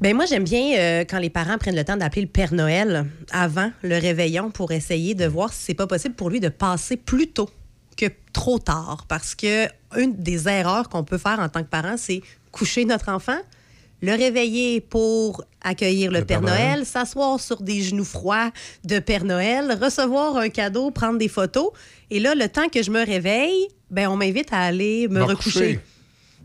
Ben 0.00 0.14
moi, 0.14 0.26
j'aime 0.26 0.44
bien 0.44 0.76
euh, 0.78 1.04
quand 1.08 1.18
les 1.18 1.30
parents 1.30 1.58
prennent 1.58 1.76
le 1.76 1.84
temps 1.84 1.96
d'appeler 1.96 2.22
le 2.22 2.28
Père 2.28 2.52
Noël 2.54 3.06
avant 3.30 3.70
le 3.82 3.98
réveillon 3.98 4.50
pour 4.50 4.72
essayer 4.72 5.14
de 5.14 5.26
voir 5.26 5.52
si 5.52 5.64
c'est 5.64 5.74
pas 5.74 5.86
possible 5.86 6.14
pour 6.14 6.30
lui 6.30 6.40
de 6.40 6.48
passer 6.48 6.96
plus 6.96 7.28
tôt 7.28 7.50
que 7.96 8.06
trop 8.32 8.58
tard. 8.58 9.04
Parce 9.08 9.34
que 9.34 9.66
une 9.96 10.14
des 10.16 10.48
erreurs 10.48 10.88
qu'on 10.88 11.04
peut 11.04 11.18
faire 11.18 11.38
en 11.40 11.48
tant 11.48 11.62
que 11.62 11.68
parent, 11.68 11.96
c'est 11.96 12.22
coucher 12.52 12.84
notre 12.84 13.08
enfant, 13.08 13.38
le 14.02 14.12
réveiller 14.12 14.80
pour 14.80 15.44
accueillir 15.62 16.10
le, 16.10 16.18
Père 16.24 16.40
Père 16.40 16.42
Noël. 16.42 16.70
Noël, 16.78 16.86
s'asseoir 16.86 17.40
sur 17.40 17.62
des 17.62 17.80
genoux 17.82 18.04
froids 18.04 18.50
de 18.84 18.98
Père 18.98 19.24
Noël, 19.24 19.78
recevoir 19.80 20.36
un 20.36 20.48
cadeau, 20.48 20.90
prendre 20.90 21.18
des 21.18 21.28
photos. 21.28 21.70
Et 22.10 22.20
là, 22.20 22.34
le 22.34 22.48
temps 22.48 22.68
que 22.68 22.82
je 22.82 22.90
me 22.90 23.04
réveille, 23.04 23.68
ben 23.90 24.08
on 24.08 24.16
m'invite 24.16 24.52
à 24.52 24.60
aller 24.60 25.08
me 25.08 25.20
Me 25.20 25.22
recoucher. 25.24 25.80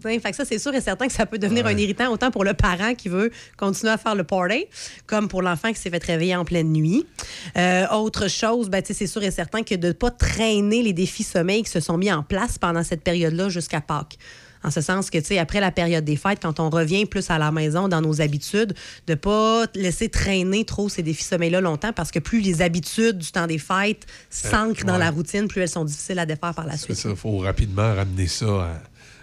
Fait 0.02 0.18
que 0.18 0.36
ça, 0.36 0.46
c'est 0.46 0.60
sûr 0.60 0.74
et 0.74 0.80
certain 0.80 1.08
que 1.08 1.12
ça 1.14 1.26
peut 1.26 1.38
devenir 1.38 1.66
Ouais. 1.66 1.74
un 1.74 1.78
irritant 1.78 2.10
autant 2.10 2.32
pour 2.32 2.46
le 2.46 2.54
parent 2.54 2.96
qui 2.96 3.10
veut 3.10 3.32
continuer 3.58 3.92
à 3.92 3.98
faire 3.98 4.16
le 4.16 4.24
party, 4.24 4.66
comme 5.06 5.28
pour 5.28 5.42
l'enfant 5.42 5.74
qui 5.74 5.80
s'est 5.80 5.90
fait 5.90 6.02
réveiller 6.02 6.38
en 6.38 6.46
pleine 6.46 6.72
nuit. 6.72 7.06
Euh, 7.58 7.86
autre 7.90 8.30
chose, 8.30 8.70
ben, 8.70 8.82
c'est 8.86 9.08
sûr 9.08 9.22
et 9.24 9.32
certain 9.32 9.62
que 9.62 9.76
de 9.76 9.88
ne 9.88 9.92
pas 9.92 10.10
traîner 10.10 10.84
les 10.84 10.94
défis 10.94 11.24
sommeil 11.24 11.64
qui 11.64 11.70
se 11.72 11.82
sont 11.82 11.98
mis 11.98 12.10
en 12.14 12.24
place 12.24 12.58
pendant 12.58 12.84
cette 12.84 13.04
période-là 13.04 13.50
jusqu'à 13.50 13.82
Pâques. 13.82 14.18
En 14.64 14.72
ce 14.72 14.82
sens 14.82 15.10
que, 15.10 15.18
tu 15.18 15.26
sais, 15.26 15.38
après 15.38 15.60
la 15.60 15.72
période 15.72 16.04
des 16.04 16.16
fêtes, 16.18 16.40
quand 16.42 16.60
on 16.60 16.70
revient 16.70 17.06
plus 17.06 17.30
à 17.30 17.38
la 17.38 17.52
maison 17.52 17.88
dans 17.88 18.02
nos 18.02 18.22
habitudes, 18.22 18.74
de 19.08 19.16
pas 19.16 19.66
laisser 19.76 20.10
traîner 20.10 20.66
trop 20.66 20.90
ces 20.90 21.02
défis 21.02 21.24
sommeil-là 21.24 21.62
longtemps 21.62 21.94
parce 21.94 22.12
que 22.12 22.20
plus 22.20 22.42
les 22.42 22.62
habitudes 22.62 23.18
du 23.18 23.32
temps 23.32 23.48
des 23.48 23.58
fêtes 23.58 24.06
s'ancrent 24.30 24.86
dans 24.86 24.98
la 24.98 25.12
routine, 25.12 25.48
plus 25.48 25.62
elles 25.62 25.70
sont 25.70 25.86
difficiles 25.86 26.20
à 26.20 26.26
défaire 26.26 26.54
par 26.54 26.66
la 26.66 26.74
c'est 26.74 26.86
suite. 26.86 26.98
ça, 26.98 27.10
il 27.10 27.16
faut 27.16 27.38
rapidement 27.38 27.94
ramener 27.96 28.28
ça 28.28 28.46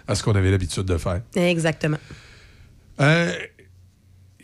à, 0.07 0.11
à 0.11 0.15
ce 0.15 0.23
qu'on 0.23 0.33
avait 0.33 0.51
l'habitude 0.51 0.83
de 0.85 0.97
faire. 0.97 1.21
Exactement. 1.35 1.97
Euh, 2.99 3.31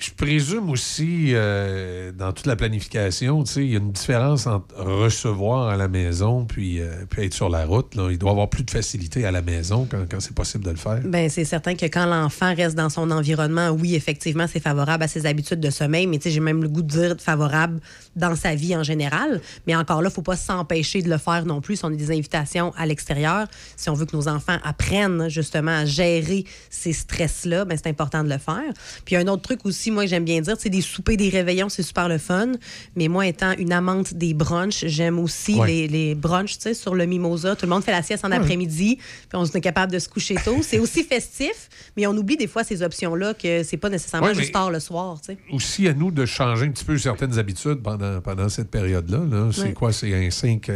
je 0.03 0.11
présume 0.11 0.69
aussi, 0.69 1.29
euh, 1.29 2.11
dans 2.11 2.33
toute 2.33 2.45
la 2.45 2.57
planification, 2.57 3.43
il 3.55 3.71
y 3.71 3.75
a 3.75 3.77
une 3.77 3.93
différence 3.93 4.47
entre 4.47 4.75
recevoir 4.75 5.69
à 5.69 5.77
la 5.77 5.87
maison 5.87 6.45
puis, 6.45 6.81
euh, 6.81 7.05
puis 7.09 7.25
être 7.25 7.33
sur 7.33 7.47
la 7.47 7.65
route. 7.65 7.95
là. 7.95 8.09
Il 8.11 8.17
doit 8.17 8.31
y 8.31 8.33
avoir 8.33 8.49
plus 8.49 8.63
de 8.63 8.71
facilité 8.71 9.25
à 9.25 9.31
la 9.31 9.41
maison 9.41 9.87
quand, 9.89 10.19
c'est 10.19 10.35
possible 10.35 10.65
de 10.65 10.71
le 10.71 10.75
faire. 10.75 10.99
Ben, 11.05 11.29
c'est 11.29 11.45
certain 11.45 11.75
que 11.75 11.85
quand 11.85 12.05
l'enfant 12.05 12.53
reste 12.53 12.75
dans 12.75 12.89
son 12.89 13.11
environnement, 13.11 13.69
oui, 13.69 13.95
effectivement, 13.95 14.45
c'est 14.51 14.59
favorable 14.59 15.03
à 15.03 15.07
ses 15.07 15.25
habitudes 15.25 15.61
de 15.61 15.69
sommeil, 15.69 16.05
mais 16.05 16.19
j'ai 16.23 16.39
même 16.39 16.61
le 16.61 16.69
goût 16.69 16.81
de 16.81 16.87
dire 16.87 17.15
favorable 17.19 17.79
dans 18.15 18.35
sa 18.35 18.55
vie 18.55 18.75
en 18.75 18.83
général. 18.83 19.41
Mais 19.67 19.75
encore 19.75 20.01
là, 20.01 20.09
il 20.09 20.11
ne 20.11 20.15
faut 20.15 20.21
pas 20.21 20.35
s'empêcher 20.35 21.01
de 21.01 21.09
le 21.09 21.17
faire 21.17 21.45
non 21.45 21.61
plus 21.61 21.77
si 21.77 21.85
on 21.85 21.89
a 21.89 21.95
des 21.95 22.11
invitations 22.11 22.73
à 22.75 22.85
l'extérieur. 22.85 23.47
Si 23.77 23.89
on 23.89 23.93
veut 23.93 24.05
que 24.05 24.15
nos 24.15 24.27
enfants 24.27 24.57
apprennent 24.63 25.29
justement 25.29 25.71
à 25.71 25.85
gérer 25.85 26.43
ces 26.69 26.91
stress-là, 26.91 27.63
ben, 27.63 27.77
c'est 27.77 27.89
important 27.89 28.23
de 28.23 28.29
le 28.29 28.37
faire. 28.37 28.73
Puis 29.05 29.15
un 29.15 29.27
autre 29.27 29.43
truc 29.43 29.65
aussi, 29.65 29.92
moi, 29.93 30.03
que 30.03 30.09
j'aime 30.09 30.25
bien 30.25 30.41
dire, 30.41 30.55
c'est 30.59 30.69
des 30.69 30.81
soupers, 30.81 31.15
des 31.17 31.29
réveillons, 31.29 31.69
c'est 31.69 31.83
super 31.83 32.09
le 32.09 32.17
fun. 32.17 32.51
Mais 32.95 33.07
moi, 33.07 33.27
étant 33.27 33.53
une 33.57 33.71
amante 33.71 34.13
des 34.13 34.33
brunchs, 34.33 34.85
j'aime 34.87 35.19
aussi 35.19 35.53
Ouais. 35.55 35.67
les, 35.67 35.87
les 35.87 36.15
brunchs, 36.15 36.53
tu 36.57 36.61
sais, 36.63 36.73
sur 36.73 36.95
le 36.95 37.05
mimosa. 37.05 37.55
Tout 37.55 37.65
le 37.65 37.69
monde 37.71 37.83
fait 37.83 37.91
la 37.91 38.01
sieste 38.03 38.25
en 38.25 38.29
Ouais. 38.29 38.37
après-midi, 38.37 38.97
puis 38.97 39.27
on 39.33 39.45
est 39.45 39.61
capable 39.61 39.91
de 39.91 39.99
se 39.99 40.09
coucher 40.09 40.35
tôt. 40.43 40.57
C'est 40.61 40.79
aussi 40.79 41.03
festif, 41.09 41.69
mais 41.95 42.07
on 42.07 42.17
oublie 42.17 42.37
des 42.37 42.47
fois 42.47 42.63
ces 42.63 42.81
options-là 42.83 43.33
que 43.33 43.63
c'est 43.63 43.77
pas 43.77 43.89
nécessairement 43.89 44.27
Ouais, 44.27 44.35
juste 44.35 44.51
tard 44.53 44.71
le 44.71 44.79
soir, 44.79 45.19
tu 45.21 45.33
sais. 45.33 45.37
Aussi 45.51 45.87
à 45.87 45.93
nous 45.93 46.11
de 46.11 46.25
changer 46.25 46.65
un 46.65 46.71
petit 46.71 46.85
peu 46.85 46.97
certaines 46.97 47.37
habitudes 47.39 47.81
pendant, 47.83 48.19
pendant 48.21 48.49
cette 48.49 48.69
période-là. 48.71 49.19
là. 49.29 49.49
C'est 49.53 49.73
quoi? 49.73 49.91
C'est 49.93 50.13
un 50.13 50.29
5, 50.31 50.69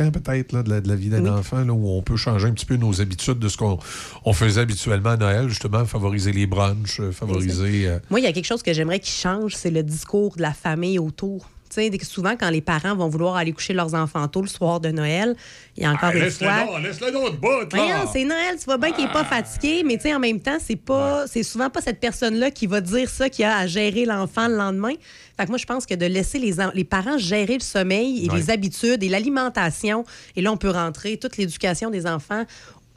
ans 0.00 0.10
peut-être 0.10 0.52
là, 0.52 0.62
de, 0.62 0.70
la, 0.70 0.80
de 0.80 0.88
la 0.88 0.94
vie 0.94 1.08
d'un 1.08 1.22
Oui. 1.22 1.30
enfant 1.30 1.64
là, 1.64 1.72
où 1.72 1.88
on 1.90 2.02
peut 2.02 2.16
changer 2.16 2.46
un 2.48 2.52
petit 2.52 2.66
peu 2.66 2.76
nos 2.76 3.00
habitudes 3.00 3.38
de 3.38 3.48
ce 3.48 3.56
qu'on 3.56 3.78
on 4.24 4.32
faisait 4.32 4.60
habituellement 4.60 5.10
à 5.10 5.16
Noël, 5.16 5.48
justement, 5.48 5.84
favoriser 5.84 6.32
les 6.32 6.46
brunchs, 6.46 7.00
euh, 7.00 7.12
favoriser... 7.12 7.86
euh, 7.88 7.98
Moi, 8.10 8.20
il 8.20 8.24
y 8.24 8.26
a 8.26 8.32
quelque 8.32 8.44
chose 8.46 8.57
que 8.62 8.72
j'aimerais 8.72 9.00
qu'il 9.00 9.12
change, 9.14 9.54
c'est 9.54 9.70
le 9.70 9.82
discours 9.82 10.36
de 10.36 10.42
la 10.42 10.52
famille 10.52 10.98
autour. 10.98 11.48
Tu 11.70 11.74
sais, 11.74 11.90
dès 11.90 11.98
que 11.98 12.06
souvent, 12.06 12.34
quand 12.34 12.48
les 12.48 12.62
parents 12.62 12.96
vont 12.96 13.08
vouloir 13.10 13.36
aller 13.36 13.52
coucher 13.52 13.74
leurs 13.74 13.92
enfants 13.92 14.26
tôt 14.26 14.40
le 14.40 14.46
soir 14.48 14.80
de 14.80 14.88
Noël, 14.88 15.36
il 15.76 15.82
y 15.82 15.86
a 15.86 15.90
encore 15.90 16.08
Ah, 16.12 16.14
une 16.16 16.22
laisse-le 16.22 16.46
fois. 16.48 16.64
donc, 16.64 16.82
laisse-le 16.82 17.10
donc 17.12 17.30
de 17.32 17.36
bout, 17.36 17.48
là. 17.60 17.66
Voyons, 17.70 18.10
c'est 18.10 18.24
Noël, 18.24 18.56
tu 18.58 18.64
vois 18.64 18.78
bien 18.78 18.90
qu'il 18.90 19.04
n'est 19.04 19.12
pas 19.12 19.24
fatigué, 19.24 19.82
mais 19.84 19.98
en 20.14 20.18
même 20.18 20.40
temps, 20.40 20.56
c'est 20.64 20.76
pas, 20.76 21.26
c'est 21.26 21.42
souvent 21.42 21.68
pas 21.68 21.82
cette 21.82 22.00
personne-là 22.00 22.50
qui 22.52 22.66
va 22.66 22.80
dire 22.80 23.10
ça, 23.10 23.28
qui 23.28 23.44
a 23.44 23.58
à 23.58 23.66
gérer 23.66 24.06
l'enfant 24.06 24.48
le 24.48 24.56
lendemain. 24.56 24.94
Fait 25.36 25.44
que 25.44 25.50
moi, 25.50 25.58
je 25.58 25.66
pense 25.66 25.84
que 25.84 25.94
de 25.94 26.06
laisser 26.06 26.38
les, 26.38 26.58
en- 26.58 26.70
les 26.74 26.84
parents 26.84 27.18
gérer 27.18 27.54
le 27.54 27.60
sommeil 27.62 28.24
et 28.24 28.30
Ouais. 28.30 28.36
les 28.38 28.48
habitudes 28.50 29.02
et 29.02 29.08
l'alimentation, 29.10 30.06
et 30.36 30.40
là, 30.40 30.50
on 30.50 30.56
peut 30.56 30.70
rentrer 30.70 31.18
toute 31.18 31.36
l'éducation 31.36 31.90
des 31.90 32.06
enfants 32.06 32.44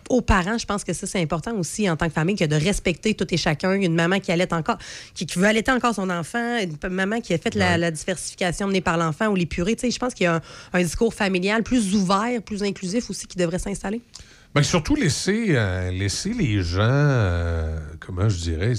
aux 0.10 0.22
parents, 0.22 0.58
je 0.58 0.66
pense 0.66 0.84
que 0.84 0.94
ça, 0.94 1.08
c'est 1.08 1.22
important 1.22 1.56
aussi 1.56 1.90
en 1.90 1.96
tant 1.96 2.08
que 2.08 2.14
famille, 2.14 2.36
que 2.36 2.46
de 2.46 2.56
respecter 2.56 3.14
tout 3.14 3.28
et 3.34 3.38
chacun. 3.38 3.74
Une 3.74 3.96
maman 3.96 4.20
qui 4.20 4.32
allait 4.32 4.54
encore, 4.54 4.78
qui, 5.14 5.26
qui 5.26 5.40
veut 5.40 5.46
allaiter 5.46 5.72
encore 5.72 5.96
son 5.96 6.10
enfant, 6.10 6.58
une 6.60 6.78
maman 6.90 7.22
qui 7.22 7.34
a 7.34 7.38
fait 7.38 7.56
la, 7.56 7.78
la 7.78 7.92
diversification 7.92 8.68
menée 8.68 8.82
par 8.82 8.98
l'enfant 8.98 9.28
ou 9.28 9.36
les 9.36 9.46
purées. 9.46 9.76
Tu 9.76 9.82
sais, 9.82 9.92
je 9.92 10.00
pense 10.00 10.14
qu'il 10.14 10.26
y 10.26 10.28
a 10.28 10.36
un, 10.36 10.42
un 10.74 10.82
discours 10.82 11.14
familial 11.14 11.64
plus 11.64 11.96
ouvert, 11.96 12.42
plus 12.42 12.64
inclusif 12.64 13.10
aussi 13.10 13.28
qui 13.28 13.38
devrait 13.38 13.60
s'installer. 13.60 14.02
Ben, 14.54 14.64
surtout 14.64 14.96
laisser, 14.96 15.46
euh, 15.50 15.92
laisser 15.92 16.34
les 16.34 16.62
gens, 16.62 16.80
euh, 16.82 17.80
comment 18.02 18.28
je 18.28 18.38
dirais, 18.38 18.74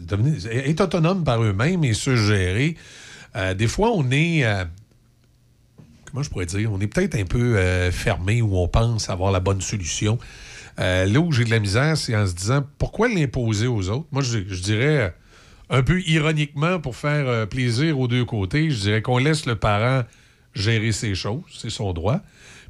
devenir- 0.00 0.46
être 0.50 0.80
autonomes 0.80 1.22
par 1.22 1.42
eux-mêmes 1.42 1.84
et 1.84 1.92
se 1.92 2.16
gérer. 2.16 2.76
Euh, 3.36 3.52
des 3.52 3.68
fois, 3.68 3.90
on 3.94 4.10
est, 4.10 4.44
comment 6.06 6.22
je 6.22 6.30
pourrais 6.30 6.46
dire, 6.46 6.72
on 6.72 6.80
est 6.80 6.86
peut-être 6.86 7.14
un 7.14 7.26
peu 7.26 7.58
euh, 7.58 7.92
fermé 7.92 8.40
où 8.40 8.56
on 8.56 8.68
pense 8.68 9.10
avoir 9.10 9.30
la 9.30 9.40
bonne 9.40 9.60
solution. 9.60 10.18
Euh, 10.78 11.06
là 11.06 11.20
où 11.20 11.32
j'ai 11.32 11.44
de 11.44 11.50
la 11.50 11.58
misère, 11.58 11.96
c'est 11.96 12.14
en 12.14 12.26
se 12.26 12.34
disant 12.34 12.64
pourquoi 12.78 13.08
l'imposer 13.08 13.66
aux 13.66 13.88
autres? 13.88 14.06
Moi, 14.12 14.22
je, 14.22 14.38
dirais 14.38 14.98
euh, 14.98 15.10
un 15.70 15.82
peu 15.82 16.00
ironiquement 16.02 16.80
pour 16.80 16.96
faire 16.96 17.26
euh, 17.26 17.46
plaisir 17.46 17.98
aux 17.98 18.06
deux 18.06 18.24
côtés, 18.24 18.70
je 18.70 18.80
dirais 18.80 19.02
qu'on 19.02 19.18
laisse 19.18 19.46
le 19.46 19.56
parent 19.56 20.02
gérer 20.54 20.92
ses 20.92 21.14
choses, 21.14 21.42
c'est 21.56 21.70
son 21.70 21.92
droit. 21.92 22.20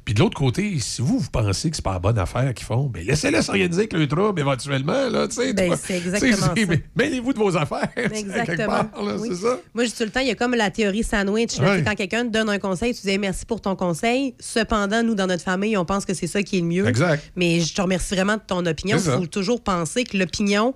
Puis 0.09 0.15
de 0.15 0.21
l'autre 0.21 0.39
côté, 0.39 0.75
si 0.79 1.03
vous, 1.03 1.19
vous 1.19 1.29
pensez 1.29 1.69
que 1.69 1.75
c'est 1.75 1.85
pas 1.85 1.93
la 1.93 1.99
bonne 1.99 2.17
affaire 2.17 2.51
qu'ils 2.55 2.65
font, 2.65 2.85
ben 2.87 3.05
laissez-les 3.05 3.43
s'organiser 3.43 3.81
avec 3.81 3.93
le 3.93 4.07
trouble 4.07 4.39
éventuellement. 4.39 5.07
Là, 5.07 5.27
Ben, 5.53 5.75
c'est 5.79 5.97
exactement 5.97 6.35
ça. 6.35 6.53
mais 6.67 6.81
Mêlez-vous 6.95 7.31
de 7.31 7.37
vos 7.37 7.55
affaires. 7.55 7.93
quelque 7.93 8.15
Exactement. 8.15 8.85
part, 8.85 9.03
là, 9.03 9.15
Oui. 9.19 9.29
Ça? 9.35 9.59
Moi, 9.75 9.83
je 9.83 9.89
dis 9.91 9.95
tout 9.95 10.03
le 10.05 10.09
temps, 10.09 10.21
il 10.21 10.27
y 10.29 10.31
a 10.31 10.35
comme 10.35 10.55
la 10.55 10.71
théorie 10.71 11.03
sandwich. 11.03 11.59
là. 11.59 11.79
Quand 11.81 11.93
quelqu'un 11.93 12.23
te 12.25 12.31
donne 12.31 12.49
un 12.49 12.57
conseil, 12.57 12.95
tu 12.95 13.01
dis 13.05 13.19
merci 13.19 13.45
pour 13.45 13.61
ton 13.61 13.75
conseil. 13.75 14.33
Cependant, 14.39 15.03
nous, 15.03 15.13
dans 15.13 15.27
notre 15.27 15.43
famille, 15.43 15.77
on 15.77 15.85
pense 15.85 16.05
que 16.05 16.15
c'est 16.15 16.25
ça 16.25 16.41
qui 16.41 16.57
est 16.57 16.61
le 16.61 16.65
mieux. 16.65 16.87
Exact. 16.87 17.23
Mais 17.35 17.59
je 17.59 17.71
te 17.75 17.79
remercie 17.79 18.15
vraiment 18.15 18.37
de 18.37 18.41
ton 18.47 18.65
opinion. 18.65 18.97
Il 18.97 19.11
faut 19.11 19.27
toujours 19.27 19.61
penser 19.61 20.05
que 20.05 20.17
l'opinion 20.17 20.73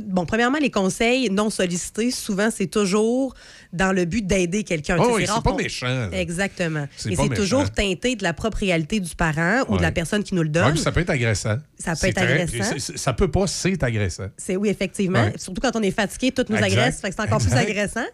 bon, 0.00 0.24
premièrement, 0.26 0.58
les 0.58 0.70
conseils 0.70 1.28
non 1.30 1.50
sollicités, 1.50 2.10
souvent, 2.10 2.48
c'est 2.50 2.66
toujours 2.66 3.34
dans 3.72 3.92
le 3.92 4.04
but 4.04 4.26
d'aider 4.26 4.64
quelqu'un. 4.64 4.96
Oh 5.00 5.18
c'est 5.18 5.26
pas 5.42 5.54
méchant. 5.54 6.10
Exactement. 6.12 6.86
Et 7.08 7.16
c'est 7.16 7.28
toujours 7.34 7.70
teinté 7.70 8.16
de 8.16 8.22
la 8.22 8.32
propre 8.32 8.58
réalité 8.58 9.00
du 9.00 9.14
parent 9.14 9.62
ou 9.68 9.72
de 9.72 9.76
Ouais. 9.76 9.82
la 9.82 9.92
personne 9.92 10.22
qui 10.22 10.34
nous 10.34 10.42
le 10.42 10.48
Ouais, 10.48 10.52
donne. 10.52 10.72
puis 10.72 10.80
ça 10.80 10.92
peut 10.92 11.00
être 11.00 11.10
agressant. 11.10 11.56
Ça 11.78 11.94
peut 11.96 12.06
être 12.08 12.14
très- 12.16 12.42
agressant. 12.42 12.74
Ça 12.96 13.12
peut 13.12 13.30
pas, 13.30 13.46
c'est 13.46 13.82
agressant. 13.82 14.26
C'est 14.36 14.56
oui, 14.56 14.68
effectivement. 14.68 15.24
Ouais. 15.24 15.34
Surtout 15.36 15.60
quand 15.60 15.74
on 15.76 15.82
est 15.82 15.90
fatigué, 15.90 16.32
tout 16.32 16.44
nous 16.48 16.56
Exact. 16.56 16.72
agresse, 16.72 17.00
fait 17.00 17.08
que 17.10 17.14
c'est 17.16 17.22
encore 17.22 17.40
Exact. 17.42 17.62
plus 17.64 17.70
agressant. 17.70 18.06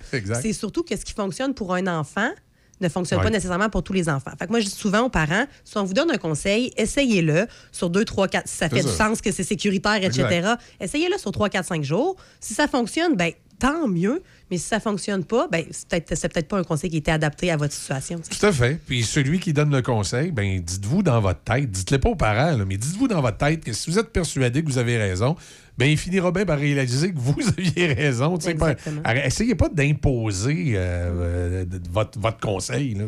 C'est 0.42 0.52
surtout 0.52 0.82
que 0.82 0.96
ce 0.96 1.04
qui 1.04 1.12
fonctionne 1.12 1.54
pour 1.54 1.74
un 1.74 1.86
enfant 1.86 2.30
ne 2.80 2.88
fonctionne 2.88 3.20
pas 3.20 3.30
nécessairement 3.30 3.68
pour 3.70 3.82
tous 3.82 3.92
les 3.92 4.08
enfants. 4.08 4.32
Fait 4.38 4.46
que 4.46 4.50
moi, 4.50 4.60
je 4.60 4.66
dis 4.66 4.70
souvent 4.70 5.00
aux 5.00 5.10
parents, 5.10 5.46
si 5.64 5.76
on 5.76 5.84
vous 5.84 5.94
donne 5.94 6.10
un 6.10 6.18
conseil, 6.18 6.72
essayez-le 6.76 7.46
sur 7.72 7.90
2, 7.90 8.04
3, 8.04 8.28
4, 8.28 8.48
si 8.48 8.56
ça 8.56 8.68
fait 8.68 8.82
du 8.82 8.88
sens, 8.88 9.20
que 9.20 9.32
c'est 9.32 9.44
sécuritaire, 9.44 10.02
etc. 10.02 10.54
Essayez-le 10.80 11.18
sur 11.18 11.32
3, 11.32 11.48
4, 11.48 11.66
5 11.66 11.84
jours. 11.84 12.16
Si 12.40 12.54
ça 12.54 12.68
fonctionne, 12.68 13.16
ben 13.16 13.32
tant 13.58 13.88
mieux. 13.88 14.22
Mais 14.50 14.56
si 14.56 14.66
ça 14.66 14.80
fonctionne 14.80 15.24
pas, 15.24 15.46
ben 15.50 15.64
c'est 15.70 15.88
peut-être 16.32 16.48
pas 16.48 16.58
un 16.58 16.64
conseil 16.64 16.88
qui 16.88 16.96
était 16.96 17.10
adapté 17.10 17.50
à 17.50 17.56
votre 17.56 17.74
situation. 17.74 18.18
Tout 18.18 18.46
à 18.46 18.52
fait. 18.52 18.80
Puis 18.86 19.02
celui 19.02 19.40
qui 19.40 19.52
donne 19.52 19.74
le 19.74 19.82
conseil, 19.82 20.30
ben 20.30 20.60
dites-vous 20.60 21.02
dans 21.02 21.20
votre 21.20 21.40
tête, 21.40 21.70
dites-le 21.70 21.98
pas 21.98 22.08
aux 22.08 22.16
parents, 22.16 22.56
là, 22.56 22.64
mais 22.64 22.76
dites-vous 22.76 23.08
dans 23.08 23.20
votre 23.20 23.36
tête 23.36 23.62
que 23.62 23.72
si 23.72 23.90
vous 23.90 23.98
êtes 23.98 24.10
persuadé 24.10 24.62
que 24.62 24.68
vous 24.68 24.78
avez 24.78 24.96
raison, 24.96 25.36
ben 25.78 25.86
il 25.86 25.96
finira 25.96 26.30
bien 26.32 26.44
par 26.44 26.58
réaliser 26.58 27.12
que 27.12 27.18
vous 27.18 27.36
aviez 27.56 27.86
raison. 27.94 28.36
essayez 29.24 29.54
pas 29.54 29.68
d'imposer 29.68 30.72
euh, 30.74 31.10
euh, 31.62 31.64
votre, 31.90 32.18
votre 32.18 32.40
conseil. 32.40 32.94
là. 32.94 33.04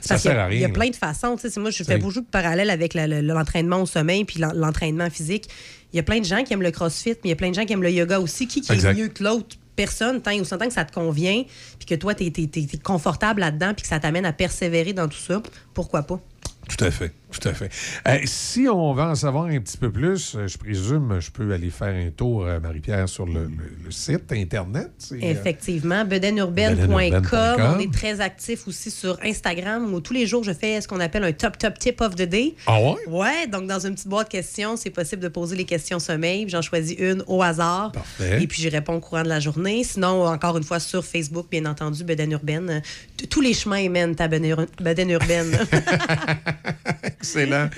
Ça 0.00 0.16
sert 0.18 0.38
a- 0.38 0.44
à 0.44 0.46
rien. 0.46 0.58
Il 0.58 0.62
y 0.62 0.64
a 0.64 0.68
plein 0.68 0.88
de 0.88 0.96
façons. 0.96 1.36
Moi, 1.56 1.70
je 1.70 1.82
fais 1.84 1.98
beaucoup 1.98 2.20
de 2.20 2.26
parallèles 2.26 2.70
avec 2.70 2.94
l'entraînement 2.94 3.82
au 3.82 3.86
sommeil 3.86 4.24
puis 4.24 4.38
l'en- 4.40 4.52
l'entraînement 4.54 5.10
physique. 5.10 5.48
Il 5.92 5.96
y 5.96 6.00
a 6.00 6.02
plein 6.02 6.20
de 6.20 6.24
gens 6.24 6.42
qui 6.44 6.52
aiment 6.54 6.62
le 6.62 6.70
crossfit, 6.70 7.10
mais 7.10 7.16
il 7.24 7.28
y 7.30 7.32
a 7.32 7.36
plein 7.36 7.50
de 7.50 7.54
gens 7.54 7.64
qui 7.64 7.72
aiment 7.72 7.82
le 7.82 7.90
yoga 7.90 8.18
aussi. 8.20 8.46
Qui, 8.46 8.60
qui 8.62 8.72
est 8.72 8.94
mieux 8.94 9.08
que 9.08 9.22
l'autre 9.22 9.56
personne, 9.76 10.20
tant 10.22 10.30
longtemps 10.30 10.66
que 10.68 10.72
ça 10.72 10.84
te 10.84 10.92
convient, 10.92 11.42
puis 11.78 11.86
que 11.86 11.94
toi, 11.94 12.14
tu 12.14 12.24
es, 12.26 12.78
confortable 12.82 13.40
là-dedans, 13.40 13.72
puis 13.74 13.82
que 13.82 13.88
ça 13.88 13.98
t'amène 13.98 14.24
à 14.26 14.32
persévérer 14.32 14.92
dans 14.92 15.08
tout 15.08 15.18
ça, 15.18 15.42
pourquoi 15.74 16.02
pas? 16.02 16.20
Tout 16.68 16.84
à 16.84 16.90
fait, 16.90 17.12
tout 17.32 17.48
à 17.48 17.54
fait. 17.54 17.70
Euh, 18.08 18.18
si 18.24 18.66
on 18.68 18.92
veut 18.94 19.02
en 19.02 19.14
savoir 19.14 19.46
un 19.46 19.58
petit 19.60 19.76
peu 19.78 19.90
plus, 19.90 20.34
euh, 20.36 20.46
je 20.46 20.56
présume, 20.58 21.18
je 21.20 21.30
peux 21.30 21.52
aller 21.52 21.70
faire 21.70 21.88
un 21.94 22.10
tour, 22.10 22.44
euh, 22.44 22.60
Marie-Pierre, 22.60 23.08
sur 23.08 23.26
le, 23.26 23.44
le- 23.44 23.50
le 23.84 23.90
site 23.90 24.30
Internet. 24.32 24.90
euh, 25.12 25.16
Effectivement, 25.20 26.04
bedenurbaine.com. 26.04 27.74
On 27.76 27.78
est 27.80 27.92
très 27.92 28.20
actifs 28.20 28.66
aussi 28.68 28.90
sur 28.90 29.18
Instagram 29.24 29.92
où 29.92 30.00
tous 30.00 30.12
les 30.12 30.26
jours, 30.26 30.44
je 30.44 30.52
fais 30.52 30.80
ce 30.80 30.88
qu'on 30.88 31.00
appelle 31.00 31.24
un 31.24 31.32
top, 31.32 31.58
top 31.58 31.78
tip 31.78 32.00
of 32.00 32.14
the 32.14 32.22
day. 32.22 32.54
Ah 32.66 32.80
ouais? 32.80 32.96
Ouais, 33.08 33.46
donc 33.46 33.66
dans 33.66 33.80
une 33.84 33.94
petite 33.94 34.08
boîte 34.08 34.28
questions, 34.28 34.76
c'est 34.76 34.90
possible 34.90 35.22
de 35.22 35.28
poser 35.28 35.56
les 35.56 35.64
questions 35.64 35.98
sommeil. 35.98 36.46
J'en 36.48 36.62
choisis 36.62 36.96
une 36.98 37.22
au 37.26 37.42
hasard. 37.42 37.92
Parfait. 37.92 38.42
Et 38.42 38.46
puis 38.46 38.62
j'y 38.62 38.68
réponds 38.68 38.94
au 38.94 39.00
courant 39.00 39.22
de 39.22 39.28
la 39.28 39.40
journée. 39.40 39.84
Sinon, 39.84 40.26
encore 40.26 40.56
une 40.58 40.64
fois, 40.64 40.80
sur 40.80 41.04
Facebook, 41.04 41.46
bien 41.50 41.64
entendu, 41.66 42.04
Beden 42.04 42.30
Urbaine. 42.32 42.82
Tous 43.30 43.40
les 43.40 43.54
chemins 43.54 43.88
mènent 43.88 44.14
à 44.18 44.28
Beden 44.28 44.66
Beden 44.80 45.10
Urbaine. 45.10 45.58
Excellent. 47.22 47.68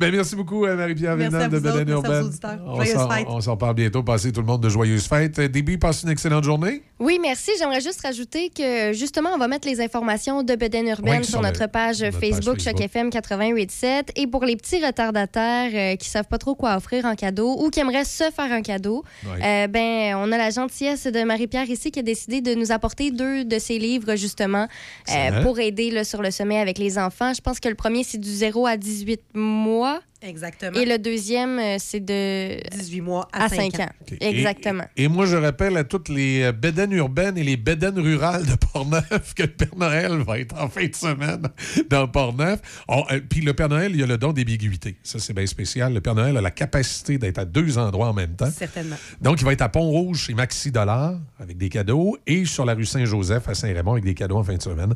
Ben, 0.00 0.10
merci 0.12 0.34
beaucoup, 0.36 0.64
euh, 0.66 0.76
Marie-Pierre 0.76 1.16
Vénal 1.16 1.48
de 1.50 1.56
à 1.56 1.82
Urbaine. 1.92 2.30
On 2.66 2.74
Joyeuses 2.76 2.94
s'en- 2.94 3.08
fêtes. 3.10 3.26
On 3.28 3.40
s'en 3.40 3.56
parle 3.56 3.74
bientôt. 3.74 4.02
Passez 4.02 4.32
tout 4.32 4.40
le 4.40 4.46
monde 4.46 4.62
de 4.62 4.68
joyeuses 4.68 5.06
fêtes. 5.06 5.38
Euh, 5.38 5.48
Déby, 5.48 5.78
passe 5.78 6.02
une 6.02 6.08
excellente 6.10 6.44
journée. 6.44 6.82
Oui, 6.98 7.18
merci. 7.22 7.52
J'aimerais 7.58 7.80
juste 7.80 8.00
rajouter 8.02 8.50
que 8.50 8.92
justement, 8.92 9.30
on 9.34 9.38
va 9.38 9.46
mettre 9.48 9.68
les 9.68 9.80
informations 9.80 10.42
de 10.42 10.54
Beden 10.56 10.88
Urbaine 10.88 11.18
Oui, 11.20 11.24
sur, 11.24 11.34
sur 11.34 11.42
notre 11.42 11.62
le- 11.62 11.68
page 11.68 12.02
notre 12.02 12.18
page 12.18 12.30
Facebook 12.30 12.60
Choc. 12.60 12.80
FM 12.80 13.10
88.7. 13.10 14.10
Et 14.16 14.26
pour 14.26 14.44
les 14.44 14.56
petits 14.56 14.84
retardataires 14.84 15.70
euh, 15.74 15.96
qui 15.96 16.08
savent 16.08 16.26
pas 16.26 16.38
trop 16.38 16.54
quoi 16.54 16.76
offrir 16.76 17.04
en 17.04 17.14
cadeau 17.14 17.56
ou 17.58 17.70
qui 17.70 17.80
aimeraient 17.80 18.04
se 18.04 18.24
faire 18.34 18.52
un 18.52 18.62
cadeau, 18.62 19.04
Oui. 19.24 19.30
euh, 19.42 19.66
ben 19.68 20.16
on 20.16 20.32
a 20.32 20.38
la 20.38 20.50
gentillesse 20.50 21.04
de 21.06 21.22
Marie-Pierre 21.22 21.70
ici 21.70 21.90
qui 21.90 22.00
a 22.00 22.02
décidé 22.02 22.40
de 22.40 22.54
nous 22.54 22.72
apporter 22.72 23.10
deux 23.10 23.44
de 23.44 23.58
ses 23.58 23.78
livres 23.78 24.16
justement 24.16 24.62
euh, 24.64 25.12
Excellent. 25.28 25.42
pour 25.42 25.58
aider 25.60 25.90
là, 25.90 26.04
sur 26.04 26.20
le 26.22 26.30
sommet 26.30 26.58
avec 26.58 26.78
les 26.78 26.98
enfants. 26.98 27.32
Je 27.34 27.40
pense 27.40 27.60
que 27.60 27.68
le 27.68 27.74
premier 27.74 28.02
c'est 28.04 28.18
du 28.18 28.30
0 28.30 28.66
à 28.66 28.76
18 28.88 29.20
mois. 29.34 30.00
Exactement. 30.20 30.76
Et 30.76 30.84
le 30.84 30.98
deuxième, 30.98 31.60
euh, 31.60 31.76
c'est 31.78 32.00
de 32.00 32.58
18 32.76 33.00
mois 33.02 33.28
à 33.32 33.48
5 33.48 33.56
cinq 33.56 33.80
ans. 33.80 33.84
ans. 33.84 34.16
Exactement. 34.20 34.84
Et 34.96 35.06
moi, 35.06 35.26
je 35.26 35.36
rappelle 35.36 35.76
à 35.76 35.84
toutes 35.84 36.08
les 36.08 36.42
euh, 36.42 36.50
bédaines 36.52 36.92
urbaines 36.92 37.38
et 37.38 37.44
les 37.44 37.56
bédaines 37.56 38.00
rurales 38.00 38.44
de 38.44 38.54
Portneuf 38.56 39.34
que 39.34 39.44
le 39.44 39.48
Père 39.52 39.76
Noël 39.76 40.18
va 40.26 40.40
être 40.40 40.56
en 40.60 40.68
fin 40.68 40.86
de 40.86 40.94
semaine 40.94 41.42
dans 41.88 42.08
Portneuf. 42.08 42.58
Euh, 42.90 43.20
Puis 43.30 43.42
le 43.42 43.52
Père 43.52 43.68
Noël, 43.68 43.94
il 43.94 44.02
a 44.02 44.06
le 44.06 44.18
don 44.18 44.32
d'ambiguïté. 44.32 44.96
Ça, 45.04 45.20
c'est 45.20 45.34
bien 45.34 45.46
spécial. 45.46 45.94
Le 45.94 46.00
Père 46.00 46.16
Noël 46.16 46.36
a 46.36 46.40
la 46.40 46.50
capacité 46.50 47.16
d'être 47.18 47.38
à 47.38 47.44
deux 47.44 47.78
endroits 47.78 48.08
en 48.08 48.14
même 48.14 48.34
temps. 48.34 48.50
Certainement. 48.50 48.96
Donc, 49.20 49.40
il 49.40 49.44
va 49.44 49.52
être 49.52 49.62
à 49.62 49.68
Pont-Rouge 49.68 50.24
chez 50.24 50.34
Maxi 50.34 50.72
Dollar 50.72 51.14
avec 51.38 51.58
des 51.58 51.68
cadeaux 51.68 52.16
et 52.26 52.44
sur 52.44 52.64
la 52.64 52.74
rue 52.74 52.86
Saint-Joseph 52.86 53.46
à 53.48 53.54
Saint-Raymond 53.54 53.92
avec 53.92 54.04
des 54.04 54.14
cadeaux 54.14 54.38
en 54.38 54.44
fin 54.44 54.56
de 54.56 54.62
semaine. 54.62 54.94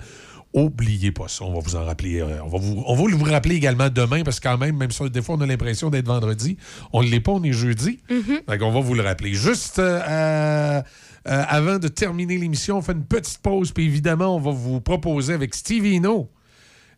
Oubliez 0.54 1.12
pas 1.12 1.28
ça. 1.28 1.44
On 1.44 1.54
va 1.54 1.60
vous 1.60 1.76
en 1.76 1.84
rappeler. 1.84 2.20
euh, 2.20 2.42
on, 2.44 2.48
va 2.48 2.58
vous, 2.58 2.82
on 2.86 2.94
va 2.94 3.16
vous 3.16 3.24
rappeler 3.24 3.54
également 3.56 3.88
demain 3.88 4.22
parce 4.22 4.38
que 4.38 4.48
quand 4.48 4.58
même, 4.58 4.76
même 4.76 4.90
si 4.90 5.08
des 5.10 5.22
fois 5.22 5.36
on 5.36 5.40
a 5.40 5.46
l'impression 5.46 5.88
d'être 5.88 6.06
vendredi, 6.06 6.56
on 6.92 7.02
ne 7.02 7.08
l'est 7.08 7.20
pas, 7.20 7.32
on 7.32 7.42
est 7.42 7.52
jeudi. 7.52 8.00
Mm-hmm. 8.10 8.46
Donc, 8.46 8.62
on 8.62 8.70
va 8.70 8.80
vous 8.80 8.94
le 8.94 9.02
rappeler. 9.02 9.32
Juste 9.32 9.78
euh, 9.78 10.82
euh, 11.28 11.44
avant 11.48 11.78
de 11.78 11.88
terminer 11.88 12.36
l'émission, 12.36 12.78
on 12.78 12.82
fait 12.82 12.92
une 12.92 13.04
petite 13.04 13.38
pause. 13.38 13.72
Puis 13.72 13.84
évidemment, 13.84 14.36
on 14.36 14.40
va 14.40 14.50
vous 14.50 14.80
proposer 14.80 15.34
avec 15.34 15.54
Stevino 15.54 16.30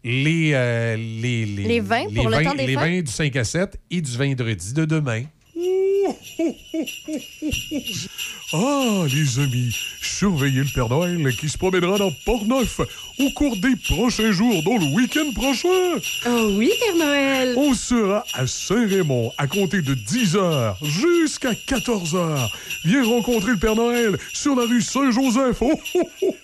les, 0.03 0.51
euh, 0.55 0.97
les, 0.97 1.47
Les 1.47 1.81
vins 1.81 2.05
pour 2.15 2.29
le 2.29 2.45
temps 2.45 2.55
des 2.55 2.67
les 2.67 2.77
vins 2.77 3.01
du 3.01 3.11
5 3.11 3.35
à 3.37 3.45
7 3.45 3.79
et 3.91 4.01
du 4.01 4.17
vendredi 4.17 4.75
de 4.75 4.85
demain. 4.85 5.23
Ah, 8.53 9.05
les 9.13 9.41
amis, 9.41 9.75
surveillez 10.01 10.61
le 10.61 10.73
Père 10.73 10.89
Noël 10.89 11.35
qui 11.37 11.49
se 11.49 11.59
promènera 11.59 11.99
dans 11.99 12.13
Port-Neuf 12.25 12.81
au 13.19 13.31
cours 13.31 13.57
des 13.57 13.75
prochains 13.75 14.31
jours, 14.31 14.63
dont 14.63 14.79
le 14.79 14.87
week-end 14.95 15.33
prochain. 15.35 15.99
Oh 16.27 16.51
oui, 16.57 16.71
Père 16.79 16.97
Noël. 16.97 17.55
On 17.57 17.75
sera 17.75 18.25
à 18.33 18.47
Saint-Raymond 18.47 19.33
à 19.39 19.49
compter 19.49 19.83
de 19.83 19.95
10h 19.95 20.77
jusqu'à 20.85 21.53
14h. 21.53 22.49
Viens 22.85 23.05
rencontrer 23.05 23.53
le 23.53 23.59
Père 23.59 23.75
Noël 23.75 24.17
sur 24.33 24.55
la 24.55 24.67
rue 24.67 24.83
Saint-Joseph. 24.83 25.57
Oh, 25.61 25.73
oh, 25.95 26.09
oh. 26.23 26.35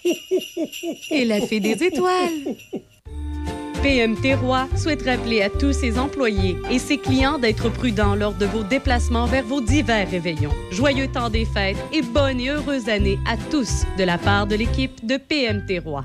Et 1.11 1.25
la 1.25 1.41
fée 1.47 1.61
des 1.61 1.81
étoiles. 1.85 2.57
PMT 3.83 4.35
Roi 4.35 4.69
souhaite 4.77 5.03
rappeler 5.07 5.41
à 5.41 5.49
tous 5.49 5.73
ses 5.73 5.99
employés 5.99 6.59
et 6.71 6.79
ses 6.79 6.99
clients 6.99 7.39
d'être 7.39 7.71
prudents 7.71 8.15
lors 8.15 8.35
de 8.35 8.45
vos 8.45 8.63
déplacements 8.63 9.25
vers 9.25 9.45
vos 9.45 9.63
divers 9.63 10.11
réveillons. 10.11 10.53
Joyeux 10.71 11.09
temps 11.09 11.31
des 11.31 11.47
fêtes 11.47 11.79
et 11.91 12.03
bonne 12.03 12.41
et 12.41 12.51
heureuse 12.51 12.91
année 12.91 13.19
à 13.27 13.39
tous 13.51 13.85
de 13.97 14.05
la 14.05 14.19
part 14.19 14.47
de 14.47 14.55
l'équipe 14.55 15.07
de 15.07 15.17
PMT 15.17 15.79
Roi. 15.83 16.05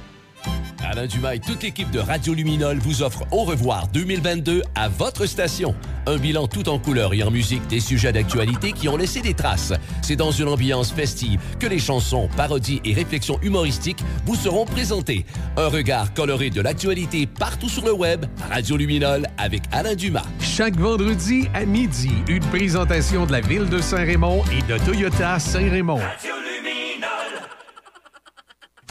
Alain 0.83 1.05
Dumas 1.05 1.35
et 1.35 1.39
toute 1.39 1.63
l'équipe 1.63 1.89
de 1.91 1.99
Radio 1.99 2.33
Luminol 2.33 2.77
vous 2.79 3.03
offre 3.03 3.23
Au 3.31 3.43
revoir 3.43 3.87
2022 3.89 4.61
à 4.75 4.89
votre 4.89 5.25
station. 5.25 5.75
Un 6.07 6.17
bilan 6.17 6.47
tout 6.47 6.67
en 6.69 6.79
couleur 6.79 7.13
et 7.13 7.23
en 7.23 7.31
musique 7.31 7.65
des 7.67 7.79
sujets 7.79 8.11
d'actualité 8.11 8.71
qui 8.71 8.89
ont 8.89 8.97
laissé 8.97 9.21
des 9.21 9.33
traces. 9.33 9.73
C'est 10.01 10.15
dans 10.15 10.31
une 10.31 10.47
ambiance 10.47 10.91
festive 10.91 11.39
que 11.59 11.67
les 11.67 11.79
chansons, 11.79 12.29
parodies 12.35 12.81
et 12.85 12.93
réflexions 12.93 13.39
humoristiques 13.41 14.03
vous 14.25 14.35
seront 14.35 14.65
présentées. 14.65 15.25
Un 15.57 15.67
regard 15.67 16.13
coloré 16.13 16.49
de 16.49 16.61
l'actualité 16.61 17.27
partout 17.27 17.69
sur 17.69 17.85
le 17.85 17.93
web. 17.93 18.25
Radio 18.49 18.77
Luminol 18.77 19.27
avec 19.37 19.63
Alain 19.71 19.95
Dumas. 19.95 20.25
Chaque 20.39 20.77
vendredi 20.77 21.47
à 21.53 21.65
midi, 21.65 22.11
une 22.27 22.43
présentation 22.45 23.25
de 23.25 23.31
la 23.31 23.41
ville 23.41 23.69
de 23.69 23.79
Saint-Raymond 23.79 24.43
et 24.51 24.71
de 24.71 24.77
Toyota 24.83 25.39
Saint-Raymond. 25.39 26.01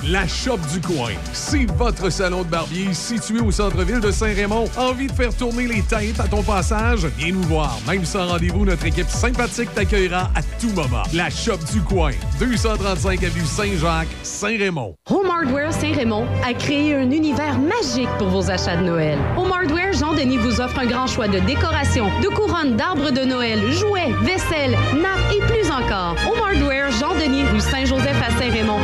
La 0.09 0.27
Shop 0.27 0.57
du 0.73 0.81
Coin, 0.81 1.13
c'est 1.35 1.71
votre 1.73 2.09
salon 2.09 2.43
de 2.43 2.49
barbier 2.49 2.95
situé 2.95 3.39
au 3.41 3.51
centre-ville 3.51 4.01
de 4.01 4.11
Saint-Raymond. 4.11 4.65
Envie 4.79 5.09
de 5.09 5.13
faire 5.13 5.35
tourner 5.37 5.67
les 5.67 5.83
têtes 5.83 6.19
à 6.19 6.27
ton 6.27 6.43
passage? 6.43 7.05
Viens 7.19 7.35
nous 7.35 7.43
voir. 7.43 7.77
Même 7.87 8.07
sans 8.07 8.27
rendez-vous, 8.27 8.65
notre 8.65 8.87
équipe 8.87 9.11
sympathique 9.11 9.69
t'accueillera 9.75 10.31
à 10.35 10.43
tout 10.59 10.71
moment. 10.75 11.03
La 11.13 11.29
Shop 11.29 11.59
du 11.71 11.83
Coin, 11.83 12.13
235 12.39 13.25
avenue 13.25 13.45
Saint-Jacques, 13.45 14.09
Saint-Raymond. 14.23 14.95
Home 15.11 15.31
Hardware 15.31 15.73
Saint-Raymond 15.75 16.27
a 16.47 16.55
créé 16.55 16.95
un 16.95 17.11
univers 17.11 17.59
magique 17.59 18.09
pour 18.19 18.29
vos 18.29 18.51
achats 18.51 18.79
de 18.79 18.85
Noël. 18.85 19.19
Home 19.37 19.53
Hardware 19.53 19.93
Jean-Denis 19.93 20.39
vous 20.39 20.63
offre 20.63 20.79
un 20.79 20.87
grand 20.87 21.09
choix 21.09 21.29
de 21.29 21.41
décorations, 21.41 22.09
de 22.23 22.29
couronnes, 22.29 22.75
d'arbres 22.77 23.11
de 23.11 23.25
Noël, 23.25 23.71
jouets, 23.71 24.15
vaisselle, 24.23 24.79
nappes 24.95 25.35
et 25.35 25.41
plus 25.53 25.71
encore. 25.71 26.17
Home 26.27 26.41
Hardware 26.43 26.91
Jean-Denis, 26.91 27.45
rue 27.53 27.61
Saint-Joseph 27.61 28.17
à 28.27 28.31
Saint-Raymond, 28.39 28.79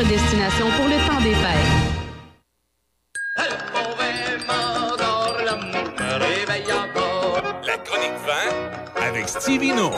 votre 0.00 0.08
destination 0.08 0.66
pour 0.76 0.86
le 0.86 0.96
temps 1.06 1.20
des 1.20 1.34
fêtes. 1.34 1.70
La 7.66 7.76
chronique 7.78 8.12
vin 8.26 9.06
avec 9.06 9.28
Stevie 9.28 9.72
No. 9.72 9.90
Ouais, 9.90 9.96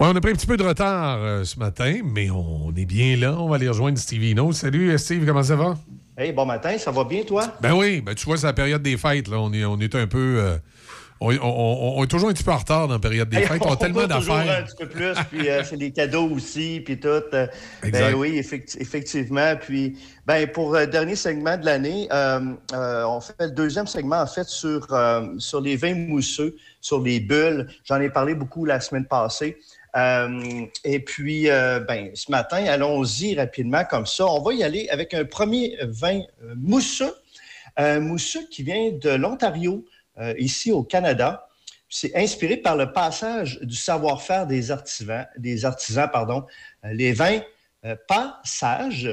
on 0.00 0.16
a 0.16 0.20
pris 0.20 0.32
un 0.32 0.34
petit 0.34 0.46
peu 0.46 0.56
de 0.56 0.64
retard 0.64 1.18
euh, 1.20 1.44
ce 1.44 1.56
matin, 1.58 2.00
mais 2.04 2.30
on 2.30 2.72
est 2.76 2.84
bien 2.84 3.16
là. 3.16 3.36
On 3.38 3.48
va 3.48 3.56
aller 3.56 3.68
rejoindre 3.68 3.98
Stevie 3.98 4.34
No. 4.34 4.50
Salut 4.52 4.98
Steve, 4.98 5.24
comment 5.24 5.44
ça 5.44 5.54
va? 5.54 5.78
Hey, 6.18 6.32
bon 6.32 6.46
matin, 6.46 6.76
ça 6.78 6.90
va 6.90 7.04
bien, 7.04 7.22
toi? 7.22 7.44
Ben 7.60 7.74
oui, 7.74 8.00
ben 8.00 8.16
tu 8.16 8.24
vois, 8.24 8.36
c'est 8.36 8.46
la 8.46 8.52
période 8.52 8.82
des 8.82 8.96
fêtes. 8.96 9.28
Là. 9.28 9.38
On, 9.38 9.52
est, 9.52 9.64
on 9.64 9.78
est 9.78 9.94
un 9.94 10.08
peu. 10.08 10.36
euh, 10.38 10.56
on, 11.20 11.30
on- 11.36 11.98
on 11.98 12.04
est 12.04 12.06
toujours 12.06 12.30
un 12.30 12.32
petit 12.32 12.42
peu 12.44 12.50
en 12.50 12.56
retard 12.56 12.88
dans 12.88 12.94
la 12.94 12.98
période 13.00 13.28
des 13.28 13.42
fêtes. 13.42 13.62
On 13.64 13.72
a 13.72 13.76
tellement 13.76 14.06
d'affaires. 14.06 14.58
Un 14.60 14.62
petit 14.62 14.76
peu 14.76 14.88
plus, 14.88 15.14
puis 15.30 15.48
euh, 15.50 15.62
c'est 15.64 15.76
des 15.76 15.90
cadeaux 15.90 16.28
aussi, 16.30 16.80
puis 16.84 16.98
tout. 16.98 17.08
euh, 17.08 17.46
Exact. 17.82 18.10
Ben 18.12 18.14
oui, 18.14 18.38
effecti- 18.40 18.78
effectivement. 18.80 19.54
Puis, 19.60 19.96
ben 20.26 20.46
pour 20.50 20.72
le 20.74 20.86
dernier 20.86 21.16
segment 21.16 21.56
de 21.58 21.64
l'année, 21.66 22.08
euh, 22.12 22.40
euh, 22.72 23.04
on 23.04 23.20
fait 23.20 23.34
le 23.40 23.50
deuxième 23.50 23.86
segment, 23.86 24.20
en 24.22 24.26
fait, 24.26 24.48
sur, 24.48 24.86
euh, 24.92 25.26
sur 25.38 25.60
les 25.60 25.76
vins 25.76 25.94
mousseux, 25.94 26.56
sur 26.80 27.00
les 27.02 27.20
bulles. 27.20 27.68
J'en 27.84 28.00
ai 28.00 28.08
parlé 28.10 28.34
beaucoup 28.34 28.64
la 28.64 28.80
semaine 28.80 29.04
passée. 29.06 29.58
Euh, 29.96 30.64
et 30.84 31.00
puis, 31.00 31.50
euh, 31.50 31.80
ben, 31.80 32.10
ce 32.14 32.30
matin, 32.30 32.64
allons-y 32.66 33.34
rapidement 33.34 33.84
comme 33.84 34.06
ça. 34.06 34.24
On 34.26 34.40
va 34.40 34.54
y 34.54 34.62
aller 34.62 34.88
avec 34.90 35.12
un 35.14 35.24
premier 35.24 35.76
vin 35.82 36.20
euh, 36.44 36.54
mousseux, 36.56 37.12
un 37.76 37.98
mousseux 38.00 38.46
qui 38.50 38.62
vient 38.62 38.92
de 38.92 39.10
l'Ontario, 39.10 39.84
euh, 40.20 40.34
ici 40.38 40.70
au 40.72 40.82
Canada. 40.82 41.46
C'est 41.88 42.14
inspiré 42.16 42.56
par 42.56 42.76
le 42.76 42.92
passage 42.92 43.58
du 43.62 43.74
savoir-faire 43.74 44.46
des 44.46 44.70
artisans. 44.70 45.26
Euh, 45.38 46.92
Les 46.92 47.12
vins 47.12 47.40
euh, 47.84 47.96
pas 48.06 48.40
sages 48.44 49.10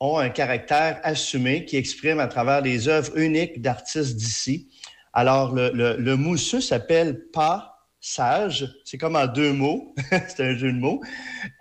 ont 0.00 0.18
un 0.18 0.28
caractère 0.30 1.00
assumé 1.04 1.64
qui 1.64 1.76
exprime 1.76 2.18
à 2.20 2.26
travers 2.26 2.60
les 2.62 2.88
œuvres 2.88 3.16
uniques 3.16 3.62
d'artistes 3.62 4.16
d'ici. 4.16 4.68
Alors, 5.12 5.54
le, 5.54 6.14
mousseux 6.16 6.60
s'appelle 6.60 7.26
pas 7.32 7.72
sage. 8.00 8.68
C'est 8.84 8.98
comme 8.98 9.16
en 9.16 9.26
deux 9.26 9.52
mots. 9.52 9.94
C'est 10.28 10.40
un 10.40 10.54
jeu 10.56 10.70
de 10.72 10.78
mots. 10.78 11.00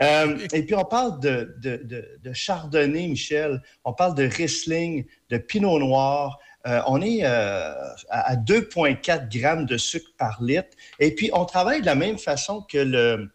Et 0.01 0.63
puis, 0.65 0.75
on 0.75 0.83
parle 0.83 1.19
de, 1.21 1.55
de- 1.61 1.77
de- 1.83 2.19
de 2.21 2.33
chardonnay, 2.33 3.07
Michel. 3.07 3.61
On 3.85 3.93
parle 3.93 4.15
de 4.15 4.23
Riesling, 4.23 5.05
de 5.29 5.37
pinot 5.37 5.79
noir. 5.79 6.37
Euh, 6.67 6.81
on 6.87 7.01
est 7.01 7.19
euh, 7.23 7.73
à 8.09 8.31
à 8.31 8.35
2,4 8.35 9.29
grammes 9.29 9.65
de 9.65 9.77
sucre 9.77 10.09
par 10.17 10.41
litre. 10.41 10.69
Et 10.99 11.13
puis, 11.13 11.29
on 11.33 11.45
travaille 11.45 11.81
de 11.81 11.85
la 11.85 11.95
même 11.95 12.17
façon 12.17 12.61
que 12.61 12.77
le, 12.77 13.31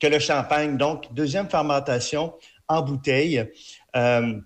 que 0.00 0.06
le 0.06 0.18
champagne. 0.18 0.76
Donc, 0.76 1.12
deuxième 1.12 1.48
fermentation 1.48 2.34
en 2.68 2.82
bouteille. 2.82 3.44
Euh, 3.96 4.40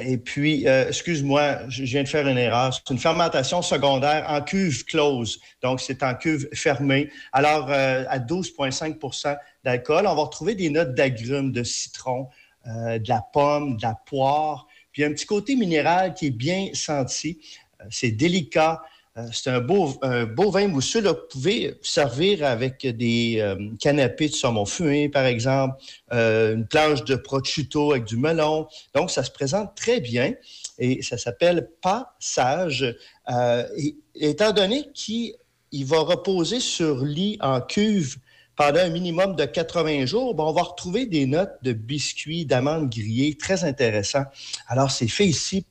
et 0.00 0.16
puis, 0.16 0.66
excuse-moi, 0.66 1.68
je 1.68 1.84
viens 1.84 2.02
de 2.02 2.08
faire 2.08 2.26
une 2.26 2.38
erreur. 2.38 2.74
C'est 2.74 2.92
une 2.92 2.98
fermentation 2.98 3.62
secondaire 3.62 4.24
en 4.28 4.40
cuve 4.40 4.84
close. 4.84 5.38
Donc, 5.62 5.80
c'est 5.80 6.02
en 6.02 6.14
cuve 6.14 6.48
fermée. 6.54 7.10
Alors, 7.32 7.70
à 7.70 8.18
12,5% 8.18 9.36
d'alcool, 9.62 10.06
on 10.08 10.14
va 10.16 10.22
retrouver 10.22 10.56
des 10.56 10.70
notes 10.70 10.94
d'agrumes, 10.94 11.52
de 11.52 11.62
citron, 11.62 12.28
de 12.66 13.08
la 13.08 13.22
pomme, 13.32 13.76
de 13.76 13.82
la 13.82 13.94
poire. 14.06 14.66
Puis, 14.94 15.04
un 15.04 15.12
petit 15.12 15.26
côté 15.26 15.56
minéral 15.56 16.14
qui 16.14 16.28
est 16.28 16.30
bien 16.30 16.68
senti. 16.72 17.38
Euh, 17.80 17.84
c'est 17.90 18.12
délicat. 18.12 18.80
Euh, 19.18 19.26
c'est 19.32 19.50
un 19.50 19.60
beau, 19.60 19.92
un 20.00 20.24
beau 20.24 20.50
vin 20.50 20.66
mousseux. 20.68 21.02
Vous 21.02 21.14
pouvez 21.30 21.74
servir 21.82 22.44
avec 22.46 22.86
des 22.86 23.36
euh, 23.40 23.56
canapés 23.78 24.28
de 24.28 24.34
saumon 24.34 24.64
fumé, 24.64 25.10
par 25.10 25.26
exemple, 25.26 25.76
une 26.10 26.66
planche 26.66 27.04
de 27.04 27.14
prosciutto 27.16 27.92
avec 27.92 28.04
du 28.04 28.16
melon. 28.16 28.66
Donc, 28.94 29.10
ça 29.10 29.22
se 29.22 29.30
présente 29.30 29.76
très 29.76 30.00
bien 30.00 30.32
et 30.78 31.02
ça 31.02 31.18
s'appelle 31.18 31.70
Passage. 31.80 32.96
Euh, 33.30 33.66
et, 33.76 33.96
étant 34.14 34.52
donné 34.52 34.90
qu'il 34.92 35.34
il 35.72 35.84
va 35.84 36.00
reposer 36.00 36.60
sur 36.60 37.04
lit 37.04 37.36
en 37.40 37.60
cuve 37.60 38.16
pendant 38.56 38.80
un 38.80 38.88
minimum 38.88 39.36
de 39.36 39.44
80 39.44 40.06
jours, 40.06 40.34
ben, 40.34 40.44
on 40.44 40.52
va 40.52 40.62
retrouver 40.62 41.04
des 41.06 41.26
notes 41.26 41.56
de 41.62 41.72
biscuits, 41.72 42.46
d'amandes 42.46 42.90
grillées, 42.90 43.36
très 43.36 43.64
intéressant. 43.64 44.24
Alors, 44.68 44.90
c'est 44.90 45.08
fait 45.08 45.26
ici 45.26 45.66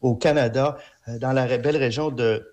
au 0.00 0.14
Canada, 0.14 0.78
euh, 1.08 1.18
dans 1.18 1.32
la 1.32 1.58
belle 1.58 1.76
région 1.76 2.10
de 2.10 2.52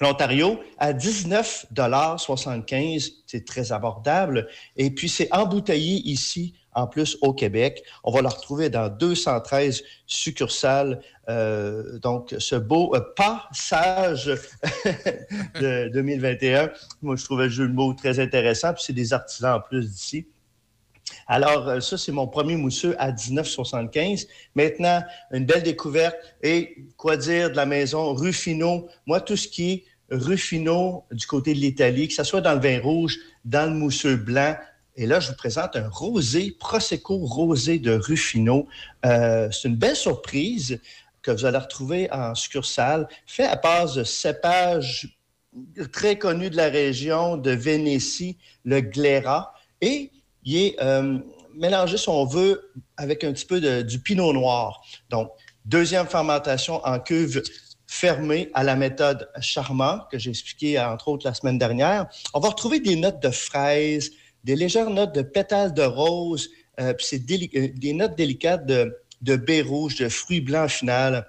l'Ontario, 0.00 0.60
à 0.78 0.92
19,75 0.92 3.12
C'est 3.26 3.44
très 3.44 3.72
abordable. 3.72 4.46
Et 4.76 4.90
puis, 4.90 5.08
c'est 5.08 5.32
embouteillé 5.32 6.00
ici, 6.04 6.54
en 6.74 6.86
plus, 6.86 7.16
au 7.20 7.32
Québec. 7.32 7.82
On 8.02 8.12
va 8.12 8.22
le 8.22 8.28
retrouver 8.28 8.70
dans 8.70 8.88
213 8.88 9.82
succursales. 10.06 11.00
Euh, 11.28 11.98
donc, 11.98 12.34
ce 12.38 12.56
beau 12.56 12.94
euh, 12.94 13.00
passage 13.16 14.26
de 15.60 15.88
2021, 15.92 16.70
moi, 17.02 17.16
je 17.16 17.24
trouvais 17.24 17.44
le 17.44 17.50
jeu 17.50 17.70
très 17.96 18.20
intéressant. 18.20 18.74
Puis, 18.74 18.84
c'est 18.86 18.92
des 18.92 19.12
artisans 19.12 19.56
en 19.56 19.60
plus 19.60 19.90
d'ici. 19.90 20.26
Alors, 21.26 21.68
euh, 21.68 21.80
ça, 21.80 21.98
c'est 21.98 22.12
mon 22.12 22.26
premier 22.26 22.56
mousseux 22.56 22.94
à 22.98 23.12
19,75. 23.12 24.26
Maintenant, 24.54 25.02
une 25.32 25.44
belle 25.44 25.62
découverte. 25.62 26.16
Et 26.42 26.76
quoi 26.96 27.16
dire 27.16 27.50
de 27.50 27.56
la 27.56 27.66
maison 27.66 28.14
Ruffino? 28.14 28.88
Moi, 29.06 29.20
tout 29.20 29.36
ce 29.36 29.48
qui 29.48 29.72
est 29.72 29.84
Ruffino 30.10 31.04
du 31.10 31.26
côté 31.26 31.54
de 31.54 31.58
l'Italie, 31.58 32.08
que 32.08 32.14
ce 32.14 32.24
soit 32.24 32.40
dans 32.40 32.54
le 32.54 32.60
vin 32.60 32.80
rouge, 32.80 33.18
dans 33.44 33.70
le 33.70 33.76
mousseux 33.76 34.16
blanc, 34.16 34.54
et 34.96 35.06
là, 35.06 35.20
je 35.20 35.28
vous 35.30 35.36
présente 35.36 35.76
un 35.76 35.88
rosé, 35.88 36.56
Prosecco 36.58 37.16
rosé 37.16 37.78
de 37.78 37.92
Ruffino. 37.92 38.66
Euh, 39.04 39.50
c'est 39.50 39.68
une 39.68 39.76
belle 39.76 39.96
surprise 39.96 40.80
que 41.22 41.30
vous 41.30 41.44
allez 41.44 41.58
retrouver 41.58 42.08
en 42.12 42.34
succursale, 42.34 43.08
fait 43.26 43.44
à 43.46 43.56
base 43.56 43.94
de 43.94 44.04
cépages 44.04 45.18
très 45.92 46.18
connus 46.18 46.50
de 46.50 46.56
la 46.56 46.68
région 46.68 47.36
de 47.36 47.50
Vénétie, 47.50 48.38
le 48.64 48.80
Glera. 48.80 49.54
Et 49.80 50.10
il 50.44 50.56
est 50.56 50.76
euh, 50.82 51.18
mélangé, 51.54 51.96
si 51.96 52.08
on 52.08 52.24
veut, 52.24 52.70
avec 52.96 53.24
un 53.24 53.32
petit 53.32 53.46
peu 53.46 53.60
de- 53.60 53.82
du 53.82 53.98
pinot 54.00 54.32
noir. 54.32 54.82
Donc, 55.10 55.30
deuxième 55.64 56.06
fermentation 56.06 56.84
en 56.84 56.98
cuve 57.00 57.42
fermée 57.86 58.50
à 58.54 58.64
la 58.64 58.76
méthode 58.76 59.28
Charmant, 59.40 60.00
que 60.10 60.18
j'ai 60.18 60.30
expliqué 60.30 60.80
entre 60.80 61.08
autres 61.08 61.26
la 61.26 61.34
semaine 61.34 61.58
dernière. 61.58 62.06
On 62.32 62.40
va 62.40 62.48
retrouver 62.48 62.80
des 62.80 62.96
notes 62.96 63.22
de 63.22 63.30
fraises, 63.30 64.10
des 64.44 64.56
légères 64.56 64.90
notes 64.90 65.14
de 65.14 65.22
pétales 65.22 65.74
de 65.74 65.82
rose, 65.82 66.50
euh, 66.80 66.92
puis 66.92 67.06
c'est 67.06 67.56
euh, 67.56 67.68
des 67.74 67.92
notes 67.92 68.16
délicates 68.16 68.66
de, 68.66 68.94
de 69.22 69.36
baie 69.36 69.62
rouge, 69.62 69.96
de 69.96 70.08
fruits 70.08 70.40
blancs 70.40 70.70
final. 70.70 71.26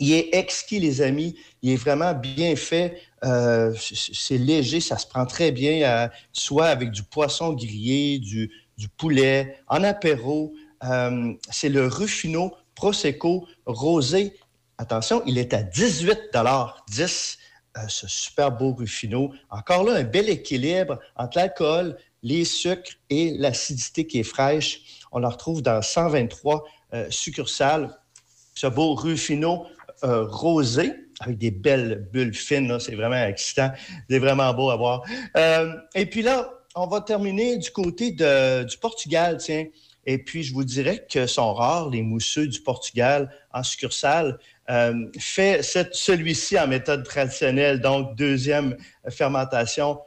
Il 0.00 0.12
est 0.12 0.34
exquis, 0.34 0.78
les 0.78 1.02
amis. 1.02 1.36
Il 1.62 1.70
est 1.72 1.76
vraiment 1.76 2.14
bien 2.14 2.54
fait. 2.56 3.00
Euh, 3.24 3.74
c'est 3.76 4.38
léger, 4.38 4.80
ça 4.80 4.96
se 4.96 5.06
prend 5.06 5.26
très 5.26 5.50
bien, 5.50 5.82
euh, 5.82 6.08
soit 6.32 6.66
avec 6.66 6.92
du 6.92 7.02
poisson 7.02 7.52
grillé, 7.52 8.20
du, 8.20 8.50
poulet, 8.96 9.58
en 9.66 9.82
apéro. 9.82 10.54
C'est 11.50 11.68
le 11.68 11.88
Ruffino 11.88 12.54
Prosecco 12.76 13.46
rosé. 13.66 14.34
Attention, 14.78 15.22
il 15.26 15.36
est 15.36 15.52
à 15.52 15.64
18 15.64 16.30
10 16.88 17.38
euh, 17.78 17.80
ce 17.88 18.08
super 18.08 18.50
beau 18.50 18.72
Ruffino. 18.72 19.32
Encore 19.50 19.84
là, 19.84 19.94
un 19.94 20.04
bel 20.04 20.28
équilibre 20.30 20.98
entre 21.16 21.38
l'alcool, 21.38 21.96
les 22.22 22.44
sucres 22.44 22.92
et 23.10 23.34
l'acidité 23.36 24.06
qui 24.06 24.20
est 24.20 24.24
fraîche. 24.24 24.80
On 25.12 25.18
la 25.18 25.28
retrouve 25.28 25.62
dans 25.62 25.82
123 25.82 26.64
euh, 26.94 27.06
succursales. 27.10 27.96
Ce 28.54 28.66
beau 28.66 28.94
Ruffino 28.94 29.66
euh, 30.04 30.24
rosé 30.24 30.92
avec 31.20 31.38
des 31.38 31.50
belles 31.50 32.08
bulles 32.12 32.34
fines, 32.34 32.78
c'est 32.78 32.94
vraiment 32.94 33.24
excitant. 33.24 33.72
C'est 34.08 34.18
vraiment 34.18 34.52
beau 34.54 34.70
à 34.70 34.76
voir. 34.76 35.02
Euh, 35.36 35.72
et 35.94 36.06
puis 36.06 36.22
là, 36.22 36.50
on 36.76 36.86
va 36.86 37.00
terminer 37.00 37.56
du 37.56 37.70
côté 37.70 38.12
du 38.12 38.78
Portugal, 38.80 39.38
tiens. 39.38 39.66
Et 40.06 40.18
puis, 40.18 40.44
je 40.44 40.54
vous 40.54 40.64
dirais 40.64 41.04
que 41.10 41.26
sont 41.26 41.52
rares 41.52 41.90
les 41.90 42.02
mousseux 42.02 42.46
du 42.46 42.60
Portugal 42.60 43.30
en 43.52 43.62
succursale. 43.64 44.38
Fait 45.18 45.60
celui-ci 45.62 46.58
en 46.58 46.68
méthode 46.68 47.04
traditionnelle, 47.04 47.80
donc 47.80 48.14
deuxième 48.14 48.76
fermentation 49.08 49.98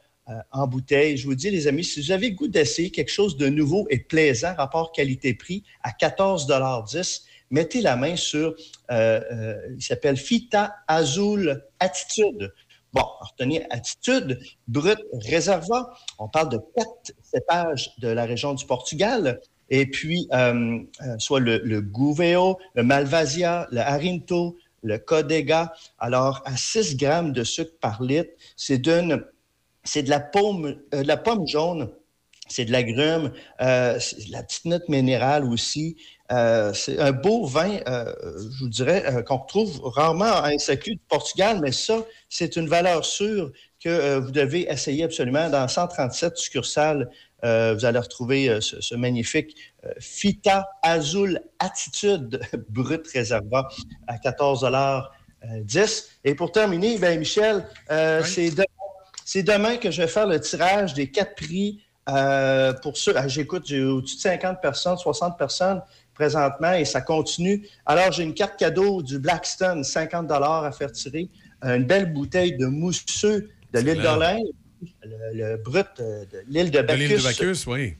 en 0.51 0.67
bouteille. 0.67 1.17
Je 1.17 1.25
vous 1.25 1.35
dis, 1.35 1.49
les 1.49 1.67
amis, 1.67 1.83
si 1.83 2.01
vous 2.01 2.11
avez 2.11 2.29
le 2.29 2.35
goût 2.35 2.47
d'essayer 2.47 2.91
quelque 2.91 3.11
chose 3.11 3.37
de 3.37 3.47
nouveau 3.47 3.87
et 3.89 3.99
plaisant, 3.99 4.53
rapport 4.55 4.91
qualité-prix, 4.91 5.63
à 5.83 5.91
14,10 5.91 7.23
mettez 7.51 7.81
la 7.81 7.95
main 7.95 8.15
sur, 8.15 8.55
euh, 8.89 9.21
euh, 9.31 9.55
il 9.75 9.83
s'appelle 9.83 10.17
Fita 10.17 10.75
Azul 10.87 11.63
Attitude. 11.79 12.51
Bon, 12.93 13.03
retenez 13.19 13.65
Attitude, 13.69 14.39
brut, 14.67 14.97
réservoir. 15.13 16.03
On 16.17 16.27
parle 16.27 16.49
de 16.49 16.59
quatre 16.75 17.13
cépages 17.21 17.91
de 17.99 18.07
la 18.07 18.25
région 18.25 18.53
du 18.53 18.65
Portugal. 18.65 19.39
Et 19.69 19.85
puis, 19.85 20.27
euh, 20.33 20.79
euh, 21.01 21.15
soit 21.17 21.39
le, 21.39 21.59
le 21.59 21.81
Gouveio, 21.81 22.57
le 22.73 22.83
Malvasia, 22.83 23.67
le 23.71 23.79
Arinto, 23.79 24.57
le 24.83 24.97
Codega. 24.97 25.73
Alors, 25.99 26.41
à 26.45 26.57
6 26.57 26.97
grammes 26.97 27.31
de 27.31 27.43
sucre 27.43 27.73
par 27.79 28.01
litre, 28.01 28.31
c'est 28.57 28.79
d'une, 28.79 29.23
c'est 29.83 30.03
de 30.03 30.09
la 30.09 30.19
pomme, 30.19 30.75
euh, 30.93 31.03
de 31.03 31.07
la 31.07 31.17
pomme 31.17 31.47
jaune 31.47 31.89
c'est 32.47 32.65
de 32.65 32.71
l'agrumes, 32.71 33.31
euh, 33.61 33.97
c'est 33.99 34.27
de 34.27 34.31
la 34.31 34.43
petite 34.43 34.65
note 34.65 34.89
minérale 34.89 35.45
aussi. 35.45 35.95
Euh, 36.31 36.73
c'est 36.73 36.99
un 36.99 37.11
beau 37.13 37.45
vin, 37.45 37.79
euh, 37.87 38.13
je 38.53 38.63
vous 38.63 38.69
dirais, 38.69 39.03
euh, 39.05 39.21
qu'on 39.21 39.37
retrouve 39.37 39.81
rarement 39.83 40.25
en 40.25 40.57
SAQ 40.57 40.95
du 40.95 41.01
Portugal, 41.09 41.59
mais 41.61 41.71
ça, 41.71 42.05
c'est 42.29 42.55
une 42.57 42.67
valeur 42.67 43.05
sûre 43.05 43.51
que 43.83 43.89
euh, 43.89 44.19
vous 44.19 44.31
devez 44.31 44.69
essayer 44.69 45.03
absolument. 45.05 45.49
Dans 45.49 45.67
137 45.67 46.37
succursales, 46.37 47.09
euh, 47.43 47.73
vous 47.73 47.85
allez 47.85 47.99
retrouver 47.99 48.59
ce, 48.61 48.81
ce 48.81 48.95
magnifique 48.95 49.55
euh, 49.85 49.89
Fita 49.99 50.67
Azul 50.83 51.41
Attitude 51.59 52.39
brut 52.69 53.07
réserva 53.07 53.67
à 54.07 54.17
14,10 54.17 56.05
Et 56.23 56.35
pour 56.35 56.51
terminer, 56.51 56.97
ben 56.97 57.17
Michel, 57.19 57.65
euh, 57.89 58.23
c'est 58.23 58.51
de- 58.51 58.63
c'est 59.31 59.43
demain 59.43 59.77
que 59.77 59.89
je 59.91 60.01
vais 60.01 60.09
faire 60.09 60.27
le 60.27 60.41
tirage 60.41 60.93
des 60.93 61.09
quatre 61.09 61.35
prix 61.35 61.79
euh, 62.09 62.73
pour 62.73 62.97
ceux. 62.97 63.13
ah, 63.15 63.29
J'écoute, 63.29 63.63
j'ai 63.65 63.81
au-dessus 63.81 64.17
de 64.17 64.21
50 64.23 64.57
personnes, 64.61 64.97
60 64.97 65.37
personnes 65.37 65.81
présentement 66.13 66.73
et 66.73 66.83
ça 66.83 66.99
continue. 66.99 67.65
Alors, 67.85 68.11
j'ai 68.11 68.23
une 68.23 68.33
carte 68.33 68.59
cadeau 68.59 69.01
du 69.01 69.19
Blackstone, 69.19 69.85
50 69.85 70.29
à 70.29 70.71
faire 70.73 70.91
tirer, 70.91 71.29
euh, 71.63 71.77
une 71.77 71.85
belle 71.85 72.11
bouteille 72.11 72.57
de 72.57 72.65
mousseux 72.65 73.49
de 73.73 73.79
l'île 73.79 74.01
d'Orléans, 74.01 74.43
le, 75.05 75.17
le 75.33 75.57
brut 75.63 75.87
euh, 76.01 76.25
de 76.25 76.43
l'île 76.49 76.69
de 76.69 76.81
De 76.81 76.93
l'île 76.93 77.17
de 77.17 77.23
Bacchus. 77.23 77.23
Bacchus, 77.23 77.69
oui. 77.69 77.95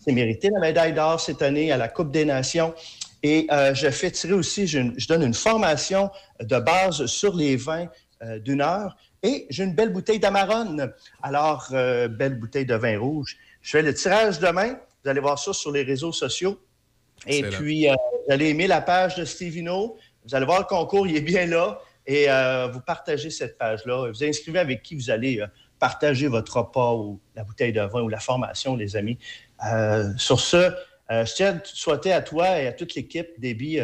C'est 0.00 0.12
mérité 0.12 0.50
la 0.52 0.60
médaille 0.60 0.92
d'or 0.92 1.18
cette 1.18 1.40
année 1.40 1.72
à 1.72 1.78
la 1.78 1.88
Coupe 1.88 2.10
des 2.10 2.26
Nations. 2.26 2.74
Et 3.22 3.46
euh, 3.50 3.72
je 3.72 3.88
fais 3.88 4.10
tirer 4.10 4.34
aussi, 4.34 4.66
je, 4.66 4.80
je 4.98 5.08
donne 5.08 5.22
une 5.22 5.32
formation 5.32 6.10
de 6.42 6.58
base 6.58 7.06
sur 7.06 7.34
les 7.34 7.56
vins 7.56 7.88
euh, 8.22 8.38
d'une 8.38 8.60
heure. 8.60 8.96
Et 9.22 9.46
j'ai 9.50 9.64
une 9.64 9.74
belle 9.74 9.92
bouteille 9.92 10.20
d'Amarone. 10.20 10.92
Alors, 11.22 11.68
euh, 11.72 12.08
belle 12.08 12.38
bouteille 12.38 12.66
de 12.66 12.74
vin 12.74 12.98
rouge. 12.98 13.36
Je 13.62 13.70
fais 13.70 13.82
le 13.82 13.92
tirage 13.92 14.38
demain. 14.38 14.78
Vous 15.02 15.10
allez 15.10 15.20
voir 15.20 15.38
ça 15.38 15.52
sur 15.52 15.72
les 15.72 15.82
réseaux 15.82 16.12
sociaux. 16.12 16.60
Et 17.26 17.38
Excellent. 17.38 17.58
puis, 17.58 17.88
euh, 17.88 17.94
vous 18.26 18.32
allez 18.32 18.48
aimer 18.50 18.66
la 18.66 18.80
page 18.80 19.16
de 19.16 19.24
Stevino. 19.24 19.96
Vous 20.24 20.34
allez 20.34 20.46
voir 20.46 20.60
le 20.60 20.66
concours, 20.66 21.06
il 21.06 21.16
est 21.16 21.22
bien 21.22 21.46
là. 21.46 21.80
Et 22.06 22.30
euh, 22.30 22.68
vous 22.68 22.80
partagez 22.80 23.30
cette 23.30 23.58
page-là. 23.58 24.08
Vous 24.08 24.24
inscrivez 24.24 24.60
avec 24.60 24.82
qui 24.82 24.94
vous 24.94 25.10
allez 25.10 25.42
partager 25.78 26.28
votre 26.28 26.58
repas 26.58 26.94
ou 26.94 27.20
la 27.34 27.44
bouteille 27.44 27.72
de 27.72 27.80
vin 27.80 28.02
ou 28.02 28.08
la 28.08 28.20
formation, 28.20 28.76
les 28.76 28.96
amis. 28.96 29.18
Sur 30.16 30.40
ce, 30.40 30.72
je 31.10 31.34
tiens 31.34 31.56
à 31.56 31.58
te 31.58 31.68
souhaiter 31.68 32.12
à 32.12 32.22
toi 32.22 32.60
et 32.60 32.66
à 32.66 32.72
toute 32.72 32.94
l'équipe 32.94 33.28
Déby 33.38 33.78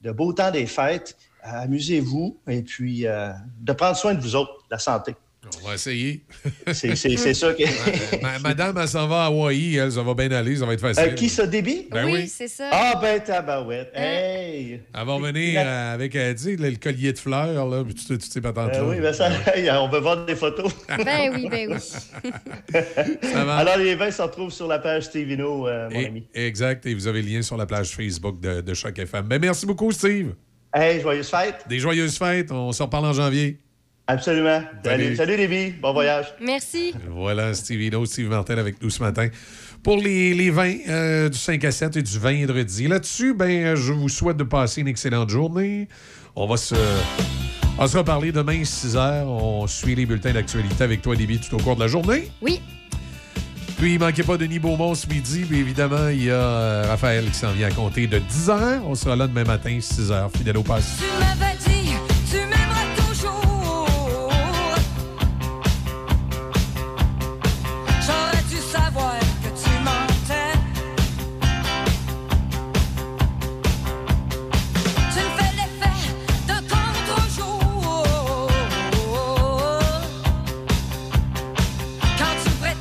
de 0.00 0.10
beaux 0.10 0.32
temps 0.32 0.50
des 0.50 0.66
fêtes. 0.66 1.16
Euh, 1.46 1.62
Amusez-vous 1.64 2.38
et 2.48 2.62
puis 2.62 3.06
euh, 3.06 3.30
de 3.60 3.72
prendre 3.72 3.96
soin 3.96 4.14
de 4.14 4.20
vous 4.20 4.36
autres, 4.36 4.52
la 4.70 4.78
santé. 4.78 5.14
On 5.64 5.68
va 5.68 5.74
essayer. 5.74 6.22
C'est- 6.72 6.94
ça 6.94 7.54
que- 7.54 8.20
Ma- 8.20 8.32
ma- 8.32 8.38
madame, 8.40 8.76
elle 8.78 8.86
s'en 8.86 9.08
va 9.08 9.22
à 9.22 9.26
Hawaï, 9.26 9.76
elle, 9.76 9.90
ça 9.90 10.02
va 10.02 10.12
bien 10.12 10.30
aller, 10.32 10.54
ça 10.56 10.66
va 10.66 10.74
être 10.74 10.80
facile. 10.82 11.02
Euh, 11.08 11.14
qui 11.14 11.30
ça, 11.30 11.46
Déby? 11.46 11.88
Ben 11.90 12.04
oui. 12.04 12.28
c'est 12.28 12.46
ça. 12.46 12.68
Ah, 12.70 12.98
ben 13.00 13.18
tabarouette. 13.20 13.90
Hey! 13.94 14.82
Elle 14.94 15.06
va 15.06 15.14
revenir 15.14 15.62
euh, 15.64 15.94
avec, 15.94 16.14
euh, 16.14 16.34
tu 16.34 16.38
sais, 16.42 16.56
le, 16.56 16.76
collier 16.76 17.14
de 17.14 17.18
fleurs, 17.18 17.66
là, 17.66 17.82
puis 17.82 17.94
toutes 17.94 18.22
ces 18.22 18.40
patentes-là. 18.42 18.80
Euh, 18.80 18.90
oui, 18.90 19.00
ben 19.00 19.14
ça, 19.14 19.30
on 19.82 19.88
veut 19.88 20.00
voir 20.00 20.26
des 20.26 20.36
photos. 20.36 20.70
Ben 21.04 21.32
oui, 21.34 21.48
ben 21.50 21.72
oui. 21.72 21.80
Ça 23.22 23.44
va. 23.44 23.56
Alors, 23.56 23.78
les 23.78 23.94
vins 23.94 24.10
se 24.10 24.20
retrouvent 24.22 24.52
sur 24.52 24.68
la 24.68 24.78
page 24.78 25.04
Stevino, 25.04 25.66
euh, 25.66 25.88
mon 25.90 26.00
Et- 26.00 26.06
ami. 26.06 26.26
Exact, 26.34 26.84
et 26.86 26.94
vous 26.94 27.06
avez 27.06 27.22
le 27.22 27.28
lien 27.28 27.42
sur 27.42 27.56
la 27.56 27.66
page 27.66 27.88
Facebook 27.96 28.40
de, 28.40 28.60
de 28.60 28.74
Choc 28.74 28.98
FM. 28.98 29.26
Ben, 29.26 29.40
merci 29.40 29.64
beaucoup, 29.66 29.90
Steve. 29.90 30.34
Hey, 30.72 31.00
joyeuses 31.00 31.28
fêtes. 31.28 31.64
Des 31.68 31.78
joyeuses 31.78 32.16
fêtes. 32.16 32.52
On 32.52 32.72
se 32.72 32.82
reparle 32.82 33.06
en 33.06 33.12
janvier. 33.12 33.58
Absolument. 34.06 34.62
Salut. 34.84 35.16
Salut, 35.16 35.36
Lévi. 35.36 35.72
Bon 35.80 35.92
voyage. 35.92 36.34
Merci. 36.40 36.94
Voilà, 37.08 37.54
Steve 37.54 37.80
Hino, 37.80 38.04
Steve 38.06 38.28
Martel 38.28 38.58
avec 38.58 38.82
nous 38.82 38.90
ce 38.90 39.00
matin 39.02 39.28
pour 39.82 39.96
les, 39.96 40.34
les 40.34 40.50
vins 40.50 40.76
euh, 40.88 41.28
du 41.28 41.38
5 41.38 41.64
à 41.64 41.70
7 41.70 41.96
et 41.96 42.02
du 42.02 42.18
vendredi. 42.18 42.88
Là-dessus, 42.88 43.34
ben, 43.34 43.74
je 43.74 43.92
vous 43.92 44.08
souhaite 44.08 44.36
de 44.36 44.44
passer 44.44 44.80
une 44.80 44.88
excellente 44.88 45.28
journée. 45.28 45.88
On 46.34 46.46
va 46.46 46.56
se, 46.56 46.74
on 47.78 47.86
se 47.86 47.96
reparler 47.96 48.32
demain 48.32 48.64
6 48.64 48.96
h. 48.96 49.24
On 49.24 49.66
suit 49.66 49.94
les 49.94 50.06
bulletins 50.06 50.32
d'actualité 50.32 50.84
avec 50.84 51.02
toi, 51.02 51.16
Déby, 51.16 51.40
tout 51.40 51.54
au 51.54 51.58
cours 51.58 51.76
de 51.76 51.80
la 51.80 51.88
journée. 51.88 52.30
Oui. 52.42 52.60
Puis, 53.80 53.94
il 53.94 53.98
manquait 53.98 54.22
pas 54.22 54.36
Denis 54.36 54.58
Beaumont 54.58 54.94
ce 54.94 55.06
midi. 55.06 55.46
Puis, 55.48 55.58
évidemment, 55.58 56.08
il 56.08 56.24
y 56.24 56.30
a 56.30 56.34
euh, 56.34 56.84
Raphaël 56.86 57.24
qui 57.24 57.38
s'en 57.38 57.52
vient 57.52 57.68
à 57.68 57.70
compter 57.70 58.06
de 58.06 58.18
10 58.18 58.48
h. 58.48 58.80
On 58.86 58.94
sera 58.94 59.16
là 59.16 59.26
demain 59.26 59.44
matin, 59.44 59.78
6 59.80 60.10
h, 60.10 60.36
fidèle 60.36 60.58
au 60.58 60.62
m'avais 60.62 61.69